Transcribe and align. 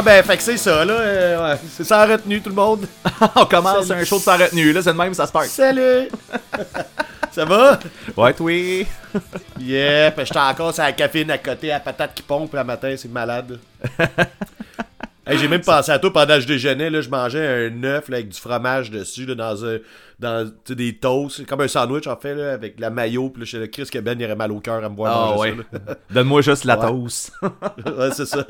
Ah 0.00 0.02
ben, 0.02 0.22
fait 0.22 0.38
que 0.38 0.42
c'est 0.42 0.56
ça, 0.56 0.82
là. 0.82 0.94
euh, 0.94 1.52
ouais, 1.52 1.60
c'est 1.76 1.84
sans 1.84 2.08
retenue, 2.08 2.40
tout 2.40 2.48
le 2.48 2.54
monde. 2.54 2.86
On 3.36 3.44
commence 3.44 3.86
Salut. 3.86 4.00
un 4.00 4.04
show 4.06 4.16
de 4.16 4.22
sans 4.22 4.38
retenue, 4.38 4.72
là, 4.72 4.80
c'est 4.80 4.94
de 4.94 4.96
même, 4.96 5.12
ça 5.12 5.26
se 5.26 5.32
passe. 5.32 5.50
Salut! 5.50 6.08
ça 7.30 7.44
va? 7.44 7.78
Ouais, 8.16 8.34
oui. 8.40 8.86
Yeah, 9.58 10.10
puis 10.12 10.24
j'étais 10.24 10.38
encore 10.38 10.72
sur 10.72 10.84
la 10.84 10.92
caféine 10.92 11.30
à 11.30 11.36
côté, 11.36 11.70
à 11.70 11.74
la 11.74 11.80
patate 11.80 12.14
qui 12.14 12.22
pompe 12.22 12.54
le 12.54 12.64
matin, 12.64 12.94
c'est 12.96 13.12
malade. 13.12 13.58
Hey, 15.30 15.38
j'ai 15.38 15.46
même 15.46 15.60
pensé 15.60 15.92
à 15.92 16.00
toi 16.00 16.12
pendant 16.12 16.34
que 16.34 16.40
je 16.40 16.46
déjeunais, 16.48 16.90
là, 16.90 17.00
je 17.00 17.08
mangeais 17.08 17.68
un 17.68 17.84
œuf 17.84 18.08
là, 18.08 18.16
avec 18.16 18.30
du 18.30 18.40
fromage 18.40 18.90
dessus, 18.90 19.26
là, 19.26 19.36
dans, 19.36 19.64
un, 19.64 20.50
des 20.70 20.96
toasts, 20.96 21.46
comme 21.46 21.60
un 21.60 21.68
sandwich 21.68 22.08
en 22.08 22.16
fait, 22.16 22.34
là, 22.34 22.52
avec 22.52 22.80
la 22.80 22.90
mayo, 22.90 23.30
puis 23.30 23.44
là, 23.44 23.60
le 23.60 23.66
Chris 23.68 23.86
que 23.86 24.00
Ben 24.00 24.18
il 24.18 24.24
aurait 24.24 24.34
mal 24.34 24.50
au 24.50 24.58
cœur 24.58 24.84
à 24.84 24.88
me 24.88 24.96
voir 24.96 25.34
Ah 25.34 25.38
ouais. 25.38 25.54
ça. 25.72 25.94
Donne-moi 26.10 26.42
juste 26.42 26.64
la 26.64 26.76
toast. 26.76 27.32
ouais, 27.42 28.10
c'est 28.12 28.26
ça. 28.26 28.44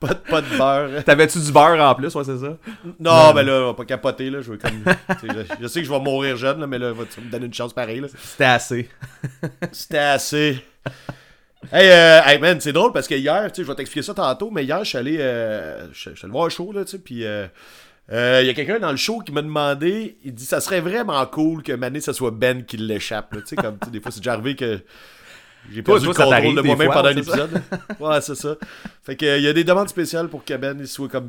Pas 0.00 0.08
de, 0.08 0.14
pas 0.14 0.42
de 0.42 0.58
beurre. 0.58 1.04
T'avais-tu 1.04 1.38
du 1.38 1.52
beurre 1.52 1.80
en 1.80 1.94
plus, 1.94 2.12
ouais, 2.12 2.24
c'est 2.24 2.38
ça? 2.38 2.56
Non, 2.98 3.32
ben 3.32 3.42
là, 3.44 3.52
on 3.62 3.66
va 3.66 3.74
pas 3.74 3.84
capoter, 3.84 4.28
là, 4.28 4.40
je 4.40 4.50
veux 4.50 4.58
comme... 4.58 4.82
tu 5.20 5.28
sais, 5.28 5.46
je, 5.50 5.62
je 5.62 5.66
sais 5.68 5.82
que 5.82 5.86
je 5.86 5.92
vais 5.92 6.00
mourir 6.00 6.36
jeune, 6.36 6.58
là, 6.58 6.66
mais 6.66 6.80
là, 6.80 6.92
tu 7.14 7.20
me 7.20 7.30
donner 7.30 7.46
une 7.46 7.54
chance 7.54 7.72
pareille. 7.72 8.02
C'était 8.18 8.44
assez. 8.44 8.88
C'était 9.70 9.98
assez. 9.98 10.64
Hey, 11.72 11.90
euh, 11.90 12.20
hey, 12.26 12.38
man, 12.38 12.60
c'est 12.60 12.72
drôle 12.72 12.92
parce 12.92 13.06
que 13.08 13.14
hier, 13.14 13.50
tu 13.52 13.56
sais, 13.56 13.62
je 13.62 13.68
vais 13.68 13.74
t'expliquer 13.74 14.04
ça 14.04 14.14
tantôt, 14.14 14.50
mais 14.50 14.64
hier, 14.64 14.80
je 14.84 14.88
suis 14.88 14.98
allé, 14.98 15.16
euh, 15.20 15.86
je 15.92 16.10
je 16.10 16.14
suis 16.16 16.24
allé 16.24 16.32
voir 16.32 16.46
un 16.46 16.48
show, 16.50 16.72
là, 16.72 16.84
tu 16.84 16.92
sais, 16.92 16.98
puis 16.98 17.24
euh, 17.24 17.46
euh, 18.12 18.40
il 18.42 18.46
y 18.46 18.50
a 18.50 18.54
quelqu'un 18.54 18.78
dans 18.78 18.90
le 18.90 18.96
show 18.96 19.20
qui 19.20 19.32
m'a 19.32 19.42
demandé, 19.42 20.16
il 20.24 20.34
dit, 20.34 20.44
ça 20.44 20.60
serait 20.60 20.80
vraiment 20.80 21.24
cool 21.26 21.62
que 21.62 21.72
Mané, 21.72 22.00
ce 22.00 22.12
soit 22.12 22.30
Ben 22.30 22.64
qui 22.64 22.76
l'échappe, 22.76 23.32
là, 23.34 23.40
tu 23.40 23.48
sais, 23.48 23.56
comme, 23.56 23.78
des 23.90 24.00
fois, 24.00 24.10
c'est 24.10 24.20
déjà 24.20 24.34
arrivé 24.34 24.54
que 24.56 24.80
j'ai 25.72 25.82
Toi, 25.82 25.94
perdu 25.98 26.12
toi, 26.12 26.24
le 26.26 26.30
ça 26.30 26.36
contrôle 26.36 26.56
de 26.56 26.60
moi-même 26.62 26.90
pendant 26.92 27.08
un 27.08 27.16
épisode. 27.16 27.62
ouais, 28.00 28.20
c'est 28.20 28.34
ça. 28.34 28.54
Fait 29.02 29.16
que, 29.16 29.24
euh, 29.24 29.38
il 29.38 29.44
y 29.44 29.48
a 29.48 29.52
des 29.52 29.64
demandes 29.64 29.88
spéciales 29.88 30.28
pour 30.28 30.44
que 30.44 30.54
Ben, 30.54 30.76
il 30.78 30.86
soit 30.86 31.08
comme 31.08 31.28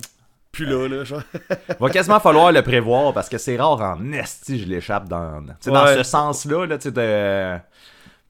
plus 0.52 0.66
là, 0.66 0.88
là, 0.90 1.04
genre. 1.06 1.22
Va 1.80 1.90
quasiment 1.90 2.20
falloir 2.20 2.52
le 2.52 2.62
prévoir 2.62 3.14
parce 3.14 3.30
que 3.30 3.38
c'est 3.38 3.58
rare 3.58 3.80
en 3.82 4.12
esti, 4.14 4.60
je 4.62 4.66
l'échappe 4.68 5.08
dans. 5.08 5.42
Tu 5.42 5.52
sais, 5.62 5.72
dans 5.72 5.86
Ouais. 5.86 5.98
ce 5.98 6.04
sens-là, 6.04 6.66
là, 6.66 6.78
tu 6.78 6.90
sais, 6.90 6.92
de. 6.92 7.58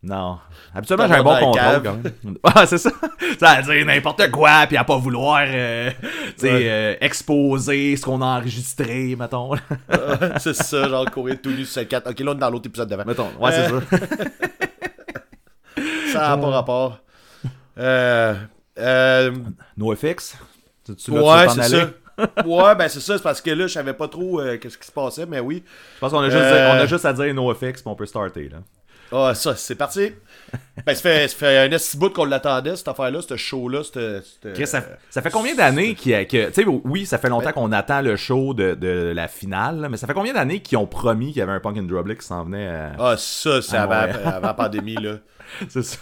Non. 0.04 0.38
Habituellement, 0.76 1.08
j'ai 1.08 1.14
un 1.14 1.24
bon 1.24 1.40
contrôle 1.40 1.84
quand 1.84 1.94
même. 1.94 2.38
Ah, 2.44 2.66
c'est 2.66 2.78
ça. 2.78 2.92
Ça 3.40 3.62
veut 3.62 3.74
dire 3.76 3.86
n'importe 3.86 4.30
quoi, 4.32 4.66
puis 4.68 4.76
à 4.78 4.84
pas 4.84 4.98
vouloir, 4.98 5.44
euh, 5.48 5.90
tu 6.02 6.08
sais, 6.38 6.52
Ouais. 6.54 6.68
euh, 6.70 6.96
exposer 7.02 7.96
ce 7.96 8.04
qu'on 8.06 8.22
a 8.22 8.26
enregistré, 8.26 9.16
mettons. 9.18 9.52
c'est 10.40 10.54
ça, 10.56 10.88
genre 10.90 11.10
courir 11.10 11.38
tout 11.42 11.52
nu 11.52 11.64
sur 11.66 11.88
4. 11.88 12.10
Ok, 12.12 12.20
là, 12.20 12.32
on 12.32 12.36
est 12.36 12.40
dans 12.40 12.50
l'autre 12.50 12.68
épisode 12.68 12.90
d'avant. 12.90 13.06
mettons. 13.06 13.30
Ouais, 13.40 13.52
c'est 13.52 13.72
Euh, 13.72 13.80
ça. 13.90 13.98
Ça 16.14 16.30
n'a 16.30 16.38
pas 16.38 16.48
rapport. 16.50 17.00
Euh, 17.78 18.34
euh, 18.80 19.32
NoFX. 19.78 20.38
Tu, 20.98 21.12
ouais, 21.12 21.50
c'est 21.50 21.64
ça. 21.64 21.90
ouais, 22.46 22.76
ben 22.76 22.88
c'est 22.88 23.00
ça, 23.02 23.18
c'est 23.18 23.24
parce 23.24 23.42
que 23.42 23.50
là, 23.52 23.68
je 23.68 23.74
savais 23.74 23.94
pas 23.94 24.08
trop 24.08 24.40
euh, 24.40 24.58
qu'est-ce 24.58 24.78
qui 24.78 24.88
se 24.88 24.92
passait, 24.92 25.26
mais 25.26 25.40
oui. 25.40 25.64
Je 25.96 26.00
pense 26.00 26.12
qu'on 26.12 26.20
a, 26.20 26.30
juste 26.30 26.42
Euh, 26.42 26.70
on 26.72 26.82
a 26.82 26.86
juste 26.86 27.04
à 27.06 27.12
dire 27.14 27.34
NoFX, 27.34 27.82
puis 27.82 27.84
on 27.86 27.96
peut 27.96 28.06
starter, 28.06 28.50
là. 28.50 28.58
Ah, 29.18 29.34
ça, 29.36 29.56
c'est 29.56 29.76
parti. 29.76 30.12
Ben, 30.86 30.94
ça 30.96 31.02
fait, 31.02 31.28
ça 31.28 31.36
fait 31.38 31.58
un 31.60 31.72
esti 31.72 31.98
bout 31.98 32.10
qu'on 32.10 32.26
l'attendait, 32.26 32.76
cette 32.76 32.88
affaire-là, 32.88 33.22
ce 33.22 33.38
show-là. 33.38 33.82
Chris, 34.54 34.68
ça, 34.68 34.84
ça 35.10 35.22
fait 35.22 35.30
combien 35.30 35.56
d'années 35.56 35.96
qu'il 35.96 36.12
y 36.12 36.16
a- 36.16 36.26
que. 36.26 36.48
Tu 36.48 36.54
sais, 36.54 36.66
oui, 36.66 37.06
ça 37.06 37.18
fait 37.18 37.30
longtemps 37.30 37.52
qu'on 37.54 37.72
attend 37.72 38.02
le 38.02 38.16
show 38.16 38.54
de, 38.54 38.74
de 38.74 39.14
la 39.16 39.28
finale, 39.28 39.80
là, 39.82 39.90
mais 39.90 39.98
ça 39.98 40.08
fait 40.08 40.14
combien 40.14 40.34
d'années 40.34 40.62
qu'ils 40.62 40.78
ont 40.78 40.88
promis 40.88 41.28
qu'il 41.28 41.38
y 41.38 41.42
avait 41.42 41.52
un 41.54 41.60
Punk 41.60 41.78
and 41.78 41.84
Drublick 41.84 42.20
qui 42.20 42.26
s'en 42.28 42.44
venait 42.46 42.68
à- 42.68 42.92
Ah, 43.00 43.16
ça, 43.18 43.62
c'est 43.62 43.78
Ah, 43.78 43.84
avant, 43.84 44.40
la 44.48 44.54
pandémie, 44.54 44.96
là. 44.96 45.16
C'est 45.70 45.84
ça. 45.84 45.98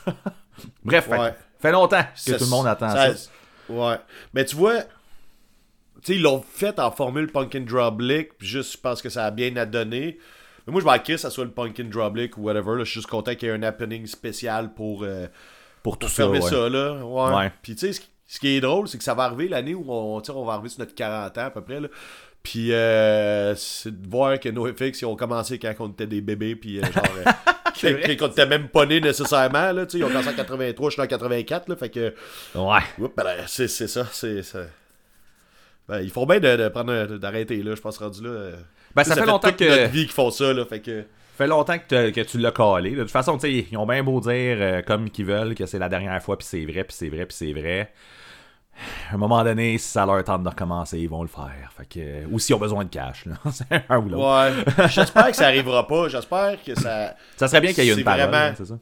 Bref, 0.84 1.06
fait- 1.06 1.18
Ouais. 1.20 1.34
fait, 1.60 1.72
longtemps 1.72 2.04
que 2.26 2.32
tout 2.32 2.44
le 2.44 2.50
monde 2.50 2.68
attend 2.68 2.90
ça. 2.90 3.12
Ouais. 3.70 3.96
Mais 4.34 4.46
tu 4.46 4.56
vois, 4.56 4.82
tu 4.82 4.88
sais, 6.04 6.16
ils 6.16 6.22
l'ont 6.22 6.44
fait 6.54 6.80
en 6.80 6.92
formule 6.92 7.28
Punk 7.32 7.56
and 7.56 7.66
Drublick, 7.68 8.32
juste, 8.40 8.78
pense 8.82 9.02
que 9.02 9.10
ça 9.10 9.26
a 9.26 9.32
bien 9.32 9.56
à 9.58 9.66
donner. 9.66 10.18
Mais 10.68 10.72
moi, 10.72 10.82
je 10.82 10.86
m'en 10.86 10.98
crisse, 11.00 11.22
ça 11.22 11.30
soit 11.30 11.46
le 11.46 11.52
Punk 11.52 11.80
and 11.80 11.90
Drublick 11.90 12.38
ou 12.38 12.44
whatever. 12.44 12.72
là. 12.78 12.84
Je 12.84 12.92
suis 12.92 13.00
juste 13.00 13.10
content 13.10 13.36
qu'il 13.36 13.48
y 13.48 13.52
ait 13.52 13.56
un 13.56 13.64
happening 13.64 14.06
spécial 14.08 14.74
pour, 14.74 15.04
euh, 15.04 15.28
Pour 15.82 15.98
tout 16.00 16.08
ça. 16.08 16.24
fermer 16.24 16.40
ouais. 16.40 16.50
ça, 16.50 16.70
là. 16.70 17.04
Ouais. 17.04 17.36
Ouais. 17.36 17.52
Puis, 17.62 17.76
tu 17.76 17.88
sais, 17.88 17.94
ce, 17.94 18.00
qui- 18.02 18.10
ce 18.28 18.40
qui 18.40 18.48
est 18.50 18.62
drôle, 18.62 18.88
c'est 18.88 18.98
que 18.98 19.04
ça 19.04 19.14
va 19.14 19.24
arriver 19.24 19.48
l'année 19.48 19.76
où 19.76 19.84
on, 19.88 20.22
on 20.28 20.46
va 20.46 20.54
arriver 20.54 20.70
sur 20.70 20.80
notre 20.80 20.96
40 20.96 21.38
ans, 21.38 21.46
à 21.46 21.50
peu 21.52 21.62
près, 21.62 21.80
là. 21.80 21.88
Puis, 22.42 22.74
euh, 22.74 23.56
c'est 23.56 24.02
de 24.02 24.10
voir 24.10 24.38
que 24.40 24.50
NoFX, 24.50 25.02
ils 25.02 25.06
ont 25.06 25.16
commencé 25.16 25.58
quand 25.60 25.74
on 25.80 25.88
était 25.90 26.08
des 26.08 26.20
bébés, 26.22 26.56
puis 26.58 26.80
euh, 26.80 26.84
genre... 26.84 27.04
euh, 27.26 27.32
quand 28.20 28.26
on 28.28 28.32
était 28.32 28.46
même 28.46 28.68
pas 28.68 28.86
nés 28.86 29.00
nécessairement, 29.02 29.72
là, 29.72 29.86
ils 29.94 30.04
ont 30.04 30.08
commencé 30.10 30.28
en 30.30 30.34
83, 30.34 30.90
je 30.90 30.94
suis 30.94 31.02
en 31.02 31.08
84, 31.08 31.70
là, 31.70 31.76
fait 31.78 31.90
que... 31.90 32.14
Ouais. 32.56 33.10
Ben, 33.16 33.26
c'est 33.48 33.68
ça, 33.70 34.06
c'est 34.12 34.44
ça. 34.44 34.60
Ben, 35.88 36.02
ils 36.02 36.10
font 36.12 36.26
bien 36.26 36.40
de, 36.40 36.56
de 36.56 36.68
prendre 36.70 36.92
un- 36.94 37.18
d'arrêter 37.18 37.62
là, 37.64 37.76
je 37.76 37.82
pense 37.82 37.98
rendu 37.98 38.24
là. 38.24 38.52
Ben, 38.96 39.04
ça 39.04 39.16
fait 39.16 39.26
longtemps 39.26 39.50
toute 39.50 39.58
que. 39.58 39.64
notre 39.70 39.92
vie 39.92 40.04
qu'ils 40.04 40.12
font 40.14 40.30
ça 40.32 40.54
là, 40.54 40.66
fait 40.66 40.80
que 40.82 41.06
fait 41.36 41.48
longtemps 41.48 41.78
que, 41.80 42.12
que 42.12 42.22
tu 42.22 42.38
l'as 42.38 42.52
calé. 42.52 42.92
De 42.92 43.02
toute 43.02 43.10
façon, 43.12 43.38
tu 43.38 43.42
sais, 43.62 43.68
ils 43.72 43.76
ont 43.78 43.88
bien 43.88 44.04
beau 44.04 44.20
dire 44.20 44.32
euh, 44.60 44.82
comme 44.84 45.10
qu'ils 45.10 45.26
veulent 45.26 45.56
que 45.56 45.66
c'est 45.66 45.80
la 45.80 45.90
dernière 45.90 46.22
fois, 46.22 46.38
puis 46.38 46.46
c'est 46.48 46.64
vrai, 46.64 46.84
puis 46.84 46.96
c'est 46.96 47.10
vrai, 47.10 47.26
puis 47.26 47.36
c'est 47.36 47.54
vrai. 47.54 47.92
À 49.12 49.16
un 49.16 49.18
moment 49.18 49.44
donné, 49.44 49.78
si 49.80 49.88
ça 49.88 50.06
leur 50.06 50.24
tente 50.24 50.44
de 50.44 50.50
recommencer, 50.50 51.00
ils 51.00 51.10
vont 51.10 51.22
le 51.24 51.28
faire. 51.28 51.72
Fait 51.78 51.86
que, 51.88 52.26
ou 52.32 52.38
s'ils 52.40 52.54
ont 52.56 52.60
besoin 52.60 52.84
de 52.86 52.90
cash, 52.90 53.26
c'est 53.52 53.84
un 53.90 53.98
ou 54.00 54.10
l'autre. 54.10 54.24
ouais, 54.78 54.88
j'espère 54.90 55.28
que 55.32 55.36
ça 55.36 55.48
arrivera 55.48 55.88
pas, 55.88 56.08
j'espère 56.08 56.58
que 56.64 56.76
ça 56.80 57.16
Ça 57.38 57.48
serait 57.48 57.62
bien 57.62 57.74
qu'il 57.74 57.84
y 57.86 57.90
ait 57.90 57.94
une 57.96 58.04
parole, 58.04 58.22
vraiment- 58.22 58.38
hein, 58.38 58.54
c'est 58.56 58.66
ça. 58.66 58.78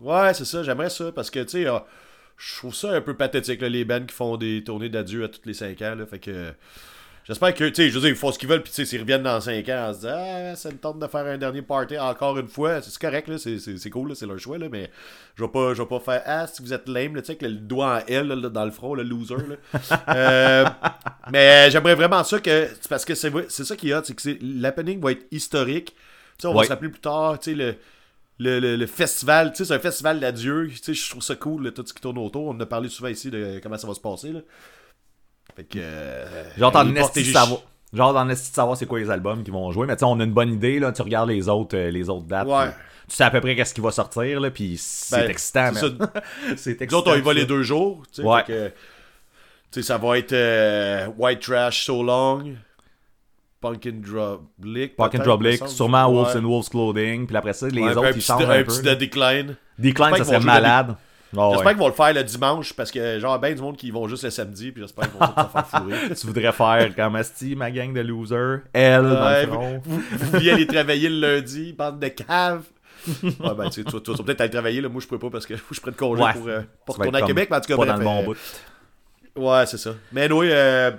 Ouais, 0.00 0.34
c'est 0.34 0.44
ça, 0.44 0.62
j'aimerais 0.64 0.90
ça 0.90 1.12
parce 1.14 1.30
que 1.30 1.40
tu 1.40 1.48
sais 1.62 1.66
euh, 1.66 1.78
je 2.36 2.56
trouve 2.58 2.74
ça 2.74 2.90
un 2.90 3.00
peu 3.00 3.14
pathétique 3.16 3.60
là, 3.62 3.68
les 3.68 3.84
bands 3.84 4.04
qui 4.04 4.14
font 4.14 4.36
des 4.36 4.64
tournées 4.64 4.88
d'adieu 4.88 5.22
à 5.24 5.28
tous 5.28 5.40
les 5.44 5.54
5 5.54 5.80
ans 5.82 5.94
là, 5.94 6.06
fait 6.06 6.18
que 6.18 6.52
J'espère 7.26 7.54
que, 7.54 7.64
tu 7.64 7.74
sais, 7.76 7.88
je 7.88 7.94
veux 7.94 8.00
dire, 8.00 8.10
ils 8.10 8.16
font 8.16 8.30
ce 8.32 8.38
qu'ils 8.38 8.50
veulent, 8.50 8.62
puis 8.62 8.70
tu 8.70 8.76
sais, 8.76 8.84
s'ils 8.84 9.00
reviennent 9.00 9.22
dans 9.22 9.40
5 9.40 9.66
ans 9.70 9.88
en 9.88 9.92
se 9.94 9.98
disant, 10.00 10.14
ah, 10.14 10.56
ça 10.56 10.70
me 10.70 10.76
tente 10.76 10.98
de 10.98 11.06
faire 11.06 11.24
un 11.24 11.38
dernier 11.38 11.62
party 11.62 11.98
encore 11.98 12.38
une 12.38 12.48
fois, 12.48 12.82
c'est 12.82 12.98
correct, 12.98 13.28
là, 13.28 13.38
c'est- 13.38 13.58
c'est 13.58 13.78
c'est 13.78 13.88
cool, 13.88 14.10
là, 14.10 14.14
c'est 14.14 14.26
leur 14.26 14.38
choix, 14.38 14.58
là, 14.58 14.66
mais 14.70 14.90
je 15.34 15.42
vais 15.42 15.48
pas, 15.48 15.72
je 15.72 15.80
vais 15.80 15.88
pas 15.88 16.00
faire, 16.00 16.22
ah, 16.26 16.46
si 16.46 16.60
vous 16.60 16.74
êtes 16.74 16.86
lame, 16.86 17.16
là, 17.16 17.22
tu 17.22 17.28
sais, 17.28 17.32
avec 17.32 17.42
le 17.42 17.52
doigt 17.54 18.02
en 18.02 18.06
L, 18.06 18.26
là, 18.28 18.50
dans 18.50 18.64
le 18.66 18.70
front, 18.70 18.94
le 18.94 19.04
loser, 19.04 19.36
là. 19.36 19.56
Euh, 20.14 20.64
mais 21.32 21.70
j'aimerais 21.70 21.94
vraiment 21.94 22.22
ça 22.24 22.38
que, 22.40 22.68
parce 22.90 23.06
que 23.06 23.14
c'est 23.14 23.30
ça 23.64 23.74
qui 23.76 23.88
est 23.88 23.94
hot, 23.94 24.02
c'est 24.04 24.14
que 24.14 24.20
c'est- 24.22 24.38
l'happening 24.42 25.00
va 25.00 25.12
être 25.12 25.24
historique, 25.30 25.94
tu 25.96 26.42
sais, 26.42 26.46
on 26.46 26.52
va 26.52 26.58
Ouais. 26.58 26.64
se 26.66 26.70
rappeler 26.70 26.90
plus 26.90 27.00
tard, 27.00 27.38
tu 27.38 27.52
sais, 27.52 27.56
le, 27.56 27.74
le, 28.38 28.60
le, 28.60 28.76
le 28.76 28.86
festival, 28.86 29.52
tu 29.52 29.58
sais, 29.58 29.64
c'est 29.64 29.74
un 29.74 29.78
festival 29.78 30.20
d'adieu, 30.20 30.68
tu 30.70 30.76
sais, 30.76 30.92
je 30.92 31.08
trouve 31.08 31.22
ça 31.22 31.36
cool, 31.36 31.64
là, 31.64 31.70
tout 31.70 31.84
ce 31.86 31.94
qui 31.94 32.02
tourne 32.02 32.18
autour, 32.18 32.48
on 32.48 32.50
en 32.50 32.60
a 32.60 32.66
parlé 32.66 32.90
souvent 32.90 33.08
ici 33.08 33.30
de 33.30 33.60
comment 33.62 33.78
ça 33.78 33.86
va 33.86 33.94
se 33.94 34.00
passer, 34.00 34.30
là. 34.30 34.40
Fait 35.56 35.64
que. 35.64 35.78
euh, 35.78 36.24
Genre, 36.58 36.72
t'en 36.72 36.94
esti 36.94 37.24
savoir. 37.24 37.60
Genre, 37.92 38.12
dans 38.12 38.26
de 38.26 38.34
savoir 38.34 38.76
c'est 38.76 38.86
quoi 38.86 38.98
les 38.98 39.08
albums 39.10 39.44
qui 39.44 39.52
vont 39.52 39.70
jouer. 39.70 39.86
Mais 39.86 39.94
tu 39.94 40.00
sais, 40.00 40.04
on 40.06 40.18
a 40.18 40.24
une 40.24 40.32
bonne 40.32 40.52
idée, 40.52 40.80
là. 40.80 40.90
Tu 40.90 41.02
regardes 41.02 41.28
les 41.30 41.48
autres, 41.48 41.76
euh, 41.76 41.90
les 41.90 42.08
autres 42.10 42.26
dates. 42.26 42.48
Ouais. 42.48 42.70
Tu 43.08 43.14
sais 43.16 43.22
à 43.24 43.30
peu 43.30 43.40
près 43.40 43.54
qu'est-ce 43.54 43.72
qui 43.74 43.80
va 43.80 43.92
sortir, 43.92 44.40
là. 44.40 44.50
Puis 44.50 44.76
c'est 44.78 45.16
Ben, 45.16 45.30
excitant, 45.30 45.70
c'est 45.74 45.90
Nous 45.90 46.06
excitant. 46.52 46.96
autres, 46.98 47.12
on 47.12 47.16
y 47.16 47.20
va 47.20 47.32
les 47.34 47.44
deux 47.44 47.62
jours. 47.62 48.02
Tu 48.12 48.22
sais, 48.22 48.26
Ouais. 48.28 48.42
fait 48.44 48.52
que, 48.52 48.68
tu 48.68 48.74
sais, 49.80 49.82
ça 49.82 49.96
va 49.98 50.18
être 50.18 50.32
euh, 50.32 51.06
White 51.18 51.40
Trash 51.40 51.84
So 51.86 52.02
Long, 52.02 52.56
Punk 53.60 53.86
and 53.86 54.00
Drublick. 54.00 54.96
Park 54.96 55.14
and 55.14 55.18
peut-être, 55.18 55.24
Drublick, 55.28 55.52
me 55.52 55.56
semble. 55.66 55.70
sûrement 55.70 56.10
Wolves 56.10 56.34
Ouais. 56.34 56.40
and 56.40 56.44
Wolves 56.44 56.68
Clothing. 56.70 57.26
Puis 57.28 57.36
après 57.36 57.52
ça, 57.52 57.68
les 57.68 57.80
Ouais, 57.80 57.96
autres, 57.96 58.16
ils 58.16 58.20
changent 58.22 58.44
un 58.44 58.50
un, 58.50 58.62
petit 58.64 58.82
peu. 58.82 58.88
de 58.90 58.94
Decline. 58.94 59.56
Ça 60.18 60.24
serait 60.24 60.40
jouer 60.40 60.96
Ah 61.36 61.48
ouais. 61.48 61.54
J'espère 61.54 61.72
qu'ils 61.72 61.80
vont 61.80 61.88
le 61.88 61.92
faire 61.94 62.12
le 62.14 62.24
dimanche 62.24 62.72
parce 62.72 62.90
que, 62.90 63.18
genre, 63.18 63.38
ben 63.38 63.54
du 63.54 63.60
monde 63.62 63.76
qui 63.76 63.90
vont 63.90 64.06
juste 64.08 64.24
le 64.24 64.30
samedi, 64.30 64.72
puis 64.72 64.82
j'espère 64.82 65.10
qu'ils 65.10 65.18
vont 65.20 65.26
se 65.26 65.48
faire 65.50 65.66
fourrer. 65.68 66.14
Tu 66.14 66.26
voudrais 66.26 66.52
faire 66.52 66.94
comme 66.96 67.16
Asti, 67.16 67.56
ma 67.56 67.70
gang 67.70 67.92
de 67.92 68.00
losers. 68.00 68.60
Elle, 68.72 69.02
dans 69.02 69.24
Ouais, 69.24 69.46
le 69.46 69.52
front. 69.52 69.82
vous, 69.84 70.36
aller 70.48 70.66
travailler 70.66 71.08
le 71.08 71.20
lundi, 71.36 71.72
bande 71.72 72.00
de 72.00 72.08
caves. 72.08 72.64
Ouais, 73.22 73.54
ben, 73.56 73.68
tu 73.70 73.84
toi, 73.84 74.00
tu 74.02 74.12
vas 74.12 74.22
peut-être 74.24 74.40
aller 74.40 74.50
travailler, 74.50 74.80
là. 74.80 74.88
Moi, 74.88 75.00
je 75.02 75.06
pourrais 75.06 75.20
pas 75.20 75.30
parce 75.30 75.44
que 75.46 75.54
je 75.56 75.80
prends 75.80 75.90
de 75.90 75.96
congé 75.96 76.22
Ouais. 76.22 76.32
pour, 76.32 76.48
euh, 76.48 76.60
pour 76.86 76.94
Tu 76.94 77.00
retourner 77.02 77.22
à 77.22 77.26
Québec, 77.26 77.48
mais 77.50 77.56
en 77.58 77.60
tout 77.60 77.68
cas, 77.68 77.76
Pas 77.76 77.84
bref, 77.84 77.92
dans 77.94 77.98
le 77.98 78.04
bon 78.04 78.20
euh, 78.20 78.34
bout. 78.34 78.36
Ouais, 79.36 79.66
c'est 79.66 79.78
ça. 79.78 79.90
Mais 80.12 80.30
oui, 80.32 80.48
euh, 80.50 80.90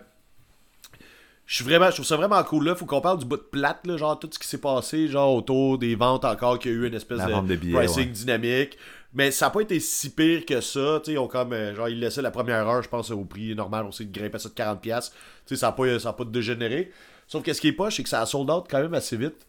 je 1.48 1.56
suis 1.56 1.64
vraiment, 1.64 1.88
je 1.88 1.94
trouve 1.94 2.06
ça 2.06 2.16
vraiment 2.18 2.44
cool 2.44 2.66
là. 2.66 2.76
Faut 2.76 2.86
qu'on 2.86 3.02
parle 3.02 3.20
du 3.20 3.26
bout 3.26 3.38
de 3.38 3.42
plate, 3.42 3.86
là, 3.86 3.98
genre 3.98 4.18
tout 4.20 4.30
ce 4.32 4.40
qui 4.40 4.48
s'est 4.48 4.60
passé, 4.60 5.08
genre 5.08 5.34
autour 5.36 5.78
des 5.78 5.96
ventes 5.96 6.26
encore, 6.26 6.60
qu'il 6.60 6.72
y 6.72 6.76
a 6.76 6.78
eu 6.78 6.88
une 6.88 6.94
espèce 6.96 7.20
La 7.20 7.26
de, 7.28 7.32
vente 7.32 7.48
de 7.48 7.56
billets, 7.56 7.74
pricing 7.76 8.00
ouais. 8.08 8.12
dynamique. 8.12 8.78
Mais 9.16 9.32
ça 9.32 9.46
n'a 9.46 9.50
pas 9.50 9.62
été 9.62 9.80
si 9.80 10.10
pire 10.12 10.46
que 10.46 10.62
ça. 10.62 11.02
Ils 11.08 11.18
ont 11.18 11.28
comme, 11.28 11.54
euh, 11.54 11.74
genre, 11.74 11.90
ils 11.90 12.00
laissaient 12.00 12.22
la 12.22 12.32
première 12.32 12.68
heure, 12.68 12.84
je 12.84 12.90
pense, 12.90 13.10
au 13.12 13.24
prix 13.24 13.56
normal. 13.56 13.88
Sait 13.92 14.06
de 14.06 14.18
grimper 14.18 14.38
ça 14.40 14.50
de 14.50 14.54
40$. 14.54 14.80
Tu 14.82 15.12
sais, 15.46 15.56
ça 15.56 15.68
n'a 15.68 15.72
pas, 15.72 16.00
ça 16.00 16.10
a 16.10 16.14
pas 16.14 16.26
dégénéré. 16.26 16.92
Sauf 17.28 17.42
que 17.42 17.54
ce 17.54 17.62
qui 17.62 17.70
est 17.70 17.74
pas, 17.74 17.90
c'est 17.90 18.04
que 18.04 18.10
ça 18.10 18.22
a 18.22 18.26
sold 18.26 18.50
out 18.52 18.66
quand 18.70 18.82
même 18.82 18.94
assez 18.94 19.18
vite. 19.18 19.48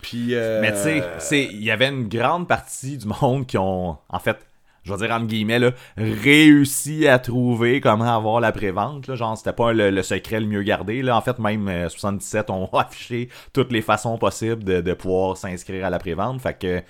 Puis. 0.00 0.34
euh, 0.34 0.60
Mais 0.60 0.72
tu 0.72 1.02
sais, 1.18 1.48
il 1.50 1.62
y 1.62 1.70
avait 1.70 1.88
une 1.88 2.08
grande 2.08 2.48
partie 2.48 2.96
du 2.96 3.06
monde 3.06 3.46
qui 3.46 3.58
ont, 3.58 3.98
en 4.08 4.18
fait, 4.18 4.38
je 4.84 4.92
vais 4.94 5.06
dire 5.06 5.14
entre 5.14 5.26
guillemets, 5.26 5.58
là, 5.58 5.72
réussi 5.96 7.06
à 7.06 7.18
trouver 7.18 7.80
comment 7.80 8.16
avoir 8.16 8.40
la 8.40 8.52
prévente. 8.52 9.14
Genre, 9.14 9.36
c'était 9.36 9.52
pas 9.52 9.72
le, 9.72 10.02
secret 10.02 10.40
le 10.40 10.46
mieux 10.46 10.62
gardé. 10.62 11.02
Là. 11.02 11.16
En 11.16 11.20
fait, 11.20 11.38
même 11.38 11.68
euh, 11.68 11.88
77 11.88 12.48
ont 12.50 12.66
affiché 12.72 13.28
toutes 13.52 13.72
les 13.72 13.82
façons 13.82 14.16
possibles 14.18 14.64
de, 14.64 14.80
de 14.80 14.92
pouvoir 14.94 15.36
s'inscrire 15.36 15.84
à 15.84 15.90
la 15.90 15.98
prévente. 15.98 16.40
Fait 16.40 16.54
que 16.58 16.82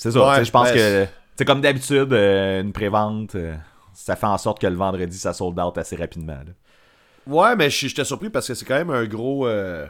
c'est 0.00 0.10
ça. 0.12 0.28
Ouais, 0.28 0.36
sais, 0.36 0.44
je 0.44 0.50
pense 0.50 0.68
ben, 0.68 0.74
que 0.74 1.06
c'est 1.36 1.44
comme 1.44 1.60
d'habitude, 1.60 2.12
euh, 2.12 2.60
une 2.62 2.72
prévente. 2.72 3.34
euh, 3.34 3.54
ça 3.94 4.16
fait 4.16 4.26
en 4.26 4.38
sorte 4.38 4.60
que 4.60 4.66
le 4.66 4.76
vendredi, 4.76 5.18
ça 5.18 5.32
sold 5.32 5.58
out 5.58 5.76
assez 5.78 5.96
rapidement. 5.96 6.34
là. 6.34 6.52
Ouais, 7.26 7.56
mais 7.56 7.68
je- 7.68 7.88
j'étais 7.88 8.04
surpris 8.04 8.30
parce 8.30 8.46
que 8.48 8.54
c'est 8.54 8.64
quand 8.64 8.76
même 8.76 8.90
un 8.90 9.04
gros. 9.06 9.46
euh, 9.46 9.86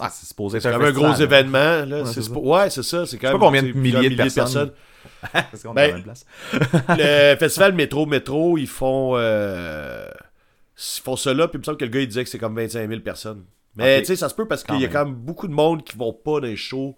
Ah, 0.00 0.10
c'est 0.10 0.26
supposé 0.26 0.56
être 0.58 0.62
c'est 0.62 0.70
quand 0.72 0.78
même 0.78 0.88
un 0.88 0.92
gros 0.92 1.14
événement. 1.14 1.84
Là. 1.86 2.02
Ouais, 2.02 2.04
c'est 2.06 2.28
ouais, 2.30 2.70
ça. 2.70 3.06
C'est 3.06 3.18
quand 3.18 3.28
sais 3.28 3.32
même. 3.32 3.38
pas 3.40 3.46
combien 3.46 3.62
de 3.62 3.68
sais, 3.72 3.78
milliers 3.78 4.10
de 4.10 4.16
personnes. 4.16 4.72
Parce 5.32 5.62
qu'on 5.62 5.72
Ben, 5.74 5.82
à 5.82 5.86
la 5.88 5.94
même 5.94 6.02
place. 6.02 6.26
le 6.98 7.36
festival 7.38 7.72
Métro 7.72 8.06
Métro, 8.06 8.58
ils 8.58 8.66
font. 8.66 9.12
Euh, 9.16 10.08
ils 10.76 11.02
font 11.02 11.16
là, 11.26 11.48
puis 11.48 11.56
il 11.56 11.58
me 11.60 11.64
semble 11.64 11.78
que 11.78 11.84
le 11.84 11.90
gars 11.90 12.00
il 12.00 12.08
disait 12.08 12.24
que 12.24 12.30
c'est 12.30 12.38
comme 12.38 12.56
25 12.56 12.88
000 12.88 13.00
personnes. 13.00 13.44
Mais 13.76 14.00
tu 14.00 14.06
sais, 14.06 14.16
ça 14.16 14.28
se 14.28 14.34
peut 14.34 14.46
parce 14.46 14.62
qu'il 14.64 14.80
y 14.80 14.84
a 14.84 14.88
quand 14.88 15.04
même 15.04 15.14
beaucoup 15.14 15.46
de 15.48 15.52
monde 15.52 15.84
qui 15.84 15.96
vont 15.96 16.12
pas 16.12 16.40
dans 16.40 16.46
les 16.46 16.56
shows 16.56 16.96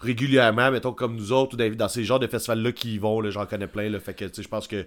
régulièrement, 0.00 0.70
mettons 0.70 0.92
comme 0.92 1.16
nous 1.16 1.32
autres, 1.32 1.54
ou 1.54 1.74
dans, 1.74 1.88
ces 1.88 2.04
genres 2.04 2.18
de 2.18 2.26
festivals-là 2.26 2.72
qui 2.72 2.94
y 2.94 2.98
vont, 2.98 3.28
j'en 3.30 3.46
connais 3.46 3.66
plein. 3.66 3.88
Là, 3.88 4.00
fait 4.00 4.14
que 4.14 4.26
je 4.40 4.48
pense 4.48 4.68
que. 4.68 4.86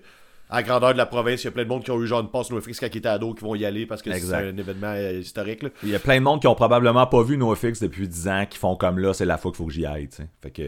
À 0.50 0.56
la 0.56 0.64
grandeur 0.64 0.92
de 0.92 0.98
la 0.98 1.06
province, 1.06 1.44
il 1.44 1.46
y 1.46 1.48
a 1.48 1.52
plein 1.52 1.64
de 1.64 1.70
monde 1.70 1.82
qui 1.82 1.92
ont 1.92 2.02
eu 2.02 2.06
genre 2.06 2.20
une 2.20 2.30
passe 2.30 2.52
NoFX 2.52 2.78
quand 2.78 2.88
ils 2.92 2.98
étaient 2.98 3.08
ados 3.08 3.36
qui 3.38 3.46
vont 3.46 3.56
y 3.56 3.64
aller 3.64 3.86
parce 3.86 4.02
que 4.02 4.12
c'est 4.12 4.34
un 4.34 4.58
événement 4.58 4.92
euh, 4.94 5.14
historique. 5.14 5.64
Là. 5.64 5.70
Il 5.82 5.88
y 5.88 5.96
a 5.96 6.00
plein 6.00 6.18
de 6.18 6.26
monde 6.26 6.42
qui 6.42 6.48
ont 6.48 6.56
probablement 6.56 7.08
pas 7.08 7.24
vu 7.24 7.38
NoFX 7.38 7.80
depuis 7.80 8.06
10 8.06 8.28
ans, 8.28 8.46
qui 8.50 8.58
font 8.58 8.76
comme 8.76 9.00
là, 9.00 9.14
c'est 9.14 9.24
la 9.24 9.38
fois 9.38 9.52
qu'il 9.52 9.60
faut 9.60 9.68
que 9.68 9.72
j'y 9.72 9.86
aille, 9.86 10.10
tu 10.10 10.18
sais. 10.18 10.28
Fait 10.42 10.52
que. 10.52 10.62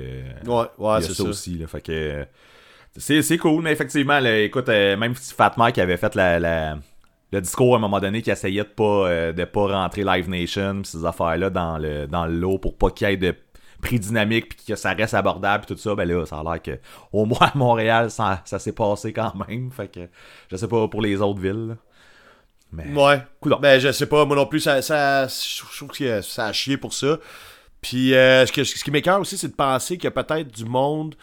Ouais, 0.47 1.01
c'est 1.01 1.09
ça, 1.09 1.15
ça. 1.15 1.23
aussi, 1.23 1.57
là. 1.57 1.67
Fait 1.67 1.81
que. 1.81 2.25
C'est, 2.95 3.21
c'est 3.23 3.37
cool, 3.37 3.61
mais 3.61 3.73
effectivement, 3.73 4.19
là, 4.21 4.39
écoute, 4.39 4.69
euh, 4.69 4.95
même 4.95 5.15
si 5.15 5.33
Fat 5.33 5.55
Mike 5.57 5.79
avait 5.79 5.97
fait 5.97 6.15
la, 6.15 6.39
la- 6.39 6.77
le 7.33 7.41
discours 7.41 7.73
à 7.73 7.77
un 7.77 7.81
moment 7.81 7.99
donné 7.99 8.21
qui 8.21 8.29
essayait 8.31 8.63
de 8.63 8.69
pas, 8.69 9.09
euh, 9.09 9.33
de 9.33 9.43
pas 9.43 9.67
rentrer 9.67 10.03
Live 10.03 10.29
Nation 10.29 10.81
pis 10.83 10.89
ces 10.89 11.03
affaires-là 11.03 11.49
dans 11.49 11.77
le, 11.77 12.05
dans 12.05 12.25
le 12.25 12.33
lot 12.33 12.59
pour 12.59 12.77
pas 12.77 12.91
qu'il 12.91 13.09
y 13.09 13.11
ait 13.11 13.17
de 13.17 13.35
prix 13.83 13.99
dynamique 13.99 14.49
puis 14.55 14.65
que 14.67 14.75
ça 14.75 14.93
reste 14.93 15.13
abordable 15.13 15.65
pis 15.65 15.73
tout 15.75 15.79
ça, 15.79 15.93
ben 15.95 16.07
là, 16.07 16.25
ça 16.25 16.39
a 16.39 16.43
l'air 16.43 16.61
que 16.61 16.79
au 17.11 17.25
moins 17.25 17.37
à 17.53 17.57
Montréal, 17.57 18.09
ça, 18.09 18.41
ça 18.45 18.57
s'est 18.59 18.71
passé 18.71 19.13
quand 19.13 19.33
même. 19.47 19.69
Fait 19.71 19.87
que 19.87 19.99
je 20.49 20.55
sais 20.55 20.67
pas 20.67 20.87
pour 20.87 21.01
les 21.01 21.21
autres 21.21 21.39
villes. 21.39 21.67
là. 21.69 21.75
Mais 22.71 22.87
Ouais. 22.93 23.21
Coudonc. 23.39 23.59
Ben, 23.59 23.79
je 23.79 23.91
sais 23.91 24.07
pas, 24.07 24.25
moi 24.25 24.35
non 24.35 24.47
plus, 24.47 24.59
ça, 24.61 24.81
ça, 24.81 25.27
je 25.27 25.75
trouve 25.77 25.89
que 25.91 26.21
ça 26.21 26.47
a 26.47 26.53
chié 26.53 26.77
pour 26.77 26.93
ça. 26.93 27.17
Puis, 27.81 28.15
euh, 28.15 28.45
ce, 28.45 28.51
que, 28.51 28.63
ce 28.63 28.83
qui 28.83 28.89
m'écœure 28.91 29.19
aussi, 29.19 29.37
c'est 29.37 29.49
de 29.49 29.53
penser 29.55 29.97
qu'il 29.97 30.05
y 30.05 30.07
a 30.07 30.11
peut-être 30.23 30.47
du 30.47 30.65
monde 30.65 31.15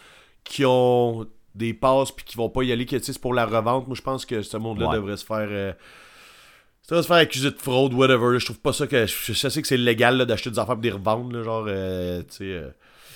qui 0.43 0.63
ont 0.63 1.25
des 1.55 1.73
passes 1.73 2.11
puis 2.11 2.23
qui 2.23 2.37
vont 2.37 2.49
pas 2.49 2.63
y 2.63 2.71
aller, 2.71 2.85
que 2.85 2.97
c'est 2.99 3.17
pour 3.19 3.33
la 3.33 3.45
revente. 3.45 3.87
Moi, 3.87 3.95
je 3.97 4.01
pense 4.01 4.25
que 4.25 4.41
ce 4.43 4.55
monde-là 4.57 4.87
Ouais. 4.89 4.95
devrait 4.95 5.17
se 5.17 5.25
faire. 5.25 5.47
euh, 5.49 5.73
ça 6.91 6.95
devrait 6.95 7.03
se 7.03 7.07
faire 7.07 7.17
accuser 7.17 7.51
de 7.51 7.57
fraude, 7.57 7.93
whatever. 7.93 8.37
Je 8.37 8.43
trouve 8.43 8.59
pas 8.59 8.73
ça 8.73 8.85
que. 8.85 9.05
Je, 9.05 9.31
je 9.33 9.47
sais 9.47 9.61
que 9.61 9.67
c'est 9.67 9.77
légal 9.77 10.25
d'acheter 10.25 10.49
des 10.49 10.59
affaires 10.59 10.75
pour 10.75 10.83
les 10.83 10.91
revendre, 10.91 11.31
là, 11.31 11.41
genre, 11.41 11.63
euh, 11.69 12.21
tu 12.23 12.35
sais. 12.37 12.43
euh, 12.43 12.69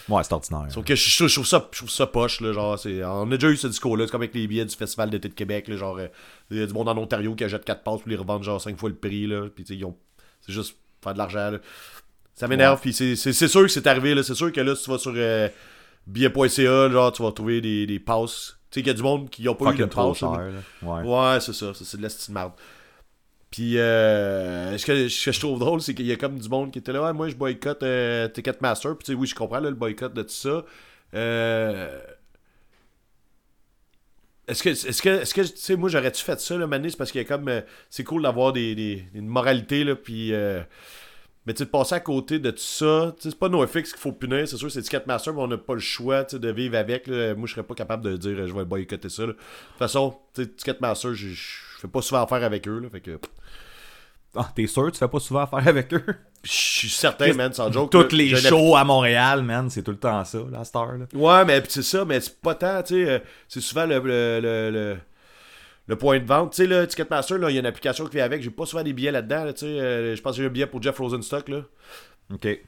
ouais, 0.08 0.24
c'est 0.24 0.32
ordinaire. 0.32 0.68
Sauf 0.70 0.86
que 0.86 0.96
je, 0.96 1.34
trouve 1.34 1.46
ça, 1.46 1.68
je 1.74 1.78
trouve 1.80 1.90
ça 1.90 2.08
poche, 2.08 2.40
là, 2.40 2.54
genre, 2.54 2.80
c'est, 2.80 3.04
on 3.04 3.30
a 3.30 3.36
déjà 3.36 3.50
eu 3.50 3.58
ce 3.58 3.68
discours-là, 3.68 4.06
c'est 4.06 4.12
comme 4.12 4.22
avec 4.22 4.34
les 4.34 4.48
billets 4.48 4.64
du 4.64 4.74
Festival 4.76 5.10
d'été 5.10 5.28
de 5.28 5.34
Québec, 5.34 5.68
là, 5.68 5.76
genre, 5.76 5.98
euh, 5.98 6.08
il 6.52 6.58
y 6.58 6.62
a 6.62 6.66
du 6.66 6.72
monde 6.72 6.88
en 6.88 6.98
Ontario 6.98 7.36
qui 7.36 7.44
achète 7.44 7.66
4 7.66 7.84
passes 7.84 8.00
pour 8.00 8.10
les 8.10 8.16
revendre, 8.16 8.46
genre, 8.46 8.62
5 8.62 8.80
fois 8.80 8.88
le 8.88 8.96
prix, 8.96 9.28
là, 9.28 9.48
tu 9.54 9.64
ils 9.76 9.84
ont, 9.84 9.98
c'est 10.40 10.54
juste 10.54 10.78
faire 11.04 11.12
de 11.14 11.18
l'argent, 11.18 11.52
là. 11.52 11.58
Ça 12.34 12.48
m'énerve, 12.48 12.76
Ouais. 12.76 12.82
puis 12.82 12.94
c'est, 12.94 13.34
sûr 13.34 13.62
que 13.64 13.68
c'est 13.68 13.88
arrivé, 13.88 14.16
là, 14.16 14.24
c'est 14.24 14.36
sûr 14.36 14.54
que 14.54 14.62
là, 14.62 14.74
si 14.76 14.86
tu 14.86 14.90
vas 14.90 14.98
sur 15.00 15.12
euh, 15.18 15.50
billet.ca, 16.08 16.90
genre, 16.90 17.12
tu 17.12 17.24
vas 17.24 17.32
trouver 17.34 17.60
des, 17.60 17.86
des 17.86 18.00
passes, 18.00 18.58
tu 18.72 18.80
sais, 18.80 18.82
qu'il 18.84 18.88
y 18.88 18.92
a 18.92 18.94
du 18.94 19.04
monde 19.04 19.30
qui 19.30 19.48
ont 19.50 19.56
pas 19.56 19.74
eu 19.74 19.78
de 19.78 19.84
passe. 19.86 20.22
Ouais. 20.22 21.02
Ouais, 21.04 21.40
c'est 21.42 21.54
ça, 21.54 21.74
c'est 21.74 21.98
de 21.98 22.04
la 22.04 22.10
style 22.10 22.34
marde. 22.34 22.54
Puis, 23.52 23.78
euh, 23.78 24.78
ce, 24.78 24.86
que, 24.86 25.08
ce 25.08 25.26
que 25.26 25.32
je 25.32 25.40
trouve 25.40 25.60
drôle, 25.60 25.82
c'est 25.82 25.94
qu'il 25.96 26.06
y 26.06 26.12
a 26.12 26.18
comme 26.18 26.38
du 26.40 26.50
monde 26.50 26.72
qui 26.72 26.80
était 26.80 26.92
là, 26.92 27.04
ouais, 27.04 27.14
moi 27.14 27.30
je 27.30 27.36
boycotte 27.36 27.84
euh, 27.84 28.28
Ticketmaster. 28.28 28.98
Puis, 28.98 29.06
tu 29.06 29.12
sais, 29.14 29.18
oui, 29.18 29.28
je 29.28 29.36
comprends 29.36 29.60
là, 29.60 29.70
le 29.70 29.76
boycott 29.76 30.14
de 30.14 30.24
tout 30.24 30.30
ça. 30.30 30.66
Euh, 31.14 32.00
Est-ce 34.48 34.62
que, 34.62 34.70
est-ce 34.70 35.02
que, 35.02 35.10
est-ce 35.10 35.34
que, 35.34 35.42
tu 35.42 35.58
sais, 35.58 35.76
moi 35.76 35.90
j'aurais-tu 35.90 36.24
fait 36.24 36.40
ça, 36.40 36.56
là, 36.58 36.68
Mané, 36.68 36.90
c'est 36.90 36.98
parce 36.98 37.12
qu'il 37.12 37.22
y 37.22 37.26
a 37.26 37.28
comme, 37.28 37.48
euh, 37.48 37.62
c'est 37.90 38.04
cool 38.04 38.22
d'avoir 38.24 38.54
des, 38.54 38.76
des, 38.76 39.06
une 39.14 39.28
moralité, 39.28 39.84
là, 39.84 39.96
puis. 39.96 40.34
euh, 40.34 40.62
mais 41.46 41.54
tu 41.54 41.60
sais, 41.60 41.66
de 41.66 41.70
passer 41.70 41.96
à 41.96 42.00
côté 42.00 42.40
de 42.40 42.52
tout 42.52 42.58
ça, 42.58 43.14
c'est 43.20 43.38
pas 43.38 43.50
NoFX 43.50 43.92
qu'il 43.92 44.00
faut 44.00 44.12
punir, 44.12 44.48
c'est 44.48 44.58
sûr, 44.58 44.72
c'est 44.72 44.82
Ticketmaster, 44.82 45.34
mais 45.34 45.42
on 45.42 45.48
n'a 45.48 45.58
pas 45.58 45.74
le 45.76 45.80
choix 45.80 46.24
de 46.24 46.50
vivre 46.52 46.78
avec. 46.78 47.08
là. 47.08 47.36
Moi, 47.36 47.48
je 47.48 47.54
serais 47.54 47.64
pas 47.64 47.76
capable 47.76 48.04
de 48.04 48.18
dire 48.18 48.48
je 48.48 48.54
vais 48.54 48.66
boycotter 48.66 49.10
ça. 49.10 49.24
là. 49.24 49.28
De 49.30 49.34
toute 49.34 49.78
façon, 49.78 50.16
Ticketmaster, 50.34 51.14
je 51.14 51.34
fais 51.80 51.88
pas 51.88 52.02
souvent 52.02 52.24
affaire 52.24 52.44
avec 52.44 52.68
eux. 52.68 52.80
Là, 52.80 52.90
fait 52.90 53.02
que 53.02 53.20
Ah, 54.36 54.50
t'es 54.54 54.68
sûr, 54.68 54.92
tu 54.92 54.98
fais 55.00 55.08
pas 55.08 55.20
souvent 55.20 55.42
affaire 55.44 55.66
avec 55.68 55.94
eux? 55.94 56.04
je 56.44 56.52
suis 56.52 56.90
certain, 56.90 57.34
man, 57.34 57.54
sans 57.54 57.72
joke. 57.72 57.90
Toutes 57.90 58.12
là, 58.12 58.18
les 58.20 58.36
shows 58.36 58.76
à 58.76 58.84
Montréal, 58.84 59.42
man, 59.44 59.70
c'est 59.70 59.82
tout 59.82 59.92
le 59.92 59.98
temps 59.98 60.24
ça, 60.26 60.40
la 60.52 60.64
star. 60.66 60.98
Là. 60.98 61.06
Ouais, 61.14 61.46
mais 61.46 61.64
c'est 61.68 61.82
ça, 61.84 62.04
mais 62.06 62.20
c'est 62.20 62.40
pas 62.42 62.54
tant, 62.54 62.84
tu 62.84 62.96
sais, 63.04 63.10
euh, 63.10 63.20
c'est 63.48 63.62
souvent 63.62 63.86
le, 63.86 63.98
le, 64.00 64.40
le, 64.42 64.70
le- 64.72 64.98
le 65.88 65.96
point 65.98 66.20
de 66.20 66.26
vente. 66.26 66.52
Tu 66.54 66.64
sais, 66.64 66.68
là, 66.68 66.86
Ticketmaster, 66.88 67.38
il 67.50 67.54
y 67.54 67.58
a 67.58 67.60
une 67.60 67.66
application 67.66 68.06
qui 68.06 68.16
vient 68.16 68.26
avec, 68.26 68.42
j'ai 68.42 68.50
pas 68.50 68.66
souvent 68.66 68.84
des 68.84 68.94
billets 68.94 69.12
là-dedans, 69.12 69.44
là, 69.46 69.54
tu 69.54 69.62
sais, 69.62 69.66
euh, 69.68 70.16
je 70.16 70.22
pense 70.22 70.36
que 70.36 70.42
j'ai 70.42 70.48
un 70.48 70.52
billet 70.52 70.68
pour 70.68 70.82
Jeff 70.82 70.98
Rosenstock, 70.98 71.50
là. 71.50 71.62
Ok. 72.34 72.42
Tu 72.42 72.62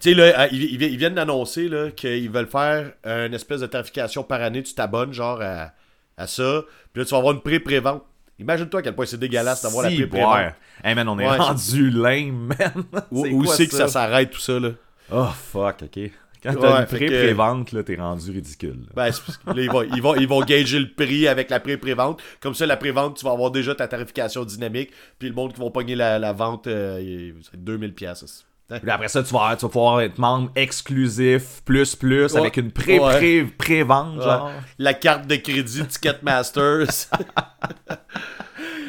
sais, 0.00 0.14
là, 0.14 0.42
euh, 0.44 0.48
ils, 0.52 0.96
viennent 0.96 1.14
d'annoncer, 1.14 1.68
qu'ils 1.96 2.30
veulent 2.30 2.46
faire 2.46 2.92
une 3.04 3.34
espèce 3.34 3.60
de 3.60 3.66
tarification 3.66 4.22
par 4.22 4.40
année, 4.40 4.62
tu 4.62 4.74
t'abonnes, 4.74 5.12
genre, 5.12 5.40
à, 5.42 5.72
à 6.16 6.26
ça, 6.26 6.62
puis 6.92 7.00
là, 7.02 7.04
tu 7.04 7.10
vas 7.10 7.18
avoir 7.18 7.34
une 7.34 7.40
pré-prévente. 7.40 8.04
Imagine-toi 8.38 8.80
à 8.80 8.82
quel 8.82 8.94
point 8.94 9.06
c'est 9.06 9.18
dégueulasse 9.18 9.62
d'avoir 9.62 9.84
la 9.84 9.90
pré-prévente. 9.90 10.34
ouais. 10.36 10.54
Hey 10.82 10.94
man, 10.94 11.08
on 11.08 11.18
est 11.18 11.28
Ouais, 11.28 11.36
rendu 11.36 11.90
lame, 11.90 12.52
man. 12.58 12.84
Où, 13.10 13.44
c'est 13.46 13.66
que 13.68 13.74
ça? 13.76 13.88
s'arrête, 13.88 14.30
tout 14.30 14.40
ça, 14.40 14.58
là? 14.58 14.70
Oh 15.12 15.26
fuck, 15.52 15.82
ok. 15.84 16.10
Quand 16.44 16.50
Ouais, 16.54 16.60
t'as 16.60 16.80
une 16.82 16.86
fait 16.86 16.98
que- 16.98 17.06
pré-prévente, 17.06 17.72
là, 17.72 17.82
t'es 17.82 17.96
rendu 17.96 18.30
ridicule. 18.30 18.78
là. 18.80 18.92
Ben, 18.94 19.06
là, 19.54 19.62
ils 19.62 19.70
vont, 19.70 19.82
ils, 19.82 20.02
vont, 20.02 20.14
ils 20.14 20.28
vont 20.28 20.40
gager 20.42 20.78
le 20.78 20.90
prix 20.90 21.26
avec 21.26 21.48
la 21.50 21.58
pré-prévente. 21.58 22.20
Comme 22.40 22.54
ça, 22.54 22.66
la 22.66 22.76
prévente, 22.76 23.16
tu 23.16 23.24
vas 23.24 23.32
avoir 23.32 23.50
déjà 23.50 23.74
ta 23.74 23.88
tarification 23.88 24.44
dynamique. 24.44 24.90
Puis 25.18 25.28
le 25.28 25.34
monde 25.34 25.52
qui 25.54 25.60
vont 25.60 25.70
pogner 25.70 25.94
la, 25.94 26.18
la 26.18 26.32
vente, 26.34 26.66
euh, 26.66 27.32
c'est 27.50 27.62
2000 27.64 27.94
pièces. 27.94 28.44
Puis 28.68 28.90
après 28.90 29.08
ça, 29.08 29.22
tu 29.22 29.32
vas, 29.34 29.54
tu 29.56 29.66
vas 29.66 29.68
pouvoir 29.70 30.00
être 30.00 30.18
membre 30.18 30.50
exclusif, 30.56 31.62
plus, 31.64 31.94
plus, 31.94 32.32
Ouais. 32.32 32.40
avec 32.40 32.56
une 32.56 32.70
pré 32.72 32.98
Ouais. 32.98 33.16
pré 33.16 33.44
pré-vente, 33.44 34.22
genre. 34.22 34.50
La 34.78 34.94
carte 34.94 35.26
de 35.26 35.36
crédit 35.36 35.84
Ticketmasters. 35.86 36.86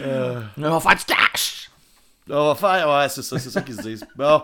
Euh, 0.02 0.42
On 0.58 0.62
va 0.62 0.80
faire 0.80 0.96
du 0.96 1.04
cash! 1.06 1.70
on 2.30 2.54
va 2.54 2.56
faire, 2.56 2.90
ouais, 2.90 3.10
c'est 3.10 3.22
ça, 3.24 3.40
c'est 3.40 3.50
ça 3.50 3.62
qu'ils 3.62 3.76
se 3.76 3.82
disent. 3.82 4.06
Bon. 4.16 4.44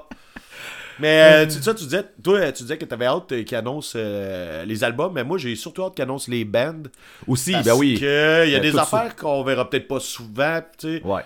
Mais 1.01 1.46
euh, 1.46 1.46
tu, 1.48 1.62
ça, 1.62 1.74
tu 1.74 1.84
disais, 1.86 2.03
toi, 2.24 2.51
tu 2.51 2.63
disais 2.63 2.77
que 2.77 2.86
t'avais 2.86 3.05
hâte 3.05 3.31
euh, 3.31 3.43
qu'ils 3.43 3.58
annoncent 3.58 3.93
euh, 3.96 4.63
les 4.65 4.84
albums, 4.84 5.12
mais 5.13 5.24
moi, 5.24 5.38
j'ai 5.38 5.55
surtout 5.55 5.84
hâte 5.84 5.96
qu'ils 5.96 6.03
annoncent 6.03 6.31
les 6.31 6.46
bands. 6.46 6.84
Aussi, 7.27 7.51
Parce 7.53 7.65
ben 7.65 7.74
oui. 7.75 8.00
que 8.00 8.46
il 8.46 8.51
y 8.51 8.55
a 8.55 8.60
Euh, 8.60 8.62
des 8.62 8.77
affaires 8.77 9.15
qu'on 9.15 9.43
verra 9.43 9.70
peut-être 9.70 9.88
pas 9.88 10.00
souvent, 10.00 10.60
tu 10.77 10.98
sais. 10.98 11.03
Ouais. 11.03 11.22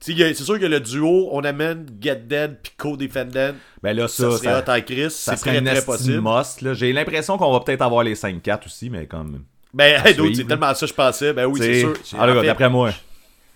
C'est 0.00 0.34
sûr 0.34 0.58
que 0.58 0.66
le 0.66 0.80
duo, 0.80 1.28
on 1.30 1.44
amène 1.44 1.86
Get 2.00 2.16
Dead 2.26 2.56
puis 2.60 2.72
Co-Defendant. 2.76 3.52
Ben 3.82 3.96
là, 3.96 4.08
Ça, 4.08 4.32
ça, 4.32 4.38
serait 4.38 4.62
ça, 4.66 4.80
Chris. 4.80 5.10
ça 5.10 5.36
C'est 5.36 5.44
serait 5.44 5.62
très, 5.62 5.74
très 5.76 5.84
possible. 5.84 6.74
J'ai 6.74 6.92
l'impression 6.92 7.38
qu'on 7.38 7.52
va 7.52 7.60
peut-être 7.60 7.82
avoir 7.82 8.02
les 8.02 8.16
5-4 8.16 8.66
aussi, 8.66 8.90
mais 8.90 9.06
comme... 9.06 9.44
Ben, 9.72 10.02
hey, 10.04 10.16
c'est 10.34 10.44
tellement 10.44 10.74
ça 10.74 10.80
que 10.80 10.86
je 10.90 10.94
pensais. 10.94 11.32
Ben 11.32 11.46
oui, 11.46 11.60
c'est 11.62 11.80
sûr. 11.80 11.94
Fait, 11.96 12.46
d'après 12.46 12.68
moi. 12.68 12.90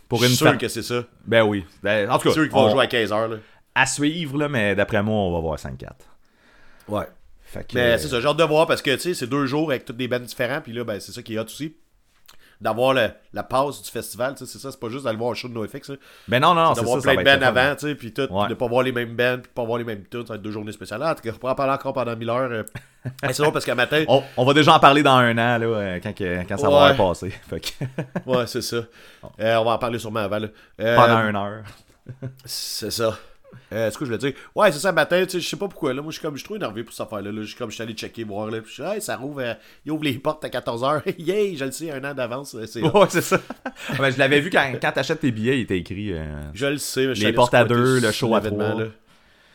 Pour 0.09 0.21
je 0.21 0.25
une 0.27 0.29
suis 0.31 0.39
sûr 0.39 0.57
que 0.57 0.69
c'est 0.69 0.83
ça. 0.85 1.03
Ben 1.27 1.43
oui. 1.43 1.65
Ben, 1.83 2.09
en 2.09 2.15
tout 2.19 2.23
C'est 2.23 2.29
cas, 2.29 2.35
sûr 2.35 2.43
qu'ils 2.45 2.53
vont 2.53 2.67
on- 2.67 2.71
jouer 2.71 2.85
à 2.85 2.87
15h. 2.87 3.39
À 3.77 3.87
suivre, 3.87 4.39
là, 4.39 4.49
mais 4.49 4.75
d'après 4.75 5.03
moi, 5.03 5.15
on 5.17 5.33
va 5.35 5.41
voir 5.41 5.59
5-4. 5.59 5.91
Ouais. 6.89 7.05
Fait 7.43 7.65
que... 7.67 7.75
Mais 7.77 7.99
c'est 7.99 8.09
ça, 8.09 8.21
j'ai 8.21 8.27
hâte 8.27 8.37
de 8.37 8.45
voir 8.45 8.67
parce 8.67 8.81
que 8.83 8.91
tu 8.95 8.99
sais, 9.01 9.15
c'est 9.15 9.27
deux 9.27 9.47
jours 9.47 9.71
avec 9.71 9.85
toutes 9.85 9.97
des 9.99 10.09
bands 10.09 10.19
différents. 10.19 10.61
Puis 10.61 10.73
là, 10.73 10.83
ben, 10.85 10.99
c'est 10.99 11.13
ça 11.13 11.23
qui 11.23 11.35
est 11.35 11.39
hot 11.39 11.45
aussi. 11.45 11.77
D'avoir 12.59 12.95
la 12.95 13.43
passe 13.43 13.83
du 13.83 13.91
festival, 13.91 14.35
tu 14.35 14.47
sais, 14.47 14.51
c'est 14.51 14.59
ça, 14.59 14.73
c'est 14.73 14.81
pas 14.81 14.89
juste 14.89 15.05
d'aller 15.05 15.19
voir 15.19 15.33
un 15.33 15.35
show 15.35 15.47
de 15.47 15.53
NoFX. 15.53 15.91
là. 15.91 15.97
Ben 16.27 16.41
non, 16.41 16.55
non, 16.55 16.75
c'est 16.75 16.81
D'avoir 16.81 17.03
ça, 17.03 17.11
ça 17.11 17.21
plein 17.21 17.37
de 17.37 17.41
bands 17.41 17.47
avant, 17.49 17.75
tu 17.77 17.87
sais, 17.87 17.95
puis 17.95 18.15
tout, 18.15 18.27
Ouais. 18.31 18.49
de 18.49 18.55
pas 18.55 18.67
voir 18.67 18.83
les 18.83 18.93
mêmes 18.93 19.15
bands, 19.15 19.35
puis 19.35 19.43
de 19.51 19.55
pas 19.55 19.63
voir 19.65 19.77
les 19.77 19.85
mêmes 19.85 20.05
tunes, 20.11 20.23
ça 20.23 20.29
va 20.33 20.35
être 20.37 20.43
deux 20.43 20.53
journées 20.53 20.73
spéciales. 20.73 21.03
Ah, 21.03 21.13
en 21.13 21.15
tout 21.15 21.21
cas, 21.21 21.31
on 21.35 21.39
pourra 21.39 21.53
en 21.53 21.55
parler 21.55 21.75
encore 21.75 21.93
pendant 21.93 22.17
1000 22.17 22.31
heures. 22.31 22.51
euh. 22.51 22.63
C'est 23.31 23.37
drôle 23.43 23.53
parce 23.53 23.67
qu'à 23.67 23.75
matin, 23.75 24.05
On, 24.09 24.23
on 24.39 24.45
va 24.47 24.55
déjà 24.55 24.75
en 24.75 24.81
parler 24.81 25.03
dans 25.03 25.17
un 25.17 25.33
an, 25.33 25.59
là, 25.59 25.67
euh, 25.67 26.01
quand, 26.03 26.15
que- 26.15 26.49
quand 26.49 26.57
ça 26.57 26.71
va 26.71 26.85
Ouais. 26.85 26.91
avoir 26.93 27.09
passé. 27.11 27.29
Fait 27.51 27.61
que, 27.61 27.69
ouais, 28.25 28.47
c'est 28.47 28.63
ça. 28.63 28.77
Euh, 29.39 29.57
on 29.57 29.65
va 29.65 29.73
en 29.73 29.79
parler 29.79 29.99
sûrement 29.99 30.21
avant. 30.21 30.39
Là. 30.39 30.49
Euh, 30.81 30.97
pendant 30.97 31.29
une 31.29 31.37
heure. 31.37 31.63
C'est 32.47 32.91
ça. 32.91 33.19
Euh, 33.73 33.91
ce 33.91 33.99
que 33.99 34.05
je 34.05 34.11
voulais 34.13 34.19
dire? 34.31 34.33
Ouais, 34.55 34.71
c'est 34.71 34.79
ça, 34.79 34.93
matin, 34.93 35.25
tu 35.25 35.31
sais, 35.33 35.41
je 35.41 35.49
sais 35.49 35.57
pas 35.57 35.67
pourquoi. 35.67 35.93
Là, 35.93 36.01
moi, 36.03 36.11
je 36.13 36.19
suis 36.19 36.23
comme, 36.23 36.35
je 36.35 36.39
suis 36.41 36.45
trop 36.47 36.57
énervé 36.57 36.85
pour 36.85 36.95
cette 36.95 37.07
affaire-là. 37.07 37.33
Là. 37.33 37.41
Je 37.43 37.47
suis 37.47 37.57
comme, 37.57 37.71
je 37.71 37.75
suis 37.75 37.83
allé 37.83 37.95
checker, 37.95 38.23
voir, 38.25 38.49
là. 38.51 38.61
Puis 38.61 38.69
je 38.69 38.75
suis, 38.75 38.83
hey, 38.83 39.01
ça 39.03 39.17
rouvre, 39.17 39.41
euh, 39.43 39.55
il 39.85 39.91
ouvre 39.93 40.05
les 40.05 40.15
portes 40.15 40.45
à 40.45 40.49
14h. 40.49 41.03
Yay, 41.19 41.57
je 41.57 41.65
le 41.65 41.73
sais, 41.73 41.91
un 41.91 42.05
an 42.05 42.15
d'avance. 42.15 42.55
euh, 42.55 42.65
Ouais, 42.83 43.07
c'est 43.09 43.23
ça. 43.23 43.41
Ben, 43.99 44.11
je 44.11 44.19
l'avais 44.19 44.41
vu 44.41 44.51
quand, 44.51 44.73
quand 44.81 44.93
t'achètes 44.93 45.21
tes 45.21 45.33
billets, 45.33 45.59
il 45.59 45.63
était 45.63 45.79
écrit. 45.79 46.13
euh, 46.13 46.25
Je 46.55 46.67
le 46.67 46.79
sais, 46.79 47.07
mais 47.09 47.15
je 47.17 47.27
Les 47.27 47.33
portes 47.33 47.55
à 47.55 47.65
deux, 47.65 47.99
le 48.01 48.13
show 48.13 48.35
à 48.35 48.41
trois. 48.41 48.75
là. 48.75 48.87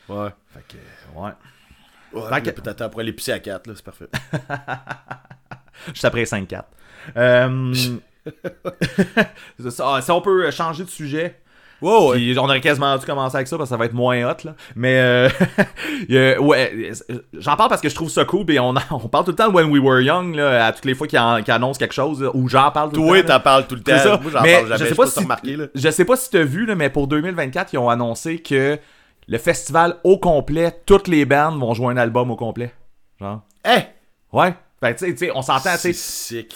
Ouais. 0.10 0.30
Fait 0.54 0.64
que, 0.68 1.20
ouais. 1.20 1.32
Ouais, 2.14 2.42
que- 2.42 2.50
peut-être 2.50 2.82
après 2.82 3.04
l'épicer 3.06 3.32
à 3.32 3.40
4, 3.40 3.68
là, 3.68 3.74
c'est 3.76 3.86
parfait. 3.86 4.08
Juste 5.88 6.04
après 6.06 6.24
5-4. 6.26 6.64
Euh, 7.16 7.74
c'est 9.60 9.72
ça. 9.72 9.96
Ah, 9.96 10.02
si 10.02 10.12
on 10.12 10.22
peut 10.22 10.50
changer 10.52 10.84
de 10.84 10.90
sujet. 10.90 11.40
Puis 12.14 12.38
on 12.38 12.44
aurait 12.44 12.62
quasiment 12.62 12.96
dû 12.98 13.06
commencer 13.06 13.36
avec 13.38 13.48
ça 13.48 13.58
parce 13.58 13.70
que 13.70 13.74
ça 13.74 13.78
va 13.78 13.86
être 13.86 13.94
moins 13.94 14.24
hot 14.30 14.36
là. 14.44 14.56
Mais 14.76 15.00
euh, 15.00 15.30
ouais, 16.40 16.92
j'en 17.34 17.56
parle 17.56 17.70
parce 17.70 17.82
que 17.82 17.90
je 17.90 17.96
trouve 17.96 18.10
ça 18.10 18.24
cool. 18.26 18.50
Et 18.52 18.60
on, 18.60 18.74
on 18.92 19.00
parle 19.08 19.26
tout 19.26 19.32
le 19.32 19.36
temps 19.36 19.50
de 19.50 19.54
When 19.54 19.70
We 19.72 19.82
Were 19.82 20.02
Young 20.02 20.36
là, 20.36 20.68
à 20.68 20.72
toutes 20.74 20.86
les 20.86 20.94
fois 20.96 21.08
qu'il 21.08 21.20
qu'il 21.44 21.54
annonce 21.54 21.78
quelque 21.78 21.94
chose 21.94 22.30
ou 22.34 22.48
j'en 22.48 22.72
parle 22.72 22.92
tout 22.92 23.02
le 23.02 23.08
temps. 23.08 23.14
là. 23.14 23.24
t'en 23.24 23.40
parles 23.40 23.68
tout 23.68 23.76
le 23.76 23.82
temps. 23.82 23.94
C'est 23.98 24.04
ça. 24.04 24.20
Moi, 24.22 24.32
j'en 24.32 24.40
parle 24.42 24.68
jamais. 24.68 24.78
je 24.78 24.84
Je 24.84 24.90
sais 24.90 24.96
pas 24.96 25.04
pas 25.06 25.10
si 25.10 25.20
remarqué, 25.20 25.56
là. 25.58 25.66
Je 25.74 25.90
sais 25.90 26.06
pas 26.06 26.16
si 26.16 26.30
t'as 26.30 26.44
vu 26.44 26.66
là, 26.66 26.76
mais 26.76 26.90
pour 26.90 27.08
2024 27.08 27.74
ils 27.74 27.78
ont 27.78 27.90
annoncé 27.90 28.40
que 28.40 28.78
le 29.28 29.38
festival 29.38 29.98
au 30.04 30.18
complet, 30.18 30.72
toutes 30.86 31.08
les 31.08 31.26
bandes 31.26 31.60
vont 31.60 31.74
jouer 31.74 31.94
un 31.94 31.98
album 31.98 32.32
au 32.32 32.36
complet. 32.36 32.74
Genre. 33.20 33.42
Hein? 33.66 33.84
Ouais. 34.34 34.54
Que, 34.82 34.94
tu 34.94 35.16
sais- 35.18 35.32
on 35.36 35.42
s'entend, 35.42 35.72
tu 35.74 35.78
C'est 35.78 35.94
sais, 35.94 36.44
sick. 36.44 36.56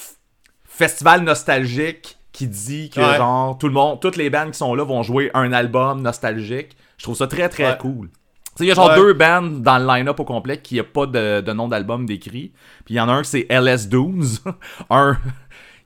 festival 0.68 1.22
nostalgique 1.22 2.18
qui 2.36 2.48
dit 2.48 2.90
que 2.90 3.00
Ouais. 3.00 3.18
genre 3.18 3.58
tout 3.58 3.68
le 3.68 3.74
monde, 3.74 4.00
toutes 4.02 4.18
les 4.18 4.30
bandes 4.30 4.52
qui 4.52 4.58
sont 4.58 4.76
là 4.76 4.84
vont 4.84 5.02
jouer 5.04 5.32
un 5.34 5.52
album 5.54 6.02
nostalgique. 6.02 6.76
Je 6.98 7.04
trouve 7.04 7.16
ça 7.16 7.28
très 7.28 7.50
très 7.50 7.66
Ouais. 7.72 7.78
cool. 7.80 8.10
Tu 8.10 8.60
sais, 8.60 8.64
il 8.66 8.68
y 8.68 8.72
a 8.72 8.76
genre 8.76 8.90
Ouais. 8.90 8.96
deux 8.96 9.14
bandes 9.14 9.62
dans 9.62 9.78
le 9.78 9.86
line-up 9.88 10.20
au 10.20 10.24
complet 10.26 10.58
qui 10.62 10.80
a 10.80 10.84
pas 10.84 11.06
de, 11.06 11.42
de 11.42 11.54
nom 11.54 11.68
d'album 11.68 12.06
décrit. 12.06 12.52
Puis 12.86 12.94
il 12.94 12.98
y 12.98 13.00
en 13.02 13.10
a 13.10 13.14
un 13.14 13.22
que 13.22 13.28
c'est 13.28 13.48
LS 13.50 13.88
Dooms. 13.90 14.24
un 14.90 15.18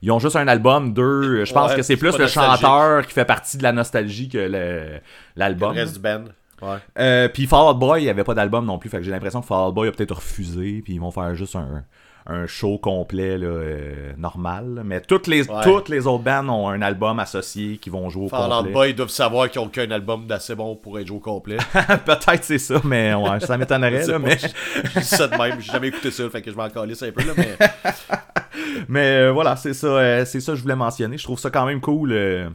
ils 0.02 0.10
ont 0.10 0.18
juste 0.18 0.36
un 0.36 0.48
album, 0.48 0.92
deux, 0.94 1.44
je 1.44 1.52
pense 1.52 1.70
Ouais, 1.72 1.76
que 1.76 1.82
c'est 1.82 1.96
plus 1.98 2.16
le 2.16 2.26
chanteur 2.26 3.06
qui 3.06 3.12
fait 3.12 3.24
partie 3.26 3.58
de 3.58 3.62
la 3.62 3.72
nostalgie 3.72 4.28
que 4.30 4.38
le- 4.38 5.00
l'album. 5.36 5.74
Le 5.74 5.80
reste 5.82 5.94
du 5.94 6.00
band. 6.00 6.24
Ouais. 6.62 6.76
Euh, 6.98 7.28
puis 7.28 7.46
Fall 7.46 7.70
Out 7.72 7.78
Boy, 7.78 8.00
il 8.02 8.04
n'y 8.04 8.10
avait 8.10 8.24
pas 8.24 8.34
d'album 8.34 8.64
non 8.66 8.78
plus. 8.78 8.88
Fait 8.90 8.98
que 8.98 9.02
j'ai 9.02 9.10
l'impression 9.10 9.40
que 9.40 9.46
Fall 9.46 9.68
Out 9.68 9.74
Boy 9.74 9.88
a 9.88 9.92
peut-être 9.92 10.16
refusé. 10.16 10.82
Puis 10.84 10.94
ils 10.94 11.00
vont 11.00 11.10
faire 11.10 11.34
juste 11.34 11.56
un, 11.56 11.84
un 12.26 12.46
show 12.46 12.76
complet 12.78 13.38
là, 13.38 13.46
euh, 13.46 14.12
normal. 14.18 14.82
Mais 14.84 15.00
toutes 15.00 15.26
les, 15.26 15.48
Ouais. 15.50 15.62
toutes 15.64 15.88
les 15.88 16.06
autres 16.06 16.22
bands 16.22 16.46
ont 16.48 16.68
un 16.68 16.82
album 16.82 17.18
associé 17.18 17.78
qui 17.78 17.88
vont 17.90 18.08
jouer 18.10 18.26
au 18.26 18.28
Fall 18.28 18.52
Out. 18.52 18.72
Boy, 18.72 18.90
ils 18.90 18.96
doivent 18.96 19.08
savoir 19.08 19.50
qu'ils 19.50 19.60
ont 19.60 19.68
qu'un 19.68 19.90
album 19.90 20.26
d'assez 20.26 20.54
bon 20.54 20.76
pour 20.76 20.98
être 20.98 21.06
joué 21.06 21.16
au 21.16 21.20
complet. 21.20 21.56
peut-être 22.04 22.44
c'est 22.44 22.58
ça, 22.58 22.80
mais 22.84 23.14
ouais, 23.14 23.40
ça 23.40 23.54
Je 23.54 23.58
m'étonnerait. 23.58 24.02
sais 24.02 24.12
là, 24.12 24.20
pas, 24.20 24.26
mais 24.26 24.38
je- 24.38 24.88
je 24.94 24.98
dis 25.00 25.04
ça 25.04 25.26
de 25.28 25.36
même. 25.36 25.60
J'ai 25.60 25.72
jamais 25.72 25.88
écouté 25.88 26.10
ça, 26.10 26.28
fait 26.30 26.42
que 26.42 26.50
je 26.50 26.56
m'en 26.56 26.68
calisse 26.68 27.02
un 27.02 27.10
peu, 27.12 27.24
là, 27.24 27.32
mais. 27.36 27.56
mais 28.88 29.16
euh, 29.16 29.32
voilà, 29.32 29.56
c'est 29.56 29.74
ça, 29.74 30.24
c'est 30.26 30.40
ça 30.40 30.52
que 30.52 30.56
je 30.56 30.62
voulais 30.62 30.76
mentionner. 30.76 31.16
Je 31.18 31.24
trouve 31.24 31.38
ça 31.38 31.50
quand 31.50 31.64
même 31.66 31.80
cool 31.80 32.10
de 32.10 32.50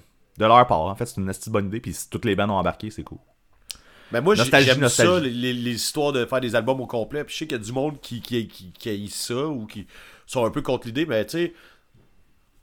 leur 0.45 0.67
part. 0.67 0.81
En 0.81 0.95
fait, 0.95 1.05
c'est 1.05 1.17
une 1.21 1.31
bonne 1.47 1.67
idée. 1.67 1.79
Puis 1.79 1.93
si 1.93 2.09
toutes 2.09 2.25
les 2.25 2.35
bands 2.35 2.50
ont 2.50 2.53
embarqué, 2.57 2.89
c'est 2.91 3.03
cool. 3.03 3.19
Mais 4.12 4.21
moi, 4.21 4.35
j'aime 4.35 4.88
ça, 4.88 5.19
les, 5.19 5.53
histoires 5.71 6.12
de 6.12 6.25
faire 6.25 6.41
des 6.41 6.55
albums 6.55 6.79
au 6.81 6.85
complet. 6.85 7.24
Puis 7.24 7.33
je 7.33 7.39
sais 7.39 7.47
qu'il 7.47 7.57
y 7.57 7.62
a 7.62 7.63
du 7.63 7.71
monde 7.71 8.00
qui, 8.01 8.21
qui, 8.21 8.47
qui, 8.47 8.71
qui 8.71 9.09
ça 9.09 9.47
ou 9.47 9.65
qui 9.65 9.88
sont 10.25 10.45
un 10.45 10.51
peu 10.51 10.62
contre 10.62 10.88
l'idée, 10.88 11.05
mais 11.05 11.25
tu 11.25 11.38
sais, 11.38 11.53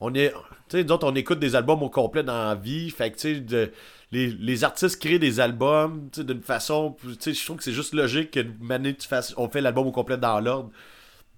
on 0.00 0.14
est. 0.14 0.32
Tu 0.68 0.78
sais, 0.78 0.84
nous 0.84 0.92
autres, 0.92 1.06
on 1.06 1.14
écoute 1.14 1.38
des 1.38 1.54
albums 1.54 1.82
au 1.82 1.90
complet 1.90 2.22
dans 2.22 2.48
la 2.48 2.54
vie. 2.54 2.90
Fait 2.90 3.10
que, 3.10 3.18
tu 3.18 3.44
sais, 3.46 3.72
les, 4.10 4.28
les 4.28 4.64
artistes 4.64 5.00
créent 5.00 5.18
des 5.18 5.40
albums, 5.40 6.08
d'une 6.16 6.42
façon. 6.42 6.96
Tu 7.02 7.14
sais, 7.18 7.34
je 7.34 7.44
trouve 7.44 7.58
que 7.58 7.64
c'est 7.64 7.72
juste 7.72 7.94
logique 7.94 8.30
que 8.32 8.40
année, 8.72 8.94
tu 8.94 9.08
fasses, 9.08 9.34
on 9.36 9.48
fait 9.48 9.60
l'album 9.60 9.86
au 9.86 9.92
complet 9.92 10.16
dans 10.16 10.40
l'ordre. 10.40 10.70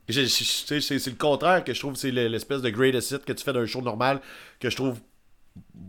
C'est 0.09 0.23
le 0.23 1.17
contraire 1.17 1.65
que 1.65 1.73
je 1.73 1.81
trouve, 1.81 1.95
c'est 1.95 2.11
le- 2.11 2.29
l'espèce 2.29 2.61
de 2.61 2.69
greatest 2.69 3.11
hit 3.13 3.25
que 3.25 3.33
tu 3.33 3.43
fais 3.43 3.55
d'un 3.55 3.65
show 3.65 3.81
normal 3.81 4.21
que 4.61 4.69
je 4.69 4.77
trouve 4.77 4.99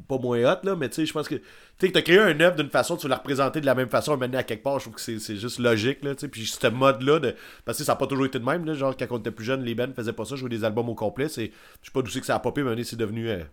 pas 0.07 0.17
moins 0.19 0.39
hot, 0.43 0.59
là, 0.63 0.75
mais 0.75 0.89
tu 0.89 0.95
sais, 0.95 1.05
je 1.05 1.13
pense 1.13 1.27
que. 1.27 1.35
Tu 1.35 1.41
sais, 1.79 1.87
que 1.89 1.93
t'as 1.93 2.01
créé 2.01 2.19
un 2.19 2.39
œuvre 2.39 2.55
d'une 2.55 2.69
façon, 2.69 2.95
tu 2.95 3.03
veux 3.03 3.09
la 3.09 3.17
représenter 3.17 3.59
de 3.61 3.65
la 3.65 3.75
même 3.75 3.89
façon, 3.89 4.15
mener 4.17 4.37
à 4.37 4.43
quelque 4.43 4.63
part, 4.63 4.77
je 4.79 4.85
trouve 4.85 4.95
que 4.95 5.01
c'est 5.01 5.19
c'est 5.19 5.35
juste 5.35 5.59
logique, 5.59 6.03
là, 6.03 6.13
tu 6.15 6.21
sais. 6.21 6.27
Puis 6.27 6.45
ce 6.45 6.67
mode-là, 6.67 7.19
de... 7.19 7.35
parce 7.65 7.77
que 7.79 7.83
ça 7.83 7.93
a 7.93 7.95
pas 7.95 8.07
toujours 8.07 8.25
été 8.25 8.39
de 8.39 8.45
même, 8.45 8.65
là, 8.65 8.73
genre 8.75 8.95
quand 8.95 9.05
on 9.11 9.17
était 9.17 9.31
plus 9.31 9.45
jeune, 9.45 9.63
les 9.63 9.73
bands 9.75 9.91
faisaient 9.95 10.13
pas 10.13 10.25
ça, 10.25 10.35
jouer 10.35 10.49
des 10.49 10.63
albums 10.63 10.87
au 10.89 10.95
complet, 10.95 11.27
c'est. 11.27 11.51
Je 11.81 11.87
sais 11.87 11.91
pas 11.93 12.01
d'où 12.01 12.09
c'est 12.11 12.19
que 12.19 12.25
ça 12.25 12.35
a 12.35 12.39
popé, 12.39 12.63
mais 12.63 12.83
c'est 12.83 12.95
devenu. 12.95 13.27
euh, 13.29 13.43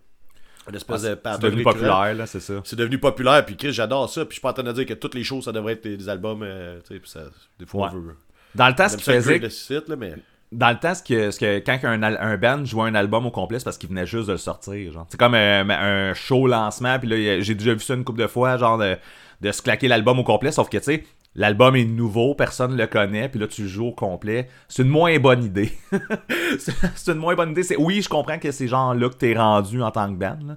une 0.69 0.77
espèce 0.77 1.03
de 1.03 1.19
C'est 1.25 1.41
devenu 1.41 1.63
populaire, 1.65 2.15
là, 2.15 2.27
c'est 2.27 2.39
ça. 2.41 2.61
C'est 2.65 2.77
devenu 2.77 2.99
populaire, 2.99 3.45
puis 3.45 3.57
Chris, 3.57 3.73
j'adore 3.73 4.09
ça, 4.09 4.25
puis 4.25 4.31
je 4.31 4.35
suis 4.35 4.41
pas 4.43 4.51
en 4.51 4.53
train 4.53 4.63
de 4.63 4.73
dire 4.73 4.87
que 4.87 4.95
toutes 4.95 5.15
les 5.15 5.25
choses, 5.25 5.45
ça 5.47 5.53
devrait 5.53 5.73
être 5.73 5.83
des, 5.83 6.09
albums, 6.09 6.43
euh, 6.45 6.79
tu 6.87 6.95
sais, 6.95 7.01
puis 7.01 7.11
ça. 7.11 7.25
Des 7.59 7.67
fois, 7.67 7.87
Ouais. 7.89 7.93
on 7.95 8.01
veut. 8.01 8.17
Dans 8.55 8.69
le 8.69 8.75
temps, 8.75 8.89
ce 8.89 8.97
faisaient, 8.99 9.39
greatest 9.41 9.71
hit, 9.71 9.89
là, 9.89 9.97
mais. 9.97 10.15
Dans 10.53 10.71
le 10.71 10.79
temps, 10.79 10.95
ce 10.95 11.03
que, 11.03 11.31
ce 11.31 11.41
que 11.41 11.59
quand 11.61 11.79
un, 11.85 12.03
un 12.03 12.37
band 12.37 12.65
jouait 12.65 12.89
un 12.89 12.95
album 12.95 13.27
au 13.27 13.31
complet, 13.31 13.59
c'est 13.59 13.65
parce 13.65 13.79
qu'il 13.79 13.89
venait 13.89 14.07
juste 14.07 14.29
de 14.29 14.33
le 14.33 14.39
sortir. 14.39 14.93
genre. 14.93 15.07
C'est 15.09 15.19
comme 15.19 15.35
un, 15.35 15.69
un 15.69 16.15
show 16.15 16.47
lancement, 16.47 16.99
puis 16.99 17.09
là, 17.09 17.41
j'ai 17.41 17.55
déjà 17.55 17.73
vu 17.73 17.81
ça 17.81 17.95
une 17.95 18.05
couple 18.05 18.21
de 18.21 18.27
fois, 18.27 18.57
genre 18.59 18.79
de, 18.79 18.97
de 19.41 19.53
se 19.53 19.63
claquer 19.63 19.89
l'album 19.89 20.19
au 20.19 20.25
complet, 20.25 20.53
sauf 20.53 20.69
que 20.69 20.79
tu 20.79 20.85
sais, 20.85 21.05
l'album 21.35 21.75
est 21.77 21.85
nouveau, 21.85 22.35
personne 22.35 22.77
le 22.77 22.87
connaît, 22.87 23.29
puis 23.29 23.41
là 23.41 23.47
tu 23.47 23.63
le 23.63 23.69
joues 23.69 23.89
au 23.89 23.93
complet. 23.93 24.49
C'est 24.69 24.83
une 24.83 24.89
moins 24.89 25.19
bonne 25.19 25.45
idée. 25.45 25.73
c'est 26.95 27.13
une 27.13 27.19
moins 27.19 27.35
bonne 27.35 27.51
idée. 27.51 27.63
C'est, 27.63 27.77
oui, 27.77 28.03
je 28.03 28.09
comprends 28.09 28.39
que 28.39 28.51
c'est 28.51 28.69
genre 28.69 28.95
là 28.95 29.09
que 29.09 29.17
t'es 29.17 29.35
rendu 29.35 29.83
en 29.83 29.91
tant 29.91 30.09
que 30.13 30.19
band, 30.19 30.39
là. 30.47 30.57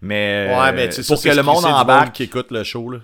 mais, 0.00 0.54
Ouais, 0.58 0.72
mais 0.72 0.88
tu 0.88 0.96
sais, 0.96 1.02
ça, 1.02 1.14
pour 1.14 1.22
que 1.22 1.28
le 1.28 1.42
monde 1.42 1.64
embarque, 1.64 2.12
qui 2.14 2.24
écoute 2.24 2.50
le 2.50 2.64
show, 2.64 2.90
là. 2.90 2.98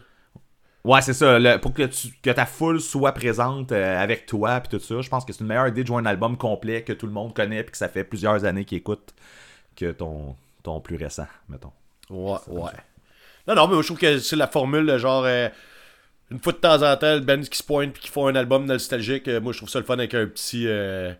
Ouais, 0.84 1.00
c'est 1.00 1.12
ça. 1.12 1.38
le- 1.38 1.58
pour 1.58 1.72
que, 1.74 1.84
tu, 1.84 2.08
que 2.22 2.30
ta 2.30 2.44
foule 2.46 2.80
soit 2.80 3.12
présente 3.12 3.70
euh, 3.72 4.02
avec 4.02 4.26
toi 4.26 4.60
puis 4.60 4.76
tout 4.76 4.84
ça, 4.84 5.00
je 5.00 5.08
pense 5.08 5.24
que 5.24 5.32
c'est 5.32 5.40
une 5.40 5.46
meilleure 5.46 5.68
idée 5.68 5.82
de 5.82 5.86
jouer 5.86 5.98
un 5.98 6.06
album 6.06 6.36
complet 6.36 6.82
que 6.82 6.92
tout 6.92 7.06
le 7.06 7.12
monde 7.12 7.34
connaît 7.34 7.62
puis 7.62 7.70
que 7.72 7.78
ça 7.78 7.88
fait 7.88 8.02
plusieurs 8.04 8.44
années 8.44 8.64
qu'il 8.64 8.78
écoute 8.78 9.14
que 9.76 9.92
ton, 9.92 10.34
ton 10.64 10.80
plus 10.80 10.96
récent, 10.96 11.26
mettons. 11.48 11.70
Ouais, 12.10 12.38
ouais. 12.48 12.70
Non, 13.46 13.54
non, 13.54 13.66
mais 13.68 13.74
moi, 13.74 13.82
je 13.82 13.86
trouve 13.86 13.98
que 13.98 14.18
c'est 14.18 14.36
la 14.36 14.46
formule, 14.48 14.86
de 14.86 14.98
genre, 14.98 15.24
euh, 15.24 15.48
une 16.30 16.40
fois 16.40 16.52
de 16.52 16.58
temps 16.58 16.82
en 16.82 16.96
temps, 16.96 17.14
le 17.14 17.20
band 17.20 17.40
qui 17.40 17.58
se 17.58 17.62
pointe 17.62 17.92
puis 17.92 18.02
qui 18.02 18.08
font 18.08 18.26
un 18.26 18.34
album 18.34 18.66
nostalgique, 18.66 19.28
euh, 19.28 19.40
moi, 19.40 19.52
je 19.52 19.58
trouve 19.58 19.68
ça 19.68 19.78
le 19.78 19.84
fun 19.84 19.94
avec 19.94 20.14
un 20.14 20.26
petit. 20.26 20.66
euh, 20.66 21.12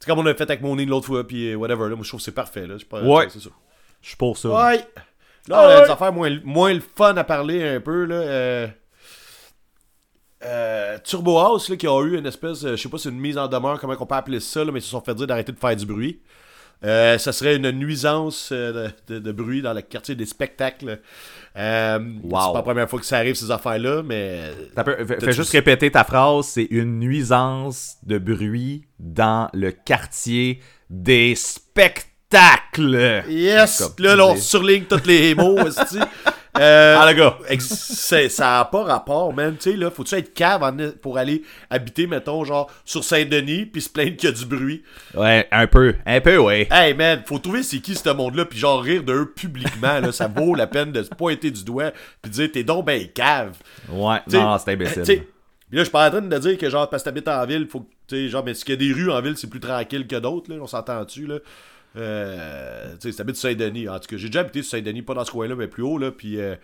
C'est 0.00 0.06
comme 0.08 0.18
on 0.20 0.26
a 0.26 0.34
fait 0.34 0.42
avec 0.44 0.62
Money 0.62 0.84
l'autre 0.86 1.06
fois, 1.06 1.26
puis 1.26 1.54
whatever, 1.54 1.88
là, 1.90 1.96
moi, 1.96 2.02
je 2.02 2.08
trouve 2.08 2.20
que 2.20 2.24
c'est 2.24 2.32
parfait, 2.32 2.66
là. 2.66 2.76
Pas- 2.88 3.02
Ouais. 3.02 3.28
C'est 3.30 3.40
ça. 3.40 3.50
Je 4.00 4.08
suis 4.08 4.16
pour 4.16 4.36
ça. 4.38 4.48
Ouais! 4.48 4.78
Là, 5.48 5.56
Ah 5.58 5.64
on 5.66 5.68
a 5.68 5.84
des 5.84 5.90
affaires 5.90 6.12
moins, 6.12 6.30
moins 6.44 6.72
le 6.72 6.80
fun 6.80 7.14
à 7.16 7.24
parler 7.24 7.66
un 7.76 7.80
peu, 7.80 8.04
là. 8.04 8.68
Euh... 10.44 10.98
Turbo 11.04 11.38
House, 11.38 11.68
là, 11.68 11.76
qui 11.76 11.86
a 11.86 12.02
eu 12.02 12.18
une 12.18 12.26
espèce, 12.26 12.64
euh, 12.64 12.76
je 12.76 12.82
sais 12.82 12.88
pas 12.88 12.96
si 12.98 13.04
c'est 13.04 13.08
une 13.10 13.20
mise 13.20 13.38
en 13.38 13.48
demeure, 13.48 13.78
comment 13.80 13.94
on 13.98 14.06
peut 14.06 14.14
appeler 14.14 14.40
ça, 14.40 14.64
là, 14.64 14.72
mais 14.72 14.78
ils 14.80 14.82
se 14.82 14.88
sont 14.90 15.00
fait 15.00 15.14
dire 15.14 15.26
d'arrêter 15.26 15.52
de 15.52 15.58
faire 15.58 15.76
du 15.76 15.86
bruit. 15.86 16.20
Euh, 16.84 17.16
ça 17.16 17.30
serait 17.32 17.54
une 17.54 17.70
nuisance 17.70 18.48
euh, 18.50 18.90
de, 19.06 19.14
de- 19.14 19.18
de 19.20 19.32
bruit 19.32 19.62
dans 19.62 19.72
le 19.72 19.82
quartier 19.82 20.16
des 20.16 20.26
spectacles. 20.26 21.00
Wow. 21.56 21.60
C'est 22.22 22.30
pas 22.30 22.52
la 22.54 22.62
première 22.62 22.90
fois 22.90 22.98
que 22.98 23.06
ça 23.06 23.18
arrive, 23.18 23.36
ces 23.36 23.52
affaires-là, 23.52 24.02
mais. 24.02 24.50
Peu- 24.84 24.96
fais- 25.06 25.32
juste 25.32 25.52
répéter 25.52 25.92
ta 25.92 26.02
phrase. 26.02 26.46
C'est 26.46 26.66
une 26.70 26.98
nuisance 26.98 27.98
de 28.02 28.18
bruit 28.18 28.84
dans 28.98 29.48
le 29.52 29.70
quartier 29.70 30.60
des 30.90 31.36
spectacles. 31.36 33.24
Yes! 33.28 33.78
Comme 33.96 34.04
Là, 34.04 34.16
là, 34.16 34.26
on 34.26 34.36
surligne 34.36 34.84
tous 34.84 35.06
les 35.06 35.34
mots, 35.34 35.58
esti. 35.66 35.98
Euh, 36.58 36.96
Ah, 36.98 37.10
le 37.10 37.16
gars. 37.18 37.38
Ça 38.28 38.60
a 38.60 38.64
pas 38.66 38.82
rapport, 38.84 39.32
man. 39.32 39.56
Tu 39.56 39.70
sais, 39.70 39.76
là, 39.76 39.90
faut-tu 39.90 40.14
être 40.16 40.34
cave 40.34 40.62
en- 40.62 40.76
pour 41.00 41.16
aller 41.16 41.42
habiter, 41.70 42.06
mettons, 42.06 42.44
genre, 42.44 42.70
sur 42.84 43.02
Saint-Denis, 43.04 43.64
puis 43.66 43.80
se 43.80 43.88
plaindre 43.88 44.16
qu'il 44.16 44.28
y 44.28 44.32
a 44.32 44.36
du 44.36 44.44
bruit? 44.44 44.82
Ouais, 45.14 45.48
un 45.50 45.66
peu. 45.66 45.94
Un 46.04 46.20
peu, 46.20 46.36
ouais. 46.36 46.68
Hey, 46.70 46.92
man, 46.92 47.22
faut 47.24 47.38
trouver 47.38 47.62
c'est 47.62 47.78
qui 47.80 47.94
ce 47.94 48.10
monde-là, 48.10 48.44
puis 48.44 48.58
genre 48.58 48.82
rire 48.82 49.02
d'eux 49.02 49.32
publiquement, 49.34 49.98
là. 50.00 50.12
Ça 50.12 50.28
vaut 50.28 50.54
la 50.54 50.66
peine 50.66 50.92
de 50.92 51.02
se 51.02 51.08
pointer 51.08 51.50
du 51.50 51.64
doigt, 51.64 51.92
puis 52.20 52.30
dire, 52.30 52.50
t'es 52.52 52.64
donc 52.64 52.84
ben 52.84 53.06
cave. 53.08 53.56
Ouais, 53.90 54.18
T'sais, 54.28 54.38
non, 54.38 54.58
c'est 54.58 54.72
imbécile. 54.72 55.02
t'sais, 55.02 55.16
Puis 55.16 55.78
là, 55.78 55.78
je 55.78 55.82
suis 55.84 55.90
pas 55.90 56.06
en 56.06 56.10
train 56.10 56.20
de 56.20 56.38
dire 56.38 56.58
que, 56.58 56.68
genre, 56.68 56.90
parce 56.90 57.02
que 57.02 57.08
t'habites 57.08 57.28
en 57.28 57.46
ville, 57.46 57.66
faut 57.66 57.80
que, 57.80 57.86
tu 58.08 58.16
sais, 58.16 58.28
genre, 58.28 58.44
mais 58.44 58.52
s'il 58.52 58.68
y 58.68 58.72
a 58.72 58.76
des 58.76 58.92
rues 58.92 59.10
en 59.10 59.22
ville, 59.22 59.38
c'est 59.38 59.48
plus 59.48 59.60
tranquille 59.60 60.06
que 60.06 60.16
d'autres, 60.16 60.50
là. 60.52 60.58
On 60.60 60.66
s'entend-tu, 60.66 61.26
là? 61.26 61.36
Euh, 61.96 62.94
tu 63.00 63.12
sais, 63.12 63.24
Saint-Denis, 63.34 63.88
en 63.88 63.98
tout 63.98 64.06
cas, 64.08 64.16
j'ai 64.16 64.28
déjà 64.28 64.40
habité 64.40 64.62
sur 64.62 64.70
Saint-Denis, 64.72 65.02
pas 65.02 65.14
dans 65.14 65.24
ce 65.24 65.30
coin-là, 65.30 65.54
mais 65.56 65.68
plus 65.68 65.82
haut, 65.82 65.98
là, 65.98 66.10
puis 66.10 66.40
euh, 66.40 66.54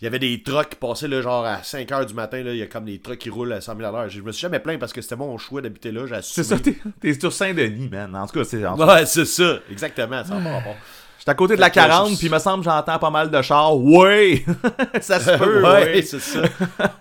il 0.00 0.04
y 0.04 0.06
avait 0.06 0.18
des 0.18 0.42
trucks 0.42 0.68
qui 0.70 0.76
passaient, 0.76 1.08
là, 1.08 1.22
genre, 1.22 1.44
à 1.46 1.58
5h 1.62 2.04
du 2.06 2.12
matin, 2.14 2.42
là, 2.42 2.52
il 2.52 2.58
y 2.58 2.62
a 2.62 2.66
comme 2.66 2.84
des 2.84 2.98
trucks 2.98 3.18
qui 3.18 3.30
roulent 3.30 3.52
à 3.54 3.60
100 3.62 3.76
000 3.76 3.88
à 3.88 3.92
l'heure. 3.92 4.08
Je 4.10 4.20
me 4.20 4.32
suis 4.32 4.42
jamais 4.42 4.58
plaint 4.60 4.78
parce 4.78 4.92
que 4.92 5.00
c'était 5.00 5.16
mon 5.16 5.38
choix 5.38 5.62
d'habiter 5.62 5.92
là, 5.92 6.02
C'est 6.22 6.42
ça, 6.44 6.56
t'es 7.00 7.14
sur 7.18 7.32
Saint-Denis, 7.32 7.88
man. 7.90 8.14
En 8.14 8.26
tout 8.26 8.38
cas, 8.38 8.44
c'est. 8.44 8.66
Ouais, 8.66 9.06
c'est 9.06 9.24
ça, 9.24 9.58
exactement, 9.70 10.22
ça 10.24 10.34
n'a 10.34 10.44
pas 10.50 10.56
rapport. 10.56 10.76
J'étais 11.18 11.30
à 11.30 11.34
côté 11.34 11.56
de 11.56 11.60
la 11.60 11.66
Fait 11.68 11.70
que, 11.72 11.86
40, 11.86 12.10
je- 12.10 12.16
puis 12.18 12.26
il 12.26 12.32
me 12.32 12.38
semble 12.38 12.62
que 12.62 12.70
j'entends 12.70 12.98
pas 12.98 13.10
mal 13.10 13.30
de 13.30 13.42
chars. 13.42 13.76
Ouais! 13.76 14.44
ça 15.00 15.18
se 15.18 15.30
peut, 15.38 15.62
ouais, 15.62 15.70
ouais. 15.94 16.02
c'est 16.02 16.20
ça. 16.20 16.42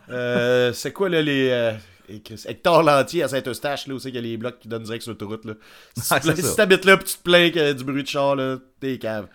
Euh, 0.10 0.72
c'est 0.74 0.94
quoi, 0.94 1.10
là, 1.10 1.22
les. 1.22 1.50
euh, 1.51 1.74
et 2.10 2.22
Chris, 2.22 2.44
Hector 2.48 2.84
Lantier 2.84 3.24
à 3.24 3.28
Saint-Eustache, 3.28 3.88
là, 3.88 3.94
où 3.96 4.00
c'est 4.00 4.10
qu'il 4.12 4.16
y 4.16 4.26
a 4.26 4.30
les 4.30 4.38
blocs 4.38 4.60
qui 4.60 4.68
donnent 4.68 4.84
direct 4.84 5.04
sur 5.04 5.12
l'autoroute, 5.12 5.46
là. 5.46 5.54
Si 5.98 6.14
Ah, 6.14 6.20
t'habites 6.20 6.86
là, 6.86 6.98
pis 6.98 7.06
tu 7.06 7.18
te 7.18 7.24
plains 7.24 7.50
qu'il 7.50 7.62
y 7.62 7.66
a 7.66 7.74
du 7.74 7.84
bruit 7.84 8.04
de 8.04 8.08
char, 8.08 8.36
là, 8.36 8.58
t'es 8.80 8.98
cave. 8.98 9.28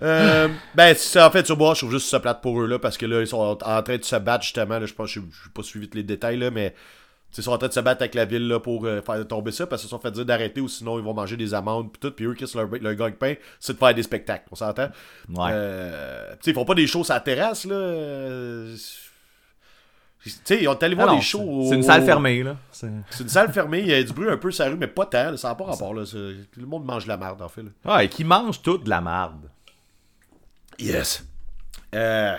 Euh, 0.00 0.48
ben, 0.74 0.94
en 1.16 1.30
fait, 1.30 1.46
sur 1.46 1.56
bois, 1.56 1.74
je 1.74 1.80
trouve 1.80 1.90
juste 1.92 2.08
ça 2.08 2.20
plate 2.20 2.40
pour 2.40 2.60
eux, 2.60 2.66
là, 2.66 2.78
parce 2.78 2.96
que 2.96 3.06
là, 3.06 3.20
ils 3.20 3.26
sont 3.26 3.38
en 3.64 3.82
train 3.82 3.96
de 3.96 4.04
se 4.04 4.16
battre, 4.16 4.44
justement, 4.44 4.78
là, 4.78 4.86
je 4.86 4.94
pense, 4.94 5.10
je 5.10 5.20
n'ai 5.20 5.26
pas 5.54 5.62
suivi 5.62 5.88
les 5.94 6.02
détails, 6.02 6.38
là, 6.38 6.50
mais. 6.50 6.74
Ils 7.36 7.42
sont 7.42 7.52
en 7.52 7.58
train 7.58 7.68
de 7.68 7.72
se 7.74 7.80
battre 7.80 8.00
avec 8.00 8.14
la 8.14 8.24
ville 8.24 8.48
là, 8.48 8.58
pour 8.58 8.86
euh, 8.86 9.02
faire 9.02 9.28
tomber 9.28 9.52
ça 9.52 9.66
parce 9.66 9.82
qu'ils 9.82 9.88
se 9.88 9.94
sont 9.94 10.00
fait 10.00 10.10
dire 10.10 10.24
d'arrêter 10.24 10.62
ou 10.62 10.66
sinon 10.66 10.98
ils 10.98 11.04
vont 11.04 11.12
manger 11.12 11.36
des 11.36 11.52
amendes 11.52 11.92
puis 11.92 12.00
tout. 12.00 12.10
Puis 12.10 12.24
eux, 12.24 12.32
qu'est-ce 12.32 12.54
que 12.54 12.58
leur, 12.58 12.70
leur 12.80 12.94
gagne-pain 12.94 13.34
C'est 13.60 13.74
de 13.74 13.78
faire 13.78 13.92
des 13.94 14.02
spectacles, 14.02 14.46
on 14.50 14.54
s'entend? 14.54 14.88
Ouais. 15.34 15.50
euh, 15.52 16.30
tu 16.32 16.36
sais, 16.40 16.50
ils 16.52 16.54
font 16.54 16.64
pas 16.64 16.74
des 16.74 16.86
shows 16.86 17.04
sur 17.04 17.12
la 17.12 17.20
terrasse, 17.20 17.66
là. 17.66 17.76
Tu 20.22 20.30
sais, 20.44 20.58
ils 20.62 20.68
ont 20.68 20.74
allé 20.74 20.94
Ah 20.98 21.02
voir 21.02 21.08
non, 21.14 21.16
des 21.16 21.22
shows. 21.24 21.66
c'est- 21.68 21.74
une 21.76 21.82
salle 21.82 22.04
fermée, 22.04 22.42
là. 22.42 22.56
C'est- 22.72 22.88
une 23.20 23.28
salle 23.28 23.52
fermée, 23.52 23.80
il 23.80 23.86
y 23.86 23.94
a 23.94 24.02
du 24.02 24.12
bruit 24.12 24.28
un 24.28 24.36
peu 24.36 24.50
sur 24.50 24.64
la 24.64 24.70
rue, 24.72 24.76
mais 24.76 24.86
pas 24.88 25.06
tant, 25.06 25.30
là, 25.30 25.36
ça 25.36 25.48
n'a 25.48 25.54
pas 25.54 25.64
rapport, 25.64 25.94
là. 25.94 26.04
Tout 26.04 26.60
le 26.60 26.66
monde 26.66 26.84
mange 26.84 27.04
de 27.04 27.08
la 27.08 27.16
merde, 27.16 27.40
en 27.40 27.48
fait, 27.48 27.62
là. 27.62 27.96
Ouais, 27.96 28.08
qui 28.08 28.24
mange 28.24 28.60
toute 28.60 28.84
de 28.84 28.90
la 28.90 29.00
marde. 29.00 29.48
Yes. 30.78 31.24
Euh, 31.94 32.36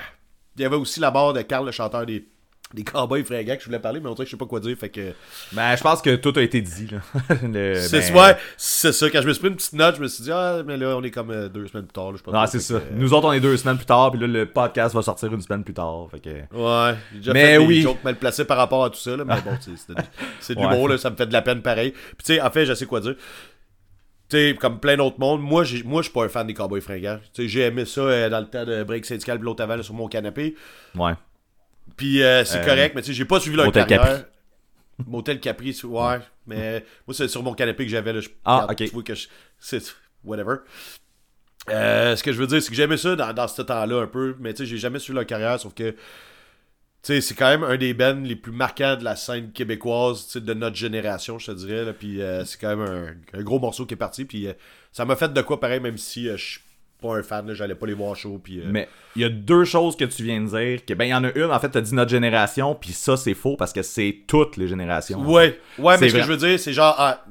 il 0.55 0.62
y 0.62 0.65
avait 0.65 0.75
aussi 0.75 1.00
la 1.00 1.09
barre 1.12 1.33
de 1.33 1.41
Carl, 1.41 1.65
le 1.65 1.71
chanteur 1.71 2.05
des, 2.05 2.25
des 2.73 2.83
Cowboys 2.83 3.23
fringants 3.23 3.55
que 3.55 3.61
je 3.61 3.65
voulais 3.65 3.79
parler, 3.79 3.99
mais 3.99 4.09
on 4.09 4.13
dirait 4.13 4.25
que 4.25 4.29
je 4.29 4.35
sais 4.35 4.38
pas 4.39 4.45
quoi 4.45 4.59
dire. 4.59 4.77
Fait 4.77 4.89
que. 4.89 5.13
Ben, 5.53 5.75
je 5.75 5.81
pense 5.81 6.01
que 6.03 6.15
tout 6.15 6.31
a 6.35 6.41
été 6.43 6.61
dit, 6.61 6.88
là. 6.88 6.99
Le- 7.43 7.73
C'est 7.75 8.11
ben, 8.11 8.19
ouais, 8.27 8.38
c'est 8.57 8.91
ça. 8.91 9.09
Quand 9.09 9.21
je 9.23 9.27
me 9.27 9.33
suis 9.33 9.39
pris 9.39 9.49
une 9.49 9.55
petite 9.55 9.73
note, 9.73 9.95
je 9.95 10.01
me 10.01 10.07
suis 10.07 10.23
dit, 10.23 10.31
ah, 10.31 10.61
mais 10.65 10.77
là, 10.77 10.95
on 10.95 11.01
est 11.03 11.09
comme 11.09 11.31
euh, 11.31 11.49
deux 11.49 11.65
semaines 11.67 11.85
plus 11.88 11.93
tard. 11.93 12.11
Là, 12.11 12.13
je 12.13 12.17
sais 12.17 12.31
pas 12.31 12.39
Non, 12.39 12.45
c'est 12.47 12.59
ça. 12.59 12.75
que, 12.75 12.79
euh, 12.79 12.88
Nous 12.93 13.11
autres, 13.13 13.27
on 13.27 13.33
est 13.33 13.39
deux 13.39 13.57
semaines 13.57 13.77
plus 13.77 13.85
tard, 13.88 14.11
puis 14.11 14.19
là, 14.21 14.27
le 14.27 14.45
podcast 14.45 14.93
va 14.93 15.01
sortir 15.01 15.33
une 15.33 15.41
semaine 15.41 15.63
plus 15.63 15.73
tard. 15.73 16.07
Fait 16.11 16.19
que... 16.19 16.29
Ouais, 16.29 16.95
j'ai 17.13 17.17
déjà 17.19 17.33
Mais 17.33 17.45
fait 17.53 17.57
des 17.59 17.65
oui. 17.65 17.81
jokes 17.81 18.03
mal 18.03 18.15
placés 18.17 18.45
par 18.45 18.57
rapport 18.57 18.85
à 18.85 18.89
tout 18.91 18.99
ça, 18.99 19.17
là, 19.17 19.25
mais 19.25 19.41
bon, 19.41 19.57
c'est 19.59 19.71
de- 19.89 19.95
de 20.55 20.59
Ouais. 20.59 20.69
l'humour, 20.69 20.89
là, 20.89 20.97
ça 20.99 21.09
me 21.09 21.15
fait 21.15 21.25
de 21.25 21.33
la 21.33 21.41
peine 21.41 21.61
pareil. 21.63 21.91
Puis 21.91 22.17
tu 22.25 22.33
sais, 22.35 22.41
en 22.41 22.51
fait, 22.51 22.65
je 22.67 22.73
sais 22.75 22.85
quoi 22.85 22.99
dire. 22.99 23.15
Tu 24.29 24.38
sais, 24.38 24.55
comme 24.59 24.79
plein 24.79 24.95
d'autres 24.95 25.19
mondes, 25.19 25.41
moi, 25.41 25.63
je 25.63 25.77
suis 25.77 26.11
pas 26.13 26.23
un 26.25 26.29
fan 26.29 26.45
des 26.45 26.53
Cowboys 26.53 26.81
fringants. 26.81 27.17
J'ai 27.35 27.61
aimé 27.61 27.85
ça 27.85 28.01
euh, 28.01 28.29
dans 28.29 28.39
le 28.39 28.45
temps 28.45 28.63
de 28.63 28.83
break 28.83 29.03
syndical, 29.05 29.39
l'autre 29.39 29.63
avant, 29.63 29.75
là, 29.75 29.81
sur 29.81 29.95
mon 29.95 30.07
canapé. 30.07 30.55
Ouais. 30.95 31.13
Puis 31.99 32.23
euh, 32.23 32.45
c'est 32.45 32.59
Euh, 32.59 32.65
correct, 32.65 32.95
mais 32.95 33.01
tu 33.01 33.07
sais, 33.07 33.13
j'ai 33.13 33.25
pas 33.25 33.39
suivi 33.41 33.57
leur 33.57 33.65
Motel 33.65 33.85
carrière. 33.85 34.17
Capri. 34.19 34.31
Motel 35.05 35.39
Capri, 35.39 35.77
ouais. 35.83 36.19
Mais 36.47 36.85
moi, 37.05 37.13
c'est 37.13 37.27
sur 37.27 37.43
mon 37.43 37.53
canapé 37.53 37.85
que 37.85 37.91
j'avais, 37.91 38.13
là. 38.13 38.21
je- 38.21 38.29
Ah, 38.45 38.65
ok. 38.69 38.75
Tu 38.77 38.87
vois 38.87 39.03
que 39.03 39.13
je... 39.15 39.27
C'est... 39.59 39.83
Whatever. 40.23 40.55
Euh, 41.69 42.15
ce 42.15 42.23
que 42.23 42.31
je 42.31 42.39
veux 42.39 42.47
dire, 42.47 42.61
c'est 42.63 42.69
que 42.69 42.75
j'aimais 42.75 42.97
ça 42.97 43.15
dans, 43.15 43.33
dans 43.33 43.47
ce 43.47 43.61
temps-là 43.61 44.01
un 44.01 44.07
peu, 44.07 44.35
mais 44.39 44.53
tu 44.53 44.59
sais, 44.59 44.65
j'ai 44.65 44.77
jamais 44.77 44.97
suivi 44.99 45.15
leur 45.15 45.25
carrière, 45.25 45.59
sauf 45.59 45.73
que, 45.73 45.91
tu 45.91 45.97
sais, 47.03 47.21
c'est 47.21 47.35
quand 47.35 47.49
même 47.49 47.63
un 47.63 47.77
des 47.77 47.93
bands 47.93 48.19
les 48.23 48.35
plus 48.35 48.51
marquants 48.51 48.95
de 48.95 49.03
la 49.03 49.15
scène 49.15 49.51
québécoise, 49.51 50.25
tu 50.25 50.31
sais, 50.33 50.41
de 50.41 50.53
notre 50.53 50.75
génération, 50.77 51.37
je 51.37 51.47
te 51.51 51.57
dirais, 51.57 51.85
là, 51.85 51.93
puis 51.93 52.21
euh, 52.21 52.43
c'est 52.45 52.59
quand 52.59 52.75
même 52.75 52.81
un, 53.33 53.37
un 53.39 53.43
gros 53.43 53.59
morceau 53.59 53.85
qui 53.85 53.93
est 53.93 53.97
parti, 53.97 54.25
puis 54.25 54.47
euh, 54.47 54.53
ça 54.91 55.05
m'a 55.05 55.15
fait 55.15 55.31
de 55.31 55.41
quoi 55.41 55.59
pareil, 55.59 55.79
même 55.79 55.97
si 55.97 56.25
je 56.25 56.35
suis 56.37 56.61
pas 57.01 57.15
un 57.17 57.23
fan, 57.23 57.47
là, 57.47 57.53
j'allais 57.53 57.75
pas 57.75 57.85
les 57.87 57.93
voir 57.93 58.15
chaud, 58.15 58.39
puis... 58.43 58.59
euh, 58.59 58.65
Mais 58.69 58.87
il 59.15 59.21
y 59.21 59.25
a 59.25 59.29
deux 59.29 59.63
choses 59.65 59.95
que 59.95 60.05
tu 60.05 60.23
viens 60.23 60.41
de 60.41 60.47
dire. 60.47 60.85
Que, 60.85 60.93
ben, 60.93 61.05
il 61.05 61.09
y 61.09 61.13
en 61.13 61.23
a 61.23 61.31
une, 61.33 61.51
en 61.51 61.59
fait, 61.59 61.69
t'as 61.69 61.81
dit 61.81 61.93
notre 61.95 62.11
génération, 62.11 62.75
puis 62.75 62.91
ça, 62.91 63.15
c'est 63.17 63.33
faux 63.33 63.55
parce 63.57 63.71
que 63.73 63.81
c'est 63.81 64.17
toutes 64.27 64.57
les 64.57 64.67
générations. 64.67 65.21
Ouais, 65.21 65.59
ouais, 65.77 65.97
mais 65.99 66.09
ce 66.09 66.15
que 66.15 66.21
je 66.23 66.27
veux 66.27 66.37
dire, 66.37 66.59
c'est 66.59 66.73
genre, 66.73 66.95
ah, 66.97 67.23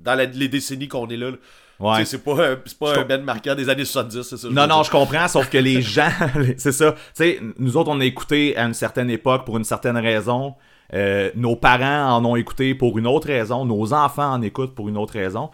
dans 0.00 0.14
la- 0.14 0.24
les 0.24 0.48
décennies 0.48 0.88
qu'on 0.88 1.08
est 1.08 1.16
là, 1.16 1.32
Ouais. 1.78 1.98
tu 2.00 2.06
c'est 2.06 2.24
pas, 2.24 2.52
un- 2.52 2.56
c'est 2.64 2.78
pas 2.78 2.94
Je 2.94 3.00
un 3.00 3.04
band 3.04 3.20
marquant 3.22 3.54
des 3.54 3.68
années 3.68 3.84
70, 3.84 4.22
c'est 4.22 4.36
ça? 4.38 4.48
Non, 4.50 4.66
non, 4.66 4.82
je 4.82 4.90
comprends, 4.90 5.28
sauf 5.28 5.50
que 5.50 5.58
les 5.58 5.82
gens, 5.82 6.08
c'est 6.56 6.72
ça. 6.72 6.92
Tu 6.92 6.98
sais, 7.12 7.40
nous 7.58 7.76
autres, 7.76 7.90
on 7.90 8.00
a 8.00 8.04
écouté 8.04 8.56
à 8.56 8.64
une 8.64 8.72
certaine 8.74 9.10
époque 9.10 9.44
pour 9.44 9.58
une 9.58 9.64
certaine 9.64 9.98
raison. 9.98 10.54
Euh, 10.94 11.30
nos 11.34 11.54
parents 11.56 12.14
en 12.16 12.24
ont 12.24 12.36
écouté 12.36 12.74
pour 12.74 12.96
une 12.98 13.06
autre 13.06 13.26
raison. 13.26 13.64
Nos 13.66 13.92
enfants 13.92 14.32
en 14.32 14.40
écoutent 14.40 14.74
pour 14.74 14.88
une 14.88 14.96
autre 14.96 15.12
raison. 15.14 15.50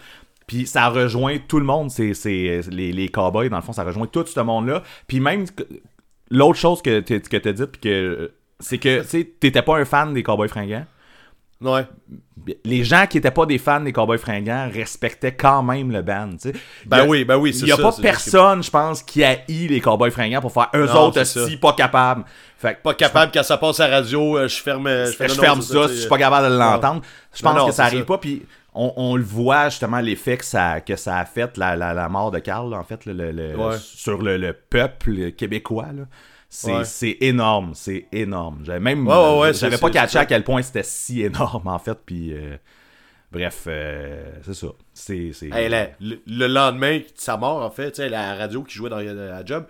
Puis 0.52 0.66
ça 0.66 0.88
rejoint 0.88 1.38
tout 1.48 1.58
le 1.58 1.64
monde, 1.64 1.90
c'est, 1.90 2.12
c'est 2.12 2.60
les, 2.70 2.92
les 2.92 3.08
cowboys, 3.08 3.48
dans 3.48 3.56
le 3.56 3.62
fond, 3.62 3.72
ça 3.72 3.84
rejoint 3.84 4.06
tout 4.06 4.26
ce 4.26 4.40
monde-là. 4.40 4.82
Puis 5.06 5.18
même, 5.18 5.46
l'autre 6.30 6.58
chose 6.58 6.82
que 6.82 7.00
tu 7.00 7.20
que 7.20 7.48
as 7.48 7.52
dit, 7.52 7.66
puis 7.66 7.80
que 7.80 8.32
c'est 8.60 8.76
que, 8.78 9.00
tu 9.02 9.08
sais, 9.08 9.24
t'étais 9.40 9.62
pas 9.62 9.78
un 9.78 9.84
fan 9.86 10.12
des 10.12 10.22
cowboys 10.22 10.48
fringants. 10.48 10.84
Ouais. 11.62 11.86
Les 12.64 12.82
gens 12.82 13.06
qui 13.08 13.18
étaient 13.18 13.30
pas 13.30 13.46
des 13.46 13.56
fans 13.58 13.80
des 13.80 13.92
cowboys 13.92 14.18
fringants 14.18 14.68
respectaient 14.72 15.32
quand 15.34 15.62
même 15.62 15.90
le 15.92 16.02
band, 16.02 16.30
tu 16.32 16.50
sais. 16.50 16.52
Ben 16.86 16.98
a- 16.98 17.06
oui, 17.06 17.24
ben 17.24 17.36
oui, 17.36 17.54
c'est 17.54 17.62
Il 17.62 17.68
y 17.68 17.72
a 17.72 17.76
ça, 17.76 17.82
pas 17.82 17.92
personne, 18.02 18.62
je 18.62 18.70
pense, 18.70 19.02
qui 19.02 19.22
haït 19.24 19.68
les 19.68 19.80
cowboys 19.80 20.10
fringants 20.10 20.40
pour 20.40 20.52
faire 20.52 20.68
eux 20.74 20.86
Non, 20.86 21.06
autres 21.06 21.20
aussi 21.22 21.52
ça. 21.52 21.56
pas 21.60 21.72
capables. 21.72 22.24
Fait 22.58 22.74
que 22.74 22.82
Pas 22.82 22.94
capable, 22.94 23.30
quand 23.32 23.42
ça 23.44 23.56
passe 23.58 23.78
à 23.80 23.86
la 23.88 23.96
radio, 23.98 24.36
euh, 24.38 24.48
je 24.48 24.56
ferme, 24.60 24.86
euh, 24.88 25.06
je, 25.06 25.22
non, 25.22 25.34
ferme 25.40 25.62
ça, 25.62 25.86
je 25.88 25.94
suis 25.94 26.08
pas 26.08 26.18
capable 26.18 26.48
de 26.52 26.58
l'entendre. 26.58 27.02
Je 27.32 27.42
pense 27.42 27.54
Non, 27.54 27.60
non, 27.60 27.66
que 27.68 27.72
ça 27.74 27.84
arrive 27.84 28.00
ça. 28.00 28.04
pas, 28.06 28.18
puis 28.18 28.42
on, 28.74 28.92
on 28.96 29.16
le 29.16 29.22
voit 29.22 29.68
justement 29.68 30.00
l'effet 30.00 30.36
que 30.38 30.44
ça, 30.44 30.80
que 30.80 30.96
ça 30.96 31.18
a 31.18 31.24
fait, 31.24 31.56
la, 31.58 31.76
la, 31.76 31.92
la 31.94 32.08
mort 32.08 32.30
de 32.30 32.38
Carl, 32.38 32.72
en 32.74 32.84
fait, 32.84 33.04
le, 33.06 33.12
le- 33.12 33.32
le- 33.32 33.56
Ouais. 33.56 33.76
sur 33.78 34.22
le, 34.22 34.36
le 34.36 34.52
peuple 34.52 35.32
québécois. 35.32 35.88
C'est 36.48 36.72
Ouais. 37.02 37.16
énorme, 37.20 37.72
c'est 37.74 38.06
énorme. 38.12 38.60
J'avais 38.64 38.80
même 38.80 39.06
Ouais, 39.06 39.52
j'avais 39.54 39.78
pas 39.78 39.90
catché 39.90 40.18
à 40.18 40.26
quel 40.26 40.44
point 40.44 40.60
c'était 40.62 40.82
si 40.82 41.22
énorme 41.22 41.66
en 41.68 41.78
fait, 41.78 41.98
puis 42.04 42.34
euh, 42.34 42.56
bref, 43.30 43.64
euh, 43.68 44.32
c'est 44.42 44.54
ça. 44.54 44.66
C'est 44.92 45.32
Hey, 45.52 45.70
le, 46.00 46.16
le 46.26 46.46
lendemain 46.48 46.98
de 46.98 47.04
sa 47.14 47.36
mort, 47.38 47.62
en 47.62 47.70
fait, 47.70 47.92
tu 47.92 47.96
sais, 48.02 48.08
la 48.10 48.34
radio 48.34 48.62
qui 48.62 48.74
jouait 48.74 48.90
dans 48.90 48.98
la 49.00 49.44
job, 49.44 49.66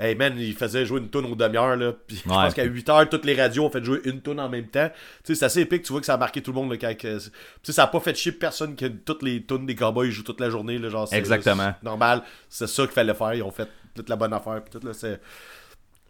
hey 0.00 0.14
man, 0.14 0.34
il 0.38 0.54
faisait 0.54 0.84
jouer 0.86 1.00
une 1.00 1.08
tune 1.10 1.24
aux 1.26 1.34
demi-heures, 1.34 1.76
là. 1.76 1.92
Puis 2.06 2.16
je 2.24 2.28
Ouais. 2.28 2.34
pense 2.34 2.54
qu'à 2.54 2.64
8 2.64 2.88
heures, 2.88 3.08
toutes 3.08 3.24
les 3.24 3.34
radios 3.40 3.64
ont 3.64 3.70
fait 3.70 3.82
jouer 3.84 4.00
une 4.04 4.20
tune 4.20 4.40
en 4.40 4.48
même 4.48 4.66
temps. 4.68 4.88
Tu 5.24 5.32
sais, 5.32 5.34
c'est 5.38 5.44
assez 5.44 5.60
épique, 5.60 5.82
tu 5.82 5.92
vois 5.92 6.00
que 6.00 6.06
ça 6.06 6.14
a 6.14 6.16
marqué 6.18 6.42
tout 6.42 6.52
le 6.52 6.56
monde, 6.56 6.70
là, 6.70 6.76
quand. 6.76 6.96
que- 6.96 7.18
Tu 7.18 7.30
sais, 7.62 7.72
ça 7.72 7.84
a 7.84 7.86
pas 7.86 8.00
fait 8.00 8.14
chier 8.16 8.32
personne 8.32 8.74
que 8.76 8.86
toutes 8.86 9.22
les 9.22 9.44
tunes 9.44 9.66
des 9.66 9.74
cowboys 9.74 10.10
jouent 10.10 10.22
toute 10.24 10.40
la 10.40 10.50
journée, 10.50 10.78
là. 10.78 10.88
Genre, 10.88 11.06
c'est- 11.08 11.16
Exactement. 11.16 11.74
normal, 11.82 12.22
c'est 12.48 12.66
ça 12.66 12.82
qu'il 12.84 12.92
fallait 12.92 13.14
faire. 13.14 13.34
Ils 13.34 13.42
ont 13.42 13.50
fait 13.52 13.68
toute 13.94 14.08
la 14.08 14.16
bonne 14.16 14.32
affaire, 14.32 14.60
puis 14.64 14.78
tout, 14.78 14.86
là, 14.86 14.92
c'est. 14.92 15.20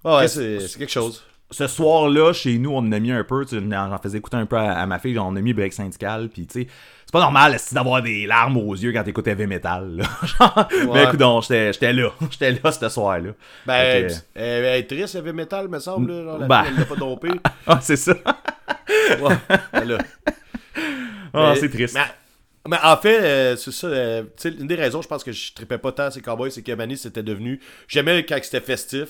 Ouais, 0.04 0.28
c'est 0.28 0.58
quelque 0.78 0.90
chose. 0.92 1.22
Ce 1.50 1.66
soir-là, 1.66 2.32
chez 2.32 2.58
nous, 2.58 2.70
on 2.70 2.78
en 2.78 2.92
a 2.92 2.98
mis 2.98 3.12
un 3.12 3.22
peu, 3.24 3.44
j'en 3.50 3.98
faisais 3.98 4.18
écouter 4.18 4.36
un 4.36 4.46
peu 4.46 4.56
à, 4.56 4.72
à 4.80 4.86
ma 4.86 4.98
fille, 4.98 5.18
on 5.18 5.36
a 5.36 5.40
mis 5.40 5.52
Break 5.52 5.72
Syndical, 5.72 6.28
puis 6.28 6.46
tu 6.46 6.62
sais, 6.62 6.68
c'est 7.06 7.12
pas 7.12 7.20
normal 7.20 7.56
d'avoir 7.72 8.02
des 8.02 8.26
larmes 8.26 8.56
aux 8.56 8.74
yeux 8.74 8.92
quand 8.92 9.04
t'écoutes 9.04 9.28
heavy 9.28 9.46
metal, 9.46 9.96
là? 9.98 10.04
Genre, 10.38 10.68
Mais 10.92 11.04
écoute, 11.04 11.18
donc, 11.20 11.44
j'étais 11.44 11.92
là, 11.92 12.10
j'étais 12.30 12.52
là 12.52 12.72
ce 12.72 12.88
soir-là. 12.88 13.30
Ben, 13.66 13.74
elle, 13.74 14.12
elle 14.34 14.64
est 14.80 14.86
triste, 14.88 15.14
heavy 15.14 15.32
metal, 15.32 15.68
me 15.68 15.78
semble. 15.78 16.10
Genre, 16.24 16.38
la 16.38 16.46
Ben. 16.48 16.64
fille, 16.64 16.72
elle 16.74 16.80
l'a 16.80 16.86
pas 16.86 16.96
dompé. 16.96 17.28
Ah, 17.66 17.78
c'est 17.80 17.96
ça. 17.96 18.14
Ouais, 19.20 19.36
Ah, 21.32 21.54
c'est 21.58 21.68
triste. 21.68 21.94
Mais, 21.94 22.04
mais 22.68 22.76
en 22.82 22.96
fait, 22.96 23.20
euh, 23.22 23.56
c'est 23.56 23.72
ça. 23.72 23.86
euh, 23.88 24.22
une 24.44 24.66
des 24.66 24.74
raisons, 24.74 25.02
je 25.02 25.08
pense 25.08 25.24
que 25.24 25.32
je 25.32 25.52
tripais 25.52 25.78
pas 25.78 25.92
tant 25.92 26.10
ces 26.10 26.20
cowboys, 26.20 26.50
c'est 26.50 26.62
que 26.62 26.72
Manny, 26.72 26.96
c'était 26.96 27.22
devenu. 27.22 27.60
J'aimais 27.88 28.24
quand 28.24 28.38
c'était 28.42 28.60
festif, 28.60 29.08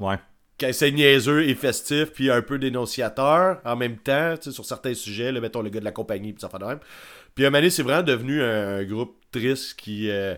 Ouais. 0.00 0.16
Quand 0.60 0.70
c'est 0.72 0.90
niaiseux 0.92 1.44
et 1.48 1.54
festif, 1.54 2.12
puis 2.12 2.30
un 2.30 2.42
peu 2.42 2.58
dénonciateur 2.58 3.60
en 3.64 3.76
même 3.76 3.96
temps, 3.98 4.34
sur 4.40 4.64
certains 4.64 4.94
sujets, 4.94 5.32
là, 5.32 5.40
mettons 5.40 5.62
le 5.62 5.70
gars 5.70 5.80
de 5.80 5.84
la 5.84 5.92
compagnie, 5.92 6.32
puis 6.32 6.40
ça 6.40 6.48
fait 6.48 6.58
de 6.58 6.64
même. 6.64 6.80
Puis 7.34 7.48
Manny, 7.50 7.70
c'est 7.70 7.82
vraiment 7.82 8.02
devenu 8.04 8.42
un, 8.42 8.76
un 8.78 8.84
groupe 8.84 9.16
triste 9.32 9.74
qui. 9.78 10.10
euh, 10.10 10.36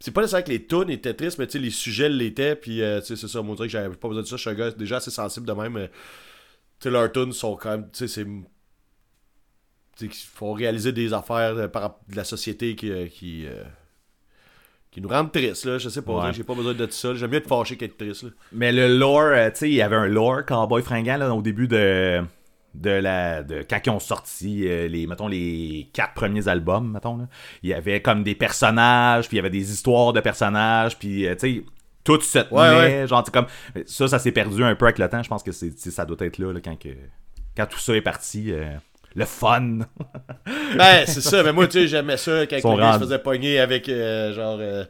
c'est 0.00 0.10
pas 0.12 0.20
nécessairement 0.20 0.44
que 0.46 0.50
les 0.52 0.66
tunes 0.66 0.90
étaient 0.90 1.14
tristes, 1.14 1.38
mais 1.38 1.46
les 1.54 1.70
sujets 1.70 2.08
l'étaient, 2.10 2.56
puis 2.56 2.82
euh, 2.82 3.00
c'est 3.00 3.16
ça, 3.16 3.42
moi, 3.42 3.52
on 3.52 3.54
dirait 3.56 3.68
que 3.68 3.72
j'avais 3.72 3.94
pas 3.96 4.08
besoin 4.08 4.22
de 4.22 4.28
ça. 4.28 4.36
Je 4.36 4.42
suis 4.42 4.50
un 4.50 4.54
gars 4.54 4.70
déjà 4.72 4.96
assez 4.98 5.10
sensible 5.10 5.46
de 5.46 5.52
même. 5.52 5.76
euh, 5.76 5.88
tu 6.80 6.90
leurs 6.90 7.10
tunes 7.12 7.32
sont 7.32 7.56
quand 7.56 7.70
même. 7.70 7.90
Tu 7.92 8.08
sais, 8.08 8.08
c'est. 8.08 8.26
Tu 9.96 10.08
faut 10.10 10.52
réaliser 10.52 10.92
des 10.92 11.12
affaires 11.12 11.56
euh, 11.56 11.68
par 11.68 12.00
de 12.08 12.16
la 12.16 12.24
société 12.24 12.74
qui. 12.76 12.90
euh, 12.90 13.06
qui 13.08 13.46
qui 14.94 15.00
nous 15.02 15.08
rendent 15.08 15.30
tristes, 15.32 15.64
là. 15.66 15.76
Je 15.76 15.88
sais 15.90 16.00
pas, 16.02 16.26
Ouais. 16.26 16.32
j'ai 16.32 16.44
pas 16.44 16.54
besoin 16.54 16.72
de 16.72 16.86
ça. 16.90 17.14
J'aime 17.14 17.30
mieux 17.32 17.36
être 17.38 17.48
fâché 17.48 17.76
qu'être 17.76 17.98
triste, 17.98 18.22
là. 18.22 18.28
Mais 18.52 18.72
le 18.72 18.96
lore, 18.96 19.20
euh, 19.22 19.50
tu 19.50 19.56
sais, 19.56 19.68
il 19.68 19.74
y 19.74 19.82
avait 19.82 19.96
un 19.96 20.06
lore 20.06 20.46
cowboy 20.46 20.82
fringant 20.82 21.16
là, 21.18 21.34
au 21.34 21.42
début 21.42 21.68
de 21.68 22.22
de 22.74 22.90
la 22.90 23.42
de 23.44 23.64
quand 23.68 23.78
ils 23.86 23.90
ont 23.90 24.00
sorti 24.00 24.66
euh, 24.66 24.88
les 24.88 25.06
mettons 25.06 25.28
les 25.28 25.88
quatre 25.92 26.12
premiers 26.14 26.48
albums 26.48 26.90
mettons 26.90 27.16
là. 27.16 27.28
il 27.62 27.70
y 27.70 27.72
avait 27.72 28.02
comme 28.02 28.24
des 28.24 28.34
personnages 28.34 29.28
puis 29.28 29.36
il 29.36 29.38
y 29.38 29.40
avait 29.40 29.48
des 29.48 29.70
histoires 29.72 30.12
de 30.12 30.18
personnages 30.20 30.98
puis 30.98 31.24
euh, 31.24 31.36
tu 31.36 31.58
sais 31.58 31.64
tout 32.02 32.20
se 32.20 32.40
tenait 32.40 32.50
Ouais, 32.50 33.06
genre 33.06 33.24
sais, 33.24 33.30
comme 33.30 33.46
ça 33.86 34.08
ça 34.08 34.18
s'est 34.18 34.32
perdu 34.32 34.64
un 34.64 34.74
peu 34.74 34.86
avec 34.86 34.98
le 34.98 35.08
temps 35.08 35.22
je 35.22 35.28
pense 35.28 35.44
que 35.44 35.52
c'est 35.52 35.70
c'est- 35.78 35.92
ça 35.92 36.04
doit 36.04 36.16
être 36.18 36.38
là, 36.38 36.52
là, 36.52 36.58
quand 36.60 36.76
que 36.76 36.88
quand 37.56 37.66
tout 37.66 37.78
ça 37.78 37.94
est 37.94 38.00
parti 38.00 38.50
euh, 38.50 38.64
le 39.14 39.24
fun 39.24 39.78
Ben, 40.76 41.04
c'est 41.06 41.20
ça, 41.20 41.42
mais 41.42 41.52
moi, 41.52 41.66
tu 41.66 41.80
sais, 41.80 41.88
j'aimais 41.88 42.16
ça 42.16 42.46
quand 42.46 42.76
gars 42.76 42.94
se 42.94 42.98
faisait 42.98 43.18
pogner 43.18 43.60
avec, 43.60 43.88
euh, 43.88 44.32
genre, 44.32 44.58
euh, 44.60 44.84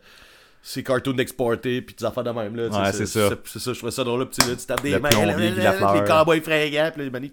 ses 0.62 0.82
cartoons 0.82 1.18
exportés, 1.18 1.82
puis 1.82 1.94
des 1.94 2.04
affaires 2.06 2.24
de 2.24 2.30
même, 2.30 2.56
là. 2.56 2.68
Ouais, 2.68 2.92
c'est 2.92 3.04
ça. 3.04 3.28
C'est 3.44 3.58
ça, 3.58 3.72
je 3.74 3.78
trouvais 3.78 3.92
ça 3.92 4.02
drôle, 4.02 4.20
là, 4.20 4.26
là, 4.48 4.56
tu 4.56 4.66
tapes 4.66 4.82
des 4.82 4.98
mains, 4.98 5.10
les 5.36 6.04
cowboys 6.06 6.40
fringants, 6.40 6.90
puis 6.94 7.04
là, 7.04 7.10
Manny, 7.10 7.30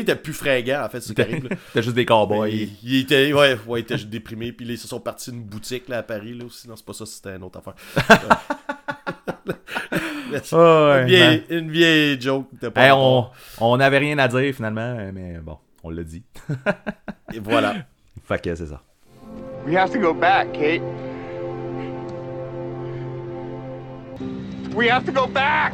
était 0.00 0.16
plus 0.16 0.32
fringant, 0.32 0.82
en 0.84 0.88
fait, 0.88 1.00
c'est 1.02 1.14
terrible, 1.14 1.50
c'était 1.68 1.82
juste 1.82 1.94
des 1.94 2.06
cowboys 2.06 2.50
Il, 2.50 2.70
il 2.82 3.00
était, 3.00 3.34
ouais, 3.34 3.58
ouais, 3.66 3.80
il 3.80 3.82
était 3.82 3.98
juste 3.98 4.08
déprimé, 4.08 4.52
puis 4.52 4.64
là, 4.64 4.72
ils 4.72 4.78
se 4.78 4.88
sont 4.88 5.00
partis 5.00 5.30
d'une 5.30 5.44
boutique, 5.44 5.88
là, 5.90 5.98
à 5.98 6.02
Paris, 6.02 6.32
là, 6.32 6.46
aussi. 6.46 6.68
Non, 6.68 6.76
c'est 6.76 6.86
pas 6.86 6.94
ça, 6.94 7.04
c'était 7.04 7.36
une 7.36 7.42
autre 7.42 7.58
affaire. 7.58 7.74
Ouais, 10.52 11.00
une, 11.02 11.06
vieille, 11.06 11.44
ben. 11.48 11.58
une 11.58 11.70
vieille 11.70 12.20
joke. 12.20 12.46
t'as 12.60 12.70
pas 12.70 12.84
Hey, 12.84 12.90
rapport. 12.90 13.34
on 13.58 13.72
on 13.72 13.76
n'avait 13.78 13.98
rien 13.98 14.16
à 14.18 14.28
dire 14.28 14.54
finalement 14.54 14.96
mais 15.12 15.38
bon 15.42 15.58
on 15.82 15.90
l'a 15.90 16.02
dit 16.02 16.22
Et 17.32 17.38
voilà. 17.40 17.74
fait 18.24 18.42
que 18.42 18.54
c'est 18.54 18.66
ça 18.66 18.80
We 19.66 19.76
have 19.76 19.90
to 19.92 19.98
go 19.98 20.14
back, 20.14 20.52
Kate. 20.52 20.82
We 24.74 24.88
have 24.88 25.04
to 25.04 25.12
go 25.12 25.26
back! 25.26 25.72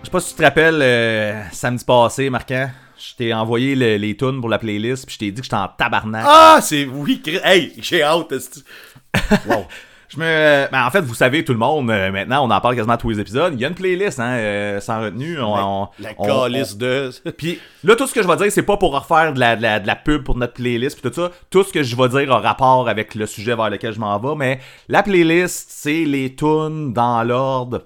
Je 0.00 0.06
sais 0.06 0.10
pas 0.10 0.20
si 0.20 0.30
tu 0.30 0.36
te 0.38 0.42
rappelles, 0.42 0.82
euh, 0.82 1.42
samedi 1.52 1.84
passé, 1.84 2.28
Marquant, 2.28 2.68
je 2.98 3.14
t'ai 3.16 3.32
envoyé 3.32 3.74
le- 3.74 3.96
les 3.96 4.16
tunes 4.16 4.40
pour 4.40 4.48
la 4.50 4.58
playlist, 4.58 5.06
puis 5.06 5.14
je 5.14 5.18
t'ai 5.20 5.30
dit 5.30 5.40
que 5.40 5.44
j'étais 5.44 5.56
en 5.56 5.68
tabarnak. 5.68 6.24
Ah, 6.26 6.58
c'est, 6.60 6.84
oui, 6.86 7.20
Chris- 7.22 7.40
hey, 7.44 7.72
j'ai 7.78 8.02
hâte. 8.02 8.32
Wow. 9.46 9.66
Je 10.12 10.18
me. 10.18 10.68
Ben, 10.70 10.84
en 10.86 10.90
fait, 10.90 11.00
vous 11.00 11.14
savez, 11.14 11.42
tout 11.44 11.52
le 11.52 11.58
monde, 11.58 11.90
euh, 11.90 12.10
maintenant, 12.12 12.46
on 12.46 12.50
en 12.50 12.60
parle 12.60 12.76
quasiment 12.76 12.96
tous 12.98 13.08
les 13.10 13.20
épisodes. 13.20 13.54
Il 13.54 13.60
y 13.60 13.64
a 13.64 13.68
une 13.68 13.74
playlist, 13.74 14.20
hein, 14.20 14.32
euh, 14.32 14.80
sans 14.80 15.00
retenue. 15.00 15.40
On, 15.40 15.54
on- 15.54 15.88
La 15.98 16.10
on- 16.18 16.26
calice 16.26 16.76
de. 16.76 17.10
Puis 17.36 17.58
là, 17.82 17.96
tout 17.96 18.06
ce 18.06 18.12
que 18.12 18.22
je 18.22 18.28
vais 18.28 18.36
dire, 18.36 18.52
c'est 18.52 18.62
pas 18.62 18.76
pour 18.76 18.92
refaire 18.94 19.32
de 19.32 19.40
la, 19.40 19.56
de 19.56 19.62
la, 19.62 19.80
de 19.80 19.86
la 19.86 19.96
pub 19.96 20.22
pour 20.22 20.36
notre 20.36 20.52
playlist 20.54 21.00
puis 21.00 21.10
tout 21.10 21.14
ça. 21.18 21.30
Tout 21.50 21.62
ce 21.64 21.72
que 21.72 21.82
je 21.82 21.96
vais 21.96 22.08
dire 22.08 22.30
a 22.32 22.40
rapport 22.40 22.88
avec 22.88 23.14
le 23.14 23.24
sujet 23.26 23.56
vers 23.56 23.70
lequel 23.70 23.94
je 23.94 24.00
m'en 24.00 24.18
vais. 24.18 24.34
Mais 24.36 24.60
la 24.88 25.02
playlist, 25.02 25.66
c'est 25.70 26.04
les 26.04 26.34
tunes 26.34 26.92
dans 26.92 27.22
l'ordre 27.22 27.82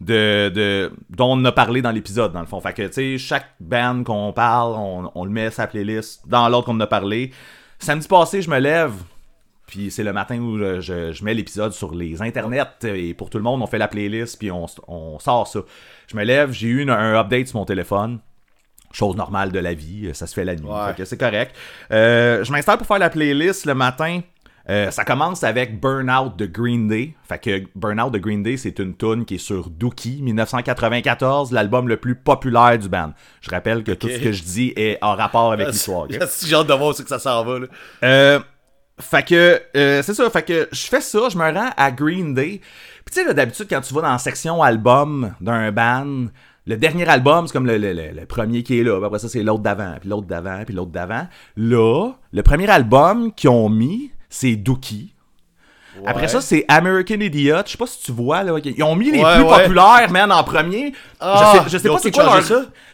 de, 0.00 0.48
de 0.54 0.92
dont 1.10 1.32
on 1.38 1.44
a 1.44 1.52
parlé 1.52 1.80
dans 1.82 1.90
l'épisode, 1.92 2.32
dans 2.32 2.40
le 2.40 2.46
fond. 2.46 2.60
Fait 2.60 2.72
que, 2.72 2.82
tu 2.88 2.92
sais, 2.92 3.18
chaque 3.18 3.46
band 3.60 4.02
qu'on 4.04 4.32
parle, 4.32 4.72
on, 4.76 5.10
on 5.14 5.24
le 5.24 5.30
met 5.30 5.46
à 5.46 5.50
sa 5.52 5.66
playlist 5.66 6.22
dans 6.28 6.48
l'ordre 6.48 6.66
qu'on 6.66 6.74
en 6.76 6.80
a 6.80 6.86
parlé. 6.86 7.30
Samedi 7.78 8.08
passé, 8.08 8.42
je 8.42 8.50
me 8.50 8.58
lève, 8.58 8.92
puis 9.68 9.92
c'est 9.92 10.02
le 10.02 10.12
matin 10.12 10.38
où 10.40 10.58
je, 10.58 10.80
je- 10.80 11.12
je 11.12 11.24
mets 11.24 11.34
l'épisode 11.34 11.72
sur 11.72 11.94
les 11.94 12.20
internets 12.20 12.66
et 12.84 13.14
pour 13.14 13.30
tout 13.30 13.38
le 13.38 13.44
monde, 13.44 13.62
on 13.62 13.66
fait 13.68 13.78
la 13.78 13.86
playlist 13.86 14.36
puis 14.38 14.50
on, 14.50 14.66
on 14.88 15.18
sort 15.20 15.46
ça. 15.46 15.60
Je 16.08 16.16
me 16.16 16.24
lève, 16.24 16.50
j'ai 16.50 16.66
eu 16.66 16.82
une- 16.82 16.90
un 16.90 17.14
update 17.14 17.46
sur 17.48 17.58
mon 17.60 17.64
téléphone. 17.64 18.18
Chose 18.90 19.16
normale 19.16 19.52
de 19.52 19.58
la 19.58 19.74
vie, 19.74 20.10
ça 20.14 20.26
se 20.26 20.32
fait 20.34 20.44
la 20.46 20.56
nuit. 20.56 20.66
Ouais. 20.66 20.86
Fait 20.88 20.96
que 20.96 21.04
c'est 21.04 21.18
correct. 21.18 21.54
Euh, 21.92 22.42
je 22.42 22.50
m'installe 22.50 22.78
pour 22.78 22.86
faire 22.86 22.98
la 22.98 23.10
playlist 23.10 23.66
le 23.66 23.74
matin. 23.74 24.20
Euh, 24.70 24.90
ça 24.90 25.04
commence 25.04 25.44
avec 25.44 25.80
Burnout 25.80 26.36
de 26.36 26.44
Green 26.46 26.88
Day. 26.88 27.14
Fait 27.26 27.38
que 27.38 27.64
Burnout 27.74 28.10
de 28.10 28.18
Green 28.18 28.42
Day, 28.42 28.56
c'est 28.58 28.78
une 28.78 28.94
tune 28.96 29.24
qui 29.24 29.36
est 29.36 29.38
sur 29.38 29.70
Dookie 29.70 30.20
1994, 30.22 31.52
l'album 31.52 31.88
le 31.88 31.96
plus 31.96 32.14
populaire 32.14 32.78
du 32.78 32.88
band. 32.88 33.12
Je 33.40 33.50
rappelle 33.50 33.82
que 33.84 33.92
tout 33.92 34.08
ce 34.08 34.18
que 34.18 34.32
je 34.32 34.42
dis 34.42 34.72
est 34.76 34.98
en 35.02 35.14
rapport 35.14 35.52
avec 35.52 35.68
l'histoire. 35.72 36.06
J'ai 36.10 36.54
hâte 36.54 36.66
de 36.66 36.74
voir 36.74 36.94
c'est 36.94 37.02
que 37.02 37.08
ça 37.08 37.18
s'en 37.18 37.44
va. 37.44 37.58
Là. 37.60 37.66
Euh, 38.04 38.40
fait 39.00 39.22
que, 39.26 39.60
euh, 39.76 40.02
c'est 40.02 40.14
ça, 40.14 40.28
fait 40.30 40.42
que 40.42 40.68
je 40.72 40.86
fais 40.86 41.00
ça, 41.00 41.28
je 41.30 41.36
me 41.38 41.44
rends 41.52 41.70
à 41.76 41.90
Green 41.90 42.34
Day. 42.34 42.60
Puis 43.04 43.14
tu 43.14 43.24
sais, 43.26 43.34
d'habitude, 43.34 43.66
quand 43.70 43.80
tu 43.80 43.94
vas 43.94 44.02
dans 44.02 44.12
la 44.12 44.18
section 44.18 44.62
album 44.62 45.34
d'un 45.40 45.70
band, 45.72 46.26
le 46.66 46.76
dernier 46.76 47.08
album, 47.08 47.46
c'est 47.46 47.52
comme 47.54 47.66
le, 47.66 47.78
le- 47.78 47.92
le- 47.94 48.26
premier 48.26 48.62
qui 48.62 48.78
est 48.78 48.82
là. 48.82 49.00
Après 49.04 49.18
ça, 49.18 49.28
c'est 49.28 49.42
l'autre 49.42 49.62
d'avant, 49.62 49.94
puis 50.00 50.08
l'autre 50.10 50.26
d'avant, 50.26 50.62
puis 50.66 50.74
l'autre 50.74 50.90
d'avant. 50.90 51.26
Là, 51.56 52.10
le 52.32 52.42
premier 52.42 52.68
album 52.68 53.32
qu'ils 53.32 53.48
ont 53.50 53.70
mis, 53.70 54.10
c'est 54.28 54.56
Dookie. 54.56 55.14
Après 56.06 56.28
ça, 56.28 56.40
c'est 56.40 56.64
American 56.68 57.20
Idiot. 57.20 57.56
Je 57.66 57.72
sais 57.72 57.78
pas 57.78 57.86
si 57.86 58.02
tu 58.02 58.12
vois, 58.12 58.42
là. 58.42 58.54
Ils 58.64 58.82
ont 58.82 58.94
mis 58.96 59.10
les 59.10 59.22
Ouais, 59.22 59.34
plus 59.36 59.44
ouais. 59.44 59.62
populaires, 59.62 60.10
man, 60.10 60.30
en 60.32 60.44
premier. 60.44 60.92
Ah, 61.20 61.52
je 61.54 61.58
sais, 61.58 61.64
je 61.70 61.78
sais 61.78 61.88
ont 61.88 61.94
pas 61.94 62.00
c'est 62.00 62.10
quoi 62.10 62.24
leur. 62.24 62.42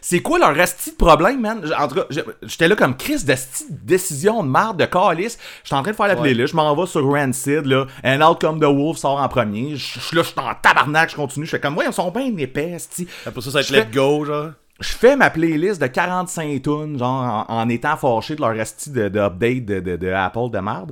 C'est 0.01 0.19
quoi 0.19 0.37
leur 0.37 0.59
esti 0.59 0.91
de 0.91 0.95
problème, 0.97 1.41
man? 1.41 1.61
En 1.79 1.87
tout 1.87 1.95
cas, 1.95 2.05
j'étais 2.43 2.67
là 2.67 2.75
comme 2.75 2.95
Chris 2.95 3.23
de 3.23 3.35
sti 3.35 3.65
de 3.71 3.77
décision 3.83 4.43
de 4.43 4.47
marde, 4.49 4.77
de 4.79 4.85
calice. 4.85 5.37
J'étais 5.63 5.75
en 5.75 5.81
train 5.81 5.91
de 5.91 5.95
faire 5.95 6.07
la 6.07 6.15
playlist, 6.15 6.51
je 6.51 6.55
m'en 6.55 6.75
vais 6.75 6.85
sur 6.85 7.03
Rancid, 7.07 7.65
là. 7.65 7.85
And 8.03 8.21
Out 8.21 8.39
Come 8.41 8.59
the 8.59 8.65
Wolf 8.65 8.97
sort 8.97 9.19
en 9.19 9.27
premier. 9.27 9.75
Je 9.75 9.99
suis 9.99 10.15
là, 10.15 10.21
je 10.21 10.27
suis 10.29 10.39
en 10.39 10.53
tabarnak, 10.61 11.09
je 11.09 11.15
continue. 11.15 11.45
Je 11.45 11.51
fais 11.51 11.59
comme, 11.59 11.75
ouais, 11.77 11.85
ils 11.87 11.93
sont 11.93 12.11
bien 12.11 12.31
épais, 12.37 12.71
esti. 12.75 13.07
Après 13.25 13.41
ça, 13.41 13.49
ça 13.49 13.57
va 13.59 13.61
être 13.61 13.69
Let 13.71 13.87
Go, 13.93 14.25
genre. 14.25 14.49
Je 14.79 14.89
fais 14.91 15.15
ma 15.15 15.29
playlist 15.29 15.81
de 15.81 15.87
45 15.87 16.61
tunes, 16.61 16.99
genre, 16.99 17.45
en, 17.49 17.61
en 17.61 17.69
étant 17.69 17.95
fâché 17.97 18.35
de 18.35 18.41
leur 18.41 18.51
esti 18.59 18.89
de, 18.91 19.07
de 19.07 19.19
update 19.19 19.65
de, 19.65 19.79
de, 19.79 19.95
de 19.95 20.09
Apple 20.09 20.49
de 20.51 20.59
marde. 20.59 20.91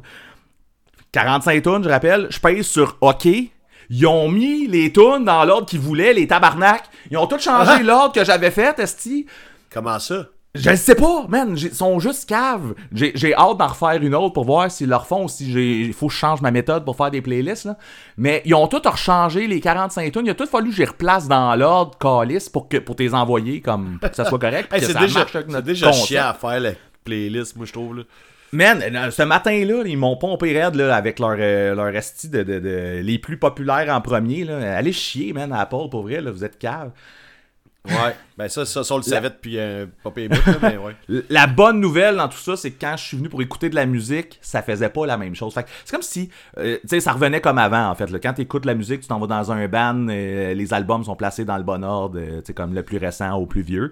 45 1.14 1.62
tunes, 1.62 1.84
je 1.84 1.90
rappelle. 1.90 2.28
Je 2.30 2.40
paye 2.40 2.64
sur 2.64 2.98
OK. 3.00 3.28
Ils 3.90 4.08
ont 4.08 4.30
mis 4.30 4.68
les 4.68 4.92
tunes 4.92 5.24
dans 5.24 5.46
l'ordre 5.46 5.68
qu'ils 5.68 5.80
voulaient, 5.80 6.14
les 6.14 6.28
tabarnak. 6.28 6.84
Ils 7.12 7.18
ont 7.18 7.28
tout 7.28 7.40
changé 7.40 7.84
l'ordre 7.84 8.14
que 8.14 8.26
j'avais 8.26 8.52
fait, 8.52 8.78
esti. 8.80 9.28
Comment 9.72 10.00
ça? 10.00 10.26
Je 10.56 10.70
le 10.70 10.76
sais 10.76 10.96
pas, 10.96 11.26
man. 11.28 11.56
Ils 11.58 11.74
sont 11.74 12.00
juste 12.00 12.28
caves. 12.28 12.74
J'ai 12.92 13.34
hâte 13.36 13.58
d'en 13.58 13.68
refaire 13.68 14.02
une 14.02 14.14
autre 14.14 14.34
pour 14.34 14.46
voir 14.46 14.70
s'ils 14.70 14.90
le 14.90 14.96
refont 14.96 15.26
ou 15.26 15.30
si 15.30 15.52
il 15.52 15.94
faut 15.94 16.08
que 16.08 16.14
je 16.14 16.18
change 16.18 16.42
ma 16.42 16.52
méthode 16.52 16.86
pour 16.86 16.96
faire 16.96 17.10
des 17.10 17.22
playlists. 17.22 17.66
Là. 17.66 17.78
Mais 18.18 18.42
ils 18.46 18.54
ont 18.54 18.68
tout 18.68 18.82
rechangé 18.84 19.48
les 19.48 19.60
45 19.60 20.12
tunes. 20.12 20.26
Il 20.26 20.30
a 20.30 20.36
tout 20.36 20.46
fallu 20.46 20.70
que 20.70 20.76
je 20.76 20.82
les 20.82 20.88
replace 20.90 21.28
dans 21.28 21.56
l'ordre 21.56 21.98
calice 21.98 22.50
pour 22.50 22.70
que 22.70 22.78
pour 22.78 22.96
les 23.00 23.16
envoyer 23.16 23.62
comme 23.62 23.98
pour 24.00 24.10
que 24.10 24.16
ça 24.16 24.26
soit 24.26 24.40
correct. 24.40 24.70
Hey, 24.74 24.82
c'est 24.82 24.98
déjà, 25.64 25.92
chiant 25.92 26.28
à 26.30 26.34
faire 26.34 26.60
la 26.60 26.72
playlist, 27.04 27.56
moi, 27.56 27.66
je 27.66 27.74
trouve. 27.74 28.04
Man, 28.54 28.82
euh, 28.84 29.10
ce 29.12 29.24
matin-là, 29.24 29.84
ils 29.86 29.98
m'ont 29.98 30.16
pompé 30.16 30.58
raide 30.58 30.76
là, 30.76 30.96
avec 30.96 31.20
leur, 31.20 31.36
euh, 31.40 31.74
leur 31.76 31.88
esti 31.96 32.30
de, 32.30 32.44
de- 32.44 32.60
de- 32.60 33.00
les 33.04 33.18
plus 33.18 33.38
populaires 33.38 33.94
en 33.94 34.00
premier. 34.00 34.44
Là. 34.46 34.78
Allez 34.78 34.94
chier, 34.94 35.34
man, 35.34 35.52
à 35.52 35.62
Apple, 35.62 35.90
pour 35.90 36.04
vrai, 36.04 36.22
là, 36.22 36.30
vous 36.32 36.46
êtes 36.46 36.60
cave. 36.60 36.92
Ouais. 37.86 38.16
ben 38.38 38.48
ça, 38.48 38.64
ça, 38.66 38.82
ça, 38.86 38.94
on 38.94 38.98
le 38.98 39.04
savait 39.04 39.30
depuis 39.30 39.60
un 39.60 39.88
pas 40.06 40.12
là, 40.16 40.38
mais 40.62 40.78
ouais. 40.78 40.96
La 41.30 41.48
bonne 41.48 41.82
nouvelle 41.82 42.16
dans 42.16 42.30
tout 42.30 42.38
ça, 42.38 42.56
c'est 42.56 42.72
que 42.72 42.80
quand 42.80 42.96
je 42.96 43.04
suis 43.04 43.18
venu 43.18 43.28
pour 43.28 43.42
écouter 43.42 43.70
de 43.70 43.76
la 43.76 43.86
musique, 43.86 44.40
ça 44.42 44.62
faisait 44.62 44.88
pas 44.88 45.06
la 45.06 45.18
même 45.18 45.36
chose. 45.36 45.54
Fait 45.54 45.66
c'est 45.84 45.92
comme 45.92 46.02
si, 46.02 46.30
euh, 46.60 46.78
tu 46.84 46.88
sais, 46.88 47.00
ça 47.02 47.12
revenait 47.12 47.42
comme 47.42 47.58
avant, 47.58 47.90
en 47.90 47.96
fait. 47.96 48.10
là. 48.10 48.20
Quand 48.20 48.34
tu 48.36 48.42
écoutes 48.44 48.64
la 48.66 48.74
musique, 48.76 49.02
tu 49.02 49.08
t'en 49.10 49.20
vas 49.20 49.28
dans 49.28 49.52
un 49.52 49.68
band, 49.68 50.08
euh, 50.10 50.54
les 50.54 50.74
albums 50.74 51.04
sont 51.04 51.18
placés 51.18 51.44
dans 51.44 51.58
le 51.58 51.64
bon 51.64 51.84
ordre, 51.84 52.20
euh, 52.22 52.38
tu 52.40 52.46
sais, 52.48 52.54
comme 52.54 52.74
le 52.74 52.84
plus 52.84 53.00
récent 53.00 53.34
au 53.36 53.46
plus 53.48 53.64
vieux. 53.64 53.92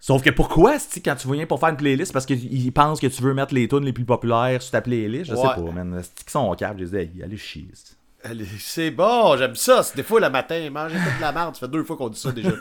Sauf 0.00 0.22
que 0.22 0.30
pourquoi, 0.30 0.78
si 0.78 1.02
quand 1.02 1.16
tu 1.16 1.30
viens 1.32 1.44
pour 1.46 1.58
faire 1.58 1.70
une 1.70 1.76
playlist, 1.76 2.12
parce 2.12 2.24
qu'ils 2.24 2.72
pensent 2.72 3.00
que 3.00 3.08
tu 3.08 3.22
veux 3.22 3.34
mettre 3.34 3.52
les 3.52 3.66
tunes 3.66 3.84
les 3.84 3.92
plus 3.92 4.04
populaires 4.04 4.62
sur 4.62 4.70
ta 4.70 4.80
playlist, 4.80 5.30
je 5.30 5.34
sais 5.36 5.42
pas, 5.42 5.72
man. 5.72 6.00
C'est 6.02 6.14
qu'ils 6.24 6.30
sont 6.30 6.48
au 6.48 6.54
câble, 6.54 6.80
je 6.86 6.96
les 6.96 7.06
dis, 7.06 7.18
Hey, 7.18 7.24
allez 7.24 7.36
chier. 7.36 7.68
c'est- 7.74 7.94
Allez, 8.24 8.46
C'est 8.58 8.90
bon, 8.90 9.36
j'aime 9.36 9.54
ça. 9.54 9.82
C'est 9.82 9.96
des 9.96 10.02
fois 10.02 10.18
le 10.20 10.28
matin, 10.28 10.68
manger 10.70 10.96
toute 10.96 11.20
la 11.20 11.30
merde. 11.32 11.54
Ça 11.54 11.60
fait 11.66 11.68
deux 11.72 11.84
fois 11.84 11.96
qu'on 11.96 12.08
dit 12.08 12.18
ça 12.18 12.32
déjà. 12.32 12.50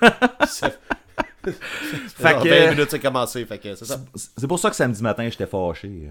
Fait 1.43 2.33
que- 2.43 2.49
20 2.49 2.69
minutes, 2.71 2.87
c'est 2.91 2.99
commencé. 2.99 3.45
Fait 3.45 3.57
que 3.57 3.75
c'est 3.75 3.85
ça. 3.85 3.99
C'est 4.15 4.47
pour 4.47 4.59
ça 4.59 4.69
que 4.69 4.75
samedi 4.75 5.01
matin, 5.01 5.27
j'étais 5.29 5.45
fâché. 5.45 6.09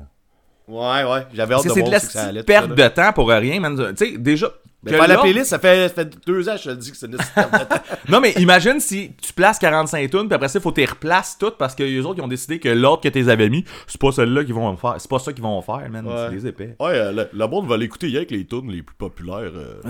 Ouais, 0.68 1.04
ouais. 1.04 1.26
J'avais 1.34 1.54
hâte 1.54 1.62
de 1.64 1.68
que 1.68 1.74
c'est 1.74 1.82
de 1.82 1.88
voir 1.88 2.00
si 2.00 2.06
ça 2.08 2.24
allait. 2.24 2.40
tout 2.42 2.52
ça, 2.52 2.60
perte 2.60 2.74
de 2.74 2.88
temps 2.88 3.12
pour 3.12 3.28
rien, 3.28 3.60
man. 3.60 3.94
Tu 3.96 4.06
sais, 4.12 4.18
déjà. 4.18 4.48
Mais 4.86 4.92
que 4.92 4.96
faire 4.98 5.08
la 5.08 5.18
playlist, 5.18 5.46
ça 5.50 5.58
fait, 5.58 5.88
ça 5.88 5.94
fait 5.94 6.26
deux 6.26 6.48
ans 6.48 6.54
que 6.56 6.62
je 6.62 6.70
te 6.70 6.74
dis 6.76 6.90
que 6.90 6.96
c'est 6.96 7.06
une. 7.06 7.18
Non, 8.08 8.20
mais 8.20 8.32
imagine 8.38 8.78
si 8.80 9.12
tu 9.20 9.32
places 9.32 9.58
45 9.58 10.10
tunes, 10.10 10.26
puis 10.28 10.34
après 10.34 10.48
ça, 10.48 10.58
il 10.58 10.62
faut 10.62 10.70
que 10.70 10.76
tu 10.76 10.80
les 10.82 10.86
replaces 10.86 11.36
toutes 11.38 11.56
parce 11.58 11.74
que 11.74 11.82
les 11.82 12.00
autres, 12.04 12.18
ils 12.18 12.22
ont 12.22 12.28
décidé 12.28 12.58
que 12.60 12.68
l'ordre 12.68 13.02
que 13.02 13.08
tu 13.08 13.18
les 13.18 13.28
avais 13.28 13.48
mis, 13.48 13.64
c'est 13.86 14.00
pas 14.00 14.12
celle-là 14.12 14.44
qu'ils 14.44 14.54
vont 14.54 14.76
faire. 14.76 14.94
C'est 14.98 15.10
pas 15.10 15.18
ça 15.18 15.32
qu'ils 15.32 15.42
vont 15.42 15.60
faire, 15.62 15.88
man. 15.90 16.06
Ouais. 16.06 16.14
C'est 16.30 16.36
des 16.36 16.46
épais. 16.46 16.76
Ouais, 16.80 16.92
euh, 16.92 17.12
le, 17.12 17.28
le 17.32 17.46
monde 17.48 17.66
va 17.66 17.76
l'écouter 17.76 18.08
hier 18.08 18.18
avec 18.18 18.30
les 18.30 18.44
tunes 18.46 18.70
les 18.70 18.82
plus 18.82 18.94
populaires. 18.96 19.50
euh. 19.54 19.80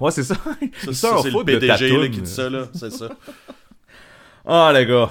Ouais, 0.00 0.10
c'est 0.10 0.24
ça. 0.24 0.34
Ils 0.86 0.94
ça, 0.94 1.16
c'est 1.22 1.30
le 1.30 1.44
PDG 1.44 1.96
là, 1.98 2.08
qui 2.08 2.20
dit 2.22 2.30
ça, 2.30 2.48
là. 2.48 2.64
C'est 2.74 2.90
ça. 2.90 3.08
Ah, 4.46 4.72
les 4.74 4.86
gars. 4.86 5.10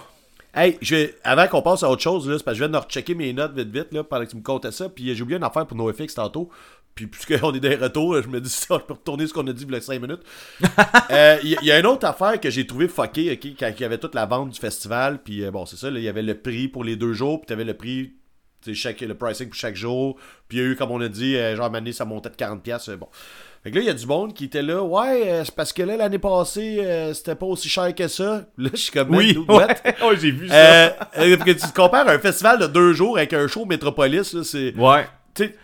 Hey, 0.55 0.77
je 0.81 1.11
avant 1.23 1.47
qu'on 1.47 1.61
passe 1.61 1.83
à 1.83 1.89
autre 1.89 2.01
chose, 2.01 2.27
là, 2.27 2.35
c'est 2.39 2.43
parce 2.43 2.57
que 2.57 2.63
je 2.63 2.67
viens 2.67 2.79
de 2.79 2.83
rechecker 2.83 3.13
mes 3.13 3.31
notes 3.31 3.53
vite 3.53 3.69
vite 3.69 3.87
là, 3.91 4.03
pendant 4.03 4.25
que 4.25 4.31
tu 4.31 4.37
me 4.37 4.41
comptais 4.41 4.71
ça. 4.71 4.89
Puis 4.89 5.13
j'ai 5.13 5.21
oublié 5.21 5.37
une 5.37 5.43
affaire 5.43 5.67
pour 5.67 5.77
NoFX 5.77 6.15
tantôt. 6.15 6.49
Puis 6.97 7.07
puisqu'on 7.07 7.53
est 7.53 7.59
des 7.61 7.75
retours, 7.75 8.21
je 8.21 8.27
me 8.27 8.41
dis 8.41 8.49
ça, 8.49 8.75
je 8.79 8.83
peux 8.85 8.93
retourner 8.95 9.25
ce 9.27 9.33
qu'on 9.33 9.47
a 9.47 9.53
dit 9.53 9.63
il 9.65 9.73
y 9.73 9.77
a 9.77 9.79
5 9.81 10.01
minutes. 10.01 10.21
Euh, 11.11 11.37
Il 11.43 11.51
y, 11.51 11.57
il 11.61 11.67
y 11.67 11.71
a 11.71 11.79
une 11.79 11.85
autre 11.85 12.05
affaire 12.05 12.39
que 12.41 12.49
j'ai 12.49 12.67
trouvé 12.67 12.87
fucké, 12.89 13.31
ok, 13.31 13.51
quand 13.59 13.71
il 13.73 13.81
y 13.81 13.85
avait 13.85 13.97
toute 13.97 14.15
la 14.15 14.25
vente 14.25 14.49
du 14.49 14.59
festival. 14.59 15.19
Puis 15.23 15.43
euh, 15.45 15.51
bon, 15.51 15.65
c'est 15.65 15.77
ça, 15.77 15.89
il 15.89 15.99
y 16.01 16.09
avait 16.09 16.21
le 16.23 16.37
prix 16.37 16.67
pour 16.67 16.83
les 16.83 16.95
deux 16.97 17.13
jours, 17.13 17.39
puis 17.39 17.47
tu 17.47 17.53
avais 17.53 17.63
le 17.63 17.75
prix, 17.75 18.13
chaque, 18.73 18.99
le 19.01 19.13
pricing 19.15 19.47
pour 19.47 19.55
chaque 19.55 19.75
jour. 19.75 20.17
Puis 20.49 20.57
il 20.57 20.61
y 20.61 20.65
a 20.65 20.69
eu, 20.69 20.75
comme 20.75 20.91
on 20.91 20.99
a 20.99 21.07
dit, 21.07 21.35
euh, 21.37 21.55
genre, 21.55 21.73
année, 21.73 21.93
ça 21.93 22.03
montait 22.03 22.29
de 22.29 22.35
40$. 22.35 22.89
euh, 22.89 22.97
bon. 22.97 23.07
Fait 23.63 23.71
que 23.71 23.75
là, 23.77 23.81
il 23.81 23.87
y 23.87 23.89
a 23.89 23.93
du 23.93 24.05
monde 24.05 24.33
qui 24.33 24.45
était 24.45 24.61
là. 24.61 24.83
Ouais, 24.83 25.23
euh, 25.31 25.43
c'est 25.43 25.55
parce 25.55 25.73
que 25.73 25.83
là, 25.83 25.97
l'année 25.97 26.19
passée, 26.19 26.79
euh, 26.81 27.13
c'était 27.13 27.35
pas 27.35 27.45
aussi 27.47 27.69
cher 27.69 27.93
que 27.95 28.07
ça. 28.07 28.45
Là, 28.57 28.69
je 28.73 28.77
suis 28.77 28.91
comme, 28.91 29.13
Oui, 29.15 29.37
ouais, 29.47 29.55
ouais, 29.57 30.17
j'ai 30.21 30.31
vu 30.31 30.47
ça. 30.47 30.53
Euh, 30.55 30.89
euh, 31.17 31.37
que 31.37 31.51
tu 31.51 31.67
te 31.67 31.73
compares 31.73 32.07
un 32.07 32.19
festival 32.19 32.59
de 32.59 32.67
deux 32.67 32.93
jours 32.93 33.17
avec 33.17 33.33
un 33.33 33.47
show 33.47 33.65
Métropolis, 33.65 34.33
là, 34.33 34.43
c'est. 34.43 34.75
Ouais. 34.75 35.05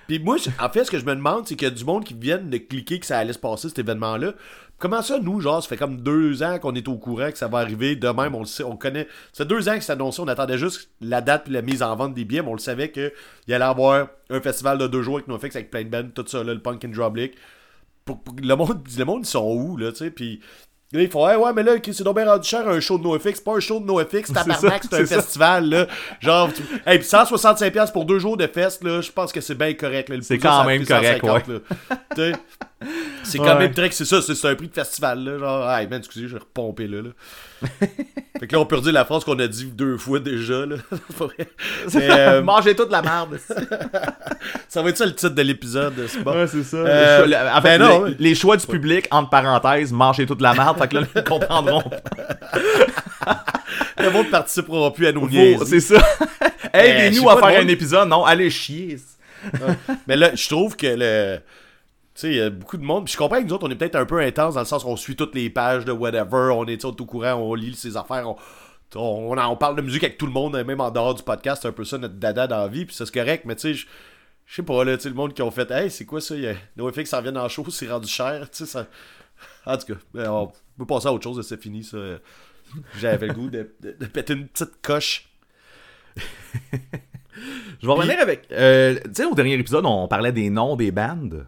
Puis 0.08 0.20
moi, 0.20 0.38
en 0.60 0.70
fait, 0.70 0.84
ce 0.86 0.92
que 0.92 1.00
je 1.00 1.06
me 1.06 1.16
demande, 1.16 1.48
c'est 1.48 1.56
qu'il 1.56 1.68
y 1.68 1.72
a 1.72 1.74
du 1.74 1.86
monde 1.86 2.04
qui 2.04 2.14
viennent 2.14 2.50
de 2.50 2.58
cliquer 2.58 3.00
que 3.00 3.06
ça 3.06 3.18
allait 3.20 3.34
se 3.34 3.40
passer, 3.40 3.70
cet 3.70 3.80
événement-là. 3.80 4.34
Comment 4.80 5.02
ça, 5.02 5.20
nous, 5.20 5.40
genre, 5.40 5.64
ça 5.64 5.70
fait 5.70 5.78
comme 5.78 6.02
deux 6.02 6.44
ans 6.44 6.60
qu'on 6.60 6.76
est 6.76 6.88
au 6.88 6.98
courant 6.98 7.32
que 7.32 7.38
ça 7.38 7.48
va 7.48 7.60
arriver? 7.60 7.96
De 7.96 8.08
même, 8.10 8.36
on 8.36 8.40
le 8.40 8.46
sait, 8.46 8.64
on 8.64 8.76
connaît. 8.76 9.08
Ça 9.32 9.44
fait 9.44 9.50
deux 9.50 9.70
ans 9.70 9.76
que 9.76 9.82
c'est 9.82 9.94
annoncé, 9.94 10.22
on 10.22 10.28
attendait 10.28 10.58
juste 10.58 10.90
la 11.00 11.22
date 11.22 11.46
puis 11.46 11.54
la 11.54 11.62
mise 11.62 11.82
en 11.84 11.96
vente 11.96 12.14
des 12.14 12.26
billets, 12.26 12.42
mais 12.42 12.50
on 12.50 12.54
le 12.54 12.60
savait 12.60 12.92
qu'il 12.92 13.12
allait 13.48 13.64
avoir 13.64 14.08
un 14.30 14.42
festival 14.42 14.78
de 14.78 14.88
deux 14.88 15.02
jours 15.02 15.16
avec 15.16 15.28
NoFX, 15.28 15.56
avec 15.56 15.72
plein 15.72 15.84
de 15.84 15.90
bands, 15.90 16.10
tout 16.14 16.26
ça, 16.28 16.44
le 16.44 16.60
Punk 16.60 16.84
and. 16.86 16.92
Pour, 18.04 18.22
pour- 18.22 18.36
le, 18.42 18.56
monde, 18.56 18.86
le 18.98 19.06
monde, 19.06 19.22
ils 19.24 19.30
sont 19.30 19.46
où, 19.54 19.78
là, 19.78 19.92
tu 19.92 20.00
sais, 20.00 20.12
puis. 20.12 20.42
Là, 20.94 21.02
ils 21.02 21.10
font, 21.10 21.26
ouais, 21.26 21.36
ouais, 21.36 21.54
mais 21.54 21.64
là, 21.64 21.74
c'est 21.84 22.04
donc 22.04 22.16
bien 22.16 22.26
rendu 22.30 22.48
cher 22.48 22.68
un 22.70 22.80
show 22.80 23.00
de 23.00 23.04
NoFX. 23.04 23.24
C'est 23.36 23.44
pas 23.44 23.56
un 23.56 23.60
show 23.60 23.80
de 23.80 23.86
NoFX, 23.86 24.32
tabarnak, 24.34 24.84
c'est 24.90 25.02
un 25.02 25.06
festival, 25.08 25.68
là. 25.70 25.88
Genre, 26.22 26.54
tu... 26.54 26.62
hey, 26.86 27.00
puis 27.00 27.08
165$ 27.08 27.92
pour 27.92 28.06
deux 28.06 28.20
jours 28.20 28.38
de 28.38 28.46
fest, 28.46 28.84
là, 28.84 29.02
je 29.02 29.12
pense 29.12 29.32
que 29.32 29.42
c'est 29.42 29.56
bien 29.56 29.74
correct, 29.74 30.14
C'est 30.22 30.38
quand 30.38 30.64
même 30.66 30.86
correct, 30.86 31.22
150, 31.26 31.48
là. 31.48 31.60
Tu 32.16 32.22
sais, 32.22 32.32
c'est 33.24 33.38
quand 33.40 33.46
Ouais. 33.46 33.60
même 33.60 33.74
très 33.74 33.90
c'est 33.92 34.06
ça, 34.06 34.22
c'est 34.22 34.36
c'est 34.36 34.48
un 34.48 34.56
prix 34.56 34.68
de 34.68 34.74
festival, 34.74 35.24
là. 35.24 35.38
Genre, 35.40 35.72
hey, 35.72 35.88
man, 35.88 36.00
excusez, 36.00 36.28
je 36.28 36.34
vais 36.34 36.40
repomper 36.40 36.88
là, 36.88 37.02
là. 37.02 37.10
fait 38.40 38.48
que 38.48 38.54
là, 38.56 38.60
on 38.62 38.66
peut 38.66 38.80
dire 38.82 38.92
la 38.94 39.06
phrase 39.06 39.24
qu'on 39.24 39.38
a 39.40 39.48
dit 39.48 39.66
deux 39.66 39.98
fois 39.98 40.20
déjà, 40.20 40.66
là. 40.66 40.76
C'est. 41.88 42.00
Mais, 42.00 42.10
euh, 42.20 42.42
Mangez 42.42 42.76
toute 42.76 42.92
la 42.92 43.02
merde. 43.02 43.40
ça 44.68 44.82
va 44.82 44.90
être 44.90 44.98
ça 44.98 45.06
le 45.06 45.14
titre 45.14 45.30
de 45.34 45.42
l'épisode, 45.42 45.94
c'est 46.08 46.24
bon. 46.24 46.34
Ouais, 46.34 46.48
c'est 46.48 46.64
ça. 46.64 46.78
Euh, 46.78 47.26
Les 47.26 47.32
choix- 47.34 47.52
en 47.58 47.62
fait, 47.62 47.78
ben 47.78 47.82
non, 47.82 47.98
les, 48.06 48.12
ouais. 48.12 48.16
les 48.20 48.36
choix 48.36 48.58
du 48.58 48.68
public, 48.68 49.08
entre 49.12 49.30
parenthèses, 49.30 49.92
mangez 49.92 50.26
toute 50.26 50.42
la 50.42 50.54
merde. 50.54 50.78
fait 50.78 50.88
que 50.88 50.98
là, 50.98 51.08
ils 51.16 51.24
comprendront. 51.24 51.84
Le 53.98 54.10
monde 54.10 54.30
participera 54.30 54.94
plus 54.94 55.08
à 55.08 55.12
nos 55.12 55.28
niaiseries. 55.30 55.66
C'est 55.66 55.80
ça. 55.80 56.02
Aidez-nous 56.74 57.16
je 57.16 57.20
sais 57.22 57.30
à 57.30 57.38
faire 57.38 57.62
un 57.62 57.68
épisode. 57.68 58.10
Non, 58.10 58.26
allez 58.26 58.50
chier. 58.50 58.98
Mais 60.08 60.16
là, 60.16 60.32
je 60.36 60.50
trouve 60.50 60.76
que 60.76 60.88
le. 60.88 61.40
Sais, 62.22 62.30
il 62.30 62.36
y 62.36 62.42
a 62.42 62.50
beaucoup 62.50 62.78
de 62.78 62.84
monde. 62.84 63.06
Puis 63.06 63.14
je 63.14 63.18
comprends 63.18 63.40
que 63.40 63.46
nous 63.48 63.54
autres, 63.54 63.68
on 63.68 63.72
est 63.72 63.76
peut-être 63.76 63.96
un 63.96 64.06
peu 64.06 64.20
intense 64.20 64.54
dans 64.56 64.60
le 64.62 64.66
sens 64.66 64.84
qu'on 64.84 64.96
suit 64.96 65.16
toutes 65.16 65.36
les 65.36 65.50
pages 65.50 65.86
de 65.86 65.92
whatever, 65.92 66.52
on 66.56 66.66
est 66.66 66.78
tu 66.78 66.88
sais, 66.88 67.02
au 67.02 67.06
courant, 67.06 67.34
on 67.34 67.54
lit 67.56 67.74
ses 67.76 67.98
affaires, 67.98 68.30
on, 68.30 68.36
on, 68.96 69.38
on 69.38 69.56
parle 69.56 69.76
de 69.76 69.82
musique 69.82 70.04
avec 70.04 70.18
tout 70.18 70.26
le 70.28 70.32
monde, 70.32 70.56
même 70.64 70.82
en 70.82 70.92
dehors 70.92 71.16
du 71.16 71.24
podcast, 71.24 71.62
c'est 71.64 71.68
un 71.68 71.72
peu 71.72 71.84
ça 71.86 71.98
notre 71.98 72.16
dada 72.16 72.46
dans 72.48 72.58
la 72.60 72.68
vie, 72.68 72.86
puis 72.86 72.96
ça 72.96 73.06
c'est 73.06 73.14
correct, 73.14 73.44
mais 73.46 73.56
tu 73.56 73.74
sais, 73.76 73.86
je 74.46 74.56
sais 74.56 74.62
pas, 74.64 74.84
là, 74.84 74.96
tu 74.98 75.04
sais, 75.04 75.10
le 75.10 75.16
monde 75.16 75.34
qui 75.34 75.42
ont 75.42 75.50
fait, 75.52 75.72
hey, 75.72 75.90
c'est 75.90 76.06
quoi 76.06 76.22
ça, 76.22 76.36
NoFX 76.78 77.06
ça 77.06 77.20
revient 77.22 77.36
en 77.38 77.48
show, 77.50 77.66
c'est 77.70 77.88
rendu 77.90 78.08
cher, 78.08 78.50
tu 78.52 78.58
sais, 78.60 78.66
ça. 78.66 78.86
En 79.66 79.78
tout 79.78 79.88
cas, 79.94 80.00
ben, 80.14 80.30
on 80.30 80.52
peut 80.78 80.86
passer 80.86 81.08
à 81.08 81.14
autre 81.14 81.24
chose, 81.24 81.46
c'est 81.48 81.62
fini, 81.62 81.84
ça. 81.84 81.98
J'avais 83.00 83.28
le 83.28 83.34
goût 83.34 83.50
de, 83.50 83.74
de- 83.82 83.96
de 84.00 84.06
péter 84.06 84.34
une 84.34 84.48
petite 84.48 84.82
coche. 84.82 85.30
Je 87.82 87.88
vais 87.88 87.94
revenir 87.94 88.20
avec. 88.20 88.48
euh, 88.52 88.96
tu 89.06 89.10
sais, 89.16 89.26
au 89.26 89.34
dernier 89.36 89.54
épisode, 89.56 89.86
on 89.86 90.08
parlait 90.08 90.32
des 90.32 90.50
noms 90.50 90.76
des 90.76 90.92
bandes. 90.92 91.48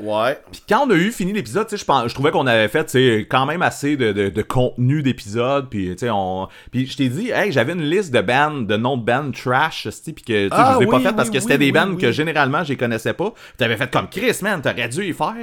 Ouais. 0.00 0.38
Puis 0.50 0.62
quand 0.68 0.86
on 0.86 0.90
a 0.90 0.94
eu 0.94 1.12
fini 1.12 1.32
l'épisode, 1.32 1.66
tu 1.68 1.76
sais, 1.76 1.84
je 1.86 2.08
je 2.08 2.14
trouvais 2.14 2.30
qu'on 2.30 2.46
avait 2.46 2.68
fait, 2.68 2.84
tu 2.86 3.18
quand 3.28 3.46
même 3.46 3.62
assez 3.62 3.96
de, 3.96 4.12
de, 4.12 4.28
de 4.28 4.42
contenu 4.42 5.02
d'épisode, 5.02 5.68
puis 5.68 5.90
tu 5.90 5.98
sais, 5.98 6.10
on, 6.10 6.48
puis 6.70 6.86
je 6.86 6.96
t'ai 6.96 7.08
dit, 7.08 7.30
hey, 7.30 7.52
j'avais 7.52 7.72
une 7.72 7.82
liste 7.82 8.12
de 8.12 8.20
bands, 8.20 8.62
de 8.62 8.76
noms 8.76 8.96
de 8.96 9.04
bands 9.04 9.30
trash, 9.30 9.88
tu 10.04 10.12
puis 10.12 10.24
que 10.24 10.48
tu 10.48 10.48
sais, 10.48 10.54
Ah, 10.54 10.72
je 10.74 10.78
les 10.80 10.84
ai 10.84 10.90
pas 10.90 10.96
oui, 10.96 11.02
fait 11.02 11.12
parce 11.12 11.28
oui, 11.28 11.34
que 11.34 11.40
c'était 11.40 11.58
des 11.58 11.72
bands 11.72 11.96
que 11.96 12.12
généralement 12.12 12.64
je 12.64 12.70
les 12.70 12.76
connaissais 12.76 13.12
pas. 13.12 13.32
T'avais 13.56 13.76
fait 13.76 13.90
comme 13.90 14.08
Chris, 14.08 14.38
man, 14.42 14.62
t'aurais 14.62 14.88
dû 14.88 15.04
y 15.04 15.12
faire. 15.12 15.34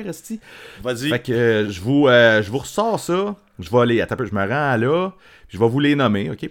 Vas-y. 0.84 1.10
Fait 1.10 1.20
que 1.20 1.32
euh, 1.32 1.70
je 1.70 1.82
vous, 1.82 2.08
euh, 2.08 2.42
je 2.42 2.52
vous 2.52 2.60
ressors 2.60 3.00
ça. 3.00 3.36
Je 3.60 3.70
vais 3.70 3.80
aller, 3.80 4.02
attends 4.02 4.16
je 4.20 4.34
me 4.34 4.42
rends 4.42 4.78
là, 4.78 5.12
je 5.50 5.58
vais 5.58 5.68
vous 5.68 5.80
les 5.80 5.96
nommer, 5.96 6.30
ok? 6.30 6.50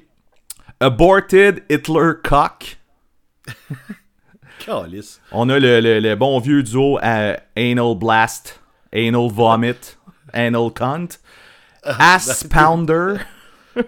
Aborted 0.80 1.62
Hitler 1.70 2.12
Cock. 2.22 2.78
Calice. 4.66 5.20
On 5.32 5.48
a 5.48 5.58
le, 5.58 5.80
le- 5.80 6.00
le 6.00 6.14
bon 6.16 6.38
vieux 6.40 6.62
duo 6.62 6.98
euh, 7.02 7.36
Anal 7.56 7.94
Blast, 7.96 8.60
Anal 8.92 9.30
Vomit, 9.30 9.96
Anal 10.32 10.70
Cunt, 10.74 11.08
Ass 11.84 12.44
Pounder. 12.50 13.14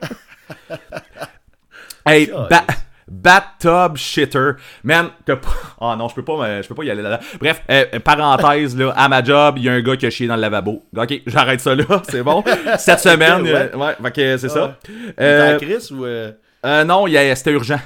hey, 2.07 2.31
ba 2.51 2.64
Bathtub 3.11 3.97
Shitter. 3.97 4.53
Man, 4.85 5.11
t'as 5.25 5.37
pas... 5.37 5.49
Oh 5.81 5.95
non, 5.99 6.09
je 6.09 6.14
peux 6.14 6.25
pas, 6.25 6.61
je 6.61 6.69
peux 6.69 6.75
pas 6.75 6.85
y 6.85 6.91
aller 6.91 7.01
là-dedans. 7.01 7.23
Bref, 7.41 7.62
euh, 7.71 7.87
euh, 7.95 8.01
parenthèse, 8.01 8.77
là, 8.77 8.93
à 8.97 9.09
ma 9.09 9.25
job, 9.25 9.55
il 9.57 9.64
y 9.64 9.69
a 9.71 9.73
un 9.73 9.81
gars 9.81 9.97
qui 9.97 10.05
a 10.05 10.11
chié 10.11 10.27
dans 10.27 10.37
le 10.37 10.43
lavabo. 10.43 10.85
Ok, 10.95 11.23
j'arrête 11.27 11.61
ça 11.61 11.75
là, 11.75 11.85
c'est 12.09 12.23
bon. 12.23 12.45
Cette 12.79 13.01
semaine, 13.01 13.43
Ouais. 13.43 13.71
euh, 13.75 13.77
ouais, 13.77 14.38
c'est 14.38 14.49
ça. 14.51 14.77
T'es 14.85 14.93
Euh, 15.25 15.55
à 15.57 15.59
Chris 15.59 15.88
ou. 15.91 16.05
euh, 16.05 16.33
euh, 16.67 16.85
non, 16.85 17.07
c'était 17.35 17.53
urgent. 17.53 17.81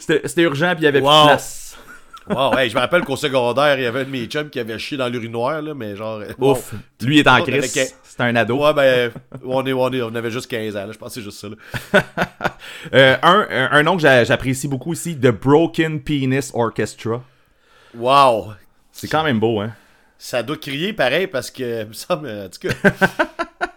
c'était 0.00 0.42
urgent, 0.42 0.72
puis 0.72 0.80
il 0.82 0.84
y 0.84 0.88
avait 0.88 0.98
plus 1.00 1.06
de 1.06 1.26
place. 1.26 1.69
Wow, 2.30 2.56
hey, 2.56 2.70
je 2.70 2.74
me 2.74 2.80
rappelle 2.80 3.02
qu'au 3.02 3.16
secondaire, 3.16 3.76
il 3.78 3.82
y 3.82 3.86
avait 3.86 4.00
un 4.00 4.04
de 4.04 4.10
mes 4.10 4.26
chums 4.26 4.48
qui 4.50 4.60
avait 4.60 4.78
chié 4.78 4.96
dans 4.96 5.08
l'urinoir, 5.08 5.60
là, 5.62 5.74
mais 5.74 5.96
genre. 5.96 6.20
euh, 6.20 6.32
Ouf. 6.38 6.72
Lui 7.02 7.18
est 7.18 7.26
en 7.28 7.34
avait 7.34 7.58
crise. 7.58 7.72
que- 7.72 7.94
C'est 8.04 8.20
un 8.22 8.34
ado. 8.36 8.56
Ouais, 8.64 8.72
ben, 8.74 9.10
on, 9.44 9.64
est, 9.66 9.72
on, 9.72 9.90
est, 9.92 10.02
on 10.02 10.14
avait 10.14 10.30
juste 10.30 10.50
15 10.50 10.76
ans, 10.76 10.86
là, 10.86 10.92
je 10.92 10.98
pense 10.98 11.08
que 11.08 11.14
c'est 11.14 11.22
juste 11.22 11.38
ça. 11.40 11.48
Là. 11.48 12.02
Euh, 12.94 13.16
un, 13.22 13.46
un, 13.72 13.82
nom 13.82 13.96
que 13.96 14.02
j'a- 14.02 14.22
j'apprécie 14.24 14.68
beaucoup 14.68 14.92
ici, 14.92 15.16
The 15.16 15.28
Broken 15.28 16.00
Penis 16.02 16.50
Orchestra. 16.54 17.22
Wow! 17.96 18.52
C'est 18.92 19.08
quand 19.08 19.24
même 19.24 19.40
beau, 19.40 19.60
hein. 19.60 19.72
Ça 20.18 20.42
doit 20.42 20.56
crier 20.56 20.92
pareil 20.92 21.26
parce 21.26 21.50
que, 21.50 21.82
il 21.82 21.88
me 21.88 21.92
semble, 21.94 22.28
en 22.28 22.48
tout 22.48 22.68
cas. 22.68 22.90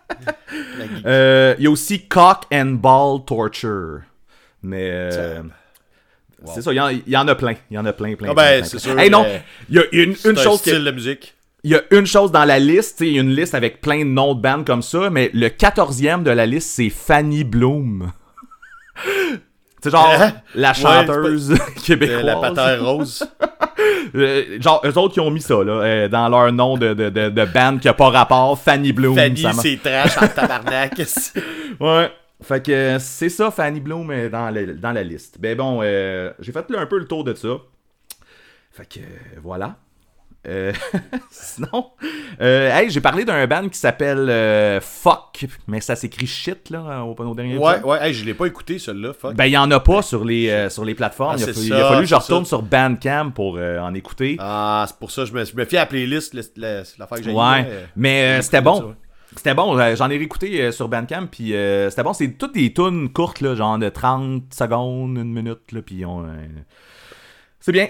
Euh, 1.06 1.56
Il 1.58 1.64
y 1.64 1.68
a 1.68 1.72
aussi 1.72 2.08
Cock 2.08 2.44
and 2.54 2.78
Ball 2.80 3.24
Torture. 3.26 4.02
Mais. 4.62 4.90
euh, 4.92 5.42
C'est 6.54 6.62
ça, 6.62 6.72
il 6.74 7.04
y, 7.08 7.12
y 7.12 7.18
en 7.18 7.28
a 7.28 7.36
plein. 7.36 7.54
Il 7.72 7.76
y 7.76 7.78
en 7.78 7.86
a 7.86 7.94
plein, 7.94 8.16
plein. 8.16 8.30
Ah 8.32 8.34
ben, 8.34 8.64
c'est 8.64 8.80
sûr, 8.80 8.98
Hey, 9.00 9.10
non, 9.10 9.26
il 9.70 9.76
y 9.76 9.80
a 9.80 9.84
une, 9.92 10.16
une 10.26 10.38
un 10.38 10.42
chose 10.42 10.60
style 10.60 10.84
de 10.84 10.92
musique. 10.92 11.36
Il 11.64 11.72
y 11.72 11.76
a 11.76 11.82
une 11.92 12.06
chose 12.06 12.32
dans 12.32 12.44
la 12.44 12.60
liste, 12.60 13.00
il 13.02 13.14
y 13.14 13.18
a 13.18 13.22
une 13.22 13.34
liste 13.34 13.56
avec 13.56 13.80
plein 13.80 14.00
de 14.00 14.10
noms 14.10 14.34
de 14.36 14.42
bandes 14.42 14.66
comme 14.66 14.82
ça, 14.82 15.10
mais 15.10 15.30
le 15.34 15.48
14e 15.48 16.22
de 16.24 16.32
la 16.32 16.46
liste, 16.46 16.70
c'est 16.72 16.90
Fanny 16.90 17.44
Bloom. 17.46 18.12
C'est 19.84 19.90
genre 19.92 20.10
Hein? 20.18 20.32
la 20.56 20.70
Ouais, 20.70 20.74
chanteuse 20.76 21.52
Euh, 21.52 21.58
québécoise. 21.86 22.24
la 22.24 22.36
patère 22.38 22.86
rose. 22.86 23.26
Euh, 24.16 24.60
genre, 24.62 24.80
eux 24.86 24.96
autres 24.98 25.14
qui 25.16 25.20
ont 25.22 25.32
mis 25.32 25.42
ça, 25.42 25.56
là, 25.64 25.72
euh, 25.82 26.08
dans 26.08 26.30
leur 26.30 26.52
nom 26.52 26.78
de, 26.78 26.94
de, 26.94 27.10
de, 27.10 27.30
de 27.30 27.46
band 27.46 27.80
qui 27.80 27.88
a 27.88 27.94
pas 27.96 28.10
rapport, 28.10 28.60
Fanny 28.60 28.92
Bloom. 28.92 29.16
Fanny, 29.16 29.44
c'est 29.60 29.80
trash 29.82 30.18
en 30.22 30.28
tabarnak. 30.28 31.02
Ouais. 31.80 32.12
Fait 32.44 32.64
que 32.66 32.72
euh, 32.72 33.00
c'est 33.00 33.30
ça, 33.30 33.50
Fanny 33.52 33.80
Bloom 33.80 34.12
est 34.12 34.30
dans, 34.30 34.50
le- 34.54 34.76
dans 34.76 34.92
la 34.92 35.04
liste. 35.04 35.38
Ben 35.40 35.58
bon, 35.58 35.80
euh, 35.82 36.32
j'ai 36.40 36.52
fait 36.52 36.70
là, 36.70 36.80
un 36.82 36.86
peu 36.86 36.98
le 37.00 37.06
tour 37.06 37.24
de 37.24 37.34
ça. 37.34 37.58
Fait 38.72 38.86
que 38.88 39.00
euh, 39.00 39.04
voilà. 39.42 39.76
Euh, 40.46 40.74
sinon, 41.32 41.92
euh, 42.42 42.70
hey, 42.78 42.90
j'ai 42.90 43.00
parlé 43.00 43.24
d'un 43.24 43.48
band 43.48 43.70
qui 43.70 43.78
s'appelle 43.78 44.28
euh, 44.30 44.82
Fuck, 44.82 45.46
mais 45.68 45.80
ça 45.80 45.96
s'écrit 45.96 46.28
shit 46.28 46.70
là 46.70 47.06
au, 47.06 47.12
au 47.18 47.34
dernier 47.34 47.58
ouais, 47.58 47.76
épisode. 47.76 47.90
ouais, 47.90 47.98
hey, 48.08 48.14
je 48.14 48.26
l'ai 48.26 48.34
pas 48.34 48.48
écouté, 48.48 48.78
celui-là, 48.78 49.14
fuck. 49.14 49.36
Ben, 49.36 49.46
il 49.46 49.54
y 49.54 49.58
en 49.58 49.72
a 49.72 49.80
pas 49.80 50.02
sur 50.02 50.26
les, 50.26 50.50
euh, 50.50 50.70
sur 50.70 50.84
les 50.84 50.96
plateformes. 50.96 51.36
Ah, 51.36 51.40
il, 51.40 51.44
a, 51.44 51.54
fallu- 51.54 51.70
ça, 51.70 51.76
il 51.78 51.82
a 51.82 51.88
fallu 51.88 52.02
que 52.02 52.08
je 52.08 52.16
retourne 52.16 52.44
ça. 52.44 52.50
sur 52.50 52.62
Bandcamp 52.62 53.32
pour 53.32 53.56
euh, 53.58 53.80
en 53.80 53.94
écouter. 53.94 54.36
Ah, 54.40 54.84
c'est 54.86 54.98
pour 54.98 55.12
ça, 55.12 55.24
je 55.24 55.32
me, 55.32 55.46
je 55.46 55.56
me 55.56 55.64
fie 55.64 55.78
à 55.78 55.82
la 55.82 55.86
playlist, 55.86 56.34
l'affaire 56.58 57.08
que 57.20 57.24
j'ai 57.24 57.32
Ouais, 57.32 57.66
mais 57.96 58.40
euh, 58.40 58.42
c'était 58.42 58.58
ça, 58.58 58.62
bon. 58.62 58.82
ouais. 58.82 58.94
C'était 59.36 59.54
bon, 59.54 59.78
j'en 59.96 60.10
ai 60.10 60.18
réécouté 60.18 60.62
euh, 60.62 60.72
sur 60.72 60.88
Bandcamp, 60.90 61.28
puis 61.28 61.56
euh, 61.56 61.90
c'était 61.90 62.04
bon. 62.04 62.14
C'est 62.14 62.30
toutes 62.38 62.54
des 62.54 62.74
tunes 62.74 63.12
courtes, 63.12 63.42
là, 63.42 63.56
genre 63.56 63.78
de 63.78 63.90
30 63.90 64.54
secondes, 64.54 65.18
une 65.18 65.34
minute, 65.34 65.72
là, 65.72 65.82
puis 65.82 66.06
on... 66.06 66.24
euh, 66.26 66.46
C'est 67.60 67.72
bien. 67.72 67.88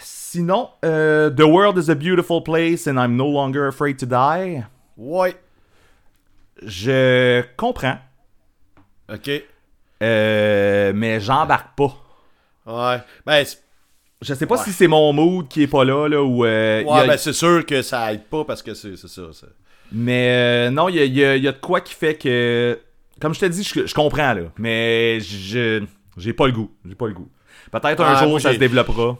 Sinon, 0.00 0.68
euh, 0.84 1.30
The 1.30 1.40
World 1.42 1.78
is 1.82 1.90
a 1.90 1.94
Beautiful 1.94 2.42
Place 2.42 2.86
and 2.86 2.96
I'm 3.02 3.16
No 3.16 3.32
Longer 3.32 3.66
Afraid 3.68 3.96
to 3.98 4.06
Die. 4.06 4.62
Ouais, 4.96 5.34
Je 6.64 7.42
comprends, 7.56 7.98
ok. 9.12 9.30
mais 10.00 11.20
j'embarque 11.20 11.76
pas. 11.76 11.96
Ouais, 12.66 12.98
ben, 13.24 13.44
Je 14.20 14.34
sais 14.34 14.46
pas 14.46 14.56
Ouais. 14.56 14.64
si 14.64 14.72
c'est 14.72 14.88
mon 14.88 15.12
mood 15.12 15.48
qui 15.48 15.62
est 15.62 15.66
pas 15.68 15.84
là, 15.84 16.08
là, 16.08 16.22
ou... 16.22 16.44
y 16.44 16.48
ouais, 16.48 16.84
a- 16.90 17.06
ben, 17.06 17.16
c'est 17.16 17.32
sûr 17.32 17.64
que 17.64 17.82
ça 17.82 18.12
aide 18.12 18.24
pas 18.24 18.44
parce 18.44 18.62
que 18.62 18.74
c'est 18.74 18.96
c'est 18.96 19.08
ça. 19.08 19.22
Mais 19.92 20.68
euh, 20.68 20.70
non, 20.70 20.88
il 20.88 20.96
y 20.96 21.00
a, 21.00 21.04
il 21.04 21.14
y 21.16 21.24
a- 21.24 21.36
il 21.36 21.42
y 21.42 21.48
a 21.48 21.52
de 21.52 21.58
quoi 21.58 21.80
qui 21.80 21.94
fait 21.94 22.14
que. 22.16 22.78
Comme 23.20 23.34
je 23.34 23.40
te 23.40 23.46
dis, 23.46 23.64
je, 23.64 23.86
je 23.86 23.94
comprends 23.94 24.32
là. 24.34 24.42
Mais 24.58 25.18
je 25.20 25.82
j'ai 26.16 26.32
pas 26.32 26.46
le 26.46 26.52
goût. 26.52 26.70
J'ai 26.86 26.94
pas 26.94 27.06
le 27.06 27.14
goût. 27.14 27.28
Peut-être 27.70 28.00
un 28.02 28.14
jour 28.22 28.40
ça 28.40 28.52
se 28.52 28.58
développera. 28.58 29.16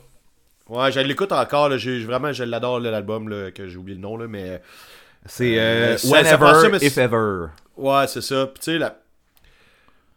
Ouais, 0.69 0.93
je 0.93 1.01
l'écoute 1.01 1.33
encore, 1.33 1.69
là, 1.71 1.77
vraiment, 2.05 2.33
je 2.33 2.45
l'adore, 2.45 2.79
l'album, 2.81 3.29
que 3.55 3.67
j'ai 3.69 3.77
oublié 3.79 3.97
le 3.97 4.03
nom, 4.03 4.19
là, 4.19 4.27
mais... 4.29 4.61
C'est 5.25 5.59
Euh, 5.59 5.61
euh, 5.63 5.97
ça- 5.97 6.09
ça 6.09 6.37
Whenever, 6.37 6.79
ça, 6.79 6.87
if 6.87 6.99
ever. 6.99 7.47
Ouais, 7.77 8.07
c'est 8.07 8.21
ça. 8.21 8.47
Puis 8.47 8.61
tu 8.63 8.73
sais, 8.73 8.79
là, 8.79 8.97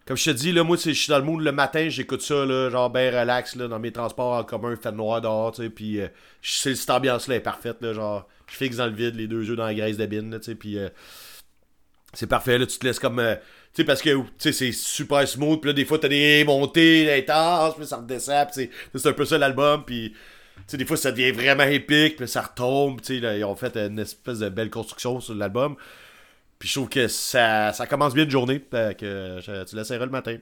comme 0.05 0.17
je 0.17 0.25
te 0.25 0.35
dis, 0.35 0.51
là, 0.51 0.63
moi, 0.63 0.77
je 0.77 0.91
suis 0.91 1.09
dans 1.09 1.19
le 1.19 1.23
mood 1.23 1.41
le 1.41 1.51
matin, 1.51 1.87
j'écoute 1.89 2.21
ça, 2.21 2.45
là, 2.45 2.69
genre 2.69 2.89
ben 2.89 3.13
relax, 3.15 3.55
là, 3.55 3.67
dans 3.67 3.79
mes 3.79 3.91
transports 3.91 4.33
en 4.33 4.43
commun, 4.43 4.75
fait 4.75 4.91
noir 4.91 5.21
dehors, 5.21 5.51
tu 5.51 5.63
sais, 5.63 5.69
puis 5.69 6.01
euh, 6.01 6.07
cette 6.41 6.89
ambiance-là 6.89 7.35
est 7.35 7.39
parfaite, 7.41 7.77
là, 7.81 7.93
genre, 7.93 8.27
je 8.47 8.55
fixe 8.55 8.77
dans 8.77 8.87
le 8.87 8.93
vide, 8.93 9.15
les 9.15 9.27
deux 9.27 9.43
yeux 9.45 9.55
dans 9.55 9.65
la 9.65 9.73
graisse 9.73 9.97
de 9.97 10.05
bine, 10.05 10.37
tu 10.39 10.45
sais, 10.45 10.55
puis 10.55 10.77
euh, 10.77 10.89
c'est 12.13 12.27
parfait, 12.27 12.57
là, 12.57 12.65
tu 12.65 12.77
te 12.77 12.85
laisses 12.85 12.99
comme, 12.99 13.19
euh, 13.19 13.35
tu 13.35 13.41
sais, 13.77 13.83
parce 13.83 14.01
que, 14.01 14.09
tu 14.09 14.23
sais, 14.39 14.51
c'est 14.51 14.71
super 14.71 15.27
smooth, 15.27 15.61
puis 15.61 15.69
là, 15.69 15.73
des 15.73 15.85
fois, 15.85 15.97
t'as 15.99 16.09
des 16.09 16.43
montées 16.43 17.13
intenses, 17.13 17.75
puis 17.75 17.85
ça 17.85 17.97
redescend, 17.97 18.47
puis 18.53 18.69
c'est- 18.93 19.07
un 19.07 19.13
peu 19.13 19.25
ça 19.25 19.37
l'album, 19.37 19.83
puis... 19.85 20.13
Des 20.73 20.85
fois, 20.85 20.95
ça 20.95 21.11
devient 21.11 21.31
vraiment 21.31 21.63
épique, 21.63 22.15
puis 22.15 22.27
ça 22.29 22.41
retombe. 22.43 23.01
Tu 23.01 23.15
sais, 23.15 23.19
là, 23.19 23.35
ils 23.35 23.43
ont 23.43 23.55
fait 23.57 23.75
une 23.75 23.99
espèce 23.99 24.39
de 24.39 24.47
belle 24.47 24.69
construction 24.69 25.19
sur 25.19 25.33
l'album. 25.33 25.75
Puis 26.61 26.69
je 26.69 26.75
trouve 26.75 26.89
que 26.89 27.07
ça, 27.07 27.73
ça 27.73 27.87
commence 27.87 28.13
bien 28.13 28.23
une 28.25 28.29
journée. 28.29 28.63
Fait 28.69 28.95
que 28.95 29.39
je- 29.43 29.63
tu 29.63 29.75
l'essaieras 29.75 30.05
le 30.05 30.11
matin. 30.11 30.37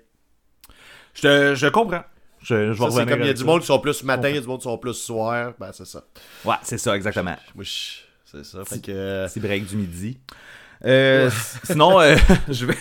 Je, 1.13 1.21
te- 1.21 1.55
je 1.55 1.67
comprends. 1.67 2.03
Je, 2.43 2.73
je 2.73 2.89
c'est 2.91 3.05
comme 3.05 3.21
il 3.21 3.27
y 3.27 3.29
a 3.29 3.34
du 3.34 3.45
monde 3.45 3.62
qui 3.62 3.67
sont 3.67 3.79
plus 3.79 4.03
matin, 4.03 4.27
il 4.27 4.36
y 4.36 4.38
a 4.38 4.41
du 4.41 4.47
monde 4.47 4.60
qui 4.60 4.65
sont 4.65 4.77
plus 4.77 4.93
soir. 4.95 5.53
Ben, 5.58 5.71
c'est 5.71 5.88
ça. 5.88 6.03
Ouais, 6.43 6.55
c'est 6.62 6.77
ça, 6.77 6.93
exactement. 6.93 7.38
C'est 8.25 8.43
ça. 8.43 8.65
Fait 8.65 8.82
que. 8.82 8.91
euh, 8.91 9.27
Petit 9.29 9.39
break 9.39 9.65
du 9.65 9.77
midi. 9.77 10.19
Euh, 10.86 11.29
Sinon, 11.63 12.01
euh, 12.01 12.17
je, 12.49 12.65
vais, 12.65 12.75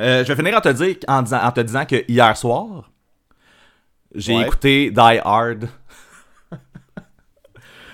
euh, 0.00 0.24
je 0.24 0.32
vais 0.32 0.36
finir 0.36 0.56
en 0.58 0.60
te, 0.60 0.68
dire, 0.70 0.96
en, 1.06 1.22
disant- 1.22 1.40
en 1.40 1.52
te 1.52 1.60
disant 1.60 1.86
que 1.86 2.04
hier 2.08 2.36
soir, 2.36 2.90
j'ai 4.12 4.34
Ouais. 4.36 4.42
écouté 4.42 4.90
Die 4.90 5.20
Hard. 5.24 5.68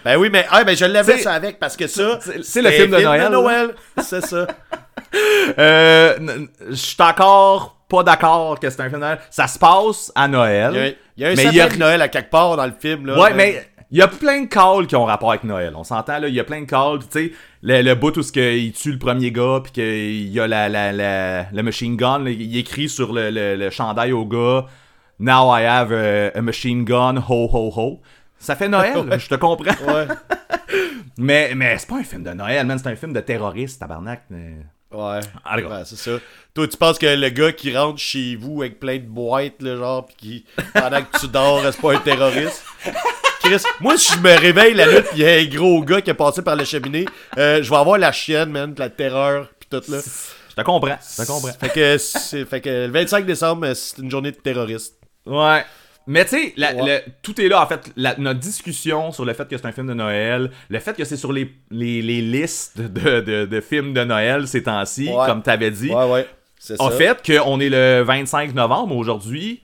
Ben 0.05 0.17
oui, 0.17 0.31
mais 0.31 0.47
ah, 0.51 0.65
ben, 0.65 0.75
je 0.77 0.85
l'avais 0.87 1.19
ça 1.19 1.35
avec 1.35 1.59
parce 1.59 1.77
que 1.77 1.87
ça. 1.87 2.19
c'est- 2.43 2.63
le 2.63 2.71
film 2.71 2.91
de 2.93 3.03
Noël, 3.03 3.31
Noël. 3.31 3.75
C'est 4.03 4.25
ça. 4.25 4.47
Euh, 5.59 6.47
je 6.69 6.75
suis 6.75 6.97
encore 7.03 7.77
pas 7.89 8.03
d'accord 8.03 8.61
que 8.61 8.69
c'est 8.69 8.81
un 8.81 8.89
film 8.89 9.01
de 9.01 9.05
Noël. 9.07 9.19
Ça 9.31 9.47
se 9.47 9.59
passe 9.59 10.13
à 10.15 10.29
Noël. 10.29 10.73
Il 10.75 10.79
y 10.79 10.85
a, 10.85 10.89
il 10.89 10.95
y 11.17 11.25
a 11.25 11.29
un 11.29 11.31
Mais 11.31 11.37
sapin 11.37 11.51
il 11.51 11.57
y 11.57 11.61
a- 11.61 11.69
de 11.69 11.77
Noël 11.77 12.03
à 12.03 12.09
quelque 12.09 12.31
part 12.31 12.57
dans 12.57 12.67
le 12.67 12.75
film. 12.79 13.07
Là, 13.07 13.19
Ouais, 13.19 13.31
Euh, 13.33 13.35
mais 13.37 13.67
il 13.91 13.99
y 13.99 14.03
a 14.03 14.09
plein 14.09 14.43
de 14.43 14.47
calls 14.49 14.87
qui 14.87 14.95
ont 14.97 15.05
rapport 15.07 15.31
avec 15.31 15.45
Noël. 15.45 15.73
On 15.75 15.85
s'entend, 15.85 16.19
là. 16.19 16.29
Il 16.29 16.35
y 16.35 16.41
a 16.41 16.45
plein 16.45 16.61
de 16.61 16.67
calls. 16.67 16.99
Tu 17.01 17.07
sais, 17.29 17.33
le, 17.63 17.81
le 17.81 17.95
bout 17.95 18.15
où 18.17 18.21
il 18.37 18.73
tue 18.73 18.93
le 18.93 18.99
premier 18.99 19.33
gars, 19.33 19.61
puis 19.63 19.73
qu'il 19.73 20.29
y 20.29 20.39
a 20.39 20.47
la, 20.47 20.69
la, 20.69 20.93
la, 20.93 21.45
le 21.51 21.63
machine 21.63 21.97
gun. 21.97 22.19
là, 22.19 22.31
il 22.31 22.57
écrit 22.59 22.89
sur 22.91 23.13
le, 23.15 23.31
le, 23.31 23.57
le 23.57 23.71
chandail 23.71 24.13
au 24.13 24.27
gars 24.27 24.67
Now 25.21 25.57
I 25.57 25.65
have 25.65 25.93
a, 25.93 26.39
a 26.39 26.43
machine 26.43 26.85
gun, 26.85 27.17
ho 27.17 27.49
ho 27.53 27.73
ho. 27.75 28.01
Ça 28.39 28.55
fait 28.55 28.69
Noël, 28.69 28.93
je 29.19 29.29
te 29.29 29.35
comprends. 29.35 29.73
Ouais. 29.87 30.07
Mais, 31.21 31.53
mais 31.57 31.77
c'est 31.79 31.89
pas 31.89 31.97
un 31.97 32.05
film 32.05 32.23
de 32.23 32.31
Noël, 32.31 32.65
man, 32.65 32.79
c'est 32.79 32.89
un 32.89 32.95
film 32.95 33.13
de 33.13 33.19
terroriste, 33.19 33.81
tabarnak. 33.81 34.23
mais- 34.31 34.59
Ouais. 34.93 35.21
Allez, 35.45 35.65
Ouais, 35.65 35.83
c'est 35.85 35.97
ça. 35.97 36.13
Toi, 36.55 36.67
tu 36.67 36.77
penses 36.77 36.99
que 36.99 37.07
le 37.07 37.29
gars 37.29 37.53
qui 37.53 37.77
rentre 37.77 37.99
chez 38.01 38.37
vous 38.37 38.63
avec 38.63 38.81
plein 38.81 38.97
de 38.97 39.07
boîtes, 39.07 39.61
là, 39.61 39.77
genre, 39.77 40.07
pis 40.07 40.15
qui, 40.17 40.45
pendant 40.75 41.03
que 41.03 41.19
tu 41.21 41.29
dors, 41.29 41.61
c'est 41.63 41.81
pas 41.81 41.95
un 41.95 41.99
terroriste? 41.99 42.65
Chris, 43.41 43.63
moi, 43.81 43.97
si 43.97 44.13
je 44.15 44.19
me 44.19 44.35
réveille 44.37 44.75
la 44.75 44.87
nuit 44.87 45.03
pis 45.03 45.09
il 45.17 45.19
y 45.21 45.27
a 45.29 45.35
un 45.35 45.45
gros 45.45 45.83
gars 45.83 46.01
qui 46.01 46.11
est 46.11 46.15
passé 46.15 46.43
par 46.43 46.57
la 46.57 46.65
cheminée, 46.65 47.05
euh, 47.37 47.63
je 47.63 47.71
vais 47.71 47.77
avoir 47.77 47.99
la 47.99 48.11
chienne, 48.13 48.51
man, 48.51 48.75
pis 48.75 48.81
la 48.81 48.91
terreur, 48.91 49.49
pis 49.61 49.69
tout, 49.71 49.83
là. 49.91 49.99
Je 50.51 50.55
te 50.55 50.63
comprends, 50.63 50.97
je 51.17 51.23
te 51.23 51.27
comprends. 51.29 51.53
Fait 51.53 51.69
que, 51.69 51.99
c'est- 51.99 52.45
fait 52.45 52.61
que 52.61 52.69
le 52.87 52.91
25 52.91 53.25
décembre, 53.27 53.73
c'est 53.75 53.99
une 53.99 54.11
journée 54.11 54.33
de 54.33 54.37
terroriste. 54.39 54.97
Ouais. 55.27 55.65
Mais 56.11 56.25
tu 56.25 56.31
sais, 56.31 56.55
Ouais. 56.81 57.05
tout 57.23 57.39
est 57.41 57.49
là, 57.49 57.63
en 57.63 57.67
fait. 57.67 57.93
La- 57.97 58.17
notre 58.17 58.41
discussion 58.41 59.13
sur 59.13 59.25
le 59.27 59.35
fait 59.35 59.47
que 59.47 59.57
c'est 59.57 59.67
un 59.67 59.73
film 59.73 59.87
de 59.89 59.95
Noël, 59.95 60.51
le 60.71 60.79
fait 60.81 60.97
que 60.97 61.05
c'est 61.05 61.19
sur 61.19 61.33
les, 61.33 61.53
les, 61.71 62.01
les 62.03 62.23
listes 62.23 62.81
de, 62.81 63.21
de, 63.21 63.45
de 63.45 63.61
films 63.61 63.93
de 63.93 64.03
Noël 64.05 64.49
ces 64.49 64.63
temps-ci, 64.63 65.09
Ouais. 65.11 65.27
comme 65.27 65.43
t'avais 65.43 65.71
dit, 65.71 65.91
Ouais, 65.91 66.27
en 66.79 66.91
ça. 66.91 66.97
fait 66.97 67.19
qu'on 67.25 67.61
est 67.61 67.69
le 67.69 68.01
25 68.03 68.55
novembre 68.55 68.97
aujourd'hui, 68.97 69.63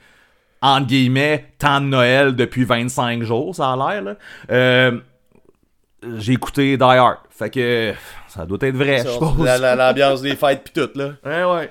entre 0.60 0.86
guillemets, 0.86 1.46
temps 1.58 1.80
de 1.80 1.86
Noël 1.86 2.36
depuis 2.36 2.64
25 2.64 3.22
jours, 3.22 3.54
ça 3.56 3.72
a 3.72 3.76
l'air, 3.76 4.02
là. 4.02 4.16
Euh, 4.50 5.00
j'ai 6.18 6.34
écouté 6.34 6.76
Die 6.76 6.82
Hard. 6.82 7.18
Fait 7.30 7.48
que 7.50 7.94
ça 8.28 8.44
doit 8.46 8.58
être 8.60 8.76
vrai, 8.76 9.02
je 9.02 9.44
la- 9.44 9.74
L'ambiance 9.74 10.20
des 10.20 10.36
fêtes 10.36 10.62
pis 10.62 10.72
tout, 10.72 10.90
là. 10.94 11.12
Ouais, 11.24 11.70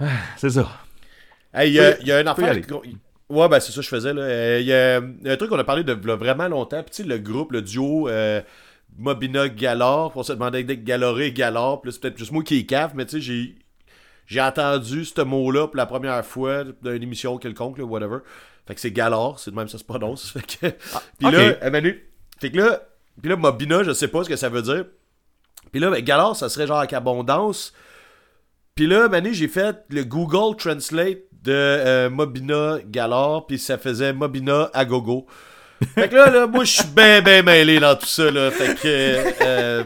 ouais. 0.00 0.08
C'est 0.36 0.50
ça. 0.50 0.68
Hey, 1.54 1.70
il 1.70 1.74
y, 1.74 1.80
a- 1.80 1.98
y 2.02 2.12
a 2.12 2.20
une 2.20 2.28
affaire. 2.28 2.54
Ouais, 3.30 3.48
ben 3.48 3.58
c'est 3.60 3.72
ça 3.72 3.76
que 3.76 3.82
je 3.82 3.88
faisais. 3.88 4.12
là. 4.12 4.22
Euh, 4.22 4.58
Il 4.60 4.66
y, 4.66 4.72
a 4.72 4.98
il 4.98 5.26
y 5.26 5.30
a 5.30 5.32
un 5.32 5.36
truc 5.36 5.50
qu'on 5.50 5.58
a 5.58 5.64
parlé 5.64 5.82
de 5.84 5.92
vraiment 5.92 6.48
longtemps. 6.48 6.82
Puis 6.82 6.90
tu 6.94 7.02
sais, 7.02 7.08
le 7.08 7.18
groupe, 7.18 7.52
le 7.52 7.62
duo 7.62 8.08
euh, 8.08 8.42
Mobina 8.98 9.48
Galore, 9.48 10.12
on 10.14 10.22
se 10.22 10.32
demandait 10.32 10.64
Galoré 10.64 11.26
et 11.26 11.32
Galore. 11.32 11.80
Puis 11.80 11.88
là, 11.90 11.92
c'est 11.94 12.00
peut-être 12.00 12.18
juste 12.18 12.32
moi 12.32 12.42
qui 12.42 12.58
est 12.58 12.64
cave, 12.66 12.92
mais 12.94 13.06
tu 13.06 13.16
sais, 13.16 13.20
j'ai. 13.20 13.56
J'ai 14.26 14.40
entendu 14.40 15.04
ce 15.04 15.20
mot-là 15.20 15.66
pour 15.66 15.76
la 15.76 15.84
première 15.84 16.24
fois 16.24 16.64
d'une 16.64 17.02
émission 17.02 17.36
quelconque, 17.36 17.76
là, 17.76 17.84
whatever. 17.84 18.18
Fait 18.66 18.74
que 18.74 18.80
c'est 18.80 18.90
Galore, 18.90 19.38
c'est 19.38 19.50
de 19.50 19.56
même 19.56 19.68
ça 19.68 19.76
se 19.76 19.84
prononce. 19.84 20.30
Fait 20.32 20.40
que. 20.46 20.66
Puis 21.18 21.30
là, 21.30 21.50
ok. 21.50 21.58
euh, 21.62 21.70
Manu, 21.70 22.02
fait 22.40 22.50
que 22.50 22.56
là, 22.56 22.80
puis 23.20 23.28
là, 23.30 23.36
Mobina, 23.36 23.82
je 23.82 23.92
sais 23.92 24.08
pas 24.08 24.24
ce 24.24 24.30
que 24.30 24.36
ça 24.36 24.48
veut 24.48 24.62
dire. 24.62 24.86
Puis 25.72 25.80
là, 25.80 25.90
ben, 25.90 26.02
Galore, 26.02 26.36
ça 26.36 26.48
serait 26.48 26.66
genre 26.66 26.78
avec 26.78 26.94
abondance. 26.94 27.74
Puis 28.74 28.86
là, 28.86 29.08
Manu, 29.10 29.34
j'ai 29.34 29.46
fait 29.48 29.76
le 29.90 30.04
Google 30.04 30.56
Translate 30.56 31.18
de 31.44 31.52
euh, 31.52 32.10
Mobina 32.10 32.78
Galore, 32.86 33.46
puis 33.46 33.58
ça 33.58 33.76
faisait 33.78 34.12
Mobina 34.12 34.70
à 34.72 34.84
gogo. 34.84 35.26
Fait 35.94 36.08
que 36.08 36.14
là, 36.14 36.30
là 36.30 36.46
moi, 36.46 36.64
je 36.64 36.72
suis 36.72 36.88
ben, 36.94 37.22
ben 37.22 37.44
mêlé 37.44 37.78
dans 37.78 37.94
tout 37.96 38.06
ça, 38.06 38.30
là. 38.30 38.50
Fait 38.50 38.74
que. 38.74 39.42
euh, 39.42 39.84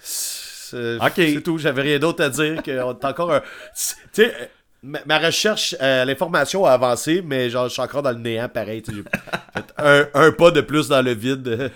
c'est 0.00 0.96
Ok. 0.96 1.12
c'est 1.16 1.40
tout, 1.42 1.58
j'avais 1.58 1.82
rien 1.82 1.98
d'autre 1.98 2.24
à 2.24 2.28
dire 2.28 2.62
que 2.62 2.82
on 2.82 2.92
est 2.98 3.04
encore 3.04 3.32
un. 3.32 3.40
Tu 3.40 3.94
sais, 4.12 4.50
ma, 4.82 4.98
ma 5.06 5.18
recherche, 5.18 5.76
euh, 5.80 6.04
l'information 6.04 6.64
a 6.64 6.72
avancé, 6.72 7.22
mais 7.24 7.48
genre, 7.50 7.68
je 7.68 7.74
suis 7.74 7.82
encore 7.82 8.02
dans 8.02 8.10
le 8.10 8.18
néant, 8.18 8.48
pareil. 8.48 8.82
fait 8.84 9.64
un, 9.78 10.08
un 10.14 10.32
pas 10.32 10.50
de 10.50 10.60
plus 10.60 10.88
dans 10.88 11.02
le 11.02 11.12
vide. 11.12 11.70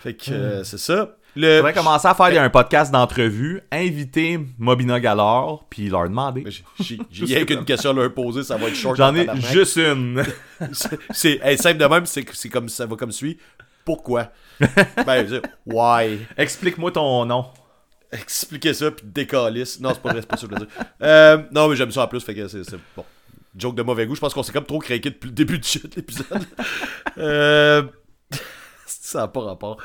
Fait 0.00 0.14
que 0.14 0.30
euh, 0.30 0.64
c'est 0.64 0.78
ça. 0.78 1.16
Le, 1.36 1.60
On 1.60 1.64
va 1.64 1.72
commencer 1.74 2.08
à 2.08 2.14
faire 2.14 2.42
un 2.42 2.48
podcast 2.48 2.90
d'entrevue, 2.90 3.60
inviter 3.70 4.40
Mobina 4.58 4.98
Galore, 4.98 5.66
puis 5.68 5.90
leur 5.90 6.04
demander. 6.08 6.44
J'ai- 6.80 6.98
rien 7.24 7.44
qu'une 7.44 7.64
question 7.66 7.90
à 7.90 7.92
leur 7.92 8.14
poser, 8.14 8.42
ça 8.42 8.56
va 8.56 8.68
être 8.68 8.74
short. 8.74 8.96
J'en 8.96 9.10
en 9.10 9.16
ai 9.16 9.28
juste 9.42 9.76
une. 9.76 10.24
C'est- 11.10 11.38
hey, 11.44 11.58
simple 11.58 11.78
de 11.78 11.84
même, 11.84 12.06
c'est 12.06 12.24
comme 12.48 12.70
ça 12.70 12.86
va 12.86 12.96
comme 12.96 13.12
suit. 13.12 13.38
Pourquoi? 13.84 14.32
ben, 15.06 15.40
why? 15.66 16.20
Explique-moi 16.38 16.90
ton 16.90 17.26
nom. 17.26 17.46
Expliquez 18.10 18.72
ça, 18.72 18.90
puis 18.90 19.04
décalisse. 19.06 19.78
Non, 19.78 19.90
c'est 19.92 20.00
pas 20.02 20.12
vrai, 20.12 20.22
c'est 20.22 20.48
pas 20.48 20.54
veux 20.54 20.66
dire. 20.66 20.74
Euh, 21.02 21.42
non, 21.52 21.68
mais 21.68 21.76
j'aime 21.76 21.90
ça 21.90 22.04
en 22.04 22.08
plus, 22.08 22.20
fait 22.20 22.34
que 22.34 22.48
c'est 22.48 22.62
bon. 22.96 23.04
Joke 23.54 23.74
de 23.74 23.82
mauvais 23.82 24.06
goût, 24.06 24.14
je 24.14 24.20
pense 24.20 24.32
qu'on 24.32 24.42
s'est 24.42 24.52
comme 24.52 24.64
trop 24.64 24.78
craqué 24.78 25.10
depuis 25.10 25.28
le 25.28 25.34
début 25.34 25.58
du 25.58 25.68
shit, 25.68 25.94
l'épisode. 25.96 26.44
euh... 27.18 27.82
ça 28.86 29.20
n'a 29.20 29.28
pas 29.28 29.40
rapport. 29.40 29.78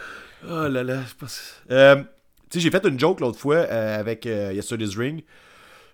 Oh 0.50 0.68
là 0.68 0.84
là, 0.84 1.00
je 1.08 1.14
pense... 1.16 1.62
Euh, 1.70 1.96
tu 1.98 2.04
sais, 2.52 2.60
j'ai 2.60 2.72
fait 2.72 2.84
une 2.86 3.00
joke 3.00 3.20
l'autre 3.20 3.40
fois 3.40 3.56
euh, 3.58 4.00
avec 4.00 4.26
euh, 4.26 4.52
Yesterday's 4.54 4.96
Ring. 4.98 5.24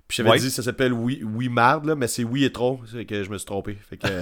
Puis 0.07 0.15
j'avais 0.17 0.29
Ouais. 0.29 0.39
dit 0.39 0.49
ça 0.49 0.63
s'appelle 0.63 0.93
Oui, 0.93 1.21
oui 1.23 1.49
Marde, 1.49 1.85
là, 1.85 1.95
mais 1.95 2.07
c'est 2.07 2.23
Oui 2.23 2.45
et 2.45 2.51
trop. 2.51 2.79
C'est 2.89 3.03
que 3.05 3.23
je 3.23 3.29
me 3.29 3.37
suis 3.37 3.45
trompé. 3.45 3.77
Fait 3.89 3.97
que. 3.97 4.07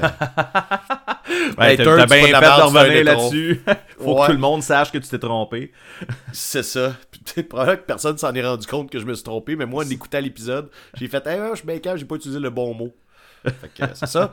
Ouais, 1.57 1.71
Hey, 1.73 1.77
t'as 1.77 2.05
bien 2.05 2.07
fait 2.07 2.31
de 2.31 2.61
revenir 2.63 3.03
là-dessus. 3.03 3.61
Faut 3.99 4.13
Ouais. 4.15 4.21
que 4.21 4.25
tout 4.27 4.31
le 4.33 4.37
monde 4.39 4.63
sache 4.63 4.91
que 4.91 4.97
tu 4.97 5.07
t'es 5.07 5.19
trompé. 5.19 5.71
C'est 6.33 6.63
ça. 6.63 6.95
Puis, 7.11 7.21
tu 7.23 7.33
sais, 7.33 7.43
probablement 7.43 7.77
que 7.77 7.85
personne 7.85 8.17
s'en 8.17 8.33
est 8.33 8.43
rendu 8.45 8.65
compte 8.67 8.89
que 8.91 8.99
je 8.99 9.05
me 9.05 9.13
suis 9.13 9.23
trompé, 9.23 9.55
mais 9.55 9.65
moi, 9.65 9.83
en 9.85 9.89
écoutant 9.89 10.19
l'épisode, 10.19 10.69
j'ai 10.95 11.07
fait 11.07 11.25
Hey, 11.27 11.39
je 11.51 11.57
suis 11.57 11.67
bien 11.67 11.77
calme, 11.79 11.97
j'ai 11.97 12.05
pas 12.05 12.15
utilisé 12.15 12.39
le 12.39 12.49
bon 12.49 12.73
mot. 12.73 12.95
Fait 13.43 13.69
que 13.75 13.83
euh, 13.83 13.87
c'est 13.93 14.07
ça. 14.07 14.31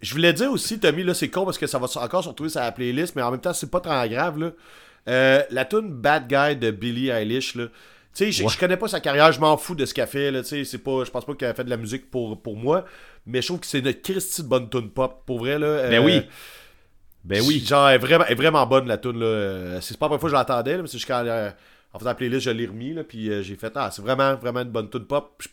Je 0.00 0.12
voulais 0.12 0.32
dire 0.32 0.50
aussi, 0.50 0.78
Tommy, 0.80 1.02
là, 1.02 1.12
c'est 1.14 1.28
con 1.28 1.44
parce 1.44 1.58
que 1.58 1.66
ça 1.66 1.78
va 1.78 1.86
encore 2.02 2.22
se 2.24 2.28
retrouver 2.28 2.50
sur 2.50 2.60
la 2.60 2.72
playlist, 2.72 3.14
mais 3.16 3.22
en 3.22 3.30
même 3.30 3.40
temps, 3.40 3.52
c'est 3.52 3.70
pas 3.70 3.80
très 3.80 4.08
grave, 4.08 4.38
là. 4.38 4.50
Euh, 5.08 5.42
la 5.50 5.64
tune 5.64 5.90
Bad 5.92 6.26
Guy 6.28 6.56
de 6.56 6.70
Billie 6.70 7.08
Eilish, 7.10 7.54
là. 7.54 7.66
Tu 7.66 7.72
sais, 8.24 8.32
je- 8.32 8.42
Ouais. 8.44 8.48
je 8.50 8.58
connais 8.58 8.76
pas 8.78 8.88
sa 8.88 9.00
carrière, 9.00 9.30
je 9.32 9.40
m'en 9.40 9.56
fous 9.56 9.74
de 9.74 9.84
ce 9.84 9.92
qu'elle 9.94 10.06
fait, 10.08 10.30
là. 10.30 10.42
Tu 10.42 10.64
sais, 10.64 10.78
je 10.78 11.10
pense 11.10 11.24
pas 11.24 11.34
qu'elle 11.34 11.50
a 11.50 11.54
fait 11.54 11.64
de 11.64 11.70
la 11.70 11.76
musique 11.76 12.10
pour, 12.10 12.40
pour 12.40 12.56
moi, 12.56 12.84
mais 13.26 13.42
je 13.42 13.48
trouve 13.48 13.60
que 13.60 13.66
c'est 13.66 13.80
une 13.80 13.92
Christie 13.94 14.42
de 14.42 14.48
bonne 14.48 14.68
tune 14.70 14.90
pop, 14.90 15.22
pour 15.26 15.38
vrai, 15.40 15.58
là. 15.58 15.88
Ben 15.88 16.00
Euh, 16.02 16.04
oui. 16.04 16.22
Ben 17.24 17.42
oui. 17.46 17.62
Genre, 17.66 17.88
elle 17.88 17.96
est 17.96 17.98
vraiment, 17.98 18.24
elle 18.26 18.32
est 18.32 18.36
vraiment 18.36 18.66
bonne 18.66 18.86
la 18.88 18.98
tune 18.98 19.18
là. 19.18 19.26
Euh, 19.26 19.80
C'est 19.80 19.98
pas 19.98 20.06
la 20.06 20.08
première 20.10 20.20
fois 20.20 20.30
que 20.30 20.34
je 20.36 20.40
l'entendais, 20.40 20.76
mais 20.78 20.86
c'est 20.86 20.92
juste 20.98 21.08
quand 21.08 21.24
euh, 21.26 21.50
en 21.92 21.98
faisant 21.98 22.10
la 22.10 22.14
playlist, 22.14 22.42
je 22.42 22.50
l'ai 22.50 22.66
remis, 22.66 22.94
là, 22.94 23.04
puis 23.04 23.28
euh, 23.30 23.42
j'ai 23.42 23.56
fait 23.56 23.72
Ah, 23.74 23.90
c'est 23.92 24.02
vraiment, 24.02 24.34
vraiment 24.36 24.60
une 24.62 24.70
bonne 24.70 24.88
tune 24.90 25.04
pop. 25.06 25.34
J- 25.42 25.48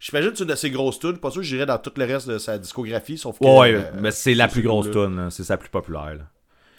J'imagine 0.00 0.30
que 0.30 0.38
c'est 0.38 0.44
une 0.44 0.50
de 0.50 0.54
ses 0.54 0.70
grosses 0.70 1.00
tunes. 1.00 1.18
Pas 1.18 1.32
sûr 1.32 1.40
que 1.42 1.46
j'irais 1.46 1.66
dans 1.66 1.76
tout 1.78 1.90
le 1.96 2.04
reste 2.04 2.28
de 2.28 2.38
sa 2.38 2.56
discographie, 2.56 3.18
sauf 3.18 3.36
que. 3.40 3.44
Ouais, 3.44 3.74
euh, 3.74 3.82
mais 4.00 4.12
c'est 4.12 4.34
la 4.34 4.46
plus 4.46 4.62
grosse 4.62 4.90
tune, 4.92 5.18
hein. 5.18 5.28
c'est 5.30 5.42
sa 5.42 5.56
plus 5.56 5.68
populaire. 5.68 6.14
là. 6.14 6.24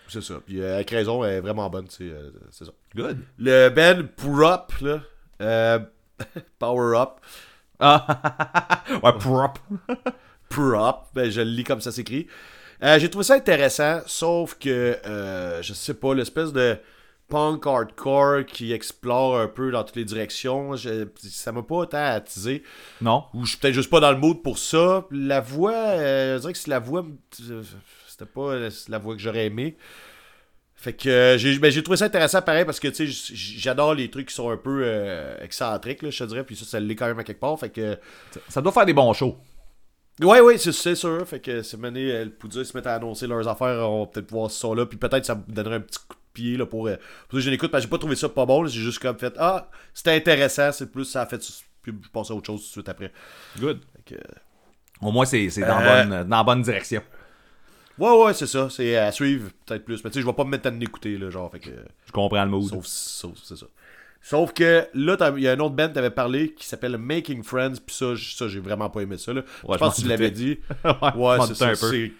C'est 0.10 0.22
ça. 0.22 0.36
Puis 0.45 0.60
euh, 0.62 0.76
avec 0.76 0.89
raison, 0.89 1.24
elle 1.24 1.36
est 1.36 1.39
vraiment 1.41 1.69
bonne, 1.69 1.86
c'est 1.89 2.04
euh, 2.10 2.32
c'est 2.52 2.65
ça. 2.65 2.72
Good. 2.95 3.19
Le 3.38 3.69
Ben 3.69 4.08
Prop, 4.08 4.74
là. 4.82 5.00
euh, 5.41 5.80
Power 6.60 6.98
Up. 6.98 7.10
Ah, 7.80 8.84
ouais, 9.04 9.13
prop. 9.19 9.58
Prop, 10.50 11.08
ben, 11.13 11.30
je 11.30 11.41
le 11.41 11.50
lis 11.52 11.63
comme 11.63 11.80
ça 11.82 11.91
s'écrit. 11.91 12.28
Euh, 12.84 12.98
j'ai 13.00 13.10
trouvé 13.10 13.24
ça 13.24 13.36
intéressant, 13.36 14.02
sauf 14.06 14.56
que, 14.58 14.98
euh, 15.06 15.62
je 15.62 15.74
sais 15.74 15.93
pas, 15.93 16.13
l'espèce 16.15 16.52
de 16.54 16.78
punk 17.28 17.67
hardcore 17.67 18.45
qui 18.45 18.74
explore 18.74 19.38
un 19.38 19.48
peu 19.48 19.69
dans 19.72 19.84
toutes 19.84 19.98
les 19.98 20.06
directions, 20.06 20.76
je- 20.76 21.06
ça 21.22 21.52
m'a 21.52 21.62
pas 21.62 21.86
tant 21.86 22.04
attisé. 22.04 22.63
Non. 23.02 23.26
Ou 23.36 23.45
je 23.45 23.52
suis 23.52 23.60
peut-être 23.60 23.76
juste 23.76 23.89
pas 23.91 24.00
dans 24.00 24.12
le 24.12 24.17
mood 24.17 24.41
pour 24.41 24.58
ça. 24.58 25.06
La 25.12 25.39
voix, 25.39 25.74
euh, 25.74 26.36
je 26.38 26.39
dirais 26.41 26.54
que 26.54 26.60
c'est 26.60 26.72
la 26.72 26.80
voix, 26.80 27.06
c'était 28.19 28.32
pas 28.32 28.55
la 28.89 28.97
voix 28.97 29.15
que 29.15 29.21
j'aurais 29.21 29.45
aimé. 29.45 29.77
Fait 30.75 30.93
que 30.93 31.10
euh, 31.10 31.38
j'ai 31.38 31.60
ben, 31.60 31.69
j'ai 31.71 31.84
trouvé 31.84 31.97
ça 31.97 32.05
intéressant 32.05 32.41
pareil 32.41 32.63
parce 32.63 32.79
que 32.79 32.88
tu 32.88 33.12
sais 33.12 33.34
j'adore 33.36 33.95
les 33.95 34.10
trucs 34.10 34.29
qui 34.29 34.34
sont 34.34 34.49
un 34.49 34.55
peu 34.55 34.82
euh, 34.86 35.36
excentriques 35.41 36.01
là, 36.01 36.10
je 36.10 36.23
te 36.23 36.23
dirais 36.23 36.45
puis 36.45 36.55
ça 36.55 36.63
ça 36.63 36.79
l'est 36.79 36.95
quand 36.95 37.08
même 37.08 37.19
à 37.19 37.25
quelque 37.25 37.41
part 37.41 37.60
fait 37.60 37.69
que 37.69 37.97
Ça 38.47 38.62
doit 38.62 38.71
faire 38.71 38.86
des 38.86 38.93
bons 38.93 39.12
shows. 39.12 39.38
Ouais, 40.21 40.41
ouais, 40.41 40.58
c'est, 40.58 40.95
sûr. 40.95 41.25
Fait 41.25 41.39
que 41.39 41.62
c'est 41.62 41.77
mené, 41.77 42.12
euh, 42.12 42.25
le 42.25 42.32
Poudre 42.32 42.63
se 42.63 42.77
met 42.77 42.86
à 42.86 42.95
annoncer 42.95 43.25
leurs 43.25 43.47
affaires, 43.47 43.89
on 43.89 44.01
va 44.01 44.08
peut-être 44.08 44.32
voir 44.32 44.51
ce 44.51 44.60
son-là, 44.60 44.86
puis 44.86 44.97
peut-être 44.97 45.25
ça 45.25 45.36
me 45.36 45.43
donnerait 45.47 45.77
un 45.77 45.79
petit 45.82 45.99
coup 45.99 46.15
de 46.15 46.34
pied 46.34 46.58
là, 46.58 46.65
pour, 46.65 46.88
euh, 46.88 46.97
je 47.32 47.49
l'écoute, 47.49 47.71
parce 47.71 47.84
que 47.84 47.88
j'ai 47.88 47.89
pas 47.89 47.97
trouvé 47.97 48.15
ça 48.17 48.27
pas 48.27 48.45
bon, 48.45 48.65
j'ai 48.67 48.82
juste 48.82 48.99
comme 48.99 49.17
fait 49.17 49.34
Ah, 49.38 49.69
c'était 49.93 50.12
intéressant, 50.12 50.73
c'est 50.73 50.91
plus 50.91 51.05
ça 51.05 51.21
a 51.21 51.25
fait, 51.25 51.39
puis 51.82 51.93
je 52.03 52.10
passe 52.10 52.32
à 52.32 52.34
autre 52.34 52.47
chose 52.47 52.62
tout 52.62 52.67
de 52.67 52.71
suite 52.71 52.89
après. 52.89 53.13
Good. 53.60 53.79
Fait 53.95 54.15
que, 54.15 54.21
Au 55.01 55.12
moins, 55.12 55.25
c'est 55.25 55.47
dans, 55.62 55.79
Euh. 55.79 56.03
bonne, 56.03 56.27
dans 56.27 56.38
la 56.38 56.44
bonne 56.44 56.62
direction. 56.63 57.02
Ouais, 58.00 58.23
ouais, 58.23 58.33
c'est 58.33 58.47
ça, 58.47 58.69
c'est 58.69 58.95
à 58.95 59.12
suivre, 59.12 59.50
peut-être 59.65 59.85
plus. 59.85 60.04
Mais 60.04 60.10
tu 60.10 60.15
sais, 60.15 60.21
je 60.21 60.25
vais 60.25 60.33
pas 60.33 60.43
me 60.43 60.52
mettre 60.52 60.67
à 60.67 60.71
l'écouter, 60.71 61.17
là, 61.17 61.29
genre, 61.29 61.52
fait 61.52 61.60
que. 61.60 61.71
Je 62.06 62.12
comprends 62.12 62.43
le 62.43 62.50
mood. 62.50 62.69
Sauf, 62.69 62.85
sauf 62.85 63.31
c'est 63.43 63.58
ça. 63.58 63.65
Sauf 64.21 64.54
que 64.54 64.85
là, 64.93 65.33
il 65.37 65.43
y 65.43 65.47
a 65.47 65.54
un 65.54 65.60
autre 65.60 65.75
band 65.75 65.89
t'avais 65.89 66.10
parlé 66.10 66.54
qui 66.54 66.67
s'appelle 66.67 66.97
Making 66.97 67.41
Friends, 67.43 67.75
puis 67.85 67.95
ça, 67.95 68.13
ça 68.17 68.47
j'ai 68.47 68.60
vraiment 68.60 68.89
pas 68.89 69.02
aimé 69.02 69.17
ça. 69.17 69.33
Là. 69.33 69.41
Ouais, 69.63 69.75
je 69.75 69.79
pense 69.79 69.95
que 69.95 70.02
tu 70.02 70.08
l'avais 70.08 70.31
dit. 70.31 70.60
ouais, 70.83 71.12
Ouais, 71.15 71.37
c'est 71.47 71.56
ça. 71.56 71.75
C'est 71.75 72.12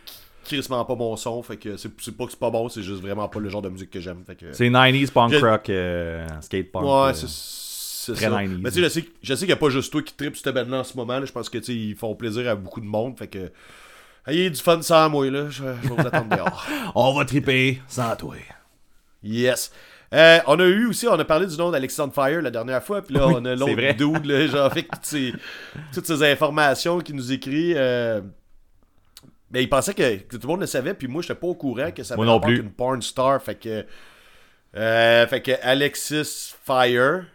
crissement 0.45 0.84
pas 0.86 0.95
mon 0.95 1.15
son. 1.15 1.43
Fait 1.43 1.57
que 1.57 1.77
c'est 1.77 1.89
pas 2.15 2.25
que 2.25 2.32
c'est 2.32 2.39
pas 2.39 2.49
bon, 2.49 2.69
c'est 2.69 2.82
juste 2.82 3.01
vraiment 3.01 3.27
pas 3.27 3.39
le 3.39 3.49
genre 3.49 3.61
de 3.61 3.69
musique 3.69 3.91
que 3.91 3.99
j'aime. 3.99 4.23
Fait 4.25 4.36
que... 4.36 4.51
C'est 4.53 4.69
90s 4.69 5.11
punk 5.11 5.34
rock, 5.36 5.69
euh, 5.69 6.25
skate 6.41 6.71
punk. 6.71 6.84
Ouais, 6.84 6.89
euh. 6.89 7.13
c'est 7.13 7.27
c'est 7.30 8.13
très 8.13 8.25
ça. 8.25 8.41
90s. 8.41 8.57
Mais 8.61 8.71
tu 8.71 8.89
sais, 8.89 9.05
je 9.21 9.34
sais, 9.34 9.39
qu'il 9.39 9.47
n'y 9.47 9.53
a 9.53 9.57
pas 9.57 9.69
juste 9.69 9.91
toi 9.91 10.01
qui 10.01 10.13
tripes 10.13 10.36
cette 10.36 10.53
band-là 10.53 10.80
en 10.80 10.84
ce 10.84 10.95
moment. 10.95 11.19
là. 11.19 11.25
Je 11.25 11.32
pense 11.32 11.49
que 11.49 11.57
ils 11.69 11.95
font 11.95 12.15
plaisir 12.15 12.49
à 12.49 12.55
beaucoup 12.55 12.82
de 12.82 12.86
monde. 12.86 13.17
Fait 13.17 13.27
que. 13.27 13.51
Ayez 14.30 14.49
du 14.49 14.61
fun 14.61 14.82
sans 14.82 15.09
moi, 15.09 15.30
là. 15.30 15.45
Je, 15.49 15.63
je 15.63 15.63
vais 15.63 15.95
vous 15.95 15.99
attendre 16.07 16.36
dehors. 16.36 16.65
On 16.95 17.13
va 17.13 17.25
triper 17.25 17.82
sans 17.88 18.15
toi. 18.15 18.36
Yes. 19.23 19.71
Euh, 20.13 20.39
on 20.47 20.59
a 20.59 20.63
eu 20.65 20.88
aussi, 20.88 21.07
on 21.07 21.19
a 21.19 21.23
parlé 21.25 21.45
du 21.45 21.55
nom 21.55 21.69
d'Alexandre 21.69 22.11
Fire 22.13 22.41
la 22.41 22.49
dernière 22.49 22.82
fois, 22.84 23.03
puis 23.03 23.13
là, 23.13 23.27
Oui, 23.27 23.34
on 23.38 23.45
a 23.45 23.53
l'autre 23.55 23.93
dude, 23.93 24.25
là, 24.25 24.47
genre, 24.47 24.65
avec 24.71 24.89
toutes 24.89 25.05
ces, 25.05 25.34
toutes 25.93 26.07
ces 26.07 26.23
informations 26.23 26.97
qu'il 26.99 27.15
nous 27.15 27.32
écrit. 27.32 27.73
euh, 27.75 28.19
Ben, 29.51 29.59
il 29.59 29.69
pensait 29.69 29.93
que, 29.93 30.15
que 30.17 30.36
tout 30.38 30.47
le 30.47 30.47
monde 30.47 30.61
le 30.61 30.65
savait, 30.65 30.95
puis 30.95 31.07
moi, 31.07 31.21
j'étais 31.21 31.36
pas 31.36 31.45
au 31.45 31.53
courant 31.53 31.91
que 31.91 32.01
ça 32.01 32.15
avait 32.15 32.55
une 32.55 32.71
porn 32.71 32.99
star, 33.03 33.39
fait 33.43 33.53
que. 33.55 33.86
Euh, 34.75 35.27
fait 35.27 35.41
que 35.41 35.51
Alexis 35.61 36.55
Fire, 36.65 37.25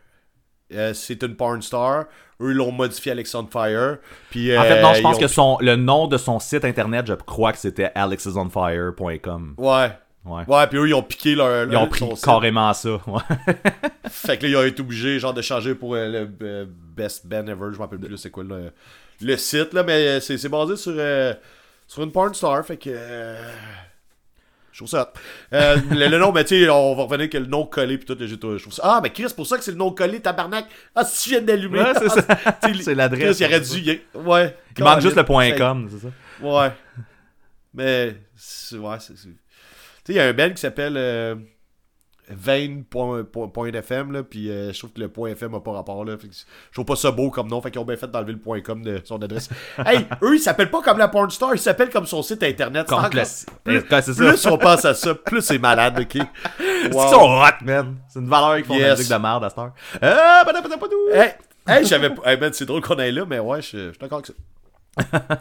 euh, 0.74 0.94
c'est 0.94 1.22
une 1.22 1.36
porn 1.36 1.62
star. 1.62 2.04
Eux 2.40 2.52
l'ont 2.52 2.72
modifié 2.72 3.12
Alexandre 3.12 3.48
Fire. 3.50 3.98
Puis, 4.30 4.56
En 4.56 4.62
fait, 4.62 4.82
non, 4.82 4.90
euh, 4.90 4.94
je 4.94 5.00
pense 5.02 5.16
ils 5.16 5.20
que 5.20 5.28
son, 5.28 5.56
le 5.60 5.76
nom 5.76 6.06
de 6.08 6.16
son 6.16 6.40
site 6.40 6.64
internet, 6.64 7.06
je 7.06 7.14
crois 7.14 7.52
que 7.52 7.58
c'était 7.58 7.92
alexisonfire.com. 7.94 9.54
Ouais. 9.58 9.90
Ouais. 10.24 10.42
Ouais, 10.48 10.66
puis 10.68 10.78
eux, 10.78 10.88
ils 10.88 10.94
ont 10.94 11.02
piqué 11.02 11.34
leur. 11.34 11.70
Ils 11.70 11.76
ont 11.76 11.86
pris 11.86 12.04
site. 12.06 12.24
carrément 12.24 12.72
ça. 12.72 12.90
ouais. 13.06 13.20
Fait 14.08 14.38
que 14.38 14.44
là, 14.44 14.48
ils 14.48 14.56
ont 14.56 14.64
été 14.64 14.80
obligés, 14.80 15.18
genre, 15.18 15.34
de 15.34 15.42
changer 15.42 15.74
pour 15.74 15.94
euh, 15.94 16.08
le 16.08 16.30
euh, 16.42 16.66
Best 16.68 17.26
Ben 17.26 17.46
Ever. 17.46 17.66
Je 17.72 17.76
m'en 17.76 17.84
rappelle 17.84 17.98
plus 17.98 18.16
c'est 18.16 18.30
quoi 18.30 18.42
le, 18.42 18.72
le 19.20 19.36
site, 19.36 19.74
là. 19.74 19.82
Mais 19.82 19.92
euh, 20.06 20.20
c'est 20.20 20.48
basé 20.48 20.76
sur, 20.76 20.94
euh, 20.96 21.34
sur 21.86 22.02
une 22.02 22.10
porn 22.10 22.32
star. 22.32 22.64
Fait 22.64 22.78
que. 22.78 22.90
Je 24.74 24.78
trouve 24.80 24.88
ça. 24.88 25.12
Euh, 25.52 25.76
le, 25.92 26.08
le 26.08 26.18
nom, 26.18 26.32
mais 26.32 26.42
tu 26.44 26.60
sais, 26.64 26.68
on 26.68 26.96
va 26.96 27.04
revenir 27.04 27.30
que 27.30 27.38
le 27.38 27.46
nom 27.46 27.64
collé 27.64 27.96
puis 27.96 28.06
tout. 28.06 28.18
Je 28.20 28.34
trouve 28.34 28.72
ça. 28.72 28.82
Ah, 28.84 29.00
mais 29.00 29.10
Chris, 29.12 29.26
pour 29.36 29.46
ça 29.46 29.56
que 29.56 29.62
c'est 29.62 29.70
le 29.70 29.76
nom 29.76 29.92
collé, 29.92 30.18
tabarnak. 30.18 30.66
Ah, 30.96 31.04
si 31.04 31.22
tu 31.22 31.30
viens 31.30 31.40
d'allumer. 31.42 31.80
Ouais, 31.80 31.92
c'est 31.96 32.08
ça. 32.08 32.22
Tu 32.62 32.74
sais, 32.78 32.82
C'est 32.82 32.94
l'adresse, 32.96 33.36
Chris, 33.36 33.44
il 33.44 33.46
aurait 33.46 33.60
dû. 33.60 33.78
il- 33.78 34.00
Ouais. 34.20 34.56
Il 34.76 34.82
manque 34.82 35.00
juste 35.00 35.14
le 35.16 35.24
point 35.24 35.52
.com, 35.52 35.88
c'est 35.88 36.08
ça? 36.08 36.12
Ouais. 36.44 36.72
Mais, 37.72 38.06
ouais, 38.08 38.96
c'est. 38.98 39.16
c'est- 39.16 39.28
Tu 39.28 39.32
sais, 40.06 40.12
il 40.12 40.16
y 40.16 40.20
a 40.20 40.24
un 40.26 40.32
band 40.32 40.50
qui 40.50 40.60
s'appelle 40.60 40.94
euh, 40.96 41.36
Vane.fm, 42.28 44.12
là, 44.12 44.22
puis 44.22 44.50
euh, 44.50 44.72
je 44.72 44.78
trouve 44.78 44.92
que 44.92 45.00
le 45.00 45.08
point 45.08 45.30
.fm 45.30 45.54
a 45.54 45.60
pas 45.60 45.72
rapport, 45.72 46.04
là. 46.04 46.16
Fait 46.16 46.28
que 46.28 46.34
je 46.34 46.72
trouve 46.72 46.84
pas 46.86 46.96
ça 46.96 47.10
beau 47.10 47.30
comme 47.30 47.48
nom, 47.48 47.60
fait 47.60 47.70
qu'ils 47.70 47.80
ont 47.80 47.84
bien 47.84 47.96
fait 47.96 48.10
d'enlever 48.10 48.32
le 48.32 48.38
point 48.38 48.60
.com 48.60 48.82
de 48.82 49.00
son 49.04 49.20
adresse. 49.22 49.48
hey, 49.86 50.06
eux, 50.22 50.36
ils 50.36 50.40
s'appellent 50.40 50.70
pas 50.70 50.82
comme 50.82 50.98
la 50.98 51.08
porn 51.08 51.30
star, 51.30 51.54
ils 51.54 51.58
s'appellent 51.58 51.90
comme 51.90 52.06
son 52.06 52.22
site 52.22 52.42
internet. 52.42 52.86
Comme 52.86 53.04
C'est. 53.24 53.46
Plus, 53.62 53.82
c'est 53.88 54.14
plus 54.16 54.46
on 54.46 54.58
pense 54.58 54.84
à 54.84 54.94
ça, 54.94 55.14
plus 55.14 55.42
c'est 55.42 55.58
malade, 55.58 55.98
ok? 56.00 56.14
Ils 56.86 56.92
Wow. 56.92 57.08
sont 57.08 57.42
hot, 57.42 57.64
man. 57.64 57.96
C'est 58.08 58.18
une 58.20 58.28
valeur 58.28 58.56
qu'ils 58.56 58.64
font 58.66 58.74
Yes. 58.74 58.98
musique 58.98 59.12
de 59.12 59.18
merde 59.18 59.44
à 59.44 59.48
cette 59.48 59.58
heure. 59.58 59.72
Ah, 60.02 60.42
padapadapodou. 60.44 60.96
Hey, 61.12 61.32
hey 61.66 61.84
j'avais. 61.86 62.10
Hey, 62.24 62.38
man, 62.38 62.52
c'est 62.52 62.66
drôle 62.66 62.82
qu'on 62.82 62.98
aille 62.98 63.12
là, 63.12 63.24
mais 63.26 63.38
ouais, 63.38 63.62
je 63.62 63.66
suis 63.90 63.98
d'accord 63.98 64.18
avec 64.18 64.26
ça. 64.26 64.34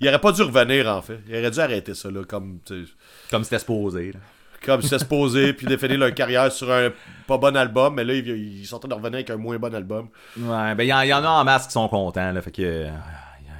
il 0.00 0.08
aurait 0.08 0.18
pas 0.20 0.32
dû 0.32 0.42
revenir, 0.42 0.88
en 0.88 1.02
fait. 1.02 1.20
Il 1.28 1.36
aurait 1.36 1.50
dû 1.50 1.60
arrêter 1.60 1.94
ça, 1.94 2.10
là, 2.10 2.24
comme. 2.24 2.58
tu 2.64 2.86
sais, 2.86 2.92
Comme 3.30 3.44
c'était 3.44 3.58
supposé. 3.58 4.12
Là. 4.12 4.18
Comme 4.64 4.82
c'était 4.82 4.98
supposé, 4.98 5.52
puis 5.52 5.66
définir 5.66 5.98
leur 5.98 6.14
carrière 6.14 6.50
sur 6.52 6.70
un 6.70 6.90
pas 7.26 7.38
bon 7.38 7.56
album, 7.56 7.94
mais 7.94 8.04
là, 8.04 8.14
ils, 8.14 8.28
ils 8.60 8.66
sont 8.66 8.76
en 8.76 8.78
train 8.80 8.88
de 8.88 8.94
revenir 8.94 9.14
avec 9.16 9.30
un 9.30 9.36
moins 9.36 9.58
bon 9.58 9.74
album. 9.74 10.08
Ouais, 10.36 10.74
ben 10.74 10.84
il 10.84 10.88
y, 10.88 10.92
en- 10.92 11.00
il 11.02 11.08
y 11.08 11.14
en 11.14 11.24
a 11.24 11.28
en 11.28 11.44
masse 11.44 11.66
qui 11.66 11.72
sont 11.72 11.88
contents, 11.88 12.32
là. 12.32 12.40
Fait 12.42 12.50
que. 12.50 12.62
euh, 12.62 12.90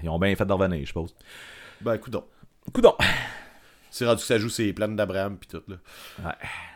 ils 0.03 0.09
ont 0.09 0.19
bien 0.19 0.35
fait 0.35 0.47
de 0.47 0.53
revenir, 0.53 0.81
je 0.81 0.87
suppose. 0.87 1.15
Ben, 1.81 1.95
écoute 1.95 2.13
donc. 2.13 2.25
Coudon. 2.73 2.95
C'est 3.91 4.07
rendu 4.07 4.21
que 4.21 4.27
ça 4.27 4.39
joue 4.39 4.49
ses 4.49 4.73
planes 4.73 4.95
d'Abraham, 4.97 5.37
puis 5.37 5.49
tout, 5.49 5.63
là. 5.69 5.77
Ouais. 6.25 6.33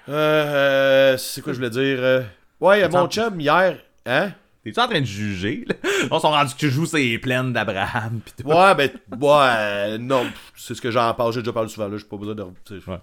Euh, 0.08 0.12
euh, 0.12 1.16
c'est 1.16 1.40
quoi 1.40 1.52
je 1.52 1.58
voulais 1.58 1.70
dire? 1.70 1.98
euh, 2.00 2.22
Ouais, 2.60 2.86
mon 2.88 3.06
chum, 3.08 3.40
hier, 3.40 3.78
hein? 4.06 4.32
T'es-tu 4.64 4.80
en 4.80 4.88
train 4.88 5.00
de 5.00 5.06
juger, 5.06 5.64
là? 5.68 5.74
On 6.10 6.18
s'est 6.18 6.26
rendu 6.26 6.54
que 6.54 6.58
tu 6.58 6.70
joues 6.70 6.86
ces 6.86 7.18
plaines 7.18 7.52
d'Abraham. 7.52 8.20
Ouais, 8.44 8.74
ben, 8.74 8.90
ouais, 9.20 9.28
euh, 9.30 9.98
non, 9.98 10.26
c'est 10.56 10.74
ce 10.74 10.80
que 10.80 10.90
j'en 10.90 11.12
parle, 11.14 11.32
j'ai 11.34 11.40
déjà 11.40 11.52
parlé 11.52 11.68
souvent, 11.68 11.86
là, 11.88 11.96
j'ai 11.98 12.04
pas 12.04 12.16
besoin 12.16 12.34
de... 12.34 12.42
Ouais. 12.42 12.98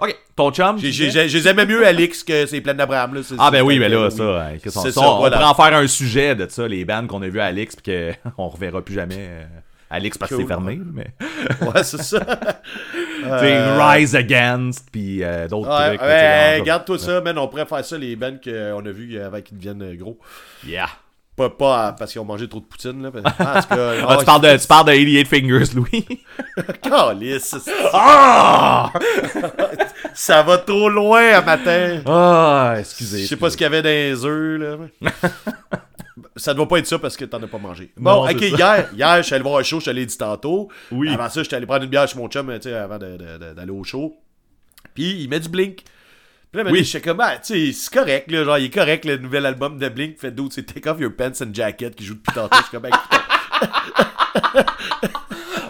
Ok, 0.00 0.16
ton 0.36 0.50
chum. 0.50 0.78
Je 0.78 1.36
les 1.36 1.48
aimais 1.48 1.66
mieux 1.66 1.86
Alex 1.86 2.24
que 2.24 2.46
ces 2.46 2.60
plaines 2.60 2.76
d'Abraham, 2.78 3.14
là. 3.14 3.20
c'est- 3.22 3.34
Ah 3.38 3.50
ben 3.50 3.58
c'est- 3.58 3.62
oui, 3.62 3.78
mais 3.78 3.88
là, 3.88 4.06
oui. 4.06 4.10
ça, 4.10 4.22
hein, 4.42 4.52
qu'est-ce 4.62 4.74
qu'on- 4.74 4.82
C'est 4.82 4.92
ça, 4.92 5.00
ça, 5.02 5.10
on 5.12 5.18
voilà. 5.18 5.36
pourrait 5.36 5.48
en 5.50 5.54
faire 5.54 5.78
un 5.78 5.86
sujet 5.86 6.34
de 6.34 6.46
ça, 6.48 6.66
les 6.66 6.84
bands 6.84 7.06
qu'on 7.06 7.20
a 7.22 7.28
vus 7.28 7.40
à 7.40 7.46
Alix, 7.46 7.76
pis 7.76 7.90
qu'on 8.36 8.48
reverra 8.48 8.80
plus 8.82 8.94
jamais 8.94 9.16
euh, 9.18 9.44
Alix 9.90 10.16
parce 10.16 10.30
que 10.30 10.36
c'est 10.38 10.46
fermé, 10.46 10.80
mais... 10.94 11.08
Ouais, 11.66 11.82
c'est 11.84 12.02
ça. 12.02 12.20
Tu 13.22 13.26
sais, 13.26 13.52
Euh, 13.54 13.78
Rise 13.86 14.16
Against, 14.16 14.88
puis 14.90 15.22
euh, 15.22 15.46
d'autres 15.46 15.68
Ouais, 15.68 15.88
trucs. 15.88 16.00
ouais, 16.00 16.06
tu 16.08 16.12
sais, 16.14 16.56
genre, 16.56 16.64
garde-toi 16.66 16.98
ça, 16.98 17.20
man. 17.20 17.36
On 17.36 17.48
pourrait 17.48 17.66
faire 17.66 17.84
ça, 17.84 17.98
les 17.98 18.16
bands 18.16 18.36
qu'on 18.42 18.78
a 18.86 18.90
vus 18.90 19.18
avant 19.20 19.42
qu'ils 19.42 19.58
deviennent 19.58 19.82
euh, 19.82 19.94
gros. 19.94 20.18
Yeah. 20.66 20.88
Pas, 21.40 21.48
pas 21.50 21.92
parce 21.98 22.12
qu'ils 22.12 22.20
ont 22.20 22.24
mangé 22.26 22.48
trop 22.48 22.60
de 22.60 22.64
poutine, 22.66 23.02
là. 23.02 23.10
Ah, 23.24 23.58
en 23.58 23.62
tout 23.62 23.68
cas, 23.68 23.92
Ah, 24.08 24.16
tu, 24.18 24.24
parles 24.26 24.42
de, 24.42 24.56
tu 24.60 24.66
parles 24.66 24.86
de 24.86 24.92
88 24.92 25.24
Fingers, 25.26 25.74
Louis. 25.74 26.06
Calisse, 26.82 27.56
Ah! 27.94 28.92
ça 30.12 30.42
va 30.42 30.58
trop 30.58 30.88
loin 30.88 31.32
à 31.32 31.40
matin. 31.40 32.02
Ah, 32.06 32.72
Je 32.76 32.80
excusez. 32.80 33.26
sais 33.26 33.36
pas 33.36 33.48
ce 33.50 33.56
qu'il 33.56 33.64
y 33.64 33.66
avait 33.66 33.80
dans 33.82 33.88
les 33.88 34.24
œufs, 34.24 34.60
là. 34.60 35.10
ça 36.36 36.54
doit 36.54 36.68
pas 36.68 36.78
être 36.78 36.86
ça 36.86 36.98
parce 36.98 37.16
que 37.16 37.24
t'en 37.24 37.42
as 37.42 37.46
pas 37.46 37.58
mangé. 37.58 37.90
Bon, 37.96 38.24
Non, 38.26 38.30
ok, 38.30 38.40
hier, 38.40 38.88
hier, 38.94 39.16
je 39.18 39.22
suis 39.22 39.34
allé 39.34 39.42
voir 39.44 39.58
un 39.58 39.62
show, 39.62 39.80
je 39.80 39.86
te 39.86 39.90
l'ai 39.90 40.06
dit 40.06 40.16
tantôt. 40.18 40.68
Oui. 40.90 41.08
Avant 41.12 41.28
ça, 41.28 41.42
j'étais 41.42 41.56
allé 41.56 41.66
prendre 41.66 41.84
une 41.84 41.90
bière 41.90 42.06
chez 42.08 42.18
mon 42.18 42.28
chum, 42.28 42.52
tu 42.56 42.68
sais, 42.68 42.74
avant 42.74 42.98
d'aller 42.98 43.70
au 43.72 43.84
show. 43.84 44.14
Puis 44.94 45.22
il 45.22 45.28
met 45.28 45.40
du 45.40 45.48
Blink. 45.48 45.84
Puis 46.52 46.62
là, 46.64 46.70
Oui. 46.70 46.82
je 46.84 46.98
comme, 46.98 47.20
ah, 47.20 47.38
tu 47.38 47.72
sais, 47.72 47.72
c'est 47.72 47.92
correct, 47.92 48.30
là, 48.30 48.42
genre, 48.44 48.58
il 48.58 48.64
est 48.66 48.74
correct, 48.74 49.04
le 49.04 49.16
nouvel 49.18 49.46
album 49.46 49.78
de 49.78 49.88
Blink 49.88 50.18
fait 50.18 50.32
d'autres, 50.32 50.54
c'est 50.54 50.64
Take 50.64 50.88
Off 50.88 50.98
Your 51.00 51.12
Pants 51.16 51.30
and 51.42 51.54
Jacket 51.54 51.94
qui 51.94 52.04
joue 52.04 52.14
depuis 52.14 52.34
tantôt. 52.34 52.56
Je 52.56 52.62
suis 52.62 52.70
comme, 52.72 52.82
ben, 52.82 52.90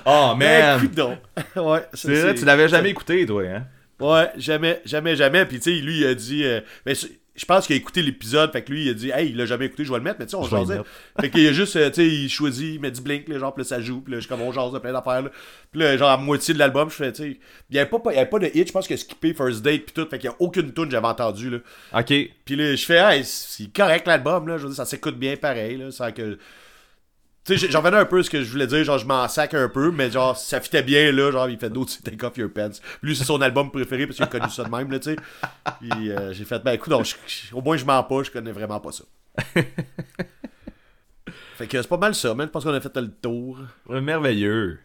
Oh, 0.07 0.35
man. 0.39 0.87
donc. 0.89 1.19
ouais, 1.57 1.83
C'est 1.95 2.35
tu 2.35 2.45
l'avais 2.45 2.69
jamais 2.69 2.91
écouté, 2.91 3.27
toi, 3.27 3.43
hein? 3.45 3.67
Ouais, 4.01 4.31
jamais, 4.39 4.81
jamais, 4.87 5.15
jamais. 5.15 5.45
Puis 5.45 5.59
tu 5.61 5.75
sais, 5.75 5.81
lui, 5.83 5.99
il 5.99 6.07
a 6.07 6.15
dit. 6.15 6.43
euh, 6.45 6.61
mais 6.87 6.95
je 7.41 7.47
pense 7.47 7.67
qu'il 7.67 7.73
a 7.75 7.79
écouté 7.79 8.03
l'épisode, 8.03 8.53
fait 8.53 8.63
que 8.63 8.71
lui, 8.71 8.85
il 8.85 8.91
a 8.91 8.93
dit, 8.93 9.11
hey, 9.11 9.31
il 9.31 9.37
l'a 9.39 9.47
jamais 9.47 9.65
écouté, 9.65 9.83
je 9.83 9.91
vais 9.91 9.97
le 9.97 10.05
mettre, 10.05 10.19
mais 10.19 10.27
tu 10.27 10.33
sais, 10.33 10.37
on 10.37 10.67
mettre. 10.67 10.85
Fait 11.19 11.31
qu'il 11.31 11.47
a 11.47 11.53
juste, 11.55 11.75
euh, 11.75 11.89
tu 11.89 11.95
sais, 11.95 12.07
il 12.07 12.29
choisit, 12.29 12.75
il 12.75 12.81
met 12.81 12.91
du 12.91 13.01
blink, 13.01 13.29
là, 13.29 13.39
genre, 13.39 13.55
puis 13.55 13.63
là, 13.63 13.67
ça 13.67 13.81
joue, 13.81 14.03
puis 14.03 14.13
là, 14.13 14.19
je 14.19 14.27
suis 14.27 14.29
comme, 14.29 14.43
on 14.43 14.53
jase 14.53 14.73
de 14.73 14.79
plein 14.79 14.93
d'affaires, 14.93 15.23
là. 15.23 15.31
Puis 15.73 15.81
là, 15.81 15.97
genre, 15.97 16.11
à 16.11 16.19
moitié 16.19 16.53
de 16.53 16.59
l'album, 16.59 16.91
je 16.91 16.97
fais, 16.97 17.13
tu 17.13 17.23
sais, 17.23 17.39
il 17.71 17.77
y 17.77 17.79
avait 17.79 17.89
pas, 17.89 17.99
avait 18.11 18.51
de 18.51 18.59
hit, 18.59 18.69
je 18.69 18.73
pense 18.73 18.87
qu'il 18.87 18.93
a 18.93 18.99
skippé 18.99 19.33
First 19.33 19.63
Date, 19.63 19.87
puis 19.87 19.95
tout, 19.95 20.07
fait 20.07 20.19
qu'il 20.19 20.29
y 20.29 20.33
a 20.33 20.37
aucune 20.39 20.71
tune 20.75 20.85
que 20.85 20.91
j'avais 20.91 21.07
entendue, 21.07 21.49
là. 21.49 21.59
Ok. 21.99 22.13
Puis 22.45 22.57
là, 22.57 22.77
je 22.77 22.85
fais, 22.85 22.99
hey, 22.99 23.25
c'est 23.25 23.73
correct 23.75 24.07
l'album, 24.07 24.47
là, 24.47 24.59
je 24.59 24.65
veux 24.65 24.69
dire, 24.69 24.77
ça 24.77 24.85
s'écoute 24.85 25.19
bien 25.19 25.37
pareil, 25.37 25.79
là, 25.79 25.91
sans 25.91 26.13
que. 26.13 26.37
Tu 27.45 27.57
sais, 27.59 27.71
j'en 27.71 27.81
revenais 27.81 27.97
un 27.97 28.05
peu 28.05 28.19
à 28.21 28.23
ce 28.23 28.29
que 28.31 28.43
je 28.43 28.51
voulais 28.51 28.67
dire, 28.67 28.85
genre, 28.85 28.99
je 28.99 29.07
m'en 29.07 29.27
sac 29.27 29.55
un 29.55 29.69
peu, 29.69 29.91
mais 29.91 30.11
genre, 30.11 30.37
ça 30.37 30.61
fitait 30.61 30.83
bien, 30.83 31.11
là, 31.11 31.31
genre, 31.33 31.49
il 31.49 31.59
fait 31.59 31.71
d'autres, 31.71 31.91
c'est 31.93 32.03
Take 32.03 32.25
Off 32.27 32.37
Your 32.37 32.51
Pants. 32.53 32.71
Lui, 33.03 33.17
c'est 33.17 33.25
son 33.25 33.41
album 33.41 33.71
préféré 33.71 34.07
parce 34.07 34.17
qu'il 34.17 34.25
a 34.25 34.29
connu 34.29 34.51
ça 34.51 34.63
de 34.65 34.69
même, 34.69 34.91
là, 34.91 34.99
tu 34.99 35.11
sais. 35.15 35.17
Puis 35.81 36.11
euh, 36.13 36.33
j'ai 36.35 36.45
fait, 36.45 36.63
ben 36.63 36.73
écoute, 36.73 36.91
donc, 36.91 37.07
je- 37.07 37.15
je- 37.27 37.55
au 37.55 37.63
moins, 37.63 37.77
je 37.79 37.85
mens 37.87 38.03
pas, 38.03 38.23
je 38.23 38.31
connais 38.31 38.53
vraiment 38.53 38.79
pas 38.79 38.93
ça. 38.93 39.05
fait 41.57 41.67
que 41.67 41.81
c'est 41.81 41.89
pas 41.89 41.97
mal 41.97 42.15
ça, 42.15 42.35
man, 42.35 42.47
je 42.47 42.51
pense 42.53 42.65
qu'on 42.65 42.75
a 42.75 42.81
fait 42.81 42.95
le 42.97 43.11
tour. 43.11 43.59
Merveilleux. 43.89 44.79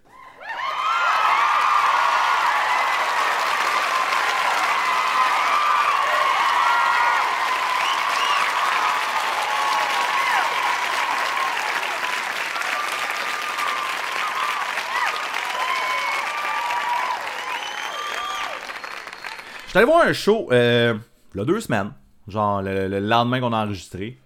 Je 19.75 19.79
suis 19.81 19.83
allé 19.83 19.91
voir 19.91 20.07
un 20.07 20.13
show 20.13 20.47
euh, 20.53 20.93
il 21.33 21.37
y 21.37 21.41
a 21.41 21.43
deux 21.43 21.59
semaines, 21.59 21.91
genre 22.29 22.61
le, 22.61 22.87
le 22.87 22.99
lendemain 23.01 23.41
qu'on 23.41 23.51
a 23.51 23.65
enregistré. 23.65 24.17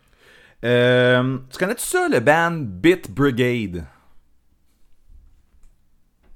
Euh, 0.64 1.40
tu 1.50 1.58
connais-tu 1.58 1.82
ça, 1.82 2.08
le 2.08 2.20
band 2.20 2.52
Bit 2.52 3.10
Brigade? 3.10 3.84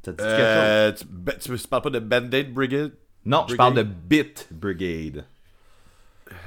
Ça 0.03 0.13
te 0.13 0.19
dit 0.19 0.27
quelque 0.27 0.39
chose? 0.39 0.65
Euh, 0.65 0.91
tu, 0.93 1.05
ben, 1.07 1.35
tu, 1.39 1.55
tu 1.55 1.67
parles 1.67 1.83
pas 1.83 1.89
de 1.91 1.99
Band-Aid 1.99 2.51
Brigade? 2.55 2.93
Non, 3.23 3.45
je 3.47 3.55
parle 3.55 3.75
de 3.75 3.83
Bit 3.83 4.47
Brigade. 4.49 5.25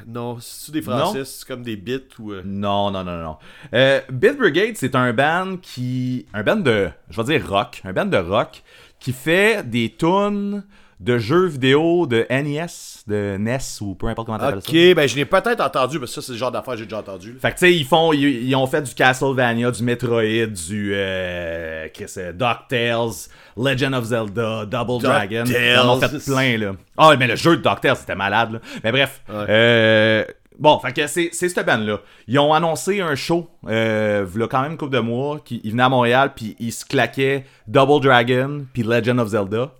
Non, 0.04 0.40
c'est-tu 0.40 0.72
des 0.72 0.82
français, 0.82 1.24
c'est 1.24 1.46
comme 1.46 1.62
des 1.62 1.76
bits 1.76 2.00
ou. 2.18 2.32
Non, 2.44 2.90
non, 2.90 3.04
non, 3.04 3.22
non. 3.22 3.36
Euh, 3.74 4.00
Bit 4.10 4.38
Brigade, 4.38 4.74
c'est 4.74 4.96
un 4.96 5.12
band 5.12 5.58
qui. 5.62 6.26
Un 6.34 6.42
band 6.42 6.56
de. 6.56 6.90
Je 7.10 7.22
vais 7.22 7.38
dire 7.38 7.48
rock. 7.48 7.80
Un 7.84 7.92
band 7.92 8.06
de 8.06 8.16
rock 8.16 8.64
qui 8.98 9.12
fait 9.12 9.62
des 9.62 9.94
tunes 9.96 10.64
de 10.98 11.18
jeux 11.18 11.46
vidéo 11.46 12.06
de 12.06 12.26
NES, 12.30 12.66
de 13.06 13.36
NES 13.38 13.58
ou 13.82 13.94
peu 13.94 14.06
importe 14.06 14.26
comment 14.26 14.38
t'appelles 14.38 14.58
Ok, 14.58 14.64
ça. 14.74 14.94
ben 14.94 15.06
je 15.08 15.16
l'ai 15.16 15.24
peut-être 15.26 15.60
entendu, 15.60 15.98
parce 16.00 16.14
que 16.14 16.20
ça, 16.20 16.26
c'est 16.26 16.32
le 16.32 16.38
genre 16.38 16.50
d'affaires 16.50 16.72
que 16.74 16.78
j'ai 16.80 16.86
déjà 16.86 16.98
entendu. 17.00 17.32
là. 17.32 17.38
Fait 17.40 17.48
que 17.50 17.58
tu 17.58 17.66
sais, 17.66 17.74
ils 17.74 17.84
font. 17.84 18.12
Ils, 18.14 18.24
ils 18.48 18.56
ont 18.56 18.66
fait 18.66 18.80
du 18.82 18.94
Castlevania, 18.94 19.70
du 19.70 19.82
Metroid, 19.82 20.46
du. 20.46 20.92
Euh, 20.94 21.88
Qu'est-ce 21.92 22.14
que 22.16 22.20
c'est 22.22 22.36
DuckTales, 22.36 23.28
Legend 23.56 23.94
of 23.94 24.04
Zelda, 24.04 24.64
Double 24.66 25.02
Dragon. 25.02 25.44
Ils 25.46 25.78
en 25.78 25.96
ont 25.96 26.00
fait 26.00 26.24
plein, 26.24 26.56
là. 26.58 26.72
Ah, 26.96 27.14
mais 27.18 27.26
le 27.26 27.36
jeu 27.36 27.56
de 27.58 27.62
DuckTales, 27.62 27.96
c'était 27.96 28.14
malade, 28.14 28.52
là. 28.52 28.58
Mais 28.82 28.92
bref. 28.92 29.22
Ouais. 29.28 29.44
Euh, 29.48 30.24
Bon, 30.58 30.78
fait 30.78 30.94
que 30.94 31.06
c'est 31.06 31.28
c'est 31.32 31.50
cette 31.50 31.66
band-là. 31.66 32.00
Ils 32.28 32.38
ont 32.38 32.54
annoncé 32.54 33.02
un 33.02 33.14
show, 33.14 33.46
euh, 33.68 34.24
quand 34.50 34.62
même 34.62 34.72
une 34.72 34.78
couple 34.78 34.94
de 34.94 35.00
mois, 35.00 35.38
qui 35.44 35.60
ils 35.64 35.72
venaient 35.72 35.82
à 35.82 35.90
Montréal, 35.90 36.32
puis 36.34 36.56
ils 36.58 36.72
se 36.72 36.86
claquaient 36.86 37.44
Double 37.68 38.02
Dragon, 38.02 38.64
puis 38.72 38.82
Legend 38.82 39.20
of 39.20 39.28
Zelda. 39.28 39.72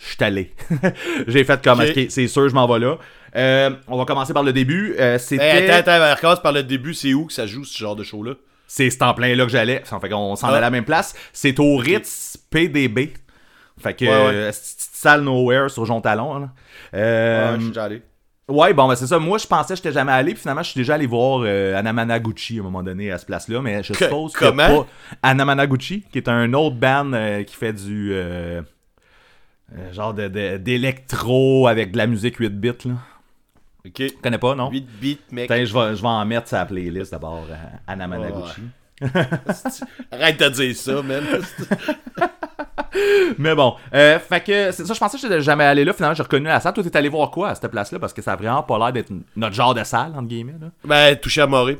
Je 0.00 0.06
suis 0.14 0.24
allé. 0.24 0.54
J'ai 1.26 1.44
fait 1.44 1.62
comme, 1.62 1.82
c'est 2.08 2.26
sûr, 2.28 2.48
je 2.48 2.54
m'en 2.54 2.66
vais 2.66 2.78
là. 2.78 2.96
Euh, 3.36 3.70
on 3.86 3.98
va 3.98 4.04
commencer 4.06 4.32
par 4.32 4.42
le 4.42 4.52
début. 4.52 4.94
Euh, 4.98 5.18
C'était... 5.18 5.44
Hey, 5.64 5.70
attends, 5.70 5.90
attends, 5.92 6.32
on 6.32 6.36
par 6.42 6.52
le 6.52 6.62
début, 6.62 6.94
c'est 6.94 7.12
où 7.14 7.26
que 7.26 7.32
ça 7.32 7.46
joue 7.46 7.64
ce 7.64 7.78
genre 7.78 7.94
de 7.96 8.02
show-là? 8.02 8.32
C'est 8.66 9.02
en 9.02 9.14
plein 9.14 9.34
là 9.34 9.44
que 9.44 9.50
j'allais. 9.50 9.82
Ça 9.84 9.98
fait 10.00 10.08
qu'on 10.08 10.36
s'en 10.36 10.46
Ah. 10.46 10.50
allait 10.50 10.58
à 10.58 10.62
la 10.62 10.70
même 10.70 10.84
place. 10.84 11.14
C'est 11.32 11.58
au 11.60 11.76
Ritz 11.76 12.38
PDB. 12.50 13.12
Fait 13.78 13.94
que 13.94 14.04
Ouais, 14.04 14.10
ouais. 14.10 14.34
euh, 14.34 14.50
salle 14.52 15.22
nowhere 15.22 15.68
sur 15.70 15.84
Jontalon. 15.84 16.48
Euh, 16.94 17.50
Ouais, 17.52 17.56
je 17.56 17.60
suis 17.60 17.68
déjà 17.70 17.84
allé. 17.84 18.02
Ouais, 18.48 18.72
bon, 18.72 18.88
ben 18.88 18.96
c'est 18.96 19.06
ça. 19.06 19.18
Moi, 19.18 19.38
je 19.38 19.46
pensais 19.46 19.74
que 19.74 19.76
j'étais 19.76 19.92
jamais 19.92 20.12
allé, 20.12 20.32
puis 20.32 20.40
finalement, 20.40 20.62
je 20.62 20.70
suis 20.70 20.78
déjà 20.80 20.94
allé 20.94 21.06
voir 21.06 21.42
euh, 21.44 21.76
Anamanaguchi 21.78 22.56
à 22.58 22.60
un 22.60 22.64
moment 22.64 22.82
donné 22.82 23.12
à 23.12 23.18
ce 23.18 23.24
place-là, 23.26 23.60
mais 23.62 23.82
je 23.84 23.92
suppose 23.92 24.32
que 24.32 24.46
comment? 24.46 24.84
pas 24.84 24.86
Anamanaguchi, 25.22 26.04
qui 26.10 26.18
est 26.18 26.28
un 26.28 26.52
autre 26.54 26.74
band 26.76 27.12
qui 27.46 27.54
fait 27.54 27.72
du 27.72 28.12
euh, 29.76 29.92
genre 29.92 30.14
de- 30.14 30.28
de- 30.28 30.56
d'électro 30.58 31.66
avec 31.68 31.92
de 31.92 31.98
la 31.98 32.06
musique 32.06 32.36
8 32.38 32.48
bits 32.50 32.72
là. 32.86 32.94
Ok. 33.86 33.92
Tu 33.94 34.10
connais 34.22 34.38
pas, 34.38 34.54
non? 34.54 34.70
8 34.70 34.86
bits, 35.00 35.18
mec. 35.32 35.48
Putain, 35.48 35.64
je 35.64 35.72
vais, 35.72 35.96
je 35.96 36.02
vais 36.02 36.08
en 36.08 36.24
mettre 36.26 36.52
la 36.54 36.66
playlist 36.66 37.12
d'abord, 37.12 37.46
euh, 37.50 37.54
Anamanaguchi. 37.86 38.60
Arrête 40.12 40.38
de 40.38 40.48
dire 40.50 40.76
ça, 40.76 41.00
man. 41.02 41.24
Mais 43.38 43.54
bon, 43.54 43.74
euh, 43.94 44.18
fait 44.18 44.40
que 44.42 44.72
c'est 44.72 44.84
ça, 44.84 44.94
je 44.94 44.98
pensais 44.98 45.16
que 45.16 45.22
j'étais 45.22 45.40
jamais 45.40 45.64
allé 45.64 45.84
là. 45.84 45.92
Finalement, 45.92 46.14
j'ai 46.14 46.22
reconnu 46.22 46.46
la 46.46 46.60
salle. 46.60 46.74
Toi, 46.74 46.82
t'es 46.82 46.96
allé 46.96 47.08
voir 47.08 47.30
quoi 47.30 47.50
à 47.50 47.54
cette 47.54 47.70
place-là? 47.70 47.98
Parce 47.98 48.12
que 48.12 48.20
ça 48.20 48.32
a 48.32 48.36
vraiment 48.36 48.62
pas 48.62 48.78
l'air 48.78 48.92
d'être 48.92 49.10
notre 49.36 49.54
genre 49.54 49.74
de 49.74 49.84
salle, 49.84 50.12
entre 50.14 50.26
guillemets. 50.28 50.56
Là. 50.60 50.68
ben, 50.84 51.16
touché 51.16 51.40
à 51.40 51.46
Moré. 51.46 51.78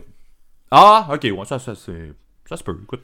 Ah, 0.71 1.09
ok, 1.13 1.23
ouais, 1.25 1.45
ça, 1.45 1.59
ça, 1.59 1.75
c'est- 1.75 2.13
ça 2.49 2.57
se 2.57 2.63
peut, 2.65 2.79
écoute. 2.83 3.03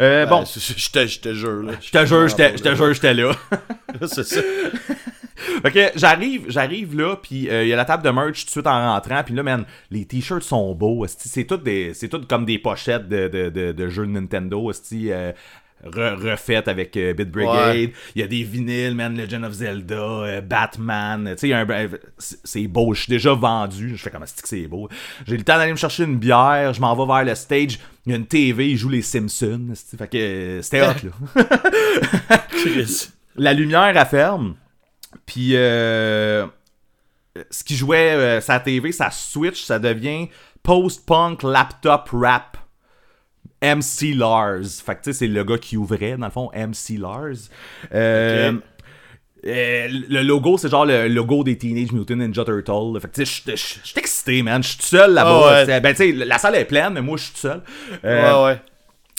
Euh, 0.00 0.26
bon, 0.26 0.40
Ben, 0.40 0.46
je 0.46 0.90
te 0.90 1.06
je 1.06 1.20
te 1.20 1.34
jure, 1.34 1.62
là. 1.62 1.72
je 1.80 1.90
te 1.90 2.06
jure, 2.06 2.28
j'étais- 2.28 2.56
je 2.56 2.62
te 2.62 2.74
jure, 2.74 2.92
j'étais 2.94 3.14
là. 3.14 3.32
C'est 4.06 4.24
ça. 4.24 4.40
que 5.72 5.90
j'arrive, 5.96 6.44
j'arrive 6.48 6.96
là, 6.98 7.16
puis 7.16 7.48
euh, 7.50 7.62
il 7.64 7.68
y 7.68 7.72
a 7.72 7.76
la 7.76 7.84
table 7.84 8.02
de 8.02 8.10
merch 8.10 8.40
tout 8.40 8.46
de 8.46 8.50
suite 8.50 8.66
en 8.66 8.92
rentrant, 8.94 9.22
puis 9.24 9.34
là, 9.34 9.42
man, 9.42 9.64
les 9.90 10.04
t-shirts 10.04 10.42
sont 10.42 10.74
beaux, 10.74 11.04
c'est 11.08 11.44
tout 11.44 11.56
des, 11.56 11.92
c'est 11.94 12.08
tout 12.08 12.20
comme 12.28 12.44
des 12.46 12.58
pochettes 12.58 13.08
de, 13.08 13.28
de, 13.28 13.48
de, 13.50 13.72
de 13.72 13.88
jeux 13.88 14.06
de 14.06 14.12
Nintendo, 14.12 14.70
euh, 14.92 15.32
re- 15.84 16.14
refaites 16.30 16.68
avec 16.68 16.96
euh, 16.96 17.12
Bit 17.14 17.30
Brigade. 17.30 17.90
Il 18.14 18.20
y 18.20 18.22
a 18.22 18.26
des 18.26 18.42
vinyles, 18.42 18.94
man, 18.94 19.16
Legend 19.16 19.44
of 19.44 19.52
Zelda, 19.52 19.94
euh, 19.94 20.40
Batman, 20.40 21.30
tu 21.32 21.38
sais, 21.40 21.48
il 21.48 21.52
un- 21.54 21.68
euh, 21.68 21.88
c'est 22.18 22.66
beau, 22.66 22.94
je 22.94 23.02
suis 23.02 23.10
déjà 23.10 23.34
vendu, 23.34 23.96
je 23.96 24.02
fais 24.02 24.10
comme 24.10 24.22
esti 24.22 24.42
que 24.42 24.48
c'est 24.48 24.66
beau? 24.66 24.88
J'ai 25.26 25.36
le 25.36 25.44
temps 25.44 25.56
d'aller 25.58 25.72
me 25.72 25.76
chercher 25.76 26.04
une 26.04 26.18
bière, 26.18 26.72
je 26.72 26.80
m'en 26.80 26.94
vais 26.96 27.06
vers 27.12 27.24
le 27.24 27.34
stage, 27.34 27.78
il 28.06 28.10
y 28.10 28.12
a 28.14 28.16
une 28.16 28.26
TV, 28.26 28.70
ils 28.70 28.76
jouent 28.76 28.88
les 28.90 29.02
Simpsons, 29.02 29.72
fait 29.98 30.08
que 30.08 30.16
euh, 30.16 30.62
c'était 30.62 30.82
hot, 30.82 30.94
là. 31.04 31.44
La 33.36 33.52
lumière 33.52 33.92
elle 33.96 34.06
ferme. 34.06 34.54
Puis 35.26 35.50
euh, 35.54 36.46
ce 37.50 37.64
qui 37.64 37.76
jouait 37.76 38.40
sa 38.40 38.60
TV, 38.60 38.92
ça 38.92 39.10
switch, 39.10 39.62
ça 39.64 39.78
devient 39.78 40.28
post-punk 40.62 41.42
laptop 41.42 42.08
rap. 42.12 42.55
MC 43.62 44.14
Lars. 44.14 44.64
Fait 44.84 44.94
que 44.96 45.02
tu 45.02 45.12
sais, 45.12 45.18
c'est 45.20 45.26
le 45.26 45.44
gars 45.44 45.58
qui 45.58 45.76
ouvrait, 45.76 46.16
dans 46.16 46.26
le 46.26 46.32
fond, 46.32 46.50
MC 46.54 46.98
Lars. 46.98 47.48
Euh, 47.94 48.52
euh, 49.46 49.88
le 50.08 50.22
logo, 50.22 50.58
c'est 50.58 50.68
genre 50.70 50.84
le 50.86 51.06
logo 51.08 51.44
des 51.44 51.56
Teenage 51.56 51.92
Mutant 51.92 52.16
Ninja 52.16 52.44
Turtles. 52.44 53.00
Fait 53.00 53.08
que 53.08 53.14
tu 53.14 53.26
sais, 53.26 53.56
je- 53.56 53.56
suis 53.56 53.80
excité, 53.96 54.42
man. 54.42 54.62
Je 54.62 54.68
suis 54.70 54.78
tout 54.78 54.86
seul 54.86 55.14
là-bas. 55.14 55.40
Ah 55.44 55.64
ouais. 55.64 55.80
Ben, 55.80 55.90
tu 55.94 55.96
sais, 55.98 56.12
la 56.12 56.38
salle 56.38 56.56
est 56.56 56.64
pleine, 56.64 56.94
mais 56.94 57.02
moi, 57.02 57.16
je 57.16 57.24
suis 57.24 57.32
tout 57.34 57.40
seul. 57.40 57.62
Euh, 58.04 58.44
Ouais, 58.44 58.52
ouais. 58.52 58.60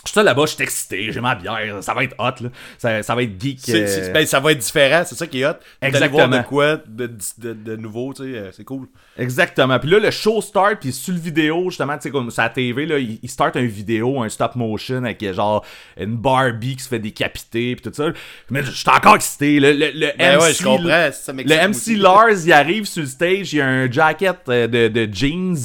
Je 0.07 0.11
suis 0.13 0.23
là-bas, 0.23 0.43
je 0.45 0.53
suis 0.53 0.63
excité, 0.63 1.11
j'ai 1.11 1.19
ma 1.19 1.35
bière. 1.35 1.83
Ça 1.83 1.93
va 1.93 2.03
être 2.05 2.15
hot, 2.17 2.41
là. 2.43 2.49
Ça, 2.77 3.03
ça 3.03 3.13
va 3.13 3.23
être 3.23 3.41
geek. 3.41 3.59
Euh, 3.69 3.85
c'est- 3.87 4.13
ben, 4.13 4.25
ça 4.25 4.39
va 4.39 4.53
être 4.53 4.59
différent, 4.59 5.03
c'est 5.05 5.15
ça 5.15 5.27
qui 5.27 5.41
est 5.41 5.45
hot. 5.45 5.55
Exactement. 5.81 6.27
voir 6.27 6.29
de 6.43 6.47
quoi 6.47 6.77
de, 6.87 7.11
de, 7.39 7.53
de 7.53 7.75
nouveau, 7.75 8.13
tu 8.13 8.23
sais, 8.23 8.37
euh, 8.37 8.51
c'est 8.53 8.63
cool. 8.63 8.87
Exactement. 9.17 9.77
Puis 9.79 9.89
là, 9.89 9.99
le 9.99 10.11
show 10.11 10.41
start, 10.41 10.77
puis 10.79 10.93
sur 10.93 11.13
le 11.13 11.19
vidéo, 11.19 11.65
justement, 11.69 11.95
tu 11.97 12.03
sais, 12.03 12.09
comme 12.09 12.31
sur 12.31 12.41
la 12.41 12.49
TV, 12.49 12.85
là, 12.85 12.97
il, 12.99 13.19
il 13.21 13.29
start 13.29 13.57
un 13.57 13.65
vidéo, 13.65 14.21
un 14.21 14.29
stop 14.29 14.55
motion 14.55 15.03
avec 15.03 15.21
euh, 15.23 15.33
genre 15.33 15.65
une 15.99 16.15
Barbie 16.15 16.77
qui 16.77 16.83
se 16.83 16.87
fait 16.89 16.99
décapiter, 16.99 17.75
puis 17.75 17.83
tout 17.91 17.93
ça. 17.93 18.09
Mais 18.49 18.63
je 18.63 18.71
suis 18.71 18.89
encore 18.89 19.15
excité. 19.15 19.59
Le, 19.59 19.73
le, 19.73 19.91
le 19.93 20.07
Ben 20.17 20.37
MC, 20.37 20.41
ouais, 20.41 20.53
je 20.53 20.63
comprends. 20.63 21.09
Ça 21.11 21.33
le 21.33 21.43
MC 21.43 21.69
aussi. 21.75 21.95
Lars, 21.97 22.45
il 22.45 22.53
arrive 22.53 22.85
sur 22.85 23.01
le 23.01 23.09
stage, 23.09 23.51
il 23.51 23.57
y 23.57 23.61
a 23.61 23.67
un 23.67 23.91
jacket 23.91 24.37
de, 24.47 24.87
de 24.87 25.09
jeans, 25.13 25.57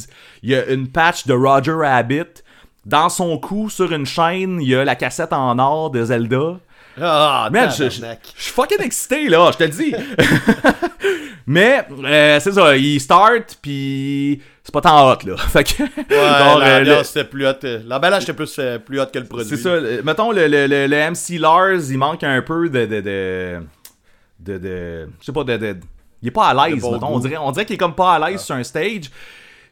il 0.42 0.50
y 0.50 0.54
a 0.56 0.66
une 0.66 0.88
patch 0.88 1.26
de 1.28 1.32
Roger 1.34 1.72
Rabbit. 1.72 2.41
Dans 2.84 3.08
son 3.08 3.38
cou, 3.38 3.70
sur 3.70 3.92
une 3.92 4.06
chaîne, 4.06 4.60
il 4.60 4.68
y 4.68 4.74
a 4.74 4.84
la 4.84 4.96
cassette 4.96 5.32
en 5.32 5.58
or 5.58 5.90
de 5.90 6.04
Zelda. 6.04 6.56
Ah, 7.00 7.48
Man, 7.50 7.70
je, 7.70 7.84
je- 7.84 7.90
suis 7.90 8.52
fucking 8.52 8.82
excité, 8.82 9.28
là, 9.28 9.50
je 9.52 9.56
te 9.58 9.62
le 9.64 9.68
dis. 9.70 9.94
Mais, 11.46 11.84
euh, 12.04 12.38
c'est 12.40 12.52
ça, 12.52 12.76
il 12.76 13.00
start, 13.00 13.58
puis 13.60 14.40
c'est 14.62 14.72
pas 14.72 14.80
tant 14.80 15.10
hot, 15.10 15.16
là. 15.26 15.36
Fait 15.38 15.64
que, 15.64 15.82
Ouais, 15.82 15.88
euh, 16.12 16.78
l'ambiance 16.78 16.98
le- 16.98 17.04
c'était 17.04 17.24
plus 17.24 17.46
hot. 17.46 17.52
euh, 17.64 17.80
L'emballage 17.86 18.22
était 18.24 18.32
plus, 18.32 18.60
plus 18.84 19.00
hot 19.00 19.06
que 19.12 19.18
le 19.18 19.24
produit. 19.26 19.48
c'est 19.48 19.56
ça, 19.56 19.76
mettons, 20.04 20.30
le, 20.32 20.46
le, 20.46 20.66
le, 20.66 20.86
le 20.86 21.10
MC 21.10 21.38
Lars, 21.40 21.80
il 21.90 21.98
manque 21.98 22.22
un 22.24 22.42
peu 22.42 22.68
de... 22.68 22.86
de, 22.86 23.00
de, 23.00 23.60
de, 24.40 24.58
de- 24.58 25.08
je 25.20 25.24
sais 25.26 25.32
pas, 25.32 25.44
de... 25.44 25.56
de 25.56 25.76
il 26.20 26.28
est 26.28 26.30
pas 26.30 26.46
à 26.48 26.68
l'aise. 26.68 26.84
On 26.84 27.18
dirait, 27.18 27.36
on 27.38 27.50
dirait 27.50 27.64
qu'il 27.66 27.74
est 27.74 27.78
comme 27.78 27.96
pas 27.96 28.14
à 28.14 28.30
l'aise 28.30 28.40
sur 28.42 28.54
un 28.54 28.62
stage. 28.62 29.10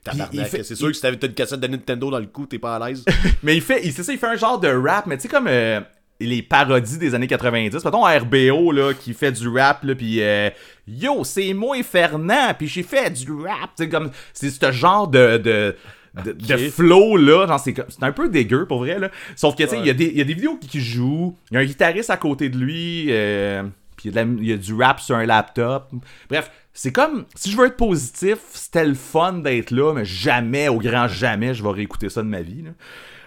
Tabarnak, 0.05 0.46
fait- 0.48 0.62
C'est 0.64 0.74
sûr 0.74 0.86
que 0.88 0.92
si 0.94 1.01
t'avais 1.03 1.18
une 1.20 1.34
cassette 1.34 1.61
de 1.61 1.66
Nintendo 1.66 2.11
dans 2.11 2.18
le 2.18 2.26
cou, 2.26 2.46
t'es 2.46 2.59
pas 2.59 2.76
à 2.76 2.88
l'aise. 2.88 3.05
Mais 3.42 3.55
il 3.57 3.62
fait, 3.62 3.82
c'est 3.90 4.03
ça, 4.03 4.12
il 4.12 4.18
fait 4.18 4.26
un 4.26 4.36
genre 4.36 4.59
de 4.59 4.68
rap, 4.68 5.07
mais 5.07 5.16
tu 5.16 5.22
sais, 5.22 5.28
comme 5.28 5.46
euh, 5.48 5.80
les 6.20 6.42
parodies 6.42 6.98
des 6.98 7.14
années 7.14 7.26
90. 7.26 7.84
Mettons 7.84 8.05
RBO, 8.05 8.72
là, 8.72 8.92
qui 8.94 9.12
fait 9.14 9.32
du 9.32 9.48
rap, 9.48 9.84
là, 9.84 9.94
pis 9.94 10.18
euh, 10.22 10.51
Yo, 10.88 11.22
c'est 11.24 11.53
moi 11.55 11.76
Fernand, 11.82 12.55
pis 12.59 12.66
j'ai 12.66 12.82
fait 12.82 13.11
du 13.11 13.30
rap. 13.32 13.70
Sais, 13.76 13.88
comme, 13.88 14.11
c'est 14.32 14.51
ce 14.51 14.72
genre 14.72 15.09
de. 15.09 15.38
de 15.38 15.76
de, 16.24 16.32
de 16.32 16.57
flow 16.70 17.16
là, 17.16 17.46
genre 17.46 17.61
c'est 17.61 17.72
comme- 17.72 17.84
c'est 17.88 18.03
un 18.03 18.11
peu 18.11 18.28
dégueu 18.28 18.66
pour 18.66 18.78
vrai 18.80 18.98
là. 18.98 19.11
Sauf 19.36 19.55
que 19.55 19.62
tu 19.62 19.68
sais, 19.68 19.78
il 19.78 19.86
y, 19.86 19.90
a 19.90 19.94
des- 19.94 20.07
il 20.09 20.18
y 20.18 20.20
a 20.20 20.24
des 20.24 20.34
vidéos 20.34 20.57
qui, 20.57 20.66
qui 20.66 20.80
jouent, 20.80 21.36
il 21.53 21.55
y 21.55 21.57
a 21.57 21.61
un 21.61 21.64
guitariste 21.64 22.11
à 22.11 22.16
côté 22.16 22.48
de 22.48 22.59
lui, 22.59 23.07
euh, 23.11 23.62
puis 23.96 24.09
y, 24.11 24.12
il 24.18 24.44
y 24.44 24.53
a 24.53 24.57
du 24.57 24.74
rap 24.74 24.98
sur 24.98 25.14
un 25.14 25.24
laptop. 25.24 25.88
Bref, 26.28 26.51
c'est 26.72 26.92
comme 26.92 27.24
si 27.34 27.50
je 27.50 27.56
veux 27.56 27.66
être 27.66 27.76
positif, 27.76 28.38
c'était 28.52 28.84
le 28.86 28.94
fun 28.94 29.34
d'être 29.34 29.70
là, 29.70 29.92
mais 29.94 30.04
jamais, 30.04 30.68
au 30.68 30.78
grand 30.78 31.08
jamais, 31.08 31.52
je 31.54 31.62
vais 31.62 31.70
réécouter 31.70 32.08
ça 32.08 32.22
de 32.22 32.28
ma 32.28 32.42
vie. 32.42 32.62
Là. 32.62 32.70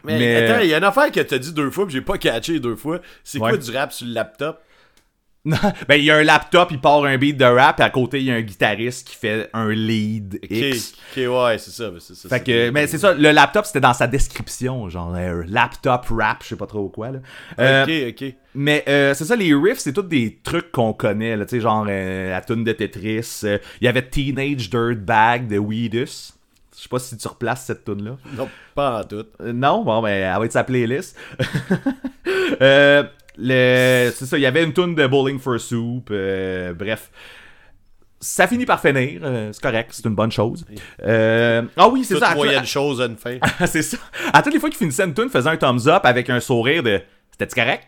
Mais, 0.05 0.19
Mais- 0.19 0.35
attends, 0.51 0.61
il 0.61 0.69
y 0.69 0.73
a 0.73 0.77
une 0.77 0.83
affaire 0.83 1.11
que 1.11 1.19
t'as 1.21 1.37
dit 1.37 1.53
deux 1.53 1.69
fois, 1.71 1.85
pis 1.87 1.93
j'ai 1.93 2.01
pas 2.01 2.17
catché 2.17 2.59
deux 2.59 2.75
fois. 2.75 2.99
C'est 3.23 3.39
Ouais. 3.39 3.49
quoi 3.51 3.57
du 3.57 3.71
rap 3.71 3.91
sur 3.93 4.05
le 4.05 4.13
laptop? 4.13 4.61
Ben 5.87 5.95
il 5.95 6.03
y 6.05 6.11
a 6.11 6.15
un 6.15 6.23
laptop, 6.23 6.69
il 6.71 6.79
part 6.79 7.03
un 7.03 7.17
beat 7.17 7.35
de 7.37 7.43
rap, 7.45 7.79
et 7.79 7.83
à 7.83 7.89
côté 7.89 8.19
il 8.19 8.25
y 8.25 8.31
a 8.31 8.35
un 8.35 8.41
guitariste 8.41 9.07
qui 9.09 9.15
fait 9.15 9.49
un 9.53 9.69
lead 9.71 10.39
Ok, 10.43 10.49
X. 10.51 10.93
ok, 11.17 11.23
ouais, 11.29 11.57
c'est 11.57 11.71
ça. 11.71 11.91
c'est 11.99 12.15
ça, 12.15 12.29
Fait 12.29 12.41
que, 12.41 12.69
mais 12.69 12.87
c'est 12.87 12.97
ça, 12.97 13.13
le 13.13 13.31
laptop 13.31 13.65
c'était 13.65 13.81
dans 13.81 13.93
sa 13.93 14.07
description, 14.07 14.87
genre 14.89 15.13
euh, 15.15 15.43
laptop 15.47 16.05
rap, 16.11 16.43
je 16.43 16.47
sais 16.49 16.55
pas 16.55 16.65
trop 16.67 16.87
quoi 16.87 17.11
là. 17.11 17.19
Euh, 17.59 17.83
Ok, 17.83 18.21
ok. 18.21 18.33
Mais 18.55 18.83
euh, 18.87 19.13
c'est 19.13 19.25
ça, 19.25 19.35
les 19.35 19.53
riffs, 19.53 19.79
c'est 19.79 19.93
tous 19.93 20.03
des 20.03 20.39
trucs 20.43 20.71
qu'on 20.71 20.93
connaît, 20.93 21.35
là, 21.35 21.43
tu 21.45 21.55
sais, 21.57 21.61
genre 21.61 21.85
euh, 21.89 22.29
la 22.29 22.39
tune 22.41 22.63
de 22.63 22.71
Tetris. 22.71 23.41
Il 23.43 23.59
y 23.81 23.87
avait 23.87 24.07
Teenage 24.07 24.69
Dirtbag 24.69 25.47
de 25.47 25.57
Weedus. 25.57 26.33
Je 26.75 26.81
sais 26.81 26.89
pas 26.89 26.99
si 26.99 27.15
tu 27.17 27.27
replaces 27.27 27.65
cette 27.65 27.83
tune 27.85 28.03
là. 28.03 28.17
Non, 28.37 28.47
pas 28.75 29.01
en 29.01 29.03
tout. 29.03 29.25
Non, 29.43 29.83
bon, 29.83 30.01
ben, 30.01 30.09
elle 30.09 30.39
va 30.39 30.45
être 30.45 30.51
sa 30.53 30.63
playlist. 30.63 31.17
Euh, 32.61 33.03
le, 33.37 34.11
c'est 34.15 34.25
ça, 34.25 34.37
il 34.37 34.41
y 34.41 34.45
avait 34.45 34.63
une 34.63 34.73
tune 34.73 34.95
de 34.95 35.07
Bowling 35.07 35.39
for 35.39 35.59
Soup. 35.59 36.09
euh, 36.11 36.73
bref. 36.73 37.09
Ça 38.19 38.47
finit 38.47 38.65
par 38.65 38.79
finir, 38.79 39.19
euh, 39.23 39.49
c'est 39.51 39.61
correct, 39.61 39.89
c'est 39.91 40.05
une 40.05 40.15
bonne 40.15 40.31
chose. 40.31 40.65
Euh, 41.05 41.61
ah 41.75 41.89
oui, 41.89 42.05
c'est 42.05 42.17
ça. 42.17 42.29
à- 42.29 42.35
moyenne 42.35 42.65
chose 42.65 43.01
à 43.01 43.05
une 43.07 43.17
fin. 43.17 43.37
c'est 43.65 43.81
ça. 43.81 43.97
À 44.31 44.41
toutes 44.41 44.53
les 44.53 44.59
fois 44.61 44.69
qu'il 44.69 44.77
finissait 44.77 45.03
une 45.03 45.13
tune, 45.13 45.29
faisait 45.29 45.49
un 45.49 45.57
thumbs 45.57 45.87
up 45.87 46.01
avec 46.05 46.29
un 46.29 46.39
sourire 46.39 46.83
de 46.83 47.01
C'était-tu 47.31 47.55
correct? 47.59 47.87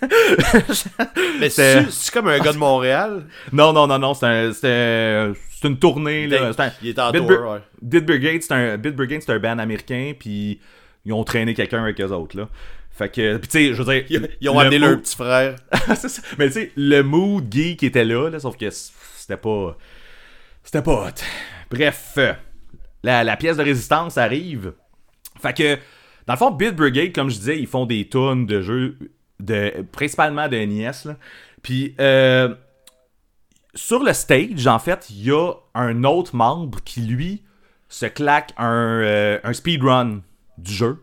Mais 1.40 1.48
C'est- 1.50 2.10
comme 2.12 2.28
un 2.28 2.38
gars 2.38 2.52
de 2.52 2.58
Montréal? 2.58 3.24
Non, 3.52 3.72
non, 3.72 3.86
non, 3.88 3.98
non, 3.98 4.14
c'est 4.14 4.26
un, 4.26 5.32
une 5.64 5.78
tournée. 5.78 6.26
Là. 6.28 6.50
Un- 6.56 6.70
Il 6.82 6.90
est 6.90 6.98
en 7.00 7.10
Bit 7.10 7.26
tour, 7.26 7.30
ouais. 7.50 7.58
Bit 7.80 8.04
Brigade, 8.06 8.42
c'est 8.42 8.52
un, 8.54 8.76
Bit 8.78 8.94
Brigade, 8.94 9.22
c'est 9.24 9.32
un 9.32 9.38
band 9.38 9.58
américain, 9.58 10.12
puis 10.18 10.60
ils 11.04 11.12
ont 11.12 11.24
traîné 11.24 11.54
quelqu'un 11.54 11.82
avec 11.82 12.00
eux 12.00 12.10
autres, 12.12 12.36
là. 12.36 12.48
Fait 12.94 13.08
que, 13.08 13.38
tu 13.38 13.48
sais, 13.50 13.74
je 13.74 13.82
veux 13.82 13.92
dire... 13.92 14.04
Ils, 14.10 14.28
ils 14.40 14.48
ont 14.50 14.54
le 14.54 14.66
amené 14.66 14.78
mood- 14.78 14.90
leur 14.90 15.00
petit 15.00 15.16
frère. 15.16 15.56
Ça. 15.96 16.22
Mais 16.38 16.46
tu 16.48 16.52
sais, 16.52 16.72
le 16.76 17.02
mood 17.02 17.46
geek 17.50 17.82
était 17.82 18.04
là, 18.04 18.28
là, 18.28 18.38
sauf 18.38 18.56
que 18.56 18.68
c'était 18.70 19.36
pas... 19.36 19.76
C'était 20.62 20.82
pas 20.82 21.08
hot. 21.08 21.22
Bref, 21.70 22.12
euh, 22.18 22.32
la, 23.02 23.24
la 23.24 23.36
pièce 23.36 23.56
de 23.56 23.62
résistance 23.62 24.18
arrive. 24.18 24.74
Fait 25.40 25.56
que, 25.56 25.76
dans 26.26 26.34
le 26.34 26.38
fond, 26.38 26.50
Bit 26.50 26.76
Brigade, 26.76 27.12
comme 27.12 27.30
je 27.30 27.36
disais, 27.36 27.58
ils 27.58 27.66
font 27.66 27.86
des 27.86 28.08
tonnes 28.08 28.46
de 28.46 28.60
jeux, 28.60 28.96
de, 29.40 29.84
principalement 29.90 30.48
de 30.48 30.56
NES. 30.56 30.90
Là. 31.06 31.16
Puis, 31.62 31.94
euh, 31.98 32.54
sur 33.74 34.04
le 34.04 34.12
stage, 34.12 34.66
en 34.66 34.78
fait, 34.78 35.08
il 35.10 35.24
y 35.24 35.30
a 35.32 35.52
un 35.74 36.04
autre 36.04 36.36
membre 36.36 36.78
qui, 36.84 37.00
lui, 37.00 37.42
se 37.88 38.06
claque 38.06 38.52
un, 38.58 39.00
euh, 39.02 39.38
un 39.42 39.52
speedrun 39.52 40.20
du 40.58 40.72
jeu. 40.72 41.02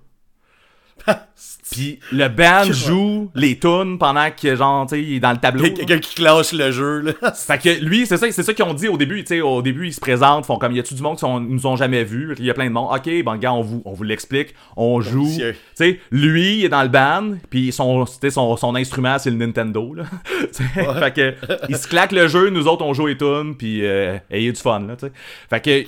Puis 1.72 2.00
le 2.12 2.28
band 2.30 2.72
joue 2.72 3.30
les 3.36 3.60
tunes 3.60 3.98
pendant 4.00 4.30
que, 4.32 4.56
genre, 4.56 4.88
tu 4.88 4.96
sais, 4.96 5.04
il 5.04 5.16
est 5.16 5.20
dans 5.20 5.32
le 5.32 5.38
tableau. 5.38 5.64
Quelqu'un 5.64 6.00
qui 6.00 6.16
classe 6.16 6.52
le 6.52 6.72
jeu, 6.72 7.00
là. 7.00 7.14
Fait 7.34 7.60
que 7.60 7.84
lui, 7.84 8.08
c'est 8.08 8.18
ça, 8.18 8.32
c'est 8.32 8.44
ça 8.44 8.54
qu'ils 8.54 8.66
ont 8.66 8.74
dit 8.74 8.88
au 8.88 8.98
début. 8.98 9.24
Tu 9.24 9.36
sais, 9.36 9.42
au 9.42 9.62
début, 9.62 9.88
ils 9.88 9.94
se 9.94 10.00
présentent, 10.00 10.46
font 10.46 10.58
comme, 10.58 10.72
y 10.72 10.80
a-tu 10.80 10.96
du 10.96 11.02
monde 11.02 11.16
qui 11.16 11.22
sont, 11.22 11.40
nous 11.40 11.68
ont 11.68 11.76
jamais 11.76 12.04
vus? 12.04 12.34
Il 12.40 12.46
y 12.46 12.50
a 12.50 12.54
plein 12.54 12.66
de 12.66 12.72
monde. 12.72 12.90
Ok, 12.92 13.10
bon, 13.24 13.38
gars, 13.38 13.54
on 13.54 13.62
vous, 13.62 13.82
on 13.86 13.94
vous 13.94 14.04
l'explique. 14.04 14.56
On 14.76 15.00
joue. 15.02 15.26
Monsieur. 15.26 15.54
Tu 15.54 15.60
sais, 15.76 16.00
lui, 16.12 16.60
il 16.60 16.66
est 16.66 16.70
dans 16.70 16.84
le 16.84 16.90
band, 16.90 17.38
puis 17.50 17.72
son, 17.72 18.06
son, 18.06 18.58
son 18.58 18.76
instrument, 18.76 19.20
c'est 19.20 19.30
le 19.30 19.38
Nintendo, 19.38 19.94
là. 19.94 20.06
Fait 21.00 21.14
que, 21.14 21.36
il 21.70 21.78
se 21.78 21.88
claque 21.88 22.12
le 22.12 22.28
jeu, 22.28 22.50
nous 22.50 22.68
autres, 22.68 22.84
on 22.84 22.94
joue 22.94 23.08
les 23.08 23.18
tunes, 23.18 23.56
puis 23.58 23.86
euh, 23.86 24.18
ayez 24.32 24.52
du 24.52 24.60
fun, 24.60 24.80
là, 24.80 24.96
tu 24.96 25.06
sais. 25.06 25.12
Fait 25.50 25.62
que, 25.62 25.86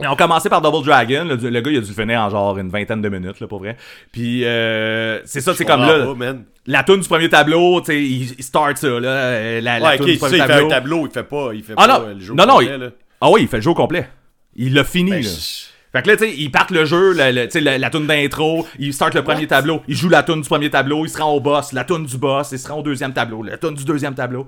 ils 0.00 0.06
ont 0.08 0.16
commencé 0.16 0.48
par 0.48 0.60
Double 0.60 0.84
Dragon. 0.86 1.24
Le, 1.24 1.34
le 1.50 1.60
gars, 1.60 1.70
il 1.70 1.78
a 1.78 1.80
dû 1.80 1.92
finir 1.92 2.20
en 2.20 2.30
genre 2.30 2.56
une 2.58 2.68
vingtaine 2.68 3.02
de 3.02 3.08
minutes, 3.08 3.40
là, 3.40 3.46
pour 3.46 3.58
vrai. 3.58 3.76
Puis, 4.12 4.44
euh, 4.44 5.20
c'est 5.24 5.40
ça, 5.40 5.54
c'est 5.54 5.64
comme 5.64 5.80
là. 5.80 6.04
Pas, 6.06 6.14
man. 6.14 6.44
La 6.66 6.82
tune 6.84 7.00
du 7.00 7.08
premier 7.08 7.28
tableau, 7.28 7.80
tu 7.80 7.86
sais, 7.86 8.02
il, 8.02 8.34
il 8.38 8.44
start 8.44 8.76
ça, 8.76 8.88
là. 8.88 9.08
euh, 9.08 9.60
La, 9.60 9.78
la 9.78 9.88
Ouais, 9.88 9.96
tune 9.96 10.06
du 10.06 10.12
ça, 10.16 10.26
premier 10.26 10.36
il 10.38 10.42
fait 10.42 10.48
tableau. 10.48 10.66
un 10.66 10.68
tableau, 10.70 11.06
il 11.06 11.10
fait 11.12 11.22
pas, 11.24 11.50
il 11.54 11.62
fait 11.64 11.72
Ah 11.76 11.86
pas 11.86 11.98
non, 11.98 12.04
euh, 12.06 12.14
le 12.14 12.20
jeu 12.20 12.34
non, 12.34 12.46
non, 12.46 12.52
complet, 12.54 12.70
il- 12.74 12.80
là. 12.80 12.90
Ah 13.20 13.30
oui, 13.30 13.40
il 13.42 13.48
fait 13.48 13.56
le 13.56 13.62
jeu 13.62 13.70
au 13.70 13.74
complet. 13.74 14.08
Il 14.54 14.74
l'a 14.74 14.84
fini, 14.84 15.10
Ben, 15.10 15.22
là. 15.22 15.30
Fait 15.90 16.02
que 16.02 16.08
là, 16.08 16.16
tu 16.18 16.24
sais, 16.24 16.34
ils 16.36 16.50
partent 16.50 16.70
le 16.70 16.84
jeu, 16.84 17.14
la, 17.14 17.32
la 17.32 17.90
tune 17.90 18.06
d'intro, 18.06 18.66
ils 18.78 18.92
start 18.92 19.14
le 19.14 19.22
premier 19.24 19.46
tableau, 19.46 19.80
ils 19.88 19.96
jouent 19.96 20.10
la 20.10 20.22
tune 20.22 20.42
du 20.42 20.48
premier 20.48 20.68
tableau, 20.68 21.06
ils 21.06 21.08
se 21.08 21.16
rendent 21.16 21.38
au 21.38 21.40
boss, 21.40 21.72
la 21.72 21.82
tune 21.84 22.04
du 22.04 22.18
boss, 22.18 22.50
ils 22.52 22.58
se 22.58 22.68
rendent 22.68 22.80
au 22.80 22.90
deuxième 22.90 23.14
tableau, 23.14 23.42
la 23.42 23.56
tune 23.56 23.74
du 23.74 23.84
deuxième 23.86 24.14
tableau. 24.14 24.46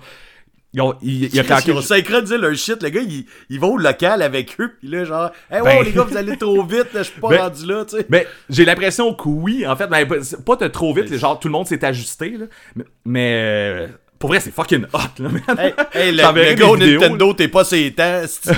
Ils 0.72 0.80
ont, 0.82 0.94
il, 1.02 1.24
il 1.24 1.38
a 1.38 1.42
Ils 1.42 1.46
claqué. 1.46 1.72
ont 1.72 1.80
synchronisé 1.82 2.38
leur 2.38 2.54
shit, 2.54 2.80
le 2.82 2.90
gars, 2.90 3.00
il, 3.00 3.24
il 3.48 3.58
va 3.58 3.66
au 3.66 3.76
local 3.76 4.22
avec 4.22 4.54
eux, 4.60 4.72
pis 4.80 4.86
là, 4.86 5.04
genre, 5.04 5.30
hey, 5.50 5.60
Ben- 5.62 5.76
wow, 5.78 5.82
les 5.82 5.90
gars, 5.92 6.02
vous 6.04 6.16
allez 6.16 6.36
trop 6.36 6.62
vite, 6.62 6.92
là, 6.94 7.02
je 7.02 7.10
suis 7.10 7.20
pas 7.20 7.28
Ben- 7.28 7.40
rendu 7.40 7.66
là, 7.66 7.84
tu 7.84 7.96
sais. 7.96 8.06
Mais 8.08 8.26
j'ai 8.48 8.64
l'impression 8.64 9.12
que 9.12 9.28
oui, 9.28 9.66
en 9.66 9.74
fait, 9.74 9.88
mais 9.90 10.06
pas- 10.06 10.56
de 10.56 10.68
trop 10.68 10.94
vite, 10.94 11.12
genre 11.16 11.40
tout 11.40 11.48
le 11.48 11.52
monde 11.52 11.66
s'est 11.66 11.84
ajusté, 11.84 12.30
là. 12.38 12.46
Mais, 12.76 12.84
mais, 13.04 13.32
euh, 13.34 13.86
pour 14.18 14.30
vrai, 14.30 14.38
c'est 14.38 14.52
fucking 14.54 14.84
hot, 14.92 15.22
là, 15.22 15.28
man. 15.28 15.58
Hey, 15.58 15.74
hey, 15.92 16.12
le, 16.12 16.18
gars 16.54 16.76
Nintendo, 16.86 17.34
t'es 17.34 17.48
pas 17.48 17.64
ses 17.64 17.92
c'est- 18.28 18.52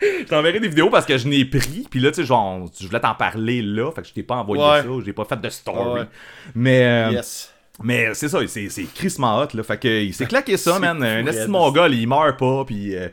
Je 0.00 0.24
t'enverrai 0.28 0.60
des 0.60 0.68
vidéos 0.68 0.90
parce 0.90 1.04
que 1.06 1.18
je 1.18 1.26
n'ai 1.28 1.44
pris, 1.44 1.86
puis 1.90 2.00
là, 2.00 2.10
tu 2.10 2.16
sais, 2.16 2.24
genre, 2.24 2.66
je 2.80 2.86
voulais 2.86 3.00
t'en 3.00 3.14
parler 3.14 3.60
là, 3.62 3.90
fait 3.92 4.02
que 4.02 4.08
je 4.08 4.12
t'ai 4.14 4.22
pas 4.22 4.36
envoyé 4.36 4.62
Ouais. 4.62 4.82
ça, 4.82 4.88
j'ai 5.04 5.12
pas 5.12 5.24
fait 5.24 5.40
de 5.40 5.48
story. 5.48 6.00
Ouais. 6.00 6.06
Mais, 6.54 6.84
euh, 6.84 7.10
Yes. 7.12 7.52
Mais 7.82 8.12
c'est 8.14 8.28
ça, 8.28 8.40
c'est, 8.48 8.68
c'est 8.68 8.84
crissement 8.94 9.38
hot, 9.40 9.48
là. 9.54 9.62
Fait 9.62 9.78
que, 9.78 10.02
il 10.02 10.12
s'est 10.14 10.26
claqué 10.26 10.56
ça, 10.56 10.78
man. 10.78 11.02
Un 11.02 11.22
fou, 11.22 11.28
esti 11.28 11.34
de 11.36 11.40
raide. 11.42 11.48
mongol, 11.50 11.94
il 11.94 12.06
meurt 12.08 12.38
pas, 12.38 12.64
pis. 12.64 12.94
euh, 12.94 13.08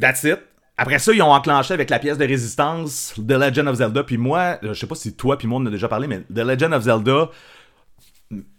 That's 0.00 0.24
it. 0.24 0.38
Après 0.76 0.98
ça, 0.98 1.12
ils 1.12 1.22
ont 1.22 1.30
enclenché 1.30 1.74
avec 1.74 1.90
la 1.90 1.98
pièce 1.98 2.18
de 2.18 2.26
résistance 2.26 3.14
The 3.16 3.32
Legend 3.32 3.68
of 3.68 3.76
Zelda. 3.76 4.02
Puis 4.04 4.16
moi, 4.18 4.58
je 4.62 4.72
sais 4.72 4.86
pas 4.86 4.94
si 4.94 5.14
toi 5.14 5.36
puis 5.38 5.46
moi 5.46 5.60
on 5.60 5.62
en 5.62 5.66
a 5.66 5.70
déjà 5.70 5.86
parlé, 5.86 6.08
mais 6.08 6.20
The 6.34 6.38
Legend 6.38 6.72
of 6.74 6.82
Zelda, 6.82 7.30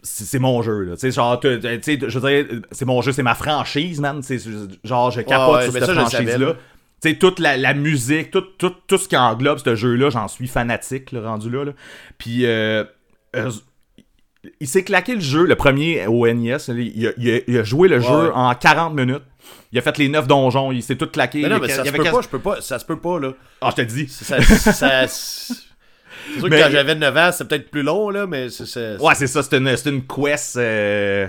c'est, 0.03 0.25
c'est 0.25 0.39
mon 0.39 0.61
jeu, 0.61 0.81
là. 0.83 0.93
Tu 0.93 0.99
sais, 0.99 1.11
genre, 1.11 1.39
tu 1.39 1.59
sais, 1.81 1.99
je 2.07 2.19
veux 2.19 2.29
dire, 2.43 2.61
c'est 2.71 2.85
mon 2.85 3.01
jeu, 3.01 3.11
c'est 3.11 3.23
ma 3.23 3.35
franchise, 3.35 3.99
man. 3.99 4.21
C'est, 4.21 4.37
genre, 4.83 5.09
je 5.11 5.21
capote 5.21 5.55
ouais, 5.57 5.63
sur 5.63 5.73
cette 5.73 5.85
ça, 5.85 5.93
franchise-là. 5.93 6.37
là. 6.37 6.53
Tu 7.01 7.09
sais, 7.09 7.15
toute 7.17 7.39
la, 7.39 7.57
la 7.57 7.73
musique, 7.73 8.29
tout, 8.31 8.41
tout, 8.57 8.73
tout 8.87 8.97
ce 8.97 9.07
qui 9.09 9.17
englobe 9.17 9.57
ce 9.57 9.75
jeu-là, 9.75 10.09
j'en 10.11 10.27
suis 10.27 10.47
fanatique, 10.47 11.11
là, 11.11 11.21
rendu 11.21 11.49
là. 11.49 11.65
là. 11.65 11.71
Puis, 12.19 12.45
euh, 12.45 12.83
euh, 13.35 13.49
il 14.59 14.67
s'est 14.67 14.83
claqué 14.83 15.15
le 15.15 15.21
jeu, 15.21 15.45
le 15.45 15.55
premier 15.55 16.05
au 16.07 16.27
NES. 16.27 16.57
Il 16.69 17.07
a, 17.07 17.11
il 17.17 17.29
a- 17.31 17.39
il 17.47 17.57
a 17.57 17.63
joué 17.63 17.87
le 17.87 17.99
jeu 17.99 18.31
en 18.33 18.53
40 18.55 18.93
minutes. 18.93 19.23
Il 19.71 19.79
a 19.79 19.81
fait 19.81 19.97
les 19.97 20.07
9 20.09 20.27
donjons, 20.27 20.71
il 20.71 20.83
s'est 20.83 20.95
tout 20.95 21.07
claqué. 21.07 21.41
Mais 21.41 21.49
non, 21.49 21.59
mais 21.59 21.67
ça 21.69 21.83
se 21.83 21.91
peut 21.91 22.03
pas, 22.03 22.21
je 22.21 22.27
peux 22.29 22.39
pas, 22.39 22.61
ça 22.61 22.79
se 22.79 22.85
peut 22.85 22.99
pas, 22.99 23.19
là. 23.19 23.33
Ah, 23.61 23.69
je 23.71 23.81
te 23.83 23.87
dis. 23.87 24.07
Ça, 24.07 24.41
ça, 24.41 25.07
c'est 25.07 25.53
sûr 25.53 26.43
que 26.43 26.47
Mais- 26.47 26.59
quand 26.61 26.69
j'avais 26.71 26.95
9 26.95 27.17
ans, 27.17 27.29
c'est 27.33 27.47
peut-être 27.47 27.69
plus 27.71 27.81
long, 27.83 28.09
là, 28.09 28.25
mais 28.27 28.49
c'est... 28.49 28.97
Ouais, 29.01 29.15
c'est 29.15 29.27
ça, 29.27 29.43
c'est 29.43 29.57
une, 29.57 29.75
c'est 29.75 29.89
une 29.89 30.03
quest 30.05 30.55
euh, 30.57 31.27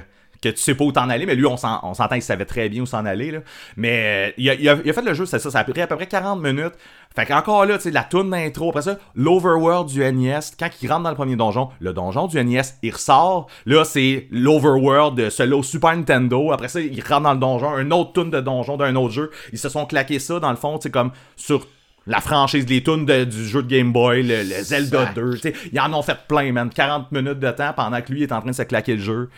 que 0.53 0.57
tu 0.57 0.63
sais 0.63 0.75
pas 0.75 0.85
où 0.85 0.93
t'en 0.93 1.09
aller, 1.09 1.27
mais 1.27 1.35
lui, 1.35 1.47
on 1.47 1.57
s'en- 1.57 1.81
on 1.83 1.95
s'entend 1.95 2.15
qu'il 2.15 2.23
savait 2.23 2.45
très 2.45 2.69
bien 2.69 2.83
où 2.83 2.87
s'en 2.87 3.05
aller. 3.05 3.31
Là. 3.31 3.41
Mais 3.77 4.29
euh, 4.29 4.33
il, 4.39 4.51
a, 4.51 4.55
il 4.55 4.69
a- 4.69 4.79
il 4.85 4.91
a 4.91 4.93
fait 4.93 5.03
le 5.03 5.15
jeu, 5.15 5.27
c'est 5.27 5.39
ça, 5.39 5.51
ça 5.51 5.59
a 5.61 5.65
pris 5.65 5.81
à 5.81 5.87
peu 5.87 5.97
près 5.97 6.07
40 6.07 6.41
minutes. 6.43 6.73
Fait 7.17 7.27
qu'encore 7.27 7.65
là, 7.67 7.77
tu 7.77 7.85
sais, 7.85 7.91
la 7.93 8.03
toune 8.03 8.31
d'intro, 8.31 8.71
après 8.71 8.83
ça, 8.83 8.99
l'overworld 9.15 9.89
du 9.89 10.01
NES, 10.03 10.41
quand 10.59 10.69
il 10.83 10.91
rentre 10.91 11.05
dans 11.05 11.11
le 11.11 11.15
premier 11.17 11.37
donjon, 11.37 11.69
le 11.81 11.93
donjon 11.93 12.27
du 12.27 12.37
NES, 12.45 12.63
il 12.83 12.93
ressort. 12.93 13.47
Là, 13.67 13.85
c'est 13.85 14.27
l'overworld 14.33 15.17
de 15.17 15.53
au 15.55 15.63
Super 15.63 15.97
Nintendo. 15.97 16.53
Après 16.53 16.69
ça, 16.69 16.81
il 16.81 17.01
rentre 17.03 17.23
dans 17.23 17.33
le 17.35 17.39
donjon, 17.39 17.71
un 17.71 17.91
autre 17.91 18.13
toune 18.15 18.31
de 18.31 18.41
donjon 18.41 18.77
d'un 18.77 18.95
autre 18.97 19.13
jeu. 19.15 19.31
Ils 19.53 19.59
se 19.59 19.69
sont 19.69 19.87
claqués 19.87 20.19
ça, 20.19 20.41
dans 20.41 20.51
le 20.51 20.57
fond, 20.57 20.79
tu 20.79 20.85
sais, 20.85 20.91
comme 20.91 21.11
sur 21.37 21.67
la 22.07 22.21
franchise, 22.21 22.67
les 22.69 22.83
tunes 22.83 23.07
de- 23.07 23.25
du 23.25 23.47
jeu 23.47 23.63
de 23.63 23.69
Game 23.69 23.93
Boy, 23.93 24.23
le, 24.23 24.43
le 24.43 24.63
Zelda 24.63 25.07
2, 25.15 25.35
tu 25.35 25.41
sais, 25.41 25.55
ils 25.73 25.81
en 25.81 25.93
ont 25.95 26.03
fait 26.03 26.19
plein, 26.29 26.53
man. 26.53 26.69
40 26.69 27.11
minutes 27.13 27.39
de 27.39 27.51
temps 27.51 27.73
pendant 27.75 28.01
que 28.03 28.13
lui 28.13 28.23
est 28.25 28.33
en 28.33 28.41
train 28.41 28.51
de 28.51 28.55
se 28.57 28.63
claquer 28.63 28.97
le 28.97 29.01
jeu. 29.03 29.31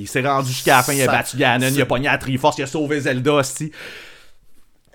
Il 0.00 0.06
s'est 0.08 0.20
rendu 0.20 0.48
jusqu'à 0.52 0.76
la 0.76 0.82
fin, 0.84 0.92
il 0.92 1.02
a 1.02 1.06
battu 1.06 1.36
Ganon, 1.36 1.66
il 1.68 1.82
a 1.82 1.86
pogné 1.86 2.06
la 2.06 2.18
Triforce, 2.18 2.56
il 2.58 2.62
a 2.62 2.66
sauvé 2.68 3.00
Zelda 3.00 3.32
aussi. 3.34 3.72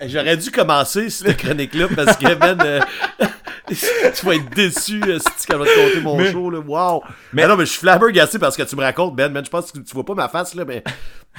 J'aurais 0.00 0.36
dû 0.36 0.50
commencer 0.50 1.10
cette 1.10 1.36
chronique-là 1.36 1.86
parce 1.94 2.16
que, 2.16 2.34
man, 2.34 2.58
euh, 2.64 2.80
tu 3.68 4.26
vas 4.26 4.34
être 4.34 4.50
déçu 4.54 5.00
euh, 5.06 5.18
si 5.18 5.46
tu 5.46 5.56
vas 5.56 5.64
te 5.64 5.74
compter 5.74 6.00
mon 6.00 6.16
Mais- 6.16 6.32
show, 6.32 6.50
là. 6.50 6.58
Wow! 6.58 7.02
Mais- 7.32 7.42
Mais 7.42 7.48
non, 7.48 7.56
mais 7.56 7.66
je 7.66 7.70
suis 7.72 7.80
flabbergassé 7.80 8.38
parce 8.38 8.56
que 8.56 8.62
tu 8.62 8.76
me 8.76 8.80
racontes, 8.82 9.14
Ben, 9.14 9.30
man, 9.30 9.44
je 9.44 9.50
pense 9.50 9.70
que 9.70 9.78
tu 9.78 9.94
vois 9.94 10.04
pas 10.04 10.14
ma 10.14 10.28
face, 10.28 10.54
là, 10.54 10.64
mais 10.64 10.82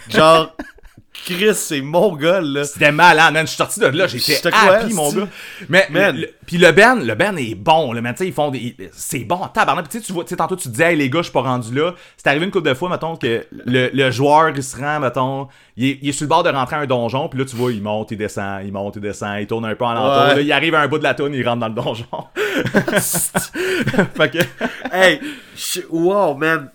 genre, 0.09 0.55
Chris, 1.25 1.55
c'est 1.55 1.81
mon 1.81 2.15
gars, 2.15 2.41
là. 2.41 2.63
C'était 2.63 2.91
malade, 2.91 3.33
man. 3.33 3.45
Je 3.45 3.51
suis 3.51 3.57
sorti 3.57 3.79
de 3.79 3.87
là, 3.87 4.07
j'étais 4.07 4.39
happy, 4.47 4.93
mon 4.93 5.11
gars. 5.11 5.27
Mais, 5.69 5.87
puis 6.45 6.57
le 6.57 6.71
band, 6.71 6.95
le 6.95 7.15
band 7.15 7.35
est 7.37 7.55
bon, 7.55 7.93
là, 7.93 8.01
man. 8.01 8.13
Tu 8.13 8.19
sais, 8.19 8.27
ils 8.27 8.33
font 8.33 8.51
des. 8.51 8.75
C'est 8.91 9.19
bon, 9.19 9.39
tabarnak. 9.53 9.87
Puis 9.87 9.99
tu 9.99 9.99
sais, 9.99 10.07
tu 10.07 10.13
vois, 10.13 10.23
tu 10.23 10.29
sais, 10.29 10.35
tantôt 10.35 10.55
tu 10.55 10.65
te 10.65 10.69
disais, 10.69 10.91
hey, 10.91 10.97
les 10.97 11.09
gars, 11.09 11.19
je 11.19 11.23
suis 11.23 11.33
pas 11.33 11.41
rendu 11.41 11.73
là. 11.73 11.93
C'est 12.17 12.27
arrivé 12.27 12.45
une 12.45 12.51
couple 12.51 12.69
de 12.69 12.73
fois, 12.73 12.89
mettons, 12.89 13.15
que 13.15 13.45
le, 13.65 13.89
le 13.93 14.11
joueur, 14.11 14.51
il 14.55 14.63
se 14.63 14.77
rend, 14.77 14.99
mettons, 14.99 15.47
il 15.77 15.89
est, 15.89 15.99
il 16.01 16.09
est 16.09 16.11
sur 16.11 16.25
le 16.25 16.29
bord 16.29 16.43
de 16.43 16.49
rentrer 16.49 16.75
à 16.75 16.79
un 16.79 16.85
donjon, 16.85 17.27
puis 17.27 17.39
là, 17.39 17.45
tu 17.45 17.55
vois, 17.55 17.71
il 17.71 17.81
monte, 17.81 18.11
il 18.11 18.17
descend, 18.17 18.61
il 18.63 18.71
monte, 18.71 18.95
il 18.97 19.01
descend, 19.01 19.39
il 19.39 19.47
tourne 19.47 19.65
un 19.65 19.75
peu 19.75 19.85
en 19.85 19.93
l'entour. 19.93 20.27
Ouais. 20.27 20.35
Là, 20.35 20.41
il 20.41 20.51
arrive 20.51 20.75
à 20.75 20.81
un 20.81 20.87
bout 20.87 20.99
de 20.99 21.03
la 21.03 21.13
toune, 21.13 21.33
il 21.33 21.47
rentre 21.47 21.59
dans 21.59 21.67
le 21.67 21.73
donjon. 21.73 22.05
fait 24.15 24.29
que. 24.29 24.39
hey, 24.91 25.19
wow, 25.89 26.35
man. 26.35 26.69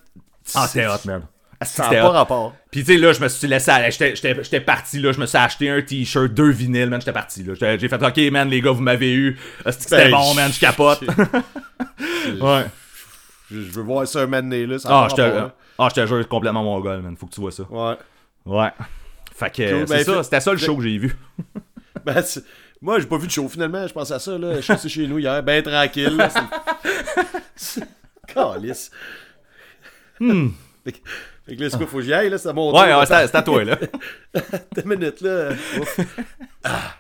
Ah, 0.55 0.66
c'était 0.66 0.86
hot, 0.86 1.07
man. 1.07 1.22
Ah, 1.63 1.65
Ça 1.67 1.91
n'a 1.91 2.01
pas 2.01 2.09
rapport. 2.11 2.55
Puis 2.71 2.81
tu 2.85 2.95
sais, 2.95 2.99
là, 2.99 3.13
je 3.13 3.21
me 3.21 3.29
suis 3.29 3.47
laissé 3.47 3.71
aller. 3.71 3.91
J'étais- 3.91 4.17
J'étais 4.17 4.43
j'étais 4.43 4.61
parti, 4.61 4.99
là. 4.99 5.13
Je 5.13 5.21
me 5.21 5.27
suis 5.27 5.37
acheté 5.37 5.69
un 5.69 5.83
t-shirt, 5.83 6.33
deux 6.33 6.51
vinyles, 6.51 6.89
man. 6.89 7.01
J'étais 7.01 7.13
parti, 7.13 7.43
là. 7.43 7.53
J'ai 7.55 7.89
fait, 7.89 8.03
OK, 8.03 8.19
man, 8.33 8.49
les 8.49 8.63
gars, 8.63 8.71
vous 8.71 8.81
m'avez 8.81 9.13
eu. 9.13 9.39
C'était 9.71 10.11
Ben, 10.11 10.13
bon, 10.13 10.35
man. 10.35 10.51
Je 10.51 10.59
capote. 10.59 11.03
ouais. 12.41 12.65
Je, 13.51 13.59
veux 13.73 13.83
voir 13.83 14.07
ça 14.09 14.21
un 14.23 14.27
donné, 14.27 14.65
là. 14.67 14.79
Ça 14.79 14.89
Ah, 14.91 15.09
je 15.11 15.17
te 15.17 15.51
ah, 15.83 15.89
je 15.89 15.95
te 16.01 16.07
jure, 16.07 16.29
complètement 16.29 16.63
mon 16.63 16.81
gars, 16.81 16.99
man. 16.99 17.17
Faut 17.17 17.27
que 17.27 17.35
tu 17.35 17.41
vois 17.41 17.53
ça. 17.53 17.63
Ouais. 17.71 17.97
Ouais. 18.47 18.71
Fait 19.35 19.51
que, 19.51 19.71
Cool, 19.71 19.89
c'est 19.89 19.95
ben, 19.95 20.05
ça. 20.05 20.23
C'était 20.23 20.41
ça 20.41 20.53
le 20.53 20.59
show 20.59 20.77
que 20.77 20.83
j'ai 20.83 20.99
vu. 20.99 21.17
Ben, 22.05 22.23
moi, 22.81 22.99
j'ai 22.99 23.07
pas 23.07 23.19
vu 23.19 23.27
de 23.27 23.33
show 23.33 23.47
finalement. 23.49 23.87
Je 23.87 23.93
pensais 23.93 24.15
à 24.15 24.19
ça, 24.19 24.39
là. 24.39 24.61
Je 24.61 24.73
suis 24.75 24.89
chez 24.89 25.07
nous 25.07 25.19
hier, 25.19 25.43
ben 25.43 25.63
tranquille. 25.63 26.17
là. 26.17 26.31
C'est- 27.55 27.83
Calice. 28.27 28.91
Que, 30.19 30.49
fait 31.47 31.57
que 31.57 31.62
là, 31.62 31.70
c'est 31.70 31.76
quoi, 31.76 31.86
faut 31.86 31.97
que 31.99 32.03
j'y 32.05 32.12
aille, 32.12 32.30
là? 32.30 32.38
C'est 32.38 32.49
à 32.49 32.53
mon 32.53 32.70
tour. 32.70 32.80
Hmm. 32.80 32.84
Ouais, 32.84 32.95
ouais, 32.95 33.07
c'était 33.07 33.36
à 33.36 33.43
toi, 33.43 33.64
là. 33.64 33.76
Deux 34.76 34.82
minutes, 34.84 35.20
là. 35.20 35.51
Ouf. 35.80 36.01
Ah. 36.64 36.95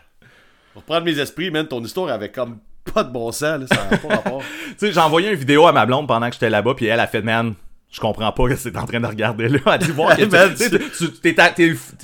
Pour 0.72 0.82
reprendre 0.82 1.04
mes 1.04 1.18
esprits, 1.18 1.50
man, 1.50 1.66
ton 1.66 1.82
histoire 1.84 2.08
avait 2.10 2.30
comme 2.30 2.58
pas 2.92 3.04
de 3.04 3.12
bon 3.12 3.30
sens, 3.32 3.60
là. 3.60 3.66
Ça 3.66 3.88
n'a 3.90 3.96
pas 3.98 4.08
rapport. 4.16 4.42
tu 4.68 4.74
sais, 4.78 4.92
j'ai 4.92 5.00
envoyé 5.00 5.28
une 5.30 5.36
vidéo 5.36 5.66
à 5.66 5.72
ma 5.72 5.86
blonde 5.86 6.06
pendant 6.08 6.26
que 6.28 6.34
j'étais 6.34 6.50
là-bas, 6.50 6.74
puis 6.74 6.86
elle 6.86 7.00
a 7.00 7.06
fait, 7.06 7.22
man. 7.22 7.54
Je 7.92 7.98
comprends 7.98 8.30
pas 8.30 8.44
ce 8.44 8.48
que 8.50 8.56
c'est 8.56 8.76
en 8.76 8.86
train 8.86 9.00
de 9.00 9.06
regarder 9.08 9.48
là. 9.48 9.58
Elle 9.66 9.78
dit 9.80 9.90
voir 9.90 10.16
que 10.16 10.22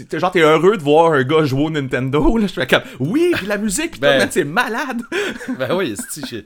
t'es- 0.03 0.18
genre 0.18 0.32
t'es 0.32 0.41
heureux 0.41 0.76
de 0.76 0.82
voir 0.82 1.12
un 1.12 1.22
gars 1.22 1.45
jouer 1.45 1.62
au 1.66 1.70
Nintendo 1.70 2.37
là. 2.39 2.49
Je 2.49 2.53
fais 2.55 2.66
comme 2.66 2.82
oui, 2.99 3.30
puis 3.37 3.47
la 3.47 3.57
musique, 3.57 3.93
tout, 3.93 4.01
Ben- 4.01 4.26
c'est 4.28 4.43
malade. 4.43 5.03
Ben 5.57 5.72
oui, 5.76 5.95
c'est 6.11 6.45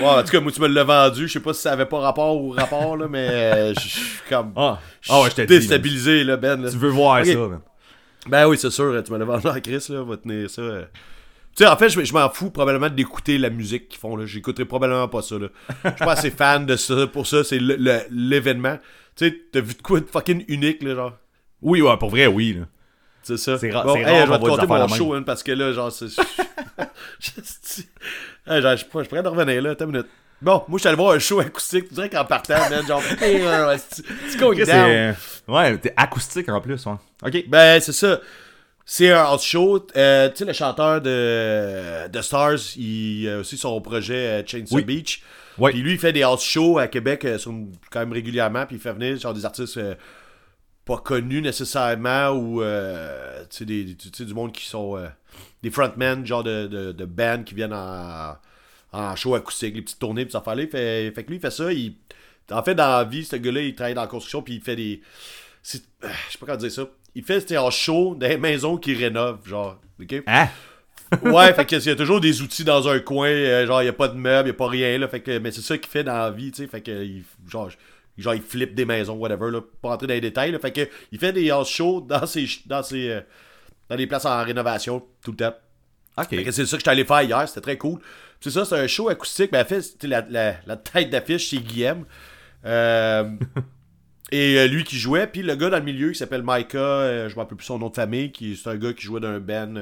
en 0.00 0.22
tout 0.22 0.30
cas, 0.30 0.40
moi, 0.40 0.52
tu 0.52 0.60
me 0.60 0.68
l'as 0.68 0.84
vendu. 0.84 1.26
Je 1.28 1.32
sais 1.32 1.40
pas 1.40 1.52
si 1.54 1.62
ça 1.62 1.72
avait 1.72 1.86
pas 1.86 1.98
rapport 2.00 2.36
ou 2.42 2.50
rapport, 2.50 2.96
là, 2.96 3.08
mais 3.08 3.28
euh, 3.30 3.74
je 3.74 3.80
suis 3.80 4.20
comme. 4.28 4.52
Ah, 4.56 4.78
ah 5.08 5.20
ouais, 5.22 5.30
je 5.30 5.40
man. 5.40 5.46
déstabilisé, 5.46 6.24
là, 6.24 6.36
Ben. 6.36 6.60
là. 6.62 6.70
Tu 6.70 6.76
veux 6.76 6.90
voir 6.90 7.24
ça, 7.24 7.34
man. 7.34 7.60
Ben 8.28 8.46
oui, 8.46 8.56
c'est 8.56 8.70
sûr, 8.70 9.02
tu 9.04 9.12
me 9.12 9.18
l'as 9.18 9.24
vendu 9.24 9.48
en 9.48 9.60
Chris, 9.60 9.84
là, 9.88 10.02
va 10.02 10.16
tenir 10.16 10.48
ça. 10.48 10.62
euh. 10.62 10.84
Tu 11.56 11.64
sais, 11.64 11.66
en 11.68 11.76
fait, 11.76 11.88
je, 11.90 12.12
m'en 12.14 12.30
fous 12.30 12.50
probablement 12.50 12.88
d'écouter 12.88 13.36
la 13.36 13.50
musique 13.50 13.88
qu'ils 13.88 14.00
font, 14.00 14.16
là. 14.16 14.24
J'écouterai 14.24 14.64
probablement 14.64 15.08
pas 15.08 15.20
ça, 15.22 15.38
là. 15.38 15.48
Je 15.84 15.88
suis 15.90 15.98
pas 15.98 16.12
assez 16.12 16.30
fan 16.30 16.64
de 16.64 16.76
ça. 16.76 17.06
Pour 17.08 17.26
ça, 17.26 17.44
c'est 17.44 17.58
l'événement. 18.10 18.78
Tu 19.16 19.28
sais, 19.28 19.36
t'as 19.52 19.60
vu 19.60 19.74
de 19.74 19.82
quoi 19.82 20.00
de 20.00 20.06
fucking 20.06 20.44
unique, 20.48 20.82
là, 20.82 20.94
genre? 20.94 21.12
Oui, 21.60 21.82
ouais, 21.82 21.96
pour 21.98 22.10
vrai, 22.10 22.26
oui. 22.26 22.54
Là. 22.58 22.66
C'est 23.22 23.36
ça. 23.36 23.58
C'est 23.58 23.70
ra- 23.70 23.84
bon, 23.84 23.96
hey, 23.96 24.04
rare 24.04 24.26
je 24.26 24.32
vais 24.32 24.38
te 24.38 24.44
compter 24.44 24.66
mon 24.66 24.88
show, 24.88 25.12
hein, 25.14 25.22
parce 25.22 25.42
que 25.42 25.52
là, 25.52 25.72
genre, 25.72 25.92
c'est. 25.92 26.06
je 28.46 28.60
genre, 28.60 28.76
je 28.76 28.84
pourrais 28.86 29.22
de 29.22 29.28
revenir, 29.28 29.62
là, 29.62 29.70
attends 29.70 29.84
une 29.86 29.92
minute. 29.92 30.06
Bon, 30.40 30.64
moi, 30.66 30.76
je 30.76 30.80
suis 30.80 30.88
allé 30.88 30.96
voir 30.96 31.12
un 31.14 31.18
show 31.20 31.38
acoustique. 31.40 31.88
Tu 31.88 31.94
dirais 31.94 32.10
qu'en 32.10 32.24
partant, 32.24 32.58
man, 32.68 32.84
genre, 32.86 33.00
down? 34.64 35.14
c'est- 35.14 35.50
Ouais, 35.50 35.78
t'es 35.78 35.94
acoustique 35.96 36.48
en 36.48 36.60
plus, 36.60 36.84
ouais. 36.86 36.94
Ok. 37.24 37.44
Ben, 37.48 37.80
c'est 37.80 37.92
ça. 37.92 38.20
C'est 38.84 39.12
un 39.12 39.22
house 39.22 39.44
show. 39.44 39.86
Euh, 39.96 40.28
tu 40.30 40.38
sais, 40.38 40.44
le 40.44 40.52
chanteur 40.52 41.00
de, 41.00 42.08
de 42.08 42.22
Stars, 42.22 42.58
il 42.76 43.28
a 43.28 43.38
aussi 43.38 43.56
son 43.56 43.80
projet 43.80 44.40
euh, 44.40 44.42
Chainsaw 44.44 44.74
Oui. 44.76 44.84
Beach. 44.84 45.22
Oui. 45.58 45.70
Puis 45.70 45.80
lui, 45.82 45.92
il 45.92 45.98
fait 45.98 46.12
des 46.12 46.22
house 46.22 46.42
shows 46.42 46.78
à 46.78 46.88
Québec 46.88 47.24
euh, 47.24 47.38
sur- 47.38 47.52
quand 47.92 48.00
même 48.00 48.12
régulièrement. 48.12 48.66
Puis 48.66 48.76
il 48.76 48.82
fait 48.82 48.92
venir 48.92 49.16
genre 49.20 49.34
des 49.34 49.44
artistes 49.44 49.76
euh, 49.76 49.94
pas 50.84 50.96
connus 50.98 51.40
nécessairement 51.42 52.30
ou 52.30 52.60
euh, 52.62 53.44
tu 53.48 53.96
sais, 54.12 54.24
du 54.24 54.34
monde 54.34 54.50
qui 54.52 54.66
sont 54.66 54.96
euh, 54.96 55.06
des 55.62 55.70
frontmen, 55.70 56.26
genre 56.26 56.42
de, 56.42 56.66
de, 56.66 56.92
de 56.92 57.04
bands 57.04 57.42
qui 57.44 57.54
viennent 57.54 57.72
en, 57.72 58.36
en 58.92 59.16
show 59.16 59.34
acoustique, 59.34 59.74
les 59.74 59.82
petites 59.82 59.98
tournées, 59.98 60.24
puis 60.24 60.32
ça 60.32 60.40
fait 60.40 60.66
fait, 60.66 61.12
fait 61.12 61.24
que 61.24 61.28
lui, 61.28 61.36
il 61.36 61.40
fait 61.40 61.50
ça. 61.50 61.72
Il, 61.72 61.94
en 62.50 62.62
fait, 62.62 62.74
dans 62.74 62.98
la 62.98 63.04
vie, 63.04 63.24
ce 63.24 63.36
gars-là, 63.36 63.62
il 63.62 63.74
travaille 63.74 63.94
dans 63.94 64.02
la 64.02 64.06
construction, 64.08 64.42
puis 64.42 64.54
il 64.54 64.60
fait 64.60 64.76
des. 64.76 65.00
euh, 65.74 65.78
Je 66.28 66.32
sais 66.32 66.38
pas 66.38 66.46
comment 66.46 66.58
dire 66.58 66.72
ça. 66.72 66.86
Il 67.14 67.24
fait 67.24 67.40
c'était 67.40 67.58
en 67.58 67.70
show 67.70 68.16
les 68.20 68.36
maisons 68.38 68.76
qu'il 68.76 68.98
rénove, 68.98 69.46
genre. 69.46 69.80
OK? 70.00 70.22
Hein? 70.26 70.48
Ouais, 71.22 71.52
fait 71.52 71.66
que 71.66 71.76
il 71.76 71.86
y 71.86 71.90
a 71.90 71.94
toujours 71.94 72.20
des 72.22 72.40
outils 72.40 72.64
dans 72.64 72.88
un 72.88 72.98
coin, 72.98 73.28
euh, 73.28 73.66
genre 73.66 73.82
il 73.82 73.84
y 73.84 73.88
a 73.88 73.92
pas 73.92 74.08
de 74.08 74.16
meubles, 74.16 74.48
il 74.48 74.52
y 74.52 74.54
a 74.54 74.56
pas 74.56 74.66
rien 74.68 74.96
là, 74.96 75.08
fait 75.08 75.20
que 75.20 75.36
mais 75.38 75.50
c'est 75.50 75.60
ça 75.60 75.76
qu'il 75.76 75.90
fait 75.90 76.04
dans 76.04 76.14
la 76.16 76.30
vie, 76.30 76.50
tu 76.52 76.62
sais, 76.62 76.66
fait 76.66 76.80
que 76.80 77.04
il, 77.04 77.22
genre 77.46 77.68
genre 78.16 78.34
il 78.34 78.40
flippe 78.40 78.74
des 78.74 78.86
maisons 78.86 79.16
whatever 79.16 79.50
là, 79.50 79.60
pas 79.82 79.90
rentrer 79.90 80.06
dans 80.06 80.14
les 80.14 80.22
détails 80.22 80.52
là, 80.52 80.58
fait 80.58 80.72
que 80.72 80.88
il 81.12 81.18
fait 81.18 81.34
des 81.34 81.52
shows 81.66 82.00
dans 82.00 82.24
ses 82.24 82.46
dans 82.64 82.82
ses 82.82 83.10
euh, 83.10 83.20
dans 83.92 83.98
des 83.98 84.06
places 84.06 84.24
en 84.24 84.42
rénovation 84.42 85.04
tout 85.22 85.32
le 85.32 85.36
temps. 85.36 85.54
Ok. 86.16 86.30
Fait 86.30 86.44
que 86.44 86.50
c'est 86.50 86.64
ça 86.64 86.76
que 86.76 86.80
j'étais 86.80 86.90
allé 86.90 87.04
faire 87.04 87.22
hier, 87.22 87.46
c'était 87.46 87.60
très 87.60 87.76
cool. 87.76 88.00
C'est 88.40 88.50
ça, 88.50 88.64
c'est 88.64 88.78
un 88.78 88.86
show 88.86 89.08
acoustique, 89.10 89.50
mais 89.52 89.60
en 89.60 89.64
fait, 89.64 90.02
la, 90.02 90.24
la, 90.28 90.54
la 90.66 90.76
tête 90.76 91.10
d'affiche, 91.10 91.50
c'est 91.50 91.58
Guillaume. 91.58 92.06
Euh, 92.64 93.30
et 94.30 94.58
euh, 94.58 94.66
lui 94.66 94.84
qui 94.84 94.96
jouait, 94.98 95.26
puis 95.26 95.42
le 95.42 95.54
gars 95.56 95.68
dans 95.68 95.76
le 95.76 95.84
milieu 95.84 96.10
qui 96.10 96.18
s'appelle 96.18 96.42
Micah, 96.42 96.78
euh, 96.78 97.28
je 97.28 97.34
me 97.34 97.40
rappelle 97.40 97.56
plus 97.56 97.66
son 97.66 97.78
nom 97.78 97.90
de 97.90 97.94
famille, 97.94 98.32
qui 98.32 98.56
c'est 98.56 98.70
un 98.70 98.76
gars 98.76 98.94
qui 98.94 99.02
jouait 99.02 99.20
dans 99.20 99.28
un 99.28 99.40
band. 99.40 99.74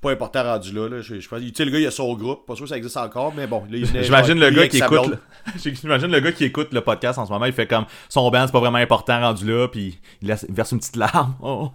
Pas 0.00 0.10
important 0.12 0.42
rendu 0.44 0.72
là. 0.72 0.88
là. 0.88 1.00
Je, 1.00 1.18
je 1.20 1.28
pense- 1.28 1.40
tu 1.40 1.52
sais, 1.54 1.64
le 1.64 1.70
gars, 1.70 1.78
il 1.80 1.86
a 1.86 1.90
son 1.90 2.14
groupe. 2.14 2.46
Pas 2.46 2.54
sûr 2.54 2.64
que 2.64 2.68
ça 2.70 2.76
existe 2.76 2.96
encore, 2.96 3.34
mais 3.34 3.46
bon. 3.46 3.64
J'imagine 3.70 4.38
le 4.38 4.50
gars 4.50 4.68
qui 4.68 4.78
écoute. 4.78 5.06
le- 5.08 5.18
J'imagine 5.74 6.08
le 6.10 6.20
gars 6.20 6.32
qui 6.32 6.44
écoute 6.44 6.72
le 6.72 6.80
podcast 6.82 7.18
en 7.18 7.26
ce 7.26 7.32
moment, 7.32 7.46
il 7.46 7.52
fait 7.52 7.66
comme 7.66 7.84
son 8.08 8.30
band 8.30 8.46
c'est 8.46 8.52
pas 8.52 8.60
vraiment 8.60 8.78
important 8.78 9.20
rendu 9.20 9.46
là, 9.50 9.66
puis 9.68 9.98
il 10.22 10.28
laisse- 10.28 10.46
il 10.48 10.54
verse 10.54 10.72
une 10.72 10.78
petite 10.78 10.96
larme. 10.96 11.34
Oh. 11.42 11.70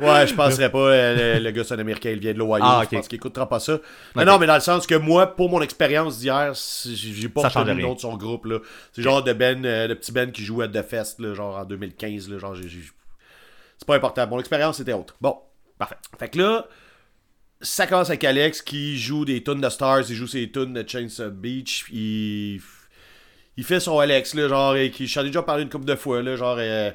Ouais, 0.00 0.26
je 0.26 0.34
penserais 0.34 0.70
pas. 0.70 0.78
euh, 0.78 1.38
le, 1.38 1.44
le 1.44 1.50
gars, 1.52 1.64
c'est 1.64 1.72
un 1.74 1.78
américain, 1.78 2.10
il 2.10 2.18
vient 2.18 2.34
de 2.34 2.38
l'Ohio. 2.38 2.58
Ah, 2.62 2.80
Je 2.82 2.86
ok. 2.86 2.90
pense 2.96 3.08
qu'il 3.08 3.16
écoutera 3.16 3.48
pas 3.48 3.60
ça. 3.60 3.78
Mais 4.14 4.24
non, 4.26 4.38
mais 4.38 4.46
dans 4.46 4.54
le 4.56 4.60
sens 4.60 4.86
que 4.86 4.94
moi, 4.94 5.26
pour 5.26 5.48
mon 5.48 5.62
expérience 5.62 6.18
d'hier, 6.18 6.52
j'ai 6.84 7.28
pas 7.30 7.48
retenu 7.48 7.74
le 7.76 7.82
nom 7.82 7.94
de 7.94 8.00
son 8.00 8.14
groupe. 8.16 8.44
là. 8.44 8.58
C'est 8.92 9.00
genre 9.02 9.22
de 9.22 9.32
ben, 9.32 9.62
de 9.62 9.94
petit 9.94 10.12
Ben 10.12 10.30
qui 10.32 10.44
joue 10.44 10.60
à 10.60 10.68
The 10.68 10.82
Fest, 10.82 11.18
là, 11.20 11.32
genre 11.34 11.56
en 11.56 11.64
2015. 11.64 12.28
Là, 12.28 12.38
genre, 12.38 12.54
j'ai- 12.54 12.68
c'est 13.78 13.86
pas 13.86 13.96
important. 13.96 14.26
Mon 14.26 14.38
expérience 14.38 14.80
était 14.80 14.92
autre. 14.92 15.16
Bon, 15.20 15.38
parfait. 15.78 15.96
Fait 16.18 16.28
que 16.28 16.38
là, 16.38 16.66
ça 17.60 17.86
commence 17.86 18.08
avec 18.10 18.24
Alex 18.24 18.62
qui 18.62 18.98
joue 18.98 19.24
des 19.24 19.42
tunes 19.42 19.60
de 19.60 19.68
Stars, 19.68 20.10
il 20.10 20.14
joue 20.14 20.26
ses 20.26 20.50
tunes 20.50 20.74
de 20.74 20.84
Chainsaw 20.86 21.30
Beach. 21.30 21.86
Il, 21.92 22.60
il 23.56 23.64
fait 23.64 23.80
son 23.80 23.98
Alex, 23.98 24.34
là, 24.34 24.48
genre, 24.48 24.76
et 24.76 24.90
qui, 24.90 25.06
j'en 25.06 25.22
ai 25.22 25.26
déjà 25.26 25.42
parlé 25.42 25.62
une 25.62 25.70
couple 25.70 25.86
de 25.86 25.94
fois, 25.94 26.22
là, 26.22 26.36
genre, 26.36 26.56
euh, 26.58 26.90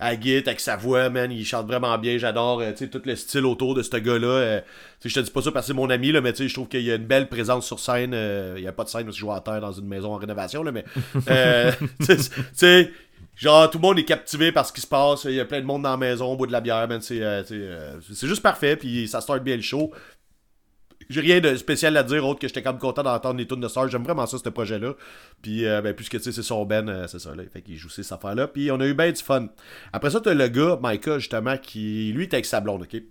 à 0.00 0.20
Git, 0.20 0.38
avec 0.38 0.58
sa 0.58 0.74
voix, 0.76 1.08
man, 1.10 1.30
il 1.30 1.44
chante 1.44 1.68
vraiment 1.68 1.96
bien, 1.98 2.18
j'adore, 2.18 2.60
euh, 2.60 2.72
tu 2.72 2.78
sais, 2.78 2.88
tout 2.88 3.00
le 3.04 3.14
style 3.14 3.46
autour 3.46 3.76
de 3.76 3.82
ce 3.82 3.96
gars-là. 3.96 4.26
euh, 4.26 4.60
tu 5.00 5.08
sais, 5.08 5.14
je 5.14 5.20
te 5.20 5.24
dis 5.26 5.30
pas 5.30 5.42
ça 5.42 5.52
parce 5.52 5.66
que 5.66 5.68
c'est 5.68 5.76
mon 5.76 5.88
ami, 5.90 6.10
mais 6.12 6.32
tu 6.32 6.38
sais, 6.38 6.48
je 6.48 6.54
trouve 6.54 6.66
qu'il 6.66 6.82
y 6.82 6.90
a 6.90 6.96
une 6.96 7.06
belle 7.06 7.28
présence 7.28 7.66
sur 7.66 7.78
scène. 7.78 8.12
euh, 8.14 8.54
il 8.58 8.64
y 8.64 8.66
a 8.66 8.72
pas 8.72 8.82
de 8.82 8.88
scène 8.88 9.04
parce 9.04 9.14
qu'il 9.16 9.20
joue 9.20 9.32
à 9.32 9.40
terre 9.40 9.60
dans 9.60 9.70
une 9.70 9.86
maison 9.86 10.12
en 10.12 10.16
rénovation, 10.16 10.64
là, 10.64 10.72
mais, 10.72 10.84
tu 12.04 12.16
sais, 12.52 12.90
genre, 13.36 13.70
tout 13.70 13.78
le 13.78 13.82
monde 13.82 13.98
est 13.98 14.04
captivé 14.04 14.52
par 14.52 14.66
ce 14.66 14.72
qui 14.72 14.80
se 14.80 14.86
passe, 14.86 15.24
il 15.24 15.34
y 15.34 15.40
a 15.40 15.44
plein 15.44 15.60
de 15.60 15.66
monde 15.66 15.82
dans 15.82 15.90
la 15.90 15.96
maison, 15.96 16.32
au 16.32 16.36
bout 16.36 16.46
de 16.46 16.52
la 16.52 16.60
bière, 16.60 16.86
man, 16.88 17.00
c'est, 17.00 17.22
euh, 17.22 17.42
euh, 17.50 18.00
juste 18.10 18.42
parfait, 18.42 18.76
puis 18.76 19.08
ça 19.08 19.20
start 19.20 19.42
bien 19.42 19.56
le 19.56 19.62
show. 19.62 19.92
J'ai 21.10 21.20
rien 21.20 21.40
de 21.40 21.56
spécial 21.56 21.96
à 21.96 22.04
dire 22.04 22.26
autre 22.26 22.40
que 22.40 22.46
j'étais 22.46 22.62
quand 22.62 22.70
même 22.70 22.80
content 22.80 23.02
d'entendre 23.02 23.38
les 23.38 23.46
tunes 23.46 23.60
de 23.60 23.68
Stars. 23.68 23.88
J'aime 23.88 24.04
vraiment 24.04 24.24
ça, 24.24 24.38
ce 24.38 24.48
projet-là. 24.48 24.94
Puis, 25.42 25.66
euh, 25.66 25.82
ben, 25.82 25.94
puisque 25.94 26.16
tu 26.16 26.22
sais, 26.22 26.32
c'est 26.32 26.42
son 26.44 26.64
Ben, 26.64 27.06
c'est 27.08 27.18
ça, 27.18 27.34
là. 27.34 27.42
Fait 27.52 27.60
qu'il 27.60 27.76
joue 27.76 27.90
ces 27.90 28.10
affaires-là. 28.12 28.46
Puis, 28.46 28.70
on 28.70 28.80
a 28.80 28.86
eu 28.86 28.94
bien 28.94 29.10
du 29.10 29.20
fun. 29.20 29.48
Après 29.92 30.10
ça, 30.10 30.20
t'as 30.20 30.32
le 30.32 30.48
gars, 30.48 30.78
Micah, 30.80 31.18
justement, 31.18 31.58
qui, 31.58 32.12
lui, 32.14 32.22
est 32.22 32.34
avec 32.34 32.46
sa 32.46 32.60
blonde, 32.60 32.82
ok? 32.82 33.02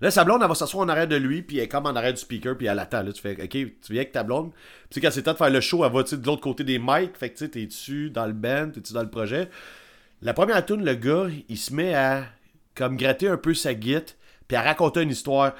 Là, 0.00 0.10
sa 0.10 0.24
blonde, 0.24 0.42
elle 0.42 0.48
va 0.48 0.54
s'asseoir 0.54 0.84
en 0.84 0.88
arrière 0.88 1.08
de 1.08 1.16
lui, 1.16 1.42
puis 1.42 1.58
elle 1.58 1.64
est 1.64 1.68
comme 1.68 1.86
en 1.86 1.94
arrière 1.96 2.12
du 2.12 2.20
speaker, 2.20 2.56
puis 2.56 2.66
elle 2.66 2.78
attend. 2.78 3.02
Là, 3.02 3.12
tu 3.12 3.20
fais, 3.20 3.32
ok, 3.32 3.48
tu 3.48 3.72
viens 3.90 4.00
avec 4.00 4.12
ta 4.12 4.22
blonde. 4.22 4.50
Puis, 4.90 5.00
quand 5.00 5.10
c'est 5.10 5.22
temps 5.22 5.32
de 5.32 5.38
faire 5.38 5.50
le 5.50 5.60
show, 5.60 5.84
elle 5.84 5.92
va, 5.92 6.02
de 6.02 6.26
l'autre 6.26 6.42
côté 6.42 6.64
des 6.64 6.78
mics. 6.78 7.16
Fait 7.16 7.30
que, 7.30 7.38
tu 7.38 7.44
sais, 7.44 7.50
t'es-tu 7.50 8.10
dans 8.10 8.26
le 8.26 8.32
band, 8.32 8.70
t'es-tu 8.74 8.92
dans 8.92 9.02
le 9.02 9.10
projet? 9.10 9.48
La 10.22 10.34
première 10.34 10.64
tune, 10.64 10.84
le 10.84 10.94
gars, 10.94 11.26
il 11.48 11.58
se 11.58 11.72
met 11.72 11.94
à, 11.94 12.24
comme, 12.74 12.96
gratter 12.96 13.28
un 13.28 13.36
peu 13.36 13.54
sa 13.54 13.74
guite, 13.74 14.16
puis 14.48 14.56
à 14.56 14.62
raconter 14.62 15.02
une 15.02 15.10
histoire. 15.10 15.54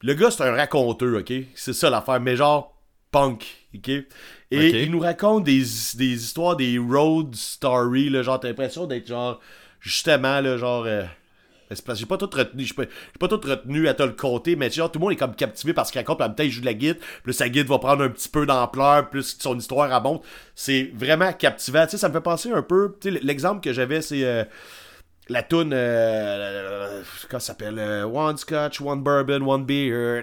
Le 0.00 0.14
gars, 0.14 0.30
c'est 0.30 0.42
un 0.42 0.52
raconteur, 0.52 1.18
ok? 1.20 1.32
C'est 1.54 1.72
ça 1.72 1.90
l'affaire, 1.90 2.20
mais 2.20 2.36
genre 2.36 2.76
punk, 3.10 3.66
ok? 3.74 3.88
Et 3.88 4.82
il 4.82 4.90
nous 4.90 5.00
raconte 5.00 5.44
des, 5.44 5.60
des 5.60 6.24
histoires, 6.24 6.56
des 6.56 6.78
road 6.78 7.34
stories, 7.34 8.10
là, 8.10 8.22
genre, 8.22 8.40
t'as 8.40 8.48
l'impression 8.48 8.86
d'être 8.86 9.06
genre, 9.06 9.40
justement, 9.80 10.40
là, 10.40 10.56
genre. 10.56 10.84
euh, 10.86 11.04
j'ai 11.94 12.06
pas 12.06 12.16
tout 12.16 12.30
retenu, 12.32 12.64
j'ai 12.64 12.74
pas, 12.74 13.28
tout 13.28 13.40
à 13.48 13.56
te 13.94 14.02
le 14.02 14.12
compter, 14.12 14.56
mais 14.56 14.70
genre, 14.70 14.90
tout 14.90 14.98
le 14.98 15.04
monde 15.04 15.12
est 15.12 15.16
comme 15.16 15.34
captivé 15.34 15.72
parce 15.72 15.90
qu'il 15.90 16.00
raconte, 16.00 16.20
en 16.20 16.26
même 16.26 16.34
temps, 16.34 16.42
il 16.42 16.50
joue 16.50 16.60
de 16.60 16.66
la 16.66 16.74
puis 16.74 16.96
là, 17.26 17.32
sa 17.32 17.48
guitare 17.48 17.68
va 17.68 17.78
prendre 17.78 18.04
un 18.04 18.08
petit 18.08 18.28
peu 18.28 18.46
d'ampleur, 18.46 19.08
plus 19.10 19.36
son 19.38 19.56
histoire 19.56 19.92
abonde. 19.92 20.20
C'est 20.54 20.90
vraiment 20.94 21.32
captivant. 21.32 21.84
Tu 21.84 21.92
sais, 21.92 21.98
ça 21.98 22.08
me 22.08 22.14
fait 22.14 22.20
penser 22.20 22.50
un 22.50 22.62
peu, 22.62 22.96
tu 23.00 23.12
sais, 23.12 23.20
l'exemple 23.22 23.60
que 23.60 23.72
j'avais, 23.72 24.02
c'est. 24.02 24.24
euh, 24.24 24.44
la 25.28 25.42
toune, 25.42 25.72
euh, 25.72 27.02
comment 27.28 27.40
ça 27.40 27.52
s'appelle 27.52 27.78
euh, 27.78 28.04
One 28.04 28.36
Scotch, 28.36 28.80
One 28.80 29.02
Bourbon, 29.02 29.40
One 29.46 29.64
Beer. 29.64 30.22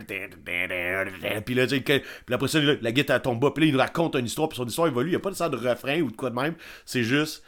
Puis 1.46 1.56
là, 1.56 1.66
puis 1.68 2.04
après 2.32 2.48
ça, 2.48 2.60
la 2.60 2.92
guitare 2.92 3.22
tombe. 3.22 3.54
Puis 3.54 3.64
là, 3.64 3.70
il 3.70 3.74
nous 3.74 3.80
raconte 3.80 4.16
une 4.16 4.26
histoire. 4.26 4.50
Puis 4.50 4.58
son 4.58 4.66
histoire 4.66 4.88
évolue. 4.88 5.10
Il 5.10 5.12
n'y 5.12 5.16
a 5.16 5.20
pas 5.20 5.32
de 5.32 5.36
sorte 5.36 5.54
de 5.54 5.70
refrain 5.70 6.02
ou 6.02 6.12
de 6.12 6.16
quoi 6.16 6.30
de 6.30 6.36
même. 6.36 6.56
C'est 6.86 7.04
juste. 7.04 7.44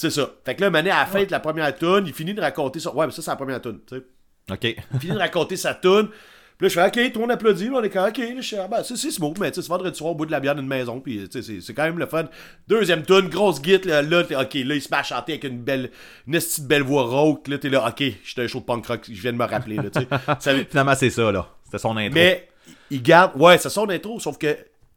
C'est 0.00 0.10
ça. 0.10 0.30
Fait 0.46 0.54
que 0.54 0.62
là, 0.62 0.70
Mané, 0.70 0.90
à 0.90 1.00
la 1.00 1.06
fin 1.06 1.24
de 1.24 1.30
la 1.30 1.40
première 1.40 1.76
tune, 1.76 2.04
il 2.06 2.14
finit 2.14 2.32
de 2.32 2.40
raconter 2.40 2.80
ça. 2.80 2.94
Ouais, 2.94 3.04
mais 3.06 3.12
ça, 3.12 3.20
c'est 3.20 3.30
la 3.30 3.36
première 3.36 3.60
tune. 3.60 3.80
tu 3.86 3.96
sais. 3.96 4.02
Ok. 4.50 4.76
Il 4.94 5.00
finit 5.00 5.12
de 5.12 5.18
raconter 5.18 5.56
sa 5.56 5.74
tune. 5.74 6.08
Puis 6.56 6.66
là, 6.66 6.68
je 6.68 6.74
fais 6.80 6.86
OK, 6.86 7.12
tout 7.12 7.18
le 7.18 7.26
monde 7.26 7.30
applaudit. 7.32 7.66
là, 7.66 7.72
on 7.76 7.82
est 7.82 7.90
comme 7.90 8.06
OK. 8.08 8.16
Là, 8.16 8.40
je 8.40 8.48
fais, 8.48 8.58
ah, 8.58 8.66
ben, 8.68 8.82
c'est 8.82 8.96
c'est 8.96 9.10
smooth, 9.10 9.38
mais 9.38 9.50
tu 9.50 9.56
sais, 9.56 9.62
c'est 9.62 9.68
vendredi 9.68 9.98
soir 9.98 10.12
au 10.12 10.14
bout 10.14 10.24
de 10.26 10.30
la 10.30 10.40
bière 10.40 10.54
d'une 10.54 10.66
maison. 10.66 11.00
Puis 11.00 11.28
tu 11.28 11.30
sais, 11.30 11.42
c'est- 11.42 11.60
c'est 11.60 11.74
quand 11.74 11.82
même 11.84 11.98
le 11.98 12.06
fun. 12.06 12.24
Deuxième 12.66 13.02
tune, 13.04 13.28
grosse 13.28 13.62
git. 13.62 13.78
Là, 13.84 14.00
là, 14.00 14.24
t'es- 14.24 14.36
OK, 14.36 14.54
là, 14.54 14.74
il 14.74 14.80
se 14.80 14.88
met 14.90 14.96
à 14.96 15.02
chanter 15.02 15.32
avec 15.32 15.44
une 15.44 15.58
belle, 15.60 15.90
une 16.26 16.32
petite 16.32 16.64
belle 16.66 16.82
voix 16.82 17.02
rauque. 17.04 17.46
Là, 17.48 17.58
t'es 17.58 17.68
là, 17.68 17.86
OK, 17.86 18.02
j'étais 18.24 18.42
un 18.42 18.46
show 18.46 18.60
de 18.60 18.64
punk 18.64 18.86
rock. 18.86 19.00
Je 19.06 19.20
viens 19.20 19.32
de 19.32 19.36
me 19.38 19.44
rappeler. 19.44 19.76
Là, 19.76 19.90
tu 19.90 20.00
sais. 20.40 20.64
Finalement, 20.70 20.94
c'est 20.94 21.10
ça, 21.10 21.30
là. 21.30 21.46
C'était 21.64 21.78
son 21.78 21.94
intro. 21.98 22.14
mais 22.14 22.48
il 22.90 23.02
garde. 23.02 23.32
Ouais, 23.40 23.58
c'est 23.58 23.68
son 23.68 23.88
intro, 23.90 24.18
sauf 24.18 24.38
que 24.38 24.56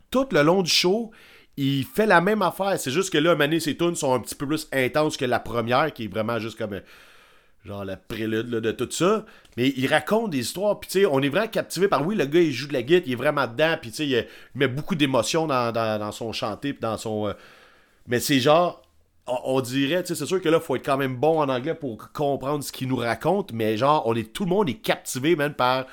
tout 0.10 0.28
le 0.32 0.44
long 0.44 0.62
du 0.62 0.72
show, 0.72 1.12
il 1.58 1.86
fait 1.86 2.06
la 2.06 2.22
même 2.22 2.42
affaire. 2.42 2.80
C'est 2.80 2.92
juste 2.92 3.12
que 3.12 3.18
là, 3.18 3.36
Mané, 3.36 3.60
ses 3.60 3.78
tunes 3.78 3.96
sont 3.96 4.14
un 4.14 4.20
petit 4.20 4.36
peu 4.36 4.48
plus 4.48 4.68
intenses 4.74 5.18
que 5.18 5.26
la 5.26 5.40
première, 5.40 5.94
qui 5.94 6.06
est 6.06 6.08
vraiment 6.08 6.40
juste 6.40 6.58
comme. 6.58 6.74
euh, 6.74 6.80
Genre 7.66 7.86
la 7.86 7.96
prélude 7.96 8.50
de 8.50 8.72
tout 8.74 8.90
ça. 8.92 9.26
Mais 9.56 9.70
il 9.78 9.88
raconte 9.88 10.32
des 10.32 10.40
histoires. 10.40 10.80
Puis 10.82 10.90
tu 10.90 11.00
sais, 11.00 11.06
on 11.06 11.22
est 11.22 11.30
vraiment 11.30 11.48
captivé 11.48 11.88
par 11.88 12.06
oui, 12.06 12.14
le 12.16 12.26
gars 12.26 12.42
il 12.42 12.52
joue 12.52 12.68
de 12.68 12.74
la 12.74 12.82
guitare, 12.84 13.04
il 13.06 13.14
est 13.14 13.16
vraiment 13.16 13.48
dedans. 13.48 13.78
Puis 13.82 13.92
tu 13.92 13.98
sais, 13.98 14.06
il, 14.08 14.12
il 14.18 14.60
met 14.60 14.68
beaucoup 14.68 14.96
d'émotions 14.96 15.48
dans, 15.48 15.72
dans, 15.72 16.12
son 16.12 16.34
chanté. 16.34 16.74
Puis 16.74 16.82
dans 16.82 16.98
son. 16.98 17.28
euh, 17.30 17.34
Mais 18.08 18.20
c'est 18.20 18.40
genre. 18.40 18.82
On, 19.26 19.62
dirait, 19.62 20.04
tu 20.04 20.10
sais, 20.10 20.16
c'est 20.16 20.26
sûr 20.26 20.42
que 20.42 20.50
là, 20.50 20.60
faut 20.60 20.76
être 20.76 20.86
quand 20.86 20.98
même 20.98 21.16
bon 21.16 21.40
en 21.40 21.48
anglais 21.48 21.76
pour 21.76 22.12
comprendre 22.12 22.62
ce 22.64 22.74
qu'il 22.74 22.90
nous 22.90 22.98
raconte. 22.98 23.54
Mais 23.54 23.78
genre, 23.78 24.04
on 24.06 24.14
est, 24.16 24.34
tout 24.34 24.44
le 24.44 24.50
monde 24.50 24.68
est 24.70 24.82
captivé 24.82 25.38
même 25.38 25.54
par 25.54 25.86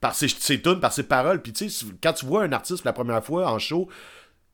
par 0.00 0.14
ses, 0.14 0.28
ses 0.28 0.60
tunes, 0.60 0.80
par 0.80 0.92
ses 0.92 1.04
paroles. 1.04 1.42
Puis 1.42 1.52
tu 1.52 1.70
sais, 1.70 1.86
quand 2.02 2.12
tu 2.12 2.26
vois 2.26 2.42
un 2.44 2.52
artiste 2.52 2.82
pour 2.82 2.88
la 2.88 2.92
première 2.92 3.24
fois 3.24 3.50
en 3.50 3.58
show, 3.60 3.88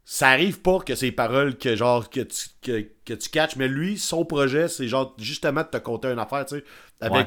ça 0.05 0.29
arrive 0.29 0.61
pas 0.61 0.81
que 0.81 0.95
ses 0.95 1.13
paroles 1.13 1.57
que 1.57 1.77
genre 1.77 2.11
que 2.11 2.21
tu, 2.21 2.47
que, 2.63 2.87
que 3.05 3.15
tu 3.15 3.29
catches, 3.31 3.57
mais 3.57 3.69
lui, 3.69 3.97
son 3.99 4.25
projet, 4.25 4.69
c'est 4.69 4.87
genre 4.89 5.15
justement 5.19 5.63
de 5.63 5.69
te 5.69 5.79
conter 5.79 6.09
une 6.09 6.19
affaire, 6.19 6.45
tu 6.45 6.57
sais, 6.59 6.65
avec, 7.01 7.27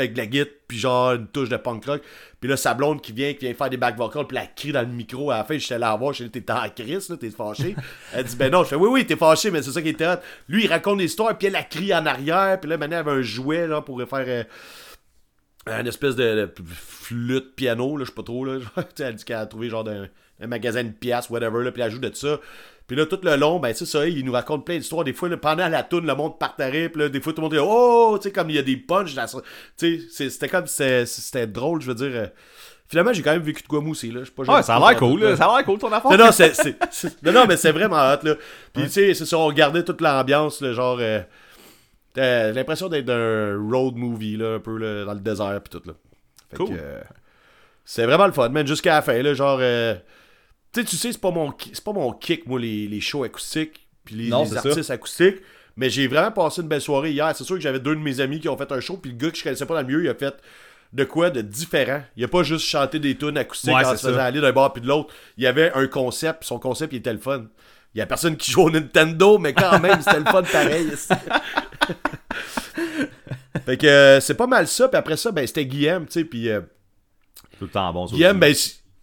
avec 0.00 0.16
la 0.16 0.26
guitare, 0.26 0.52
puis 0.66 0.78
genre 0.78 1.12
une 1.12 1.26
touche 1.28 1.48
de 1.48 1.56
punk 1.56 1.84
rock. 1.86 2.02
Puis 2.40 2.48
là, 2.50 2.56
sa 2.56 2.74
blonde 2.74 3.00
qui 3.00 3.12
vient, 3.12 3.32
qui 3.34 3.44
vient 3.44 3.54
faire 3.54 3.70
des 3.70 3.76
back 3.76 3.96
vocals, 3.96 4.26
puis 4.26 4.36
elle 4.38 4.48
crie 4.56 4.72
dans 4.72 4.80
le 4.80 4.88
micro 4.88 5.30
à 5.30 5.36
la 5.38 5.44
fin, 5.44 5.56
j'étais 5.58 5.78
là 5.78 5.92
à 5.92 5.96
voir, 5.96 6.12
je 6.12 6.24
t'es 6.24 6.50
en 6.50 6.68
crise, 6.70 7.08
là, 7.10 7.16
t'es 7.16 7.30
fâché. 7.30 7.76
Elle 8.14 8.24
dit, 8.24 8.34
ben 8.36 8.50
non, 8.50 8.64
je 8.64 8.70
fais, 8.70 8.76
oui, 8.76 8.88
oui, 8.90 9.06
t'es 9.06 9.16
fâché, 9.16 9.50
mais 9.50 9.62
c'est 9.62 9.70
ça 9.72 9.82
qui 9.82 9.90
était 9.90 10.06
hot. 10.06 10.16
Lui, 10.48 10.64
il 10.64 10.68
raconte 10.68 10.98
l'histoire, 10.98 11.36
puis 11.38 11.46
elle 11.48 11.56
a 11.56 11.62
crie 11.62 11.94
en 11.94 12.06
arrière, 12.06 12.58
puis 12.58 12.68
là, 12.70 12.76
maintenant, 12.78 12.96
elle 13.00 13.08
avait 13.08 13.18
un 13.20 13.22
jouet, 13.22 13.66
là, 13.68 13.82
pour 13.82 14.00
faire. 14.02 14.24
euh, 14.26 14.44
une 15.80 15.86
espèce 15.86 16.16
de, 16.16 16.34
de 16.46 16.52
flûte 16.66 17.54
piano, 17.54 17.96
là, 17.96 18.04
je 18.04 18.08
sais 18.10 18.14
pas 18.14 18.22
trop, 18.22 18.44
là. 18.44 18.58
Tu 18.76 18.82
sais, 18.96 19.04
elle 19.04 19.14
dit 19.14 19.24
qu'elle 19.24 19.36
a 19.36 19.46
trouvé 19.46 19.68
genre 19.68 19.84
d'un 19.84 20.08
un 20.40 20.46
magasin 20.46 20.84
de 20.84 20.90
pièces, 20.90 21.28
whatever, 21.30 21.62
là, 21.64 21.72
puis 21.72 21.82
elle 21.82 21.88
ajoute 21.88 22.00
de 22.02 22.14
ça. 22.14 22.38
Puis 22.86 22.96
là, 22.96 23.06
tout 23.06 23.20
le 23.22 23.36
long, 23.36 23.60
ben, 23.60 23.72
c'est 23.72 23.86
ça, 23.86 24.06
il 24.08 24.24
nous 24.24 24.32
raconte 24.32 24.66
plein 24.66 24.76
d'histoires. 24.76 25.04
Des 25.04 25.12
fois, 25.12 25.28
là, 25.28 25.36
pendant 25.36 25.68
la 25.68 25.82
tourne, 25.84 26.06
le 26.06 26.14
monde 26.16 26.38
partarait, 26.40 26.88
puis 26.88 27.02
là, 27.02 27.08
des 27.08 27.20
fois, 27.20 27.32
tout 27.32 27.40
le 27.40 27.42
monde 27.44 27.52
dit 27.52 27.58
Oh, 27.62 28.18
tu 28.20 28.24
sais, 28.28 28.32
comme 28.32 28.50
il 28.50 28.56
y 28.56 28.58
a 28.58 28.62
des 28.62 28.76
punchs. 28.76 29.14
ça. 29.14 29.26
Tu 29.78 30.00
sais, 30.10 30.28
c'était 30.28 30.48
comme, 30.48 30.66
c'était 30.66 31.06
c'était 31.06 31.46
drôle, 31.46 31.80
je 31.82 31.86
veux 31.86 31.94
dire. 31.94 32.10
euh. 32.12 32.26
Finalement, 32.88 33.12
j'ai 33.12 33.22
quand 33.22 33.30
même 33.30 33.42
vécu 33.42 33.62
de 33.62 33.68
quoi 33.68 33.80
mousser, 33.80 34.08
là. 34.10 34.22
Pas, 34.34 34.42
Ouais, 34.56 34.62
ça 34.64 34.74
a 34.74 34.80
l'air 34.80 34.98
cool, 34.98 35.20
là. 35.20 35.36
Ça 35.36 35.44
a 35.46 35.56
l'air 35.58 35.64
cool 35.64 35.78
ton 35.78 35.92
affaire. 35.92 36.10
non, 36.18 36.24
non, 36.24 36.32
non, 37.22 37.32
non, 37.32 37.46
mais 37.46 37.56
c'est 37.56 37.70
vraiment 37.70 37.98
hot, 37.98 38.18
là. 38.24 38.34
Puis, 38.72 38.82
tu 38.84 38.88
sais, 38.90 39.14
c'est 39.14 39.26
ça, 39.26 39.38
on 39.38 39.46
regardait 39.46 39.84
toute 39.84 40.00
l'ambiance, 40.00 40.60
là, 40.60 40.72
genre... 40.72 40.98
euh, 41.00 41.20
T'as 42.12 42.50
l'impression 42.50 42.88
d'être 42.88 43.08
un 43.08 43.56
road 43.70 43.94
movie, 43.94 44.36
là, 44.36 44.54
un 44.54 44.58
peu 44.58 44.76
là, 44.76 45.04
dans 45.04 45.14
le 45.14 45.20
désert, 45.20 45.60
puis 45.62 45.78
tout, 45.78 45.86
là. 45.86 45.94
Fait 46.50 46.56
Cool. 46.56 46.70
euh, 46.72 47.00
c'est 47.84 48.04
vraiment 48.04 48.26
le 48.26 48.32
fun, 48.32 48.48
man, 48.48 48.66
jusqu'à 48.66 48.94
la 48.94 49.02
fin, 49.02 49.22
là, 49.22 49.32
genre... 49.34 49.60
tu 50.72 50.80
sais, 50.80 50.86
tu 50.86 50.96
sais, 50.96 51.12
c'est 51.12 51.20
pas 51.20 51.30
mon 51.30 51.50
pas 51.52 52.18
kick, 52.20 52.46
moi, 52.46 52.58
les, 52.60 52.86
les 52.88 53.00
shows 53.00 53.24
acoustiques, 53.24 53.86
puis 54.04 54.14
les, 54.16 54.28
Non, 54.28 54.42
les 54.44 54.48
c'est 54.50 54.60
ça. 54.60 54.68
artistes 54.68 54.90
acoustiques, 54.90 55.36
mais 55.76 55.90
j'ai 55.90 56.06
vraiment 56.08 56.32
passé 56.32 56.62
une 56.62 56.68
belle 56.68 56.80
soirée 56.80 57.10
hier. 57.12 57.34
C'est 57.36 57.44
sûr 57.44 57.56
que 57.56 57.62
j'avais 57.62 57.80
deux 57.80 57.94
de 57.94 58.00
mes 58.00 58.20
amis 58.20 58.40
qui 58.40 58.48
ont 58.48 58.56
fait 58.56 58.70
un 58.72 58.80
show, 58.80 58.96
puis 58.96 59.10
le 59.12 59.16
gars 59.16 59.30
que 59.30 59.36
je 59.38 59.42
connaissais 59.42 59.66
pas 59.66 59.74
dans 59.74 59.80
le 59.80 59.86
milieu, 59.86 60.04
il 60.04 60.08
a 60.08 60.14
fait 60.14 60.34
de 60.92 61.04
quoi 61.04 61.30
de 61.30 61.40
différent. 61.40 62.02
Il 62.16 62.24
a 62.24 62.28
pas 62.28 62.42
juste 62.42 62.66
chanté 62.66 62.98
des 62.98 63.16
tunes 63.16 63.38
acoustiques 63.38 63.72
Ouais, 63.74 63.84
en 63.84 63.92
se 63.96 64.06
faisant 64.06 64.14
ça. 64.16 64.24
aller 64.24 64.40
d'un 64.40 64.52
bord 64.52 64.72
puis 64.72 64.82
de 64.82 64.88
l'autre. 64.88 65.14
Il 65.36 65.44
y 65.44 65.46
avait 65.46 65.72
un 65.74 65.86
concept, 65.86 66.44
son 66.44 66.58
concept, 66.58 66.92
il 66.92 66.96
était 66.96 67.12
le 67.12 67.18
fun. 67.20 67.46
Il 67.94 67.98
y 67.98 68.00
a 68.00 68.06
personne 68.06 68.36
qui 68.36 68.50
joue 68.52 68.62
au 68.62 68.70
Nintendo, 68.70 69.38
mais 69.38 69.52
quand 69.52 69.78
même, 69.80 70.00
c'était 70.00 70.18
le 70.20 70.24
fun 70.26 70.42
pareil. 70.42 70.88
fait 73.64 73.76
que 73.76 73.86
euh, 73.86 74.20
c'est 74.20 74.34
pas 74.34 74.46
mal 74.46 74.66
ça, 74.68 74.88
puis 74.88 74.96
après 74.96 75.16
ça, 75.16 75.32
ben 75.32 75.46
c'était 75.46 75.66
Guillaume, 75.66 76.06
tu 76.06 76.12
sais, 76.12 76.24
puis... 76.24 76.48
euh, 76.48 76.60
Tout 77.58 77.64
le 77.64 77.70
temps 77.70 77.92
bon. 77.92 78.06
Guillaume, 78.06 78.38
ben, 78.38 78.54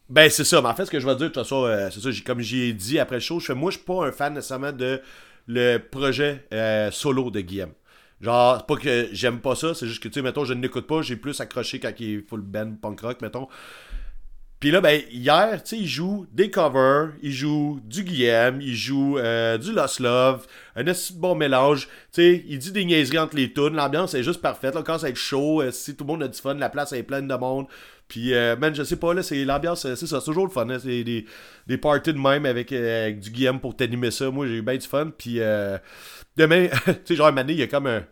ben 0.09 0.29
c'est 0.29 0.43
ça. 0.43 0.61
Mais 0.61 0.69
en 0.69 0.75
fait, 0.75 0.85
ce 0.85 0.91
que 0.91 0.99
je 0.99 1.05
vais 1.05 1.15
dire, 1.15 1.29
de 1.29 1.33
toute 1.33 1.43
façon, 1.43 1.65
euh, 1.65 1.89
c'est 1.91 1.99
ça, 1.99 2.09
comme 2.25 2.39
j'ai 2.39 2.73
dit 2.73 2.99
après 2.99 3.17
le 3.17 3.21
show, 3.21 3.39
je 3.39 3.47
fais, 3.47 3.55
moi, 3.55 3.71
je 3.71 3.77
suis 3.77 3.85
pas 3.85 4.05
un 4.05 4.11
fan 4.11 4.33
nécessairement 4.33 4.71
de 4.71 5.01
le 5.47 5.77
projet 5.77 6.45
euh, 6.53 6.91
solo 6.91 7.29
de 7.31 7.41
Guillaume. 7.41 7.73
Genre, 8.19 8.65
pas 8.65 8.75
que 8.77 9.09
j'aime 9.11 9.39
pas 9.41 9.55
ça, 9.55 9.73
c'est 9.73 9.85
juste 9.85 10.01
que, 10.01 10.07
tu 10.07 10.15
sais, 10.15 10.21
mettons, 10.21 10.43
je 10.43 10.53
ne 10.53 10.61
l'écoute 10.61 10.87
pas, 10.87 11.01
j'ai 11.01 11.17
plus 11.17 11.39
accroché 11.39 11.79
quand 11.79 11.91
il 11.99 12.15
est 12.15 12.27
full 12.27 12.41
band 12.41 12.73
punk 12.81 13.01
rock, 13.01 13.21
mettons. 13.21 13.47
Puis 14.59 14.71
là, 14.71 14.81
ben, 14.81 15.03
hier, 15.11 15.61
tu 15.61 15.69
sais, 15.69 15.77
il 15.77 15.87
joue 15.87 16.25
des 16.31 16.49
covers, 16.49 17.09
il 17.21 17.31
joue 17.31 17.79
du 17.85 18.03
Guillaume, 18.03 18.59
il 18.59 18.75
joue 18.75 19.19
euh, 19.19 19.59
du 19.59 19.71
Lost 19.71 19.99
Love, 19.99 20.47
un 20.75 20.83
bon 21.13 21.35
mélange. 21.35 21.87
Tu 22.11 22.21
sais, 22.21 22.43
il 22.47 22.57
dit 22.57 22.71
des 22.71 22.83
niaiseries 22.83 23.19
entre 23.19 23.35
les 23.35 23.53
tunes, 23.53 23.75
l'ambiance 23.75 24.15
est 24.15 24.23
juste 24.23 24.41
parfaite. 24.41 24.73
Là, 24.73 24.81
quand 24.81 24.97
ça 24.97 25.03
va 25.03 25.09
être 25.09 25.15
chaud, 25.15 25.61
euh, 25.61 25.69
si 25.69 25.95
tout 25.95 26.05
le 26.05 26.07
monde 26.07 26.23
a 26.23 26.27
du 26.27 26.39
fun, 26.39 26.55
la 26.55 26.69
place 26.69 26.91
est 26.93 27.03
pleine 27.03 27.27
de 27.27 27.35
monde. 27.35 27.67
Puis, 28.07 28.33
euh, 28.33 28.55
je 28.73 28.83
sais 28.83 28.95
pas, 28.95 29.13
là, 29.13 29.21
c'est 29.21 29.45
l'ambiance, 29.45 29.85
euh, 29.85 29.95
c'est 29.95 30.07
ça, 30.07 30.19
c'est 30.21 30.25
toujours 30.25 30.45
le 30.45 30.51
fun. 30.51 30.67
hein, 30.71 30.79
c'est 30.81 31.03
des, 31.03 31.25
des 31.67 31.77
parties 31.77 32.13
de 32.13 32.17
même 32.19 32.47
avec, 32.47 32.71
avec 32.71 33.19
du 33.19 33.29
Guillaume 33.29 33.59
pour 33.59 33.75
t'animer 33.75 34.09
ça. 34.09 34.31
Moi, 34.31 34.47
j'ai 34.47 34.55
eu 34.55 34.61
bien 34.63 34.77
du 34.77 34.87
fun. 34.87 35.11
Puis, 35.15 35.35
demain, 36.35 36.67
tu 36.85 36.93
sais, 37.05 37.15
genre, 37.15 37.27
un 37.27 37.31
moment 37.31 37.41
donné, 37.41 37.53
il 37.53 37.59
y 37.59 37.63
a 37.63 37.67
comme 37.67 37.85
un. 37.85 38.03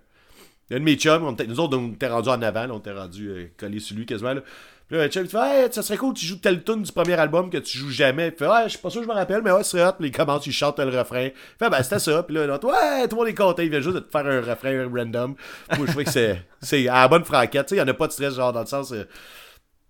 Il 0.70 0.74
y 0.74 0.76
a 0.76 0.78
un 0.78 0.80
de 0.80 0.86
mes 0.86 0.96
chums, 0.96 1.36
nous 1.48 1.60
autres, 1.60 1.78
on 1.78 1.91
était 1.93 2.08
rendus 2.08 2.30
en 2.30 2.41
avant, 2.41 2.68
on 2.72 2.80
était 2.80 2.91
rendus 2.91 3.52
collés 3.56 3.80
sur 3.80 3.96
lui 3.96 4.08
quasiment. 4.08 4.34
Là. 4.34 4.41
Puis 4.88 4.97
là, 4.97 5.03
un 5.03 5.07
chum, 5.07 5.23
il 5.23 5.29
fait 5.29 5.38
Hey, 5.63 5.67
ça 5.73 5.81
serait 5.81 5.97
cool, 5.97 6.13
tu 6.13 6.25
joues 6.25 6.36
telle 6.38 6.63
tune 6.63 6.83
du 6.83 6.91
premier 6.91 7.13
album 7.13 7.49
que 7.49 7.57
tu 7.57 7.77
joues 7.77 7.89
jamais. 7.89 8.31
Fait 8.31 8.45
Ouais, 8.47 8.63
je 8.65 8.69
suis 8.69 8.77
pas 8.79 8.89
sûr 8.91 9.01
que 9.01 9.07
je 9.07 9.11
me 9.11 9.15
rappelle, 9.15 9.41
mais 9.43 9.51
ouais, 9.51 9.63
c'est 9.63 9.83
hot. 9.83 9.93
Puis 9.99 10.09
il 10.09 10.11
commence, 10.11 10.45
il 10.45 10.53
chante 10.53 10.77
le 10.79 10.95
refrain. 10.97 11.29
Fait 11.59 11.69
Ben, 11.69 11.81
c'était 11.81 11.99
ça. 11.99 12.21
Puis 12.23 12.36
là, 12.36 12.45
l'autre, 12.45 12.67
ouais, 12.67 13.07
tout 13.07 13.15
le 13.15 13.21
monde 13.21 13.27
est 13.29 13.33
content, 13.33 13.63
il 13.63 13.69
vient 13.69 13.81
juste 13.81 13.95
de 13.95 13.99
te 14.01 14.11
faire 14.11 14.25
un 14.27 14.41
refrain 14.41 14.88
random. 14.93 15.36
Moi, 15.77 15.79
je 15.79 15.86
trouvais 15.86 16.03
que 16.05 16.11
c'est, 16.11 16.45
c'est 16.61 16.88
à 16.88 17.01
la 17.01 17.07
bonne 17.07 17.25
franquette. 17.25 17.65
Tu 17.67 17.69
sais, 17.69 17.75
il 17.77 17.79
y 17.79 17.81
en 17.81 17.88
a 17.88 17.93
pas 17.93 18.07
de 18.07 18.11
stress, 18.11 18.36
genre, 18.36 18.53
dans 18.53 18.59
le 18.61 18.65
sens. 18.67 18.91
euh, 18.91 19.05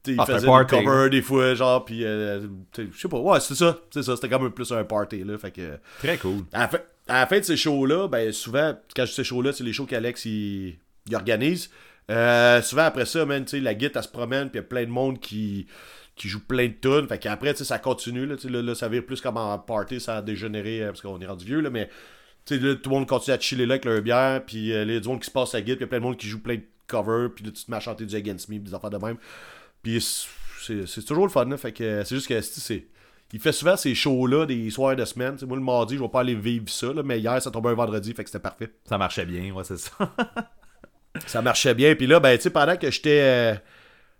il 0.07 0.15
Ah, 0.19 0.23
c'est 0.27 0.33
un 0.33 0.35
faisait 0.67 1.09
des 1.09 1.21
fois, 1.23 1.55
genre, 1.55 1.83
puis 1.83 2.05
euh, 2.05 2.41
je 2.77 2.83
sais 2.95 3.07
pas, 3.09 3.17
ouais, 3.17 3.39
c'est 3.39 3.55
ça, 3.55 3.79
c'est 3.91 4.03
ça, 4.03 4.15
c'était 4.15 4.29
comme 4.29 4.45
un- 4.45 4.49
plus 4.51 4.71
un 4.71 4.83
party, 4.83 5.23
là, 5.23 5.35
fait 5.39 5.49
que... 5.49 5.79
Très 5.99 6.17
cool. 6.17 6.43
À 6.53 6.59
la 6.59 6.67
fin, 6.67 6.77
à 7.07 7.19
la 7.21 7.25
fin 7.27 7.39
de 7.39 7.43
ces 7.43 7.57
shows-là, 7.57 8.07
ben 8.07 8.31
souvent, 8.31 8.75
quand 8.95 9.03
je 9.05 9.09
dis 9.09 9.15
ces 9.15 9.23
shows-là, 9.23 9.51
c'est 9.51 9.63
les 9.63 9.73
shows 9.73 9.87
qu'Alex 9.87 10.25
il, 10.25 10.77
il 11.09 11.15
organise. 11.15 11.71
Euh, 12.11 12.61
souvent 12.61 12.83
après 12.83 13.05
ça, 13.05 13.25
la 13.25 13.73
guitare 13.75 14.01
elle 14.01 14.03
se 14.03 14.11
promène, 14.11 14.49
puis 14.49 14.59
il 14.59 14.61
y 14.61 14.65
a 14.65 14.67
plein 14.67 14.83
de 14.83 14.89
monde 14.89 15.19
qui, 15.19 15.67
qui 16.15 16.27
joue 16.27 16.39
plein 16.39 16.67
de 16.67 16.73
tunes. 16.73 17.07
Fait 17.07 17.19
qu'après, 17.19 17.55
ça 17.55 17.79
continue, 17.79 18.25
là, 18.25 18.35
là, 18.43 18.75
ça 18.75 18.87
vire 18.87 19.05
plus 19.05 19.21
comme 19.21 19.37
en 19.37 19.57
party, 19.59 19.99
ça 19.99 20.17
a 20.17 20.21
dégénéré, 20.21 20.83
euh, 20.83 20.87
parce 20.87 21.01
qu'on 21.01 21.19
est 21.19 21.25
rendu 21.25 21.45
vieux, 21.45 21.61
là, 21.61 21.69
mais 21.69 21.89
tout 22.45 22.55
le 22.55 22.89
monde 22.89 23.07
continue 23.07 23.35
à 23.35 23.39
chiller 23.39 23.65
là 23.65 23.73
avec 23.73 23.85
leur 23.85 24.01
bière, 24.01 24.45
puis 24.45 24.57
il 24.57 24.65
y 24.67 24.75
a 24.75 24.85
monde 24.85 25.19
qui 25.19 25.25
se 25.25 25.31
passe 25.31 25.53
la 25.53 25.61
guitare, 25.61 25.77
puis 25.77 25.81
il 25.81 25.81
y 25.81 25.83
a 25.85 25.87
plein 25.87 25.99
de 25.99 26.03
monde 26.03 26.17
qui 26.17 26.27
joue 26.27 26.39
plein 26.39 26.55
de 26.55 26.63
covers, 26.87 27.29
puis 27.33 27.43
là, 27.45 27.51
tu 27.51 27.65
te 27.65 27.71
mets 27.71 27.79
chanter 27.79 28.05
du 28.05 28.15
Against 28.15 28.49
Me, 28.49 28.59
des 28.59 28.73
affaires 28.73 28.91
de 28.91 28.97
même. 28.97 29.17
Puis 29.81 29.99
c'est 30.61 31.05
toujours 31.05 31.25
le 31.25 31.31
fun, 31.31 31.57
fait 31.57 31.71
que 31.71 31.83
euh, 31.83 32.03
c'est 32.03 32.15
juste 32.15 32.27
que 32.27 32.39
c'est-. 32.41 32.87
Il 33.33 33.39
fait 33.39 33.51
souvent 33.51 33.75
ces 33.75 33.95
shows-là, 33.95 34.45
des 34.45 34.69
soirs 34.69 34.95
de 34.95 35.03
semaine. 35.03 35.35
Moi, 35.45 35.57
le 35.57 35.63
mardi, 35.63 35.97
je 35.97 36.01
vais 36.01 36.07
pas 36.07 36.21
aller 36.21 36.35
vivre 36.35 36.69
ça, 36.69 36.93
là, 36.93 37.03
mais 37.03 37.19
hier, 37.19 37.41
ça 37.41 37.51
tombait 37.51 37.69
un 37.69 37.73
vendredi, 37.73 38.13
fait 38.13 38.23
que 38.23 38.29
c'était 38.29 38.41
parfait. 38.41 38.71
Ça 38.85 38.97
marchait 38.97 39.25
bien, 39.25 39.51
ouais, 39.51 39.63
c'est 39.63 39.77
ça. 39.77 39.91
Ça 41.25 41.41
marchait 41.41 41.73
bien. 41.73 41.95
Puis 41.95 42.07
là, 42.07 42.19
ben, 42.19 42.35
tu 42.37 42.43
sais, 42.43 42.49
pendant 42.49 42.75
que 42.75 42.89
j'étais. 42.91 43.19
euh, 43.21 43.53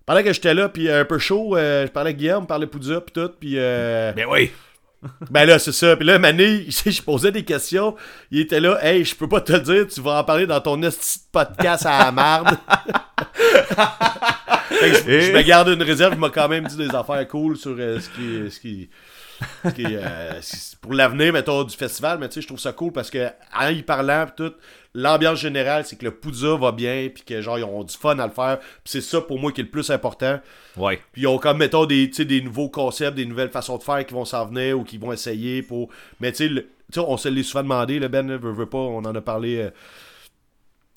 pendant 0.06 0.22
que 0.24 0.34
j'étais 0.34 0.54
là, 0.54 0.70
puis 0.70 0.90
un 0.92 1.06
peu 1.06 1.18
chaud, 1.18 1.56
euh, 1.58 1.86
je 1.88 1.92
parlais 1.92 2.10
avec 2.10 2.18
Guillaume, 2.18 2.44
je 2.44 2.48
parlais 2.48 2.68
Poudza, 2.68 3.02
puis 3.02 3.14
tout, 3.14 3.32
puis. 3.40 3.54
euh, 3.58 4.12
ben 4.14 4.26
oui. 4.30 4.52
ben 5.30 5.46
là, 5.46 5.60
c'est 5.60 5.72
ça. 5.72 5.96
Puis 5.96 6.06
là, 6.06 6.18
Mané, 6.20 6.66
je 6.70 7.02
posais 7.02 7.32
des 7.32 7.44
questions. 7.44 7.96
Il 8.32 8.40
était 8.40 8.60
là, 8.60 8.78
hey, 8.84 9.04
je 9.04 9.16
peux 9.16 9.28
pas 9.30 9.42
te 9.42 9.54
le 9.54 9.60
dire, 9.60 9.88
tu 9.88 10.02
vas 10.02 10.20
en 10.20 10.24
parler 10.24 10.46
dans 10.48 10.62
ton 10.62 10.82
esti 10.84 11.20
podcast 11.32 11.86
à 11.86 12.06
la 12.06 12.12
marde. 12.12 12.58
Je 14.72 15.32
me 15.32 15.42
garde 15.42 15.70
une 15.70 15.84
réserve. 15.84 16.14
Il 16.16 16.20
m'a 16.20 16.30
quand 16.30 16.48
même 16.50 16.66
dit 16.66 16.76
des 16.78 16.94
affaires 16.94 17.26
cool 17.28 17.56
sur 17.58 17.76
euh, 17.78 18.00
ce 18.00 18.10
qui. 18.10 18.52
Ce 18.52 18.60
qui 18.60 18.90
euh, 19.80 20.42
pour 20.82 20.94
l'avenir, 20.94 21.34
mettons, 21.34 21.64
du 21.64 21.76
festival, 21.76 22.20
mais 22.20 22.28
tu 22.30 22.36
sais, 22.36 22.42
je 22.42 22.48
trouve 22.48 22.60
ça 22.60 22.74
cool 22.74 22.92
parce 22.92 23.10
que, 23.10 23.30
en 23.58 23.68
y 23.70 23.82
parlant, 23.84 24.26
tout, 24.36 24.54
l'ambiance 24.94 25.40
générale, 25.40 25.86
c'est 25.86 25.96
que 25.98 26.06
le 26.06 26.12
Poudza 26.12 26.56
va 26.56 26.72
bien, 26.72 27.10
puis 27.14 27.24
que, 27.24 27.42
genre, 27.42 27.58
ils 27.58 27.64
ont 27.64 27.84
du 27.84 27.96
fun 27.96 28.18
à 28.20 28.28
le 28.28 28.34
faire, 28.34 28.60
puis 28.60 28.70
c'est 28.86 29.02
ça 29.02 29.22
pour 29.22 29.40
moi 29.40 29.52
qui 29.52 29.62
est 29.62 29.66
le 29.66 29.70
plus 29.70 29.90
important. 29.90 30.40
Ouais. 30.78 31.02
Puis 31.12 31.24
ils 31.24 31.28
ont 31.28 31.38
comme, 31.38 31.58
mettons, 31.58 31.86
des, 31.86 32.08
des 32.08 32.42
nouveaux 32.42 32.70
concepts, 32.70 33.16
des 33.16 33.26
nouvelles 33.26 33.50
façons 33.52 33.78
de 33.78 33.84
faire 33.84 34.06
qui 34.06 34.14
vont 34.14 34.26
s'en 34.26 34.46
venir 34.46 34.80
ou 34.80 34.84
qui 34.84 34.98
vont 34.98 35.12
essayer 35.12 35.62
pour. 35.64 35.90
Mais 36.20 36.32
tu 36.32 36.48
sais, 36.94 37.00
on 37.00 37.18
se 37.18 37.28
l'est 37.30 37.44
souvent 37.44 37.64
demandé, 37.64 38.00
le 38.00 38.08
Ben, 38.08 38.38
veut, 38.38 38.52
veut 38.54 38.66
pas, 38.70 38.78
on 38.78 39.00
en 39.00 39.16
a 39.16 39.22
parlé. 39.22 39.58
euh, 39.58 39.70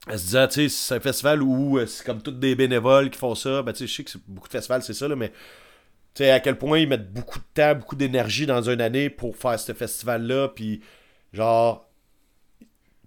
elle 0.07 0.19
se 0.19 0.25
disait, 0.25 0.49
tu 0.49 0.55
sais, 0.55 0.69
c'est 0.69 0.95
un 0.95 1.01
festival 1.01 1.43
où 1.43 1.79
euh, 1.79 1.87
c'est 1.87 2.05
comme 2.05 2.23
tous 2.23 2.31
des 2.31 2.55
bénévoles 2.55 3.11
qui 3.11 3.19
font 3.19 3.35
ça. 3.35 3.63
Ben, 3.63 3.73
tu 3.73 3.81
sais, 3.81 3.87
je 3.87 3.95
sais 3.97 4.05
que 4.05 4.11
c'est- 4.11 4.21
beaucoup 4.27 4.49
de 4.49 4.53
festivals, 4.53 4.83
c'est 4.83 4.95
ça, 4.95 5.07
là, 5.09 5.17
mais 5.17 5.33
sais, 6.19 6.31
à 6.31 6.41
quel 6.41 6.57
point 6.57 6.79
ils 6.79 6.89
mettent 6.89 7.13
beaucoup 7.13 7.39
de 7.39 7.45
temps, 7.55 7.75
beaucoup 7.75 7.97
d'énergie 7.97 8.47
dans 8.47 8.63
une 8.69 8.81
année 8.81 9.11
pour 9.11 9.37
faire 9.37 9.59
ce 9.59 9.73
festival-là. 9.73 10.49
Puis, 10.49 10.81
genre, 11.33 11.89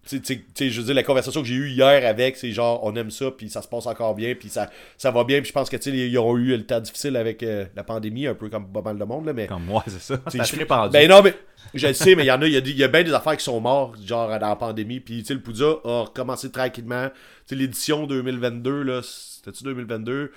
tu 0.08 0.20
sais- 0.24 0.70
je 0.70 0.80
veux 0.80 0.86
dire, 0.88 0.96
la 0.96 1.04
conversation 1.04 1.42
que 1.42 1.48
j'ai 1.48 1.54
eue 1.56 1.70
hier 1.70 2.08
avec, 2.10 2.36
c'est 2.36 2.52
genre, 2.52 2.84
on 2.84 2.96
aime 2.96 3.12
ça, 3.12 3.30
puis 3.30 3.50
ça 3.50 3.62
se 3.62 3.68
passe 3.68 3.86
encore 3.86 4.16
bien, 4.16 4.34
puis 4.34 4.50
ça, 4.50 4.70
ça 4.98 5.12
va 5.12 5.24
bien. 5.24 5.40
Puis 5.42 5.50
je 5.50 5.54
pense 5.54 5.70
que, 5.70 5.78
tu 5.78 5.92
sais, 5.92 5.96
ils 5.98 6.18
ont 6.18 6.36
eu 6.38 6.58
le 6.58 6.66
temps 6.66 6.80
difficile 6.80 7.16
avec 7.16 7.44
euh, 7.44 7.66
la 7.76 7.84
pandémie, 7.84 8.26
un 8.26 8.34
peu 8.34 8.50
comme 8.50 8.72
pas 8.72 8.82
mal 8.82 8.98
de 8.98 9.04
monde, 9.04 9.28
là, 9.28 9.34
mais. 9.34 9.46
Comme 9.48 9.66
moi, 9.66 9.84
c'est 9.88 10.02
ça. 10.02 10.20
Je- 10.34 10.56
répandu. 10.58 10.94
Ben 10.94 11.08
non, 11.08 11.22
mais 11.22 11.36
je 11.76 11.86
le 11.88 11.94
sais, 11.94 12.16
mais 12.16 12.24
il 12.24 12.28
y 12.28 12.32
en 12.32 12.42
a, 12.42 12.48
il 12.48 12.68
y 12.68 12.72
y 12.74 12.84
a 12.84 12.88
bien 12.88 13.04
des 13.04 13.14
affaires 13.14 13.38
qui 13.38 13.44
sont 13.44 13.62
mortes, 13.62 14.02
genre 14.06 14.28
dans 14.40 14.50
la 14.50 14.56
pandémie. 14.56 15.00
Puis, 15.00 15.20
tu 15.20 15.26
sais, 15.26 15.34
le 15.36 15.42
Poudza 15.42 15.66
a 15.84 16.02
recommencé 16.04 16.52
tranquillement. 16.52 17.10
Tu 17.10 17.16
sais, 17.46 17.56
l'édition 17.56 18.08
2022, 18.08 18.82
là, 18.82 19.02
c'était-tu 19.04 19.64
2022? 19.64 20.32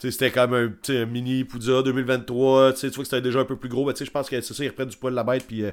C'était 0.00 0.30
comme 0.30 0.54
un, 0.54 0.72
un 0.94 1.04
mini 1.06 1.44
Poudza 1.44 1.82
2023. 1.82 2.72
Tu 2.72 2.88
vois 2.88 2.96
que 2.98 3.04
c'était 3.04 3.20
déjà 3.20 3.40
un 3.40 3.44
peu 3.44 3.56
plus 3.56 3.68
gros. 3.68 3.84
Mais 3.86 3.92
tu 3.92 3.98
sais, 4.00 4.04
je 4.06 4.10
pense 4.10 4.28
que 4.30 4.40
c'est 4.40 4.54
ça, 4.54 4.64
ils 4.64 4.68
reprennent 4.68 4.88
du 4.88 4.96
poil 4.96 5.12
de 5.12 5.16
la 5.16 5.24
bête. 5.24 5.44
Puis, 5.46 5.62
euh, 5.64 5.70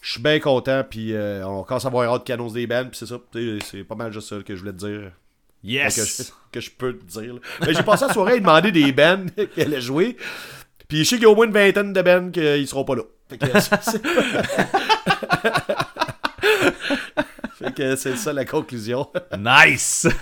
je 0.00 0.12
suis 0.12 0.22
bien 0.22 0.38
content. 0.40 0.82
Puis, 0.88 1.12
euh, 1.12 1.46
on 1.46 1.62
commence 1.64 1.84
à 1.84 1.88
avoir 1.88 2.08
hâte 2.12 2.24
qu'ils 2.24 2.32
annoncent 2.34 2.54
des 2.54 2.66
bands. 2.66 2.84
Puis, 2.84 2.96
c'est 2.98 3.06
ça. 3.06 3.18
C'est 3.70 3.84
pas 3.84 3.94
mal 3.94 4.12
juste 4.12 4.28
ça 4.28 4.36
que 4.44 4.54
je 4.54 4.60
voulais 4.60 4.72
te 4.72 4.78
dire. 4.78 4.88
Que 4.88 5.04
je, 5.64 5.70
Yes! 5.70 6.32
que 6.52 6.60
je 6.60 6.70
peux 6.70 6.96
te 6.96 7.04
dire. 7.04 7.34
là. 7.34 7.40
Mais 7.66 7.74
j'ai 7.74 7.82
passé 7.82 8.06
la 8.06 8.12
soirée 8.14 8.34
à 8.34 8.38
demander 8.38 8.70
des 8.72 8.92
bands 8.92 9.26
qu'elle 9.54 9.66
allait 9.68 9.80
jouer. 9.80 10.16
Puis 10.88 10.98
je 10.98 11.04
sais 11.04 11.16
qu'il 11.16 11.24
y 11.24 11.26
a 11.26 11.30
au 11.30 11.34
moins 11.34 11.46
une 11.46 11.52
vingtaine 11.52 11.92
de 11.92 12.00
bands 12.02 12.30
qui 12.30 12.66
seront 12.66 12.84
pas 12.84 12.94
là. 12.94 13.02
Fait 13.28 13.36
que 13.38 13.60
c'est- 13.60 13.82
c'est- 13.82 14.02
Fait 17.58 17.74
que 17.74 17.96
c'est 17.96 18.16
ça 18.16 18.32
la 18.32 18.44
conclusion. 18.44 19.06
Nice! 19.36 20.06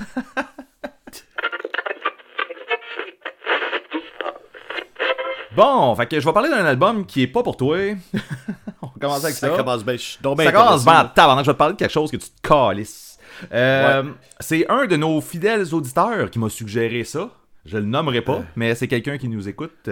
bon, 5.57 5.95
fait 5.97 6.07
que 6.07 6.21
je 6.21 6.25
vais 6.25 6.33
parler 6.33 6.49
d'un 6.51 6.65
album 6.65 7.07
qui 7.07 7.23
est 7.23 7.27
pas 7.27 7.43
pour 7.43 7.57
toi. 7.57 7.77
On 8.83 8.87
va 8.87 8.93
commencer 9.01 9.25
avec 9.27 9.37
ça. 9.37 9.49
Ça 9.51 9.57
commence 9.57 9.85
bien. 9.85 9.97
Ça 9.99 10.53
commence 10.53 10.85
bien. 10.85 11.11
Je 11.17 11.47
vais 11.47 11.53
te 11.53 11.59
parler 11.59 11.75
de 11.75 11.79
quelque 11.79 11.93
chose 11.93 12.11
que 12.11 12.17
tu 12.17 12.29
te 12.29 12.49
calisses. 12.49 13.19
Euh, 13.53 14.05
C'est 14.41 14.69
un 14.71 14.87
de 14.87 14.97
nos 14.97 15.21
fidèles 15.21 15.75
auditeurs 15.75 16.31
qui 16.31 16.39
m'a 16.39 16.49
suggéré 16.49 17.05
ça. 17.05 17.31
Je 17.65 17.79
le 17.79 17.85
nommerai 17.85 18.21
pas, 18.21 18.43
mais 18.55 18.75
c'est 18.77 18.87
quelqu'un 18.87 19.19
qui 19.19 19.29
nous 19.29 19.49
écoute. 19.49 19.91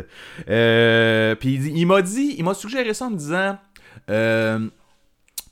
Euh, 0.48 1.34
Puis 1.34 1.54
il, 1.54 1.76
il 1.76 1.86
m'a 1.86 2.02
dit, 2.02 2.36
il 2.38 2.44
m'a 2.44 2.54
suggéré 2.54 2.94
ça 2.94 3.06
en 3.06 3.10
me 3.10 3.16
disant. 3.16 3.58
Euh, 4.10 4.68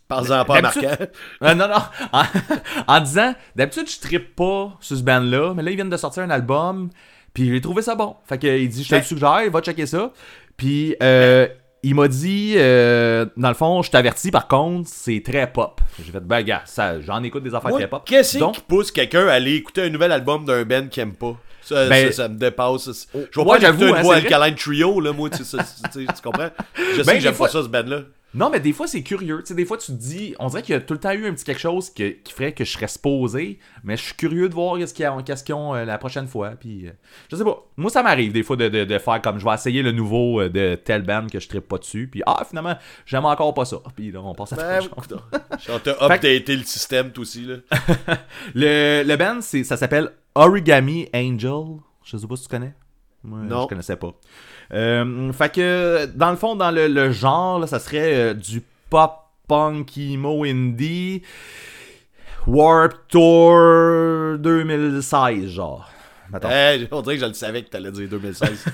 Parle-en 0.09 0.45
pas 0.45 0.61
Marquant. 0.61 0.97
ah, 1.41 1.55
non, 1.55 1.69
non. 1.69 1.83
En, 2.13 2.23
en 2.87 3.01
disant, 3.01 3.35
d'habitude, 3.57 3.89
je 3.91 3.99
trippe 3.99 4.37
pas 4.37 4.77
sur 4.81 4.97
ce 4.97 5.03
band-là, 5.03 5.55
mais 5.55 5.63
là, 5.63 5.71
ils 5.71 5.75
viennent 5.75 5.89
de 5.89 5.97
sortir 5.97 6.23
un 6.23 6.31
album, 6.31 6.91
puis 7.35 7.49
j'ai 7.51 7.61
trouvé 7.61 7.83
ça 7.83 7.95
bon. 7.95 8.17
Fait 8.29 8.39
que, 8.39 8.47
il 8.59 8.69
dit, 8.69 8.83
je 8.85 8.89
te 8.89 8.95
le 8.95 9.01
Ben- 9.01 9.07
suggère, 9.07 9.51
va 9.51 9.61
checker 9.61 9.87
ça. 9.87 10.13
Puis, 10.57 10.95
euh, 11.03 11.47
il 11.83 11.95
m'a 11.95 12.07
dit, 12.09 12.55
euh, 12.57 13.27
dans 13.37 13.49
le 13.49 13.55
fond, 13.55 13.83
je 13.83 13.91
t'avertis, 13.91 14.31
par 14.31 14.47
contre, 14.49 14.89
c'est 14.93 15.23
très 15.25 15.51
pop. 15.51 15.81
J'ai 16.05 16.13
fait, 16.13 16.21
ben, 16.21 16.43
gars, 16.43 16.63
ça, 16.65 17.01
j'en 17.01 17.23
écoute 17.23 17.43
des 17.43 17.55
affaires 17.55 17.71
Moi, 17.71 17.81
très 17.81 17.89
pop. 17.89 18.03
Qu'est-ce 18.07 18.39
qui 18.39 18.61
pousse 18.69 18.93
quelqu'un 18.93 19.27
à 19.27 19.33
aller 19.33 19.55
écouter 19.55 19.83
un 19.83 19.89
nouvel 19.89 20.13
album 20.13 20.45
d'un 20.45 20.63
band 20.65 20.87
qu'il 20.89 21.03
aime 21.03 21.15
pas? 21.15 21.37
Ça, 21.63 21.89
Ben- 21.89 22.07
ça, 22.13 22.25
ça 22.25 22.29
me 22.29 22.37
dépasse. 22.37 23.07
Je 23.15 23.19
vais 23.19 23.47
Ouais, 23.47 23.55
pas 23.57 23.61
j'avoue, 23.61 23.85
une 23.87 23.95
hein, 23.95 24.03
voix. 24.03 24.17
Alkaline 24.17 24.55
Trio, 24.57 25.01
là, 25.01 25.13
moi, 25.13 25.31
tu, 25.31 25.43
tu 25.43 26.07
tu 26.07 26.07
comprends? 26.23 26.51
Je 26.77 26.97
sais 26.99 27.05
Ben, 27.05 27.15
que 27.15 27.21
j'aime 27.21 27.35
pas 27.35 27.49
ça, 27.49 27.63
ce 27.63 27.69
band-là. 27.69 28.01
Non, 28.35 28.49
mais 28.49 28.61
des 28.61 28.73
fois, 28.73 28.87
c'est 28.87 29.03
curieux. 29.03 29.41
Tu 29.41 29.49
sais, 29.49 29.55
des 29.55 29.67
fois, 29.67 29.77
tu 29.77 29.87
te 29.93 29.97
dis, 29.99 30.35
on 30.39 30.47
dirait 30.49 30.63
qu'il 30.63 30.75
y 30.75 30.79
a 30.79 30.81
tout 30.81 30.95
le 30.95 31.01
temps 31.01 31.13
eu 31.13 31.27
un 31.27 31.35
petit 31.35 31.45
quelque 31.45 31.61
chose 31.61 31.91
que- 31.91 32.11
qui 32.11 32.33
ferait 32.33 32.53
que 32.53 32.65
je 32.65 32.73
serais 32.73 32.89
supposé, 32.89 33.59
mais 33.85 33.97
je 33.99 34.03
suis 34.05 34.15
curieux 34.15 34.49
de 34.49 34.55
voir 34.55 34.79
qu'est-ce 34.79 34.95
qu'ils 34.95 35.07
ont, 35.09 35.23
qu'est-ce 35.23 35.45
qu'ils 35.45 35.55
ont, 35.55 35.75
euh, 35.75 35.85
la 35.85 35.99
prochaine 35.99 36.27
fois. 36.27 36.53
Puis, 36.53 36.87
euh, 36.89 36.93
je 37.31 37.37
sais 37.37 37.45
pas. 37.45 37.63
Moi, 37.77 37.91
ça 37.91 38.03
m'arrive 38.03 38.33
des 38.33 38.43
fois 38.43 38.57
de, 38.57 38.69
de- 38.71 38.85
de 38.85 38.99
faire 38.99 39.21
comme 39.21 39.39
je 39.39 39.45
vais 39.45 39.53
essayer 39.53 39.83
le 39.83 39.93
nouveau 39.93 40.41
euh, 40.41 40.49
de 40.49 40.77
tel 40.77 41.03
band 41.03 41.27
que 41.31 41.41
je 41.41 41.49
trippe 41.49 41.69
pas 41.69 41.77
dessus. 41.79 42.09
Puis, 42.11 42.23
ah, 42.25 42.43
finalement, 42.49 42.77
j'aime 43.05 43.27
encore 43.27 43.53
pas 43.53 43.67
ça. 43.67 43.77
Puis 43.95 44.11
là, 44.11 44.21
on 44.23 44.35
passe 44.35 44.55
à 44.55 44.57
Ben, 44.57 44.79
autre 44.97 45.09
chose. 45.09 45.19
On 45.69 45.79
t'a 45.79 45.93
updaté 46.03 46.57
le 46.57 46.65
système, 46.65 47.11
toi 47.13 47.23
aussi, 47.23 47.45
là. 47.45 47.57
Le, 48.55 49.03
le 49.07 49.17
band, 49.17 49.41
c'est, 49.41 49.65
ça 49.65 49.77
s'appelle 49.77 50.11
Origami 50.35 51.09
Angel. 51.15 51.79
Je 52.05 52.17
sais 52.17 52.27
pas 52.27 52.37
si 52.37 52.43
tu 52.45 52.49
connais. 52.49 52.75
Moi, 53.25 53.39
Non. 53.41 53.63
je 53.65 53.69
connaissais 53.69 53.97
pas. 53.97 54.13
Euh, 54.73 55.33
fait 55.33 55.53
que, 55.53 56.07
dans 56.07 56.31
le 56.31 56.37
fond, 56.37 56.57
dans 56.57 56.71
le, 56.71 56.89
le 56.89 57.13
genre, 57.13 57.59
là, 57.59 57.67
ça 57.67 57.79
serait 57.79 58.15
euh, 58.15 58.35
du 58.35 58.63
pop 58.89 59.13
punk 59.49 59.97
emo 59.99 60.45
indie 60.45 61.23
Warp 62.47 62.95
Tour 63.09 64.39
2016, 64.39 65.47
genre. 65.47 65.89
Mettons. 66.33 66.49
Hey, 66.51 66.89
on 66.91 67.03
dirait 67.03 67.17
que 67.17 67.21
je 67.23 67.27
le 67.27 67.35
savais 67.35 67.63
que 67.63 67.69
t'allais 67.69 67.93
dire 67.93 68.09
2016. 68.09 68.65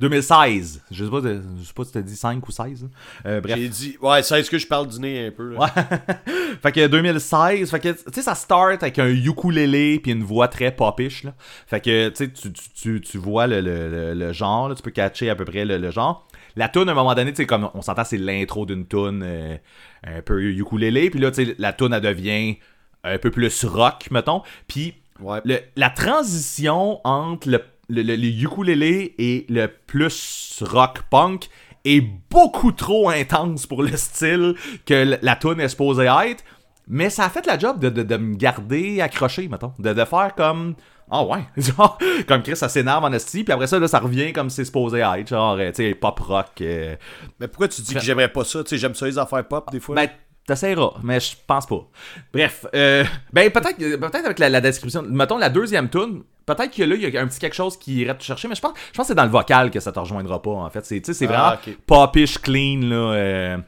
2016. 0.00 0.82
Je 0.90 1.04
sais 1.04 1.10
pas, 1.10 1.20
je 1.22 1.64
sais 1.64 1.72
pas 1.72 1.84
si 1.84 1.92
t'as 1.92 2.02
dit 2.02 2.16
5 2.16 2.46
ou 2.46 2.50
16. 2.50 2.84
hein. 2.84 2.88
Euh, 3.26 3.40
bref. 3.40 3.56
J'ai 3.56 3.68
dit, 3.68 3.96
ouais, 4.00 4.22
c'est 4.22 4.42
ce 4.42 4.50
que 4.50 4.58
je 4.58 4.66
parle 4.66 4.88
du 4.88 4.98
nez 5.00 5.26
un 5.26 5.30
peu, 5.30 5.54
là? 5.54 5.66
fait 6.62 6.72
que 6.72 6.86
2016, 6.86 7.70
fait 7.70 7.80
que 7.80 7.88
tu 7.92 7.98
sais 8.12 8.22
ça 8.22 8.34
start 8.34 8.82
avec 8.82 8.98
un 8.98 9.08
ukulélé 9.08 10.00
puis 10.00 10.12
une 10.12 10.24
voix 10.24 10.48
très 10.48 10.72
popish 10.74 11.24
là. 11.24 11.34
Fait 11.66 11.80
que 11.80 12.08
tu 12.08 12.16
sais 12.16 12.30
tu, 12.32 12.52
tu, 12.52 12.70
tu, 12.74 13.00
tu 13.00 13.18
vois 13.18 13.46
le, 13.46 13.60
le, 13.60 13.88
le, 13.88 14.14
le 14.14 14.32
genre, 14.32 14.68
là, 14.68 14.74
tu 14.74 14.82
peux 14.82 14.90
catcher 14.90 15.30
à 15.30 15.36
peu 15.36 15.44
près 15.44 15.64
le, 15.64 15.78
le 15.78 15.90
genre. 15.90 16.26
La 16.56 16.68
tune 16.68 16.88
à 16.88 16.92
un 16.92 16.94
moment 16.94 17.14
donné, 17.14 17.30
tu 17.32 17.36
sais 17.36 17.46
comme 17.46 17.70
on 17.74 17.82
s'entend 17.82 18.04
c'est 18.04 18.18
l'intro 18.18 18.66
d'une 18.66 18.86
tune 18.86 19.22
euh, 19.22 19.56
un 20.04 20.22
peu 20.22 20.42
ukulélé 20.42 21.10
puis 21.10 21.20
là 21.20 21.30
tu 21.30 21.44
sais 21.44 21.54
la 21.58 21.72
tune 21.72 21.92
elle 21.92 22.00
devient 22.02 22.56
un 23.04 23.18
peu 23.18 23.30
plus 23.30 23.64
rock 23.64 24.08
mettons. 24.10 24.42
Puis 24.66 24.94
Ouais. 25.20 25.40
le- 25.44 25.60
la 25.76 25.90
transition 25.90 27.00
entre 27.04 27.48
le, 27.48 27.62
le, 27.88 28.02
le- 28.02 28.14
ukulélé 28.42 29.14
et 29.18 29.46
le 29.48 29.66
plus 29.68 30.62
rock 30.66 31.00
punk 31.10 31.48
est 31.84 32.02
beaucoup 32.30 32.72
trop 32.72 33.08
intense 33.08 33.66
pour 33.66 33.82
le 33.82 33.96
style 33.96 34.54
que 34.86 35.18
la 35.22 35.36
tune 35.36 35.60
est 35.60 35.68
supposée 35.68 36.04
être. 36.26 36.44
Mais 36.90 37.10
ça 37.10 37.24
a 37.24 37.28
fait 37.30 37.44
la 37.46 37.58
job 37.58 37.78
de, 37.80 37.90
de, 37.90 38.02
de 38.02 38.16
me 38.16 38.34
garder 38.34 39.00
accroché, 39.00 39.46
mettons. 39.48 39.72
De, 39.78 39.92
de 39.92 40.04
faire 40.04 40.34
comme. 40.34 40.74
Ah 41.10 41.24
ouais, 41.24 41.40
genre, 41.56 41.98
comme 42.26 42.42
Chris, 42.42 42.56
ça 42.56 42.68
s'énerve 42.68 43.02
en 43.04 43.12
esti, 43.12 43.42
puis 43.44 43.52
après 43.52 43.66
ça, 43.66 43.78
là, 43.78 43.88
ça 43.88 43.98
revient 43.98 44.32
comme 44.34 44.50
c'est 44.50 44.64
supposé 44.66 44.98
être, 44.98 45.28
genre, 45.28 45.54
euh, 45.58 45.68
tu 45.70 45.76
sais, 45.88 45.94
pop 45.94 46.18
rock. 46.20 46.48
euh, 46.60 46.96
Mais 47.40 47.48
pourquoi 47.48 47.68
tu 47.68 47.80
dis 47.80 47.94
que 47.94 48.00
j'aimerais 48.00 48.28
pas 48.30 48.44
ça? 48.44 48.62
Tu 48.62 48.70
sais, 48.70 48.78
j'aime 48.78 48.94
ça 48.94 49.06
les 49.06 49.16
affaires 49.18 49.46
pop, 49.48 49.70
des 49.72 49.80
fois. 49.80 49.96
ben, 49.96 50.08
t'essaieras, 50.48 50.94
mais 51.02 51.20
je 51.20 51.36
pense 51.46 51.66
pas. 51.66 51.86
Bref, 52.32 52.66
euh, 52.74 53.04
ben 53.32 53.50
peut-être 53.50 53.76
peut-être 53.78 54.24
avec 54.24 54.38
la, 54.40 54.48
la 54.48 54.60
description, 54.60 55.02
mettons 55.02 55.38
la 55.38 55.48
deuxième 55.50 55.88
tune, 55.88 56.22
peut-être 56.46 56.74
que 56.74 56.82
là 56.82 56.94
il 56.96 57.08
y 57.08 57.16
a 57.16 57.22
un 57.22 57.26
petit 57.28 57.38
quelque 57.38 57.54
chose 57.54 57.76
qui 57.76 57.96
irait 58.00 58.16
te 58.18 58.24
chercher, 58.24 58.48
mais 58.48 58.54
je 58.56 58.60
pense, 58.60 58.72
je 58.92 58.96
pense 58.96 59.04
que 59.06 59.08
c'est 59.08 59.14
dans 59.14 59.24
le 59.24 59.30
vocal 59.30 59.70
que 59.70 59.78
ça 59.80 59.92
te 59.92 59.98
rejoindra 60.00 60.42
pas 60.42 60.50
en 60.50 60.70
fait. 60.70 60.84
C'est, 60.84 61.00
tu 61.00 61.06
sais, 61.06 61.14
c'est 61.14 61.26
vraiment 61.26 61.52
Ah, 61.52 61.60
ok. 61.66 61.76
popish, 61.86 62.38
clean 62.38 62.80
là. 62.82 62.96
euh. 62.96 63.58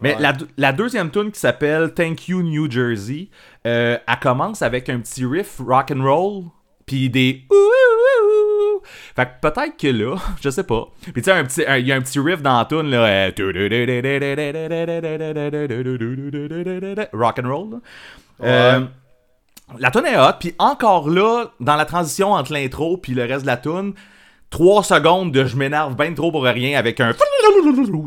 Mais 0.00 0.14
Ouais. 0.14 0.20
la, 0.22 0.32
la 0.56 0.72
deuxième 0.72 1.10
tune 1.10 1.32
qui 1.32 1.40
s'appelle 1.40 1.92
Thank 1.92 2.28
You 2.28 2.42
New 2.42 2.70
Jersey, 2.70 3.28
euh, 3.66 3.98
elle 4.06 4.18
commence 4.20 4.62
avec 4.62 4.88
un 4.88 5.00
petit 5.00 5.26
riff 5.26 5.58
rock 5.58 5.90
and 5.90 6.02
roll, 6.04 6.44
puis 6.88 7.08
des 7.10 7.42
ouh. 7.50 8.80
Fait 9.14 9.26
que 9.26 9.30
peut-être 9.48 9.76
que 9.76 9.88
là, 9.88 10.16
je 10.40 10.50
sais 10.50 10.64
pas. 10.64 10.88
Puis 11.02 11.12
tu 11.14 11.22
sais, 11.24 11.32
un 11.32 11.44
petit- 11.44 11.64
il 11.78 11.86
y 11.86 11.92
a 11.92 11.96
un 11.96 12.00
petit 12.00 12.18
riff 12.18 12.42
dans 12.42 12.58
la 12.58 12.64
tune 12.64 12.90
là. 12.90 13.04
euh, 13.06 13.30
rock 17.12 17.38
and 17.42 17.48
roll. 17.48 17.70
là. 17.70 17.78
Euh, 18.44 18.80
la 19.78 19.90
tune 19.90 20.06
est 20.06 20.16
hot, 20.16 20.34
puis 20.40 20.54
encore 20.58 21.08
là, 21.10 21.46
dans 21.60 21.76
la 21.76 21.84
transition 21.84 22.32
entre 22.32 22.52
l'intro 22.52 22.96
puis 22.96 23.12
le 23.12 23.24
reste 23.24 23.42
de 23.42 23.46
la 23.48 23.56
tune, 23.56 23.92
3 24.50 24.82
secondes 24.82 25.30
de 25.32 25.44
je 25.44 25.56
m'énerve 25.56 25.94
bien 25.96 26.12
trop 26.14 26.32
pour 26.32 26.42
rien 26.44 26.78
avec 26.78 27.00
un 27.00 27.12
tu 27.12 27.18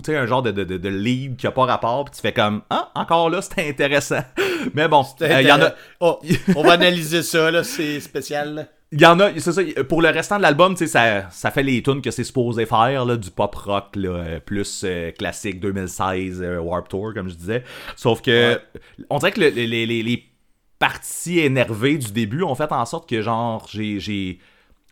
sais 0.05 0.17
un 0.17 0.25
genre 0.25 0.41
de, 0.41 0.51
de, 0.51 0.63
de, 0.63 0.77
de 0.77 0.89
lead 0.89 1.35
qui 1.37 1.45
a 1.47 1.51
pas 1.51 1.65
rapport 1.65 2.05
puis 2.05 2.15
tu 2.15 2.21
fais 2.21 2.33
comme 2.33 2.61
ah 2.69 2.91
encore 2.95 3.29
là 3.29 3.41
c'était 3.41 3.69
intéressant 3.69 4.21
mais 4.73 4.87
bon 4.87 5.05
euh, 5.21 5.41
il 5.41 5.47
y 5.47 5.51
en 5.51 5.61
a 5.61 5.73
Oh, 5.99 6.19
on 6.55 6.63
va 6.63 6.73
analyser 6.73 7.21
ça, 7.21 7.51
là, 7.51 7.63
c'est 7.63 7.99
spécial, 7.99 8.55
là. 8.55 8.65
il 8.91 8.99
y 8.99 9.05
en 9.05 9.19
a, 9.19 9.29
c'est 9.39 9.51
ça, 9.51 9.61
pour 9.87 10.01
le 10.01 10.09
restant 10.09 10.37
de 10.37 10.41
l'album, 10.41 10.73
tu 10.73 10.79
sais, 10.79 10.87
ça, 10.87 11.29
ça 11.29 11.51
fait 11.51 11.61
les 11.61 11.83
tunes 11.83 12.01
que 12.01 12.09
c'est 12.09 12.23
supposé 12.23 12.65
faire, 12.65 13.05
là, 13.05 13.17
du 13.17 13.29
pop 13.29 13.53
rock, 13.53 13.95
là, 13.95 14.09
euh, 14.09 14.39
plus 14.39 14.81
euh, 14.83 15.11
classique 15.11 15.59
2016, 15.59 16.41
euh, 16.41 16.57
Warp 16.59 16.89
Tour, 16.89 17.13
comme 17.13 17.29
je 17.29 17.35
disais. 17.35 17.63
Sauf 17.95 18.21
que, 18.23 18.59
on 19.11 19.19
dirait 19.19 19.31
que 19.31 19.41
le- 19.41 19.49
les, 19.49 19.67
les- 19.67 20.01
les 20.03 20.23
parties 20.79 21.39
énervées 21.39 21.99
du 21.99 22.11
début 22.11 22.41
ont 22.41 22.55
fait 22.55 22.71
en 22.71 22.85
sorte 22.85 23.07
que, 23.07 23.21
genre, 23.21 23.67
j'ai, 23.71 23.99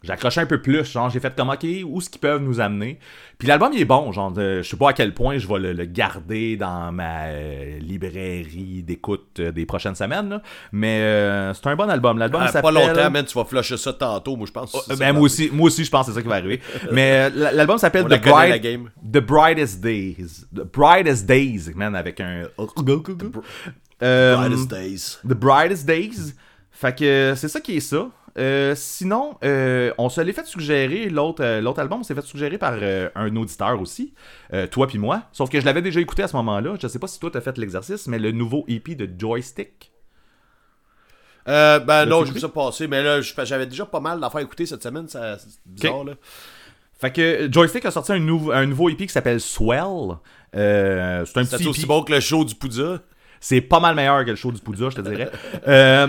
accroché 0.07 0.41
un 0.41 0.45
peu 0.45 0.61
plus, 0.61 0.85
genre, 0.89 1.09
j'ai 1.09 1.19
fait 1.19 1.35
comme, 1.35 1.49
ok, 1.49 1.65
où 1.85 1.99
est-ce 1.99 2.09
qu'ils 2.09 2.21
peuvent 2.21 2.41
nous 2.41 2.59
amener? 2.59 2.99
Puis 3.37 3.47
l'album, 3.47 3.71
il 3.73 3.81
est 3.81 3.85
bon, 3.85 4.11
genre, 4.11 4.33
je 4.35 4.61
sais 4.61 4.77
pas 4.77 4.89
à 4.89 4.93
quel 4.93 5.13
point 5.13 5.37
je 5.37 5.47
vais 5.47 5.59
le, 5.59 5.73
le 5.73 5.85
garder 5.85 6.57
dans 6.57 6.91
ma 6.91 7.27
euh, 7.27 7.79
librairie 7.79 8.83
d'écoute 8.83 9.39
euh, 9.39 9.51
des 9.51 9.65
prochaines 9.65 9.95
semaines, 9.95 10.29
là. 10.29 10.41
mais 10.71 10.99
euh, 11.01 11.53
c'est 11.53 11.67
un 11.67 11.75
bon 11.75 11.89
album. 11.89 12.17
L'album 12.17 12.41
Ah, 12.45 12.61
pas 12.61 12.71
longtemps, 12.71 13.11
man, 13.11 13.25
tu 13.25 13.37
vas 13.37 13.45
flusher 13.45 13.77
ça 13.77 13.93
tantôt, 13.93 14.35
moi, 14.35 14.47
je 14.47 14.51
pense. 14.51 14.73
Oh, 14.73 14.93
ben, 14.97 15.13
moi 15.13 15.23
aussi, 15.23 15.49
moi 15.51 15.67
aussi, 15.67 15.83
je 15.83 15.91
pense 15.91 16.07
que 16.07 16.11
c'est 16.11 16.17
ça 16.17 16.21
qui 16.21 16.27
va 16.27 16.35
arriver. 16.35 16.61
Mais 16.91 17.29
l'album 17.29 17.77
s'appelle 17.77 18.05
The, 18.05 18.21
game. 18.61 18.89
The 19.01 19.19
Brightest 19.19 19.81
Days. 19.81 20.45
The 20.53 20.63
Brightest 20.63 21.25
Days, 21.25 21.71
man, 21.75 21.95
avec 21.95 22.19
un. 22.19 22.43
Euh, 24.01 24.35
Brightest 24.37 24.69
Days. 24.69 25.17
The 25.27 25.33
Brightest 25.33 25.85
Days. 25.85 26.33
Fait 26.71 26.97
que 26.97 27.33
c'est 27.35 27.49
ça 27.49 27.59
qui 27.59 27.77
est 27.77 27.81
ça. 27.81 28.09
Euh, 28.37 28.73
sinon, 28.75 29.37
euh, 29.43 29.91
on 29.97 30.09
se 30.09 30.21
l'est 30.21 30.33
fait 30.33 30.45
suggérer, 30.45 31.09
l'autre 31.09 31.43
euh, 31.43 31.61
l'autre 31.61 31.79
album, 31.79 32.01
on 32.01 32.03
s'est 32.03 32.13
fait 32.15 32.21
suggérer 32.25 32.57
par 32.57 32.75
un 33.15 33.35
auditeur 33.35 33.79
aussi, 33.81 34.13
toi 34.71 34.87
puis 34.87 34.97
moi. 34.97 35.23
Sauf 35.31 35.49
que 35.49 35.59
je 35.59 35.65
l'avais 35.65 35.81
déjà 35.81 35.99
écouté 35.99 36.23
à 36.23 36.27
ce 36.27 36.35
moment-là. 36.37 36.75
Je 36.81 36.87
sais 36.87 36.99
pas 36.99 37.07
si 37.07 37.19
toi 37.19 37.29
t'as 37.31 37.41
fait 37.41 37.57
l'exercice, 37.57 38.07
mais 38.07 38.19
le 38.19 38.31
nouveau 38.31 38.65
EP 38.67 38.95
de 38.95 39.09
Joystick. 39.19 39.91
Ben 41.45 42.05
non, 42.05 42.25
j'ai 42.25 42.33
vu 42.33 42.39
ça 42.39 42.49
passer, 42.49 42.87
mais 42.87 43.01
là, 43.01 43.21
je- 43.21 43.33
j'avais 43.43 43.65
déjà 43.65 43.85
pas 43.85 43.99
mal 43.99 44.19
d'affaires 44.19 44.41
écouter 44.41 44.65
cette 44.65 44.83
semaine, 44.83 45.07
ça- 45.07 45.37
c'est 45.39 45.59
bizarre, 45.65 46.03
là. 46.03 46.13
Fait 46.99 47.11
que 47.13 47.47
Joystick 47.51 47.85
a 47.85 47.91
sorti 47.91 48.11
un, 48.11 48.19
nouveau 48.19 48.51
un 48.51 48.65
nouveau 48.65 48.89
EP 48.89 49.07
qui 49.07 49.13
s'appelle 49.13 49.39
Swell. 49.39 50.17
C'est 50.53 50.59
un 50.59 51.25
C'est 51.25 51.57
petit 51.57 51.67
aussi 51.67 51.79
EP. 51.81 51.87
bon 51.87 52.03
que 52.03 52.11
le 52.13 52.19
show 52.19 52.43
du 52.43 52.53
Poudja. 52.55 52.99
C'est 53.39 53.61
pas 53.61 53.79
mal 53.79 53.95
meilleur 53.95 54.25
que 54.25 54.31
le 54.31 54.35
show 54.35 54.51
du 54.51 54.59
Poudja, 54.59 54.89
je 54.89 54.97
te 54.97 55.01
dirais. 55.01 55.31
Euh, 55.67 56.07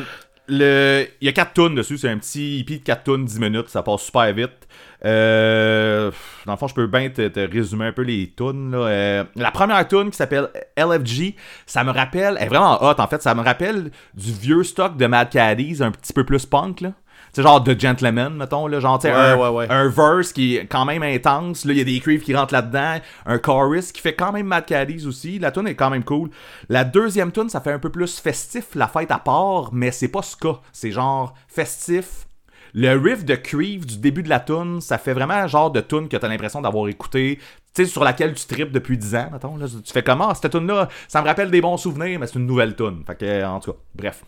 Il 0.50 1.08
y 1.20 1.28
a 1.28 1.32
4 1.32 1.52
tunes 1.52 1.74
dessus, 1.74 1.98
c'est 1.98 2.08
un 2.08 2.18
petit 2.18 2.60
EP 2.60 2.78
de 2.78 2.84
4 2.84 3.04
tunes, 3.04 3.24
10 3.24 3.38
minutes, 3.40 3.68
ça 3.68 3.82
passe 3.82 4.02
super 4.02 4.32
vite. 4.32 4.66
Euh... 5.04 6.10
Dans 6.46 6.52
le 6.52 6.58
fond, 6.58 6.68
je 6.68 6.74
peux 6.74 6.86
bien 6.86 7.08
te, 7.08 7.28
te 7.28 7.40
résumer 7.40 7.86
un 7.86 7.92
peu 7.92 8.02
les 8.02 8.32
tunes. 8.36 8.70
Là. 8.72 8.78
Euh, 8.78 9.24
La 9.36 9.50
première 9.50 9.86
tune 9.88 10.10
qui 10.10 10.16
s'appelle 10.16 10.48
LFG, 10.76 11.34
ça 11.66 11.84
me 11.84 11.90
rappelle, 11.90 12.36
elle 12.38 12.46
est 12.46 12.48
vraiment 12.48 12.82
hot 12.82 12.94
en 12.98 13.06
fait, 13.06 13.22
ça 13.22 13.34
me 13.34 13.42
rappelle 13.42 13.90
du 14.14 14.32
vieux 14.32 14.62
stock 14.62 14.96
de 14.96 15.06
Mad 15.06 15.30
Caddies, 15.30 15.78
un 15.82 15.90
petit 15.90 16.12
peu 16.12 16.24
plus 16.24 16.44
punk. 16.46 16.80
là. 16.82 16.92
Tu 17.32 17.36
sais, 17.36 17.42
genre 17.42 17.60
de 17.60 17.78
Gentleman, 17.78 18.34
mettons, 18.34 18.66
là, 18.66 18.80
genre, 18.80 18.98
tu 18.98 19.06
sais, 19.06 19.12
Ouais, 19.14 19.18
un, 19.20 19.36
ouais, 19.38 19.48
ouais. 19.48 19.66
un 19.70 19.88
verse 19.88 20.32
qui 20.32 20.56
est 20.56 20.66
quand 20.66 20.84
même 20.84 21.02
intense. 21.04 21.64
Là, 21.64 21.72
il 21.72 21.78
y 21.78 21.80
a 21.80 21.84
des 21.84 22.00
creeps 22.00 22.24
qui 22.24 22.34
rentrent 22.34 22.52
là-dedans. 22.54 22.96
Un 23.26 23.38
chorus 23.38 23.92
qui 23.92 24.00
fait 24.00 24.14
quand 24.14 24.32
même 24.32 24.46
Mad 24.46 24.66
Caddies 24.66 25.06
aussi. 25.06 25.38
La 25.38 25.52
tune 25.52 25.68
est 25.68 25.76
quand 25.76 25.90
même 25.90 26.02
cool. 26.02 26.30
La 26.68 26.82
deuxième 26.84 27.30
tune, 27.30 27.48
ça 27.48 27.60
fait 27.60 27.72
un 27.72 27.78
peu 27.78 27.90
plus 27.90 28.18
festif, 28.18 28.74
la 28.74 28.88
fête 28.88 29.10
à 29.12 29.18
part, 29.18 29.70
mais 29.72 29.92
c'est 29.92 30.08
pas 30.08 30.22
ce 30.22 30.36
cas. 30.36 30.58
C'est 30.72 30.90
genre 30.90 31.34
festif. 31.46 32.26
Le 32.74 32.94
riff 32.96 33.24
de 33.24 33.34
Creeve 33.34 33.84
du 33.86 33.98
début 33.98 34.22
de 34.22 34.28
la 34.28 34.38
tune, 34.40 34.80
ça 34.80 34.98
fait 34.98 35.12
vraiment 35.12 35.34
un 35.34 35.46
genre 35.48 35.70
de 35.70 35.80
tune 35.80 36.08
que 36.08 36.16
t'as 36.16 36.28
l'impression 36.28 36.60
d'avoir 36.60 36.86
écouté, 36.88 37.38
tu 37.74 37.84
sais, 37.84 37.90
sur 37.90 38.04
laquelle 38.04 38.32
tu 38.34 38.46
tripes 38.46 38.70
depuis 38.70 38.96
10 38.96 39.14
ans, 39.16 39.28
mettons. 39.32 39.56
Là, 39.56 39.66
tu 39.66 39.92
fais 39.92 40.02
comment, 40.04 40.32
cette 40.34 40.52
tune-là, 40.52 40.88
ça 41.08 41.20
me 41.20 41.26
rappelle 41.26 41.50
des 41.50 41.60
bons 41.60 41.76
souvenirs, 41.76 42.20
mais 42.20 42.26
c'est 42.28 42.38
une 42.38 42.46
nouvelle 42.46 42.76
tune. 42.76 43.02
Fait 43.06 43.16
que, 43.16 43.44
en 43.44 43.58
tout 43.60 43.72
cas, 43.72 43.78
bref 43.94 44.24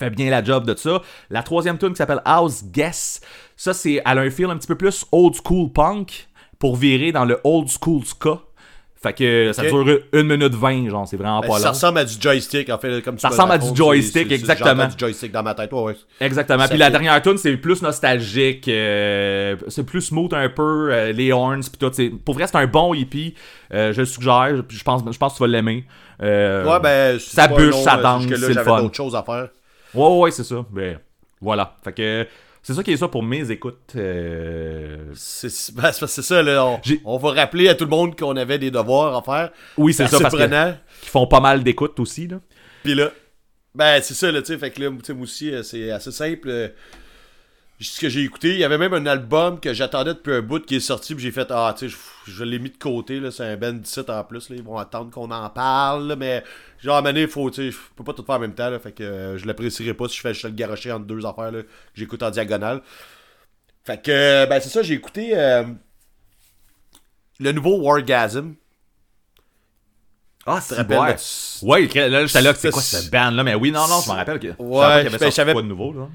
fait 0.00 0.10
bien 0.10 0.30
la 0.30 0.42
job 0.42 0.66
de 0.66 0.74
ça. 0.76 1.00
La 1.30 1.42
troisième 1.44 1.78
tune 1.78 1.90
qui 1.90 1.96
s'appelle 1.96 2.22
House 2.24 2.64
Guess, 2.64 3.20
ça 3.56 3.72
c'est 3.72 4.02
elle 4.04 4.18
a 4.18 4.22
un 4.22 4.30
feel 4.30 4.46
un 4.50 4.56
petit 4.56 4.66
peu 4.66 4.76
plus 4.76 5.04
old 5.12 5.34
school 5.46 5.70
punk 5.72 6.28
pour 6.58 6.74
virer 6.76 7.12
dans 7.12 7.24
le 7.24 7.38
old 7.44 7.68
school 7.68 8.04
ska. 8.04 8.40
Fait 9.02 9.14
que 9.14 9.52
ça 9.54 9.62
dure 9.62 9.98
une 10.12 10.26
minute 10.26 10.54
20, 10.54 10.90
genre 10.90 11.08
c'est 11.08 11.16
vraiment 11.16 11.40
Ben, 11.40 11.48
pas 11.48 11.58
ça 11.58 11.68
long. 11.68 11.72
ressemble 11.72 11.98
à 12.00 12.04
du 12.04 12.20
joystick, 12.20 12.68
en 12.68 12.76
fait, 12.76 13.00
comme 13.00 13.14
tu 13.14 13.22
Ça 13.22 13.28
ressemble 13.30 13.52
à 13.52 13.56
du 13.56 13.74
joystick, 13.74 14.28
c'est- 14.28 14.34
exactement. 14.34 14.86
du 14.88 14.94
joystick 14.98 15.32
dans 15.32 15.42
ma 15.42 15.54
tête, 15.54 15.72
ouais, 15.72 15.80
ouais. 15.80 15.96
Exactement. 16.20 16.64
Ça 16.64 16.68
Puis 16.68 16.76
la 16.76 16.90
dernière 16.90 17.22
tune 17.22 17.38
c'est 17.38 17.56
plus 17.56 17.80
nostalgique, 17.80 18.68
euh, 18.68 19.56
c'est 19.68 19.84
plus 19.86 20.02
smooth 20.02 20.34
un 20.34 20.50
peu, 20.50 20.90
euh, 20.92 21.12
les 21.12 21.32
horns 21.32 21.60
puis 21.62 21.78
tout. 21.78 21.90
c'est- 21.94 22.10
Pour 22.10 22.34
vrai 22.34 22.46
c'est 22.46 22.56
un 22.58 22.66
bon 22.66 22.92
hippie, 22.92 23.34
euh, 23.72 23.94
je 23.94 24.00
le 24.00 24.06
suggère, 24.06 24.54
je 24.68 24.82
pense, 24.84 25.02
je 25.10 25.16
pense 25.16 25.32
que 25.32 25.36
tu 25.38 25.42
vas 25.44 25.48
l'aimer. 25.48 25.86
Ouais, 26.20 26.80
ben, 26.82 27.18
ça 27.18 27.48
bûche, 27.48 27.70
long, 27.70 27.82
ça 27.82 27.96
danse, 27.96 28.24
c'est 28.28 28.36
le 28.54 28.62
fun. 28.62 28.82
d'autres 28.82 28.94
choses 28.96 29.16
à 29.16 29.22
faire. 29.22 29.48
Ouais, 29.94 30.18
ouais, 30.18 30.30
c'est 30.30 30.44
ça. 30.44 30.64
Ben, 30.70 30.98
voilà. 31.40 31.76
Fait 31.82 31.92
que 31.92 32.26
C'est 32.62 32.74
ça 32.74 32.82
qui 32.82 32.92
est 32.92 32.96
ça 32.96 33.08
pour 33.08 33.22
mes 33.22 33.50
écoutes. 33.50 33.92
euh, 33.96 34.98
C'est 35.14 35.74
ben, 35.74 35.92
ça, 35.92 36.42
là. 36.42 36.64
On, 36.66 36.80
on 37.04 37.16
va 37.18 37.32
rappeler 37.32 37.68
à 37.68 37.74
tout 37.74 37.84
le 37.84 37.90
monde 37.90 38.16
qu'on 38.18 38.36
avait 38.36 38.58
des 38.58 38.70
devoirs 38.70 39.16
à 39.16 39.22
faire. 39.22 39.50
Oui, 39.76 39.94
c'est 39.94 40.06
ça, 40.06 40.18
parce 40.20 40.34
que- 40.34 40.72
qui 41.02 41.08
font 41.08 41.26
pas 41.26 41.40
mal 41.40 41.62
d'écoutes 41.62 41.98
aussi, 42.00 42.26
là. 42.26 42.40
Puis 42.82 42.94
là, 42.94 43.10
ben 43.74 44.00
c'est 44.02 44.14
ça, 44.14 44.30
là, 44.32 44.40
tu 44.42 44.52
sais. 44.52 44.58
Fait 44.58 44.70
que 44.70 44.80
là, 44.82 44.90
tu 44.90 44.96
sais, 45.04 45.14
moi 45.14 45.22
aussi, 45.24 45.52
euh, 45.52 45.62
c'est 45.62 45.90
assez 45.90 46.12
simple. 46.12 46.72
Ce 47.82 47.98
que 47.98 48.10
j'ai 48.10 48.22
écouté, 48.22 48.50
il 48.50 48.58
y 48.58 48.64
avait 48.64 48.76
même 48.76 48.92
un 48.92 49.06
album 49.06 49.58
que 49.58 49.72
j'attendais 49.72 50.12
depuis 50.12 50.34
un 50.34 50.42
bout 50.42 50.62
qui 50.64 50.76
est 50.76 50.80
sorti, 50.80 51.14
puis 51.14 51.24
j'ai 51.24 51.30
fait, 51.32 51.46
ah, 51.50 51.74
tu 51.76 51.88
sais, 51.88 51.96
je, 52.26 52.30
je 52.30 52.44
l'ai 52.44 52.58
mis 52.58 52.68
de 52.68 52.76
côté, 52.76 53.20
là. 53.20 53.30
C'est 53.30 53.44
un 53.44 53.56
band 53.56 53.72
17 53.72 54.10
en 54.10 54.22
plus, 54.22 54.50
là. 54.50 54.56
Ils 54.56 54.62
vont 54.62 54.76
attendre 54.76 55.10
qu'on 55.10 55.30
en 55.30 55.48
parle, 55.48 56.08
là, 56.08 56.16
mais 56.16 56.44
genre, 56.78 56.96
à 56.96 57.02
donné, 57.02 57.26
faut, 57.26 57.48
tu 57.50 57.56
sais, 57.56 57.70
je 57.70 57.78
peux 57.96 58.04
pas 58.04 58.12
tout 58.12 58.22
faire 58.22 58.34
en 58.34 58.40
même 58.40 58.54
temps, 58.54 58.68
là. 58.68 58.78
Fait 58.78 58.92
que 58.92 59.02
euh, 59.02 59.38
je 59.38 59.46
l'apprécierais 59.46 59.94
pas 59.94 60.08
si 60.08 60.16
je 60.16 60.20
fais 60.20 60.32
le 60.48 60.50
garocher 60.50 60.92
entre 60.92 61.06
deux 61.06 61.24
affaires, 61.24 61.52
là, 61.52 61.62
que 61.62 61.68
j'écoute 61.94 62.22
en 62.22 62.30
diagonale. 62.30 62.82
Fait 63.84 64.02
que, 64.02 64.10
euh, 64.10 64.46
ben 64.46 64.60
c'est 64.60 64.68
ça, 64.68 64.82
j'ai 64.82 64.94
écouté 64.94 65.30
euh, 65.34 65.64
le 67.38 67.52
nouveau 67.52 67.80
Wargasm. 67.80 68.56
Ah, 70.44 70.60
c'est 70.60 70.76
rappelles 70.76 70.98
ouais. 71.62 71.88
là, 72.08 72.26
j'étais 72.26 72.42
là, 72.42 72.54
c'est 72.54 72.70
quoi 72.70 72.82
cette 72.82 73.10
band-là? 73.10 73.42
Mais 73.42 73.54
oui, 73.54 73.70
non, 73.70 73.88
non, 73.88 74.02
je 74.04 74.10
me 74.10 74.16
rappelle 74.16 74.38
que. 74.38 74.48
Ouais, 74.58 75.04
pas 75.04 75.18
ben, 75.18 75.18
je 75.18 75.30
savais- 75.30 75.54
de 75.54 75.60
nouveau, 75.62 75.94
là. 75.94 76.08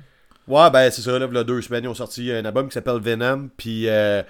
Ouais, 0.48 0.70
ben 0.70 0.91
c'est 0.91 1.02
ça, 1.02 1.18
là, 1.18 1.28
il 1.28 1.36
y 1.36 1.38
a 1.39 1.43
deux 1.43 1.62
semaines, 1.62 1.86
ils 1.86 1.88
ont 1.88 1.96
sorti 1.96 2.32
un 2.32 2.46
album 2.46 2.68
qui 2.68 2.74
s'appelle 2.76 3.00
Venom, 3.00 3.50
puis 3.58 3.89
euh, 3.89 4.22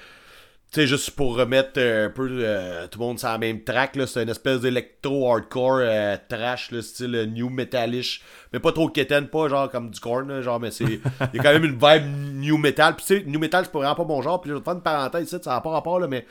tu 0.72 0.80
sais, 0.80 0.88
juste 0.88 1.12
pour 1.12 1.36
remettre 1.36 1.78
un 1.78 2.10
peu 2.10 2.30
euh, 2.32 2.88
tout 2.88 3.00
le 3.00 3.06
monde 3.06 3.20
sur 3.20 3.28
la 3.28 3.38
même 3.38 3.66
track, 3.66 3.98
là, 3.98 4.08
c'est 4.08 4.24
une 4.24 4.30
espèce 4.30 4.62
d'électro-hardcore 4.62 5.80
euh, 5.82 6.16
trash, 6.30 6.72
là, 6.72 6.82
style 6.82 7.30
new 7.34 7.50
metalish, 7.50 8.22
mais 8.54 8.62
pas 8.62 8.72
trop 8.72 8.88
quétaine, 8.88 9.28
pas 9.28 9.50
genre 9.50 9.70
comme 9.70 9.92
du 9.92 10.00
corn, 10.00 10.42
genre, 10.42 10.58
mais 10.62 10.72
c'est, 10.72 10.86
il 10.86 11.02
y 11.34 11.40
a 11.40 11.44
quand 11.44 11.52
même 11.52 11.66
une 11.66 11.78
vibe 11.78 12.06
new 12.40 12.58
metal, 12.58 12.96
puis 12.96 13.06
tu 13.06 13.18
sais, 13.18 13.24
new 13.26 13.40
metal, 13.40 13.66
c'est 13.66 13.74
vraiment 13.74 13.96
pas 13.96 14.06
mon 14.06 14.22
genre, 14.22 14.40
puis 14.40 14.50
je 14.50 14.54
vais 14.54 14.62
te 14.62 14.64
faire 14.64 14.76
une 14.76 14.84
parenthèse 14.84 15.28
ça 15.42 15.50
n'a 15.52 15.60
pas 15.60 15.72
rapport, 15.72 16.00
là, 16.00 16.08
mais 16.08 16.26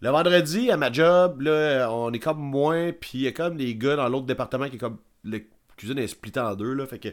le 0.00 0.10
vendredi, 0.10 0.70
à 0.70 0.76
ma 0.76 0.92
job, 0.92 1.40
là, 1.40 1.88
on 1.90 2.12
est 2.12 2.20
comme 2.20 2.38
moins, 2.38 2.92
puis 2.92 3.10
il 3.14 3.20
y 3.22 3.26
a 3.26 3.32
comme 3.32 3.56
des 3.56 3.74
gars 3.74 3.96
dans 3.96 4.08
l'autre 4.08 4.26
département 4.26 4.68
qui 4.68 4.76
est 4.76 4.78
comme, 4.78 4.98
le 5.24 5.40
cuisine 5.76 5.98
est 5.98 6.06
splittée 6.06 6.38
en 6.38 6.54
deux, 6.54 6.72
là, 6.72 6.86
fait 6.86 7.00
que 7.00 7.08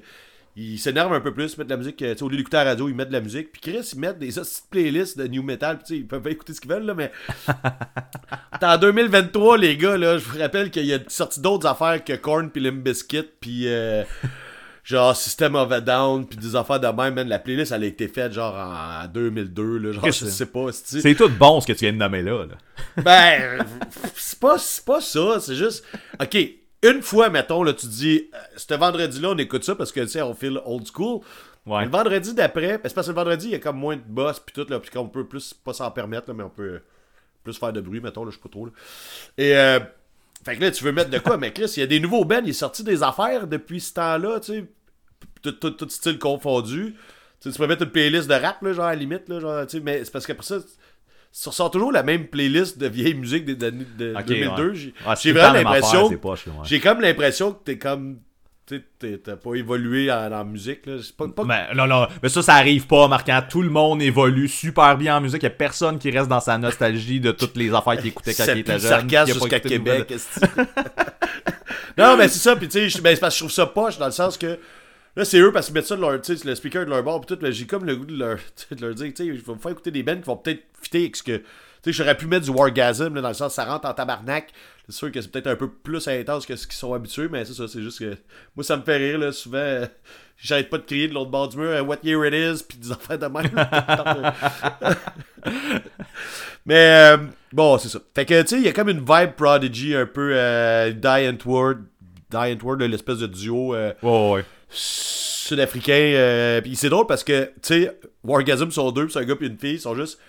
ils 0.55 0.77
s'énervent 0.77 1.13
un 1.13 1.19
peu 1.19 1.33
plus, 1.33 1.53
ils 1.53 1.57
mettent 1.59 1.67
de 1.67 1.73
la 1.73 1.77
musique, 1.77 2.01
euh, 2.03 2.11
tu 2.11 2.19
sais, 2.19 2.23
au 2.23 2.29
lieu 2.29 2.37
d'écouter 2.37 2.57
la 2.57 2.65
radio, 2.65 2.87
ils 2.87 2.93
mettent 2.93 3.07
de 3.07 3.13
la 3.13 3.21
musique. 3.21 3.51
Puis 3.51 3.61
Chris, 3.61 3.89
ils 3.93 3.99
mettent 3.99 4.19
des 4.19 4.29
de 4.29 4.41
playlists 4.69 5.17
de 5.17 5.27
new 5.27 5.41
metal, 5.41 5.77
puis 5.77 5.85
tu 5.87 5.93
sais, 5.93 5.99
ils 5.99 6.07
peuvent 6.07 6.21
pas 6.21 6.29
écouter 6.29 6.53
ce 6.53 6.61
qu'ils 6.61 6.69
veulent, 6.69 6.85
là, 6.85 6.93
mais. 6.93 7.11
T'es 8.59 8.65
en 8.65 8.77
2023, 8.77 9.57
les 9.57 9.77
gars, 9.77 9.97
là, 9.97 10.17
je 10.19 10.25
vous 10.25 10.37
rappelle 10.37 10.69
qu'il 10.69 10.85
y 10.85 10.93
a 10.93 10.99
sorti 11.07 11.39
d'autres 11.39 11.67
affaires 11.67 12.03
que 12.03 12.13
Korn 12.13 12.51
puis 12.51 12.61
Limp 12.61 12.83
Bizkit, 12.83 13.23
puis 13.39 13.67
euh, 13.67 14.03
genre 14.83 15.15
System 15.15 15.55
of 15.55 15.71
a 15.71 15.81
Down, 15.81 16.27
puis 16.27 16.37
des 16.37 16.55
affaires 16.55 16.79
de 16.79 16.87
même, 16.87 17.15
man. 17.15 17.27
La 17.27 17.39
playlist, 17.39 17.71
elle 17.71 17.83
a 17.83 17.87
été 17.87 18.07
faite 18.07 18.33
genre 18.33 18.53
en 18.53 19.07
2002, 19.07 19.77
là, 19.79 19.91
genre, 19.91 20.05
je 20.05 20.11
sais 20.11 20.45
pas, 20.45 20.67
c'est 20.71 21.01
C'est 21.01 21.15
tout 21.15 21.29
bon 21.29 21.61
ce 21.61 21.67
que 21.67 21.73
tu 21.73 21.79
viens 21.85 21.93
de 21.93 21.97
nommer 21.97 22.21
là. 22.21 22.45
là. 22.45 22.55
ben, 23.01 23.65
c'est 24.15 24.39
pas, 24.39 24.59
c'est 24.59 24.85
pas 24.85 25.01
ça, 25.01 25.39
c'est 25.39 25.55
juste. 25.55 25.83
Ok, 26.21 26.37
une 26.83 27.01
fois, 27.01 27.29
mettons, 27.29 27.63
là, 27.63 27.73
tu 27.73 27.87
dis, 27.87 28.29
euh, 28.33 28.37
ce 28.57 28.73
vendredi-là, 28.73 29.29
on 29.31 29.37
écoute 29.37 29.63
ça 29.63 29.75
parce 29.75 29.91
que, 29.91 30.01
tu 30.01 30.09
sais, 30.09 30.21
on 30.21 30.33
file 30.33 30.59
old 30.65 30.85
school. 30.85 31.21
Ouais. 31.65 31.85
Le 31.85 31.91
vendredi 31.91 32.33
d'après, 32.33 32.77
parce 32.77 32.93
que 32.93 32.99
le 32.99 33.15
vendredi, 33.15 33.47
il 33.47 33.51
y 33.51 33.55
a 33.55 33.59
comme 33.59 33.77
moins 33.77 33.95
de 33.95 34.03
boss, 34.05 34.39
puis 34.39 34.53
tout, 34.53 34.69
là, 34.69 34.79
puis 34.79 34.91
qu'on 34.91 35.07
peut 35.07 35.25
plus, 35.25 35.53
pas 35.53 35.73
s'en 35.73 35.89
permettre, 35.91 36.27
là, 36.27 36.33
mais 36.33 36.43
on 36.43 36.49
peut 36.49 36.63
euh, 36.63 36.83
plus 37.43 37.57
faire 37.57 37.71
de 37.71 37.79
bruit, 37.79 38.01
mettons, 38.01 38.25
là, 38.25 38.31
je 38.31 38.35
sais 38.35 38.41
pas 38.41 38.49
trop, 38.49 38.65
là. 38.65 38.71
Et, 39.37 39.55
euh, 39.55 39.79
fait 40.43 40.57
que 40.57 40.61
là, 40.61 40.71
tu 40.71 40.83
veux 40.83 40.91
mettre 40.91 41.09
de 41.09 41.19
quoi, 41.19 41.37
mais 41.37 41.53
Chris, 41.53 41.71
il 41.77 41.79
y 41.79 41.83
a 41.83 41.87
des 41.87 42.01
nouveaux 42.01 42.25
bands, 42.25 42.41
il 42.43 42.49
est 42.49 42.53
sorti 42.53 42.83
des 42.83 43.01
affaires 43.01 43.47
depuis 43.47 43.79
ce 43.79 43.93
temps-là, 43.93 44.41
tu 44.41 44.53
sais, 44.53 44.65
tout, 45.41 45.53
tout, 45.53 45.71
tout 45.71 45.89
style 45.89 46.19
confondu. 46.19 46.95
Tu, 47.39 47.49
sais, 47.49 47.51
tu 47.51 47.57
peux 47.57 47.67
mettre 47.67 47.83
une 47.83 47.91
playlist 47.91 48.29
de 48.29 48.33
rap, 48.33 48.61
là, 48.61 48.73
genre, 48.73 48.85
à 48.85 48.89
la 48.89 48.95
limite, 48.95 49.29
là, 49.29 49.39
genre, 49.39 49.65
tu 49.65 49.77
sais, 49.77 49.83
mais 49.83 50.03
c'est 50.03 50.11
parce 50.11 50.27
qu'après 50.27 50.45
ça, 50.45 50.57
tu 51.41 51.49
ressors 51.49 51.71
toujours 51.71 51.91
la 51.91 52.03
même 52.03 52.27
playlist 52.27 52.77
de 52.77 52.87
vieilles 52.87 53.15
musiques 53.15 53.45
des 53.45 53.65
années 53.65 53.85
de 53.97 54.13
Ok, 54.15 54.25
2002. 54.25 54.69
ouais. 54.69 54.75
J'ai 54.75 54.93
Ah, 55.05 55.15
vraiment 55.33 55.53
l'impression. 55.53 56.09
J'ai 56.63 56.79
comme 56.79 57.01
l'impression 57.01 57.51
que 57.53 57.63
t'es 57.63 57.77
comme. 57.77 58.19
T'as 58.67 59.35
pas 59.35 59.55
évolué 59.55 60.09
en, 60.09 60.31
en 60.31 60.45
musique, 60.45 60.85
là. 60.85 60.93
C'est 61.03 61.15
pas, 61.15 61.27
pas- 61.27 61.43
Mais 61.43 61.73
non, 61.75 61.85
non, 61.85 62.07
mais 62.23 62.29
ça, 62.29 62.41
ça 62.41 62.53
arrive 62.55 62.87
pas, 62.87 63.07
marquant. 63.09 63.41
Tout 63.47 63.61
le 63.61 63.69
monde 63.69 64.01
évolue 64.01 64.47
super 64.47 64.97
bien 64.97 65.17
en 65.17 65.21
musique. 65.21 65.43
Il 65.43 65.45
y 65.45 65.47
a 65.47 65.49
personne 65.49 65.99
qui 65.99 66.09
reste 66.09 66.29
dans 66.29 66.39
sa 66.39 66.57
nostalgie 66.57 67.19
de 67.19 67.31
toutes 67.31 67.57
les 67.57 67.73
affaires 67.73 67.97
qu'il 67.97 68.07
écoutait 68.07 68.33
quand 68.33 68.45
il 68.53 68.59
était 68.59 68.79
jeune. 68.79 69.09
jusqu'à 69.27 69.59
Québec. 69.59 70.13
non, 71.97 72.15
mais 72.17 72.27
c'est 72.29 72.39
ça, 72.39 72.55
puis 72.55 72.67
tu 72.67 72.73
sais, 72.79 72.89
je- 72.89 73.01
ben, 73.01 73.13
c'est 73.13 73.19
parce 73.21 73.33
que 73.35 73.39
je 73.39 73.43
trouve 73.43 73.51
ça 73.51 73.65
poche 73.65 73.97
dans 73.97 74.05
le 74.05 74.11
sens 74.11 74.37
que. 74.37 74.57
Là, 75.15 75.25
c'est 75.25 75.39
eux 75.39 75.51
parce 75.51 75.67
qu'ils 75.67 75.75
mettent 75.75 75.85
ça 75.85 75.95
de 75.95 76.01
leur, 76.01 76.13
le 76.13 76.55
speaker 76.55 76.85
de 76.85 76.89
leur 76.89 77.03
bord, 77.03 77.21
pis 77.21 77.35
tout, 77.35 77.51
j'ai 77.51 77.65
comme 77.65 77.85
le 77.85 77.95
goût 77.95 78.05
de 78.05 78.17
leur, 78.17 78.37
dire, 78.95 79.13
tu 79.13 79.15
sais, 79.15 79.25
je 79.27 79.45
vais 79.45 79.53
me 79.53 79.59
faire 79.59 79.71
écouter 79.71 79.91
des 79.91 80.03
bands 80.03 80.15
qui 80.15 80.23
vont 80.23 80.37
peut-être 80.37 80.63
fitter 80.81 80.99
avec 80.99 81.15
ce 81.15 81.23
que. 81.23 81.37
Tu 81.37 81.91
sais, 81.91 81.93
j'aurais 81.93 82.15
pu 82.15 82.27
mettre 82.27 82.45
du 82.45 82.51
Wargasm, 82.51 83.13
là, 83.13 83.21
dans 83.21 83.27
le 83.27 83.33
sens, 83.33 83.53
ça 83.53 83.65
rentre 83.65 83.87
en 83.87 83.93
tabarnak. 83.93 84.51
C'est 84.87 84.95
sûr 84.95 85.11
que 85.11 85.21
c'est 85.21 85.31
peut-être 85.31 85.47
un 85.47 85.55
peu 85.55 85.69
plus 85.69 86.07
intense 86.07 86.45
que 86.45 86.55
ce 86.55 86.65
qu'ils 86.65 86.75
sont 86.75 86.93
habitués, 86.93 87.27
mais 87.29 87.45
c'est 87.45 87.53
ça, 87.53 87.67
c'est 87.67 87.81
juste 87.81 87.99
que. 87.99 88.17
Moi, 88.55 88.63
ça 88.63 88.77
me 88.77 88.83
fait 88.83 88.97
rire, 88.97 89.19
là, 89.19 89.31
souvent. 89.31 89.81
J'arrête 90.37 90.69
pas 90.69 90.77
de 90.77 90.83
crier 90.83 91.07
de 91.07 91.13
l'autre 91.13 91.29
bord 91.29 91.47
du 91.47 91.57
mur, 91.57 91.87
What 91.87 91.99
year 92.03 92.25
it 92.25 92.33
is, 92.33 92.63
pis 92.63 92.77
des 92.77 92.91
affaires 92.91 93.19
de 93.19 93.27
même. 93.27 93.51
Mais 96.65 97.13
euh, 97.13 97.17
bon, 97.51 97.77
c'est 97.77 97.89
ça. 97.89 97.99
Fait 98.15 98.25
que 98.25 98.41
tu 98.41 98.47
sais, 98.47 98.55
il 98.57 98.63
y 98.63 98.67
a 98.67 98.73
comme 98.73 98.89
une 98.89 98.99
vibe 98.99 99.33
Prodigy 99.37 99.95
un 99.95 100.05
peu 100.05 100.31
euh, 100.33 100.91
Die 100.91 101.29
Antwoord. 101.29 101.77
Die 102.31 102.37
Antwoord, 102.37 102.81
l'espèce 102.81 103.19
de 103.19 103.27
duo 103.27 103.75
euh, 103.75 103.93
Ouais, 104.01 104.31
ouais. 104.31 104.45
Sud-africain. 104.73 105.93
euh, 106.15 106.61
Puis 106.61 106.75
c'est 106.75 106.89
drôle 106.89 107.07
parce 107.07 107.23
que, 107.23 107.45
tu 107.45 107.51
sais, 107.61 107.99
Wargasm 108.23 108.71
sont 108.71 108.91
deux, 108.91 109.09
c'est 109.09 109.19
un 109.19 109.25
gars 109.25 109.35
puis 109.35 109.47
une 109.47 109.57
fille, 109.57 109.75
ils 109.75 109.79
sont 109.81 109.95
juste. 109.95 110.19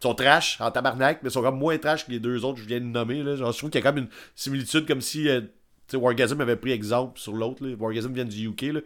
Ils 0.00 0.04
sont 0.04 0.14
trash 0.14 0.60
en 0.60 0.70
tabarnak, 0.70 1.22
mais 1.22 1.28
ils 1.28 1.32
sont 1.32 1.42
comme 1.42 1.58
moins 1.58 1.76
trash 1.76 2.06
que 2.06 2.12
les 2.12 2.20
deux 2.20 2.44
autres 2.44 2.54
que 2.58 2.62
je 2.62 2.68
viens 2.68 2.78
de 2.78 2.84
nommer. 2.84 3.22
Là. 3.24 3.34
Genre, 3.34 3.50
je 3.50 3.58
trouve 3.58 3.70
qu'il 3.70 3.80
y 3.80 3.84
a 3.84 3.90
comme 3.90 3.98
une 3.98 4.08
similitude, 4.36 4.86
comme 4.86 5.00
si 5.00 5.28
euh, 5.28 5.40
Wargasm 5.92 6.40
avait 6.40 6.54
pris 6.54 6.70
exemple 6.70 7.18
sur 7.18 7.32
l'autre. 7.32 7.66
là. 7.66 7.74
Wargasm 7.76 8.12
vient 8.12 8.24
du 8.24 8.48
UK. 8.48 8.62
Là. 8.74 8.80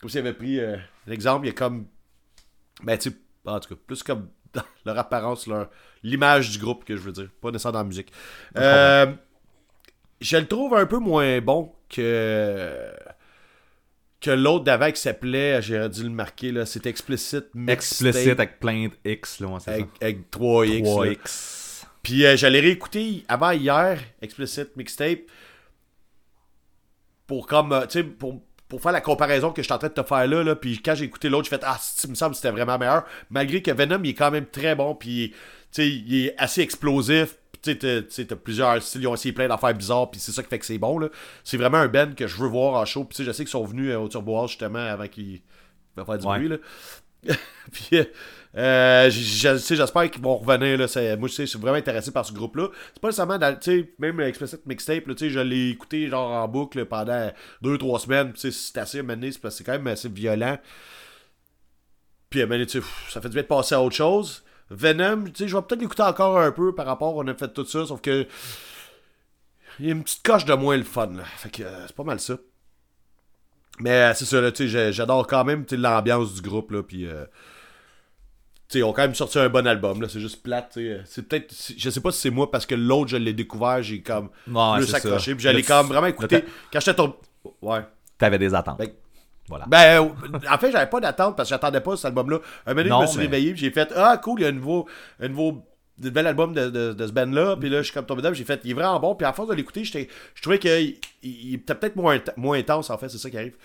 Comme 0.00 0.10
s'il 0.10 0.18
avait 0.18 0.32
pris 0.32 0.58
euh, 0.58 0.76
l'exemple, 1.06 1.46
il 1.46 1.50
y 1.50 1.52
a 1.52 1.54
comme. 1.54 1.86
Ben, 2.82 2.98
tu 2.98 3.10
sais, 3.10 3.16
en 3.44 3.60
tout 3.60 3.74
cas, 3.74 3.80
plus 3.86 4.02
comme 4.02 4.28
dans 4.54 4.62
leur 4.84 4.98
apparence, 4.98 5.46
leur 5.46 5.68
l'image 6.02 6.50
du 6.50 6.58
groupe 6.58 6.84
que 6.84 6.96
je 6.96 7.02
veux 7.02 7.12
dire, 7.12 7.28
pas 7.40 7.52
nécessairement 7.52 7.78
dans 7.78 7.82
la 7.84 7.88
musique. 7.88 8.10
Euh, 8.56 9.06
je 10.20 10.36
le 10.36 10.46
trouve 10.46 10.74
un 10.74 10.86
peu 10.86 10.98
moins 10.98 11.40
bon 11.40 11.70
que 11.88 12.90
que 14.20 14.30
l'autre 14.30 14.64
d'avant 14.64 14.90
qui 14.90 15.00
s'appelait, 15.00 15.62
j'ai 15.62 15.88
dû 15.88 16.02
le 16.02 16.10
marquer 16.10 16.52
là, 16.52 16.66
c'était 16.66 16.90
explicite 16.90 17.46
Mixtape 17.54 18.08
Explicite 18.08 18.40
avec 18.40 18.60
plein 18.60 18.88
de 18.88 19.10
X, 19.10 19.40
là, 19.40 19.58
c'est 19.60 19.72
avec, 19.72 19.86
ça. 19.86 20.06
avec 20.06 20.30
3X. 20.30 20.84
là. 20.84 21.12
3X. 21.12 21.84
Puis 22.02 22.26
euh, 22.26 22.36
j'allais 22.36 22.60
réécouter 22.60 23.24
avant 23.28 23.50
hier 23.50 23.98
Explicit 24.20 24.76
Mixtape 24.76 25.20
pour 27.26 27.46
comme 27.46 27.72
euh, 27.72 27.86
tu 27.86 28.00
sais 28.00 28.04
pour 28.04 28.42
pour 28.68 28.80
faire 28.80 28.92
la 28.92 29.00
comparaison 29.00 29.50
que 29.50 29.62
je 29.62 29.64
suis 29.64 29.72
en 29.72 29.78
train 29.78 29.88
de 29.88 29.94
te 29.94 30.02
faire 30.02 30.26
là, 30.26 30.44
là 30.44 30.54
puis 30.54 30.80
quand 30.80 30.94
j'ai 30.94 31.04
écouté 31.04 31.28
l'autre, 31.28 31.48
j'ai 31.50 31.56
fait 31.56 31.64
ah, 31.66 31.78
ça 31.80 32.06
me 32.06 32.14
semble 32.14 32.32
que 32.32 32.36
c'était 32.36 32.52
vraiment 32.52 32.78
meilleur 32.78 33.04
malgré 33.30 33.62
que 33.62 33.70
Venom 33.70 34.00
il 34.04 34.10
est 34.10 34.14
quand 34.14 34.30
même 34.30 34.46
très 34.46 34.74
bon 34.74 34.94
puis 34.94 35.30
tu 35.72 35.82
sais 35.82 35.88
il 35.88 36.26
est 36.26 36.34
assez 36.38 36.60
explosif. 36.60 37.36
Tu 37.62 37.76
sais, 38.08 38.24
t'as- 38.26 38.36
plusieurs 38.36 38.82
styles, 38.82 39.02
ils 39.02 39.06
ont 39.06 39.14
essayé 39.14 39.32
plein 39.34 39.48
d'affaires 39.48 39.74
bizarres, 39.74 40.10
puis 40.10 40.18
c'est 40.20 40.32
ça 40.32 40.42
qui 40.42 40.48
fait 40.48 40.58
que 40.58 40.64
c'est 40.66 40.78
bon. 40.78 40.98
là. 40.98 41.08
C'est 41.44 41.56
vraiment 41.58 41.78
un 41.78 41.88
band 41.88 42.12
que 42.16 42.26
je 42.26 42.36
veux 42.36 42.48
voir 42.48 42.74
en 42.80 42.84
show. 42.86 43.04
Puis 43.04 43.16
tu 43.16 43.22
sais, 43.22 43.26
je 43.26 43.32
sais 43.32 43.44
qu'ils 43.44 43.50
sont 43.50 43.64
venus 43.64 43.90
euh, 43.92 43.98
au 43.98 44.08
Turbo 44.08 44.36
House 44.38 44.50
justement 44.52 44.78
avant 44.78 45.06
qu'ils 45.08 45.40
va 45.96 46.04
faire 46.04 46.18
du 46.18 46.26
Ouais. 46.26 46.38
bruit. 46.38 46.48
Là. 46.48 46.56
puis, 47.72 48.00
euh, 48.56 49.10
j'espère 49.10 50.10
qu'ils 50.10 50.22
vont 50.22 50.38
revenir. 50.38 50.78
Là, 50.78 51.16
moi, 51.18 51.28
je 51.28 51.44
suis 51.44 51.58
vraiment 51.58 51.76
intéressé 51.76 52.10
par 52.10 52.24
ce 52.24 52.32
groupe-là. 52.32 52.68
C'est 52.94 53.00
pas 53.02 53.08
nécessairement, 53.08 53.36
dans, 53.36 53.54
tu 53.58 53.80
sais, 53.82 53.90
même 53.98 54.18
Explicit 54.20 54.64
Mixtape, 54.64 55.06
là, 55.06 55.14
tu 55.14 55.26
sais, 55.26 55.30
je 55.30 55.40
l'ai 55.40 55.68
écouté 55.68 56.08
genre 56.08 56.30
en 56.30 56.48
boucle 56.48 56.86
pendant 56.86 57.30
2-3 57.62 57.98
semaines. 58.00 58.32
Tu 58.32 58.40
sais, 58.40 58.50
C'est 58.52 58.78
assez 58.78 58.98
amené, 59.00 59.32
c'est 59.32 59.38
parce 59.38 59.54
que 59.54 59.58
c'est 59.58 59.64
quand 59.64 59.72
même 59.72 59.86
assez 59.88 60.08
violent. 60.08 60.56
Puis, 62.30 62.40
à 62.40 62.44
un 62.44 62.46
moment 62.46 62.64
ça 63.10 63.20
fait 63.20 63.28
du 63.28 63.34
bien 63.34 63.42
de 63.42 63.48
passer 63.48 63.74
à 63.74 63.82
autre 63.82 63.96
chose. 63.96 64.42
Venom, 64.70 65.24
tu 65.24 65.32
sais, 65.34 65.48
je 65.48 65.56
vais 65.56 65.62
peut-être 65.62 65.80
l'écouter 65.80 66.02
encore 66.02 66.38
un 66.38 66.52
peu 66.52 66.74
par 66.74 66.86
rapport, 66.86 67.16
on 67.16 67.26
a 67.26 67.34
fait 67.34 67.52
tout 67.52 67.66
ça, 67.66 67.86
sauf 67.86 68.00
que. 68.00 68.26
Il 69.78 69.86
y 69.86 69.88
a 69.88 69.92
une 69.92 70.02
petite 70.02 70.22
coche 70.22 70.44
de 70.44 70.52
moins 70.52 70.76
le 70.76 70.84
fun, 70.84 71.08
là. 71.08 71.24
Fait 71.24 71.50
que 71.50 71.62
euh, 71.62 71.86
c'est 71.86 71.96
pas 71.96 72.04
mal 72.04 72.20
ça. 72.20 72.36
Mais 73.78 73.90
euh, 73.90 74.14
c'est 74.14 74.26
ça, 74.26 74.40
là, 74.40 74.52
tu 74.52 74.68
sais, 74.68 74.92
j'adore 74.92 75.26
quand 75.26 75.44
même 75.44 75.64
l'ambiance 75.70 76.34
du 76.34 76.42
groupe, 76.42 76.70
là, 76.70 76.82
puis... 76.82 77.06
euh, 77.06 77.24
tu 78.68 78.74
sais, 78.74 78.78
ils 78.80 78.84
ont 78.84 78.92
quand 78.92 79.02
même 79.02 79.14
sorti 79.14 79.38
un 79.38 79.48
bon 79.48 79.66
album, 79.66 80.02
là, 80.02 80.08
c'est 80.08 80.20
juste 80.20 80.42
plate, 80.42 80.72
tu 80.74 80.80
sais. 80.80 81.00
C'est 81.06 81.26
peut-être... 81.26 81.54
Je 81.76 81.90
sais 81.90 82.00
pas 82.00 82.12
si 82.12 82.20
c'est 82.20 82.30
moi, 82.30 82.50
parce 82.50 82.66
que 82.66 82.74
l'autre, 82.74 83.10
je 83.10 83.16
l'ai 83.16 83.32
découvert, 83.32 83.82
j'ai 83.82 84.02
comme... 84.02 84.28
Ouais, 84.46 84.76
plus 84.76 84.94
accroché, 84.94 85.34
puis 85.34 85.42
j'allais 85.42 85.62
quand 85.62 85.82
même 85.82 85.92
vraiment 85.92 86.06
écouter... 86.08 86.44
Quand 86.72 86.80
j'étais 86.80 86.94
tombé... 86.94 87.14
Ouais. 87.62 87.80
T'avais 88.18 88.38
des 88.38 88.54
attentes. 88.54 88.78
Ben, 88.78 88.90
Voilà. 89.50 89.66
Ben, 89.68 90.02
euh, 90.02 90.38
en 90.50 90.56
fait, 90.58 90.72
j'avais 90.72 90.88
pas 90.88 91.00
d'attente 91.00 91.36
parce 91.36 91.48
que 91.48 91.54
j'attendais 91.54 91.80
pas 91.80 91.96
cet 91.96 92.06
album-là. 92.06 92.38
Un 92.66 92.72
moment 92.74 92.88
donné, 92.88 92.96
je 92.96 93.02
me 93.02 93.06
suis 93.08 93.18
mais- 93.18 93.24
réveillé 93.24 93.56
j'ai 93.56 93.70
fait 93.70 93.92
Ah, 93.94 94.16
cool, 94.22 94.40
il 94.40 94.42
y 94.44 94.46
a 94.46 94.48
un 94.48 94.52
nouveau, 94.52 94.86
un 95.20 95.28
nouveau 95.28 95.62
bel 95.98 96.26
album 96.26 96.54
de, 96.54 96.70
de, 96.70 96.92
de 96.94 97.06
ce 97.06 97.12
band-là, 97.12 97.56
puis 97.56 97.68
là, 97.68 97.78
je 97.78 97.82
suis 97.84 97.92
comme 97.92 98.06
tombé 98.06 98.22
dedans, 98.22 98.32
j'ai 98.32 98.44
fait, 98.44 98.58
il 98.64 98.70
est 98.70 98.74
vraiment 98.74 98.98
bon, 98.98 99.14
puis 99.14 99.26
à 99.26 99.34
force 99.34 99.48
de 99.50 99.54
l'écouter, 99.54 99.84
je 99.84 100.06
trouvais 100.40 100.58
qu'il 100.58 100.96
il, 101.22 101.50
il 101.50 101.54
était 101.56 101.74
peut-être 101.74 101.96
moins, 101.96 102.18
moins 102.38 102.56
intense, 102.58 102.88
en 102.88 102.96
fait, 102.96 103.10
c'est 103.10 103.18
ça 103.18 103.28
qui 103.28 103.36
arrive. 103.36 103.56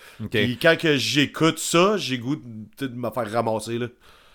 Puis 0.44 0.58
quand 0.60 0.76
que 0.78 0.96
j'écoute 0.96 1.58
ça, 1.58 1.96
j'ai 1.96 2.18
goût 2.18 2.36
de, 2.36 2.86
de 2.88 2.94
me 2.94 3.08
faire 3.10 3.32
ramasser, 3.32 3.78
là. 3.78 3.86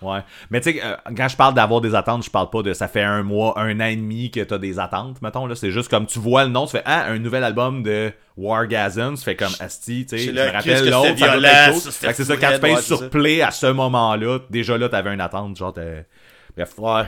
Ouais. 0.02 0.20
Mais 0.50 0.62
tu 0.62 0.72
sais, 0.74 0.82
euh, 0.84 0.96
quand 1.16 1.28
je 1.28 1.36
parle 1.38 1.54
d'avoir 1.54 1.80
des 1.82 1.94
attentes, 1.94 2.24
je 2.26 2.30
parle 2.32 2.50
pas 2.50 2.64
de 2.64 2.74
ça 2.74 2.88
fait 2.88 3.04
un 3.04 3.22
mois, 3.24 3.54
un 3.60 3.80
an 3.80 3.86
et 3.86 3.96
demi 3.96 4.32
que 4.32 4.40
t'as 4.40 4.58
des 4.58 4.80
attentes, 4.80 5.22
mettons. 5.22 5.46
là 5.46 5.56
C'est 5.56 5.72
juste 5.72 5.90
comme 5.90 6.08
tu 6.08 6.18
vois 6.20 6.44
le 6.46 6.50
nom, 6.50 6.66
tu 6.66 6.72
fais 6.72 6.82
Ah, 6.86 7.06
un 7.08 7.20
nouvel 7.20 7.44
album 7.44 7.84
de 7.84 8.12
Wargasm, 8.38 9.16
tu 9.16 9.24
fais 9.24 9.36
comme 9.36 9.54
Asti, 9.60 10.06
tu 10.10 10.18
sais. 10.18 10.26
C'est 10.26 10.32
Je 10.36 10.40
me 10.40 10.52
rappelle 10.52 10.90
l'autre, 10.90 11.08
ça 11.08 11.14
violent, 11.14 11.50
chose. 11.74 11.90
ça, 11.92 12.14
c'est 12.14 12.24
ça, 12.24 12.34
quand 12.36 12.48
tu 12.48 12.52
raide, 12.54 12.62
payes 12.62 12.72
ouais, 12.74 12.82
c'est 12.82 12.96
sur. 12.98 13.10
Play 13.10 13.42
à 13.42 13.52
ce 13.52 13.68
moment-là, 13.68 14.40
déjà 14.50 14.78
là, 14.78 14.90
t'avais 14.90 15.14
une 15.14 15.22
attente, 15.22 15.56
genre 15.58 15.74
t'es- 15.74 16.06
Bref. 16.58 16.74
Ouais. 16.80 17.04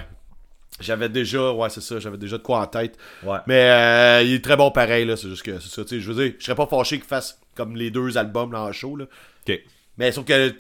J'avais 0.80 1.10
déjà, 1.10 1.52
ouais, 1.52 1.70
c'est 1.70 1.82
ça, 1.82 2.00
j'avais 2.00 2.18
déjà 2.18 2.38
de 2.38 2.44
quoi 2.44 2.60
en 2.60 2.66
tête. 2.66 2.98
Ouais. 3.24 3.38
Mais 3.48 3.70
euh, 3.70 4.22
il 4.24 4.34
est 4.34 4.44
très 4.44 4.56
bon 4.58 4.72
pareil, 4.72 5.06
là, 5.06 5.16
c'est 5.16 5.30
juste 5.30 5.44
que 5.44 5.60
c'est 5.60 5.70
ça, 5.70 5.84
tu 5.84 5.90
sais, 5.96 6.00
je 6.00 6.12
veux 6.12 6.24
dire, 6.24 6.34
je 6.40 6.44
serais 6.46 6.56
pas 6.56 6.66
fâché 6.66 6.98
qu'il 6.98 7.08
fasse 7.08 7.40
comme 7.56 7.76
les 7.76 7.92
deux 7.92 8.18
albums 8.18 8.52
là 8.52 8.62
en 8.64 8.72
show, 8.72 8.96
là. 8.96 9.06
Ok. 9.48 9.60
Mais 9.98 10.12
sauf 10.12 10.26
que 10.26 10.54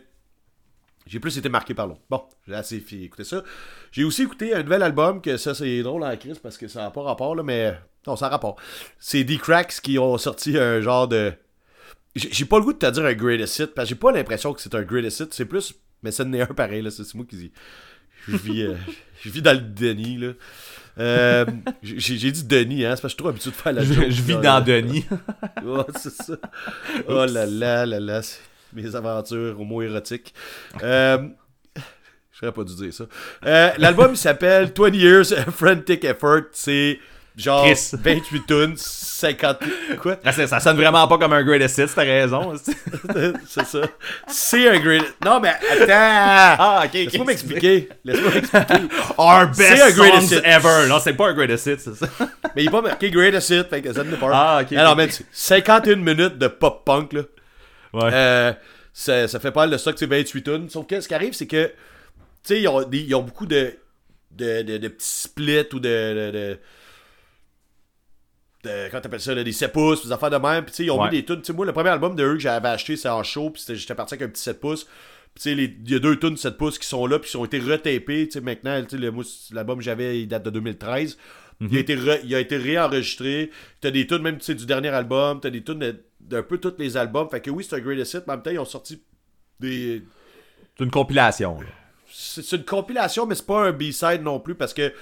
j'ai 1.05 1.19
plus 1.19 1.37
été 1.37 1.49
marqué 1.49 1.73
par 1.73 1.87
l'autre. 1.87 2.01
Bon, 2.09 2.23
j'ai 2.47 2.53
assez 2.55 2.79
fait 2.79 3.01
écouter 3.01 3.23
ça. 3.23 3.43
J'ai 3.91 4.03
aussi 4.03 4.23
écouté 4.23 4.53
un 4.53 4.63
nouvel 4.63 4.83
album, 4.83 5.21
que 5.21 5.37
ça 5.37 5.53
c'est 5.53 5.81
drôle 5.83 6.03
en 6.03 6.15
crise 6.15 6.39
parce 6.39 6.57
que 6.57 6.67
ça 6.67 6.81
n'a 6.81 6.91
pas 6.91 7.01
rapport, 7.01 7.35
là, 7.35 7.43
mais. 7.43 7.77
Non, 8.05 8.15
ça 8.15 8.25
a 8.25 8.29
rapport. 8.29 8.57
C'est 8.99 9.23
D-Cracks 9.23 9.79
qui 9.81 9.97
ont 9.97 10.17
sorti 10.17 10.57
un 10.57 10.81
genre 10.81 11.07
de. 11.07 11.33
J'ai 12.15 12.45
pas 12.45 12.59
le 12.59 12.63
goût 12.63 12.73
de 12.73 12.77
te 12.77 12.89
dire 12.89 13.05
un 13.05 13.13
greatest 13.13 13.59
hit, 13.59 13.73
parce 13.73 13.87
que 13.87 13.95
j'ai 13.95 13.99
pas 13.99 14.11
l'impression 14.11 14.53
que 14.53 14.61
c'est 14.61 14.75
un 14.75 14.83
greatest 14.83 15.21
hit, 15.21 15.33
c'est 15.33 15.45
plus. 15.45 15.73
Mais 16.03 16.11
ça 16.11 16.25
n'est 16.25 16.41
un 16.41 16.45
pareil, 16.47 16.81
là, 16.81 16.91
c'est 16.91 17.13
moi 17.15 17.25
qui 17.27 17.37
dis. 17.37 17.51
Je 18.27 18.37
vis, 18.37 18.61
euh, 18.63 18.75
je 19.21 19.29
vis 19.29 19.41
dans 19.41 19.53
le 19.53 19.61
Denis, 19.61 20.17
là. 20.17 20.33
Euh, 20.99 21.45
j'ai 21.81 22.31
dit 22.31 22.43
Denis, 22.43 22.85
hein, 22.85 22.95
c'est 22.95 23.01
parce 23.01 23.01
que 23.01 23.07
je 23.07 23.09
suis 23.09 23.17
trop 23.17 23.29
habitué 23.29 23.49
de 23.51 23.55
faire 23.55 23.73
la 23.73 23.83
Je, 23.83 23.93
joke, 23.93 24.09
je 24.09 24.21
vis 24.21 24.33
là. 24.33 24.41
dans 24.41 24.61
Denis. 24.61 25.05
Ouais, 25.63 25.83
c'est 25.95 26.13
ça. 26.13 26.35
Oh 27.07 27.25
là 27.25 27.45
là 27.45 27.85
là 27.85 27.99
là, 27.99 28.21
mes 28.75 28.95
aventures 28.95 29.59
homo-érotiques. 29.59 30.33
Euh, 30.83 31.19
J'aurais 32.39 32.51
pas 32.53 32.63
dû 32.63 32.75
dire 32.75 32.93
ça. 32.93 33.05
Euh, 33.45 33.71
L'album 33.77 34.15
s'appelle 34.15 34.71
20 34.75 34.95
Years 34.95 35.25
Frantic 35.55 36.03
Effort. 36.03 36.41
C'est 36.51 36.99
genre 37.37 37.63
Chris. 37.63 37.91
28 37.93 38.45
tunes, 38.47 38.73
50. 38.75 39.57
Quoi? 40.01 40.17
Ah, 40.23 40.31
ça 40.31 40.59
sonne 40.59 40.75
vraiment 40.77 41.07
pas 41.07 41.17
comme 41.17 41.33
un 41.33 41.43
greatest 41.43 41.77
hits, 41.77 41.93
t'as 41.95 42.03
raison. 42.03 42.53
C'est 43.47 43.65
ça. 43.65 43.81
C'est 44.27 44.67
un 44.67 44.79
great. 44.79 45.03
Non, 45.23 45.39
mais 45.39 45.49
attends 45.49 45.85
ah, 45.89 46.83
ok. 46.85 46.93
Laisse-moi 46.93 47.25
m'expliquer. 47.25 47.89
Laisse-moi 48.03 48.31
m'expliquer. 48.33 48.73
Our 49.17 49.47
C'est 49.53 49.69
best 49.69 49.83
un 49.83 49.91
greatest 49.91 50.29
songs 50.29 50.37
hits. 50.39 50.41
ever. 50.43 50.87
Non, 50.89 50.99
c'est 50.99 51.13
pas 51.13 51.29
un 51.29 51.33
greatest 51.33 51.65
hits, 51.67 51.79
c'est 51.79 51.95
ça. 51.95 52.07
Mais 52.55 52.63
il 52.63 52.67
est 52.67 52.71
pas 52.71 52.81
marqué 52.81 53.09
Greatest 53.09 53.49
Hit, 53.49 53.69
fait 53.69 53.81
que 53.81 53.93
ça 53.93 54.03
ne 54.03 54.15
pas. 54.15 54.29
Ah, 54.31 54.61
ok, 54.61 54.73
Alors, 54.73 54.95
c'est 55.09 55.25
51 55.31 55.95
minutes 55.97 56.37
de 56.37 56.47
pop-punk, 56.47 57.13
là. 57.13 57.21
Ouais. 57.93 58.09
Euh, 58.11 58.53
ça, 58.93 59.27
ça 59.27 59.39
fait 59.39 59.51
pas 59.51 59.61
mal 59.61 59.71
de 59.71 59.77
ça 59.77 59.91
que 59.93 59.99
c'est 59.99 60.05
28 60.07 60.43
tunes. 60.43 60.69
Sauf 60.69 60.85
que 60.87 60.99
ce 61.01 61.07
qui 61.07 61.13
arrive, 61.13 61.33
c'est 61.33 61.47
que, 61.47 61.67
tu 61.67 61.73
sais, 62.43 62.61
ils 62.61 62.67
ont, 62.67 62.89
ils 62.91 63.15
ont 63.15 63.21
beaucoup 63.23 63.45
de, 63.45 63.73
de, 64.31 64.61
de, 64.63 64.77
de 64.77 64.87
petits 64.87 65.07
splits 65.07 65.67
ou 65.73 65.79
de. 65.79 65.89
de, 65.89 66.31
de, 66.31 66.59
de- 68.63 68.89
comment 68.89 69.01
t'appelles 69.01 69.19
ça, 69.19 69.35
là, 69.35 69.43
des 69.43 69.51
7 69.51 69.71
pouces, 69.73 70.05
des 70.05 70.11
affaires 70.11 70.29
de 70.29 70.37
même. 70.37 70.63
Puis, 70.63 70.71
tu 70.71 70.77
sais, 70.77 70.83
ils 70.85 70.91
ont 70.91 70.99
Ouais. 71.01 71.09
mis 71.09 71.17
des 71.17 71.25
tunes. 71.25 71.41
Tu 71.41 71.47
sais, 71.47 71.53
moi, 71.53 71.65
le 71.65 71.73
premier 71.73 71.89
album 71.89 72.15
de 72.15 72.23
eux 72.23 72.33
que 72.33 72.39
j'avais 72.39 72.69
acheté, 72.69 72.95
c'est 72.95 73.09
en 73.09 73.23
show. 73.23 73.49
Puis, 73.49 73.63
j'étais 73.75 73.95
parti 73.95 74.13
avec 74.15 74.27
un 74.27 74.31
petit 74.31 74.41
7 74.41 74.59
pouces. 74.59 74.85
Puis, 74.85 74.91
tu 75.35 75.41
sais, 75.49 75.55
les- 75.55 75.75
il 75.85 75.91
y 75.91 75.95
a 75.95 75.99
deux 75.99 76.17
tunes 76.17 76.37
7 76.37 76.57
pouces 76.57 76.79
qui 76.79 76.87
sont 76.87 77.05
là, 77.05 77.19
puis 77.19 77.29
qui 77.29 77.37
ont 77.37 77.45
été 77.45 77.59
retapés. 77.59 78.27
Tu 78.27 78.31
sais, 78.31 78.41
maintenant, 78.41 78.81
tu 78.83 78.91
sais, 78.91 78.97
le- 78.97 79.11
moi, 79.11 79.23
l'album 79.51 79.79
que 79.79 79.83
j'avais, 79.83 80.21
il 80.21 80.27
date 80.27 80.43
de 80.43 80.49
2013. 80.49 81.17
Il, 81.61 81.77
a 81.77 81.79
été 81.79 81.95
re- 81.95 82.19
il 82.23 82.33
a 82.35 82.39
été 82.39 82.57
réenregistré. 82.57 83.49
T'as 83.79 83.91
des 83.91 84.05
tunes 84.07 84.21
même 84.21 84.37
tu 84.37 84.45
sais, 84.45 84.55
du 84.55 84.65
dernier 84.65 84.89
album. 84.89 85.39
T'as 85.39 85.49
des 85.49 85.63
tunes 85.63 85.79
de- 85.79 86.03
d'un 86.27 86.43
peu 86.43 86.57
tous 86.57 86.73
les 86.77 86.97
albums. 86.97 87.29
Fait 87.29 87.41
que 87.41 87.49
oui, 87.49 87.65
c'est 87.67 87.75
un 87.75 87.79
greatest 87.79 88.13
hit. 88.15 88.23
Mais 88.27 88.33
en 88.33 88.35
même 88.37 88.43
temps, 88.43 88.51
ils 88.51 88.59
ont 88.59 88.65
sorti 88.65 89.01
des. 89.59 90.03
C'est 90.77 90.83
une 90.83 90.91
compilation. 90.91 91.57
C'est 92.11 92.51
une 92.55 92.65
compilation, 92.65 93.25
mais 93.25 93.35
c'est 93.35 93.45
pas 93.45 93.65
un 93.65 93.71
B-side 93.71 94.21
non 94.23 94.39
plus 94.39 94.55
parce 94.55 94.73
que. 94.73 94.93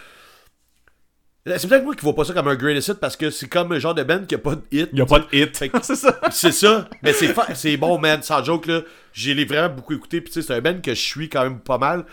C'est 1.43 1.67
peut-être 1.67 1.83
moi 1.83 1.95
qui 1.95 2.01
vois 2.03 2.13
pas 2.13 2.23
ça 2.23 2.33
comme 2.33 2.47
un 2.49 2.55
greatest 2.55 2.89
hit 2.89 2.99
parce 2.99 3.17
que 3.17 3.31
c'est 3.31 3.47
comme 3.49 3.71
un 3.71 3.79
genre 3.79 3.95
de 3.95 4.03
band 4.03 4.25
qui 4.25 4.35
a 4.35 4.37
pas 4.37 4.53
de 4.55 4.61
hit. 4.71 4.89
Il 4.93 4.99
y 4.99 5.01
a 5.01 5.07
pas 5.07 5.19
de 5.19 5.25
hit. 5.35 5.55
C'est 5.81 5.95
ça. 5.95 6.19
C'est 6.29 6.51
ça, 6.51 6.87
mais 7.01 7.13
c'est 7.13 7.29
fa- 7.33 7.55
c'est 7.55 7.77
bon, 7.77 7.97
man, 7.97 8.21
sans 8.21 8.43
joke, 8.43 8.67
là. 8.67 8.81
J'ai 9.11 9.43
vraiment 9.45 9.73
beaucoup 9.73 9.93
écouté, 9.93 10.21
puis 10.21 10.31
tu 10.31 10.39
sais, 10.39 10.47
c'est 10.47 10.53
un 10.53 10.61
band 10.61 10.79
que 10.81 10.93
je 10.93 11.01
suis 11.01 11.29
quand 11.29 11.41
même 11.43 11.59
pas 11.59 11.79
mal. 11.79 12.05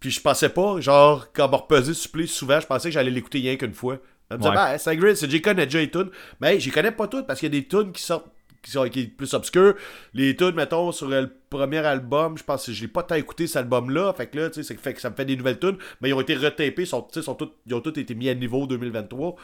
Puis 0.00 0.10
je 0.10 0.20
pensais 0.22 0.48
pas, 0.48 0.80
genre, 0.80 1.30
quand 1.34 1.50
on 1.52 1.56
repesait 1.58 1.92
supplé 1.92 2.26
souvent, 2.26 2.58
je 2.60 2.66
pensais 2.66 2.88
que 2.88 2.94
j'allais 2.94 3.10
l'écouter 3.10 3.40
rien 3.40 3.56
qu'une 3.56 3.74
fois. 3.74 3.98
Me 4.30 4.38
Ouais. 4.38 4.54
ben, 4.54 4.78
c'est 4.78 4.90
un 4.90 4.96
great, 4.96 5.16
c'est 5.18 5.30
j'y 5.30 5.42
connais 5.42 5.66
déjà 5.66 5.78
les 5.78 5.90
tunes. 5.90 6.08
Mais 6.40 6.54
hey, 6.54 6.60
j'y 6.60 6.70
connais 6.70 6.90
pas 6.92 7.06
toutes 7.08 7.26
parce 7.26 7.38
qu'il 7.40 7.52
y 7.54 7.56
a 7.58 7.60
des 7.60 7.68
tunes 7.68 7.92
qui 7.92 8.02
sortent 8.02 8.31
qui 8.62 8.70
sont 8.70 8.88
qui 8.88 9.00
est 9.00 9.06
plus 9.06 9.34
obscures. 9.34 9.74
Les 10.14 10.36
tunes, 10.36 10.54
mettons, 10.54 10.92
sur 10.92 11.08
le 11.08 11.30
premier 11.50 11.78
album, 11.78 12.38
je 12.38 12.44
pense 12.44 12.66
que 12.66 12.72
je 12.72 12.80
l'ai 12.82 12.88
pas 12.88 13.02
tant 13.02 13.16
écouté 13.16 13.46
cet 13.46 13.56
album-là. 13.58 14.12
Fait 14.14 14.28
que 14.28 14.38
là, 14.38 14.50
tu 14.50 14.62
sais, 14.62 14.74
fait 14.76 14.94
que 14.94 15.00
ça 15.00 15.10
me 15.10 15.14
fait 15.14 15.24
des 15.24 15.36
nouvelles 15.36 15.58
tunes, 15.58 15.76
mais 16.00 16.10
ils 16.10 16.14
ont 16.14 16.20
été 16.20 16.34
retapés, 16.34 16.86
sont, 16.86 17.06
sont 17.10 17.36
ils 17.66 17.74
ont 17.74 17.80
tous 17.80 17.98
été 17.98 18.14
mis 18.14 18.28
à 18.28 18.34
niveau 18.34 18.66
2023. 18.66 19.36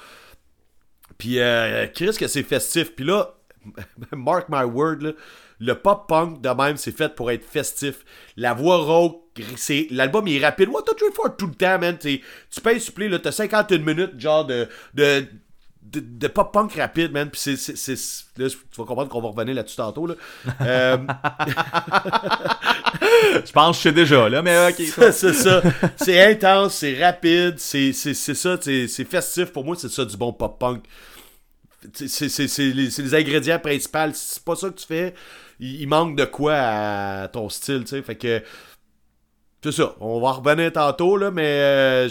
Puis, 1.19 1.41
euh, 1.41 1.87
Chris, 1.89 2.17
que 2.19 2.29
c'est 2.29 2.45
festif. 2.45 2.95
Puis 2.95 3.05
là, 3.05 3.35
mark 4.13 4.47
my 4.49 4.63
word, 4.65 4.99
là, 5.01 5.13
le 5.61 5.75
pop-punk 5.75 6.41
de 6.41 6.49
même, 6.51 6.77
c'est 6.77 6.97
fait 6.97 7.15
pour 7.15 7.31
être 7.33 7.45
festif. 7.45 8.05
La 8.37 8.55
voix 8.55 8.77
rauque, 8.77 9.25
l'album 9.91 10.29
est 10.29 10.39
rapide. 10.39 10.69
What 10.69 10.83
the 10.83 10.97
three 10.97 11.13
for 11.13 11.37
tout 11.37 11.49
le 11.49 11.55
temps, 11.55 11.79
man. 11.81 11.99
Tu 11.99 12.21
payes 12.63 12.81
supplé, 12.81 13.09
là, 13.09 13.19
t'as 13.19 13.33
51 13.33 13.79
minutes, 13.79 14.21
genre 14.21 14.47
de 14.47 14.69
de, 15.93 16.01
de 16.01 16.29
pop-punk 16.29 16.75
rapide, 16.75 17.13
man. 17.13 17.31
Puis 17.31 17.41
c'est, 17.41 17.57
c'est, 17.57 17.77
c'est- 17.97 18.25
Là, 18.37 18.49
tu 18.49 18.57
vas 18.79 18.85
comprendre 18.85 19.09
qu'on 19.09 19.21
va 19.21 19.29
revenir 19.31 19.55
là-dessus 19.55 19.77
tantôt, 19.77 20.07
là. 20.07 20.15
Euh, 20.61 20.97
Je 23.45 23.53
pense 23.53 23.77
que 23.77 23.79
je 23.79 23.83
sais 23.89 23.93
déjà, 23.93 24.29
là, 24.29 24.43
mais 24.43 24.69
ok. 24.69 24.77
c'est 25.13 25.33
ça. 25.33 25.63
C'est 25.97 26.23
intense, 26.33 26.75
c'est 26.75 27.03
rapide, 27.05 27.59
c'est 27.59 27.93
c'est- 27.93 28.15
c'est 28.15 28.35
ça, 28.35 28.57
c'est 28.61 28.89
c'est 28.89 29.05
festif. 29.05 29.47
Pour 29.53 29.65
moi, 29.65 29.77
c'est 29.79 29.89
ça 29.91 30.05
du 30.05 30.17
bon 30.17 30.33
pop-punk. 30.33 30.85
C'est- 31.95 32.29
C'est 32.29 32.63
les, 32.73 32.89
les 32.89 33.15
ingrédients 33.15 33.59
principaux. 33.59 34.13
Si 34.13 34.35
c'est 34.35 34.45
pas 34.45 34.57
ça 34.57 34.69
que 34.71 34.75
tu 34.75 34.87
fais, 34.87 35.15
il, 35.61 35.83
il 35.83 35.87
manque 35.89 36.17
de 36.17 36.25
quoi 36.25 36.55
à 36.57 37.29
ton 37.29 37.49
style, 37.49 37.81
tu 37.81 37.89
sais. 37.89 38.03
Fait 38.03 38.17
que. 38.17 38.43
C'est 39.63 39.73
ça. 39.73 39.95
On 40.01 40.21
va 40.21 40.33
revenir 40.33 40.73
tantôt, 40.73 41.17
là, 41.17 41.31
mais 41.31 41.43
euh, 41.45 42.09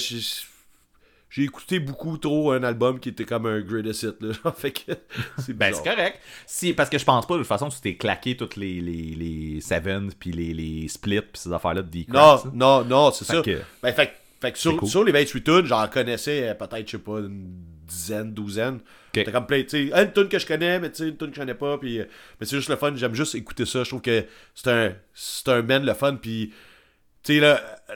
j'ai 1.37 1.43
écouté 1.43 1.79
beaucoup 1.79 2.17
trop 2.17 2.51
un 2.51 2.63
album 2.63 2.99
qui 2.99 3.09
était 3.09 3.23
comme 3.25 3.45
un 3.45 3.61
greatest 3.61 4.01
hit, 4.03 4.15
là. 4.21 4.51
fait 4.57 4.71
que. 4.71 4.91
C'est 5.37 5.53
Ben, 5.53 5.71
c'est 5.71 5.83
correct. 5.87 6.19
Si, 6.47 6.73
parce 6.73 6.89
que 6.89 6.97
je 6.97 7.05
pense 7.05 7.27
pas, 7.27 7.35
de 7.35 7.39
toute 7.41 7.47
façon, 7.47 7.69
tu 7.69 7.79
t'es 7.79 7.95
claqué 7.95 8.35
toutes 8.35 8.55
les, 8.55 8.81
les, 8.81 9.13
les 9.15 9.61
Seven, 9.61 10.11
puis 10.19 10.31
les, 10.31 10.53
les 10.53 10.87
Splits, 10.87 11.21
puis 11.21 11.39
ces 11.41 11.53
affaires-là 11.53 11.83
de 11.83 11.89
D-Cracks. 11.89 12.45
Non, 12.45 12.51
non, 12.53 12.85
non, 12.85 13.11
c'est 13.11 13.25
ça. 13.25 13.41
que- 13.41 13.61
Ben, 13.83 13.93
fait, 13.93 14.11
fait 14.41 14.51
que 14.51 14.57
sur, 14.57 14.75
cool. 14.77 14.89
sur 14.89 15.03
les 15.03 15.11
28 15.11 15.43
tunes, 15.43 15.65
j'en 15.65 15.87
connaissais 15.87 16.49
euh, 16.49 16.53
peut-être, 16.55 16.87
je 16.87 16.91
sais 16.97 17.03
pas, 17.03 17.19
une 17.19 17.47
dizaine, 17.87 18.33
douzaine. 18.33 18.79
C'était 19.13 19.31
comme 19.31 19.47
plein, 19.47 19.63
tu 19.63 19.69
sais, 19.69 19.83
une 20.03 20.11
tune 20.13 20.29
que 20.29 20.37
je 20.37 20.45
connais, 20.45 20.79
mais 20.79 20.91
tu 20.91 20.97
sais, 20.97 21.09
une 21.09 21.17
tune 21.17 21.29
que 21.29 21.35
je 21.35 21.39
connais 21.41 21.53
pas, 21.55 21.77
puis, 21.77 21.99
euh, 21.99 22.05
mais 22.39 22.45
c'est 22.45 22.55
juste 22.55 22.69
le 22.69 22.75
fun, 22.75 22.93
j'aime 22.95 23.15
juste 23.15 23.33
écouter 23.35 23.65
ça, 23.65 23.83
je 23.83 23.89
trouve 23.89 24.01
que 24.01 24.25
c'est 24.53 24.69
un, 24.69 24.93
c'est 25.13 25.47
un 25.49 25.61
man 25.63 25.83
le 25.83 25.93
fun, 25.95 26.15
puis, 26.15 26.51
sais, 27.33 27.39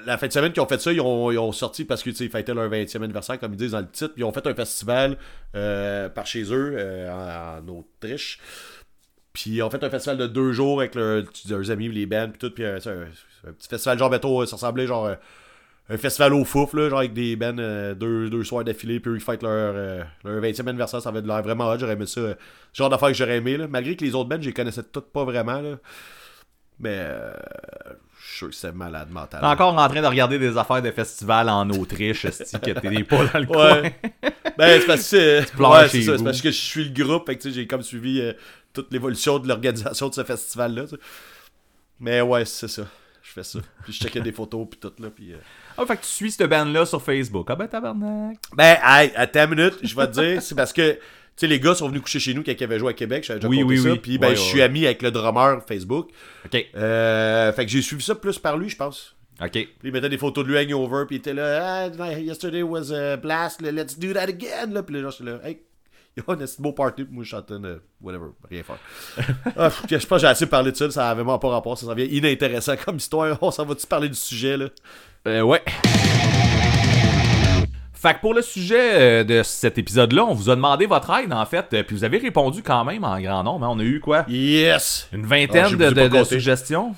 la 0.06 0.18
fin 0.18 0.28
de 0.28 0.32
semaine 0.32 0.52
qu'ils 0.52 0.62
ont 0.62 0.68
fait 0.68 0.82
ça, 0.82 0.92
ils 0.92 1.02
ont, 1.02 1.32
ils 1.32 1.38
ont 1.38 1.52
sorti 1.52 1.86
parce 1.86 2.04
que, 2.04 2.10
tu 2.10 2.16
sais, 2.18 2.26
ils 2.26 2.32
fêtaient 2.32 2.54
leur 2.54 2.70
20e 2.70 3.04
anniversaire, 3.04 3.40
comme 3.40 3.54
ils 3.54 3.58
disent 3.58 3.72
dans 3.72 3.80
le 3.80 3.90
titre, 3.90 4.14
puis 4.14 4.22
ils 4.22 4.26
ont 4.26 4.32
fait 4.32 4.46
un 4.48 4.54
festival 4.54 5.18
euh, 5.56 6.10
par 6.10 6.26
chez 6.26 6.44
eux, 6.44 6.74
euh, 6.76 7.60
en, 7.60 7.68
Autriche. 7.68 8.40
Puis 9.34 9.52
ils 9.52 9.64
ont 9.64 9.70
fait 9.70 9.84
un 9.84 9.90
festival 9.90 10.18
de 10.18 10.28
deux 10.28 10.52
jours 10.52 10.82
avec 10.82 10.96
leurs, 10.96 11.72
amis, 11.72 11.90
les 11.90 12.06
bands, 12.06 12.30
puis 12.30 12.40
tout. 12.40 12.52
Puis 12.54 12.64
euh, 12.64 12.78
un, 12.78 13.52
petit 13.54 13.70
festival, 13.70 13.98
genre, 13.98 14.10
mettons, 14.10 14.46
ça 14.46 14.56
ressemblait 14.56 14.88
genre 14.88 15.16
un 15.92 15.98
festival 15.98 16.34
au 16.34 16.46
fouf, 16.46 16.74
là, 16.74 16.90
genre 16.90 17.00
avec 17.00 17.14
des 17.14 17.36
bands 17.36 17.54
deux, 17.54 18.30
deux 18.30 18.44
soirs 18.46 18.64
d'affilée, 18.64 19.00
puis 19.00 19.14
ils 19.14 19.20
fêtent 19.20 19.44
leur, 19.44 19.74
leur 19.74 20.42
20e 20.42 20.68
anniversaire. 20.68 21.02
Ça 21.02 21.10
avait 21.10 21.22
l'air 21.22 21.42
vraiment 21.42 21.70
hot, 21.70 21.80
j'aurais 21.80 21.94
aimé 21.94 22.06
ça. 22.06 22.22
euh, 22.22 22.36
genre 22.74 22.90
d'affaires 22.90 23.10
que 23.10 23.16
j'aurais 23.16 23.38
aimé. 23.38 23.58
Malgré 23.70 23.96
que 23.96 24.06
les 24.06 24.16
autres 24.16 24.30
bands, 24.30 24.38
je 24.40 24.48
les 24.48 24.54
connaissais 24.54 24.84
toutes 24.84 25.12
pas 25.12 25.26
vraiment. 25.26 25.62
Mais 26.82 26.98
euh, 26.98 27.32
je 28.20 28.28
suis 28.28 28.38
sûr 28.38 28.50
que 28.50 28.56
c'est 28.56 28.72
malade 28.72 29.10
mental. 29.12 29.40
T'es 29.40 29.46
encore 29.46 29.78
en 29.78 29.88
train 29.88 30.02
de 30.02 30.08
regarder 30.08 30.40
des 30.40 30.58
affaires 30.58 30.82
de 30.82 30.90
festival 30.92 31.48
en 31.48 31.70
Autriche, 31.70 32.26
esti, 32.26 32.60
que 32.60 32.72
t'es 32.72 33.04
pas 33.04 33.26
dans 33.26 33.40
le 33.40 33.46
coin. 33.46 33.82
Ouais. 33.82 33.96
ben, 34.58 34.80
c'est 34.80 34.88
parce 34.88 35.00
que 35.02 35.06
c'est. 35.06 35.52
pleures 35.54 35.72
Ouais, 35.72 35.90
chez 35.90 36.00
c'est 36.00 36.02
ça. 36.04 36.12
C'est 36.12 36.18
vous. 36.18 36.24
parce 36.24 36.42
que 36.42 36.50
je 36.52 36.58
suis 36.58 36.84
le 36.86 37.04
groupe. 37.04 37.28
Fait 37.28 37.38
que, 37.38 37.50
j'ai 37.50 37.68
comme 37.68 37.84
suivi 37.84 38.20
euh, 38.20 38.34
toute 38.74 38.92
l'évolution 38.92 39.38
de 39.38 39.48
l'organisation 39.48 40.10
de 40.10 40.14
ce 40.16 40.24
festival-là. 40.24 40.86
Mais 42.00 42.22
ouais, 42.22 42.46
c'est 42.46 42.68
ça. 42.68 42.84
Je 43.22 43.32
fais 43.32 43.44
ça. 43.44 43.60
Puis 43.84 43.94
je 43.94 44.00
checkais 44.00 44.22
des 44.22 44.32
photos, 44.32 44.68
puis 44.70 44.80
tout, 44.80 44.92
là. 45.00 45.10
Puis, 45.16 45.34
euh, 45.34 45.38
Ah, 45.78 45.86
fait 45.86 45.98
que 45.98 46.02
tu 46.02 46.08
suis 46.08 46.32
cette 46.32 46.50
band-là 46.50 46.86
sur 46.88 47.02
Facebook. 47.02 47.48
Ah 47.50 47.56
ben, 47.56 47.68
tabarnak. 47.68 48.38
Ben, 48.56 48.78
hey, 48.84 49.12
attends 49.16 49.44
une 49.44 49.50
minute. 49.52 49.76
Je 49.84 49.96
vais 49.96 50.08
te 50.08 50.20
dire. 50.20 50.42
C'est 50.42 50.56
parce 50.56 50.74
que. 50.74 50.98
Sais, 51.42 51.48
les 51.48 51.60
gars 51.60 51.74
sont 51.74 51.88
venus 51.88 52.04
coucher 52.04 52.20
chez 52.20 52.36
nous 52.36 52.44
quand 52.44 52.52
ils 52.52 52.64
avaient 52.64 52.78
joué 52.78 52.92
à 52.92 52.94
Québec. 52.94 53.24
J'avais 53.24 53.40
déjà 53.40 53.50
Oui, 53.50 53.62
compté 53.64 53.74
oui, 53.74 53.82
ça. 53.82 53.92
oui. 53.94 53.98
Puis, 53.98 54.18
ben, 54.20 54.28
Ouais, 54.28 54.36
je 54.36 54.42
suis 54.42 54.58
ouais. 54.60 54.64
ami 54.64 54.86
avec 54.86 55.02
le 55.02 55.10
drummer 55.10 55.60
Facebook. 55.68 56.12
Ok. 56.46 56.68
Euh, 56.76 57.52
fait 57.52 57.66
que 57.66 57.72
j'ai 57.72 57.82
suivi 57.82 58.04
ça 58.04 58.14
plus 58.14 58.38
par 58.38 58.60
lui, 58.60 58.70
je 58.70 58.76
pense. 58.78 59.16
Ok. 59.44 59.50
Puis 59.54 59.76
il 59.86 59.92
mettait 59.92 60.08
des 60.08 60.20
photos 60.20 60.46
de 60.46 60.52
lui 60.52 60.60
hangover, 60.60 61.06
puis 61.08 61.16
il 61.16 61.18
était 61.18 61.34
là, 61.34 61.90
ah, 62.00 62.14
yesterday 62.20 62.62
was 62.62 62.92
a 62.94 63.18
blast, 63.18 63.60
let's 63.60 63.98
do 63.98 64.14
that 64.14 64.26
again. 64.26 64.68
Là. 64.72 64.84
Puis 64.84 64.94
les 64.94 65.02
gens, 65.02 65.10
j'étais 65.10 65.24
là, 65.32 65.40
hey, 65.44 65.62
on 66.28 66.40
a 66.40 66.46
ce 66.46 66.62
beau 66.62 66.74
party, 66.74 67.06
puis 67.06 67.12
moi 67.16 67.24
je 67.24 67.30
chantais, 67.30 67.56
euh, 67.56 67.80
whatever, 68.02 68.28
rien 68.48 68.62
faire. 68.62 68.78
ah, 69.58 69.72
je 69.90 69.96
pense 69.96 70.06
que 70.06 70.18
j'ai 70.20 70.28
assez 70.28 70.46
parlé 70.46 70.72
de 70.72 70.78
ça, 70.78 70.92
ça 70.92 71.10
a 71.10 71.16
vraiment 71.16 71.40
pas 71.40 71.50
rapport, 71.50 71.76
ça 71.76 71.88
s'en 71.88 71.96
vient 71.96 72.06
inintéressant 72.06 72.76
comme 72.86 72.98
histoire. 72.98 73.36
On 73.42 73.50
s'en 73.50 73.66
va-tu 73.66 73.88
parler 73.88 74.10
du 74.10 74.14
sujet, 74.14 74.58
là? 74.58 74.68
Euh, 75.28 75.42
ouais. 75.42 75.64
Fait 78.02 78.16
que 78.16 78.20
pour 78.22 78.34
le 78.34 78.42
sujet 78.42 78.80
euh, 78.94 79.24
de 79.24 79.44
cet 79.44 79.78
épisode-là, 79.78 80.26
on 80.26 80.34
vous 80.34 80.50
a 80.50 80.56
demandé 80.56 80.88
votre 80.88 81.12
aide, 81.12 81.32
en 81.32 81.46
fait, 81.46 81.68
euh, 81.74 81.84
puis 81.84 81.96
vous 81.96 82.04
avez 82.04 82.18
répondu 82.18 82.64
quand 82.64 82.84
même 82.84 83.04
en 83.04 83.20
grand 83.22 83.44
nombre. 83.44 83.66
hein. 83.66 83.70
On 83.72 83.80
a 83.80 83.84
eu 83.84 84.00
quoi? 84.00 84.26
Yes! 84.28 85.08
Une 85.14 85.26
Ah, 85.26 85.28
vingtaine 85.28 85.68
j'ai- 85.68 86.10
de, 86.10 86.24
suggestions? 86.24 86.96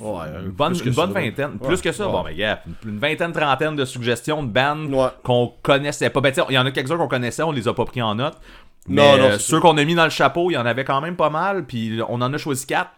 Ouais, 0.00 0.24
Une 0.44 0.50
bonne, 0.50 0.74
une 0.84 0.90
bonne 0.92 1.12
ça, 1.12 1.20
vingtaine. 1.20 1.50
Ouais. 1.60 1.68
Plus 1.68 1.80
que 1.80 1.92
ça, 1.92 2.06
Ouais. 2.06 2.12
bon, 2.12 2.24
mais 2.24 2.34
gars, 2.34 2.60
une, 2.84 2.98
vingtaine, 2.98 3.30
trentaine 3.30 3.76
de 3.76 3.84
suggestions 3.84 4.42
de 4.42 4.48
bands 4.48 4.86
Ouais. 4.86 5.08
qu'on 5.22 5.52
connaissait 5.62 6.10
pas. 6.10 6.20
Ben, 6.20 6.32
il 6.48 6.54
y 6.54 6.58
en 6.58 6.66
a 6.66 6.70
quelques-uns 6.72 6.96
qu'on 6.96 7.08
connaissait, 7.08 7.42
on 7.44 7.52
les 7.52 7.68
a 7.68 7.74
pas 7.74 7.84
pris 7.84 8.02
en 8.02 8.14
note. 8.16 8.34
Mais 8.88 9.00
Non, 9.00 9.18
non, 9.18 9.24
euh, 9.34 9.38
ceux 9.38 9.60
qu'on 9.60 9.76
a 9.78 9.84
mis 9.84 9.94
dans 9.94 10.04
le 10.04 10.10
chapeau, 10.10 10.50
il 10.50 10.54
y 10.54 10.56
en 10.56 10.66
avait 10.66 10.84
quand 10.84 11.00
même 11.00 11.14
pas 11.14 11.30
mal, 11.30 11.66
puis 11.66 12.00
on 12.08 12.20
en 12.20 12.32
a 12.32 12.38
choisi 12.38 12.66
quatre. 12.66 12.90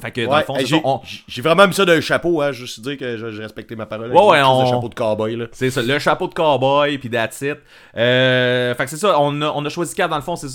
Fait 0.00 0.10
que 0.12 0.24
dans 0.24 0.32
Ouais, 0.32 0.38
le 0.38 0.44
fond, 0.44 0.56
hey, 0.56 0.66
j'ai 0.66 0.80
on- 0.84 1.00
vraiment 1.42 1.66
mis 1.66 1.74
ça 1.74 1.84
d'un 1.84 2.00
chapeau, 2.00 2.40
hein, 2.40 2.52
juste 2.52 2.80
dire 2.80 2.96
que 2.96 3.16
j'ai 3.16 3.42
respecté 3.42 3.74
ma 3.74 3.84
parole. 3.86 4.12
Ouais, 4.12 4.14
ouais, 4.28 4.42
on- 4.44 4.62
le 4.62 4.68
chapeau 4.68 4.88
de 4.88 4.94
cowboy, 4.94 5.34
là. 5.36 5.46
C'est 5.52 5.70
ça, 5.70 5.82
le 5.82 5.98
chapeau 5.98 6.28
de 6.28 6.34
cowboy, 6.34 6.98
puis 6.98 7.10
that's 7.10 7.40
it. 7.40 7.56
Euh, 7.96 8.74
fait 8.74 8.84
que 8.84 8.90
c'est 8.90 8.96
ça, 8.96 9.18
on 9.20 9.40
a, 9.42 9.50
on 9.54 9.64
a 9.64 9.68
choisi 9.68 9.94
quatre 9.94 10.10
dans 10.10 10.16
le 10.16 10.22
fond. 10.22 10.36
c'est- 10.36 10.48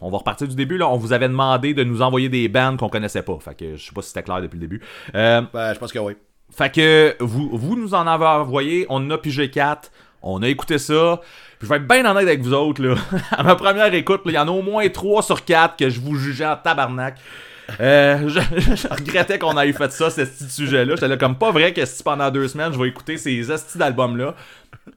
on 0.00 0.10
va 0.10 0.18
repartir 0.18 0.48
du 0.48 0.54
début. 0.56 0.78
là. 0.78 0.88
On 0.88 0.96
vous 0.96 1.12
avait 1.12 1.28
demandé 1.28 1.74
de 1.74 1.84
nous 1.84 2.00
envoyer 2.02 2.28
des 2.28 2.48
bands 2.48 2.76
qu'on 2.76 2.88
connaissait 2.88 3.22
pas. 3.22 3.36
Fait 3.40 3.54
que 3.54 3.76
je 3.76 3.84
sais 3.86 3.92
pas 3.92 4.00
si 4.02 4.08
c'était 4.08 4.22
clair 4.22 4.40
depuis 4.40 4.56
le 4.56 4.60
début. 4.62 4.80
Euh, 5.14 5.42
Ben, 5.52 5.74
je 5.74 5.78
pense 5.78 5.92
que 5.92 5.98
oui. 5.98 6.14
fait 6.50 6.72
que 6.74 7.16
vous, 7.20 7.50
vous 7.52 7.76
nous 7.76 7.92
en 7.94 8.06
avez 8.06 8.24
envoyé, 8.26 8.86
on 8.88 8.96
en 8.96 9.10
a 9.10 9.18
pigé 9.18 9.50
quatre, 9.50 9.90
on 10.22 10.42
a 10.42 10.48
écouté 10.48 10.78
ça. 10.78 11.20
Puis 11.58 11.66
je 11.66 11.72
vais 11.72 11.76
être 11.80 11.88
bien 11.88 12.04
honnête 12.08 12.22
avec 12.28 12.40
vous 12.40 12.54
autres, 12.54 12.82
là. 12.82 12.94
à 13.32 13.42
ma 13.42 13.54
première 13.56 13.92
écoute, 13.92 14.22
il 14.26 14.32
y 14.32 14.38
en 14.38 14.46
a 14.48 14.50
au 14.50 14.62
moins 14.62 14.88
trois 14.88 15.22
sur 15.22 15.44
quatre 15.44 15.76
que 15.76 15.90
je 15.90 16.00
vous 16.00 16.14
jugeais 16.14 16.46
en 16.46 16.56
tabarnak. 16.56 17.16
Euh, 17.80 18.28
je, 18.28 18.40
je 18.76 18.88
regrettais 18.88 19.38
qu'on 19.38 19.58
ait 19.58 19.72
fait 19.72 19.92
ça, 19.92 20.10
ce 20.10 20.22
petit 20.22 20.50
sujet-là. 20.50 20.94
J'étais 20.94 21.08
là 21.08 21.16
comme 21.16 21.36
pas 21.36 21.50
vrai 21.50 21.72
que 21.72 21.84
si 21.84 22.02
pendant 22.02 22.30
deux 22.30 22.48
semaines, 22.48 22.72
je 22.72 22.78
vais 22.78 22.88
écouter 22.88 23.18
ces 23.18 23.50
astis 23.50 23.78
d'albums-là. 23.78 24.34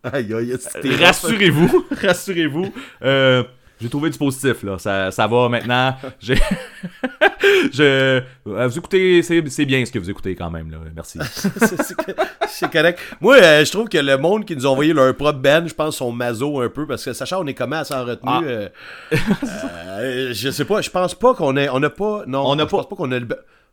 Aïe, 0.03 0.34
aïe, 0.34 0.56
Rassurez-vous, 1.02 1.85
rassurez-vous. 2.02 2.73
Euh, 3.03 3.43
j'ai 3.82 3.90
trouvé 3.90 4.10
du 4.10 4.18
positif, 4.18 4.64
là. 4.64 4.78
Ça, 4.78 5.12
ça 5.12 5.28
va 5.28 5.49
maintenant. 5.49 5.95
J'ai. 6.20 6.36
je. 7.74 7.84
euh, 7.84 8.22
Vous 8.68 8.78
écoutez, 8.78 9.22
c'est 9.24 9.41
bien 9.66 9.84
ce 9.86 9.91
que 9.91 9.99
vous 9.99 10.10
écoutez 10.10 10.36
quand 10.36 10.49
même, 10.52 10.70
là. 10.72 10.78
Merci. 10.95 11.20
c'est 12.48 12.72
correct. 12.72 12.99
Moi, 13.20 13.38
euh, 13.38 13.66
je 13.66 13.72
trouve 13.72 13.90
que 13.90 13.98
le 13.98 14.18
monde 14.18 14.45
qui 14.45 14.56
nous 14.56 14.66
a 14.66 14.70
envoyé 14.70 14.94
leur 14.94 15.16
propre 15.16 15.40
band, 15.40 15.64
je 15.68 15.74
pense, 15.74 15.98
sont 15.98 16.12
maso 16.12 16.62
un 16.62 16.70
peu, 16.70 16.86
parce 16.86 17.03
que 17.03 17.14
sachant 17.14 17.44
on 17.44 17.48
est 17.48 17.53
comment 17.53 17.78
à 17.78 17.84
s'en 17.84 18.06
retenue, 18.06 18.30
Ah. 18.32 18.41
euh, 18.44 18.70
euh, 19.14 20.34
je 20.34 20.49
sais 20.52 20.66
pas, 20.66 20.82
je 20.82 20.90
pense 20.90 21.16
pas 21.16 21.34
qu'on 21.34 21.56
ait, 21.58 21.70
on 21.70 21.82
a 21.84 21.90
pas, 21.90 22.24
non, 22.28 22.44
On 22.45 22.53
a 22.53 22.60
je 22.60 22.64
pas- 22.66 22.70
pense 22.78 22.90
pas 22.90 22.95
qu'on 22.95 23.12
a 23.12 23.20
le, 23.20 23.28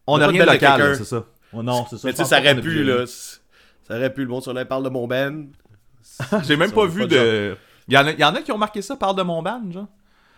On 0.06 0.16
a 0.16 0.20
n'a 0.20 0.26
rien 0.28 0.46
de 0.46 0.50
local, 0.52 0.96
c'est 0.96 1.04
ça. 1.04 1.24
Oh, 1.52 1.62
non, 1.62 1.86
c'est 1.88 1.96
ça. 1.96 2.02
Mais 2.04 2.12
je 2.12 2.16
tu 2.16 2.22
sais, 2.22 2.28
ça 2.28 2.40
aurait 2.40 2.54
pu, 2.60 2.84
là, 2.84 3.04
ça 3.06 3.96
aurait 3.96 4.12
pu, 4.12 4.22
le 4.22 4.28
monde 4.28 4.42
sur 4.42 4.52
là 4.52 4.64
parle 4.64 4.84
de 4.84 4.88
mon 4.90 5.06
band. 5.06 5.44
J'ai 6.46 6.56
même 6.56 6.72
pas 6.72 6.86
vu 6.86 7.06
de. 7.06 7.56
Il 7.90 7.94
y, 7.94 7.96
en 7.98 8.06
a, 8.06 8.10
il 8.12 8.20
y 8.20 8.24
en 8.24 8.34
a 8.34 8.42
qui 8.42 8.52
ont 8.52 8.58
marqué 8.58 8.82
ça, 8.82 8.96
parle 8.96 9.16
de 9.16 9.22
mon 9.22 9.42
band, 9.42 9.62
genre. 9.72 9.86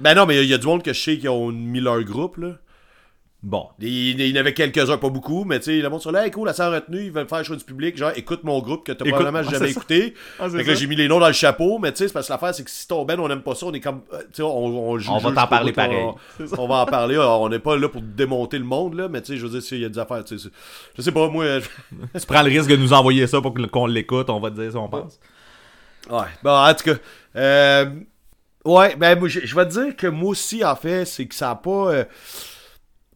Ben 0.01 0.15
non, 0.15 0.27
mais 0.27 0.35
il 0.35 0.39
y 0.39 0.41
a- 0.41 0.45
il 0.45 0.51
y, 0.51 0.55
a 0.55 0.59
du 0.59 0.67
monde 0.67 0.83
que 0.83 0.93
je 0.93 1.01
sais 1.01 1.19
qui 1.19 1.29
ont 1.29 1.51
mis 1.53 1.81
leur 1.81 2.03
groupe, 2.03 2.37
là. 2.39 2.53
Bon. 3.43 3.69
Il, 3.81 4.21
y 4.21 4.37
en 4.37 4.41
avait 4.41 4.53
quelques-uns, 4.53 4.99
pas 4.99 5.09
beaucoup, 5.09 5.45
mais 5.47 5.61
tu 5.61 5.65
sais, 5.67 5.79
le 5.79 5.89
monde 5.89 6.03
sur 6.03 6.13
là, 6.13 6.27
hey, 6.27 6.31
cool, 6.31 6.47
la 6.47 6.53
sans 6.53 6.71
retenue, 6.71 7.05
ils 7.05 7.11
veulent 7.11 7.27
faire 7.27 7.39
le 7.39 7.45
choix 7.45 7.57
du 7.57 7.65
public, 7.65 7.97
genre, 7.97 8.13
écoute 8.15 8.45
mon 8.45 8.61
groupe 8.61 8.85
que 8.85 8.93
t'as 8.93 9.03
Écoute- 9.07 9.15
probablement 9.19 9.49
Ah, 9.49 9.51
jamais 9.59 9.71
écouté. 9.71 10.13
Ah, 10.39 10.51
fait 10.51 10.63
que 10.63 10.69
là, 10.69 10.75
j'ai 10.75 10.87
mis 10.87 10.95
les 10.95 11.09
noms 11.09 11.21
dans 11.21 11.27
le 11.27 11.33
chapeau, 11.33 11.79
mais 11.79 11.91
tu 11.91 11.99
sais, 11.99 12.09
c'est 12.09 12.13
parce 12.13 12.27
que 12.27 12.33
l'affaire, 12.35 12.55
c'est 12.55 12.65
que 12.65 12.71
si 12.71 12.87
ton 12.87 13.03
band, 13.07 13.19
on 13.19 13.31
aime 13.31 13.41
pas 13.41 13.55
ça, 13.55 13.65
on 13.65 13.73
est 13.73 13.81
comme, 13.81 14.03
euh, 14.13 14.19
tu 14.25 14.27
sais, 14.35 14.43
on, 14.43 14.51
on, 14.91 14.99
joue 14.99 15.11
On 15.11 15.17
va 15.19 15.33
t'en 15.33 15.47
parler 15.47 15.73
pareil. 15.73 15.97
On, 16.03 16.15
on 16.59 16.69
va 16.69 16.75
en 16.83 16.87
parler, 16.87 17.17
on 17.17 17.49
n'est 17.49 17.59
pas 17.61 17.79
là 17.79 17.89
pour 17.89 18.03
démonter 18.03 18.59
le 18.59 18.65
monde, 18.65 18.93
là, 18.93 19.09
mais 19.09 19.23
tu 19.23 19.33
sais, 19.33 19.39
je 19.39 19.47
veux 19.47 19.53
dire, 19.53 19.63
s'il 19.63 19.81
y 19.81 19.87
a 19.87 19.89
des 19.89 19.99
affaires, 19.99 20.23
tu 20.23 20.39
sais, 20.39 20.51
je 20.99 21.01
sais 21.01 21.13
pas, 21.13 21.29
moi, 21.31 21.47
Tu 22.21 22.27
prends 22.27 22.43
le 22.43 22.51
risque 22.51 22.69
de 22.69 22.77
nous 22.77 22.93
envoyer 22.93 23.27
ça 23.27 23.41
pour 23.41 23.55
qu'on 23.55 23.87
l'écoute, 23.87 24.29
on 24.29 24.39
va 24.41 24.51
te 24.51 24.61
dire 24.61 24.71
si 24.71 24.77
on 24.77 24.89
pense. 24.89 25.19
Ouais. 26.11 26.27
Bon, 26.43 26.51
en 26.51 26.75
tout 26.75 26.85
cas. 26.85 26.97
Euh, 27.37 27.87
ouais, 28.65 28.97
ben, 28.97 29.19
moi, 29.19 29.29
je, 29.29 29.41
je 29.41 29.55
vais 29.55 29.67
te 29.67 29.73
dire 29.73 29.97
que 29.97 30.07
moi 30.07 30.31
aussi, 30.31 30.65
en 30.65 30.77
fait, 30.77 31.05
c'est 31.05 31.27
que 31.27 31.35
ça 31.35 31.51
a 31.51 31.55
pas. 31.57 31.93
euh, 31.93 32.05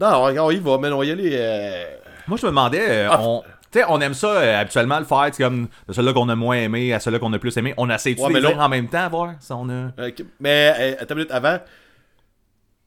Non, 0.01 0.09
on, 0.25 0.39
on 0.39 0.51
y 0.51 0.59
va, 0.59 0.79
mais 0.79 0.89
on 0.89 1.03
y 1.03 1.11
aller. 1.11 1.31
euh, 1.35 1.85
Moi, 2.27 2.37
je 2.39 2.47
me 2.47 2.51
demandais, 2.51 2.87
euh, 2.89 3.09
Ah. 3.11 3.21
on. 3.23 3.43
Tu 3.71 3.81
sais, 3.81 3.87
on 3.89 4.01
aime 4.01 4.15
ça 4.15 4.29
euh, 4.29 4.61
habituellement 4.61 5.01
le 5.01 5.05
faire, 5.05 5.31
comme 5.37 5.67
de 5.89 5.93
celui-là 5.93 6.13
qu'on 6.13 6.29
a 6.29 6.37
moins 6.37 6.57
aimé 6.57 6.93
à 6.93 7.01
celui-là 7.01 7.19
qu'on 7.19 7.33
a 7.33 7.39
plus 7.41 7.57
aimé. 7.57 7.75
On 7.77 7.91
essaie 7.91 8.15
de 8.15 8.21
Ouais, 8.21 8.41
les 8.41 8.47
en 8.47 8.69
même 8.69 8.89
temps, 8.89 9.09
voir 9.09 9.35
si 9.41 9.51
on 9.53 9.69
a. 9.69 9.91
Mais, 10.39 10.73
euh, 10.79 10.95
attends 11.01 11.15
une 11.15 11.19
minute 11.23 11.33
avant. 11.33 11.59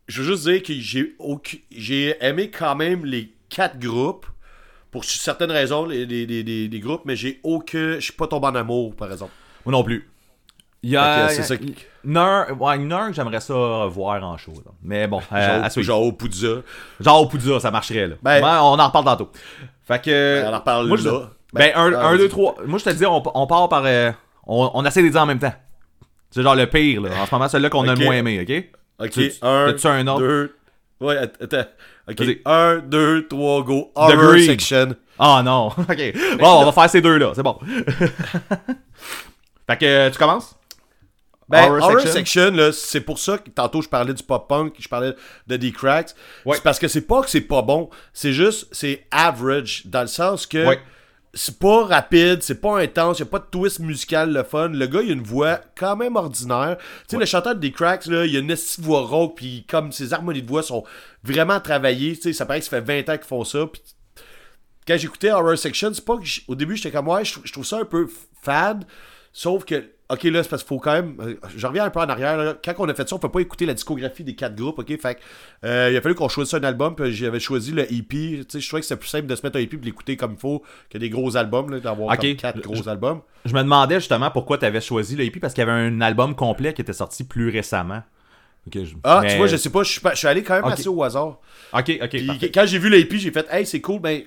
Je 0.08 0.22
veux 0.22 0.28
juste 0.30 0.44
dire 0.48 0.64
que 0.64 0.72
j'ai 0.74 1.14
aucun- 1.20 1.58
j'ai 1.72 2.16
aimé 2.26 2.50
quand 2.50 2.76
même 2.76 3.04
les 3.06 3.34
quatre 3.50 3.78
groupes. 3.78 4.26
Pour 4.90 5.04
certaines 5.04 5.52
raisons, 5.52 5.86
les, 5.86 6.06
les, 6.06 6.26
les, 6.26 6.44
les- 6.44 6.68
les 6.70 6.80
groupes, 6.80 7.02
mais 7.04 7.18
j'ai 7.18 7.42
aucun. 7.44 7.96
Je 7.96 8.00
suis 8.00 8.14
pas 8.14 8.26
tombé 8.28 8.48
en 8.48 8.56
amour, 8.56 8.96
par 8.96 9.12
exemple. 9.12 9.34
Moi 9.66 9.74
non 9.74 9.84
plus. 9.84 10.10
Il 10.82 10.92
y 10.92 10.96
a. 10.96 11.28
C'est 11.28 11.44
ça 11.44 11.58
qui- 11.58 11.76
Une 12.08 12.16
heure, 12.18 12.48
ouais, 12.62 12.78
une 12.78 12.94
heure 12.94 13.08
que 13.08 13.14
j'aimerais 13.14 13.42
ça 13.42 13.54
voir 13.90 14.24
en 14.24 14.38
show. 14.38 14.54
là. 14.66 14.72
Mais 14.82 15.08
bon, 15.08 15.22
euh, 15.34 15.56
Genre, 15.56 15.64
à 15.66 15.70
suivre. 15.70 15.86
genre 15.88 16.02
au 16.04 16.12
Poudza. 16.14 16.48
Genre 17.02 17.22
au 17.22 17.26
Poudza, 17.28 17.60
ça 17.60 17.70
marcherait 17.70 18.08
là. 18.08 18.16
Ben- 18.24 18.42
Ouais, 18.42 18.50
on 18.62 18.80
en 18.80 18.88
reparle 18.88 19.06
tantôt. 19.06 19.30
Fait 19.86 20.02
que. 20.02 20.44
on 20.46 20.54
en 20.54 20.58
reparle 20.60 20.88
moi, 20.88 20.98
je- 20.98 21.10
là. 21.10 21.30
Ben, 21.54 21.72
un, 21.76 21.94
ah, 21.94 22.08
un, 22.08 22.18
deux, 22.18 22.30
trois. 22.30 22.56
Moi, 22.66 22.80
je 22.80 22.86
te 22.86 22.90
dis, 22.92 23.06
on, 23.06 23.22
on 23.38 23.48
part 23.48 23.68
par. 23.70 23.84
euh, 23.86 24.12
on, 24.46 24.72
on 24.74 24.86
essaie 24.86 25.02
de 25.02 25.06
les 25.06 25.12
dire 25.12 25.22
en 25.22 25.26
même 25.26 25.40
temps. 25.40 25.54
C'est 26.32 26.42
genre 26.44 26.56
le 26.56 26.68
pire, 26.68 27.02
là. 27.02 27.10
En 27.22 27.26
ce 27.26 27.34
moment, 27.36 27.48
celui-là 27.48 27.70
qu'on 27.70 27.88
a 27.88 27.94
Ok. 27.94 28.00
le 28.00 28.06
moins 28.06 28.16
aimé, 28.16 28.40
ok? 28.42 29.06
Ok, 29.06 29.12
Tu- 29.12 29.32
un, 29.42 29.68
t'as-tu 29.68 29.88
un 29.88 30.08
autre? 30.08 30.20
deux... 30.20 30.56
Ouais, 31.00 31.18
att- 31.18 31.42
attends. 31.42 31.70
Ok, 32.10 32.20
Vas-y. 32.20 32.42
un, 32.46 32.78
deux, 32.80 33.28
trois, 33.28 33.62
go. 33.64 33.92
Horror 33.96 34.16
Green. 34.34 34.46
section. 34.46 34.96
Ah 35.20 35.42
non, 35.44 35.68
ok. 35.78 36.14
Bon, 36.40 36.62
on 36.62 36.66
va 36.66 36.72
faire 36.72 36.90
ces 36.90 37.02
deux-là, 37.02 37.32
c'est 37.36 37.44
bon. 37.44 37.58
fait 39.68 39.78
que, 39.78 39.86
euh, 39.86 40.10
tu 40.10 40.18
commences? 40.18 40.57
Ben, 41.50 41.64
Horror 41.72 41.84
Horror, 41.92 42.02
section? 42.08 42.52
c'est 42.74 43.02
pour 43.02 43.20
ça 43.20 43.38
que 43.38 43.50
tantôt 43.50 43.82
je 43.82 43.88
parlais 43.88 44.14
du 44.14 44.22
pop-punk, 44.24 44.74
je 44.80 44.88
parlais 44.90 45.14
de 45.48 45.56
The 45.58 45.72
Cracks. 45.74 46.14
Ouais. 46.46 46.58
C'est 46.58 46.64
parce 46.64 46.78
que 46.80 46.88
c'est 46.90 47.02
pas 47.08 47.22
que 47.22 47.30
c'est 47.30 47.40
pas 47.42 47.62
bon, 47.62 47.90
c'est 48.14 48.34
juste, 48.34 48.68
c'est 48.74 49.08
average, 49.12 49.84
dans 49.86 50.02
le 50.02 50.08
sens 50.08 50.46
que 50.46 50.68
Ouais. 50.68 50.80
c'est 51.34 51.58
pas 51.58 51.86
rapide, 51.86 52.44
c'est 52.44 52.60
pas 52.60 52.78
intense, 52.80 53.20
y 53.20 53.22
a 53.22 53.26
pas 53.26 53.40
de 53.40 53.46
twist 53.50 53.80
musical 53.80 54.34
le 54.34 54.44
fun. 54.44 54.68
Le 54.70 54.88
gars, 54.88 55.02
il 55.02 55.10
a 55.12 55.14
une 55.14 55.24
voix 55.24 55.62
quand 55.78 55.96
même 55.96 56.18
ordinaire. 56.18 56.76
Tu 57.08 57.16
sais, 57.16 57.18
le 57.18 57.26
chanteur 57.26 57.56
de 57.56 57.66
The 57.66 57.72
Cracks, 57.74 58.08
là, 58.08 58.26
il 58.26 58.36
a 58.36 58.40
une 58.40 58.48
petite 58.48 58.82
voix 58.82 59.02
rauque, 59.04 59.38
puis 59.38 59.66
comme 59.70 59.94
ses 59.94 60.12
harmonies 60.14 60.42
de 60.42 60.48
voix 60.50 60.64
sont 60.64 60.84
vraiment 61.24 61.60
travaillées, 61.62 62.16
tu 62.18 62.24
sais, 62.24 62.34
ça 62.34 62.46
paraît 62.46 62.60
que 62.60 62.66
ça 62.66 62.82
fait 62.82 63.04
20 63.04 63.14
ans 63.14 63.18
qu'ils 63.18 63.28
font 63.28 63.46
ça, 63.46 63.60
quand 64.88 64.98
j'écoutais 64.98 65.32
Horror 65.32 65.58
Section, 65.58 65.94
c'est 65.94 66.04
pas 66.06 66.18
que 66.18 66.24
au 66.48 66.56
début 66.56 66.76
j'étais 66.78 66.92
comme 66.92 67.08
ouais, 67.10 67.24
je, 67.26 67.34
trou- 67.34 67.42
je 67.46 67.52
trouve 67.54 67.66
ça 67.66 67.78
un 67.78 67.86
peu 67.86 68.08
fade, 68.42 68.86
sauf 69.34 69.66
que 69.66 69.84
ok 70.10 70.24
là 70.24 70.44
c'est 70.44 70.50
parce 70.50 70.64
qu'il 70.64 70.68
faut 70.70 70.80
quand 70.80 70.94
même, 70.94 71.16
euh, 71.20 71.36
je 71.56 71.68
reviens 71.68 71.86
un 71.86 71.90
peu 71.90 72.00
en 72.00 72.08
arrière. 72.10 72.38
là. 72.38 72.56
quand 72.64 72.74
on 72.80 72.88
a 72.90 72.94
fait 72.94 73.08
ça, 73.08 73.16
on 73.16 73.20
peut 73.20 73.30
pas 73.30 73.40
écouter 73.42 73.66
la 73.66 73.74
discographie 73.74 74.24
des 74.24 74.36
quatre 74.36 74.56
groupes, 74.56 74.80
ok, 74.80 75.00
fait 75.02 75.20
euh, 75.66 75.90
il 75.92 75.98
a 75.98 76.02
fallu 76.02 76.16
qu'on 76.16 76.30
choisisse 76.30 76.54
un 76.54 76.64
album, 76.64 76.96
puis 76.96 77.12
j'avais 77.14 77.40
choisi 77.40 77.72
le 77.72 77.84
EP. 77.92 78.08
Tu 78.08 78.46
sais, 78.50 78.60
je 78.60 78.68
trouvais 78.68 78.82
que 78.82 78.88
c'était 78.88 79.00
plus 79.00 79.10
simple 79.10 79.28
de 79.28 79.36
se 79.36 79.42
mettre 79.46 79.58
un 79.58 79.62
EP 79.62 79.76
et 79.76 79.80
de 79.80 79.86
l'écouter 79.86 80.16
comme 80.18 80.34
il 80.34 80.40
faut 80.40 80.64
que 80.90 80.98
des 80.98 81.10
gros 81.10 81.36
albums, 81.38 81.80
d'avoir 81.80 82.10
quatre 82.36 82.60
gros 82.62 82.76
Je- 82.84 82.90
albums. 82.90 83.22
Je 83.46 83.54
me 83.54 83.62
demandais 83.62 83.96
justement 83.96 84.32
pourquoi 84.32 84.58
tu 84.58 84.66
avais 84.66 84.82
choisi 84.82 85.16
le 85.16 85.24
hippie 85.24 85.40
parce 85.40 85.54
qu'il 85.54 85.64
y 85.66 85.70
avait 85.70 85.80
un 85.88 86.02
album 86.02 86.36
complet 86.36 86.74
qui 86.74 86.82
était 86.82 86.94
sorti 86.94 87.24
plus 87.24 87.50
récemment. 87.50 88.02
Je- 88.74 88.82
Ah, 89.04 89.22
mais- 89.24 89.30
tu 89.32 89.38
vois, 89.38 89.48
je 89.48 89.56
sais 89.56 89.70
pas, 89.70 89.84
je 89.84 89.92
suis 89.92 90.02
pas- 90.02 90.12
je 90.14 90.18
suis 90.18 90.28
allé 90.28 90.44
quand 90.44 90.56
même 90.56 90.66
assez 90.74 90.90
au 90.90 91.02
hasard. 91.02 91.40
Ok, 91.74 91.90
ok. 92.04 92.10
Puis 92.10 92.52
quand 92.52 92.66
j'ai 92.66 92.80
vu 92.80 92.90
le 92.90 92.98
EP, 93.00 93.18
j'ai 93.18 93.32
fait 93.32 93.48
hey 93.50 93.66
c'est 93.66 93.80
cool, 93.80 94.02
ben 94.02 94.22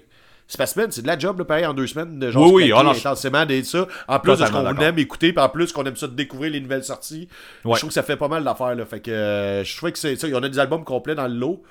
c'est 0.51 0.59
pas 0.59 0.67
semaine, 0.67 0.91
c'est 0.91 1.03
de 1.03 1.07
la 1.07 1.17
job 1.17 1.39
là, 1.39 1.45
pareil 1.45 1.65
en 1.65 1.73
deux 1.75 1.87
semaines 1.87 2.19
de 2.19 2.29
genre 2.31 2.53
Oui, 2.53 2.65
oui, 2.65 2.69
non, 2.71 2.91
intensément 2.91 3.47
des 3.47 3.63
ça. 3.63 3.87
En 4.09 4.19
plus 4.19 4.37
de 4.37 4.45
ce 4.45 4.51
qu'on 4.51 4.67
aime 4.81 4.99
écouter, 4.99 5.33
puis 5.33 5.41
en 5.43 5.49
plus 5.49 5.73
qu'on 5.73 5.85
aime 5.85 5.95
ça 5.95 6.09
de 6.09 6.15
découvrir 6.15 6.51
les 6.51 6.61
nouvelles 6.61 6.83
sorties. 6.83 7.29
Ouais. 7.65 7.75
Je 7.75 7.79
trouve 7.79 7.91
que 7.91 7.95
ça 7.95 8.03
fait 8.03 8.17
pas 8.17 8.27
mal 8.27 8.43
d'affaires 8.43 8.75
là. 8.75 8.85
Fait 8.85 8.99
que 9.01 9.13
euh, 9.13 9.63
je 9.63 9.77
trouvais 9.77 9.93
que 9.93 9.99
c'est 9.99 10.17
ça. 10.17 10.27
Il 10.27 10.33
y 10.33 10.37
en 10.37 10.43
a 10.43 10.49
des 10.49 10.59
albums 10.59 10.83
complets 10.85 11.15
dans 11.15 11.29
le 11.29 11.35
lot. 11.35 11.63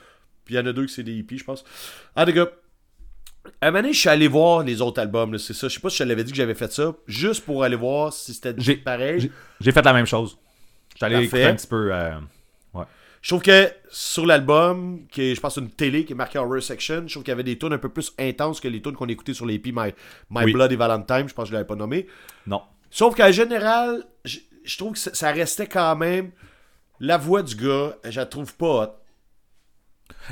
Puis 0.46 0.56
il 0.56 0.58
y 0.58 0.62
en 0.62 0.66
a 0.66 0.72
deux 0.72 0.86
que 0.86 0.92
c'est 0.92 1.04
des 1.04 1.18
EP, 1.20 1.38
je 1.38 1.44
pense. 1.44 1.66
Ah 2.16 2.24
les 2.24 2.32
gars. 2.34 2.48
À 3.62 3.68
un 3.68 3.72
moment 3.72 3.82
donné, 3.82 3.94
je 3.94 4.00
suis 4.00 4.10
allé 4.10 4.28
voir 4.30 4.64
les 4.64 4.82
autres 4.82 5.02
albums, 5.02 5.34
là, 5.34 5.40
c'est 5.40 5.54
ça. 5.54 5.68
Je 5.68 5.74
sais 5.74 5.80
pas 5.80 5.90
si 5.90 5.98
je 5.98 6.04
te 6.04 6.08
l'avais 6.10 6.24
dit 6.24 6.32
que 6.32 6.38
j'avais 6.38 6.56
fait 6.56 6.72
ça, 6.72 6.94
juste 7.08 7.44
pour 7.46 7.64
aller 7.64 7.76
voir 7.76 8.14
si 8.14 8.34
c'était 8.34 8.54
J'ai- 8.58 8.76
pareil. 8.78 9.30
J'ai- 9.60 9.72
fait 9.72 9.82
la 9.84 9.94
même 9.94 10.06
chose. 10.06 10.38
Parfait. 11.00 11.24
écouter 11.24 11.46
un 11.46 11.56
petit 11.56 11.68
peu. 11.68 11.94
euh, 11.94 12.12
Je 13.22 13.30
trouve 13.30 13.42
que 13.42 13.70
sur 13.90 14.26
l'album, 14.26 15.06
qui 15.12 15.22
est, 15.32 15.36
je 15.36 15.42
pense, 15.42 15.58
une 15.58 15.70
télé 15.70 16.06
qui 16.06 16.14
est 16.14 16.16
marquée 16.16 16.40
Horror 16.40 16.62
Section, 16.62 17.04
je 17.06 17.14
trouve 17.14 17.24
qu'il 17.24 17.32
y 17.32 17.34
avait 17.34 17.44
des 17.44 17.58
tunes 17.58 17.74
un 17.74 17.78
peu 17.78 17.90
plus 17.90 18.14
intenses 18.18 18.60
que 18.62 18.68
les 18.70 18.82
tunes 18.82 18.94
qu'on 18.94 19.08
écoutait 19.08 19.34
sur 19.34 19.46
les 19.46 19.60
My, 19.66 19.94
My 20.30 20.46
Oui. 20.46 20.54
Blood 20.54 20.72
et 20.72 20.76
Valentine. 20.78 21.28
Je 21.28 21.34
pense 21.34 21.44
que 21.46 21.50
je 21.50 21.54
l'avais 21.54 21.68
pas 21.68 21.76
nommé. 21.76 22.08
Non. 22.48 22.62
Sauf 22.90 23.16
qu'en 23.16 23.32
général, 23.32 24.04
je, 24.24 24.40
je 24.64 24.78
trouve 24.78 24.94
que 24.94 25.00
ça, 25.00 25.32
restait 25.32 25.68
quand 25.68 25.96
même. 25.98 26.32
La 27.02 27.18
voix 27.18 27.44
du 27.44 27.56
gars, 27.56 27.96
je 28.10 28.20
la 28.20 28.26
trouve 28.26 28.54
pas 28.56 28.84
hot. 28.84 28.96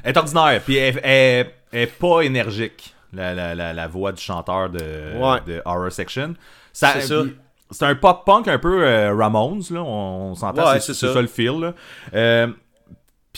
Elle 0.03 0.11
est 0.11 0.18
ordinaire, 0.18 0.61
puis 0.64 0.76
elle, 0.77 0.99
elle- 1.03 1.51
elle 1.72 1.81
est 1.84 1.88
pas 1.88 2.22
énergique. 2.22 2.93
la, 3.14 3.34
la, 3.34 3.55
la, 3.55 3.73
la 3.73 3.88
voix 3.88 4.11
du 4.11 4.22
chanteur 4.22 4.69
de, 4.69 4.80
Ouais. 5.18 5.39
de 5.45 5.61
Horror 5.65 5.91
Section. 5.91 6.35
C'est 6.73 7.01
ça. 7.01 7.23
puis 7.23 7.35
C'est 7.72 7.85
un 7.85 7.95
pop-punk 7.95 8.47
un 8.49 8.59
peu 8.59 8.85
euh, 8.85 9.14
Ramones, 9.15 9.64
là, 9.72 9.81
on, 9.81 10.31
on 10.31 10.35
s'entend, 10.35 10.65
Ouais, 10.72 10.80
c'est 10.80 10.88
c'est 10.88 10.93
c'est 10.93 11.07
ça. 11.07 11.14
ça 11.15 11.22
le 11.22 11.27
feel. 11.27 11.59
là. 11.59 11.73
Euh, 12.14 12.47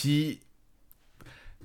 Puis 0.00 0.40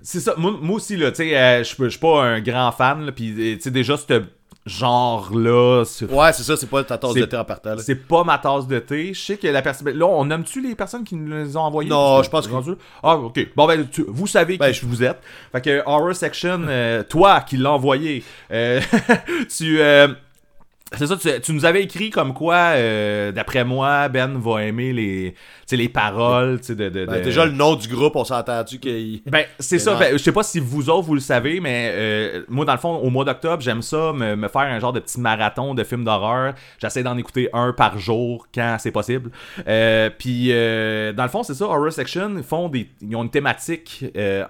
c'est 0.02 0.20
ça, 0.20 0.34
moi, 0.38 0.54
moi 0.62 0.76
aussi, 0.76 0.98
là, 0.98 1.12
tu 1.12 1.18
sais, 1.18 1.38
euh, 1.38 1.60
je 1.60 1.64
suis 1.64 1.76
pas- 1.78 1.90
je 1.90 2.20
un 2.28 2.42
grand 2.42 2.72
fan, 2.72 3.06
là, 3.06 3.12
puis 3.12 3.30
euh, 3.32 3.56
tu 3.56 3.62
sais, 3.62 3.72
déjà, 3.72 3.96
ce 3.98 4.22
genre-là, 4.66 5.84
Ouais, 6.10 6.34
c'est 6.34 6.44
ça, 6.44 6.58
c'est 6.58 6.68
pas 6.70 6.84
ta 6.84 6.98
tasse 6.98 7.14
de 7.14 7.26
thé 7.26 7.38
en 7.38 7.46
partant. 7.46 7.78
c'est 7.78 7.96
pas 7.96 8.24
ma 8.24 8.38
tasse 8.40 8.68
de 8.68 8.80
thé. 8.80 9.14
Je 9.14 9.20
sais 9.22 9.38
que 9.38 9.48
la 9.48 9.62
personne. 9.62 9.90
Là, 9.92 10.06
on 10.08 10.26
nomme-tu 10.26 10.60
les 10.62 10.74
personnes 10.76 11.04
qui 11.04 11.16
nous 11.16 11.32
les 11.36 11.56
ont 11.56 11.62
envoyées? 11.62 11.90
Non, 11.90 12.22
je 12.24 12.30
pense 12.30 12.48
que- 12.48 12.52
rendu- 12.54 12.76
Ah, 13.04 13.16
ok. 13.16 13.48
Bon, 13.56 13.68
ben, 13.68 13.88
tu- 13.88 14.06
vous 14.08 14.26
savez 14.28 14.58
Ben, 14.58 14.72
qui 14.72 14.86
vous 14.86 15.04
êtes. 15.04 15.22
Fait 15.52 15.62
que 15.62 15.84
Horror 15.86 16.16
Section, 16.16 16.66
euh, 16.68 17.04
toi 17.04 17.42
qui 17.42 17.58
l'as 17.58 17.72
envoyé, 17.72 18.24
euh, 18.52 18.82
tu. 19.56 19.80
C'est 20.98 21.08
ça, 21.08 21.18
tu, 21.18 21.30
tu 21.42 21.54
nous 21.54 21.66
avais 21.66 21.84
écrit 21.84 22.10
comme 22.10 22.34
quoi, 22.34 22.56
euh, 22.76 23.32
d'après 23.32 23.64
moi, 23.64 24.08
Ben 24.10 24.38
va 24.40 24.64
aimer 24.64 24.94
les, 24.94 25.32
tu 25.34 25.38
sais, 25.66 25.78
les 25.78 25.90
paroles, 25.90 26.60
tu 26.60 26.68
sais, 26.68 26.76
de, 26.76 26.90
de, 26.90 27.06
Ben, 27.06 27.20
de- 27.20 27.24
déjà, 27.24 27.46
le 27.46 27.52
nom 27.52 27.76
du 27.76 27.88
groupe, 27.88 28.16
on 28.16 28.24
s'est 28.24 28.34
entendu 28.34 28.80
qu'il. 28.80 29.22
ben, 29.26 29.46
c'est 29.60 29.80
ça. 29.80 29.96
Ben, 29.96 30.14
je 30.14 30.18
sais 30.24 30.32
pas 30.32 30.44
si 30.44 30.60
vous 30.60 30.90
autres, 30.90 31.06
vous 31.08 31.16
le 31.16 31.20
savez, 31.22 31.60
mais 31.60 31.92
euh, 31.94 32.44
moi, 32.50 32.66
dans 32.66 32.74
le 32.74 32.80
fond, 32.80 32.96
au 32.98 33.10
mois 33.10 33.26
d'octobre, 33.26 33.62
j'aime 33.62 33.82
ça, 33.82 34.14
me, 34.14 34.36
me 34.36 34.48
faire 34.48 34.62
un 34.62 34.80
genre 34.80 34.94
de 34.94 35.00
petit 35.00 35.20
marathon 35.20 35.74
de 35.74 35.84
films 35.84 36.04
d'horreur. 36.04 36.54
J'essaie 36.80 37.04
d'en 37.04 37.18
écouter 37.18 37.50
un 37.54 37.74
par 37.74 37.98
jour 38.00 38.48
quand 38.54 38.78
c'est 38.80 38.92
possible. 38.92 39.32
Euh, 39.68 40.10
Puis, 40.18 40.48
euh, 40.52 41.14
dans 41.14 41.24
le 41.24 41.30
fond, 41.30 41.44
c'est 41.44 41.54
ça, 41.54 41.66
Horror 41.66 41.92
Section, 41.92 42.34
ils 42.38 42.44
font 42.44 42.70
des, 42.70 42.90
ils 43.02 43.16
ont 43.16 43.24
une 43.24 43.30
thématique 43.30 44.06
euh, 44.18 44.46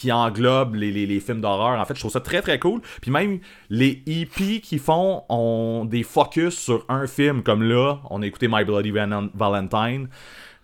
qui 0.00 0.10
englobe 0.12 0.76
les, 0.76 0.90
les- 0.90 1.06
les 1.06 1.20
films 1.20 1.40
d'horreur. 1.42 1.78
En 1.78 1.84
fait, 1.84 1.94
je 1.94 2.00
trouve 2.00 2.10
ça 2.12 2.20
très 2.20 2.40
très 2.40 2.58
cool. 2.58 2.80
Puis 3.02 3.10
même 3.10 3.38
les 3.68 4.02
EP 4.06 4.60
qui 4.60 4.78
font 4.78 5.24
ont 5.28 5.84
des 5.84 6.02
focus 6.02 6.56
sur 6.58 6.86
un 6.88 7.06
film, 7.06 7.42
comme 7.42 7.62
là, 7.62 7.98
on 8.08 8.22
a 8.22 8.26
écouté 8.26 8.48
My 8.48 8.64
Bloody 8.64 8.92
Valentine. 9.34 10.08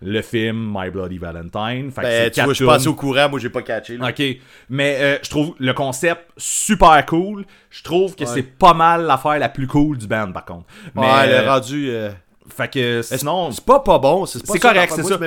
Le 0.01 0.21
film 0.21 0.71
My 0.75 0.89
Bloody 0.91 1.17
Valentine. 1.17 1.89
Fait 1.91 2.01
que 2.01 2.05
Ben, 2.07 2.23
c'est 2.25 2.31
tu 2.31 2.41
vois, 2.41 2.53
je 2.53 2.57
suis 2.57 2.65
quatre 2.65 2.73
passé 2.75 2.83
tunes. 2.85 2.91
au 2.93 2.95
courant, 2.95 3.29
moi, 3.29 3.39
j'ai 3.39 3.49
pas 3.49 3.63
catché. 3.63 3.97
là. 3.97 4.09
Ok, 4.09 4.23
mais 4.69 4.95
euh, 4.99 5.17
je 5.23 5.29
trouve 5.29 5.55
le 5.57 5.73
concept 5.73 6.23
super 6.37 7.03
cool. 7.07 7.45
Je 7.71 7.81
trouve 7.83 8.15
que 8.15 8.23
Ouais. 8.23 8.29
c'est 8.31 8.43
pas 8.43 8.75
mal 8.75 9.05
l'affaire 9.05 9.39
la 9.39 9.49
plus 9.49 9.65
cool 9.65 9.97
du 9.97 10.05
band, 10.07 10.31
par 10.31 10.45
contre. 10.45 10.65
Mais, 10.93 11.01
Ouais, 11.01 11.07
euh, 11.29 11.41
le 11.43 11.49
rendu. 11.49 11.89
euh, 11.89 12.11
fait 12.55 12.71
que 12.71 13.01
sinon, 13.01 13.51
C'est 13.51 13.65
pas 13.65 13.79
pas 13.79 13.97
bon, 13.97 14.25
c'est 14.27 14.45
pas 14.45 14.53
C'est 14.53 14.59
ça 14.59 14.71
correct, 14.73 14.93
c'est 14.95 15.03
ça. 15.03 15.17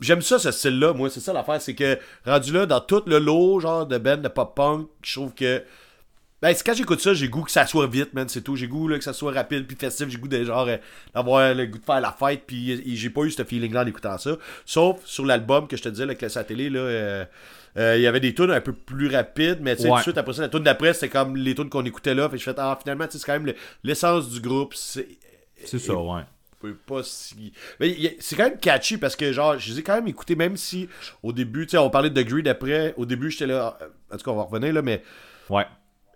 J'aime 0.00 0.22
ça, 0.22 0.38
ce 0.38 0.50
style-là, 0.52 0.92
moi, 0.92 1.10
c'est 1.10 1.20
ça 1.20 1.32
l'affaire, 1.32 1.60
c'est 1.60 1.74
que 1.74 1.98
rendu 2.24 2.52
là, 2.52 2.66
dans 2.66 2.80
tout 2.80 3.02
le 3.06 3.18
lot, 3.18 3.60
genre 3.60 3.86
de 3.86 3.98
band 3.98 4.16
de 4.18 4.28
pop-punk, 4.28 4.86
je 5.02 5.12
trouve 5.14 5.34
que. 5.34 5.62
Ben, 6.42 6.52
c'est 6.54 6.64
quand 6.64 6.74
j'écoute 6.74 7.00
ça, 7.00 7.14
j'ai 7.14 7.28
goût 7.28 7.42
que 7.42 7.50
ça 7.50 7.66
soit 7.66 7.86
vite, 7.86 8.12
man, 8.12 8.28
c'est 8.28 8.42
tout. 8.42 8.56
J'ai 8.56 8.68
goût 8.68 8.88
là, 8.88 8.98
que 8.98 9.04
ça 9.04 9.14
soit 9.14 9.32
rapide 9.32 9.66
puis 9.66 9.74
festif. 9.76 10.08
J'ai 10.08 10.18
goût 10.18 10.28
de 10.28 10.44
genre 10.44 10.68
euh, 10.68 10.76
d'avoir 11.14 11.54
le 11.54 11.66
goût 11.66 11.78
de 11.78 11.84
faire 11.84 12.00
la 12.00 12.12
fête, 12.12 12.42
puis 12.46 12.94
j'ai 12.96 13.10
pas 13.10 13.22
eu 13.22 13.30
ce 13.30 13.42
feeling-là 13.42 13.82
en 13.82 13.86
écoutant 13.86 14.18
ça. 14.18 14.36
Sauf 14.66 15.04
sur 15.06 15.24
l'album 15.24 15.66
que 15.66 15.76
je 15.78 15.82
te 15.82 15.88
disais, 15.88 16.04
là, 16.06 16.14
que 16.14 16.26
la 16.32 16.44
télé, 16.44 16.68
là. 16.70 16.80
euh, 16.80 17.24
euh, 17.78 17.96
il 17.96 18.02
y 18.02 18.06
avait 18.06 18.20
des 18.20 18.34
tunes 18.34 18.50
un 18.50 18.60
peu 18.60 18.72
plus 18.72 19.08
rapides, 19.08 19.58
mais 19.62 19.76
tu 19.76 19.82
sais, 19.82 19.88
Ouais. 19.88 19.94
tout 19.94 19.98
de 19.98 20.02
suite 20.04 20.18
après 20.18 20.32
ça, 20.34 20.42
la 20.42 20.48
tune 20.48 20.62
d'après, 20.62 20.92
c'était 20.94 21.08
comme 21.08 21.36
les 21.36 21.54
tunes 21.54 21.68
qu'on 21.70 21.84
écoutait 21.84 22.14
là. 22.14 22.28
Fait 22.28 22.36
que 22.36 22.42
je 22.42 22.44
fais, 22.50 22.54
ah, 22.58 22.78
finalement, 22.80 23.06
tu 23.06 23.12
sais, 23.12 23.18
c'est 23.18 23.26
quand 23.26 23.32
même 23.32 23.46
le- 23.46 23.56
l'essence 23.82 24.28
du 24.30 24.40
groupe. 24.40 24.74
C'est 24.74 25.08
c'est 25.64 25.78
ça, 25.78 25.94
ouais. 25.94 26.22
Pas 26.74 27.02
si. 27.02 27.52
Mais 27.80 28.16
c'est 28.20 28.36
quand 28.36 28.44
même 28.48 28.58
catchy 28.58 28.96
parce 28.98 29.16
que, 29.16 29.32
genre, 29.32 29.58
je 29.58 29.72
les 29.72 29.78
ai 29.80 29.82
quand 29.82 29.94
même 29.94 30.08
écoutés, 30.08 30.34
même 30.36 30.56
si 30.56 30.88
au 31.22 31.32
début, 31.32 31.66
tu 31.66 31.72
sais, 31.72 31.78
on 31.78 31.90
parlait 31.90 32.10
de 32.10 32.22
Greed 32.22 32.48
après. 32.48 32.94
Au 32.96 33.06
début, 33.06 33.30
j'étais 33.30 33.46
là. 33.46 33.78
euh, 33.82 33.86
En 34.14 34.16
tout 34.18 34.24
cas, 34.24 34.30
on 34.30 34.36
va 34.36 34.42
revenir 34.44 34.72
là, 34.72 34.82
mais 34.82 35.02
Ouais. 35.48 35.64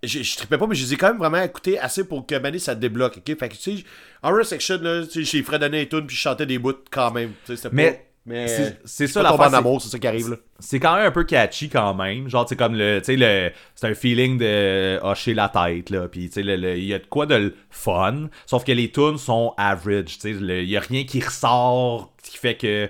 je, 0.03 0.23
je 0.23 0.37
trippais 0.37 0.59
pas, 0.59 0.67
mais 0.67 0.75
je 0.75 0.85
les 0.85 0.95
ai 0.95 0.97
quand 0.97 1.09
même 1.09 1.19
vraiment 1.19 1.43
écoutés 1.43 1.79
assez 1.79 2.05
pour 2.05 2.27
que 2.27 2.35
Mané 2.37 2.59
ça 2.59 2.75
débloque, 2.75 3.19
ok? 3.19 3.39
Fait 3.39 3.49
que, 3.49 3.55
tu 3.57 3.79
sais, 3.79 3.85
Horror 4.23 4.45
Section, 4.45 4.79
là, 4.83 5.05
tu 5.07 5.25
sais, 5.25 5.39
j'ai 5.39 5.43
fredonné 5.43 5.83
et 5.83 5.89
tout, 5.89 6.03
puis 6.05 6.17
je 6.17 6.21
chantais 6.21 6.47
des 6.47 6.59
bouts 6.59 6.75
quand 6.91 7.11
même. 7.13 7.31
Tu 7.45 7.55
sais, 7.55 7.57
c'était 7.57 7.75
Mais 7.75 7.93
pas. 7.93 7.99
Mais. 8.27 8.49
c'est- 8.85 9.07
je 9.07 9.13
ça 9.13 9.23
l'affaire, 9.23 9.41
en 9.41 9.51
c'est- 9.51 9.57
amour, 9.57 9.83
c'est 9.83 9.89
ça 9.89 9.99
qui 9.99 10.07
arrive, 10.07 10.29
là. 10.31 10.37
C'est 10.59 10.79
quand 10.79 10.95
même 10.95 11.07
un 11.07 11.11
peu 11.11 11.25
catchy 11.25 11.69
quand 11.69 11.95
même. 11.95 12.29
Genre, 12.29 12.47
c'est 12.49 12.57
comme 12.57 12.75
le. 12.77 12.99
Tu 13.01 13.07
sais, 13.07 13.17
le. 13.17 13.51
C'est 13.75 13.87
un 13.89 13.95
feeling 13.95 14.39
de 14.39 15.01
hocher 15.03 15.35
la 15.35 15.49
tête, 15.49 15.91
là. 15.91 16.07
Puis, 16.07 16.29
tu 16.29 16.43
sais, 16.43 16.43
il 16.43 16.85
y 16.85 16.95
a 16.95 16.99
de 16.99 17.07
quoi 17.07 17.27
de 17.27 17.35
le 17.35 17.55
fun. 17.71 18.29
Sauf 18.47 18.65
que 18.65 18.73
les 18.73 18.91
tunes 18.93 19.17
sont 19.19 19.55
average. 19.57 20.19
Tu 20.19 20.21
sais, 20.21 20.31
il 20.33 20.69
y 20.69 20.77
a 20.77 20.81
rien 20.81 21.05
qui 21.05 21.21
ressort 21.21 22.13
qui 22.23 22.37
fait 22.37 22.57
que. 22.57 22.89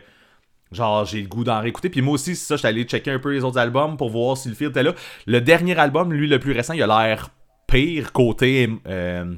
Genre, 0.72 1.04
j'ai 1.04 1.20
le 1.22 1.26
goût 1.28 1.42
d'en 1.42 1.60
réécouter. 1.60 1.90
Puis 1.90 2.00
moi 2.00 2.14
aussi, 2.14 2.36
c'est 2.36 2.46
ça, 2.46 2.56
j'étais 2.56 2.68
allé 2.68 2.84
checker 2.84 3.10
un 3.10 3.18
peu 3.18 3.32
les 3.32 3.42
autres 3.42 3.58
albums 3.58 3.96
pour 3.96 4.10
voir 4.10 4.36
si 4.36 4.48
le 4.48 4.54
feel 4.54 4.68
était 4.68 4.84
là. 4.84 4.94
Le 5.26 5.40
dernier 5.40 5.76
album, 5.78 6.12
lui, 6.12 6.28
le 6.28 6.38
plus 6.38 6.52
récent, 6.52 6.74
il 6.74 6.82
a 6.82 6.86
l'air 6.86 7.30
pire 7.66 8.12
côté. 8.12 8.68
euh, 8.86 9.34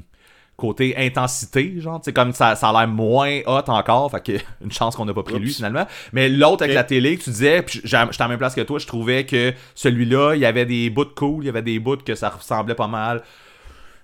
côté 0.63 0.95
intensité, 0.97 1.73
genre, 1.81 1.99
tu 1.99 2.05
sais, 2.05 2.13
comme 2.13 2.31
ça, 2.31 2.55
ça 2.55 2.69
a 2.69 2.71
l'air 2.71 2.87
moins 2.87 3.41
hot 3.45 3.67
encore, 3.67 4.09
fait 4.09 4.23
que 4.23 4.43
une 4.63 4.71
chance 4.71 4.95
qu'on 4.95 5.03
n'a 5.03 5.13
pas 5.13 5.23
pris 5.23 5.37
lui 5.37 5.53
finalement. 5.53 5.85
Mais 6.13 6.29
l'autre 6.29 6.63
avec 6.63 6.73
la 6.73 6.85
télé, 6.85 7.17
que 7.17 7.23
tu 7.23 7.31
disais, 7.31 7.61
puis 7.63 7.81
j'étais 7.83 7.97
à 7.97 8.07
la 8.17 8.27
même 8.29 8.37
place 8.37 8.55
que 8.55 8.61
toi, 8.61 8.79
je 8.79 8.87
trouvais 8.87 9.25
que 9.25 9.53
celui-là, 9.75 10.35
il 10.35 10.39
y 10.39 10.45
avait 10.45 10.65
des 10.65 10.89
bouts 10.89 11.13
cool, 11.15 11.43
il 11.43 11.47
y 11.47 11.49
avait 11.49 11.61
des 11.61 11.79
bouts 11.79 11.97
que 11.97 12.15
ça 12.15 12.29
ressemblait 12.29 12.75
pas 12.75 12.87
mal. 12.87 13.23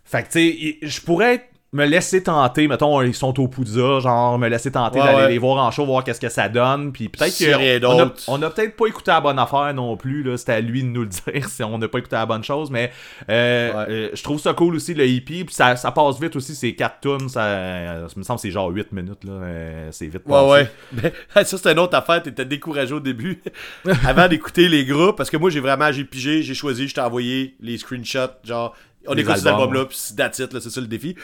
Fait 0.03 0.23
que, 0.23 0.27
tu 0.27 0.31
sais, 0.33 0.77
je 0.81 1.01
pourrais 1.01 1.49
me 1.71 1.85
laisser 1.85 2.23
tenter, 2.23 2.67
mettons, 2.67 3.01
ils 3.03 3.13
sont 3.13 3.39
au 3.39 3.47
Poudza, 3.47 3.99
genre, 3.99 4.39
me 4.39 4.47
laisser 4.47 4.71
tenter 4.71 4.99
Ouais, 4.99 5.05
d'aller 5.05 5.17
ouais. 5.17 5.29
les 5.29 5.37
voir 5.37 5.63
en 5.63 5.69
show, 5.69 5.85
voir 5.85 6.03
qu'est-ce 6.03 6.19
que 6.19 6.29
ça 6.29 6.49
donne, 6.49 6.91
puis 6.91 7.09
peut-être 7.09 7.31
S'il 7.31 7.49
y 7.49 7.53
a 7.53 7.79
on 8.27 8.41
a, 8.41 8.49
peut-être 8.49 8.75
pas 8.75 8.87
écouté 8.87 9.11
la 9.11 9.21
bonne 9.21 9.37
affaire 9.37 9.71
non 9.75 9.95
plus, 9.95 10.23
là, 10.23 10.35
c'était 10.35 10.53
à 10.53 10.61
lui 10.61 10.81
de 10.81 10.87
nous 10.87 11.01
le 11.03 11.07
dire 11.31 11.47
si 11.47 11.63
on 11.63 11.77
n'a 11.77 11.87
pas 11.87 11.99
écouté 11.99 12.15
la 12.15 12.25
bonne 12.25 12.43
chose, 12.43 12.71
mais 12.71 12.91
euh, 13.29 13.71
Ouais. 13.71 13.85
euh, 13.89 14.09
je 14.15 14.23
trouve 14.23 14.39
ça 14.39 14.53
cool 14.53 14.75
aussi, 14.75 14.95
le 14.95 15.05
hippie, 15.05 15.43
puis 15.43 15.53
ça, 15.53 15.75
ça 15.75 15.91
passe 15.91 16.19
vite 16.19 16.35
aussi, 16.35 16.55
c'est 16.55 16.73
4 16.73 17.01
tunes, 17.01 17.29
ça, 17.29 17.43
euh, 17.43 18.07
ça 18.07 18.13
me 18.17 18.23
semble 18.23 18.39
c'est 18.39 18.49
genre 18.51 18.69
8 18.69 18.91
minutes, 18.91 19.23
là, 19.23 19.31
euh, 19.33 19.89
c'est 19.91 20.07
vite 20.07 20.23
Ouais, 20.25 20.31
passé. 20.31 20.69
ouais. 20.93 21.11
Mais 21.35 21.43
ça, 21.45 21.57
c'est 21.57 21.71
une 21.71 21.79
autre 21.79 21.95
affaire. 21.95 22.23
T'étais 22.23 22.45
découragé 22.45 22.93
au 22.95 22.99
début. 22.99 23.41
avant 24.05 24.27
d'écouter 24.27 24.67
les 24.67 24.85
groupes. 24.85 25.17
Parce 25.17 25.29
que 25.29 25.37
moi, 25.37 25.49
j'ai 25.49 25.59
vraiment, 25.59 25.91
j'ai 25.91 26.03
pigé, 26.03 26.41
j'ai 26.41 26.53
choisi, 26.53 26.87
je 26.87 26.95
t'ai 26.95 27.01
envoyé 27.01 27.55
les 27.61 27.77
screenshots. 27.77 28.31
Genre, 28.43 28.75
on 29.07 29.13
Les 29.13 29.21
écoute 29.21 29.37
ces 29.37 29.47
albums, 29.47 29.61
albums-là, 29.63 29.85
puis 29.85 29.97
c'est 29.97 30.35
c'est 30.35 30.69
ça 30.69 30.81
le 30.81 30.87
défi. 30.87 31.15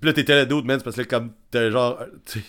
Puis 0.00 0.08
là, 0.08 0.12
t'étais 0.14 0.34
là 0.34 0.46
d'autres, 0.46 0.66
man, 0.66 0.78
c'est 0.78 0.84
parce 0.84 0.96
que 0.96 1.02
là, 1.02 1.06
comme, 1.06 1.32
t'es 1.50 1.70
genre, 1.70 1.98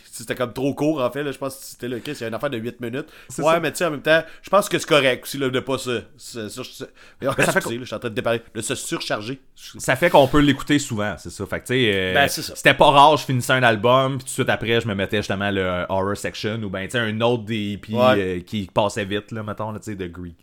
c'était 0.09 0.35
comme 0.35 0.53
trop 0.53 0.73
court, 0.73 1.01
en 1.01 1.11
fait, 1.11 1.21
là, 1.21 1.33
je 1.33 1.37
pense 1.37 1.55
que 1.57 1.63
c'était 1.65 1.89
le 1.89 1.99
cas, 1.99 2.13
c'est 2.15 2.25
une 2.25 2.33
affaire 2.33 2.49
de 2.49 2.57
8 2.57 2.79
minutes. 2.79 3.07
Ouais, 3.39 3.43
ça. 3.43 3.59
mais 3.59 3.71
tu 3.71 3.77
sais, 3.79 3.85
en 3.85 3.91
même 3.91 4.01
temps, 4.01 4.23
je 4.41 4.49
pense 4.49 4.69
que 4.69 4.79
c'est 4.79 4.87
correct 4.87 5.23
aussi, 5.23 5.37
là, 5.37 5.49
de 5.49 5.59
pas 5.59 5.77
se, 5.77 6.01
se, 6.15 6.47
se- 6.47 6.63
se- 6.63 6.83
Ben, 7.19 7.33
ça 7.37 7.51
fait 7.59 7.77
je 7.77 7.83
suis 7.83 7.93
en 7.95 7.99
train 7.99 8.09
de 8.09 8.13
déparler, 8.15 8.41
de 8.55 8.61
se 8.61 8.73
surcharger. 8.75 9.41
ça 9.55 9.97
fait 9.97 10.09
qu'on 10.09 10.27
peut 10.27 10.39
l'écouter 10.39 10.79
souvent, 10.79 11.15
c'est 11.17 11.29
ça. 11.29 11.45
Fait 11.45 11.59
que, 11.59 11.65
tu 11.67 11.73
sais, 11.73 11.91
euh, 11.93 12.13
Ben, 12.13 12.27
c'était 12.29 12.73
pas 12.73 12.89
rare, 12.89 13.17
je 13.17 13.25
finissais 13.25 13.51
un 13.53 13.63
album, 13.63 14.13
puis 14.17 14.19
tout 14.19 14.29
de 14.29 14.29
suite 14.29 14.49
après, 14.49 14.79
je 14.79 14.87
me 14.87 14.95
mettais 14.95 15.17
justement 15.17 15.51
le 15.51 15.85
horror 15.89 16.15
section, 16.15 16.55
ou 16.63 16.69
ben, 16.69 16.85
tu 16.85 16.91
sais, 16.91 16.99
un 16.99 17.19
autre 17.19 17.43
des 17.43 17.79
Ouais. 17.89 17.99
euh, 18.17 18.39
qui 18.41 18.69
passait 18.73 19.03
vite, 19.03 19.31
là, 19.33 19.43
mettons, 19.43 19.71
là, 19.71 19.79
tu 19.79 19.85
sais, 19.91 19.95
de 19.95 20.07
Greek. 20.07 20.37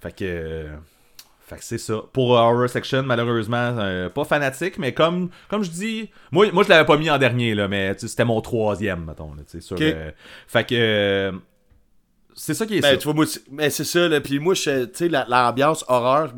Fait 0.00 0.12
que. 0.12 0.24
euh, 0.24 0.68
fait 1.48 1.56
que 1.56 1.64
c'est 1.64 1.78
ça. 1.78 2.02
Pour 2.12 2.36
euh, 2.36 2.40
Horror 2.40 2.68
Section, 2.68 3.02
malheureusement, 3.02 3.56
euh, 3.78 4.08
pas 4.08 4.24
fanatique, 4.24 4.78
mais 4.78 4.92
comme, 4.94 5.30
comme 5.48 5.64
je 5.64 5.70
dis, 5.70 6.10
moi, 6.30 6.50
moi 6.52 6.62
je 6.64 6.68
l'avais 6.68 6.84
pas 6.86 6.96
mis 6.96 7.08
en 7.10 7.18
dernier, 7.18 7.54
là, 7.54 7.66
mais 7.68 7.94
c'était 7.98 8.24
mon 8.24 8.40
troisième, 8.40 9.04
mettons. 9.04 9.34
Là, 9.34 9.42
sur, 9.60 9.76
euh, 9.80 10.10
fait 10.46 10.64
que. 10.64 10.74
euh, 10.74 11.32
c'est 12.34 12.54
ça 12.54 12.66
qui 12.66 12.76
est 12.76 12.80
Ben, 12.80 12.90
ça. 12.92 12.96
tu 12.98 13.04
vois, 13.04 13.14
moi, 13.14 13.24
mais 13.50 13.70
c'est 13.70 13.84
ça, 13.84 14.06
là. 14.08 14.20
Puis 14.20 14.38
moi, 14.38 14.54
tu 14.54 14.60
sais, 14.92 15.08
la- 15.08 15.26
l'ambiance 15.28 15.84
horreur, 15.88 16.32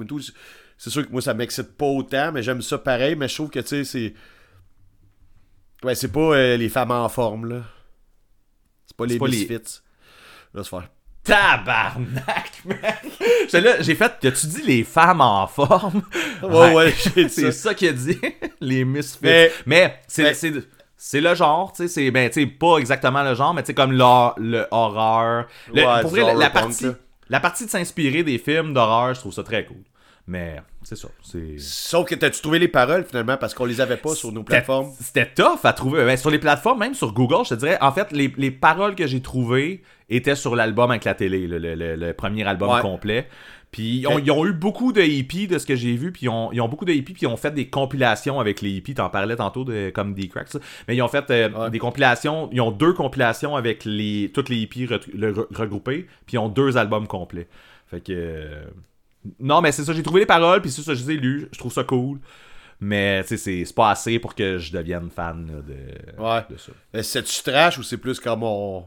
c'est 0.78 0.89
sûr 0.91 1.07
que 1.07 1.12
moi, 1.12 1.20
ça 1.20 1.35
m'excite 1.35 1.77
pas 1.77 1.85
autant, 1.87 2.32
mais 2.32 2.43
j'aime 2.43 2.62
ça 2.62 2.78
pareil, 2.78 3.16
mais 3.16 3.28
je 3.28 3.35
trouve 3.35 3.51
que, 3.51 3.61
tu 3.61 3.66
sais, 3.66 3.85
c'est. 3.85 4.15
Ouais, 5.82 5.95
c'est 5.95 6.12
pas 6.12 6.20
euh, 6.37 6.57
les 6.57 6.69
femmes 6.69 6.91
en 6.91 7.09
forme, 7.09 7.47
là. 7.49 7.62
C'est 8.87 8.97
pas 8.97 9.07
les 9.07 9.19
pas 9.19 9.27
les- 9.27 9.39
misfits. 9.39 9.81
Là, 10.55 10.62
se 10.62 10.69
faire. 10.69 10.89
Tabarnak, 11.31 12.62
mec! 12.65 13.52
Là, 13.52 13.81
J'ai 13.81 13.94
fait, 13.94 14.12
as-tu 14.27 14.47
dit 14.47 14.62
les 14.66 14.85
femmes 14.85 15.20
en 15.20 15.47
forme? 15.47 16.02
Ouais, 16.43 16.74
ouais, 16.74 16.94
j'ai 17.15 17.24
dit 17.24 17.31
c'est 17.31 17.52
ça. 17.52 17.74
qu'il 17.74 17.89
a 17.89 17.93
dit, 17.93 18.19
les 18.61 18.85
misfits. 18.85 19.19
Mais- 19.23 19.52
Mais, 19.66 20.01
c'est, 20.07 20.23
mais- 20.24 20.35
c'est, 20.35 20.52
c'est 20.97 21.20
le 21.20 21.35
genre, 21.35 21.73
tu 21.73 21.82
sais, 21.85 21.89
c'est, 21.89 22.11
ben, 22.11 22.28
tu 22.31 22.47
pas 22.47 22.78
exactement 22.78 23.23
le 23.23 23.35
genre, 23.35 23.55
mais 23.55 23.62
tu 23.62 23.69
sais, 23.69 23.74
comme 23.74 23.93
le 23.93 24.66
horreur. 24.70 25.47
Le- 25.73 25.85
Ouais, 25.85 26.01
pour 26.02 26.11
du 26.12 26.20
vrai, 26.20 26.32
la, 26.32 26.35
la 26.39 26.47
horror 26.47 26.52
punk, 26.52 26.62
partie, 26.81 26.86
la 27.28 27.40
partie 27.40 27.65
de 27.66 27.70
s'inspirer 27.70 28.23
des 28.23 28.39
films 28.39 28.74
d'horreur, 28.74 29.15
je 29.15 29.20
trouve 29.20 29.32
ça 29.32 29.43
très 29.43 29.65
cool. 29.65 29.78
Mais, 30.27 30.61
c'est 30.82 30.97
ça. 30.97 31.09
Sauf 31.59 32.07
que 32.09 32.15
t'as-tu 32.15 32.40
trouvé 32.40 32.59
les 32.61 32.69
paroles, 32.69 33.05
finalement, 33.05 33.36
parce 33.36 33.52
qu'on 33.55 33.65
les 33.65 33.81
avait 33.81 33.97
pas 33.97 34.15
sur 34.15 34.31
nos 34.31 34.44
plateformes? 34.44 34.93
C'était 35.01 35.27
tough 35.27 35.59
à 35.65 35.73
trouver. 35.73 36.05
Ben, 36.05 36.16
sur 36.16 36.31
les 36.31 36.39
plateformes, 36.39 36.78
même 36.78 36.94
sur 36.94 37.12
Google, 37.12 37.44
je 37.44 37.51
te 37.51 37.55
dirais, 37.55 37.78
en 37.81 37.90
fait, 37.90 38.12
les, 38.12 38.32
les 38.36 38.51
paroles 38.52 38.94
que 38.94 39.07
j'ai 39.09 39.20
trouvées 39.23 39.82
étaient 40.11 40.35
sur 40.35 40.55
l'album 40.57 40.91
avec 40.91 41.05
la 41.05 41.15
télé, 41.15 41.47
le, 41.47 41.59
le- 41.59 41.74
le- 41.74 41.97
le 41.97 42.12
premier 42.12 42.45
album 42.45 42.70
Ouais. 42.70 42.81
complet. 42.81 43.28
Puis 43.70 43.99
ils 43.99 44.07
ont, 44.09 44.15
Ok. 44.16 44.23
ils 44.24 44.31
ont 44.32 44.45
eu 44.47 44.53
beaucoup 44.53 44.93
de 44.93 45.01
hippies 45.01 45.47
de 45.47 45.57
ce 45.59 45.65
que 45.65 45.77
j'ai 45.77 45.95
vu, 45.95 46.11
puis 46.11 46.23
ils 46.27 46.28
ont, 46.28 46.51
ils 46.51 46.61
ont 46.61 46.66
beaucoup 46.69 46.85
de 46.85 46.93
hippies, 46.93 47.12
puis 47.12 47.23
ils 47.23 47.28
ont 47.28 47.37
fait 47.37 47.53
des 47.53 47.69
compilations 47.69 48.41
avec 48.41 48.61
les 48.62 48.70
hippies. 48.70 48.95
T'en 48.95 49.11
parlais 49.11 49.37
tantôt 49.37 49.62
de 49.65 49.91
comme 49.91 50.12
des 50.12 50.27
cracks, 50.27 50.49
mais 50.89 50.97
ils 50.97 51.03
ont 51.03 51.09
fait 51.09 51.31
euh, 51.31 51.49
Ouais. 51.51 51.70
des 51.70 51.78
compilations. 51.78 52.49
Ils 52.53 52.61
ont 52.61 52.73
deux 52.73 52.93
compilations 52.95 53.55
avec 53.55 53.85
les 53.85 54.31
toutes 54.35 54.49
les 54.49 54.57
hippies 54.57 54.87
re- 54.87 55.01
le- 55.15 55.32
re- 55.32 55.47
regroupés, 55.57 56.09
puis 56.27 56.35
ils 56.35 56.39
ont 56.39 56.49
deux 56.49 56.77
albums 56.77 57.07
complets. 57.07 57.47
Fait 57.87 58.01
que 58.01 58.12
euh, 58.12 58.65
Non, 59.39 59.61
mais 59.61 59.70
c'est 59.70 59.85
ça, 59.85 59.93
j'ai 59.93 60.03
trouvé 60.03 60.20
les 60.20 60.27
paroles, 60.27 60.62
puis 60.62 60.70
c'est 60.70 60.82
ça, 60.82 60.95
je 60.95 61.05
les 61.05 61.12
ai 61.12 61.16
lues, 61.19 61.47
je 61.53 61.59
trouve 61.59 61.73
ça 61.73 61.85
cool. 61.85 62.19
Mais, 62.81 63.23
tu 63.23 63.28
sais, 63.28 63.37
c'est- 63.37 63.65
c'est 63.66 63.74
pas 63.74 63.91
assez 63.91 64.19
pour 64.19 64.35
que 64.35 64.57
je 64.59 64.73
devienne 64.73 65.11
fan 65.15 65.47
là, 65.47 65.61
de, 65.61 66.23
Ouais. 66.23 66.41
de 66.51 66.57
ça. 66.57 66.73
C'est-tu 67.03 67.43
trash 67.43 67.77
ou 67.78 67.82
c'est 67.82 67.99
plus 67.99 68.19
comme 68.19 68.43
on, 68.43 68.85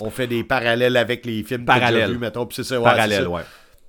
on 0.00 0.10
fait 0.10 0.26
des 0.26 0.44
parallèles 0.44 0.96
avec 0.96 1.24
les 1.26 1.42
films 1.42 1.62
que 1.62 1.66
t'as 1.66 1.74
Parallèle. 1.78 2.00
déjà 2.02 2.12
vus, 2.12 2.18
mettons, 2.18 2.46
puis 2.46 2.56
c'est 2.56 2.64
ça, 2.64 2.78
ouais, 2.78 2.84
Parallèle, 2.84 3.18
c'est 3.18 3.24
ça. 3.24 3.28
ouais. 3.30 3.42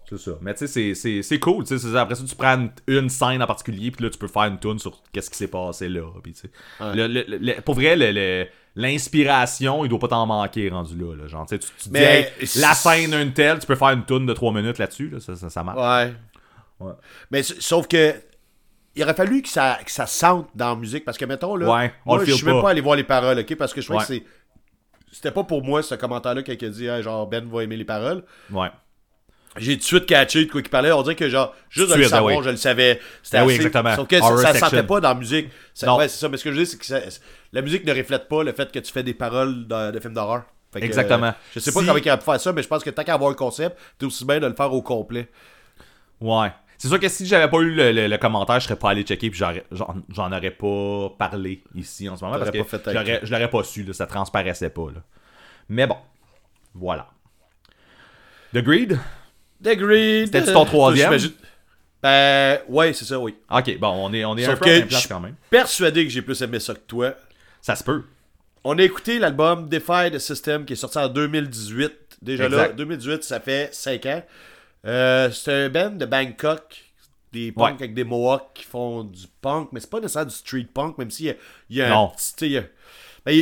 C'est 0.09 0.17
ça. 0.17 0.31
Mais 0.41 0.53
tu 0.53 0.59
sais, 0.59 0.67
c'est- 0.67 0.93
c'est- 0.93 1.21
c'est 1.21 1.39
cool. 1.39 1.63
tu 1.63 1.69
sais, 1.69 1.79
c'est 1.79 1.93
ça. 1.93 2.01
Après 2.01 2.15
ça, 2.15 2.23
tu 2.27 2.35
prends 2.35 2.55
une, 2.57 2.69
une 2.87 3.07
scène 3.09 3.41
en 3.41 3.47
particulier, 3.47 3.91
puis 3.91 4.03
là, 4.03 4.09
tu 4.09 4.17
peux 4.17 4.27
faire 4.27 4.43
une 4.43 4.59
tune 4.59 4.77
sur 4.77 5.01
qu'est-ce 5.13 5.29
qui 5.29 5.37
s'est 5.37 5.47
passé 5.47 5.87
là. 5.87 6.01
Puis, 6.21 6.33
tu 6.33 6.41
sais. 6.41 6.49
Ouais. 6.81 6.95
Le- 6.95 7.07
le- 7.07 7.37
le- 7.37 7.61
pour 7.61 7.75
vrai, 7.75 7.95
le- 7.95 8.11
le- 8.11 8.45
l'inspiration, 8.75 9.85
il 9.85 9.89
doit 9.89 9.99
pas 9.99 10.09
t'en 10.09 10.25
manquer 10.25 10.69
rendu 10.69 10.97
là. 10.97 11.15
là. 11.15 11.27
Genre, 11.27 11.45
tu 11.45 11.55
sais, 11.55 11.59
tu 11.59 11.67
dis, 11.83 11.89
Mais 11.91 12.33
hey, 12.39 12.47
la 12.59 12.73
scène 12.73 13.11
d'une 13.11 13.33
telle, 13.33 13.59
tu 13.59 13.67
peux 13.67 13.75
faire 13.75 13.89
une 13.89 14.05
tune 14.05 14.25
de 14.25 14.33
3 14.33 14.51
minutes 14.53 14.77
là-dessus. 14.77 15.09
Là, 15.09 15.19
ça, 15.19 15.35
ça, 15.35 15.49
ça 15.49 15.63
marche. 15.63 15.79
Ouais. 15.79 16.13
Ouais. 16.87 16.93
Mais 17.29 17.43
sauf 17.43 17.87
que 17.87 18.13
il 18.95 19.03
aurait 19.03 19.13
fallu 19.13 19.41
que 19.41 19.47
ça, 19.49 19.79
que 19.85 19.91
ça 19.91 20.05
sente 20.05 20.49
dans 20.55 20.69
la 20.71 20.75
musique 20.75 21.05
parce 21.05 21.17
que 21.17 21.23
mettons 21.23 21.55
là, 21.55 21.69
Ouais, 21.73 21.93
on 22.05 22.15
moi, 22.15 22.25
je 22.25 22.31
suis 22.33 22.45
même 22.45 22.55
pas. 22.55 22.63
pas 22.63 22.69
allé 22.71 22.81
voir 22.81 22.97
les 22.97 23.05
paroles, 23.05 23.39
ok, 23.39 23.55
parce 23.55 23.73
que 23.73 23.79
je 23.79 23.89
Ouais. 23.91 23.99
que 23.99 24.03
c'est 24.03 24.23
c'était 25.11 25.31
pas 25.31 25.43
pour 25.43 25.63
moi 25.63 25.83
ce 25.83 25.95
commentaire-là 25.95 26.43
qui 26.43 26.51
a 26.51 26.69
dit 26.69 26.87
Hey, 26.87 27.03
genre 27.03 27.27
Ben 27.27 27.45
va 27.47 27.63
aimer 27.63 27.77
les 27.77 27.85
paroles. 27.85 28.23
Ouais. 28.51 28.69
J'ai 29.57 29.73
tout 29.73 29.79
de 29.79 29.83
suite 29.83 30.05
catché 30.05 30.45
de 30.45 30.49
quoi 30.51 30.61
il 30.61 30.69
parlait. 30.69 30.93
On 30.93 31.01
dirait 31.03 31.15
que 31.15 31.27
genre 31.27 31.53
juste 31.69 31.89
de 31.91 31.95
le 31.95 32.07
savoir, 32.07 32.37
oui. 32.37 32.43
je 32.43 32.51
le 32.51 32.55
savais. 32.55 33.01
C'était 33.21 33.37
Ah 33.37 33.45
oui, 33.45 33.53
assez- 33.55 33.65
exactement. 33.65 33.95
Sauf 33.97 34.07
que 34.07 34.17
ça, 34.17 34.23
Horror 34.25 34.39
ça 34.39 34.51
section. 34.53 34.69
sentait 34.69 34.83
pas 34.83 35.01
dans 35.01 35.09
la 35.09 35.15
musique. 35.15 35.49
Ça-. 35.73 35.93
Ouais, 35.95 36.07
c'est 36.07 36.19
ça. 36.19 36.29
Mais 36.29 36.37
ce 36.37 36.43
que 36.45 36.51
je 36.51 36.55
veux 36.57 36.63
dire, 36.63 36.71
c'est 36.71 36.77
que 36.77 36.85
ça- 36.85 37.19
la 37.51 37.61
musique 37.61 37.83
ne 37.85 37.93
reflète 37.93 38.29
pas 38.29 38.43
le 38.43 38.53
fait 38.53 38.71
que 38.71 38.79
tu 38.79 38.91
fais 38.93 39.03
des 39.03 39.13
paroles 39.13 39.67
de, 39.67 39.91
de 39.91 39.99
films 39.99 40.13
d'horreur. 40.13 40.43
Que, 40.73 40.79
Exactement. 40.79 41.27
euh, 41.27 41.31
je 41.53 41.59
sais 41.59 41.71
pas 41.73 41.81
Si- 41.81 41.85
comment 41.85 41.97
il 41.97 42.07
aurait 42.09 42.17
pu 42.17 42.23
faire 42.23 42.39
ça, 42.39 42.53
mais 42.53 42.63
je 42.63 42.67
pense 42.69 42.81
que 42.81 42.89
tant 42.91 43.03
qu'à 43.03 43.13
avoir 43.15 43.29
le 43.29 43.35
concept, 43.35 43.77
t'es 43.97 44.05
aussi 44.05 44.23
bien 44.23 44.39
de 44.39 44.47
le 44.47 44.53
faire 44.53 44.71
au 44.73 44.81
complet. 44.81 45.27
Ouais. 46.21 46.51
C'est 46.81 46.87
sûr 46.87 46.99
que 46.99 47.07
si 47.09 47.27
j'avais 47.27 47.47
pas 47.47 47.59
eu 47.59 47.69
le, 47.75 47.91
le- 47.91 48.07
le 48.07 48.17
commentaire, 48.17 48.59
je 48.59 48.65
serais 48.65 48.75
pas 48.75 48.89
allé 48.89 49.03
checker 49.03 49.29
puis 49.29 49.39
j'en 49.39 50.31
aurais 50.31 50.49
pas 50.49 51.09
parlé 51.19 51.61
ici 51.75 52.09
en 52.09 52.17
ce 52.17 52.25
moment 52.25 52.39
parce 52.39 52.49
que 52.49 52.63
fait 52.63 52.81
je 52.87 52.89
l'aurais- 52.89 53.11
avec. 53.11 53.25
je 53.25 53.31
l'aurais 53.31 53.49
pas 53.51 53.63
su, 53.63 53.83
là, 53.83 53.93
ça 53.93 54.07
transparaissait 54.07 54.71
pas. 54.71 54.87
Là. 54.93 55.03
Mais 55.69 55.85
bon, 55.85 55.97
voilà. 56.73 57.07
The 58.53 58.57
Greed? 58.63 58.99
The 59.63 59.75
Greed. 59.77 60.25
C'était-tu 60.25 60.53
ton 60.53 60.65
troisième? 60.65 61.13
Ben, 62.01 62.59
ouais, 62.67 62.93
c'est 62.93 63.05
ça, 63.05 63.19
oui. 63.19 63.35
Ok, 63.51 63.77
bon, 63.77 63.89
on 63.89 64.11
est, 64.11 64.25
on 64.25 64.35
est 64.35 64.45
Sauf 64.45 64.55
un 64.55 64.57
peu 64.57 64.69
à 64.71 64.73
même 64.79 64.87
place 64.87 65.05
quand 65.05 65.19
même. 65.19 65.35
Persuadé 65.51 66.03
que 66.03 66.09
j'ai 66.11 66.23
plus 66.23 66.41
aimé 66.41 66.59
ça 66.59 66.73
que 66.73 66.79
toi. 66.79 67.13
Ça 67.61 67.75
se 67.75 67.83
peut. 67.83 68.03
On 68.63 68.75
a 68.79 68.81
écouté 68.81 69.19
l'album 69.19 69.69
Defy 69.69 70.09
the 70.11 70.17
System 70.17 70.65
qui 70.65 70.73
est 70.73 70.77
sorti 70.77 70.97
en 70.97 71.09
2018. 71.09 71.91
Déjà 72.23 72.49
là, 72.49 72.57
Exact. 72.57 72.75
2018, 72.75 73.23
ça 73.23 73.39
fait 73.39 73.69
5 73.71 74.05
ans. 74.07 74.23
Euh, 74.85 75.29
c'est 75.31 75.53
un 75.65 75.69
band 75.69 75.91
de 75.91 76.05
Bangkok. 76.05 76.85
Des 77.31 77.53
punks 77.53 77.63
Ouais. 77.65 77.83
avec 77.83 77.93
des 77.93 78.03
mohawks 78.03 78.51
qui 78.53 78.65
font 78.65 79.05
du 79.05 79.25
punk, 79.41 79.69
mais 79.71 79.79
c'est 79.79 79.89
pas 79.89 80.01
nécessairement 80.01 80.29
du 80.29 80.35
street 80.35 80.67
punk, 80.73 80.97
même 80.97 81.09
s'il 81.09 81.27
y 81.69 81.75
y 81.77 81.81
a 81.81 81.87
un 81.87 81.89
Non. 81.91 82.09
petit- 82.09 82.45
il 82.47 82.51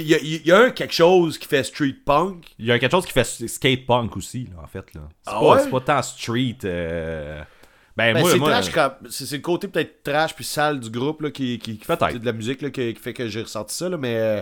y 0.09 0.13
a- 0.13 0.19
y, 0.21 0.41
y 0.47 0.51
un 0.51 0.69
quelque 0.69 0.93
chose 0.93 1.39
qui 1.39 1.47
fait 1.47 1.63
street 1.63 1.95
punk. 2.05 2.45
Il 2.59 2.65
y 2.67 2.71
a 2.71 2.77
quelque 2.77 2.91
chose 2.91 3.07
qui 3.07 3.13
fait 3.13 3.23
skate 3.23 3.87
punk 3.87 4.15
aussi, 4.15 4.47
là, 4.55 4.61
en 4.63 4.67
fait. 4.67 4.93
Là. 4.93 5.01
C'est, 5.23 5.31
Ah 5.33 5.39
pas, 5.39 5.55
ouais? 5.55 5.59
c'est 5.63 5.69
pas 5.71 5.81
tant 5.81 6.01
street. 6.03 6.57
euh, 6.65 7.41
Ben, 7.97 8.13
Ben, 8.13 8.21
moi, 8.21 8.31
c'est 8.31 8.37
moi, 8.37 8.49
trash 8.51 8.69
comme- 8.69 9.09
c'est 9.09 9.25
c'est 9.25 9.37
le 9.37 9.41
côté 9.41 9.67
peut-être 9.67 10.03
trash 10.03 10.35
puis 10.35 10.45
sale 10.45 10.79
du 10.79 10.89
groupe 10.91 11.21
là, 11.21 11.31
qui, 11.31 11.57
qui, 11.57 11.77
qui 11.79 11.83
fait 11.83 11.97
de 12.19 12.25
la 12.25 12.31
musique 12.31 12.61
là, 12.61 12.69
qui, 12.69 12.93
qui 12.93 12.99
fait 13.01 13.13
que 13.13 13.27
j'ai 13.27 13.41
ressenti 13.41 13.73
ça. 13.75 13.89
Là, 13.89 13.97
mais 13.97 14.15
euh, 14.17 14.41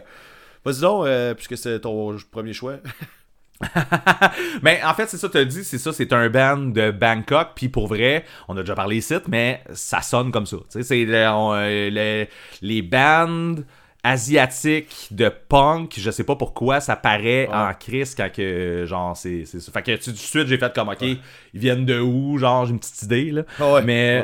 vas-y 0.65 0.81
donc, 0.81 1.05
euh, 1.07 1.33
puisque 1.33 1.57
c'est 1.57 1.79
ton 1.79 2.17
premier 2.29 2.51
choix. 2.53 2.79
Mais 4.61 4.81
en 4.83 4.93
fait, 4.93 5.07
c'est 5.09 5.17
ça, 5.17 5.29
tu 5.29 5.37
as 5.37 5.45
dit, 5.45 5.63
c'est 5.63 5.77
ça, 5.77 5.91
c'est 5.93 6.13
un 6.13 6.29
band 6.29 6.57
de 6.57 6.91
Bangkok, 6.91 7.49
puis 7.55 7.69
pour 7.69 7.87
vrai, 7.87 8.23
on 8.47 8.55
a 8.57 8.61
déjà 8.61 8.75
parlé 8.75 8.97
ici, 8.97 9.15
mais 9.27 9.63
ça 9.73 10.01
sonne 10.01 10.31
comme 10.31 10.45
ça. 10.45 10.57
C'est 10.69 11.05
le- 11.05 11.13
euh, 11.15 11.89
le- 11.91 12.27
les 12.61 12.81
bands 12.81 13.55
asiatiques 14.03 15.07
de 15.11 15.29
punk, 15.49 15.95
je 15.97 16.11
sais 16.11 16.23
pas 16.23 16.35
pourquoi, 16.35 16.79
ça 16.79 16.95
paraît 16.95 17.47
en 17.51 17.73
crise 17.73 18.15
quand 18.15 18.31
que, 18.31 18.85
genre, 18.87 19.15
c'est 19.17 19.45
ça. 19.45 19.71
Fait 19.71 19.81
que 19.81 19.91
tu- 19.95 20.05
tout 20.05 20.11
de 20.11 20.17
suite, 20.17 20.47
j'ai 20.47 20.57
fait 20.57 20.73
comme, 20.73 20.89
ok, 20.89 21.01
ils 21.01 21.19
viennent 21.53 21.85
de 21.85 21.99
où, 21.99 22.37
genre, 22.37 22.65
j'ai 22.65 22.71
une 22.71 22.79
petite 22.79 23.01
idée, 23.03 23.31
là. 23.31 23.43
Ah 23.59 23.73
ouais, 23.73 23.81
mais 23.83 24.23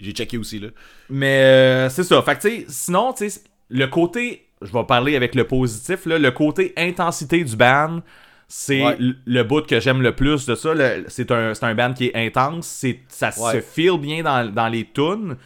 J'ai 0.00 0.12
checké 0.12 0.38
aussi. 0.38 0.60
là. 0.60 0.68
mais 1.10 1.40
euh, 1.42 1.88
c'est 1.90 2.04
ça. 2.04 2.22
Fait 2.22 2.36
que, 2.36 2.42
tu 2.42 2.48
sais, 2.60 2.64
sinon, 2.68 3.12
tu 3.12 3.28
sais, 3.28 3.40
le 3.68 3.86
côté, 3.88 4.47
je 4.62 4.72
vais 4.72 4.84
parler 4.84 5.16
avec 5.16 5.34
le 5.34 5.44
positif, 5.44 6.06
là, 6.06 6.18
le 6.18 6.30
côté 6.30 6.72
intensité 6.76 7.42
du 7.44 7.56
band, 7.56 8.00
c'est 8.48 8.82
Ouais. 8.84 8.96
le 8.98 9.42
bout 9.42 9.66
que 9.66 9.78
j'aime 9.80 10.00
le 10.02 10.14
plus 10.14 10.46
de 10.46 10.54
ça. 10.54 10.70
C'est 11.08 11.30
un, 11.30 11.52
un 11.60 11.74
band 11.74 11.92
qui 11.92 12.06
est 12.06 12.14
intense, 12.26 12.66
c'est, 12.66 13.00
ça 13.08 13.30
se 13.30 13.60
feel 13.60 13.98
bien 13.98 14.22
dans, 14.22 14.50
dans 14.52 14.68
les 14.68 14.84
tunes. 14.90 15.36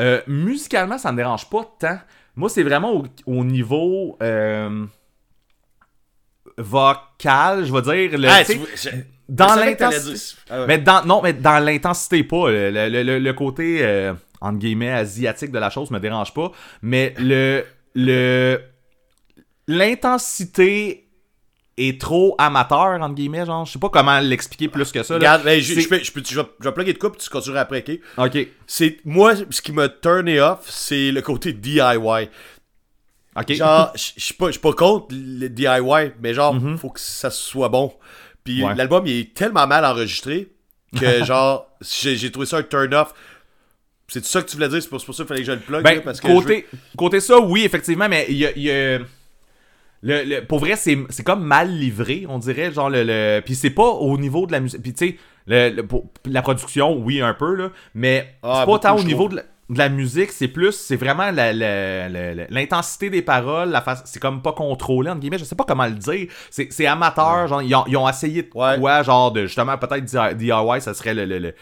Euh, 0.00 0.20
musicalement, 0.26 0.96
ça 0.98 1.12
me 1.12 1.18
dérange 1.18 1.48
pas 1.50 1.64
tant. 1.78 1.98
Moi, 2.34 2.48
c'est 2.48 2.62
vraiment 2.62 2.92
au, 2.94 3.04
au 3.26 3.44
niveau 3.44 4.16
euh, 4.22 4.86
vocal, 6.58 7.64
je 7.64 7.72
vais 7.72 7.82
dire. 8.08 8.18
Le, 8.18 8.28
Ah, 8.28 8.44
tu 8.44 8.58
je- 8.76 8.88
dans 9.28 9.54
l'intensité. 9.54 10.36
Ah 10.50 10.60
ouais. 10.60 10.66
Mais 10.66 10.78
dans, 10.78 11.04
non, 11.04 11.20
mais 11.22 11.32
dans 11.32 11.62
l'intensité 11.64 12.24
pas. 12.24 12.50
Le, 12.50 12.70
le- 12.70 13.02
le- 13.02 13.18
le 13.18 13.32
côté, 13.32 13.78
euh, 13.82 14.14
entre 14.40 14.58
guillemets, 14.58 14.90
asiatique 14.90 15.52
de 15.52 15.58
la 15.58 15.70
chose 15.70 15.90
me 15.90 16.00
dérange 16.00 16.32
pas. 16.34 16.50
Mais 16.82 17.14
le. 17.18 17.64
Le 17.94 18.60
l'intensité 19.68 21.08
est 21.78 22.00
trop 22.00 22.34
amateur, 22.38 23.00
entre 23.00 23.14
guillemets, 23.14 23.46
genre. 23.46 23.64
Je 23.64 23.72
sais 23.72 23.78
pas 23.78 23.88
comment 23.88 24.20
l'expliquer 24.20 24.68
plus 24.68 24.92
que 24.92 25.02
ça. 25.02 25.14
là. 25.14 25.18
Regarde, 25.18 25.44
ben, 25.44 25.60
je, 25.60 25.74
peux- 25.74 25.80
je, 25.80 25.88
peux- 25.88 26.22
je 26.24 26.40
vais, 26.40 26.46
je 26.60 26.64
vais 26.68 26.72
plugger 26.72 26.92
de 26.92 26.98
coupe, 26.98 27.16
tu 27.16 27.28
continueras 27.30 27.62
après, 27.62 27.82
ok? 27.88 27.98
Ok. 28.18 28.48
C'est, 28.66 28.98
moi, 29.04 29.32
ce 29.50 29.62
qui 29.62 29.72
m'a 29.72 29.88
turné 29.88 30.40
off, 30.40 30.68
c'est 30.68 31.10
le 31.10 31.22
côté 31.22 31.52
DIY. 31.52 32.28
Ok. 33.34 33.52
Genre, 33.54 33.92
je 33.94 34.12
suis 34.18 34.34
pas, 34.34 34.46
je 34.48 34.52
suis 34.52 34.60
pas 34.60 34.72
contre 34.74 35.06
le 35.12 35.48
DIY, 35.48 36.12
mais 36.20 36.34
genre, 36.34 36.54
faut 36.78 36.90
que 36.90 37.00
ça 37.00 37.30
soit 37.30 37.68
bon. 37.70 37.94
Puis 38.44 38.58
Mhm. 38.60 38.64
Ouais. 38.68 38.74
l'album, 38.74 39.06
il 39.06 39.18
est 39.20 39.34
tellement 39.34 39.66
mal 39.66 39.84
enregistré 39.84 40.52
que, 40.98 41.24
genre, 41.24 41.68
j'ai 41.80 42.16
j'ai 42.16 42.30
trouvé 42.30 42.44
ça 42.46 42.58
un 42.58 42.62
turn-off. 42.62 43.14
C'est 44.08 44.24
ça 44.24 44.42
que 44.42 44.48
tu 44.48 44.56
voulais 44.56 44.68
dire, 44.68 44.82
c'est 44.82 44.88
pour, 44.88 45.02
pour 45.04 45.14
ça 45.14 45.22
qu'il 45.22 45.28
fallait 45.28 45.40
que 45.40 45.46
je 45.46 45.52
le 45.52 45.58
plug, 45.60 45.82
Ben, 45.82 45.94
là, 45.96 46.00
parce 46.02 46.20
que 46.20 46.26
côté, 46.26 46.66
côté 46.96 47.20
ça, 47.20 47.38
oui, 47.40 47.64
effectivement, 47.64 48.08
mais 48.08 48.26
il 48.28 48.36
y 48.36 48.46
a. 48.46 48.50
il 48.56 48.62
y 48.62 48.70
a- 48.70 48.98
le, 50.04 50.24
le- 50.24 50.44
pour 50.44 50.58
vrai, 50.58 50.74
c'est 50.76 50.98
comme 51.24 51.44
mal 51.44 51.70
livré, 51.70 52.26
on 52.28 52.38
dirait. 52.38 52.72
Genre, 52.72 52.90
le, 52.90 53.04
le- 53.04 53.40
puis 53.44 53.54
c'est 53.54 53.70
pas 53.70 53.86
au 53.88 54.18
niveau 54.18 54.46
de 54.46 54.52
la 54.52 54.58
musique. 54.60 54.82
Puis 54.82 54.92
tu 54.94 55.16
sais, 55.46 55.72
la 56.26 56.42
production, 56.42 56.96
oui, 56.98 57.20
un 57.20 57.34
peu, 57.34 57.54
là. 57.54 57.70
Mais 57.94 58.34
Ah, 58.42 58.58
c'est 58.60 58.66
pas 58.66 58.72
autant 58.72 58.96
au 58.96 59.04
niveau 59.04 59.26
trouve. 59.28 59.30
de 59.30 59.36
la, 59.36 59.42
de 59.72 59.78
la 59.78 59.88
musique, 59.88 60.30
c'est 60.32 60.48
plus. 60.48 60.72
C'est 60.72 60.96
vraiment 60.96 61.30
la- 61.30 61.52
la- 61.52 62.08
la- 62.08 62.34
la- 62.34 62.46
l'intensité 62.50 63.10
des 63.10 63.22
paroles. 63.22 63.70
la 63.70 63.80
face, 63.80 64.02
c'est 64.04 64.20
comme 64.20 64.42
pas 64.42 64.52
contrôlé, 64.52 65.10
entre 65.10 65.20
guillemets. 65.20 65.38
Je 65.38 65.44
sais 65.44 65.54
pas 65.56 65.64
comment 65.64 65.86
le 65.86 65.92
dire. 65.92 66.28
C'est 66.50 66.68
c'est 66.70 66.86
amateur. 66.86 67.48
Genre, 67.48 67.62
ils 67.62 67.74
ont, 67.74 67.84
ils 67.86 67.96
ont 67.96 68.08
essayé 68.08 68.42
de 68.42 68.50
Ouais. 68.54 68.78
quoi, 68.78 69.02
genre, 69.02 69.32
de 69.32 69.46
justement, 69.46 69.76
peut-être 69.78 70.04
DIY, 70.36 70.80
ça 70.80 70.94
serait 70.94 71.14
le, 71.14 71.24
le- 71.24 71.38
le- 71.38 71.54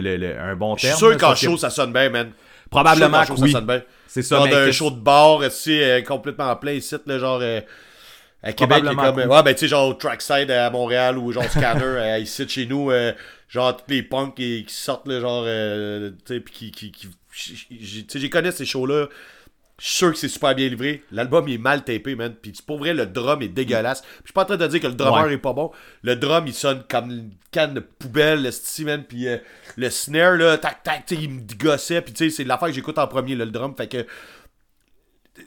le- 0.00 0.16
le- 0.16 0.38
un 0.40 0.54
bon 0.56 0.76
Je 0.76 0.82
terme. 0.82 0.96
suis 0.96 1.06
sûr 1.06 1.16
qu'en 1.16 1.28
sauf 1.30 1.40
que- 1.40 1.46
show, 1.46 1.56
ça 1.56 1.70
sonne 1.70 1.92
bien, 1.92 2.08
man. 2.10 2.30
Probablement 2.70 3.20
Je 3.22 3.26
suis 3.26 3.26
sûr 3.26 3.34
qu'en 3.34 3.34
que 3.34 3.38
show, 3.38 3.44
oui. 3.44 3.52
ça 3.52 3.58
sonne 3.58 3.66
bien. 3.66 3.82
C'est 4.08 4.22
ça, 4.22 4.36
Genre 4.36 4.48
d'un 4.48 4.72
show 4.72 4.90
de 4.90 4.96
bar, 5.00 5.36
aussi, 5.36 5.80
euh, 5.82 6.00
complètement 6.02 6.54
plein 6.56 6.72
ici, 6.72 6.96
là, 7.06 7.18
genre. 7.18 7.38
euh, 7.42 7.60
à 8.48 8.52
Québec, 8.52 8.78
il 8.84 8.92
est 8.92 8.94
comme. 8.94 9.14
cool. 9.14 9.26
Ouais, 9.30 9.42
ben, 9.42 9.54
tu 9.54 9.60
sais, 9.60 9.68
genre, 9.68 9.96
Trackside 9.98 10.50
à 10.50 10.70
Montréal 10.70 11.18
ou 11.18 11.32
genre 11.32 11.44
Scanner 11.44 11.80
euh, 11.84 12.18
ici 12.18 12.44
de 12.44 12.50
chez 12.50 12.66
nous. 12.66 12.90
euh, 12.90 13.12
genre, 13.48 13.76
tous 13.76 13.84
les 13.90 14.02
punks 14.02 14.34
qui, 14.36 14.64
qui 14.66 14.74
sortent, 14.74 15.08
là, 15.08 15.20
genre. 15.20 15.44
euh, 15.46 16.10
tu 16.26 16.34
sais, 16.34 16.40
puis 16.40 16.70
qui. 16.70 16.70
qui, 16.72 16.92
qui 16.92 17.08
tu 17.32 18.04
sais, 18.08 18.18
j'y 18.18 18.30
connais 18.30 18.50
ces 18.52 18.64
shows-là. 18.64 19.08
Je 19.78 19.84
suis 19.84 19.94
sûr 19.96 20.10
que 20.10 20.16
c'est 20.16 20.28
super 20.28 20.54
bien 20.54 20.68
livré. 20.70 21.02
L'album 21.12 21.46
il 21.48 21.54
est 21.56 21.58
mal 21.58 21.84
tapé, 21.84 22.14
man. 22.14 22.34
Puis 22.40 22.54
pour 22.66 22.78
vrai, 22.78 22.94
le 22.94 23.04
drum 23.04 23.42
est 23.42 23.48
dégueulasse. 23.48 24.00
Puis 24.00 24.10
je 24.22 24.26
suis 24.28 24.32
pas 24.32 24.44
en 24.44 24.46
train 24.46 24.56
de 24.56 24.66
dire 24.68 24.80
que 24.80 24.86
le 24.86 24.94
drummer 24.94 25.26
Ouais. 25.26 25.34
est 25.34 25.38
pas 25.38 25.52
bon. 25.52 25.70
Le 26.00 26.16
drum 26.16 26.46
il 26.46 26.54
sonne 26.54 26.82
comme 26.88 27.10
une 27.10 27.30
canne 27.52 27.74
de 27.74 27.80
poubelle, 27.80 28.42
le 28.42 28.50
style, 28.52 28.86
man. 28.86 29.04
Puis 29.06 29.28
euh, 29.28 29.36
le 29.76 29.90
snare, 29.90 30.36
là, 30.36 30.56
tac, 30.56 30.82
tac, 30.82 31.04
tu 31.04 31.14
sais, 31.16 31.22
il 31.24 31.28
me 31.28 31.40
gossait. 31.58 32.00
Puis 32.00 32.14
tu 32.14 32.30
sais, 32.30 32.34
c'est 32.36 32.44
l'affaire 32.44 32.68
que 32.68 32.74
j'écoute 32.74 32.96
en 32.96 33.06
premier, 33.06 33.34
là, 33.34 33.44
le 33.44 33.50
drum. 33.50 33.74
Fait 33.76 33.86
que. 33.86 34.06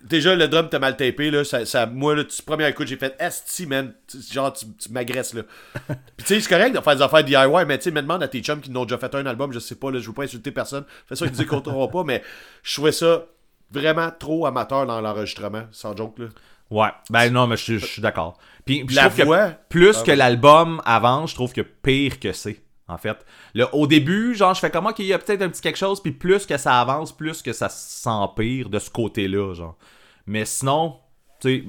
Déjà, 0.04 0.36
le 0.36 0.48
drum 0.48 0.70
t'a 0.70 0.80
mal 0.80 0.96
tapé, 0.98 1.32
là. 1.32 1.44
Ça, 1.44 1.66
ça- 1.66 1.86
moi, 1.86 2.16
là, 2.16 2.24
tu, 2.24 2.42
première 2.44 2.68
écoute, 2.68 2.88
j'ai 2.88 2.98
fait 2.98 3.16
Esti, 3.20 3.66
man. 3.66 3.94
Genre, 4.32 4.54
tu, 4.54 4.66
tu 4.78 4.92
m'agresses, 4.92 5.34
là. 5.34 5.44
Puis, 5.88 5.96
tu 6.18 6.26
sais, 6.26 6.40
c'est 6.42 6.50
correct 6.50 6.76
de 6.76 6.82
faire 6.82 6.96
des 6.96 7.02
affaires 7.02 7.24
DIY, 7.24 7.66
mais 7.68 7.78
tu 7.78 7.86
sais, 7.86 7.92
me 7.92 8.02
demande 8.02 8.22
à 8.24 8.28
tes 8.28 8.42
chums 8.42 8.62
qui 8.62 8.72
n'ont 8.72 8.86
déjà 8.86 8.98
fait 8.98 9.14
un 9.16 9.26
album, 9.26 9.52
je 9.52 9.60
sais 9.60 9.76
pas, 9.76 9.92
là, 9.92 10.00
je 10.00 10.08
veux 10.08 10.14
pas 10.14 10.24
insulter 10.24 10.52
personne. 10.52 10.84
Fais 11.08 11.16
ça, 11.16 11.26
ils 11.26 11.32
disent 11.32 11.46
qu'on 11.46 11.88
pas, 11.88 12.04
mais 12.04 12.24
je 12.64 12.74
trouvais 12.74 12.92
ça 12.92 13.26
vraiment 13.72 14.10
trop 14.18 14.46
amateur 14.46 14.86
dans 14.86 15.02
l'enregistrement, 15.02 15.64
sans 15.72 15.96
joke, 15.96 16.20
là. 16.20 16.26
Ouais, 16.72 16.90
ben 17.10 17.32
non, 17.32 17.48
mais 17.48 17.58
je 17.58 17.78
suis- 17.80 18.02
d'accord. 18.02 18.38
Puis, 18.64 18.84
puis 18.84 18.96
je 18.96 19.00
trouve 19.02 19.16
que 19.18 19.54
plus 19.70 19.98
Ah 20.00 20.04
que 20.06 20.12
l'album 20.12 20.82
avance, 20.86 21.32
je 21.32 21.36
trouve 21.36 21.52
que 21.52 21.62
pire 21.62 22.20
que 22.20 22.32
c'est, 22.32 22.62
en 22.90 22.98
fait. 22.98 23.26
Le, 23.54 23.66
au 23.74 23.88
début, 23.88 24.36
genre, 24.36 24.54
je 24.54 24.60
fais 24.60 24.70
comment 24.70 24.92
qu'il 24.92 25.06
y 25.06 25.14
a 25.14 25.20
peut-être 25.20 25.42
un 25.42 25.50
petit 25.50 25.62
quelque 25.62 25.78
chose, 25.78 26.02
puis 26.02 26.12
plus 26.12 26.46
que 26.46 26.58
ça 26.58 26.82
avance, 26.82 27.16
plus 27.16 27.42
que 27.42 27.54
ça 27.54 27.70
s'empire 27.70 28.70
de 28.70 28.80
ce 28.80 28.90
côté-là, 28.90 29.54
genre. 29.54 29.78
Mais 30.26 30.46
sinon, 30.46 30.98
tu 31.40 31.50
sais, 31.50 31.66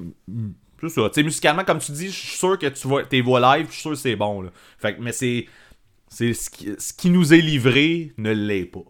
c'est 0.81 0.89
ça. 0.89 1.09
Tu 1.09 1.15
sais, 1.15 1.23
musicalement, 1.23 1.63
comme 1.63 1.79
tu 1.79 1.91
dis, 1.91 2.07
je 2.07 2.17
suis 2.17 2.37
sûr 2.37 2.57
que 2.59 2.67
tu 2.67 2.87
vois 2.87 3.03
tes 3.05 3.21
voix 3.21 3.57
live, 3.57 3.67
je 3.67 3.73
suis 3.73 3.81
sûr 3.81 3.91
que 3.91 3.97
c'est 3.97 4.15
bon, 4.15 4.41
là. 4.41 4.49
Fait 4.77 4.95
que, 4.95 5.01
mais 5.01 5.13
c'est. 5.13 5.47
C'est 6.13 6.33
ce 6.33 6.91
qui 6.91 7.09
nous 7.09 7.33
est 7.33 7.39
livré 7.39 8.11
ne 8.17 8.31
l'est 8.31 8.65
pas. 8.65 8.83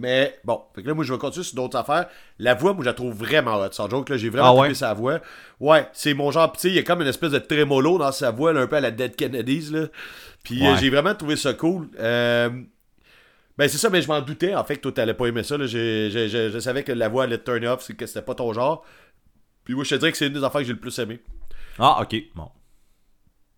Mais 0.00 0.38
bon, 0.44 0.62
fait 0.74 0.82
que 0.82 0.88
là, 0.88 0.94
moi, 0.94 1.04
je 1.04 1.12
vais 1.12 1.18
continuer 1.18 1.44
sur 1.44 1.56
d'autres 1.56 1.76
affaires. 1.76 2.06
La 2.38 2.54
voix, 2.54 2.72
moi, 2.72 2.84
je 2.84 2.88
la 2.88 2.94
trouve 2.94 3.12
vraiment 3.14 3.56
hot. 3.60 3.72
Sans 3.72 3.90
joke, 3.90 4.08
là, 4.08 4.16
j'ai 4.16 4.30
vraiment 4.30 4.50
Ah 4.56 4.60
ouais? 4.60 4.66
aimé 4.68 4.74
sa 4.74 4.94
voix. 4.94 5.20
Ouais, 5.58 5.88
c'est 5.92 6.14
mon 6.14 6.30
genre. 6.30 6.52
Tu 6.52 6.60
sais, 6.60 6.68
il 6.68 6.74
y 6.74 6.78
a 6.78 6.82
comme 6.84 7.02
une 7.02 7.08
espèce 7.08 7.32
de 7.32 7.38
trémolo 7.38 7.98
dans 7.98 8.12
sa 8.12 8.30
voix, 8.30 8.52
là, 8.52 8.60
un 8.60 8.66
peu 8.68 8.76
à 8.76 8.80
la 8.80 8.92
Dead 8.92 9.16
Kennedys, 9.16 9.70
là. 9.72 9.86
Puis, 10.44 10.64
euh, 10.64 10.76
j'ai 10.76 10.88
vraiment 10.90 11.14
trouvé 11.14 11.34
ça 11.36 11.52
cool. 11.52 11.88
Euh, 11.98 12.48
Ben, 13.58 13.68
c'est 13.68 13.78
ça, 13.78 13.90
mais 13.90 14.00
je 14.00 14.06
m'en 14.06 14.20
doutais, 14.20 14.54
en 14.54 14.62
fait, 14.62 14.76
que 14.76 14.82
toi, 14.82 14.92
t'allais 14.92 15.14
pas 15.14 15.26
aimer 15.26 15.42
ça, 15.42 15.58
là. 15.58 15.66
Je, 15.66 16.08
je 16.52 16.58
savais 16.60 16.84
que 16.84 16.92
la 16.92 17.08
voix 17.08 17.24
allait 17.24 17.38
turn 17.42 17.66
off, 17.66 17.88
que 17.92 18.06
c'était 18.06 18.22
pas 18.22 18.36
ton 18.36 18.52
genre. 18.52 18.84
Puis, 19.64 19.74
moi, 19.74 19.82
je 19.82 19.90
te 19.90 19.94
dirais 19.96 20.12
que 20.12 20.16
c'est 20.18 20.28
une 20.28 20.32
des 20.34 20.44
affaires 20.44 20.60
que 20.60 20.66
j'ai 20.68 20.72
le 20.74 20.78
plus 20.78 20.96
aimé. 21.00 21.18
Ah, 21.78 22.00
ok. 22.00 22.14
Bon. 22.36 22.48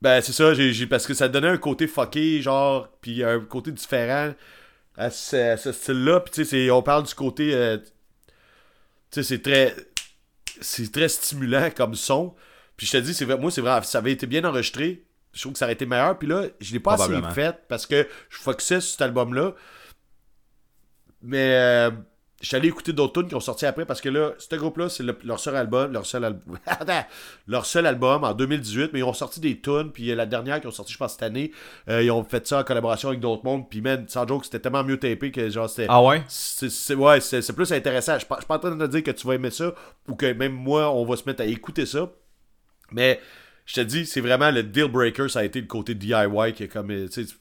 Ben, 0.00 0.22
c'est 0.22 0.32
ça, 0.32 0.54
j'ai- 0.54 0.86
parce 0.86 1.06
que 1.06 1.12
ça 1.12 1.28
donnait 1.28 1.48
un 1.48 1.58
côté 1.58 1.86
fucké, 1.86 2.40
genre, 2.40 2.88
puis 3.02 3.22
un 3.22 3.40
côté 3.40 3.70
différent 3.70 4.32
à 4.96 5.10
ce, 5.10 5.72
style-là. 5.72 6.20
Puis, 6.20 6.32
tu 6.32 6.44
sais, 6.44 6.70
on 6.70 6.82
parle 6.82 7.04
du 7.04 7.14
côté. 7.14 7.54
euh, 7.54 7.78
tu 7.78 7.84
sais, 9.10 9.22
c'est 9.22 9.42
très. 9.42 9.74
C'est 10.60 10.92
très 10.92 11.08
stimulant 11.08 11.70
comme 11.70 11.94
son. 11.94 12.34
Puis, 12.76 12.86
je 12.86 12.92
te 12.92 12.96
dis, 12.98 13.14
c'est 13.14 13.24
vrai, 13.24 13.38
moi, 13.38 13.50
c'est 13.50 13.60
vrai, 13.60 13.82
ça 13.82 13.98
avait 13.98 14.12
été 14.12 14.26
bien 14.26 14.44
enregistré. 14.44 15.04
Je 15.32 15.40
trouve 15.40 15.52
que 15.52 15.58
ça 15.58 15.66
aurait 15.66 15.74
été 15.74 15.86
meilleur. 15.86 16.18
Puis 16.18 16.28
là, 16.28 16.46
je 16.60 16.72
l'ai 16.72 16.80
pas 16.80 16.94
assez 16.94 17.34
fait 17.34 17.56
parce 17.68 17.86
que 17.86 18.08
je 18.28 18.38
focusais 18.38 18.80
sur 18.80 18.90
cet 18.92 19.02
album-là. 19.02 19.54
Mais. 21.22 21.54
euh, 21.54 21.90
je 22.40 22.46
suis 22.48 22.56
allé 22.56 22.68
écouter 22.68 22.92
d'autres 22.94 23.20
tunes 23.20 23.28
qui 23.28 23.34
ont 23.34 23.40
sorti 23.40 23.66
après 23.66 23.84
parce 23.84 24.00
que 24.00 24.08
là, 24.08 24.32
ce 24.38 24.56
groupe-là, 24.56 24.88
c'est 24.88 25.02
le- 25.02 25.16
leur 25.24 25.38
seul 25.38 25.56
album, 25.56 25.92
leur 25.92 26.06
seul 26.06 26.24
album, 26.24 26.58
leur 27.46 27.66
seul 27.66 27.86
album 27.86 28.24
en 28.24 28.32
2018, 28.34 28.90
mais 28.92 29.00
ils 29.00 29.04
ont 29.04 29.12
sorti 29.12 29.40
des 29.40 29.60
tunes, 29.60 29.90
puis 29.92 30.10
euh, 30.10 30.14
la 30.14 30.26
dernière 30.26 30.60
qui 30.60 30.66
ont 30.66 30.70
sorti, 30.70 30.92
je 30.92 30.98
pense, 30.98 31.12
cette 31.12 31.22
année, 31.22 31.52
euh, 31.88 32.02
ils 32.02 32.10
ont 32.10 32.24
fait 32.24 32.46
ça 32.46 32.60
en 32.60 32.64
collaboration 32.64 33.08
avec 33.10 33.20
d'autres 33.20 33.44
mondes, 33.44 33.68
puis 33.68 33.80
man, 33.82 34.04
sans 34.08 34.26
joke, 34.26 34.44
c'était 34.46 34.58
tellement 34.60 34.82
mieux 34.84 34.98
tapé 34.98 35.30
que 35.30 35.50
genre, 35.50 35.68
c'était. 35.68 35.86
Ah 35.90 36.02
ouais? 36.02 36.22
C'est, 36.28 36.94
ouais, 36.94 37.20
c'est, 37.20 37.42
c'est 37.42 37.52
plus 37.52 37.70
intéressant. 37.72 38.14
Je 38.14 38.20
suis 38.20 38.26
pas 38.28 38.36
je 38.36 38.40
suis 38.40 38.48
pas 38.48 38.56
en 38.56 38.58
train 38.60 38.74
de 38.74 38.86
te 38.86 38.90
dire 38.90 39.02
que 39.02 39.10
tu 39.10 39.26
vas 39.26 39.34
aimer 39.34 39.50
ça 39.50 39.74
ou 40.08 40.14
que 40.14 40.32
même 40.32 40.52
moi, 40.52 40.90
on 40.92 41.04
va 41.04 41.16
se 41.16 41.24
mettre 41.26 41.42
à 41.42 41.46
écouter 41.46 41.84
ça. 41.86 42.10
Mais 42.92 43.20
je 43.66 43.74
te 43.74 43.80
dis, 43.82 44.06
c'est 44.06 44.20
vraiment 44.20 44.50
le 44.50 44.62
deal 44.62 44.88
breaker, 44.90 45.28
ça 45.28 45.40
a 45.40 45.44
été 45.44 45.60
le 45.60 45.66
côté 45.66 45.94
DIY 45.94 46.52
qui 46.54 46.64
est 46.64 46.68
comme. 46.68 46.90
euh, 46.90 47.08
tu 47.08 47.26
sais- 47.26 47.34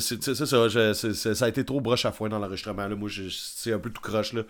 C'est 0.00 0.22
ça, 0.22 0.44
je- 0.68 1.44
a 1.44 1.48
été 1.48 1.64
trop 1.64 1.80
broche 1.80 2.04
à 2.04 2.12
foin 2.12 2.28
dans 2.28 2.38
l'enregistrement. 2.38 2.88
Moi, 2.90 3.08
je- 3.08 3.24
je- 3.24 3.28
c'est 3.38 3.72
un 3.72 3.78
peu 3.78 3.90
tout 3.90 4.00
croche. 4.02 4.32
Là. 4.32 4.42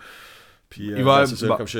Puis, 0.69 0.91
euh, 0.91 0.97
Il 0.97 1.03
va- 1.03 1.25
ça, 1.25 1.47
bon. 1.47 1.57
comme 1.57 1.67
je, 1.67 1.79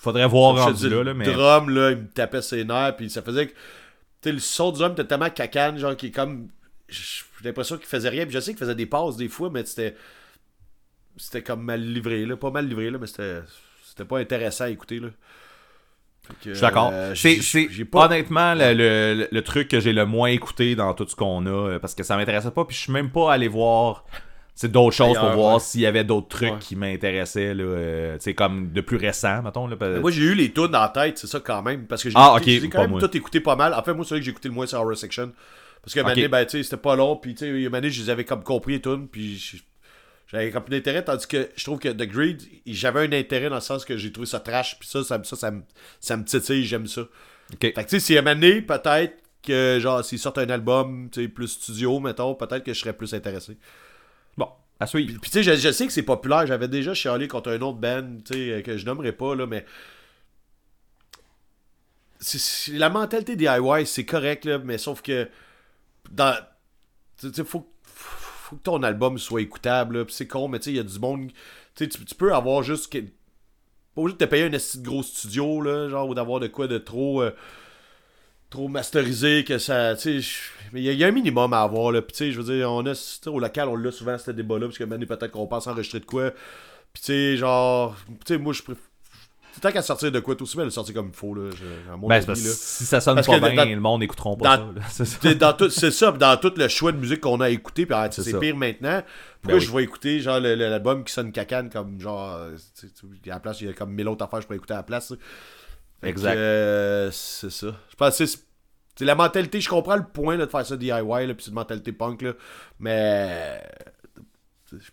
Faudrait 0.00 0.26
voir 0.26 0.54
comme 0.54 0.62
je 0.62 0.68
rendu 0.68 0.88
dis, 0.88 0.94
là, 0.94 1.04
là, 1.04 1.12
mais. 1.14 1.26
le 1.26 1.32
drum, 1.34 1.68
là, 1.70 1.90
il 1.90 1.98
me 1.98 2.06
tapait 2.08 2.40
ses 2.42 2.64
nerfs, 2.64 2.96
puis 2.96 3.10
ça 3.10 3.20
faisait 3.22 3.48
que. 3.48 3.54
Tu 4.22 4.32
le 4.32 4.38
son 4.38 4.70
du 4.72 4.78
drum 4.78 4.92
était 4.92 5.04
tellement 5.04 5.30
cacane, 5.30 5.78
genre, 5.78 5.96
qui 5.96 6.06
est 6.06 6.10
comme. 6.10 6.48
J'ai 6.88 7.24
l'impression 7.44 7.76
qu'il 7.76 7.86
faisait 7.86 8.08
rien, 8.08 8.24
puis 8.24 8.32
je 8.34 8.40
sais 8.40 8.52
qu'il 8.52 8.58
faisait 8.58 8.74
des 8.74 8.86
passes 8.86 9.16
des 9.16 9.28
fois, 9.28 9.50
mais 9.50 9.64
c'était. 9.64 9.94
C'était 11.16 11.42
comme 11.42 11.62
mal 11.62 11.82
livré, 11.82 12.24
là. 12.24 12.36
Pas 12.36 12.50
mal 12.50 12.66
livré, 12.66 12.90
là, 12.90 12.98
mais 12.98 13.06
c'était. 13.06 13.40
C'était 13.84 14.04
pas 14.04 14.18
intéressant 14.18 14.64
à 14.64 14.70
écouter, 14.70 15.00
là. 15.00 15.08
Que, 16.44 16.50
Je 16.50 16.54
suis 16.54 16.60
d'accord. 16.62 16.90
euh, 16.92 17.14
c'est, 17.16 17.40
c'est 17.42 17.84
pas. 17.86 18.06
honnêtement 18.06 18.54
le, 18.54 18.72
le- 18.74 19.28
le 19.30 19.42
truc 19.42 19.66
que 19.68 19.80
j'ai 19.80 19.92
le 19.92 20.06
moins 20.06 20.28
écouté 20.28 20.76
dans 20.76 20.94
tout 20.94 21.06
ce 21.08 21.16
qu'on 21.16 21.44
a, 21.46 21.50
euh, 21.50 21.78
parce 21.80 21.94
que 21.94 22.02
ça 22.04 22.16
m'intéressait 22.16 22.52
pas, 22.52 22.64
puis 22.64 22.76
je 22.76 22.82
suis 22.82 22.92
même 22.92 23.10
pas 23.10 23.32
allé 23.32 23.48
voir 23.48 24.04
c'est 24.54 24.70
d'autres 24.70 24.94
choses 24.94 25.16
pour 25.18 25.30
voir 25.30 25.54
ouais. 25.54 25.60
s'il 25.60 25.80
y 25.80 25.86
avait 25.86 26.04
d'autres 26.04 26.28
trucs 26.28 26.50
Ouais. 26.52 26.58
qui 26.60 26.76
m'intéressaient, 26.76 27.54
là, 27.54 27.64
euh, 27.64 28.18
comme 28.36 28.70
de 28.72 28.80
plus 28.82 28.98
récent, 28.98 29.42
mettons. 29.42 29.66
Là, 29.66 29.76
Moi, 30.00 30.10
j'ai 30.10 30.22
eu 30.22 30.34
les 30.34 30.52
tunes 30.52 30.76
en 30.76 30.88
tête, 30.88 31.16
c'est 31.18 31.26
ça 31.26 31.40
quand 31.40 31.62
même. 31.62 31.86
Parce 31.86 32.02
que 32.02 32.10
j'ai 32.10 32.16
Ah, 32.18 32.34
écouté- 32.36 32.56
ok, 32.56 32.62
j'ai 32.62 32.68
pas 32.68 32.76
quand 32.76 32.82
même 32.82 32.90
moi. 32.90 33.00
tout 33.00 33.16
écouté 33.16 33.40
pas 33.40 33.56
mal. 33.56 33.72
En 33.72 33.82
fait, 33.82 33.94
moi, 33.94 34.04
c'est 34.04 34.10
vrai 34.14 34.18
que 34.20 34.24
j'ai 34.26 34.30
écouté 34.32 34.48
le 34.48 34.54
moins 34.54 34.66
sur 34.66 34.78
Horror 34.78 34.96
Section. 34.96 35.32
Parce 35.82 35.94
que, 35.94 36.00
Ok. 36.00 36.08
okay. 36.10 36.28
ben, 36.28 36.44
tu 36.44 36.50
sais, 36.58 36.62
c'était 36.62 36.76
pas 36.76 36.94
long. 36.94 37.16
Puis, 37.16 37.34
tu 37.34 37.46
sais, 37.46 37.90
je 37.90 38.02
les 38.02 38.10
avais 38.10 38.24
comme 38.24 38.42
compris 38.42 38.74
les 38.74 38.80
tunes. 38.82 39.08
Puis, 39.08 39.38
je- 39.38 39.56
j'avais 40.30 40.50
comme 40.50 40.64
plus 40.64 40.70
d'intérêt. 40.76 41.04
Tandis 41.04 41.26
que 41.26 41.50
je 41.56 41.64
trouve 41.64 41.78
que 41.78 41.88
The 41.88 42.02
Greed, 42.06 42.42
j'avais 42.66 43.00
un 43.00 43.12
intérêt 43.12 43.48
dans 43.48 43.56
le 43.56 43.60
sens 43.60 43.84
que 43.84 43.96
j'ai 43.96 44.12
trouvé 44.12 44.26
ça 44.26 44.40
trash. 44.40 44.78
Puis 44.78 44.88
ça, 44.88 45.02
ça, 45.04 45.18
me- 45.18 45.24
ça, 45.24 45.36
ça, 45.36 45.50
me, 45.50 45.62
ça 46.00 46.16
me 46.16 46.24
titille, 46.24 46.64
j'aime 46.64 46.86
ça. 46.86 47.02
Ok. 47.02 47.60
Fait 47.60 47.72
que, 47.72 47.80
tu 47.82 47.88
sais, 47.88 48.00
si 48.00 48.16
à 48.16 48.20
une 48.20 48.28
année, 48.28 48.62
peut-être 48.62 49.14
que, 49.42 49.78
genre, 49.80 50.04
s'ils 50.04 50.18
sortent 50.18 50.38
un 50.38 50.50
album, 50.50 51.08
tu 51.10 51.22
sais, 51.22 51.28
plus 51.28 51.48
studio, 51.48 51.98
mettons, 51.98 52.34
peut-être 52.34 52.62
que 52.64 52.72
je 52.72 52.78
serais 52.78 52.92
plus 52.92 53.12
intéressé. 53.14 53.56
Bon, 54.36 54.48
à 54.78 54.86
suivre. 54.86 55.08
Puis, 55.12 55.18
puis, 55.20 55.30
tu 55.30 55.42
sais, 55.42 55.56
je, 55.56 55.60
je 55.60 55.72
sais 55.72 55.86
que 55.86 55.92
c'est 55.92 56.02
populaire. 56.02 56.46
J'avais 56.46 56.68
déjà 56.68 56.94
chialé 56.94 57.28
contre 57.28 57.50
un 57.50 57.60
autre 57.62 57.78
band, 57.78 58.18
tu 58.24 58.34
sais, 58.34 58.50
euh, 58.52 58.62
que 58.62 58.76
je 58.76 58.86
nommerai 58.86 59.12
pas, 59.12 59.34
là, 59.34 59.46
mais. 59.46 59.64
la 62.68 62.90
mentalité 62.90 63.36
DIY, 63.36 63.86
c'est 63.86 64.04
correct, 64.04 64.44
là, 64.44 64.58
mais 64.58 64.78
sauf 64.78 65.02
que. 65.02 65.28
Dans. 66.10 66.36
Tu 67.18 67.32
sais, 67.32 67.44
faut, 67.44 67.70
faut 68.50 68.56
que 68.56 68.62
ton 68.62 68.82
album 68.82 69.18
soit 69.18 69.42
écoutable, 69.42 70.04
c'est 70.10 70.26
con, 70.26 70.48
mais 70.48 70.58
tu 70.58 70.64
sais, 70.66 70.70
il 70.72 70.76
y 70.76 70.80
a 70.80 70.82
du 70.82 70.98
monde. 70.98 71.30
Tu 71.74 71.88
tu 71.88 72.14
peux 72.16 72.34
avoir 72.34 72.62
juste. 72.62 72.92
Pas 72.92 74.02
obligé 74.02 74.18
de 74.18 74.24
te 74.24 74.30
payer 74.30 74.44
un 74.44 74.52
esti 74.52 74.78
de 74.78 74.84
gros 74.86 75.02
studio, 75.02 75.60
là, 75.62 75.88
genre, 75.88 76.08
ou 76.08 76.14
d'avoir 76.14 76.40
de 76.40 76.46
quoi 76.48 76.66
de 76.68 76.78
trop. 76.78 77.22
euh, 77.22 77.32
trop 78.50 78.68
masterisé 78.68 79.44
que 79.44 79.58
ça 79.58 79.96
sais 79.96 80.20
mais 80.72 80.82
il 80.82 80.92
y, 80.92 81.04
a- 81.04 81.06
un 81.06 81.12
minimum 81.12 81.52
à 81.52 81.62
avoir 81.62 81.92
là 81.92 82.02
puis 82.02 82.32
je 82.32 82.40
veux 82.40 82.52
dire 82.56 82.70
on 82.70 82.84
a 82.86 83.20
au 83.26 83.38
local 83.38 83.68
on 83.68 83.76
l'a 83.76 83.92
souvent 83.92 84.18
ce 84.18 84.32
débat 84.32 84.58
là 84.58 84.66
parce 84.66 84.78
que 84.78 84.84
maintenant 84.84 85.06
peut-être 85.06 85.30
qu'on 85.30 85.46
pense 85.46 85.66
enregistrer 85.68 86.00
de 86.00 86.04
quoi 86.04 86.32
puis 86.92 87.00
tu 87.02 87.02
sais 87.02 87.36
genre 87.36 87.96
tu 88.26 88.34
sais 88.34 88.38
moi 88.38 88.52
je 88.52 88.62
préfère 88.62 88.89
tant 89.60 89.72
qu'à 89.72 89.82
sortir 89.82 90.12
de 90.12 90.20
quoi 90.20 90.36
tout 90.36 90.44
aussi 90.44 90.56
bien 90.56 90.64
le 90.64 90.70
sortir 90.70 90.94
comme 90.94 91.08
il 91.08 91.14
faut 91.16 91.34
là 91.34 91.50
je- 91.50 91.92
à 91.92 91.96
mon 91.96 92.08
Ben, 92.08 92.16
avis, 92.16 92.40
c'est 92.40 92.48
là. 92.48 92.54
si 92.54 92.84
ça 92.86 93.00
sonne 93.00 93.16
Parce 93.16 93.26
pas 93.26 93.38
bien, 93.40 93.54
dans- 93.54 93.64
le 93.70 93.80
monde 93.80 94.00
n'écouteront 94.00 94.36
pas 94.36 94.56
dans- 94.58 94.74
ça. 94.88 95.04
C'est 95.04 95.04
ça. 95.06 95.34
Dans 95.34 95.52
tout 95.54 95.70
c'est 95.70 95.90
ça 95.90 96.10
puis 96.12 96.18
dans 96.18 96.36
tout 96.36 96.52
le 96.56 96.68
choix 96.68 96.92
de 96.92 96.98
musique 96.98 97.20
qu'on 97.20 97.40
a 97.40 97.50
écouté 97.50 97.86
puis 97.86 97.96
C'est 98.10 98.22
c'est 98.22 98.38
pire 98.38 98.56
maintenant 98.56 99.02
pourquoi 99.42 99.58
Ben 99.58 99.60
oui. 99.60 99.66
je 99.66 99.72
vais 99.76 99.82
écouter 99.84 100.20
genre 100.20 100.38
l'album 100.40 101.02
qui 101.04 101.12
sonne 101.12 101.32
cacane 101.32 101.70
comme 101.70 102.00
genre 102.00 102.30
à 102.30 102.48
la 103.26 103.40
place 103.40 103.60
il 103.60 103.66
y 103.66 103.70
a 103.70 103.72
comme 103.72 103.92
mille 103.92 104.08
autres 104.08 104.24
affaires 104.24 104.38
que 104.40 104.44
je 104.44 104.48
peux 104.48 104.54
écouter 104.56 104.74
à 104.74 104.78
la 104.78 104.82
place 104.82 105.12
Exact. 106.02 106.34
euh, 106.36 107.10
c'est 107.12 107.50
ça. 107.50 107.66
Je 107.90 107.96
pense 107.96 108.16
que 108.18 108.26
c'est. 108.26 108.38
C'est 108.96 109.04
la 109.06 109.14
mentalité, 109.14 109.60
je 109.62 109.68
comprends 109.68 109.96
le 109.96 110.02
point 110.04 110.36
là, 110.36 110.44
de 110.44 110.50
faire 110.50 110.66
ça 110.66 110.76
DIY, 110.76 111.00
puis 111.34 111.36
c'est 111.44 111.48
une 111.48 111.54
mentalité 111.54 111.92
punk, 111.92 112.20
là, 112.20 112.32
mais. 112.78 113.62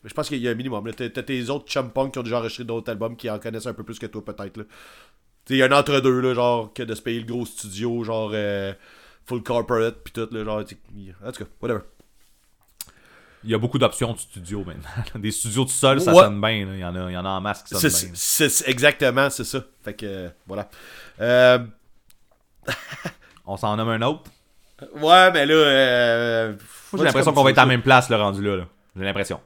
Je 0.03 0.13
pense 0.13 0.27
qu'il 0.27 0.39
y 0.39 0.47
a 0.47 0.51
un 0.51 0.55
minimum. 0.55 0.89
T'as 0.93 1.09
tes 1.09 1.49
autres 1.49 1.65
chum 1.67 1.91
punk 1.91 2.13
qui 2.13 2.19
ont 2.19 2.23
déjà 2.23 2.39
enregistré 2.39 2.63
d'autres 2.63 2.89
albums 2.91 3.15
qui 3.15 3.29
en 3.29 3.37
connaissent 3.39 3.67
un 3.67 3.73
peu 3.73 3.83
plus 3.83 3.99
que 3.99 4.05
toi, 4.07 4.23
peut-être. 4.25 4.65
Il 5.49 5.57
y 5.57 5.63
a 5.63 5.65
un 5.65 5.71
entre-deux, 5.71 6.19
là, 6.21 6.33
genre, 6.33 6.73
que 6.73 6.83
de 6.83 6.93
se 6.95 7.01
payer 7.01 7.19
le 7.19 7.25
gros 7.25 7.45
studio, 7.45 8.03
genre, 8.03 8.31
euh, 8.33 8.73
full 9.25 9.43
corporate, 9.43 9.95
puis 10.03 10.11
tout, 10.13 10.27
là, 10.31 10.43
genre, 10.43 10.59
en 10.59 10.63
tout 11.31 11.43
cas, 11.43 11.49
whatever. 11.61 11.81
Il 13.43 13.51
y 13.51 13.53
a 13.53 13.57
beaucoup 13.57 13.77
d'options 13.77 14.13
de 14.13 14.17
studio 14.17 14.63
maintenant. 14.65 15.03
Des 15.21 15.31
studios 15.31 15.63
tout 15.63 15.69
seul, 15.69 16.01
ça 16.01 16.11
Ouais. 16.13 16.23
sonne 16.23 16.41
bien. 16.41 16.65
là. 16.65 16.73
Il 16.73 16.79
y, 16.79 16.83
en 16.83 16.95
a, 16.95 17.09
il 17.11 17.13
y 17.13 17.17
en 17.17 17.23
a 17.25 17.29
en 17.29 17.39
masse 17.41 17.63
qui 17.63 17.75
sonnent 17.75 17.89
bien. 18.09 18.11
c'est- 18.15 18.67
exactement, 18.67 19.29
c'est 19.29 19.43
ça. 19.43 19.63
Fait 19.83 19.93
que, 19.93 20.05
euh, 20.05 20.29
voilà. 20.47 20.69
Euh, 21.21 21.59
On 23.45 23.55
s'en 23.55 23.75
nomme 23.77 23.89
un 23.89 24.01
autre? 24.01 24.23
ouais, 24.95 25.31
mais 25.31 25.45
là. 25.45 25.53
Euh, 25.53 26.53
j'ai 26.97 27.03
l'impression 27.03 27.31
qu'on 27.33 27.43
va 27.43 27.51
être 27.51 27.57
à 27.59 27.61
la 27.61 27.67
même 27.67 27.81
place, 27.81 28.09
le 28.09 28.15
rendu 28.17 28.41
là. 28.43 28.57
là. 28.57 28.67
J'ai 28.97 29.03
l'impression. 29.03 29.39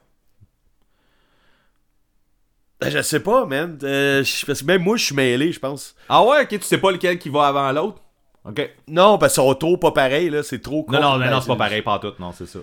Ben, 2.84 2.90
Je 2.90 3.02
sais 3.02 3.20
pas, 3.20 3.46
man. 3.46 3.78
Euh, 3.82 4.22
je- 4.24 4.44
parce 4.46 4.60
que 4.62 4.66
même 4.66 4.82
moi, 4.82 4.96
je 4.96 5.04
suis 5.04 5.14
mêlé, 5.14 5.52
je 5.52 5.58
pense. 5.60 5.94
Ah 6.08 6.22
ouais, 6.24 6.42
ok, 6.42 6.48
tu 6.48 6.62
sais 6.62 6.78
pas 6.78 6.90
lequel 6.92 7.18
qui 7.18 7.28
va 7.28 7.46
avant 7.46 7.70
l'autre? 7.72 7.98
Ok. 8.44 8.70
Non, 8.88 9.18
parce 9.18 9.34
qu'ils 9.34 9.42
sont 9.42 9.54
trop 9.54 9.76
pas 9.76 9.92
pareils, 9.92 10.28
là. 10.30 10.42
C'est 10.42 10.60
trop 10.60 10.84
Non, 10.90 11.00
non, 11.00 11.16
mais 11.18 11.26
non, 11.26 11.32
Ben, 11.36 11.40
c'est 11.42 11.46
pas 11.48 11.56
pareil, 11.56 11.82
pas 11.82 11.98
tout, 11.98 12.12
non, 12.18 12.32
c'est 12.32 12.46
ça. 12.46 12.58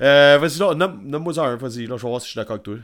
Euh, 0.00 0.38
vas-y, 0.40 0.58
là, 0.58 0.74
nomme- 0.74 1.00
nomme-moi 1.04 1.38
un, 1.40 1.56
vas-y. 1.56 1.86
Là, 1.86 1.96
je 1.96 2.02
vais 2.02 2.08
voir 2.08 2.20
si 2.20 2.26
je 2.28 2.30
suis 2.32 2.38
d'accord 2.38 2.52
avec 2.54 2.62
toi. 2.62 2.74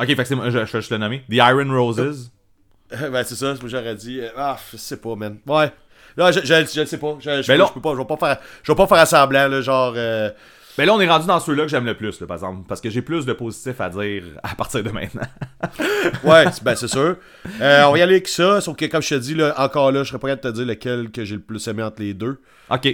Ok, 0.00 0.06
fait 0.08 0.16
que 0.16 0.24
c'est 0.24 0.34
moi, 0.34 0.50
je, 0.50 0.64
je, 0.64 0.80
je 0.80 0.90
le 0.94 0.98
nommer. 0.98 1.20
The 1.30 1.34
Iron 1.34 1.70
Roses. 1.70 2.30
ben, 2.90 3.22
c'est 3.24 3.34
ça, 3.34 3.54
j'aurais 3.64 3.94
dit. 3.94 4.20
Euh, 4.20 4.28
Ah, 4.36 4.56
je 4.72 4.76
sais 4.76 4.96
pas, 4.96 5.14
man. 5.14 5.38
Ouais. 5.46 5.70
Là, 6.16 6.32
je, 6.32 6.40
je, 6.40 6.46
je 6.46 6.80
le 6.80 6.86
sais 6.86 6.98
pas. 6.98 7.16
Je, 7.20 7.42
je, 7.42 7.46
Ben 7.48 7.58
là- 7.58 7.66
je 7.68 7.72
peux 7.74 7.80
pas. 7.80 7.92
Je 7.92 7.98
vais 7.98 8.04
pas 8.04 8.16
faire. 8.16 8.38
Je 8.62 8.72
vais 8.72 8.76
pas 8.76 8.86
faire 8.88 9.06
semblant, 9.06 9.46
là, 9.48 9.60
genre. 9.60 9.92
euh, 9.96 10.30
Mais 10.78 10.86
là, 10.86 10.94
on 10.94 11.00
est 11.00 11.08
rendu 11.08 11.26
dans 11.26 11.40
ceux-là 11.40 11.64
que 11.64 11.68
j'aime 11.68 11.84
le 11.84 11.96
plus, 11.96 12.20
là, 12.20 12.26
par 12.26 12.36
exemple. 12.36 12.60
Parce 12.68 12.80
que 12.80 12.88
j'ai 12.88 13.02
plus 13.02 13.26
de 13.26 13.32
positifs 13.32 13.80
à 13.80 13.88
dire 13.90 14.22
à 14.42 14.54
partir 14.54 14.82
de 14.82 14.90
maintenant. 14.90 15.26
Ouais, 16.24 16.44
ben, 16.62 16.74
c'est 16.76 16.88
sûr. 16.88 17.16
Euh, 17.60 17.84
on 17.84 17.92
va 17.92 17.98
y 17.98 18.02
aller 18.02 18.14
avec 18.14 18.28
ça. 18.28 18.60
Sauf 18.60 18.76
que, 18.76 18.84
comme 18.86 19.02
je 19.02 19.08
te 19.10 19.14
dis, 19.16 19.34
là, 19.34 19.52
encore 19.58 19.90
là, 19.92 20.04
je 20.04 20.08
serais 20.08 20.18
prêt 20.20 20.30
à 20.30 20.36
te 20.36 20.48
dire 20.48 20.64
lequel 20.64 21.10
que 21.10 21.24
j'ai 21.24 21.34
le 21.34 21.40
plus 21.42 21.66
aimé 21.68 21.82
entre 21.82 22.00
les 22.00 22.14
deux. 22.14 22.40
ok. 22.70 22.88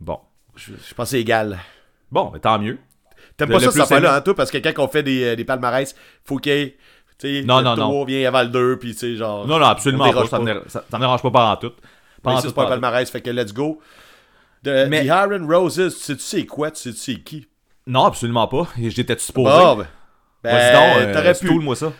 Bon. 0.00 0.20
Je, 0.54 0.72
je 0.86 0.94
pense 0.94 1.06
que 1.06 1.10
c'est 1.12 1.20
égal. 1.20 1.58
Bon, 2.12 2.30
mais 2.32 2.38
tant 2.40 2.58
mieux. 2.58 2.78
T'aimes 3.36 3.50
pas 3.50 3.60
ça, 3.60 3.70
plus 3.70 3.80
affaire-là, 3.80 4.08
aimé? 4.10 4.16
hein, 4.18 4.20
toi? 4.20 4.34
Parce 4.34 4.50
que 4.50 4.58
quand 4.58 4.72
on 4.82 4.88
fait 4.88 5.02
des, 5.02 5.24
euh, 5.24 5.36
des 5.36 5.44
palmarès, 5.44 5.94
faut 6.24 6.36
qu'il 6.36 6.52
y 6.52 6.56
ait. 6.56 6.76
Tu 7.18 7.40
sais, 7.40 7.44
Non, 7.46 7.58
le 7.58 7.64
non, 7.64 7.76
non. 7.76 8.04
vient 8.04 8.28
avant 8.28 8.42
le 8.42 8.48
2, 8.48 8.78
puis 8.78 8.92
tu 8.92 8.98
sais, 8.98 9.16
genre. 9.16 9.46
Non, 9.46 9.58
non, 9.58 9.66
absolument 9.66 10.04
pas. 10.04 10.10
déroge 10.10 10.28
Ça 10.28 10.38
me, 10.38 10.44
dérange, 10.44 10.62
ça, 10.68 10.84
ça 10.90 10.96
me 10.98 11.02
dérange 11.02 11.22
pas 11.22 11.30
par 11.30 11.50
en 11.50 11.56
tout. 11.56 11.70
Pas 12.22 12.30
Mais 12.30 12.32
en 12.32 12.36
ça, 12.36 12.42
tout, 12.42 12.48
c'est 12.48 12.54
pas 12.54 12.62
un 12.62 12.64
pas 12.66 12.70
palmarès, 12.72 13.10
fait 13.10 13.20
que 13.20 13.30
let's 13.30 13.52
go. 13.54 13.80
The, 14.64 14.86
Mais- 14.88 15.02
The 15.02 15.06
Iron 15.06 15.46
Roses, 15.46 15.74
tu 15.76 15.90
sais-tu 15.90 16.20
c'est 16.22 16.46
quoi? 16.46 16.70
Tu 16.70 16.82
sais-tu 16.82 16.96
c'est 16.98 17.20
qui? 17.20 17.48
Non, 17.86 18.04
absolument 18.04 18.48
pas. 18.48 18.68
J'étais 18.78 19.16
supposé. 19.18 19.48
Bon, 19.50 19.76
ben. 19.76 19.86
Ben, 20.44 20.54
euh, 20.54 21.12
t'aurais 21.14 21.34
pu. 21.34 21.46
stoule-moi 21.46 21.74
ça. 21.74 21.92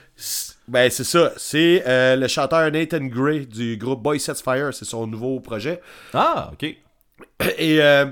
Ben, 0.69 0.91
c'est 0.91 1.05
ça. 1.05 1.33
C'est 1.37 1.83
euh, 1.87 2.15
le 2.15 2.29
chanteur 2.29 2.71
Nathan 2.71 3.01
Gray 3.05 3.47
du 3.47 3.77
groupe 3.77 4.03
Boy 4.03 4.21
Sets 4.21 4.43
Fire. 4.45 4.73
C'est 4.73 4.85
son 4.85 5.07
nouveau 5.07 5.41
projet. 5.41 5.81
Ah, 6.15 6.51
ok. 6.53 6.63
Et 7.59 7.83
euh, 7.83 8.07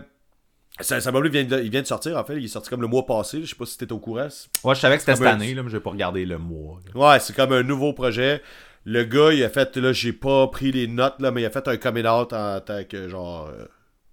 Ça, 0.81 1.01
ça 1.01 1.11
vient 1.13 1.21
de, 1.45 1.63
il 1.63 1.71
vient 1.71 1.81
de 1.83 1.87
sortir, 1.87 2.17
en 2.17 2.25
fait. 2.25 2.37
Il 2.39 2.45
est 2.45 2.49
sorti 2.49 2.69
comme 2.71 2.81
le 2.83 2.89
mois 2.89 3.07
passé. 3.07 3.41
Je 3.43 3.47
sais 3.51 3.55
pas 3.55 3.67
si 3.67 3.79
t'étais 3.79 3.93
au 3.93 3.99
courant. 4.01 4.27
Ouais, 4.65 4.75
je 4.75 4.81
savais 4.81 4.97
que 4.97 5.01
c'était 5.03 5.15
cette 5.17 5.27
un- 5.27 5.35
année, 5.35 5.55
là, 5.55 5.63
mais 5.63 5.71
j'ai 5.71 5.81
pas 5.81 5.91
regardé 5.91 6.25
le 6.27 6.39
mois. 6.39 6.81
là. 6.93 7.01
Ouais, 7.13 7.21
c'est 7.21 7.35
comme 7.37 7.53
un 7.53 7.63
nouveau 7.63 7.93
projet. 7.93 8.43
Le 8.85 9.05
gars, 9.05 9.33
il 9.33 9.43
a 9.45 9.49
fait, 9.49 9.77
là, 9.77 9.93
j'ai 9.93 10.13
pas 10.13 10.47
pris 10.49 10.73
les 10.73 10.87
notes, 10.89 11.17
là, 11.21 11.31
mais 11.31 11.43
il 11.43 11.47
a 11.47 11.51
fait 11.51 11.67
un 11.69 11.77
coming 11.77 12.07
out 12.07 12.33
en 12.33 12.61
tant 12.61 12.83
que, 12.85 13.09
genre, 13.09 13.49
euh, 13.49 13.65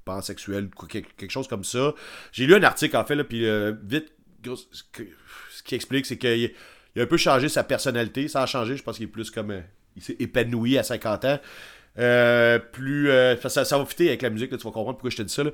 pansexuel, 0.04 0.70
quelque, 0.90 1.30
chose 1.30 1.48
comme 1.48 1.64
ça. 1.64 1.94
J'ai 2.32 2.46
lu 2.46 2.56
un 2.56 2.64
article, 2.64 2.96
en 2.98 3.06
fait, 3.06 3.16
là, 3.16 3.24
puis 3.24 3.46
euh, 3.46 3.74
vite, 3.84 4.14
ce, 4.46 4.84
qui 5.64 5.76
explique, 5.76 6.06
c'est 6.06 6.18
qu'il 6.18 6.52
il 6.96 7.02
a 7.02 7.04
un 7.04 7.08
peu 7.08 7.18
changé 7.18 7.50
sa 7.50 7.64
personnalité. 7.64 8.28
Ça 8.28 8.44
a 8.44 8.46
changé, 8.46 8.78
je 8.78 8.84
pense 8.84 8.98
qu'il 8.98 9.06
est 9.06 9.12
plus 9.12 9.32
comme, 9.32 9.52
euh, 9.52 9.62
il 9.96 10.04
s'est 10.04 10.16
épanoui 10.20 10.78
à 10.78 10.84
50 10.84 11.26
ans. 11.26 11.40
Euh, 12.00 12.60
plus, 12.60 13.10
ça, 13.48 13.66
ça 13.66 13.78
va 13.78 13.86
fitter 13.86 14.08
avec 14.08 14.22
la 14.22 14.30
musique, 14.30 14.52
là, 14.52 14.58
tu 14.58 14.64
vas 14.64 14.72
comprendre 14.72 14.98
pourquoi 14.98 15.12
je 15.12 15.18
te 15.18 15.24
dis 15.24 15.34
ça, 15.34 15.44
là. 15.44 15.52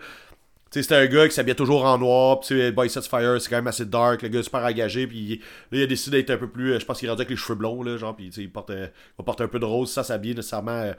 C'était 0.72 0.96
un 0.96 1.08
gars 1.08 1.28
qui 1.28 1.34
s'habillait 1.34 1.56
toujours 1.56 1.84
en 1.84 1.98
noir, 1.98 2.44
sais, 2.44 2.72
Boy 2.72 2.92
Sets 2.92 3.10
Fire, 3.10 3.42
c'est 3.42 3.50
quand 3.50 3.56
même 3.56 3.66
assez 3.66 3.86
dark, 3.88 4.22
le 4.22 4.30
gars 4.30 4.40
est 4.40 4.44
super 4.44 4.64
engagé, 4.64 5.08
puis 5.08 5.42
là, 5.72 5.80
il 5.80 5.82
a 5.82 5.88
décidé 5.88 6.18
d'être 6.18 6.30
un 6.30 6.38
peu 6.38 6.48
plus, 6.48 6.80
je 6.80 6.86
pense 6.86 7.00
qu'il 7.00 7.08
est 7.08 7.10
rendu 7.10 7.22
avec 7.22 7.32
les 7.32 7.36
cheveux 7.36 7.56
blonds, 7.56 7.82
là, 7.82 7.98
genre, 7.98 8.16
sais, 8.32 8.42
il 8.44 8.52
porte, 8.52 8.70
il 8.70 8.92
va 9.18 9.24
porter 9.26 9.44
un 9.44 9.48
peu 9.48 9.58
de 9.58 9.66
rose, 9.66 9.92
ça 9.92 10.04
s'habille 10.04 10.36
nécessairement 10.36 10.94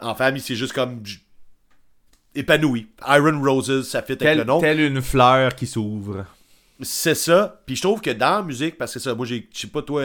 en 0.00 0.14
femme, 0.14 0.36
il 0.36 0.40
s'est 0.40 0.54
juste 0.54 0.72
comme 0.72 1.02
épanoui. 2.34 2.88
Iron 3.08 3.40
Roses, 3.42 3.88
ça 3.88 4.02
fit 4.02 4.12
avec 4.12 4.38
le 4.38 4.44
nom. 4.44 4.60
telle 4.60 4.80
une 4.80 5.02
fleur 5.02 5.54
qui 5.54 5.66
s'ouvre. 5.66 6.24
C'est 6.82 7.14
ça. 7.14 7.60
Puis 7.66 7.76
je 7.76 7.82
trouve 7.82 8.00
que 8.00 8.08
dans 8.10 8.36
la 8.36 8.42
musique, 8.42 8.78
parce 8.78 8.94
que 8.94 9.00
ça, 9.00 9.14
moi 9.14 9.26
j'ai, 9.26 9.46
je 9.52 9.58
sais 9.60 9.66
pas 9.66 9.82
toi, 9.82 10.02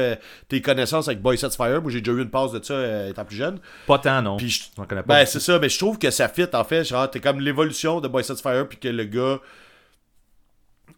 tes 0.50 0.62
connaissances 0.62 1.08
avec 1.08 1.22
Boy 1.22 1.38
Sets 1.38 1.52
Fire, 1.56 1.82
moi 1.82 1.90
j'ai 1.90 2.02
déjà 2.02 2.12
eu 2.18 2.22
une 2.22 2.30
passe 2.30 2.52
de 2.52 2.62
ça 2.62 2.74
euh, 2.74 3.10
étant 3.10 3.24
plus 3.24 3.38
jeune. 3.38 3.60
Pas 3.88 3.98
tant, 4.00 4.22
non. 4.22 4.36
Puis 4.36 4.50
je- 4.50 4.82
connais 4.84 5.02
pas. 5.02 5.20
Ben 5.20 5.26
c'est 5.26 5.40
ça, 5.40 5.58
mais 5.58 5.70
je 5.70 5.78
trouve 5.80 5.98
que 5.98 6.12
ça 6.12 6.28
fit 6.28 6.48
en 6.54 6.64
fait, 6.66 6.84
genre 6.84 7.10
t'es 7.10 7.22
comme 7.22 7.40
l'évolution 7.40 8.02
de 8.02 8.10
Boy 8.10 8.26
Sets 8.26 8.42
Fire, 8.42 8.68
puis 8.68 8.78
que 8.78 8.90
le 8.90 9.06
gars, 9.06 9.40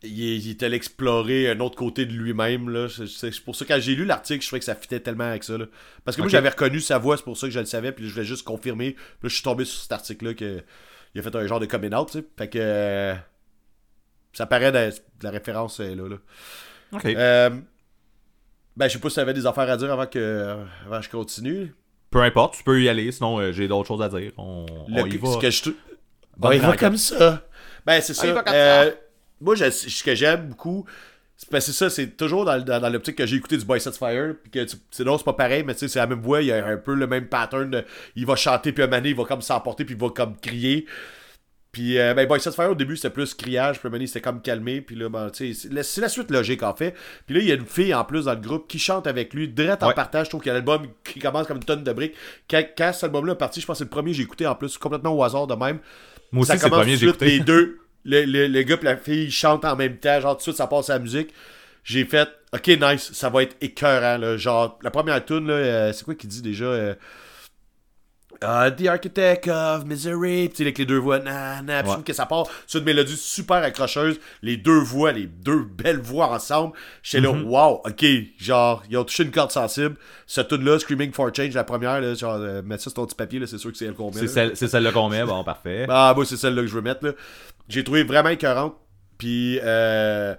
il, 0.02 0.20
est- 0.24 0.38
il 0.38 0.50
est 0.50 0.64
allé 0.64 0.78
explorer 0.78 1.52
un 1.52 1.60
autre 1.60 1.76
côté 1.76 2.06
de 2.08 2.12
lui-même 2.14 2.70
là. 2.70 2.88
C'est, 2.90 3.44
pour 3.44 3.56
ça 3.56 3.64
que 3.66 3.74
quand 3.74 3.80
j'ai 3.80 3.94
lu 3.94 4.06
l'article, 4.06 4.42
je 4.42 4.48
trouvais 4.48 4.60
que 4.60 4.66
ça 4.66 4.74
fitait 4.76 5.00
tellement 5.00 5.26
avec 5.26 5.44
ça 5.44 5.60
là. 5.60 5.66
Parce 6.04 6.18
que 6.18 6.22
moi 6.24 6.30
j'avais 6.30 6.50
reconnu 6.50 6.80
sa 6.80 6.98
voix, 6.98 7.18
c'est 7.18 7.24
pour 7.24 7.38
ça 7.38 7.46
que 7.46 7.54
je 7.54 7.60
le 7.60 7.66
savais, 7.66 7.92
puis 7.92 8.08
je 8.08 8.14
voulais 8.14 8.26
juste 8.26 8.46
confirmer. 8.46 8.94
Puis 8.94 9.04
là 9.24 9.30
je 9.30 9.34
suis 9.36 9.44
tombé 9.44 9.64
sur 9.64 9.80
cet 9.80 9.92
article 9.92 10.26
là 10.26 10.34
que 10.34 10.64
il 11.16 11.20
a 11.20 11.24
fait 11.24 11.36
un 11.36 11.48
genre 11.48 11.60
de 11.60 11.66
coming 11.66 11.94
out, 11.94 12.10
tu 12.12 12.20
sais. 12.20 12.26
Fait 12.38 12.50
que 12.50 12.60
euh, 12.62 13.16
ça 14.34 14.46
paraît 14.46 14.72
de, 14.72 14.90
de 14.92 15.24
la 15.24 15.32
référence 15.32 15.80
là. 15.80 15.96
là. 15.96 16.16
Ok. 16.94 17.06
Euh, 17.06 17.50
ben, 18.76 18.88
je 18.88 18.94
sais 18.94 19.00
pas 19.00 19.10
si 19.10 19.16
t'avais 19.16 19.34
des 19.34 19.46
affaires 19.46 19.70
à 19.70 19.78
dire 19.78 19.92
avant 19.92 20.06
que, 20.06 20.56
avant 20.86 21.00
que 21.00 21.06
je 21.06 21.10
continue. 21.10 21.74
Peu 22.12 22.22
importe, 22.22 22.56
tu 22.56 22.64
peux 22.64 22.82
y 22.82 22.88
aller, 22.90 23.12
sinon 23.12 23.40
euh, 23.40 23.52
j'ai 23.52 23.68
d'autres 23.68 23.88
choses 23.88 24.02
à 24.02 24.10
dire. 24.10 24.32
On, 24.38 24.66
Le- 24.88 25.02
on 25.02 25.06
y 25.08 25.18
va. 25.18 25.34
ce 25.34 25.38
que 25.40 25.50
je 25.50 25.64
te- 25.64 25.70
Bonne 26.38 26.52
on 26.52 26.56
y 26.56 26.60
va 26.60 26.78
comme 26.78 26.98
ça. 26.98 27.44
Ben, 27.86 28.00
c'est 28.02 28.14
ça. 28.14 28.28
Euh, 28.28 28.92
Moi, 29.42 29.56
je- 29.56 29.70
ce 29.72 30.04
que 30.04 30.14
j'aime 30.16 30.50
beaucoup, 30.50 30.86
c'est 31.38 31.52
ben, 31.52 31.60
c'est 31.60 31.72
ça, 31.72 31.90
c'est 31.90 32.18
toujours 32.18 32.46
dans, 32.46 32.60
dans, 32.60 32.80
dans 32.82 32.90
l'optique 32.90 33.16
que 33.16 33.26
j'ai 33.26 33.36
écouté 33.38 33.58
du 33.58 33.64
Boy 33.66 33.80
Fire. 33.80 34.34
Puis 34.44 34.52
que 34.52 34.66
c'est 34.92 35.04
non, 35.06 35.18
c'est 35.18 35.24
pas 35.24 35.34
pareil, 35.34 35.64
mais 35.64 35.74
tu 35.74 35.82
sais, 35.82 35.88
c'est 35.88 36.00
la 36.00 36.08
même 36.08 36.20
voix, 36.22 36.42
il 36.42 36.48
y 36.48 36.52
a 36.52 36.66
un 36.66 36.78
peu 36.78 36.96
le 36.96 37.06
même 37.08 37.28
pattern. 37.28 37.70
de- 37.70 37.86
il 38.16 38.26
va 38.26 38.36
chanter, 38.36 38.72
puis 38.72 38.84
un 38.84 38.88
donné, 38.88 39.10
il 39.10 39.16
va 39.16 39.24
comme 39.26 39.42
s'emporter, 39.42 39.86
puis 39.86 39.96
il 39.96 40.02
va 40.02 40.10
comme 40.10 40.36
crier. 40.38 40.86
Puis, 41.72 42.00
euh, 42.00 42.16
ben, 42.16 42.28
Boy 42.28 42.40
Fire, 42.40 42.72
au 42.72 42.76
début, 42.76 42.96
c'était 42.96 43.12
plus 43.12 43.36
criage, 43.36 43.80
puis 43.80 43.88
donné, 43.92 44.08
c'était 44.08 44.22
comme 44.22 44.42
calmé. 44.42 44.82
Puis 44.82 44.96
là, 44.96 45.10
ben, 45.10 45.30
tu 45.30 45.54
sais, 45.54 45.68
c'est 45.68 45.74
la- 45.74 45.84
c'est 45.84 46.02
la 46.02 46.10
suite 46.10 46.32
logique, 46.32 46.64
en 46.64 46.74
fait. 46.74 46.96
Puis 47.28 47.36
là, 47.36 47.42
il 47.42 47.48
y 47.48 47.52
a 47.52 47.56
une 47.56 47.68
fille 47.68 47.94
en 47.94 48.04
plus 48.04 48.26
dans 48.26 48.34
le 48.34 48.40
groupe 48.40 48.68
qui 48.68 48.80
chante 48.80 49.06
avec 49.06 49.32
lui, 49.36 49.48
direct 49.48 49.84
en 49.84 49.90
Ouais. 49.90 49.94
partage. 49.94 50.26
Je 50.26 50.30
trouve 50.32 50.42
qu'il 50.42 50.48
y 50.50 50.52
a 50.52 50.56
l'album 50.56 50.88
qui 51.04 51.20
commence 51.20 51.46
comme 51.46 51.58
une 51.58 51.64
tonne 51.64 51.84
de 51.84 51.94
briques. 51.94 52.16
Quand, 52.50 52.64
quand 52.76 52.94
cet 52.94 53.04
album-là 53.04 53.34
est 53.34 53.38
parti, 53.38 53.62
je 53.62 53.66
pense 53.68 53.76
que 53.76 53.80
c'est 53.80 53.84
le 53.84 53.90
premier 53.92 54.10
que 54.12 54.18
j'ai 54.18 54.24
écouté 54.24 54.48
en 54.48 54.56
plus, 54.56 54.76
complètement 54.80 55.14
au 55.16 55.24
hasard 55.24 55.46
de 55.46 55.54
même. 55.54 55.78
Moi 56.32 56.42
aussi, 56.44 56.52
ça 56.54 56.58
c'est 56.58 56.66
le 56.66 56.72
premier 56.72 56.94
que 56.94 57.00
j'ai 57.00 57.08
écouté. 57.10 57.26
les 57.26 57.40
deux, 57.42 57.80
le, 58.08 58.24
le, 58.26 58.48
le 58.48 58.62
gars 58.64 58.78
et 58.82 58.86
la 58.86 58.98
fille, 58.98 59.30
chantent 59.30 59.66
en 59.66 59.76
même 59.76 59.98
temps, 59.98 60.20
genre 60.20 60.34
tout 60.34 60.38
de 60.38 60.42
suite, 60.44 60.56
ça 60.58 60.66
passe 60.66 60.90
à 60.90 60.94
la 60.94 61.00
musique. 61.00 61.30
J'ai 61.84 62.04
fait, 62.06 62.28
ok, 62.54 62.68
nice, 62.82 63.12
ça 63.14 63.30
va 63.30 63.44
être 63.44 63.56
écœurant, 63.62 64.18
là. 64.18 64.36
Genre, 64.38 64.80
la 64.82 64.90
première 64.92 65.24
tune 65.24 65.48
là, 65.48 65.54
euh, 65.54 65.94
c'est 65.94 66.04
quoi 66.04 66.16
qu'il 66.16 66.30
dit 66.30 66.42
déjà 66.42 66.66
euh, 66.66 66.96
Ah, 68.42 68.70
The 68.70 68.86
Architect 68.88 69.48
of 69.48 69.86
Misery, 69.86 70.50
tu 70.50 70.58
sais, 70.58 70.64
avec 70.64 70.78
les 70.78 70.86
deux 70.86 70.98
voix, 71.00 71.18
nan, 71.18 71.66
nan, 71.66 71.82
Puis 71.84 71.92
je 71.94 71.98
Ouais. 71.98 72.04
que 72.04 72.14
ça 72.14 72.26
part 72.28 72.46
sur 72.68 72.80
une 72.80 72.86
mélodie 72.86 73.16
super 73.18 73.58
accrocheuse, 73.58 74.20
les 74.44 74.58
deux 74.58 74.78
voix, 74.80 75.12
les 75.12 75.26
deux 75.26 75.64
belles 75.64 76.00
voix 76.00 76.30
ensemble. 76.30 76.74
J'étais 77.02 77.26
là, 77.26 77.34
Mm-hmm. 77.34 77.44
wow, 77.46 77.82
ok, 77.86 78.06
genre, 78.38 78.84
ils 78.92 78.98
ont 78.98 79.04
touché 79.06 79.24
une 79.24 79.32
corde 79.32 79.52
sensible. 79.52 79.96
Cette 80.28 80.50
tune-là, 80.50 80.78
Screaming 80.78 81.14
for 81.14 81.34
Change, 81.34 81.54
la 81.56 81.64
première, 81.64 82.00
là, 82.00 82.14
genre, 82.14 82.36
euh, 82.36 82.62
mettre 82.62 82.84
ça 82.84 82.90
sur 82.92 82.96
ton 82.96 83.06
petit 83.08 83.16
papier, 83.16 83.40
là, 83.40 83.48
c'est 83.48 83.58
sûr 83.58 83.72
que 83.72 83.78
c'est 83.78 83.86
elle 83.86 83.94
qu'on 83.96 84.12
met. 84.12 84.28
C'est 84.28 84.56
c'est 84.56 84.68
celle-là 84.68 84.92
qu'on 84.92 85.10
met, 85.10 85.24
bon, 85.24 85.44
parfait. 85.44 85.88
Ah, 85.90 86.14
moi, 86.16 86.26
c'est 86.26 86.38
celle-là 86.38 86.62
que 86.62 86.68
je 86.68 86.76
veux 86.76 86.82
mettre. 86.82 87.06
Là. 87.06 87.14
J'ai 87.68 87.84
trouvé 87.84 88.04
vraiment 88.04 88.30
écœurante. 88.30 88.76
Puis, 89.18 89.60
euh, 89.64 90.36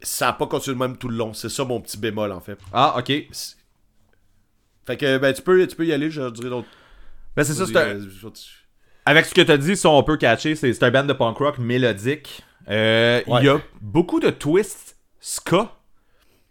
ça 0.00 0.26
n'a 0.26 0.32
pas 0.34 0.46
continué 0.46 0.74
de 0.74 0.78
même 0.80 0.96
tout 0.96 1.08
le 1.08 1.16
long. 1.16 1.34
C'est 1.34 1.48
ça 1.48 1.64
mon 1.64 1.80
petit 1.80 1.98
bémol, 1.98 2.30
en 2.32 2.40
fait. 2.40 2.58
Ah, 2.72 2.94
ok. 2.98 3.06
Fait 4.86 4.96
que, 4.96 5.18
ben, 5.18 5.32
tu 5.34 5.42
peux, 5.42 5.66
tu 5.66 5.76
peux 5.76 5.86
y 5.86 5.92
aller, 5.92 6.10
je 6.10 6.28
dirais 6.30 6.48
d'autres. 6.50 6.68
Ben, 7.36 7.44
c'est 7.44 7.54
ça, 7.54 7.66
c'est 7.66 7.76
un- 7.76 7.80
euh, 7.96 8.30
Avec 9.04 9.26
ce 9.26 9.34
que 9.34 9.40
tu 9.42 9.50
as 9.52 9.58
dit, 9.58 9.76
si 9.76 9.86
on 9.86 10.02
peut 10.02 10.16
catcher, 10.16 10.54
c'est 10.54 10.72
c'est 10.72 10.82
un 10.84 10.90
band 10.90 11.04
de 11.04 11.12
punk 11.12 11.36
rock 11.38 11.58
mélodique. 11.58 12.42
Euh, 12.68 13.22
Il 13.26 13.32
Ouais. 13.32 13.44
y 13.44 13.48
a 13.48 13.60
beaucoup 13.80 14.20
de 14.20 14.30
twists 14.30 14.96
ska 15.20 15.72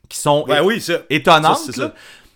qui 0.09 0.17
sont 0.17 0.45
Ouais, 0.47 0.59
oui, 0.59 0.84
étonnantes. 1.09 1.71
Ça. 1.71 1.93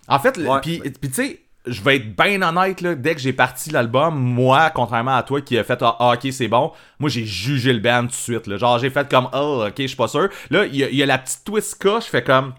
En 0.08 0.18
fait, 0.18 0.32
puis 0.32 0.80
tu 1.08 1.12
sais, 1.12 1.41
je 1.66 1.80
vais 1.82 1.96
être 1.96 2.16
bien 2.16 2.42
honnête, 2.42 2.80
là, 2.80 2.94
dès 2.94 3.14
que 3.14 3.20
j'ai 3.20 3.32
parti 3.32 3.70
l'album, 3.70 4.14
moi, 4.18 4.70
contrairement 4.70 5.14
à 5.16 5.22
toi 5.22 5.40
qui 5.40 5.56
a 5.58 5.64
fait 5.64 5.78
ah, 5.82 5.96
ah, 6.00 6.14
ok, 6.14 6.32
c'est 6.32 6.48
bon, 6.48 6.72
moi 6.98 7.08
j'ai 7.08 7.24
jugé 7.24 7.72
le 7.72 7.78
band 7.78 8.02
tout 8.02 8.08
de 8.08 8.12
suite. 8.14 8.46
Là. 8.48 8.56
Genre, 8.56 8.78
j'ai 8.78 8.90
fait 8.90 9.08
comme 9.08 9.28
oh, 9.32 9.64
ok, 9.68 9.74
je 9.78 9.86
suis 9.86 9.96
pas 9.96 10.08
sûr. 10.08 10.28
Là, 10.50 10.66
il 10.66 10.74
y, 10.76 10.82
a- 10.84 10.88
il 10.90 10.96
y 10.96 11.02
a 11.02 11.06
la 11.06 11.18
petite 11.18 11.44
twist 11.44 11.70
ska, 11.70 12.00
je 12.00 12.06
fais 12.06 12.22
comme. 12.24 12.54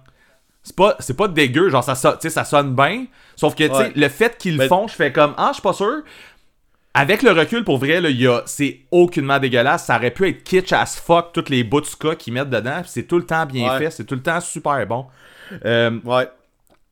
C'est 0.65 0.75
pas, 0.77 0.95
c'est 0.99 1.17
pas 1.17 1.27
dégueu, 1.27 1.69
genre 1.69 1.83
ça, 1.83 1.95
ça 1.95 2.43
sonne 2.45 2.73
bien. 2.73 3.05
Sauf 3.35 3.53
que 3.55 3.63
tu 3.65 3.69
sais, 3.73 3.77
Ouais. 3.77 3.91
le 3.95 4.07
fait 4.07 4.37
qu'ils 4.37 4.55
le 4.57 4.67
font, 4.69 4.87
je 4.87 4.93
fais 4.95 5.11
comme 5.11 5.33
Ah, 5.37 5.47
je 5.49 5.55
suis 5.55 5.61
pas 5.61 5.73
sûr. 5.73 6.03
Avec 6.93 7.23
le 7.23 7.31
recul, 7.31 7.63
pour 7.65 7.79
vrai, 7.79 7.99
c'est 8.45 8.81
aucunement 8.91 9.39
dégueulasse. 9.39 9.85
Ça 9.87 9.97
aurait 9.97 10.11
pu 10.11 10.29
être 10.29 10.43
kitsch 10.43 10.71
as 10.71 10.95
fuck, 11.03 11.33
toutes 11.33 11.49
les 11.49 11.63
bouts 11.63 11.81
de 11.81 11.85
ska 11.87 12.15
qu'ils 12.15 12.33
mettent 12.33 12.51
dedans. 12.51 12.79
puis 12.81 12.91
c'est 12.93 13.03
tout 13.07 13.17
le 13.17 13.25
temps 13.25 13.45
bien 13.47 13.71
Ouais. 13.73 13.77
fait, 13.79 13.89
c'est 13.89 14.05
tout 14.05 14.15
le 14.15 14.21
temps 14.21 14.39
super 14.39 14.85
bon. 14.87 15.07
Euh, 15.65 15.99
Ouais. 16.05 16.29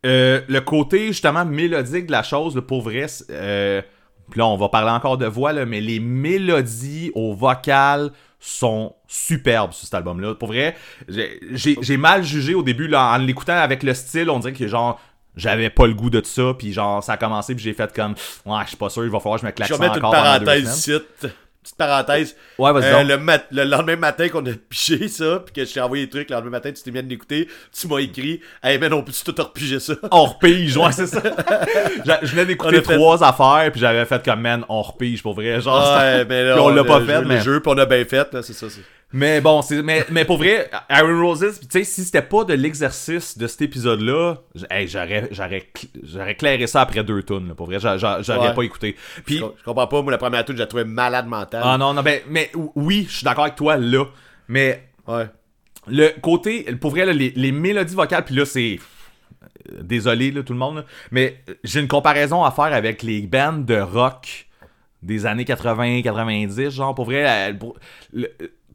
Euh, 0.06 0.42
le 0.48 0.62
côté 0.62 1.08
justement 1.08 1.46
mélodique 1.46 2.08
de 2.08 2.12
la 2.12 2.24
chose, 2.24 2.56
là, 2.56 2.62
pour 2.62 2.82
vrai, 2.82 3.06
euh, 3.30 3.82
puis 4.30 4.40
là 4.40 4.48
on 4.48 4.58
va 4.58 4.70
parler 4.70 4.92
encore 4.92 5.18
de 5.18 5.26
voix, 5.26 5.54
là, 5.54 5.66
mais 5.66 5.82
les 5.82 6.00
mélodies 6.00 7.12
au 7.16 7.34
vocal 7.34 8.12
sont 8.40 8.96
superbes 9.08 9.72
sur 9.74 9.86
cet 9.86 9.94
album-là. 9.94 10.34
Pour 10.36 10.48
vrai, 10.48 10.76
j'ai- 11.08 11.98
mal 11.98 12.24
jugé 12.24 12.56
au 12.56 12.64
début 12.64 12.88
là, 12.88 13.12
en 13.14 13.18
l'écoutant 13.18 13.58
avec 13.58 13.84
le 13.84 13.94
style, 13.94 14.30
on 14.30 14.40
dirait 14.40 14.54
que 14.54 14.68
genre 14.68 15.00
j'avais 15.38 15.70
pas 15.70 15.88
le 15.88 15.94
goût 15.94 16.10
de 16.10 16.22
ça, 16.26 16.54
puis 16.58 16.74
genre 16.74 17.04
ça 17.04 17.14
a 17.14 17.18
commencé, 17.18 17.54
puis 17.56 17.64
j'ai 17.64 17.74
fait 17.74 17.94
comme 17.94 18.16
ouais, 18.46 18.60
je 18.64 18.70
suis 18.70 18.78
pas 18.78 18.90
sûr, 18.90 19.04
il 19.04 19.12
va 19.12 19.20
falloir 19.20 19.40
que 19.40 19.42
je 19.42 19.48
me 19.48 19.52
claque 19.52 19.70
Je 19.70 19.74
vais 19.74 19.78
ça 19.78 19.84
mettre 19.84 19.98
une 20.00 20.06
encore 20.06 20.24
parenthèse. 20.24 20.84
Petite 21.64 21.78
parenthèse. 21.78 22.36
Ouais, 22.58 22.74
vas-y 22.74 22.86
Euh, 22.92 23.04
le, 23.04 23.18
mat- 23.18 23.46
le 23.52 23.64
lendemain 23.66 23.96
matin 23.96 24.28
qu'on 24.30 24.44
a 24.48 24.52
piché 24.68 25.08
ça, 25.08 25.44
puis 25.46 25.54
que 25.54 25.64
je 25.64 25.72
t'ai 25.74 25.80
envoyé 25.80 26.06
les 26.06 26.10
trucs, 26.10 26.30
le 26.32 26.36
lendemain 26.36 26.50
matin, 26.52 26.72
tu 26.72 26.82
t'es 26.82 26.90
mis 26.90 26.98
à 26.98 27.02
l'écouter, 27.04 27.48
tu 27.80 27.88
m'as 27.88 28.00
écrit, 28.00 28.42
hey, 28.64 28.80
mais 28.80 28.92
on 28.92 29.04
peut-tu 29.04 29.24
tout 29.24 29.36
repiger 29.44 29.80
ça? 29.80 29.94
On 30.12 30.26
repige, 30.26 30.76
ouais, 30.78 30.92
c'est 30.92 31.06
ça. 31.06 31.22
J'a- 32.06 32.20
je 32.24 32.32
venais 32.32 32.46
d'écouter 32.48 32.82
fait- 32.82 32.96
trois 32.96 33.24
affaires, 33.24 33.72
puis 33.72 33.80
j'avais 33.80 34.06
fait 34.06 34.24
comme 34.26 34.42
man, 34.42 34.66
on 34.70 34.82
repige 34.82 35.22
pour 35.22 35.36
vrai. 35.36 35.62
Genre, 35.62 35.98
Ouais, 36.00 36.26
mais 36.26 36.44
là, 36.46 36.54
Puis 36.54 36.62
on 36.64 36.70
l'a 36.70 36.76
le 36.82 36.84
pas 36.88 37.00
fait, 37.02 37.22
le 37.22 37.28
mais- 37.28 37.42
jeu, 37.42 37.60
puis 37.60 37.72
on 37.74 37.78
a 37.78 37.86
bien 37.86 38.06
fait, 38.06 38.34
là, 38.34 38.42
c'est 38.42 38.54
ça. 38.54 38.66
Mais 39.14 39.42
bon, 39.42 39.62
c'est 39.62 39.82
mais, 39.84 40.06
mais 40.10 40.24
pour 40.24 40.38
vrai, 40.38 40.70
Aaron 40.88 41.22
Roses, 41.28 41.60
tu 41.60 41.68
sais, 41.70 41.84
si 41.84 42.04
c'était 42.06 42.22
pas 42.22 42.46
de 42.46 42.54
l'exercice 42.54 43.38
de 43.38 43.46
cet 43.48 43.62
épisode-là, 43.62 44.36
hey, 44.70 44.88
j'aurais 44.88 45.28
j'aurais 45.32 45.68
j'aurais 46.02 46.36
clairé 46.36 46.66
ça 46.68 46.82
après 46.82 47.04
deux 47.04 47.22
tonnes, 47.24 47.50
là, 47.50 47.56
pour 47.56 47.66
vrai, 47.66 47.80
j'a- 47.80 47.98
j'a- 47.98 48.22
j'aurais 48.22 48.50
Ouais. 48.50 48.54
pas 48.54 48.64
écouté. 48.64 48.96
Puis 49.26 49.38
Je, 49.40 49.44
je 49.58 49.64
comprends 49.66 49.88
pas, 49.88 50.02
moi, 50.02 50.12
la 50.12 50.18
première 50.18 50.46
tune, 50.46 50.56
je 50.56 50.62
la 50.62 50.68
trouvais 50.68 50.86
malade 50.86 51.28
mentale. 51.28 51.62
ah 51.66 51.78
non 51.78 51.94
non 51.94 52.02
ben 52.04 52.22
mais 52.30 52.52
oui, 52.76 53.06
je 53.10 53.16
suis 53.18 53.26
d'accord 53.26 53.44
avec 53.44 53.56
toi 53.56 53.76
là, 53.78 54.06
mais 54.48 54.88
Ouais. 55.08 55.26
le 55.88 56.10
côté 56.22 56.64
pour 56.80 56.92
vrai 56.92 57.06
là, 57.06 57.12
les, 57.12 57.34
les 57.36 57.52
mélodies 57.52 57.96
vocales 57.96 58.24
puis 58.24 58.36
là 58.36 58.46
c'est 58.46 58.80
euh, 59.74 59.82
désolé 59.82 60.32
là 60.32 60.44
tout 60.44 60.54
le 60.54 60.60
monde 60.60 60.78
là, 60.78 60.86
mais 61.12 61.44
euh, 61.50 61.54
j'ai 61.66 61.82
une 61.82 61.88
comparaison 61.90 62.44
à 62.46 62.52
faire 62.52 62.72
avec 62.74 63.04
les 63.04 63.22
bandes 63.24 63.66
de 63.66 63.76
rock 63.80 64.48
des 65.04 65.26
années 65.26 65.46
80 65.46 66.02
90 66.04 66.70
genre 66.70 66.94
pour 66.96 67.06
vrai 67.06 67.54
pour- 67.60 67.76
le 68.14 68.30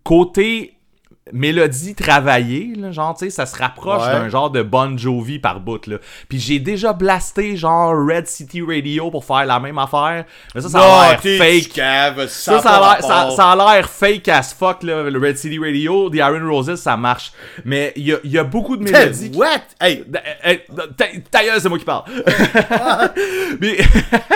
côté 0.07 0.73
mélodie 1.33 1.97
travaillée 1.97 2.74
là, 2.77 2.93
genre 2.93 3.12
tu 3.19 3.24
sais 3.24 3.31
ça 3.31 3.47
se 3.47 3.57
rapproche 3.59 4.05
Ouais. 4.07 4.12
d'un 4.12 4.28
genre 4.28 4.49
de 4.49 4.62
Bon 4.62 4.97
Jovi 4.97 5.41
par 5.41 5.59
bout 5.59 5.85
là 5.89 5.97
puis 6.28 6.39
j'ai 6.39 6.61
déjà 6.61 6.93
blasté 6.93 7.57
genre 7.57 7.93
Red 7.97 8.28
City 8.28 8.62
Radio 8.62 9.11
pour 9.11 9.24
faire 9.24 9.45
la 9.45 9.59
même 9.59 9.77
affaire 9.77 10.24
mais 10.55 10.61
ça 10.61 10.69
ça 10.69 10.78
a 10.81 11.11
l'air 11.11 11.20
fake 11.20 11.73
cave, 11.73 12.28
ça, 12.28 12.61
ça 12.61 12.70
a 12.77 12.95
l'air, 12.95 13.03
ça, 13.05 13.31
ça 13.35 13.51
a 13.51 13.57
l'air 13.74 13.91
fake 13.91 14.28
as 14.28 14.55
fuck, 14.57 14.85
là, 14.85 15.11
le 15.11 15.19
Red 15.19 15.37
City 15.37 15.59
Radio. 15.59 16.09
The 16.11 16.15
Iron 16.19 16.49
Roses, 16.49 16.77
ça 16.77 16.97
marche. 16.97 17.33
Mais 17.65 17.93
il 17.97 18.07
y 18.07 18.12
a, 18.15 18.19
il 18.23 18.31
y 18.31 18.39
a 18.39 18.45
beaucoup 18.45 18.77
de 18.77 18.85
mélodies. 18.85 19.33
qui- 19.33 19.37
What? 19.37 19.62
Hey, 19.81 20.05
Euh, 20.15 20.19
euh, 20.78 20.87
ta- 20.97 21.07
Ta 21.31 21.45
gueule, 21.45 21.61
c'est 21.61 21.69
moi 21.69 21.78
qui 21.78 21.85
parle. 21.85 22.05
mais 23.61 23.77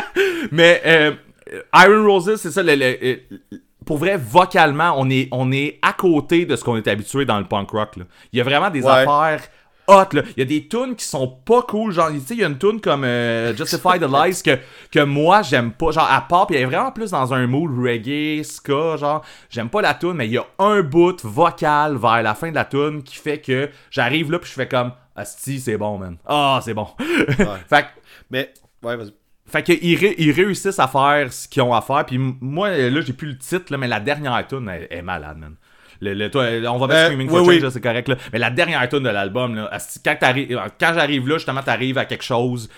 mais 0.51 0.83
euh, 0.87 1.13
Iron 1.75 2.05
Roses, 2.07 2.37
c'est 2.37 2.51
ça. 2.51 2.63
le- 2.65 2.75
le- 2.75 2.99
euh, 3.03 3.17
pour 3.91 3.99
vrai, 3.99 4.17
vocalement, 4.17 4.95
on 4.99 5.11
est, 5.11 5.27
on 5.33 5.51
est 5.51 5.81
à 5.83 5.93
côté 5.93 6.47
de 6.47 6.55
ce 6.55 6.63
qu'on 6.63 6.77
est 6.77 6.87
habitué 6.87 7.25
dans 7.25 7.41
le 7.41 7.45
punk 7.45 7.71
rock. 7.71 7.97
là. 7.97 8.05
Il 8.33 8.39
y 8.39 8.41
a 8.41 8.45
vraiment 8.45 8.71
des 8.71 8.85
Ouais. 8.85 8.89
affaires 8.89 9.43
hot. 9.89 10.05
Là. 10.13 10.23
Il 10.37 10.39
y 10.39 10.43
a 10.43 10.45
des 10.45 10.69
tunes 10.69 10.95
qui 10.95 11.05
sont 11.05 11.27
pas 11.27 11.63
cool. 11.63 11.91
Genre, 11.93 12.09
tu 12.13 12.21
sais, 12.21 12.35
il 12.35 12.41
y 12.41 12.45
a 12.45 12.47
une 12.47 12.57
tune 12.57 12.81
comme 12.81 13.03
euh, 13.03 13.53
Justify 13.57 13.99
the 13.99 14.03
Lies 14.09 14.41
que, 14.45 14.61
que 14.93 15.03
moi, 15.03 15.43
j'aime 15.43 15.73
pas. 15.73 15.91
Genre, 15.91 16.07
à 16.09 16.21
part, 16.21 16.47
puis 16.47 16.55
elle 16.55 16.63
est 16.63 16.67
vraiment 16.67 16.93
plus 16.93 17.11
dans 17.11 17.35
un 17.35 17.49
mood 17.49 17.69
reggae, 17.85 18.45
ska. 18.45 18.97
Genre, 18.97 19.23
j'aime 19.49 19.69
pas 19.69 19.83
la 19.83 19.95
tune, 19.95 20.13
mais 20.13 20.27
il 20.29 20.35
y 20.35 20.39
a 20.39 20.47
un 20.61 20.83
bout 20.83 21.17
vocal 21.25 21.97
vers 21.97 22.23
la 22.23 22.37
fin 22.37 22.51
de 22.51 22.55
la 22.55 22.67
tune 22.67 23.03
qui 23.03 23.17
fait 23.17 23.41
que 23.41 23.71
j'arrive 23.91 24.31
là, 24.31 24.39
puis 24.39 24.49
je 24.49 24.55
fais 24.55 24.69
comme, 24.69 24.93
Asti, 25.17 25.59
c'est 25.59 25.77
bon, 25.77 25.99
man. 25.99 26.17
Ah, 26.25 26.61
c'est 26.63 26.75
bon. 26.75 26.87
fait 27.69 27.83
que 27.83 27.87
Mais, 28.31 28.53
ouais, 28.85 28.97
vas-y. 28.97 29.13
Fait 29.51 29.63
qu'ils 29.63 29.97
ré- 29.99 30.15
ils 30.19 30.33
réussissent 30.33 30.79
à 30.79 30.89
faire 30.89 31.33
ce 31.33 31.49
qu'ils 31.49 31.63
ont 31.63 31.75
à 31.75 31.81
faire. 31.83 32.05
Puis 32.07 32.19
moi, 32.19 32.71
là, 32.71 33.01
j'ai 33.01 33.13
plus 33.13 33.29
le 33.29 33.39
titre, 33.39 33.73
là, 33.73 33.79
mais 33.79 33.89
la 33.89 34.01
dernière 34.01 34.47
tune 34.47 34.69
elle, 34.69 34.87
elle 34.91 34.99
est 34.99 35.03
malade, 35.03 35.39
man. 35.39 35.55
Le, 36.03 36.15
le- 36.15 36.31
toi, 36.31 36.45
on 36.73 36.79
va 36.79 36.87
mettre 36.87 36.99
Euh, 37.01 37.05
Screaming 37.07 37.29
oui, 37.31 37.39
for 37.39 37.47
oui. 37.47 37.63
C'est 37.71 37.81
correct. 37.83 38.09
Là. 38.09 38.17
Mais 38.33 38.39
la 38.39 38.51
dernière 38.51 38.89
tune 38.89 39.03
de 39.03 39.09
l'album, 39.11 39.69
quand, 40.05 40.17
quand 40.81 40.93
j'arrive 40.95 41.29
là, 41.29 41.35
justement, 41.37 41.63
t'arrives 41.63 41.99
à 41.99 42.07
quelque 42.07 42.25
chose. 42.25 42.71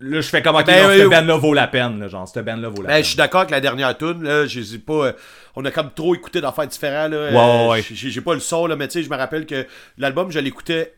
Là, 0.00 0.20
je 0.20 0.28
fais 0.28 0.42
comme, 0.42 0.56
ok, 0.56 0.66
Ben, 0.66 0.82
non, 0.82 0.88
oui, 0.90 0.98
cette 0.98 1.08
band-là 1.10 1.36
vaut 1.38 1.54
la 1.54 1.66
peine, 1.66 1.98
là, 1.98 2.06
genre, 2.08 2.28
cette 2.28 2.44
band-là 2.44 2.68
vaut 2.68 2.82
la 2.82 2.88
Ben, 2.88 2.94
peine. 2.94 3.02
je 3.04 3.08
suis 3.08 3.16
d'accord 3.16 3.40
avec 3.40 3.50
la 3.50 3.60
dernière 3.60 3.96
tune 3.96 4.22
là, 4.22 4.46
je 4.46 4.60
les 4.60 4.74
ai 4.74 4.78
pas 4.78 5.06
euh, 5.06 5.12
on 5.56 5.64
a 5.64 5.70
comme 5.70 5.90
trop 5.94 6.14
écouté 6.14 6.42
d'affaires 6.42 6.66
différents 6.66 7.08
là. 7.08 7.30
Ouais, 7.30 7.34
ouais, 7.34 7.68
ouais. 7.70 7.82
j'ai 7.90 8.10
j'ai 8.10 8.20
pas 8.20 8.34
le 8.34 8.40
son 8.40 8.66
là, 8.66 8.76
mais 8.76 8.86
tu 8.88 8.94
sais, 8.98 9.02
je 9.02 9.08
me 9.10 9.16
rappelle 9.16 9.46
que 9.46 9.66
l'album 9.96 10.30
je 10.30 10.38
l'écoutais 10.40 10.92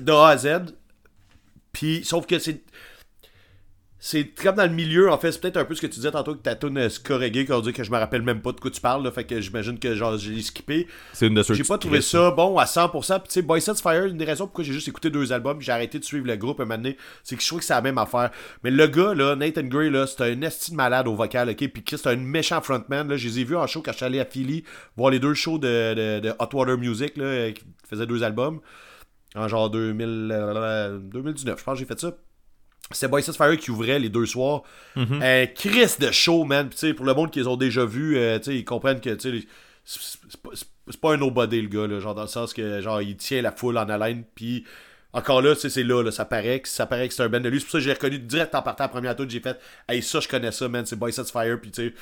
de 0.00 0.12
A 0.12 0.28
à 0.28 0.36
Z. 0.36 0.48
Puis 1.72 2.04
sauf 2.04 2.24
que 2.26 2.38
c'est 2.38 2.60
c'est 4.06 4.26
comme 4.26 4.56
dans 4.56 4.66
le 4.66 4.68
milieu 4.68 5.10
en 5.10 5.16
fait, 5.16 5.32
c'est 5.32 5.40
peut-être 5.40 5.56
un 5.56 5.64
peu 5.64 5.74
ce 5.74 5.80
que 5.80 5.86
tu 5.86 5.94
disais 5.94 6.10
tantôt 6.10 6.34
que 6.34 6.42
ta 6.42 6.54
tune 6.54 6.76
euh, 6.76 6.88
reggae 7.08 7.46
qu'on 7.46 7.60
dit 7.60 7.72
que 7.72 7.82
je 7.82 7.90
me 7.90 7.96
rappelle 7.96 8.20
même 8.20 8.42
pas 8.42 8.52
de 8.52 8.60
quoi 8.60 8.70
tu 8.70 8.82
parles 8.82 9.02
là, 9.02 9.10
fait 9.10 9.24
que 9.24 9.40
j'imagine 9.40 9.78
que 9.78 9.94
genre 9.94 10.18
je 10.18 10.30
l'ai 10.30 10.42
skippé. 10.42 10.86
C'est 11.14 11.28
une 11.28 11.34
de 11.34 11.42
J'ai 11.42 11.64
pas 11.64 11.78
trouvé 11.78 12.02
ça 12.02 12.30
bon 12.30 12.58
à 12.58 12.66
100%. 12.66 12.90
Puis 12.90 13.28
tu 13.28 13.32
sais, 13.32 13.40
Boy 13.40 13.62
Sets 13.62 13.76
Fire, 13.76 14.04
une 14.04 14.18
des 14.18 14.26
raisons 14.26 14.44
pourquoi 14.44 14.62
j'ai 14.62 14.74
juste 14.74 14.88
écouté 14.88 15.08
deux 15.08 15.32
albums, 15.32 15.58
j'ai 15.62 15.72
arrêté 15.72 15.98
de 15.98 16.04
suivre 16.04 16.26
le 16.26 16.36
groupe 16.36 16.60
un 16.60 16.66
moment 16.66 16.76
donné, 16.76 16.98
c'est 17.22 17.34
que 17.34 17.40
je 17.40 17.48
trouve 17.48 17.60
que 17.60 17.64
c'est 17.64 17.72
la 17.72 17.80
même 17.80 17.96
affaire. 17.96 18.30
Mais 18.62 18.70
le 18.70 18.86
gars, 18.88 19.14
là, 19.14 19.36
Nathan 19.36 19.62
Gray, 19.62 19.88
là, 19.88 20.06
c'est 20.06 20.20
un 20.20 20.42
esti 20.42 20.72
de 20.72 20.76
malade 20.76 21.08
au 21.08 21.14
vocal, 21.14 21.48
ok? 21.48 21.66
Puis 21.68 21.82
Chris, 21.82 21.96
c'est 21.96 22.10
un 22.10 22.16
méchant 22.16 22.60
frontman, 22.60 23.08
là. 23.08 23.16
Je 23.16 23.26
les 23.26 23.40
ai 23.40 23.44
vus 23.44 23.56
en 23.56 23.66
show 23.66 23.80
quand 23.80 23.92
je 23.92 23.96
suis 23.96 24.04
allé 24.04 24.20
à 24.20 24.26
Philly, 24.26 24.64
voir 24.98 25.12
les 25.12 25.18
deux 25.18 25.32
shows 25.32 25.56
de, 25.56 25.94
de, 25.94 26.20
de 26.20 26.34
Hot 26.38 26.48
Water 26.52 26.76
Music, 26.76 27.16
là, 27.16 27.24
euh, 27.24 27.52
qui 27.52 27.64
faisaient 27.88 28.06
deux 28.06 28.22
albums. 28.22 28.60
En 29.34 29.48
genre 29.48 29.70
2000, 29.70 30.28
euh, 30.30 30.98
2019, 30.98 31.58
je 31.58 31.64
pense 31.64 31.72
que 31.72 31.78
j'ai 31.78 31.86
fait 31.86 31.98
ça. 31.98 32.14
C'est 32.90 33.08
Boy 33.08 33.22
Sets 33.22 33.32
Fire 33.32 33.56
qui 33.56 33.70
ouvrait 33.70 33.98
les 33.98 34.08
deux 34.10 34.26
soirs. 34.26 34.62
Un 35.22 35.46
Chris 35.46 35.94
de 35.98 36.10
show, 36.10 36.44
man. 36.44 36.68
Pour 36.96 37.06
le 37.06 37.14
monde 37.14 37.30
qui 37.30 37.38
les 37.40 37.46
ont 37.46 37.56
déjà 37.56 37.84
vus, 37.84 38.16
euh, 38.18 38.38
ils 38.46 38.64
comprennent 38.64 39.00
que, 39.00 39.16
c'est 39.84 40.98
pas- 41.00 41.12
un 41.12 41.16
nobody, 41.16 41.62
le 41.62 41.68
gars, 41.68 41.86
là, 41.86 41.98
genre, 42.00 42.14
dans 42.14 42.22
le 42.22 42.28
sens 42.28 42.52
que, 42.52 42.80
genre, 42.80 43.00
il 43.00 43.16
tient 43.16 43.40
la 43.42 43.52
foule 43.52 43.78
en 43.78 43.88
haleine, 43.88 44.24
puis 44.34 44.64
encore 45.12 45.40
là, 45.42 45.54
c'est 45.54 45.82
là, 45.82 46.02
là, 46.02 46.10
ça 46.10 46.24
paraît 46.24 46.60
que, 46.60 46.68
ça 46.68 46.86
paraît 46.86 47.08
que 47.08 47.14
c'est 47.14 47.22
un 47.22 47.28
band 47.28 47.40
de 47.40 47.48
lui. 47.48 47.58
C'est 47.60 47.64
pour 47.66 47.72
ça 47.72 47.78
que 47.78 47.84
j'ai 47.84 47.92
reconnu 47.92 48.18
direct 48.18 48.54
en 48.54 48.62
partant 48.62 48.84
à 48.84 48.86
la 48.86 48.92
première 48.92 49.16
tour, 49.16 49.26
j'ai 49.28 49.40
fait, 49.40 49.58
hey, 49.88 50.02
ça, 50.02 50.20
je 50.20 50.28
connais 50.28 50.52
ça, 50.52 50.68
man, 50.68 50.84
c'est 50.84 50.96
Boy 50.96 51.12
Sets 51.12 51.30
Fire, 51.32 51.58
puis 51.60 51.70
tu 51.70 51.88
sais, 51.88 51.94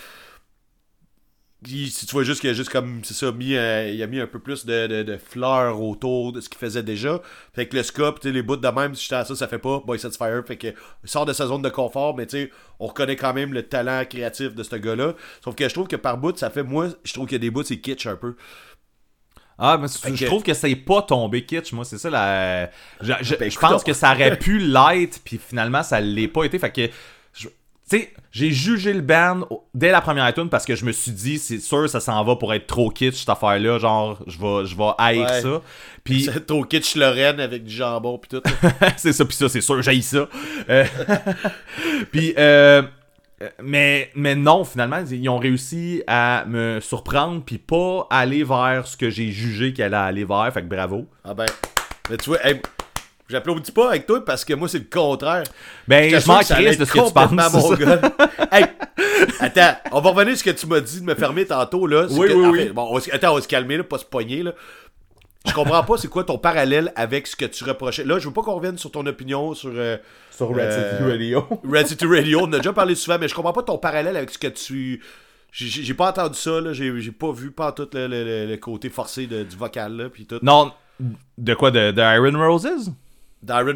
il- 1.69 1.91
si 1.91 2.07
tu 2.07 2.13
vois 2.13 2.25
juste 2.25 2.41
qu'il 2.41 2.51
a 2.51 2.53
juste 2.55 2.71
comme, 2.71 3.01
c'est 3.05 3.15
ça, 3.15 3.31
mis, 3.33 3.55
euh, 3.57 3.89
il 3.91 4.03
a 4.03 4.07
mis 4.07 4.21
un 4.21 4.27
peu 4.27 4.39
plus 4.39 4.67
de, 4.67 4.87
de, 4.87 5.03
de 5.03 5.17
fleurs 5.17 5.81
autour 5.81 6.33
de 6.33 6.41
ce 6.41 6.49
qu'il 6.49 6.59
faisait 6.59 6.83
déjà. 6.83 7.21
Fait 7.55 7.67
que 7.69 7.77
le 7.77 7.83
scope, 7.83 8.21
tu 8.21 8.33
les 8.33 8.43
bouts 8.43 8.57
de 8.57 8.69
même, 8.69 8.95
si 8.95 9.05
j'étais 9.05 9.15
à 9.17 9.25
ça, 9.25 9.35
ça 9.37 9.49
fait 9.49 9.59
pas 9.59 9.81
Boy 9.87 9.99
Sets 9.99 10.17
Fire. 10.19 10.43
Fait 10.47 10.57
que, 10.57 10.69
il 10.69 11.09
sort 11.09 11.25
de 11.27 11.33
sa 11.33 11.47
zone 11.47 11.63
de 11.63 11.69
confort, 11.69 12.17
mais 12.17 12.27
tu 12.27 12.37
sais, 12.45 12.51
on 12.81 12.87
reconnaît 12.89 13.17
quand 13.17 13.33
même 13.35 13.53
le 13.53 13.63
talent 13.63 14.05
créatif 14.09 14.55
de 14.55 14.63
ce 14.63 14.77
gars-là. 14.77 15.15
Sauf 15.45 15.55
que 15.55 15.69
je 15.69 15.73
trouve 15.75 15.89
que 15.89 15.97
par 15.97 16.19
bout, 16.19 16.37
ça 16.37 16.51
fait, 16.51 16.63
moi, 16.63 16.89
je 17.05 17.13
trouve 17.13 17.27
qu'il 17.27 17.37
y 17.37 17.41
a 17.41 17.41
des 17.41 17.51
bouts, 17.51 17.63
c'est 17.63 17.79
kitsch 17.79 18.07
un 18.07 18.17
peu. 18.17 18.35
Ah, 19.59 19.79
mais 19.81 19.87
je 20.17 20.25
trouve 20.27 20.43
que 20.43 20.55
c'est 20.55 20.75
pas 20.75 21.03
tombé 21.03 21.45
kitsch, 21.45 21.73
moi, 21.73 21.85
c'est 21.85 21.99
ça 21.99 22.11
la. 22.11 22.71
Je, 23.01 23.13
je- 23.21 23.35
Ben, 23.37 23.51
je 23.51 23.59
pense 23.59 23.85
que 23.85 23.93
ça 23.93 24.13
aurait 24.13 24.37
pu 24.39 24.59
l'être, 24.59 25.21
puis 25.25 25.39
finalement, 25.39 25.83
ça 25.83 26.01
l'est 26.01 26.27
pas 26.29 26.45
été. 26.45 26.59
Fait 26.59 26.73
que. 26.73 26.89
Tu 27.93 27.99
sais, 27.99 28.11
j'ai 28.31 28.51
jugé 28.53 28.95
le 28.95 29.03
band 29.03 29.47
dès 29.75 29.91
la 29.91 30.01
première 30.01 30.33
tune 30.33 30.49
parce 30.49 30.65
que 30.65 30.75
je 30.75 30.87
me 30.87 30.93
suis 30.93 31.11
dit, 31.13 31.39
c'est 31.39 31.59
sûr, 31.59 31.91
ça 31.91 32.01
s'en 32.01 32.25
va 32.25 32.37
pour 32.37 32.55
être 32.55 32.67
trop 32.67 32.89
kitsch, 32.89 33.17
cette 33.17 33.29
affaire-là. 33.29 33.79
Genre, 33.79 34.19
je 34.27 34.39
vais, 34.39 34.65
je 34.65 34.75
vais 34.75 34.91
haïr 34.97 35.29
Ouais. 35.29 35.43
ça. 35.43 35.61
Puis, 36.03 36.23
C'est 36.33 36.47
trop 36.47 36.65
kitsch 36.65 36.95
Lorraine 36.95 37.39
avec 37.39 37.65
du 37.65 37.75
jambon 37.75 38.17
pis 38.17 38.31
tout. 38.31 38.43
c'est 38.97 39.13
ça, 39.13 39.27
puis 39.27 39.37
ça, 39.37 39.51
c'est 39.51 39.61
sûr, 39.61 39.83
j'haïs 39.83 40.01
ça. 40.01 40.27
Euh, 40.71 40.85
puis, 42.13 42.33
euh, 42.39 42.81
euh, 43.43 43.49
mais, 43.63 44.11
mais 44.15 44.37
non, 44.37 44.65
finalement, 44.65 45.05
ils 45.11 45.29
ont 45.29 45.39
réussi 45.39 46.03
à 46.07 46.47
me 46.47 46.81
surprendre, 46.81 47.43
puis 47.45 47.59
pas 47.59 48.07
aller 48.09 48.43
vers 48.43 48.87
ce 48.87 48.97
que 48.97 49.11
j'ai 49.11 49.31
jugé 49.33 49.75
qu'elle 49.75 49.93
allait 49.93 50.23
aller 50.23 50.25
vers. 50.25 50.51
Fait 50.55 50.63
que 50.63 50.67
bravo. 50.67 51.05
ah 51.25 51.35
ben, 51.35 51.45
mais 52.09 52.17
tu 52.17 52.31
vois, 52.31 52.39
hey, 52.47 52.59
j'applaudis 53.29 53.73
pas 53.73 53.89
avec 53.91 54.07
toi 54.07 54.25
parce 54.25 54.45
que 54.45 54.55
moi, 54.55 54.69
c'est 54.69 54.79
le 54.79 54.87
contraire. 54.91 55.45
Ben, 55.89 56.07
je 56.11 56.17
t'assure 56.17 56.33
m'en 56.35 56.39
allait 56.57 56.77
de 56.77 56.85
ce 56.85 56.93
que 56.93 57.07
tu 57.07 57.13
penses. 57.13 57.53
mon 57.55 57.75
gars. 57.75 58.01
Hey, 58.51 58.65
attends, 59.41 59.77
on 59.93 60.01
va 60.01 60.11
revenir 60.11 60.37
sur 60.37 60.47
ce 60.47 60.53
que 60.53 60.59
tu 60.61 60.67
m'as 60.67 60.81
dit 60.81 61.01
de 61.01 61.05
me 61.07 61.15
fermer 61.15 61.47
tantôt, 61.47 61.87
là. 61.87 62.07
Oui, 62.11 62.29
que- 62.29 62.33
oui, 62.35 62.47
oui. 62.49 62.59
fait, 62.65 62.69
bon, 62.71 62.89
on 62.91 62.95
va 62.95 63.01
se- 63.01 63.13
attends, 63.13 63.33
on 63.33 63.35
va 63.37 63.41
se 63.41 63.49
calmer, 63.49 63.77
là, 63.77 63.85
pas 63.85 63.99
se 63.99 64.05
pogner, 64.05 64.43
là. 64.43 64.53
Je 65.45 65.53
comprends 65.55 65.83
pas 65.83 65.97
c'est 65.97 66.07
quoi 66.07 66.23
ton 66.23 66.39
parallèle 66.39 66.93
avec 66.95 67.27
ce 67.27 67.35
que 67.35 67.45
tu 67.47 67.65
reprochais. 67.65 68.05
Là, 68.05 68.21
je 68.21 68.29
veux 68.29 68.33
pas 68.33 68.43
qu'on 68.43 68.55
revienne 68.55 68.79
sur 68.79 68.93
ton 68.93 69.05
opinion 69.07 69.55
sur 69.55 69.73
euh, 69.75 69.97
Sur 70.31 70.51
Red 70.51 70.59
Euh, 70.61 70.91
City 70.99 71.11
Radio. 71.11 71.47
Red 71.69 71.87
City 71.89 72.07
Radio. 72.07 72.39
On 72.43 72.45
en 72.45 72.53
a 72.53 72.57
déjà 72.59 72.73
parlé 72.73 72.95
souvent, 72.95 73.19
mais 73.19 73.27
je 73.27 73.35
comprends 73.35 73.53
pas 73.53 73.65
ton 73.65 73.77
parallèle 73.77 74.17
avec 74.17 74.31
ce 74.31 74.39
que 74.39 74.47
tu. 74.47 75.03
J'ai 75.51 75.95
pas 75.95 76.11
entendu 76.11 76.39
ça, 76.39 76.61
là. 76.61 76.73
J'ai 76.73 76.93
pas 77.11 77.33
vu 77.33 77.51
pas 77.51 77.73
tout 77.73 77.89
le, 77.93 78.07
le- 78.07 78.25
le- 78.25 78.47
le 78.53 78.57
côté 78.57 78.89
forcé 78.89 79.27
de- 79.27 79.43
du 79.43 79.57
vocal, 79.57 79.97
là. 79.97 80.09
Puis 80.09 80.27
tout. 80.27 80.39
Non, 80.43 80.71
de 81.37 81.55
quoi 81.55 81.73
De, 81.73 81.91
de 81.91 82.01
Iron 82.01 82.39
Roses? 82.39 82.93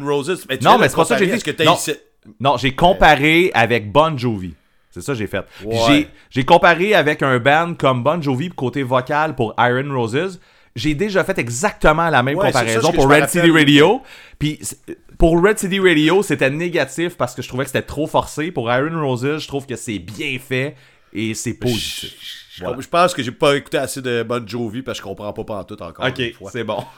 Roses. 0.03 0.45
Mais 0.49 0.57
tu 0.57 0.65
Non, 0.65 0.77
mais 0.77 0.89
c'est 0.89 0.95
pas 0.95 1.05
ça 1.05 1.17
que 1.17 1.25
j'ai 1.25 1.35
dit. 1.35 1.43
que 1.43 1.63
Non. 2.39 2.57
j'ai 2.57 2.75
comparé 2.75 3.51
avec 3.53 3.91
Bon 3.91 4.17
Jovi. 4.17 4.53
C'est 4.89 5.01
ça 5.01 5.11
que 5.13 5.19
j'ai 5.19 5.27
fait. 5.27 5.45
Ouais. 5.63 6.07
j'ai- 6.31 6.45
comparé 6.45 6.95
avec 6.95 7.21
un 7.21 7.37
band 7.39 7.75
comme 7.77 8.03
Bon 8.03 8.21
Jovi 8.21 8.49
côté 8.49 8.81
vocal 8.83 9.35
pour 9.35 9.53
Iron 9.59 9.93
Roses. 9.93 10.39
J'ai 10.75 10.93
déjà 10.95 11.23
fait 11.23 11.37
exactement 11.39 12.09
la 12.09 12.23
même 12.23 12.37
Ouais, 12.37 12.47
comparaison 12.47 12.91
pour 12.91 13.09
Red. 13.09 13.29
City 13.29 13.49
Radio. 13.51 14.01
Puis 14.39 14.59
pour 15.17 15.41
Red 15.43 15.57
City 15.59 15.79
Radio, 15.79 16.21
c'était 16.23 16.49
négatif 16.49 17.17
parce 17.17 17.33
que 17.35 17.41
je 17.41 17.47
trouvais 17.47 17.63
que 17.65 17.69
c'était 17.71 17.85
trop 17.85 18.07
forcé. 18.07 18.51
Pour 18.51 18.71
Iron 18.71 19.01
Roses, 19.05 19.39
je 19.39 19.47
trouve 19.47 19.65
que 19.65 19.75
c'est 19.75 19.99
bien 19.99 20.37
fait 20.39 20.75
et 21.13 21.33
c'est 21.33 21.55
positif. 21.55 22.13
Je, 22.57 22.81
je 22.81 22.87
pense 22.87 23.13
que 23.13 23.21
j'ai 23.21 23.31
pas 23.31 23.55
écouté 23.55 23.77
assez 23.77 24.01
de 24.01 24.23
Bon 24.23 24.45
Jovi 24.47 24.81
parce 24.81 24.97
que 24.97 25.03
je 25.03 25.07
comprends 25.07 25.31
pas 25.31 25.43
pantoute 25.43 25.81
encore. 25.81 26.05
Ok, 26.05 26.21
c'est 26.51 26.63
bon. 26.63 26.83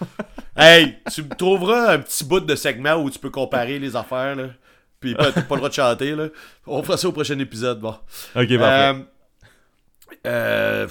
Hey, 0.61 0.97
tu 1.13 1.23
me 1.23 1.33
trouveras 1.33 1.93
un 1.93 1.99
petit 1.99 2.25
bout 2.25 2.41
de 2.41 2.53
segment 2.53 2.95
où 2.95 3.09
tu 3.09 3.17
peux 3.17 3.29
comparer 3.29 3.79
les 3.79 3.95
affaires, 3.95 4.35
là. 4.35 4.47
Puis 4.99 5.15
pas, 5.15 5.31
pas 5.31 5.39
le 5.51 5.55
droit 5.55 5.69
de 5.69 5.73
chanter, 5.73 6.13
là. 6.13 6.27
On 6.67 6.83
fera 6.83 6.97
ça 6.97 7.07
au 7.07 7.13
prochain 7.13 7.39
épisode, 7.39 7.79
bon. 7.79 7.95
Ok, 8.35 8.57
parfait. 8.57 8.59
Euh, 8.59 9.03
euh, 10.25 10.87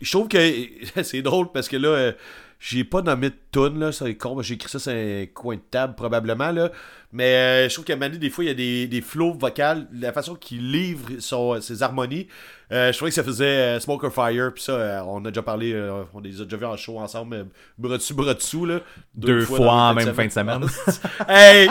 je 0.00 0.10
trouve 0.10 0.28
que 0.28 0.38
c'est 1.02 1.20
drôle 1.20 1.52
parce 1.52 1.68
que 1.68 1.76
là, 1.76 1.88
euh, 1.88 2.12
j'ai 2.58 2.84
pas 2.84 3.02
nommé 3.02 3.28
de 3.28 3.36
tune 3.52 3.78
là, 3.78 3.92
c'est 3.92 4.14
con, 4.16 4.40
j'ai 4.40 4.54
écrit 4.54 4.70
ça 4.70 4.78
sur 4.78 4.92
un 4.92 5.26
coin 5.34 5.56
de 5.56 5.62
table 5.70 5.94
probablement 5.94 6.50
là, 6.50 6.70
mais 7.12 7.34
euh, 7.34 7.68
je 7.68 7.74
trouve 7.74 7.84
qu'à 7.84 7.96
Manu 7.96 8.18
des 8.18 8.30
fois 8.30 8.44
il 8.44 8.48
y 8.48 8.50
a 8.50 8.54
des, 8.54 8.86
des 8.86 9.00
flows 9.00 9.34
vocales, 9.34 9.86
la 9.92 10.12
façon 10.12 10.34
qu'il 10.34 10.70
livre 10.70 11.08
son, 11.18 11.60
ses 11.60 11.82
harmonies, 11.82 12.28
euh, 12.72 12.92
je 12.92 12.96
trouvais 12.96 13.10
que 13.10 13.14
ça 13.14 13.24
faisait 13.24 13.44
euh, 13.44 13.80
Smoker 13.80 14.12
Fire, 14.12 14.52
puis 14.54 14.62
ça 14.62 14.72
euh, 14.72 15.00
on 15.06 15.24
a 15.24 15.30
déjà 15.30 15.42
parlé, 15.42 15.74
on 16.14 16.20
les 16.20 16.40
a 16.40 16.44
déjà 16.44 16.56
vus 16.56 16.66
en 16.66 16.76
show 16.76 16.98
ensemble, 16.98 17.46
bras 17.78 17.96
dessus 17.96 18.14
bras 18.14 18.34
dessous 18.34 18.66
là, 18.66 18.80
Deux 19.14 19.42
fois 19.42 19.72
en 19.72 19.94
même 19.94 20.14
fin 20.14 20.26
de 20.26 20.32
semaine. 20.32 20.64
hey! 21.28 21.70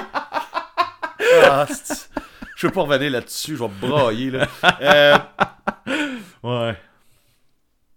Ah, 1.44 1.68
je 2.56 2.68
veux 2.68 2.74
pas 2.74 2.82
revenir 2.82 3.12
là-dessus, 3.12 3.56
je 3.56 3.64
vais 3.64 3.70
brailler 3.82 4.32
là. 4.32 4.48
Ouais. 6.44 6.76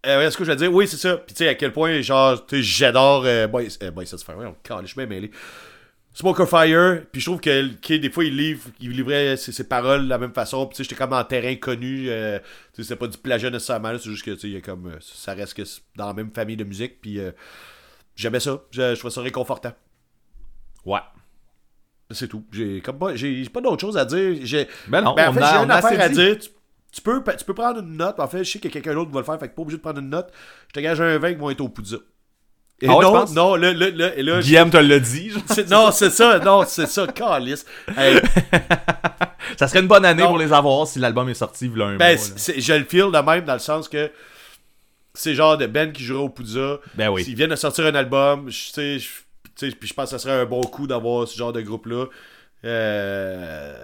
Euh, 0.04 0.18
ouais, 0.18 0.30
ce 0.30 0.36
que 0.36 0.44
je 0.44 0.50
veux 0.50 0.56
dire, 0.56 0.72
oui, 0.72 0.88
c'est 0.88 0.96
ça. 0.96 1.16
Puis 1.16 1.34
tu 1.34 1.44
sais, 1.44 1.48
à 1.48 1.54
quel 1.54 1.72
point, 1.72 2.00
genre, 2.00 2.36
j'adore 2.50 3.22
euh, 3.24 3.46
Boy, 3.46 3.68
euh, 3.82 3.90
Boy 3.92 4.06
Sets 4.06 4.24
Fire, 4.24 4.36
ouais, 4.36 4.46
on 4.46 4.56
calme, 4.62 4.82
je 4.82 4.88
suis 4.88 4.96
bien 4.96 5.06
mêlé. 5.06 5.30
Smoker 6.14 6.46
Fire, 6.46 7.02
puis 7.10 7.20
je 7.20 7.26
trouve 7.26 7.40
que, 7.40 7.96
des 7.96 8.10
fois, 8.10 8.24
il 8.24 8.36
livre, 8.36 8.68
il 8.80 8.90
livrait 8.90 9.36
ses, 9.36 9.50
ses 9.50 9.64
paroles 9.64 10.04
de 10.04 10.08
la 10.08 10.18
même 10.18 10.34
façon, 10.34 10.66
puis 10.66 10.76
tu 10.76 10.82
sais, 10.82 10.84
j'étais 10.84 10.96
comme 10.96 11.14
en 11.14 11.24
terrain 11.24 11.54
connu, 11.56 12.10
euh, 12.10 12.38
c'est 12.78 12.96
pas 12.96 13.06
du 13.06 13.16
plagiat 13.16 13.48
nécessairement, 13.48 13.96
c'est 13.98 14.10
juste 14.10 14.24
que, 14.24 14.32
tu 14.32 14.40
sais, 14.40 14.48
il 14.48 14.52
y 14.52 14.56
a 14.56 14.60
comme, 14.60 14.88
euh, 14.88 14.98
ça 15.00 15.32
reste 15.32 15.54
que 15.54 15.62
dans 15.96 16.06
la 16.06 16.12
même 16.12 16.30
famille 16.30 16.56
de 16.56 16.64
musique, 16.64 17.00
puis 17.00 17.18
euh, 17.18 17.32
j'aimais 18.14 18.40
ça, 18.40 18.62
je, 18.70 18.94
je 18.94 18.98
trouvais 18.98 19.14
ça 19.14 19.22
réconfortant. 19.22 19.72
Ouais. 20.84 21.00
C'est 22.10 22.28
tout. 22.28 22.44
J'ai 22.52 22.82
comme 22.82 22.98
pas, 22.98 23.16
j'ai 23.16 23.42
pas 23.48 23.62
d'autre 23.62 23.80
chose 23.80 23.96
à 23.96 24.04
dire. 24.04 24.36
J'ai, 24.42 24.68
Ben 24.88 25.00
non, 25.00 25.14
ben, 25.14 25.28
en 25.28 25.30
on 25.30 25.34
fait, 25.34 25.40
j'ai 25.40 25.46
a 25.46 25.74
affaire 25.74 26.00
à 26.00 26.08
dire. 26.10 26.38
Tu, 26.38 26.50
tu 26.92 27.00
peux, 27.00 27.22
tu 27.38 27.44
peux 27.44 27.54
prendre 27.54 27.80
une 27.80 27.96
note. 27.96 28.20
En 28.20 28.28
fait, 28.28 28.44
je 28.44 28.50
sais 28.50 28.58
que 28.58 28.68
quelqu'un 28.68 28.92
d'autre 28.92 29.10
va 29.10 29.20
le 29.20 29.24
faire, 29.24 29.38
fait 29.40 29.48
que 29.48 29.54
pas 29.54 29.62
obligé 29.62 29.78
de 29.78 29.82
prendre 29.82 30.00
une 30.00 30.10
note. 30.10 30.30
Je 30.68 30.72
te 30.74 30.80
gage 30.80 31.00
un 31.00 31.16
20 31.16 31.32
qui 31.32 31.40
vont 31.40 31.48
être 31.48 31.62
au 31.62 31.70
Poudza. 31.70 31.96
Et 32.84 32.88
Ah 32.88 32.96
ouais, 32.96 33.04
non, 33.04 33.24
non, 33.32 33.54
là, 33.54 33.72
là, 33.72 33.90
là, 33.90 34.14
et 34.16 34.22
là, 34.22 34.40
Guillaume 34.40 34.68
te 34.70 34.76
l'a 34.76 34.98
dit. 34.98 35.32
non, 35.70 35.90
c'est 35.92 36.10
ça, 36.10 36.38
non, 36.40 36.64
c'est 36.66 36.86
ça, 36.86 37.06
calice. 37.06 37.64
Hey, 37.96 38.20
Ça 39.56 39.68
serait 39.68 39.80
une 39.80 39.86
bonne 39.86 40.04
année 40.04 40.22
Non. 40.22 40.28
pour 40.28 40.38
les 40.38 40.52
avoir 40.52 40.86
si 40.86 40.98
l'album 40.98 41.28
est 41.28 41.34
sorti 41.34 41.66
il 41.66 41.78
y 41.78 41.82
a 41.82 41.86
un 41.86 41.96
ben, 41.96 42.16
mois. 42.16 42.26
je 42.58 42.72
le 42.72 42.84
feel 42.84 43.10
de 43.12 43.18
même 43.18 43.44
dans 43.44 43.52
le 43.52 43.58
sens 43.58 43.88
que 43.88 44.10
c'est 45.14 45.34
genre 45.34 45.56
de 45.58 45.66
Ben 45.66 45.92
qui 45.92 46.02
jouerait 46.02 46.24
au 46.24 46.28
Poudza. 46.28 46.78
Ben 46.94 47.08
oui. 47.10 47.22
S'ils 47.24 47.34
viennent 47.36 47.50
de 47.50 47.56
sortir 47.56 47.86
un 47.86 47.94
album, 47.94 48.50
je 48.50 48.70
sais, 48.72 48.98
je- 48.98 49.08
tu 49.56 49.70
sais, 49.70 49.76
puis 49.76 49.88
je 49.88 49.94
pense 49.94 50.06
que 50.06 50.10
ça 50.12 50.18
serait 50.18 50.40
un 50.40 50.46
bon 50.46 50.62
coup 50.62 50.86
d'avoir 50.86 51.28
ce 51.28 51.36
genre 51.36 51.52
de 51.52 51.60
groupe-là. 51.60 52.06
Euh, 52.64 53.74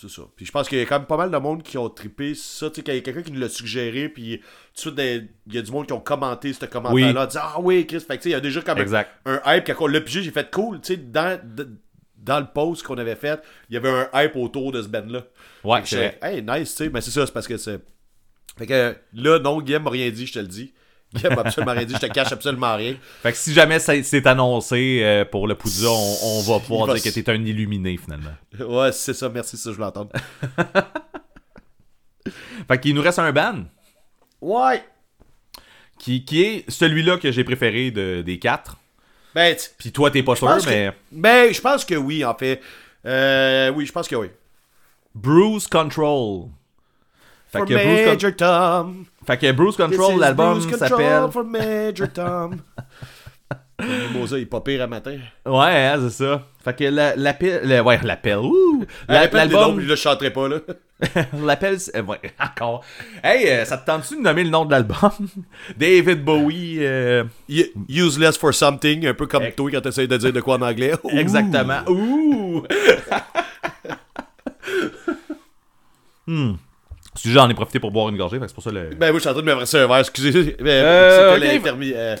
c'est 0.00 0.08
ça. 0.08 0.22
Puis 0.36 0.46
je 0.46 0.52
pense 0.52 0.68
qu'il 0.68 0.78
y 0.78 0.80
a 0.80 0.86
quand 0.86 0.98
même 0.98 1.06
pas 1.06 1.16
mal 1.16 1.30
de 1.30 1.36
monde 1.36 1.62
qui 1.62 1.76
ont 1.78 1.88
trippé 1.90 2.34
ça. 2.34 2.70
Tu 2.70 2.76
sais, 2.76 2.82
qu'il 2.82 2.94
y 2.94 2.98
a 2.98 3.00
quelqu'un 3.00 3.22
qui 3.22 3.32
nous 3.32 3.40
l'a 3.40 3.48
suggéré, 3.48 4.08
puis 4.08 4.38
tout 4.38 4.44
de 4.74 4.78
suite, 4.80 4.94
des- 4.94 5.28
il 5.46 5.54
y 5.54 5.58
a 5.58 5.62
du 5.62 5.70
monde 5.70 5.86
qui 5.86 5.92
ont 5.92 6.00
commenté 6.00 6.52
ce 6.52 6.64
commentaire-là, 6.64 7.22
en 7.24 7.26
disant 7.26 7.40
Ah 7.42 7.60
oui, 7.60 7.86
Chris. 7.86 8.00
Fait 8.00 8.16
que 8.16 8.22
tu 8.22 8.22
sais, 8.22 8.28
il 8.30 8.32
y 8.32 8.34
a 8.34 8.40
déjà 8.40 8.62
comme 8.62 8.78
un- 8.78 8.82
Exact. 8.82 9.10
un, 9.26 9.40
hype. 9.46 9.64
Quand 9.66 9.84
on 9.84 9.86
l'a 9.86 10.00
pigé, 10.00 10.22
j'ai 10.22 10.30
fait 10.30 10.50
cool. 10.50 10.80
Tu 10.80 10.94
sais, 10.94 10.96
dans, 10.96 11.38
dans 12.16 12.40
le 12.40 12.46
post 12.46 12.82
qu'on 12.82 12.98
avait 12.98 13.16
fait, 13.16 13.42
il 13.68 13.74
y 13.74 13.76
avait 13.76 13.90
un 13.90 14.08
hype 14.14 14.36
autour 14.36 14.72
de 14.72 14.82
ce 14.82 14.88
band-là. 14.88 15.24
Ouais, 15.64 15.82
c'est. 15.84 16.18
Hey, 16.22 16.42
nice, 16.42 16.74
tu 16.74 16.84
sais. 16.84 16.90
Mais 16.90 17.00
c'est 17.00 17.10
ça, 17.10 17.26
c'est 17.26 17.32
parce 17.32 17.46
que 17.48 17.56
c'est. 17.56 17.80
Fait 18.58 18.66
que 18.66 18.96
là, 19.14 19.38
non, 19.38 19.60
Guillaume 19.60 19.84
m'a 19.84 19.90
rien 19.90 20.10
dit, 20.10 20.26
je 20.26 20.32
te 20.34 20.38
le 20.38 20.46
dis. 20.46 20.72
Guillaume 21.14 21.34
m'a 21.34 21.40
absolument 21.40 21.72
rien 21.72 21.84
dit, 21.84 21.94
je 21.94 21.98
te 22.06 22.12
cache 22.12 22.30
absolument 22.32 22.76
rien. 22.76 22.94
Fait 23.22 23.32
que 23.32 23.38
si 23.38 23.52
jamais 23.52 23.78
c'est 23.80 24.26
annoncé 24.26 25.00
euh, 25.02 25.24
pour 25.24 25.48
le 25.48 25.56
Poudza, 25.56 25.88
on, 25.90 26.16
on 26.22 26.40
va 26.42 26.60
pouvoir 26.60 26.86
va 26.86 26.94
dire 26.94 27.02
que 27.02 27.08
t'es 27.18 27.28
un 27.30 27.44
illuminé 27.44 27.96
finalement. 27.96 28.30
Ouais, 28.60 28.92
c'est 28.92 29.14
ça, 29.14 29.28
merci, 29.28 29.56
ça, 29.56 29.70
je 29.70 29.76
veux 29.76 29.80
l'entendre. 29.82 30.10
Fait 32.68 32.78
qu'il 32.80 32.94
nous 32.94 33.02
reste 33.02 33.18
un 33.18 33.32
ban 33.32 33.64
Ouais! 34.40 34.84
qui, 35.98 36.24
qui 36.24 36.42
est 36.42 36.70
celui-là 36.70 37.18
que 37.18 37.30
j'ai 37.30 37.44
préféré 37.44 37.90
de- 37.90 38.22
des 38.24 38.38
quatre. 38.38 38.76
Ben, 39.34 39.54
Puis 39.78 39.92
toi, 39.92 40.10
t'es 40.10 40.22
pas 40.22 40.34
sûr, 40.36 40.48
que- 40.58 40.66
mais 40.66 40.92
ben, 41.12 41.52
je 41.52 41.60
pense 41.60 41.84
que 41.84 41.94
oui, 41.94 42.24
en 42.24 42.34
fait. 42.34 42.60
Euh, 43.06 43.70
oui, 43.72 43.84
je 43.86 43.92
pense 43.92 44.08
que 44.08 44.16
oui. 44.16 44.28
Bruce 45.14 45.66
Control. 45.66 46.48
Fait 47.52 47.58
For 47.58 47.66
que, 47.66 47.74
Bruce, 47.74 48.04
Con- 48.04 48.28
Major 48.28 48.36
Tom. 48.36 49.04
Fait 49.30 49.38
que 49.38 49.52
Bruce 49.52 49.76
Control, 49.76 50.18
l'album 50.18 50.58
Bruce 50.58 50.66
Control 50.66 50.88
s'appelle. 50.88 51.30
For 51.32 51.44
Major 51.44 52.08
Tom. 52.12 52.56
Le 53.78 53.86
Mimosa, 54.12 54.36
il 54.36 54.42
est 54.42 54.46
pas 54.46 54.60
pire 54.60 54.82
à 54.82 54.86
matin. 54.86 55.16
Ouais, 55.46 55.86
hein, 55.86 55.98
c'est 56.02 56.24
ça. 56.24 56.42
Fait 56.62 56.76
que 56.76 56.84
la- 56.84 57.16
l'appel. 57.16 57.62
le- 57.64 57.80
ouais, 57.80 57.98
l'appel. 58.02 58.36
Ouh! 58.38 58.84
La- 59.08 59.26
L'album. 59.28 59.80
je 59.80 59.94
chanterai 59.94 60.30
pas, 60.30 60.48
là. 60.48 60.56
L'appel. 61.42 61.80
c'est- 61.80 61.96
euh, 61.96 62.02
ouais, 62.02 62.20
encore. 62.38 62.84
Hey, 63.24 63.48
euh, 63.48 63.64
ça 63.64 63.78
te 63.78 63.86
tente-tu 63.86 64.16
de 64.16 64.20
nommer 64.20 64.44
le 64.44 64.50
nom 64.50 64.66
de 64.66 64.70
l'album? 64.72 65.10
David 65.78 66.22
Bowie. 66.22 66.76
euh, 66.80 67.24
Useless 67.88 68.36
for 68.36 68.52
something, 68.52 69.06
un 69.06 69.14
peu 69.14 69.26
comme 69.26 69.50
toi 69.56 69.70
quand 69.70 69.80
t'essayes 69.80 70.08
de 70.08 70.16
dire 70.18 70.32
de 70.34 70.40
quoi 70.42 70.56
en 70.56 70.62
anglais. 70.62 70.92
Ouh. 71.02 71.10
Exactement. 71.18 71.80
Ouh! 71.88 72.62
hmm. 76.26 76.52
Si 77.22 77.30
j'en 77.32 77.48
ai 77.50 77.54
profité 77.54 77.80
pour 77.80 77.90
boire 77.90 78.08
une 78.08 78.16
gorgée, 78.16 78.38
c'est 78.46 78.54
pour 78.54 78.62
ça 78.62 78.70
le. 78.70 78.90
Ben, 78.98 79.10
moi, 79.10 79.14
je 79.14 79.18
suis 79.20 79.28
en 79.28 79.32
train 79.32 79.42
de 79.42 79.46
me 79.46 79.54
verser 79.54 79.78
un 79.78 79.86
verre, 79.86 79.98
excusez. 79.98 80.56
Euh, 80.60 81.36
c'était 81.38 81.46
ok. 81.48 81.52
l'intermi- 81.64 81.92
euh, 81.94 82.16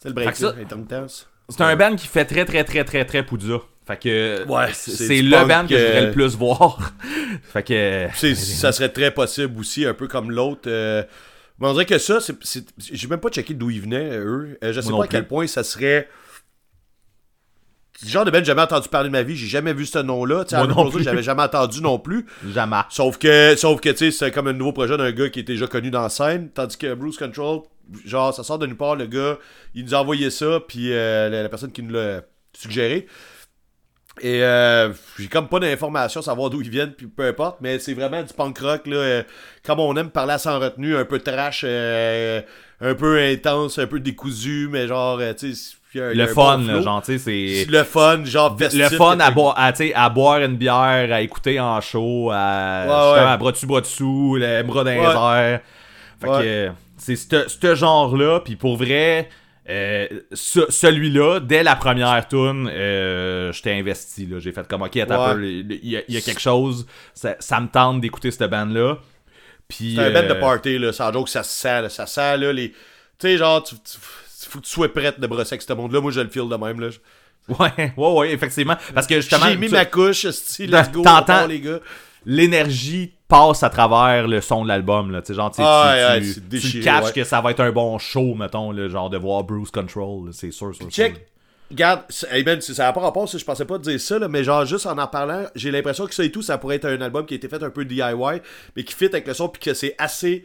c'est 0.00 0.08
le 0.08 0.14
break, 0.14 0.28
Fait 0.28 0.32
que 0.32 0.38
ça- 0.38 0.46
là, 0.56 0.62
intermittence. 0.62 1.28
C'est 1.48 1.60
un 1.60 1.76
band 1.76 1.94
qui 1.96 2.06
fait 2.08 2.24
très 2.24 2.44
très 2.44 2.64
très 2.64 2.82
très 2.84 3.04
très 3.04 3.22
Poudza. 3.24 3.58
Fait 3.86 3.96
que 4.00 4.44
Ouais, 4.48 4.66
c'est 4.72 5.22
le 5.22 5.30
band 5.46 5.66
que 5.66 5.76
je 5.76 5.84
voudrais 5.84 6.02
euh, 6.02 6.06
le 6.06 6.12
plus 6.12 6.34
voir. 6.36 6.92
fait 7.52 7.62
que 7.62 8.08
ça 8.34 8.72
serait 8.72 8.88
très 8.88 9.10
possible 9.12 9.58
aussi, 9.60 9.84
un 9.86 9.94
peu 9.94 10.08
comme 10.08 10.30
l'autre. 10.30 10.62
euh, 10.66 11.02
mais 11.58 11.68
on 11.68 11.72
dirait 11.72 11.84
que 11.86 11.98
ça, 11.98 12.18
c'est, 12.20 12.34
j'ai 12.92 13.06
même 13.08 13.20
pas 13.20 13.28
checké 13.28 13.54
d'où 13.54 13.70
ils 13.70 13.80
venaient, 13.80 14.16
eux. 14.16 14.58
Je 14.62 14.80
sais 14.80 14.90
Moi 14.90 14.98
pas 15.00 15.04
à 15.04 15.08
quel 15.08 15.26
point 15.28 15.46
ça 15.46 15.62
serait. 15.62 16.08
Genre 18.04 18.24
de 18.24 18.30
band, 18.30 18.38
j'ai 18.38 18.44
jamais 18.46 18.62
entendu 18.62 18.88
parler 18.88 19.08
de 19.08 19.12
ma 19.12 19.22
vie, 19.22 19.36
j'ai 19.36 19.46
jamais 19.46 19.72
vu 19.72 19.86
ce 19.86 19.98
nom-là. 19.98 20.44
Moi 20.52 20.66
non 20.66 20.90
plus. 20.90 21.02
j'avais 21.04 21.22
jamais 21.22 21.42
entendu 21.42 21.80
non 21.80 21.98
plus. 21.98 22.26
jamais. 22.52 22.80
Sauf 22.90 23.18
que, 23.18 23.54
sauf 23.56 23.80
que 23.80 23.90
tu 23.90 23.96
sais, 23.96 24.10
c'est 24.10 24.30
comme 24.30 24.48
un 24.48 24.52
nouveau 24.52 24.72
projet 24.72 24.96
d'un 24.96 25.12
gars 25.12 25.28
qui 25.28 25.40
était 25.40 25.52
déjà 25.52 25.66
connu 25.66 25.90
dans 25.90 26.02
la 26.02 26.08
scène. 26.08 26.50
Tandis 26.50 26.76
que 26.76 26.94
Bruce 26.94 27.16
Control, 27.16 27.60
genre, 28.04 28.34
ça 28.34 28.42
sort 28.42 28.58
de 28.58 28.66
nulle 28.66 28.76
part, 28.76 28.96
le 28.96 29.06
gars, 29.06 29.38
il 29.74 29.84
nous 29.84 29.94
a 29.94 29.98
envoyé 29.98 30.30
ça, 30.30 30.60
puis 30.66 30.92
euh, 30.92 31.28
la, 31.28 31.42
la 31.42 31.48
personne 31.48 31.72
qui 31.72 31.82
nous 31.82 31.92
l'a 31.94 32.22
suggéré. 32.54 33.06
Et 34.20 34.44
euh, 34.44 34.92
j'ai 35.18 35.28
comme 35.28 35.48
pas 35.48 35.58
d'informations 35.58 36.20
savoir 36.20 36.50
d'où 36.50 36.60
ils 36.60 36.68
viennent, 36.68 36.92
puis 36.92 37.06
peu 37.06 37.26
importe, 37.26 37.58
mais 37.62 37.78
c'est 37.78 37.94
vraiment 37.94 38.22
du 38.22 38.32
punk 38.34 38.58
rock, 38.58 38.86
là, 38.86 38.96
euh, 38.96 39.22
comme 39.64 39.80
on 39.80 39.96
aime 39.96 40.10
parler 40.10 40.34
à 40.34 40.38
sans 40.38 40.58
retenue, 40.58 40.96
un 40.96 41.06
peu 41.06 41.18
trash, 41.18 41.64
euh, 41.66 42.42
un 42.80 42.94
peu 42.94 43.18
intense, 43.18 43.78
un 43.78 43.86
peu 43.86 44.00
décousu, 44.00 44.68
mais 44.70 44.86
genre, 44.86 45.18
tu 45.38 45.54
sais, 45.54 45.76
Le 45.94 46.22
un 46.22 46.26
fun, 46.28 46.58
bon 46.58 46.66
là, 46.66 46.80
genre, 46.80 47.02
tu 47.02 47.18
sais, 47.18 47.64
c'est. 47.64 47.70
Le 47.70 47.84
fun, 47.84 48.24
genre 48.24 48.56
festif. 48.58 48.80
Le 48.90 48.96
fun 48.96 49.18
à, 49.20 49.30
boire, 49.30 49.54
à, 49.58 49.72
à 49.94 50.08
boire 50.10 50.38
une 50.40 50.56
bière, 50.56 51.12
à 51.12 51.20
écouter 51.20 51.60
en 51.60 51.80
show, 51.80 52.30
à, 52.32 52.82
Ouais, 52.82 52.86
justement, 52.86 53.12
ouais. 53.26 53.32
à 53.32 53.36
bras 53.36 53.52
dessus, 53.52 53.66
bras 53.66 53.80
dessous, 53.80 54.36
le 54.38 54.62
bras 54.62 54.84
dans 54.84 54.90
les 54.90 54.96
airs. 54.96 55.60
Fait 56.20 56.28
que 56.28 56.70
c'est 56.96 57.16
ce 57.16 57.74
genre-là, 57.74 58.40
puis 58.40 58.56
pour 58.56 58.76
vrai, 58.76 59.28
euh, 59.68 60.06
ce- 60.32 60.70
celui-là, 60.70 61.40
dès 61.40 61.62
la 61.62 61.74
première 61.76 62.26
tune, 62.28 62.70
euh, 62.72 63.52
j'étais 63.52 63.72
investi. 63.72 64.26
là. 64.26 64.38
J'ai 64.38 64.52
fait 64.52 64.66
comme, 64.68 64.82
ok, 64.82 64.96
attends 64.98 65.34
Ouais. 65.34 65.48
il 65.48 65.78
y, 65.88 65.96
a- 65.96 66.02
il 66.08 66.14
y 66.14 66.16
a 66.16 66.20
quelque 66.20 66.40
chose, 66.40 66.86
ça, 67.14 67.36
ça 67.38 67.60
me 67.60 67.66
tente 67.68 68.00
d'écouter 68.00 68.30
cette 68.30 68.48
band-là. 68.50 68.96
Puis, 69.68 69.94
C'est 69.96 70.04
un 70.04 70.10
band 70.10 70.28
de 70.28 70.32
euh, 70.34 70.40
party, 70.40 70.78
là, 70.78 70.92
sans 70.92 71.12
joke, 71.12 71.28
ça 71.28 71.42
se 71.42 71.50
sent, 71.60 71.82
là, 71.82 71.88
ça 71.88 72.06
sent, 72.06 72.36
là, 72.38 72.52
les... 72.52 72.70
Tu 72.70 72.76
sais, 73.20 73.36
genre, 73.38 73.62
tu, 73.62 73.74
tu- 73.76 73.98
faut 74.52 74.60
que 74.60 74.64
tu 74.66 74.70
sois 74.70 74.92
prête 74.92 75.18
de 75.20 75.26
brosser 75.26 75.54
avec 75.54 75.62
ce 75.62 75.72
monde-là, 75.72 76.00
moi, 76.00 76.10
je 76.12 76.20
le 76.20 76.28
feel 76.28 76.48
de 76.48 76.56
même, 76.56 76.80
là. 76.80 76.88
Ouais, 77.48 77.92
ouais, 77.96 78.12
ouais, 78.12 78.32
effectivement. 78.32 78.76
Parce 78.94 79.06
que 79.06 79.16
justement, 79.16 79.46
J'ai 79.48 79.56
mis 79.56 79.66
tu- 79.66 79.72
ma 79.72 79.84
couche, 79.84 80.28
style, 80.30 80.70
let's 80.70 80.90
go, 80.92 81.02
on 81.06 81.46
les 81.46 81.60
gars. 81.60 81.80
l'énergie 82.24 83.12
passe 83.28 83.62
à 83.62 83.70
travers 83.70 84.28
le 84.28 84.40
son 84.40 84.62
de 84.64 84.68
l'album 84.68 85.10
là 85.10 85.22
genre 85.28 85.50
tu, 85.50 85.60
Ah, 85.64 86.18
tu- 86.20 86.40
ouais, 86.54 86.60
tu- 86.60 86.80
catches 86.80 87.06
ouais. 87.06 87.12
que 87.12 87.24
ça 87.24 87.40
va 87.40 87.50
être 87.50 87.60
un 87.60 87.72
bon 87.72 87.98
show 87.98 88.34
mettons 88.34 88.70
le 88.72 88.88
genre 88.88 89.08
de 89.10 89.16
voir 89.16 89.42
Bruce 89.42 89.70
Control 89.70 90.26
là, 90.26 90.30
c'est 90.32 90.50
sûr, 90.50 90.74
sûr, 90.74 90.84
sûr. 90.84 90.90
Check. 90.90 91.26
Regarde, 91.70 92.02
hey 92.30 92.42
ben, 92.44 92.60
ça 92.60 92.84
n'a 92.84 92.92
pas 92.92 93.00
rapport, 93.00 93.26
je 93.26 93.42
pensais 93.42 93.64
pas 93.64 93.78
te 93.78 93.84
dire 93.84 93.98
ça, 93.98 94.18
là, 94.18 94.28
mais 94.28 94.44
genre, 94.44 94.66
juste 94.66 94.84
en 94.84 94.98
en 94.98 95.06
parlant, 95.06 95.44
j'ai 95.54 95.70
l'impression 95.70 96.06
que 96.06 96.14
ça 96.14 96.22
et 96.22 96.30
tout, 96.30 96.42
ça 96.42 96.58
pourrait 96.58 96.76
être 96.76 96.84
un 96.84 97.00
album 97.00 97.24
qui 97.24 97.32
a 97.32 97.36
été 97.38 97.48
fait 97.48 97.62
un 97.62 97.70
peu 97.70 97.86
DIY, 97.86 98.02
mais 98.76 98.84
qui 98.84 98.94
fit 98.94 99.06
avec 99.06 99.26
le 99.26 99.32
son, 99.32 99.48
puis 99.48 99.60
que 99.62 99.72
c'est 99.72 99.94
assez. 99.96 100.44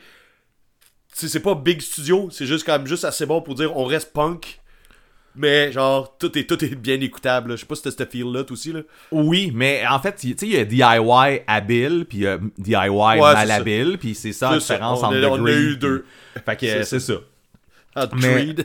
C'est 1.27 1.39
pas 1.39 1.55
big 1.55 1.81
studio, 1.81 2.29
c'est 2.31 2.45
juste 2.45 2.65
quand 2.65 2.77
même 2.77 2.87
juste 2.87 3.03
assez 3.05 3.25
bon 3.25 3.41
pour 3.41 3.55
dire 3.55 3.75
on 3.75 3.85
reste 3.85 4.13
punk, 4.13 4.59
mais 5.35 5.71
genre, 5.71 6.15
tout 6.19 6.37
est, 6.37 6.43
tout 6.45 6.63
est 6.63 6.75
bien 6.75 6.99
écoutable. 7.01 7.51
Je 7.51 7.57
sais 7.61 7.65
pas 7.65 7.73
si 7.75 7.81
c'était 7.89 8.03
ce 8.03 8.09
feel-là, 8.09 8.43
toi 8.43 8.53
aussi, 8.53 8.71
là. 8.71 8.81
oui 9.11 9.51
mais 9.55 9.83
en 9.89 9.99
fait 9.99 10.15
tu 10.15 10.29
sais 10.37 10.45
il 10.45 10.53
y 10.53 10.57
a 10.57 10.65
DIY 10.65 11.41
habile 11.47 12.05
puis 12.07 12.19
il 12.19 12.23
y 12.23 12.27
a 12.27 12.37
DIY 12.57 12.89
Ouais, 12.89 13.19
mal 13.19 13.37
c'est 13.41 13.47
ça. 13.47 13.55
habile 13.55 13.97
puis 13.99 14.13
c'est 14.15 14.31
ça 14.33 14.51
la 14.51 14.59
C'est 14.59 14.65
ça, 14.67 14.73
différence 14.75 14.99
on 15.01 15.05
entre 15.05 15.15
a- 15.23 15.29
on 15.31 15.45
a 15.45 15.51
eu 15.51 15.77
deux. 15.77 16.05
fait 16.45 16.55
que 16.55 16.65
C'est 16.67 16.83
c'est 16.83 16.99
ça 16.99 17.13
Entre 17.95 18.15
Mais- 18.17 18.55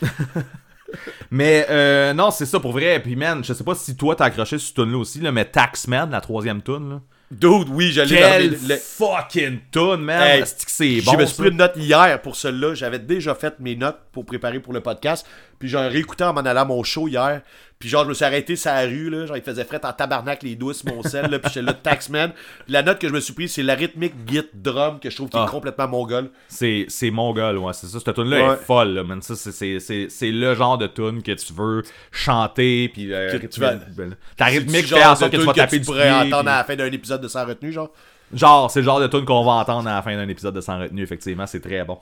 mais 1.30 1.66
euh, 1.68 2.14
non 2.14 2.30
c'est 2.30 2.46
ça 2.46 2.58
pour 2.60 2.72
vrai 2.72 3.00
puis 3.02 3.14
man 3.16 3.44
je 3.44 3.52
sais 3.52 3.64
pas 3.64 3.74
si 3.74 3.96
toi 3.96 4.14
t'as 4.16 4.26
accroché 4.26 4.56
sur 4.58 4.68
ce 4.68 4.74
tune 4.74 4.90
là 4.92 4.98
aussi 4.98 5.20
là 5.20 5.30
mais 5.32 5.44
Taxman 5.44 6.10
la 6.10 6.20
troisième 6.20 6.62
tune 6.62 6.88
là 6.90 7.00
Dude, 7.30 7.68
oui, 7.68 7.92
j'allais 7.92 8.16
quelle 8.16 8.50
le- 8.68 8.76
fucking 8.76 9.58
tune 9.70 9.96
man 9.96 10.22
Hey, 10.22 10.44
c'est 10.46 11.00
Je 11.00 11.04
bon 11.04 11.18
me 11.18 11.26
suis 11.26 11.34
ça? 11.36 11.42
pris 11.42 11.50
une 11.52 11.58
note 11.58 11.72
hier 11.76 12.22
pour 12.22 12.36
celle-là. 12.36 12.74
J'avais 12.74 12.98
déjà 12.98 13.34
fait 13.34 13.54
mes 13.60 13.76
notes 13.76 13.98
pour 14.12 14.24
préparer 14.24 14.60
pour 14.60 14.72
le 14.72 14.80
podcast. 14.80 15.26
Puis 15.58 15.68
j'ai 15.68 15.76
réécouté 15.76 16.24
en 16.24 16.32
m'en 16.32 16.40
allant 16.40 16.62
à 16.62 16.64
mon 16.64 16.82
show 16.82 17.06
hier. 17.06 17.42
Puis 17.78 17.88
genre, 17.88 18.02
je 18.02 18.08
me 18.08 18.14
suis 18.14 18.24
arrêté 18.24 18.56
sur 18.56 18.72
la 18.72 18.82
rue, 18.82 19.08
là. 19.08 19.26
Genre, 19.26 19.36
il 19.36 19.42
faisait 19.42 19.62
fret 19.64 19.80
en 19.84 19.92
tabarnak 19.92 20.42
les 20.42 20.56
douces, 20.56 20.82
mon 20.84 21.00
sel, 21.04 21.30
là. 21.30 21.38
Puis 21.38 21.50
j'étais 21.54 21.62
là, 21.64 21.74
Taxman. 21.74 22.32
Puis 22.32 22.72
la 22.72 22.82
note 22.82 22.98
que 22.98 23.06
je 23.08 23.12
me 23.12 23.20
suis 23.20 23.32
pris, 23.34 23.48
c'est 23.48 23.62
la 23.62 23.74
rythmique 23.76 24.14
git 24.26 24.42
drum 24.52 24.98
que 24.98 25.08
je 25.10 25.14
trouve 25.14 25.28
qui 25.28 25.36
Ah. 25.38 25.44
est 25.46 25.50
complètement 25.50 25.86
mongol. 25.86 26.30
C'est, 26.48 26.86
c'est 26.88 27.10
mon 27.12 27.32
gars, 27.32 27.52
ouais, 27.54 27.72
c'est 27.72 27.86
ça. 27.86 27.98
Cette 28.04 28.14
tune-là 28.14 28.48
Ouais. 28.48 28.54
est 28.54 28.56
folle, 28.64 28.94
là, 28.94 29.04
man. 29.04 29.22
Ça, 29.22 29.36
c'est, 29.36 29.52
c'est, 29.52 29.78
c'est, 29.78 30.08
c'est 30.10 30.30
le 30.32 30.54
genre 30.56 30.76
de 30.76 30.88
tune 30.88 31.22
que 31.22 31.32
tu 31.32 31.52
veux 31.52 31.82
chanter, 32.10 32.88
puis 32.92 33.12
euh, 33.14 33.38
Que 33.38 33.46
tu 33.46 33.60
vas- 33.60 33.74
ben, 33.96 34.16
Ta 34.36 34.46
rythmique 34.46 34.86
fait 34.86 35.04
en 35.04 35.14
sorte 35.14 35.30
que 35.30 35.36
tu 35.36 35.44
vas 35.44 35.52
taper 35.52 35.76
tu 35.76 35.80
du 35.80 35.86
pourrais 35.86 36.08
pied, 36.08 36.12
entendre 36.32 36.42
puis- 36.44 36.52
à 36.52 36.56
la 36.58 36.64
fin 36.64 36.74
d'un 36.76 36.90
épisode 36.90 37.20
de 37.20 37.28
Sans 37.28 37.46
retenue, 37.46 37.70
genre? 37.72 37.90
Genre, 38.34 38.70
c'est 38.70 38.80
le 38.80 38.84
genre 38.84 39.00
de 39.00 39.06
tune 39.06 39.24
qu'on 39.24 39.44
va 39.44 39.52
entendre 39.52 39.88
à 39.88 39.94
la 39.94 40.02
fin 40.02 40.16
d'un 40.16 40.28
épisode 40.28 40.54
de 40.54 40.60
Sans 40.60 40.80
retenue, 40.80 41.02
effectivement. 41.02 41.46
C'est 41.46 41.60
très 41.60 41.84
bon. 41.84 41.98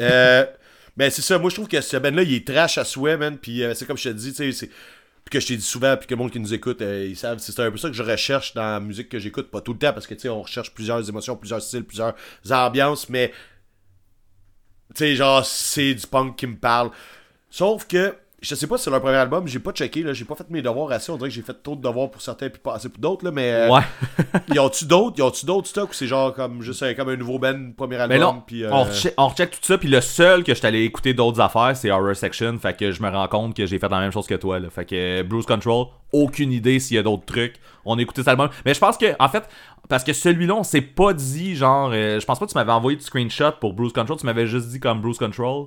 Euh, 0.00 0.44
mais 0.96 1.10
c'est 1.10 1.22
ça, 1.22 1.38
moi 1.38 1.50
je 1.50 1.56
trouve 1.56 1.68
que 1.68 1.80
ce 1.80 1.96
band-là, 1.96 2.22
il 2.22 2.34
est 2.34 2.46
trash 2.46 2.78
à 2.78 2.84
souhait, 2.84 3.16
man. 3.16 3.38
Puis 3.38 3.62
euh, 3.62 3.74
c'est 3.74 3.86
comme 3.86 3.96
je 3.96 4.08
te 4.08 4.14
dis, 4.14 4.30
tu 4.30 4.36
sais, 4.36 4.52
c'est. 4.52 4.70
Que 5.30 5.38
je 5.38 5.46
t'ai 5.46 5.56
dit 5.56 5.62
souvent, 5.62 5.96
puis 5.96 6.08
que 6.08 6.14
le 6.14 6.18
monde 6.18 6.32
qui 6.32 6.40
nous 6.40 6.54
écoute, 6.54 6.82
euh, 6.82 7.06
ils 7.08 7.16
savent, 7.16 7.38
c'est 7.38 7.56
un 7.60 7.70
peu 7.70 7.76
ça 7.76 7.88
que 7.88 7.94
je 7.94 8.02
recherche 8.02 8.52
dans 8.52 8.62
la 8.62 8.80
musique 8.80 9.08
que 9.08 9.20
j'écoute, 9.20 9.48
pas 9.48 9.60
tout 9.60 9.74
le 9.74 9.78
temps, 9.78 9.92
parce 9.92 10.08
que 10.08 10.14
tu 10.14 10.22
sais, 10.22 10.28
on 10.28 10.42
recherche 10.42 10.74
plusieurs 10.74 11.08
émotions, 11.08 11.36
plusieurs 11.36 11.62
styles, 11.62 11.84
plusieurs 11.84 12.14
ambiances, 12.50 13.08
mais. 13.08 13.32
Tu 14.92 14.98
sais, 14.98 15.14
genre, 15.14 15.46
c'est 15.46 15.94
du 15.94 16.04
punk 16.04 16.34
qui 16.34 16.48
me 16.48 16.56
parle. 16.56 16.90
Sauf 17.48 17.86
que 17.86 18.16
je 18.40 18.54
sais 18.54 18.66
pas 18.66 18.78
si 18.78 18.84
c'est 18.84 18.90
leur 18.90 19.00
premier 19.00 19.16
album, 19.16 19.46
j'ai 19.46 19.58
pas 19.58 19.72
checké, 19.72 20.02
là, 20.02 20.12
j'ai 20.12 20.24
pas 20.24 20.34
fait 20.34 20.48
mes 20.48 20.62
devoirs 20.62 20.90
assez. 20.92 21.12
On 21.12 21.16
dirait 21.16 21.28
que 21.28 21.34
j'ai 21.34 21.42
fait 21.42 21.62
trop 21.62 21.76
de 21.76 21.82
devoirs 21.82 22.10
pour 22.10 22.22
certains 22.22 22.48
puis 22.48 22.60
pas 22.60 22.74
assez 22.74 22.88
pour 22.88 23.00
d'autres, 23.00 23.24
là, 23.24 23.30
mais. 23.30 23.52
euh, 23.52 23.68
Ouais. 23.70 23.82
y 24.54 24.58
ont-tu 24.58 24.86
d'autres 24.86 25.18
Y 25.18 25.22
ont-tu 25.22 25.44
d'autres 25.46 25.68
stocks 25.68 25.90
ou 25.90 25.92
c'est 25.94 26.06
genre 26.06 26.32
comme 26.32 26.62
juste 26.62 26.82
euh, 26.82 26.94
comme 26.94 27.10
un 27.10 27.16
nouveau 27.16 27.38
band, 27.38 27.72
premier 27.76 27.96
album 27.96 28.16
Mais 28.16 28.22
non, 28.22 28.42
puis, 28.46 28.64
euh, 28.64 28.70
on, 28.72 28.84
recheck, 28.84 29.14
on 29.18 29.28
recheck 29.28 29.50
tout 29.50 29.58
ça, 29.62 29.76
puis 29.76 29.88
le 29.88 30.00
seul 30.00 30.42
que 30.42 30.54
je 30.54 30.66
allé 30.66 30.84
écouter 30.84 31.14
d'autres 31.14 31.40
affaires, 31.40 31.76
c'est 31.76 31.90
Horror 31.90 32.16
Section, 32.16 32.58
fait 32.58 32.76
que 32.76 32.92
je 32.92 33.02
me 33.02 33.08
rends 33.08 33.28
compte 33.28 33.54
que 33.56 33.66
j'ai 33.66 33.78
fait 33.78 33.88
la 33.88 34.00
même 34.00 34.12
chose 34.12 34.26
que 34.26 34.34
toi, 34.34 34.58
là. 34.58 34.70
Fait 34.70 34.84
que 34.84 35.22
Bruce 35.22 35.46
Control, 35.46 35.86
aucune 36.12 36.52
idée 36.52 36.80
s'il 36.80 36.96
y 36.96 36.98
a 36.98 37.02
d'autres 37.02 37.24
trucs. 37.26 37.54
On 37.84 37.98
a 37.98 38.02
écouté 38.02 38.20
cet 38.22 38.28
album. 38.28 38.50
Mais 38.64 38.74
je 38.74 38.80
pense 38.80 38.98
que, 38.98 39.06
en 39.18 39.28
fait, 39.28 39.48
parce 39.88 40.04
que 40.04 40.12
celui-là, 40.12 40.54
on 40.54 40.62
s'est 40.62 40.82
pas 40.82 41.12
dit, 41.12 41.56
genre, 41.56 41.90
euh, 41.92 42.20
je 42.20 42.26
pense 42.26 42.38
pas 42.38 42.46
que 42.46 42.50
tu 42.50 42.56
m'avais 42.58 42.72
envoyé 42.72 42.96
de 42.96 43.02
screenshot 43.02 43.52
pour 43.60 43.72
Bruce 43.72 43.92
Control, 43.92 44.18
tu 44.18 44.26
m'avais 44.26 44.46
juste 44.46 44.68
dit 44.68 44.80
comme 44.80 45.00
Bruce 45.00 45.18
Control. 45.18 45.66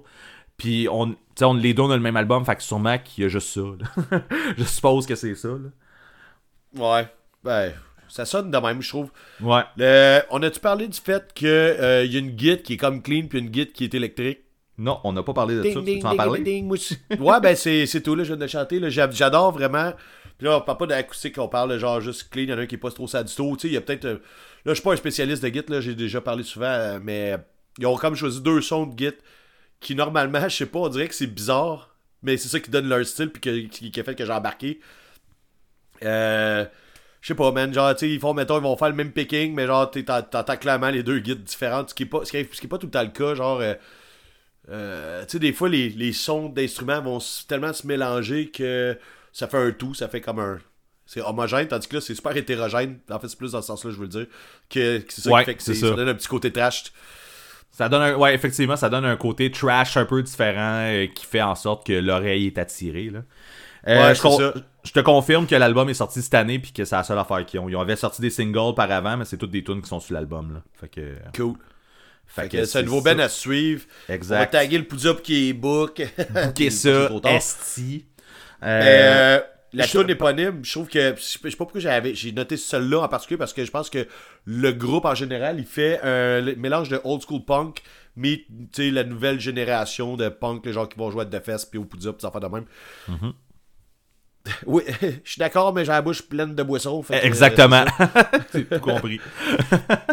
Puis 0.57 0.88
on, 0.89 1.15
on 1.41 1.53
les 1.53 1.73
deux 1.73 1.81
on 1.84 1.91
a 1.91 1.95
le 1.95 2.01
même 2.01 2.15
album, 2.17 2.45
fait 2.45 2.55
que 2.55 2.63
sûrement 2.63 2.97
qu'il 2.97 3.23
y 3.23 3.25
a 3.25 3.30
juste 3.30 3.49
ça. 3.49 3.61
là. 3.61 4.21
je 4.57 4.63
suppose 4.63 5.05
que 5.05 5.15
c'est 5.15 5.35
ça. 5.35 5.49
Là. 5.49 5.69
Ouais. 6.75 7.07
Ben, 7.43 7.73
ça 8.07 8.25
sonne 8.25 8.51
de 8.51 8.57
même, 8.57 8.81
je 8.81 8.89
trouve. 8.89 9.11
Ouais. 9.41 9.61
Le- 9.77 10.21
on 10.30 10.41
a-tu 10.43 10.59
parlé 10.59 10.88
du 10.88 10.99
fait 10.99 11.34
qu'il 11.34 11.47
y 11.47 11.51
a 12.15 12.19
une 12.19 12.38
git 12.38 12.61
qui 12.61 12.73
est 12.73 12.77
comme 12.77 13.01
clean 13.01 13.27
puis 13.30 13.39
une 13.39 13.53
git 13.53 13.67
qui 13.71 13.84
est 13.85 13.93
électrique? 13.93 14.39
Non, 14.77 14.99
on 15.03 15.13
n'a 15.13 15.21
pas 15.21 15.34
parlé 15.34 15.55
de 15.55 15.63
ça. 15.63 15.69
Ding, 15.69 15.84
ding, 15.85 15.99
tu 15.99 16.05
en 16.05 16.09
ding, 16.11 16.17
parler? 16.17 16.39
ding, 16.41 16.69
ouais, 17.19 17.39
ben 17.41 17.55
c'est 17.55 18.01
tout, 18.01 18.15
là, 18.15 18.23
je 18.23 18.34
viens 18.34 18.38
de 18.43 18.47
chanter. 18.47 18.80
J'adore 18.89 19.51
vraiment. 19.51 19.93
Puis 20.38 20.47
là, 20.47 20.57
on 20.57 20.61
parle 20.61 20.77
pas 20.80 20.88
d'acoustique, 20.88 21.38
on 21.38 21.47
parle 21.47 21.77
genre 21.77 22.01
juste 22.01 22.30
clean. 22.31 22.43
Il 22.43 22.49
y 22.49 22.53
en 22.53 22.57
a 22.57 22.61
un 22.61 22.65
qui 22.65 22.75
est 22.75 22.80
pas 22.80 22.89
trop 22.89 23.07
sadisto. 23.07 23.55
Tu 23.55 23.61
sais, 23.61 23.67
il 23.67 23.73
y 23.73 23.77
a 23.77 23.81
peut-être. 23.81 24.05
euh, 24.05 24.15
Là, 24.65 24.71
je 24.71 24.75
suis 24.75 24.84
pas 24.84 24.93
un 24.93 24.95
spécialiste 24.95 25.43
de 25.43 25.49
Git, 25.49 25.65
là, 25.67 25.81
j'ai 25.81 25.93
déjà 25.93 26.21
parlé 26.21 26.41
souvent, 26.43 26.65
euh, 26.67 26.97
mais 27.03 27.35
ils 27.77 27.85
ont 27.85 27.97
comme 27.97 28.15
choisi 28.15 28.41
deux 28.41 28.61
sons 28.61 28.85
de 28.88 28.97
Git 28.97 29.13
qui, 29.84 29.95
normalement, 29.95 30.47
je 30.49 30.55
sais 30.55 30.65
pas, 30.65 30.80
on 30.80 30.89
dirait 30.89 31.07
que 31.07 31.15
c'est 31.15 31.27
bizarre, 31.27 31.95
mais 32.23 32.38
c'est 32.38 32.47
ça 32.49 32.60
qui 32.60 32.72
donne 32.72 32.88
leur 32.89 33.05
style, 33.05 33.30
puis 33.30 33.41
que- 33.41 33.68
qui, 33.68 33.91
qui 33.91 33.99
a 33.99 34.03
fait 34.03 34.15
que 34.15 34.26
j'ai 34.26 34.31
embarqué. 34.31 34.80
Euh. 36.03 36.65
Je 37.22 37.27
sais 37.30 37.35
pas, 37.35 37.51
man. 37.53 37.73
Genre, 37.73 37.93
tu 37.95 37.99
sais, 37.99 38.10
ils 38.14 38.19
font, 38.19 38.34
mettons, 38.34 38.57
ils 38.57 38.64
vont 38.64 38.76
faire 38.76 38.89
le 38.89 38.95
même 38.95 39.11
picking, 39.14 39.53
mais 39.53 39.65
genre, 39.65 39.89
t'entends 39.89 40.57
clairement 40.57 40.89
les 40.89 41.03
deux 41.03 41.19
guides 41.19 41.43
différentes, 41.43 41.91
ce 41.91 41.95
qui 41.95 42.03
est 42.03 42.07
pas, 42.07 42.26
ce 42.26 42.31
qui 42.31 42.38
est, 42.38 42.53
ce 42.53 42.60
qui 42.60 42.65
est 42.65 42.69
pas 42.69 42.77
tout 42.77 42.88
le 42.88 42.91
temps 42.91 43.01
le 43.03 43.07
cas. 43.10 43.34
Genre, 43.34 43.61
euh, 43.61 43.76
euh, 44.69 45.22
tu 45.26 45.31
sais, 45.34 45.39
des 45.39 45.53
fois, 45.53 45.69
les, 45.69 45.88
les 45.89 46.11
sons 46.11 46.49
d'instruments 46.49 47.01
vont 47.01 47.19
tellement 47.47 47.72
se 47.72 47.88
mélanger 47.88 48.49
que 48.51 48.97
ça 49.31 49.47
fait 49.47 49.57
un 49.57 49.72
tout, 49.72 49.93
ça 49.93 50.10
fait 50.10 50.19
comme 50.19 50.39
un. 50.39 50.60
C'est 51.05 51.22
homogène, 51.22 51.68
tandis 51.68 51.88
que 51.88 51.95
là, 51.95 52.01
c'est 52.01 52.15
super 52.15 52.35
hétérogène. 52.35 52.99
En 53.10 53.19
fait, 53.19 53.27
c'est 53.30 53.38
plus 53.38 53.51
dans 53.53 53.61
ce 53.61 53.68
sens-là, 53.68 53.91
je 53.91 53.95
veux 53.97 54.03
le 54.03 54.07
dire. 54.10 54.26
Que, 54.69 54.97
que 54.99 55.14
c'est 55.14 55.22
ça 55.22 55.30
Ouais, 55.31 55.41
qui 55.41 55.45
fait 55.45 55.55
que 55.55 55.64
c'est 55.64 55.73
c'est- 55.76 55.81
ça. 55.81 55.89
ça 55.89 55.95
donne 55.95 56.10
un 56.10 56.15
petit 56.15 56.27
côté 56.27 56.51
trash. 56.51 56.85
Ça 57.76 57.90
donne 57.90 58.02
un, 58.04 58.16
ouais, 58.16 58.34
effectivement, 58.36 58.76
ça 58.78 58.88
donne 58.90 59.04
un 59.04 59.18
côté 59.18 59.50
trash 59.52 59.98
un 59.98 60.06
peu 60.06 60.22
différent 60.24 60.78
euh, 60.86 61.08
qui 61.08 61.26
fait 61.26 61.41
en 61.41 61.56
sorte 61.56 61.86
que 61.86 61.94
l'oreille 61.94 62.45
est 62.48 62.58
attirée. 62.60 63.10
Là. 63.10 63.20
Euh, 63.88 64.02
Ouais, 64.10 64.16
je, 64.16 64.22
con- 64.22 64.38
te 64.94 65.00
confirme 65.02 65.45
que 65.48 65.56
l'album 65.56 65.90
est 65.90 65.94
sorti 65.95 66.22
cette 66.22 66.36
année 66.36 66.60
puis 66.60 66.72
que 66.72 66.86
c'est 66.86 66.95
la 66.95 67.04
seule 67.04 67.18
affaire 67.20 67.44
qu'ils 67.45 67.60
ont. 67.60 67.68
Ils 67.68 67.76
avaient 67.76 67.95
sorti 67.98 68.22
des 68.22 68.30
singles 68.30 68.76
par 68.76 68.90
avant, 68.91 69.18
mais 69.18 69.26
c'est 69.26 69.38
toutes 69.38 69.52
des 69.52 69.64
tunes 69.64 69.82
qui 69.82 69.90
sont 69.90 70.00
sur 70.00 70.14
l'album. 70.14 70.54
Là. 70.54 70.62
Fait 70.80 70.88
que, 70.88 71.02
Cool. 71.36 71.56
fait 72.28 72.44
Fait 72.44 72.50
que 72.50 72.66
c'est 72.66 72.80
un 72.80 72.84
nouveau 72.84 73.02
band 73.02 73.18
à 73.20 73.28
suivre. 73.28 73.84
On 74.08 74.12
va 74.12 74.16
Exact. 74.16 74.52
taguer 74.52 74.78
le 74.78 74.86
Pouza 74.86 75.14
pour 75.14 75.24
qu'il 75.24 75.50
est 75.50 75.54
book. 75.54 76.02
Ok, 76.48 76.64
ça, 76.72 77.10
esti. 77.26 78.06
Euh, 78.62 78.82
euh, 78.82 79.40
la 79.74 79.88
tune 79.88 80.10
éponyme, 80.10 80.60
je 80.64 80.72
trouve 80.72 80.88
que. 80.88 81.16
Je 81.16 81.22
sais 81.22 81.40
pas 81.40 81.50
pourquoi 81.58 81.82
j'avais, 81.82 82.16
j'ai 82.16 82.32
noté 82.32 82.58
celle-là 82.58 83.02
en 83.02 83.08
particulier 83.08 83.38
parce 83.38 83.54
que 83.54 83.66
je 83.66 83.72
pense 83.72 83.90
que 83.90 84.08
le 84.45 84.72
groupe 84.72 85.06
en 85.06 85.16
général, 85.16 85.60
il 85.60 85.66
fait 85.66 86.00
un 86.04 86.41
mélange 86.56 86.90
de 86.90 87.00
old 87.04 87.22
school 87.22 87.44
punk, 87.44 87.82
mais 88.16 88.45
tu 88.48 88.68
sais, 88.74 88.91
la 88.91 89.04
nouvelle 89.04 89.40
génération 89.40 90.16
de 90.16 90.30
punk, 90.30 90.66
les 90.66 90.74
gens 90.74 90.86
qui 90.86 90.98
vont 90.98 91.10
jouer 91.10 91.24
à 91.24 91.26
The 91.26 91.44
Fest 91.44 91.70
puis 91.70 91.80
au 91.80 91.86
Poudza, 91.86 92.14
puis 92.14 92.22
ça 92.22 92.32
fait 92.32 92.40
de 92.40 92.48
même. 92.48 92.66
Mm-hmm. 93.10 93.34
Oui, 94.65 94.84
je 95.02 95.30
suis 95.32 95.40
d'accord, 95.40 95.74
mais 95.74 95.86
j'ai 95.86 95.91
la 95.91 96.02
bouche 96.02 96.22
pleine 96.22 96.53
de 96.56 96.64
boissons. 96.64 97.02
fait 97.03 97.20
que, 97.22 97.26
Exactement. 97.26 97.86
J'ai 98.53 98.65
tout 98.65 98.80
compris. 98.80 99.20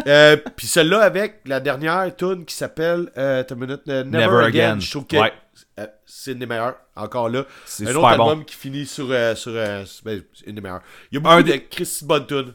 Euh, 0.07 0.37
puis 0.55 0.67
celle-là 0.67 1.01
avec 1.01 1.41
la 1.45 1.59
dernière 1.59 2.15
tune 2.15 2.45
qui 2.45 2.55
s'appelle 2.55 3.09
euh, 3.17 3.43
minute, 3.55 3.81
euh, 3.89 4.03
Never, 4.03 4.25
Never 4.25 4.45
Again. 4.45 4.69
Again. 4.71 4.79
Je 4.79 4.91
trouve 4.91 5.05
que 5.07 5.17
Ouais. 5.17 5.33
euh, 5.79 5.87
c'est 6.05 6.31
une 6.31 6.39
des 6.39 6.45
meilleures. 6.45 6.75
Encore 6.95 7.29
là. 7.29 7.45
C'est 7.65 7.85
Un 7.87 7.89
autre 7.91 7.99
bon. 8.01 8.07
album 8.07 8.45
qui 8.45 8.55
finit 8.55 8.85
sur. 8.85 9.07
euh, 9.11 9.35
sur 9.35 9.51
euh, 9.55 9.83
ben, 10.05 10.21
c'est 10.33 10.47
une 10.47 10.55
des 10.55 10.61
meilleures. 10.61 10.81
Il 11.11 11.15
y 11.15 11.17
a 11.17 11.21
beaucoup 11.21 11.35
Un 11.35 11.41
de 11.43 11.53
Chris 11.69 11.99
bonne 12.03 12.25
tune. 12.27 12.53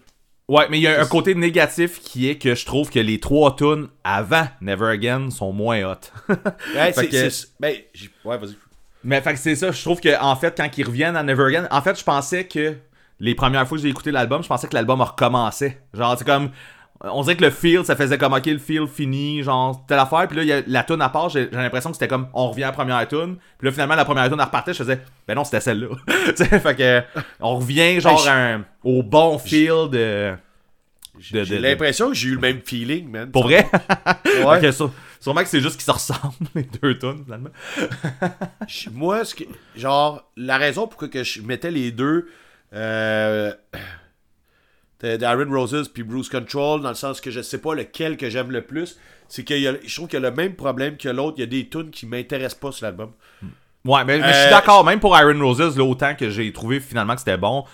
Ouais, 0.49 0.67
mais 0.71 0.79
il 0.79 0.83
y 0.83 0.87
a 0.87 1.01
un 1.01 1.07
côté 1.07 1.35
négatif 1.35 2.01
qui 2.01 2.29
est 2.29 2.39
que 2.39 2.55
je 2.55 2.65
trouve 2.65 2.89
que 2.89 3.01
les 3.01 3.19
trois 3.19 3.57
tunes 3.57 3.89
avant 4.05 4.47
Never 4.61 4.87
Again 4.91 5.29
sont 5.31 5.53
moins 5.53 5.83
hot. 5.83 5.97
Ouais, 6.75 6.93
c'est, 6.93 7.09
que- 7.09 7.29
c'est- 7.31 7.49
ben, 7.59 7.75
ouais, 8.25 8.39
vas-y. 8.39 8.57
Mais 9.07 9.21
fait 9.21 9.33
que 9.35 9.39
c'est 9.39 9.55
ça, 9.55 9.71
je 9.71 9.81
trouve 9.83 10.01
que 10.01 10.21
en 10.21 10.35
fait 10.37 10.55
quand 10.57 10.69
ils 10.77 10.85
reviennent 10.85 11.17
à 11.17 11.23
Never 11.23 11.45
Again, 11.45 11.69
en 11.71 11.81
fait 11.81 11.99
je 11.99 12.05
pensais 12.05 12.45
que 12.45 12.75
les 13.21 13.35
premières 13.35 13.67
fois 13.67 13.79
que 13.79 13.83
j'ai 13.83 13.89
écouté 13.89 14.11
l'album, 14.11 14.43
je 14.43 14.49
pensais 14.49 14.67
que 14.67 14.75
l'album 14.75 15.01
recommençait. 15.01 15.81
Genre 15.95 16.17
c'est 16.19 16.27
comme 16.27 16.51
on 17.03 17.23
dirait 17.23 17.37
que 17.37 17.45
le 17.45 17.51
feel, 17.51 17.85
ça 17.85 17.95
faisait 17.95 18.19
comme 18.19 18.33
ok 18.33 18.47
le 18.47 18.59
feel 18.59 18.87
fini, 18.89 19.43
genre 19.43 19.85
telle 19.87 19.99
affaire, 19.99 20.27
puis 20.27 20.37
là 20.39 20.43
y 20.45 20.53
a 20.53 20.63
la 20.67 20.83
tune 20.83 21.01
à 21.03 21.09
part, 21.09 21.29
j'ai 21.29 21.49
l'impression 21.51 21.91
que 21.91 21.97
c'était 21.97 22.09
comme 22.09 22.27
on 22.35 22.49
revient 22.49 22.65
à 22.65 22.69
la 22.69 22.73
première 22.73 23.07
tune, 23.07 23.37
puis 23.59 23.67
là 23.67 23.73
finalement 23.73 23.95
la 23.95 24.05
première 24.05 24.25
tune 24.29 24.37
elle 24.39 24.45
repartait, 24.47 24.73
je 24.73 24.79
faisais 24.79 25.01
ben 25.29 25.35
non 25.35 25.45
c'était 25.45 25.61
celle-là. 25.61 25.89
Tu 26.27 26.37
sais, 26.45 26.59
fait 26.59 26.75
que 26.75 27.03
on 27.41 27.57
revient 27.57 28.01
genre 28.01 28.19
je- 28.19 28.29
à 28.29 28.55
un- 28.55 28.65
au 28.83 29.03
bon 29.03 29.39
feel 29.39 29.89
de 29.91 30.35
J'ai, 31.21 31.45
l'impression 31.61 32.09
que 32.09 32.15
j'ai 32.15 32.29
eu 32.29 32.35
le 32.35 32.41
même 32.41 32.61
feeling, 32.65 33.09
man. 33.11 33.31
pour 33.31 33.45
vrai? 33.45 33.67
Ouais. 34.45 34.73
sûrement 35.21 35.43
que 35.43 35.49
c'est 35.49 35.61
juste 35.61 35.77
qu'ils 35.77 35.85
se 35.85 35.91
ressemblent 35.91 36.33
les 36.55 36.63
deux 36.65 36.99
tunes 36.99 37.25
finalement. 37.25 37.51
Moi, 38.93 39.25
ce 39.25 39.35
que, 39.35 39.45
genre, 39.77 40.29
la 40.37 40.57
raison 40.59 40.87
pour 40.87 41.09
que 41.09 41.23
je 41.25 41.41
mettais 41.43 41.71
les 41.71 41.91
deux, 41.93 42.29
euh, 42.75 43.53
d'Aaron 45.03 45.51
Roses 45.51 45.89
puis 45.93 46.03
Bruce 46.03 46.29
Control, 46.29 46.81
dans 46.83 46.89
le 46.89 46.95
sens 46.95 47.21
que 47.21 47.31
je 47.31 47.41
sais 47.41 47.59
pas 47.59 47.75
lequel 47.75 48.17
que 48.17 48.29
j'aime 48.31 48.51
le 48.51 48.63
plus, 48.63 48.99
c'est 49.29 49.45
que 49.45 49.55
y 49.55 49.69
a- 49.69 49.75
je 49.85 49.95
trouve 49.95 50.09
qu'il 50.09 50.21
y 50.21 50.25
a 50.25 50.31
le 50.31 50.35
même 50.35 50.55
problème 50.55 50.97
que 50.97 51.09
l'autre. 51.09 51.35
Il 51.39 51.41
y 51.41 51.45
a 51.45 51.47
des 51.47 51.69
tunes 51.69 51.91
qui 51.91 52.07
m'intéressent 52.07 52.59
pas 52.59 52.73
sur 52.73 52.87
l'album. 52.87 53.13
Ouais, 53.85 54.05
mais, 54.05 54.19
mais 54.19 54.29
je 54.29 54.33
suis 54.39 54.47
Euh, 54.47 54.51
d'accord, 54.51 54.85
même 54.85 54.99
pour 54.99 55.17
Iron 55.19 55.39
Roses, 55.39 55.77
là, 55.79 55.85
autant 55.85 56.15
que 56.17 56.29
j'ai 56.31 56.53
trouvé 56.53 56.81
finalement 56.81 57.15
que 57.15 57.21
c'était 57.21 57.37
bon, 57.37 57.65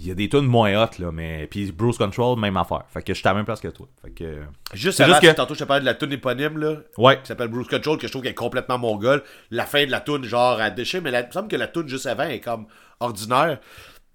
il 0.00 0.06
y 0.06 0.10
a 0.10 0.14
des 0.14 0.28
tunes 0.28 0.46
moins 0.46 0.72
hot, 0.82 0.90
là, 0.98 1.10
mais. 1.12 1.46
Puis 1.50 1.72
Bruce 1.72 1.98
Control, 1.98 2.38
même 2.38 2.56
affaire. 2.56 2.82
Fait 2.92 3.02
que 3.02 3.12
je 3.14 3.18
suis 3.18 3.26
à 3.28 3.32
la 3.32 3.36
même 3.36 3.44
place 3.44 3.60
que 3.60 3.68
toi. 3.68 3.86
Fait 4.02 4.10
que. 4.10 4.38
Juste 4.74 5.00
avant, 5.00 5.14
juste 5.14 5.32
que- 5.32 5.36
tantôt 5.36 5.54
je 5.54 5.60
te 5.60 5.64
parlais 5.64 5.80
de 5.80 5.86
la 5.86 5.94
tune 5.94 6.12
éponyme, 6.12 6.58
là, 6.58 6.76
Ouais. 6.96 7.18
qui 7.20 7.26
s'appelle 7.26 7.48
Bruce 7.48 7.68
Control, 7.68 7.98
que 7.98 8.06
je 8.06 8.12
trouve 8.12 8.22
qu'elle 8.22 8.32
est 8.32 8.34
complètement 8.34 8.78
mongole. 8.78 9.22
La 9.50 9.66
fin 9.66 9.84
de 9.84 9.90
la 9.90 10.00
tune, 10.00 10.24
genre, 10.24 10.60
à 10.60 10.70
déchet, 10.70 11.00
mais 11.00 11.10
la- 11.10 11.20
il 11.22 11.26
me 11.26 11.32
semble 11.32 11.48
que 11.48 11.56
la 11.56 11.66
tune 11.68 11.88
juste 11.88 12.06
avant 12.06 12.24
est 12.24 12.40
comme 12.40 12.66
ordinaire. 13.00 13.58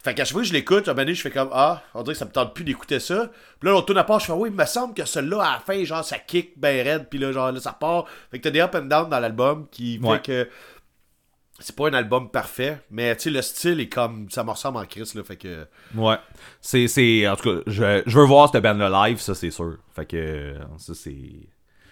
Fait 0.04 0.14
qu'à 0.14 0.26
chaque 0.26 0.34
fois 0.34 0.42
que 0.42 0.48
je 0.50 0.54
l'écoute, 0.54 0.86
à 0.90 0.92
un 0.92 0.94
moment 0.96 1.04
donné, 1.06 1.16
je 1.16 1.22
fais 1.22 1.32
comme 1.32 1.48
Ah, 1.54 1.82
on 1.94 2.04
dirait 2.04 2.14
que 2.14 2.20
ça 2.20 2.26
me 2.26 2.32
tente 2.32 2.54
plus 2.54 2.66
d'écouter 2.66 3.00
ça. 3.00 3.30
Puis 3.58 3.68
là, 3.70 3.72
l'autre 3.72 3.86
tune 3.88 3.98
à 3.98 4.04
part, 4.04 4.20
je 4.20 4.26
fais 4.26 4.34
Oui, 4.34 4.50
il 4.52 4.56
me 4.56 4.66
semble 4.66 4.94
que 4.94 5.06
celle-là, 5.06 5.42
à 5.42 5.54
la 5.54 5.60
fin, 5.60 5.82
genre, 5.86 6.04
ça 6.04 6.20
kick 6.20 6.60
ben 6.60 6.86
raide, 6.86 7.08
puis 7.10 7.20
là, 7.20 7.32
genre, 7.32 7.54
là, 7.54 7.60
ça 7.62 7.72
part. 7.72 8.06
Fait 8.30 8.38
que 8.40 8.44
t'as 8.44 8.50
des 8.52 8.60
up 8.60 8.76
and 8.76 8.82
down 8.88 9.10
dans 9.10 9.20
l'album 9.20 9.66
qui 9.72 9.98
fait 10.00 10.06
Ouais. 10.06 10.22
que 10.22 10.50
c'est 11.60 11.76
pas 11.76 11.88
un 11.88 11.94
album 11.94 12.30
parfait, 12.30 12.80
mais 12.90 13.16
tu 13.16 13.24
sais, 13.24 13.30
le 13.30 13.42
style 13.42 13.80
est 13.80 13.90
comme. 13.90 14.30
Ça 14.30 14.44
me 14.44 14.50
ressemble 14.52 14.80
en 14.80 14.86
Chris, 14.86 15.10
là. 15.16 15.24
Fait 15.24 15.38
que. 15.38 15.66
Ouais. 15.96 16.18
C'est. 16.62 16.88
c'est 16.88 17.28
en 17.28 17.36
tout 17.36 17.50
cas, 17.58 17.62
je, 17.68 18.02
je 18.06 18.20
veux 18.20 18.26
voir 18.26 18.52
cette 18.52 18.62
band-là 18.64 19.08
live, 19.08 19.20
ça, 19.20 19.36
c'est 19.36 19.52
sûr. 19.52 19.78
Fait 19.96 20.06
que. 20.06 20.56
Ça, 20.78 20.94
c'est. 20.94 21.16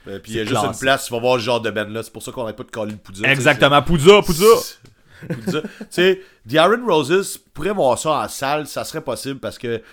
euh, 0.07 0.19
puis 0.19 0.31
il 0.33 0.37
y 0.37 0.39
a 0.39 0.45
juste 0.45 0.63
une 0.63 0.77
place, 0.77 1.05
tu 1.05 1.13
vas 1.13 1.19
voir 1.19 1.35
le 1.35 1.41
genre 1.41 1.61
de 1.61 1.69
band 1.69 1.87
là. 1.89 2.03
C'est 2.03 2.11
pour 2.11 2.23
ça 2.23 2.31
qu'on 2.31 2.43
arrête 2.43 2.55
pas 2.57 2.63
de 2.63 2.71
coller 2.71 2.93
le 2.93 2.97
poudre. 2.97 3.25
Exactement. 3.25 3.81
Poudza, 3.81 4.21
Poudza! 4.23 4.45
Poudza. 5.29 5.61
tu 5.61 5.67
sais, 5.91 6.21
The 6.49 6.53
Iron 6.53 6.83
Roses 6.85 7.37
pourrait 7.53 7.73
voir 7.73 7.97
ça 7.99 8.23
en 8.23 8.27
salle, 8.27 8.65
ça 8.67 8.83
serait 8.83 9.03
possible 9.03 9.39
parce 9.39 9.59
que, 9.59 9.77
tu 9.77 9.83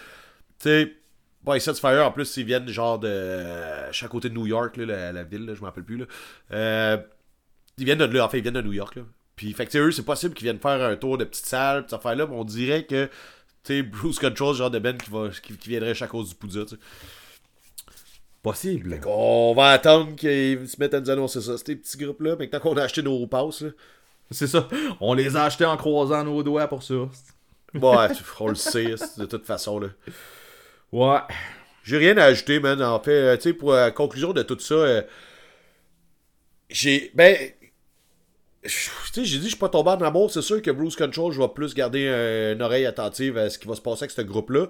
sais, 0.61 0.93
Boy 1.43 1.61
Fire, 1.61 2.07
en 2.07 2.11
plus, 2.11 2.37
ils 2.39 2.45
viennent 2.45 2.69
genre 2.69 2.99
de. 2.99 3.09
Je 3.91 3.97
suis 3.97 4.07
à 4.07 4.09
côté 4.09 4.31
de 4.31 4.35
New 4.35 4.47
York, 4.47 4.77
là, 4.79 4.87
la, 4.87 5.13
la 5.13 5.23
ville, 5.25 5.45
là, 5.45 5.55
je 5.55 5.61
m'en 5.61 5.67
rappelle 5.67 5.85
plus. 5.85 5.99
Là. 5.99 6.05
Euh, 6.53 6.97
ils 7.77 7.85
viennent 7.85 7.99
de 7.99 8.05
là, 8.07 8.25
enfin, 8.25 8.39
ils 8.39 8.43
viennent 8.43 8.55
de 8.55 8.63
New 8.63 8.73
York. 8.73 8.97
Là. 8.97 9.03
Puis, 9.39 9.53
fait 9.53 9.67
que, 9.67 9.79
eux, 9.79 9.93
c'est 9.93 10.03
possible 10.05 10.35
qu'ils 10.35 10.47
viennent 10.47 10.59
faire 10.59 10.83
un 10.83 10.97
tour 10.97 11.17
de 11.17 11.23
petite 11.23 11.47
salle, 11.47 11.85
cette 11.85 11.93
affaire-là, 11.93 12.27
mais 12.27 12.35
on 12.35 12.43
dirait 12.43 12.85
que, 12.85 13.07
tu 13.07 13.13
sais, 13.63 13.83
Bruce 13.85 14.19
Control, 14.19 14.53
genre 14.53 14.69
de 14.69 14.81
Ben 14.81 14.99
qui, 14.99 15.11
va, 15.11 15.29
qui, 15.29 15.57
qui 15.57 15.69
viendrait 15.69 15.95
à 16.03 16.07
cause 16.09 16.31
du 16.31 16.35
Poudza, 16.35 16.65
tu 16.65 16.75
sais. 16.75 16.81
Possible. 18.43 18.99
Qu'on 18.99 19.55
va 19.55 19.71
attendre 19.71 20.17
qu'ils 20.17 20.69
se 20.69 20.81
mettent 20.81 20.95
à 20.95 21.01
nous 21.01 21.11
annoncer 21.11 21.41
ça, 21.41 21.57
ces 21.57 21.77
petits 21.77 21.97
groupes-là, 21.99 22.35
mais 22.37 22.49
tant 22.49 22.59
qu'on 22.59 22.77
a 22.77 22.83
acheté 22.83 23.01
nos 23.01 23.25
passes, 23.29 23.61
là. 23.61 23.71
C'est 24.33 24.49
ça. 24.49 24.69
On 25.01 25.15
les 25.15 25.37
a 25.37 25.45
achetés 25.45 25.65
en 25.65 25.77
croisant 25.77 26.25
nos 26.25 26.43
doigts 26.43 26.67
pour 26.67 26.83
ça. 26.83 26.95
Ouais, 26.95 28.09
on 28.41 28.49
le 28.49 28.55
sait, 28.57 28.97
de 29.19 29.25
toute 29.25 29.47
façon, 29.47 29.79
là. 29.79 29.89
Ouais. 30.91 31.21
J'ai 31.85 31.97
rien 31.97 32.17
à 32.19 32.25
ajouter, 32.25 32.59
man. 32.59 32.83
En 32.83 32.99
fait, 32.99 33.13
euh, 33.13 33.37
tu 33.37 33.43
sais, 33.45 33.53
pour 33.53 33.73
la 33.73 33.93
conclusion 33.93 34.33
de 34.33 34.43
tout 34.43 34.59
ça, 34.59 34.75
euh, 34.75 35.03
j'ai. 36.69 37.13
Ben. 37.15 37.37
Tu 39.15 39.25
j'ai 39.25 39.39
dit, 39.39 39.45
je 39.45 39.49
suis 39.51 39.57
pas 39.57 39.69
tombé 39.69 39.91
en 39.91 40.01
amour. 40.03 40.31
C'est 40.31 40.43
sûr 40.43 40.61
que 40.63 40.71
Bruce 40.71 40.97
Control, 40.97 41.33
je 41.33 41.41
vais 41.41 41.49
plus 41.49 41.75
garder 41.75 42.09
un- 42.09 42.53
une 42.55 42.63
oreille 42.63 42.87
attentive 42.87 43.37
à 43.39 43.51
ce 43.51 43.59
qui 43.59 43.67
va 43.67 43.75
se 43.75 43.81
passer 43.81 44.05
avec 44.05 44.11
ce 44.13 44.23
groupe-là. 44.23 44.67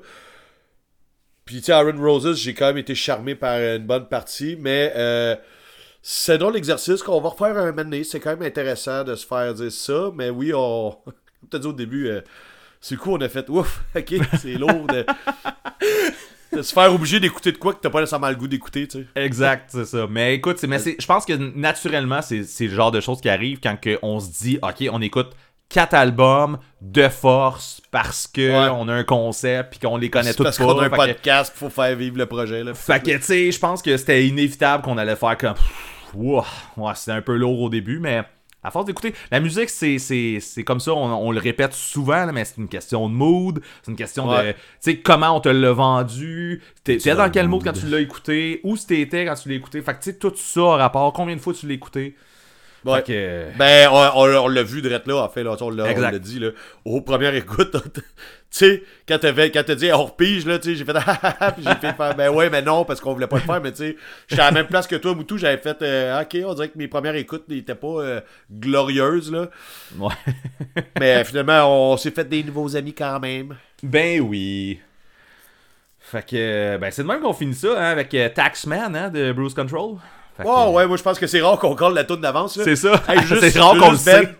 Puis, 1.44 1.56
tu 1.58 1.64
sais, 1.64 1.72
Aaron 1.72 1.98
Roses, 1.98 2.36
j'ai 2.36 2.52
quand 2.54 2.66
même 2.66 2.78
été 2.78 2.94
charmé 2.94 3.34
par 3.34 3.58
une 3.58 3.86
bonne 3.86 4.08
partie, 4.08 4.56
mais. 4.58 4.92
euh, 4.96 5.36
c'est 6.02 6.38
drôle 6.38 6.54
l'exercice 6.54 7.02
qu'on 7.02 7.20
va 7.20 7.30
refaire 7.30 7.56
un 7.58 7.66
moment 7.72 7.76
donné. 7.84 8.04
C'est 8.04 8.20
quand 8.20 8.30
même 8.30 8.42
intéressant 8.42 9.04
de 9.04 9.14
se 9.16 9.26
faire 9.26 9.52
dire 9.54 9.72
ça, 9.72 10.10
mais 10.14 10.30
oui, 10.30 10.52
on. 10.54 10.90
Comme 11.40 11.50
t'as 11.50 11.58
dit 11.58 11.66
au 11.66 11.72
début, 11.72 12.08
euh, 12.08 12.20
c'est 12.80 12.94
le 12.96 13.00
coup, 13.00 13.12
on 13.12 13.20
a 13.20 13.28
fait 13.28 13.48
ouf, 13.50 13.82
ok, 13.96 14.14
c'est 14.40 14.54
lourd 14.54 14.86
de. 14.86 15.04
de 16.52 16.62
se 16.62 16.72
faire 16.72 16.92
obligé 16.94 17.20
d'écouter 17.20 17.52
de 17.52 17.58
quoi 17.58 17.74
que 17.74 17.80
t'as 17.80 17.90
pas 17.90 18.00
nécessairement 18.00 18.28
le 18.30 18.36
goût 18.36 18.48
d'écouter, 18.48 18.88
tu 18.88 18.98
sais. 19.00 19.06
Exact, 19.16 19.68
c'est 19.68 19.84
ça. 19.84 20.06
Mais 20.08 20.34
écoute, 20.34 20.62
mais 20.64 20.78
c'est- 20.78 20.96
je 20.98 21.06
pense 21.06 21.24
que 21.24 21.32
naturellement, 21.34 22.22
c'est 22.22 22.44
c'est 22.44 22.66
le 22.66 22.74
genre 22.74 22.90
de 22.90 23.00
choses 23.00 23.20
qui 23.20 23.28
arrivent 23.28 23.60
quand 23.62 23.78
que 23.80 23.98
on 24.02 24.18
se 24.20 24.30
dit, 24.42 24.58
OK, 24.62 24.88
on 24.90 25.00
écoute 25.02 25.30
quatre 25.68 25.92
albums 25.92 26.58
de 26.80 27.08
force 27.08 27.82
parce 27.90 28.26
que 28.26 28.40
Ouais. 28.40 28.70
on 28.74 28.88
a 28.88 28.94
un 28.94 29.04
concept 29.04 29.70
puis 29.72 29.78
qu'on 29.80 29.98
les 29.98 30.08
connaît 30.08 30.32
tous 30.32 30.42
parce 30.44 30.56
qu'on 30.56 30.78
a 30.78 30.86
un 30.86 30.88
Fait 30.88 30.90
que- 30.90 30.96
podcast, 30.96 31.52
faut 31.54 31.68
faire 31.68 31.94
vivre 31.94 32.16
le 32.16 32.24
projet, 32.24 32.64
là. 32.64 32.72
Fait 32.72 33.02
que, 33.02 33.10
tu 33.16 33.22
sais, 33.22 33.52
je 33.52 33.58
pense 33.58 33.82
que 33.82 33.94
c'était 33.98 34.26
inévitable 34.26 34.82
qu'on 34.82 34.96
allait 34.96 35.16
faire 35.16 35.36
comme. 35.36 35.54
Ouah, 36.14 36.46
ouais, 36.78 36.92
c'était 36.94 37.12
un 37.12 37.20
peu 37.20 37.36
lourd 37.36 37.60
au 37.60 37.68
début, 37.68 37.98
mais 37.98 38.22
à 38.62 38.70
force 38.70 38.86
d'écouter. 38.86 39.14
La 39.30 39.40
musique, 39.40 39.70
c'est, 39.70 40.40
comme 40.64 40.80
ça, 40.80 40.93
on, 40.93 41.28
on 41.28 41.30
le 41.30 41.39
répète 41.39 41.74
souvent, 41.74 42.26
là, 42.26 42.32
mais 42.32 42.44
c'est 42.44 42.59
une 42.59 42.68
question 42.68 43.09
de 43.09 43.14
mood, 43.14 43.60
c'est 43.82 43.90
une 43.90 43.97
question 43.97 44.26
de. 44.26 44.52
Tu 44.52 44.56
sais, 44.80 44.97
comment 44.98 45.36
on 45.36 45.40
te 45.40 45.48
l'a 45.48 45.72
vendu, 45.72 46.62
t'es, 46.85 46.98
t'es 46.98 47.14
dans 47.14 47.30
quel 47.30 47.48
mood 47.48 47.62
quand 47.62 47.72
tu 47.72 47.86
l'as 47.86 48.01
écouté, 48.01 48.60
où 48.64 48.76
t'étais 48.76 49.24
quand 49.24 49.35
tu 49.35 49.48
l'as 49.48 49.55
écouté. 49.55 49.80
Fait 49.82 49.94
que, 49.94 50.02
tu 50.02 50.10
sais, 50.10 50.18
tout 50.18 50.32
ça 50.36 50.60
a 50.60 50.76
rapport, 50.76 51.12
combien 51.12 51.36
de 51.36 51.40
fois 51.40 51.55
tu 51.55 51.66
l'as 51.66 51.74
écouté. 51.74 52.16
Ouais. 52.84 52.96
Fait 52.98 53.12
que. 53.12 53.59
Ben, 53.59 53.88
on, 53.90 53.96
on- 53.96 54.44
on 54.44 54.48
l'a 54.48 54.62
vu 54.62 54.80
direct 54.82 55.06
là, 55.06 55.16
en 55.16 55.28
fait, 55.28 55.42
là, 55.42 55.56
on 55.60 55.70
l'a 55.70 55.84
on 55.84 56.18
dit, 56.18 56.38
là. 56.38 56.50
Au 56.84 57.00
premier 57.00 57.34
écoute, 57.36 57.72
tu 57.94 58.02
sais, 58.50 58.82
quand 59.06 59.18
t'as 59.18 59.74
dit 59.74 59.90
hors 59.90 60.16
pige, 60.16 60.46
là, 60.46 60.59
tu 60.59 60.70
sais, 60.70 60.74
j'ai 60.76 60.84
fait, 60.84 60.92
ah, 60.96 61.18
ah, 61.22 61.36
ah, 61.40 61.52
puis 61.52 61.64
j'ai 61.64 61.74
fait 61.74 61.94
faire, 61.96 62.14
ben 62.14 62.30
ouais, 62.30 62.48
mais 62.50 62.62
non, 62.62 62.84
parce 62.84 63.00
qu'on 63.00 63.12
voulait 63.12 63.26
pas 63.26 63.36
le 63.36 63.42
faire, 63.42 63.60
mais 63.60 63.72
tu 63.72 63.78
sais, 63.78 63.96
j'étais 64.28 64.42
à 64.42 64.46
la 64.46 64.52
même 64.52 64.66
place 64.68 64.86
que 64.86 64.96
toi, 64.96 65.14
Moutou, 65.14 65.38
j'avais 65.38 65.59
fait, 65.59 65.82
euh, 65.82 66.22
ok, 66.22 66.36
on 66.46 66.55
dirait 66.55 66.68
que 66.68 66.78
mes 66.78 66.88
premières 66.88 67.16
écoutes 67.16 67.48
n'étaient 67.48 67.74
pas 67.74 67.86
euh, 68.00 68.20
glorieuses, 68.50 69.32
là. 69.32 69.48
Ouais. 69.98 70.14
Mais 71.00 71.24
finalement, 71.24 71.92
on 71.92 71.96
s'est 71.96 72.10
fait 72.12 72.28
des 72.28 72.42
nouveaux 72.44 72.76
amis 72.76 72.94
quand 72.94 73.18
même. 73.20 73.56
Ben 73.82 74.20
oui. 74.20 74.80
Fait 76.00 76.24
que, 76.26 76.78
ben 76.78 76.90
c'est 76.90 77.02
de 77.02 77.09
même 77.09 77.20
qu'on 77.20 77.34
finit 77.34 77.55
ça 77.55 77.68
hein, 77.78 77.90
avec 77.90 78.14
euh, 78.14 78.28
Taxman 78.30 78.96
hein, 78.96 79.10
de 79.10 79.30
Bruce 79.32 79.52
Control. 79.52 79.96
Fait 80.39 80.44
que, 80.44 80.48
Oh, 80.48 80.70
ouais, 80.73 80.86
moi, 80.86 80.97
je 80.97 81.02
pense 81.02 81.19
que 81.19 81.27
c'est 81.27 81.43
rare 81.43 81.59
qu'on 81.59 81.74
colle 81.74 81.93
la 81.94 82.05
toune 82.05 82.20
d'avance. 82.23 82.59
C'est 82.62 82.77
ça. 82.77 83.02
Hey, 83.09 83.20
c'est 83.51 83.59
rare 83.60 83.77
qu'on 83.77 83.90
le 83.90 83.97
sait. 83.98 84.35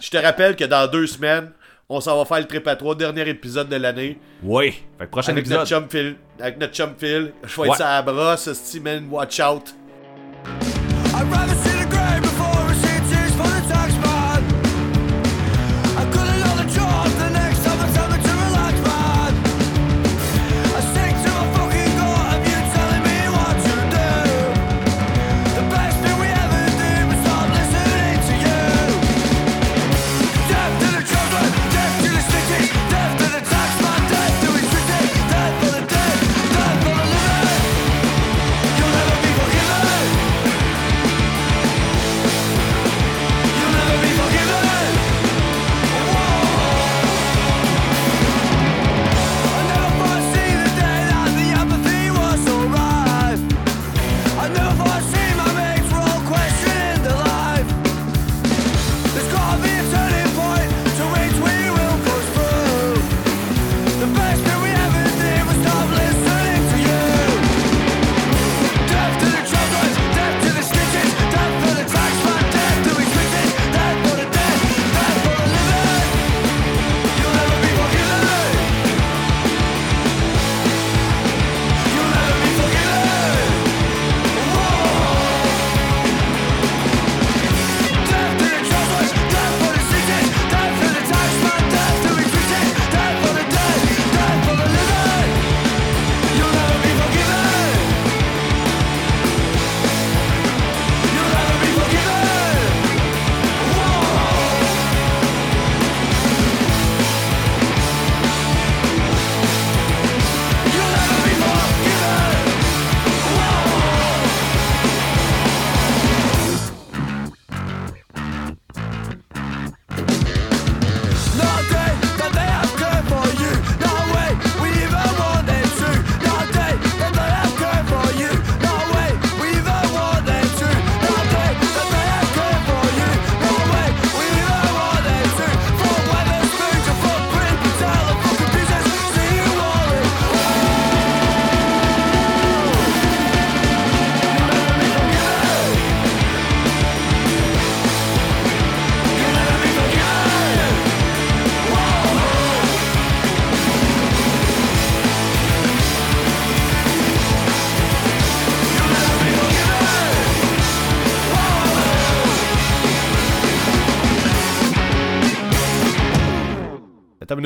Je 0.00 0.10
te 0.10 0.16
rappelle 0.16 0.56
que 0.56 0.64
dans 0.64 0.90
deux 0.90 1.06
semaines, 1.06 1.52
on 1.88 2.00
s'en 2.00 2.16
va 2.18 2.24
faire 2.24 2.38
le 2.38 2.46
trip 2.46 2.66
à 2.66 2.74
trois, 2.74 2.94
dernier 2.96 3.28
épisode 3.28 3.68
de 3.68 3.76
l'année. 3.76 4.18
Oui. 4.42 4.82
Fait 4.98 5.04
que 5.06 5.10
prochain 5.10 5.32
Avec 5.32 5.42
épisode. 5.44 5.58
notre 5.60 5.70
chum 5.70 5.86
Phil. 5.88 6.16
Avec 6.40 6.58
notre 6.58 6.74
chum 6.74 6.90
Phil. 6.98 7.32
Je 7.44 7.54
vais 7.54 7.68
Ouais. 7.68 7.74
être 7.74 7.80
à 7.82 7.94
la 7.96 8.02
brosse, 8.02 8.74
man, 8.82 9.06
watch 9.10 9.38
out. 9.40 9.74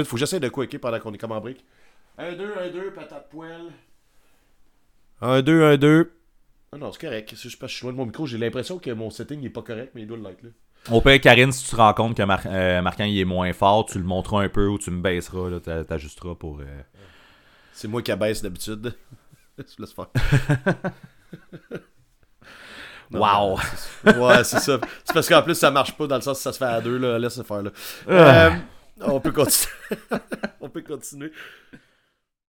Minute, 0.00 0.08
faut 0.08 0.16
que 0.16 0.20
j'essaie 0.20 0.40
de 0.40 0.48
quaker 0.48 0.80
pendant 0.80 0.98
qu'on 1.00 1.12
est 1.12 1.18
comme 1.18 1.32
en 1.32 1.40
break. 1.40 1.64
1, 2.18 2.32
2, 2.34 2.54
1, 2.58 2.68
2, 2.70 2.90
patate 2.92 3.28
poêle. 3.30 3.70
1, 5.22 5.42
2, 5.42 5.64
1, 5.64 5.76
2. 5.76 6.12
Ah 6.72 6.78
non, 6.78 6.92
c'est 6.92 7.00
correct. 7.00 7.30
Que 7.30 7.36
je 7.36 7.48
suis 7.48 7.82
loin 7.84 7.92
de 7.92 7.96
mon 7.98 8.06
micro. 8.06 8.26
J'ai 8.26 8.38
l'impression 8.38 8.78
que 8.78 8.90
mon 8.90 9.10
setting 9.10 9.40
n'est 9.40 9.50
pas 9.50 9.62
correct, 9.62 9.92
mais 9.94 10.02
il 10.02 10.06
doit 10.06 10.18
l'être 10.18 10.42
là. 10.42 10.50
Au 10.90 11.00
pire, 11.00 11.20
Karine, 11.20 11.52
si 11.52 11.64
tu 11.64 11.70
te 11.72 11.76
rends 11.76 11.92
compte 11.92 12.16
que 12.16 12.22
Mar 12.22 12.40
euh, 12.46 12.80
Marquand 12.80 13.04
il 13.04 13.18
est 13.18 13.24
moins 13.24 13.52
fort, 13.52 13.84
tu 13.86 13.98
le 13.98 14.04
montreras 14.04 14.44
un 14.44 14.48
peu 14.48 14.66
ou 14.66 14.78
tu 14.78 14.90
me 14.90 15.02
baisseras, 15.02 15.50
là, 15.50 15.60
t'a- 15.60 15.84
t'ajusteras 15.84 16.34
pour. 16.36 16.60
euh, 16.60 16.64
C'est 17.72 17.88
moi 17.88 18.00
qui 18.02 18.12
abaisse 18.12 18.40
d'habitude. 18.42 18.94
Je 19.58 19.64
laisse 19.82 19.92
faire. 19.92 20.06
Non, 23.12 23.20
Wow! 23.20 23.58
Ouais, 24.04 24.44
c'est 24.44 24.60
ça. 24.60 24.78
C'est 25.04 25.12
parce 25.12 25.28
qu'en 25.28 25.42
plus, 25.42 25.56
ça 25.56 25.70
marche 25.72 25.96
pas 25.96 26.06
dans 26.06 26.14
le 26.14 26.20
sens 26.22 26.36
que 26.38 26.42
ça 26.44 26.52
se 26.52 26.58
fait 26.58 26.64
à 26.64 26.80
deux. 26.80 26.96
Là. 26.96 27.18
Laisse 27.18 27.36
le 27.38 27.42
faire. 27.42 27.62
Là. 27.62 27.70
Euh, 28.08 28.50
on 29.02 29.20
peut 29.20 29.32
continuer. 29.32 29.72
on 30.60 30.68
peut 30.68 30.82
continuer. 30.82 31.32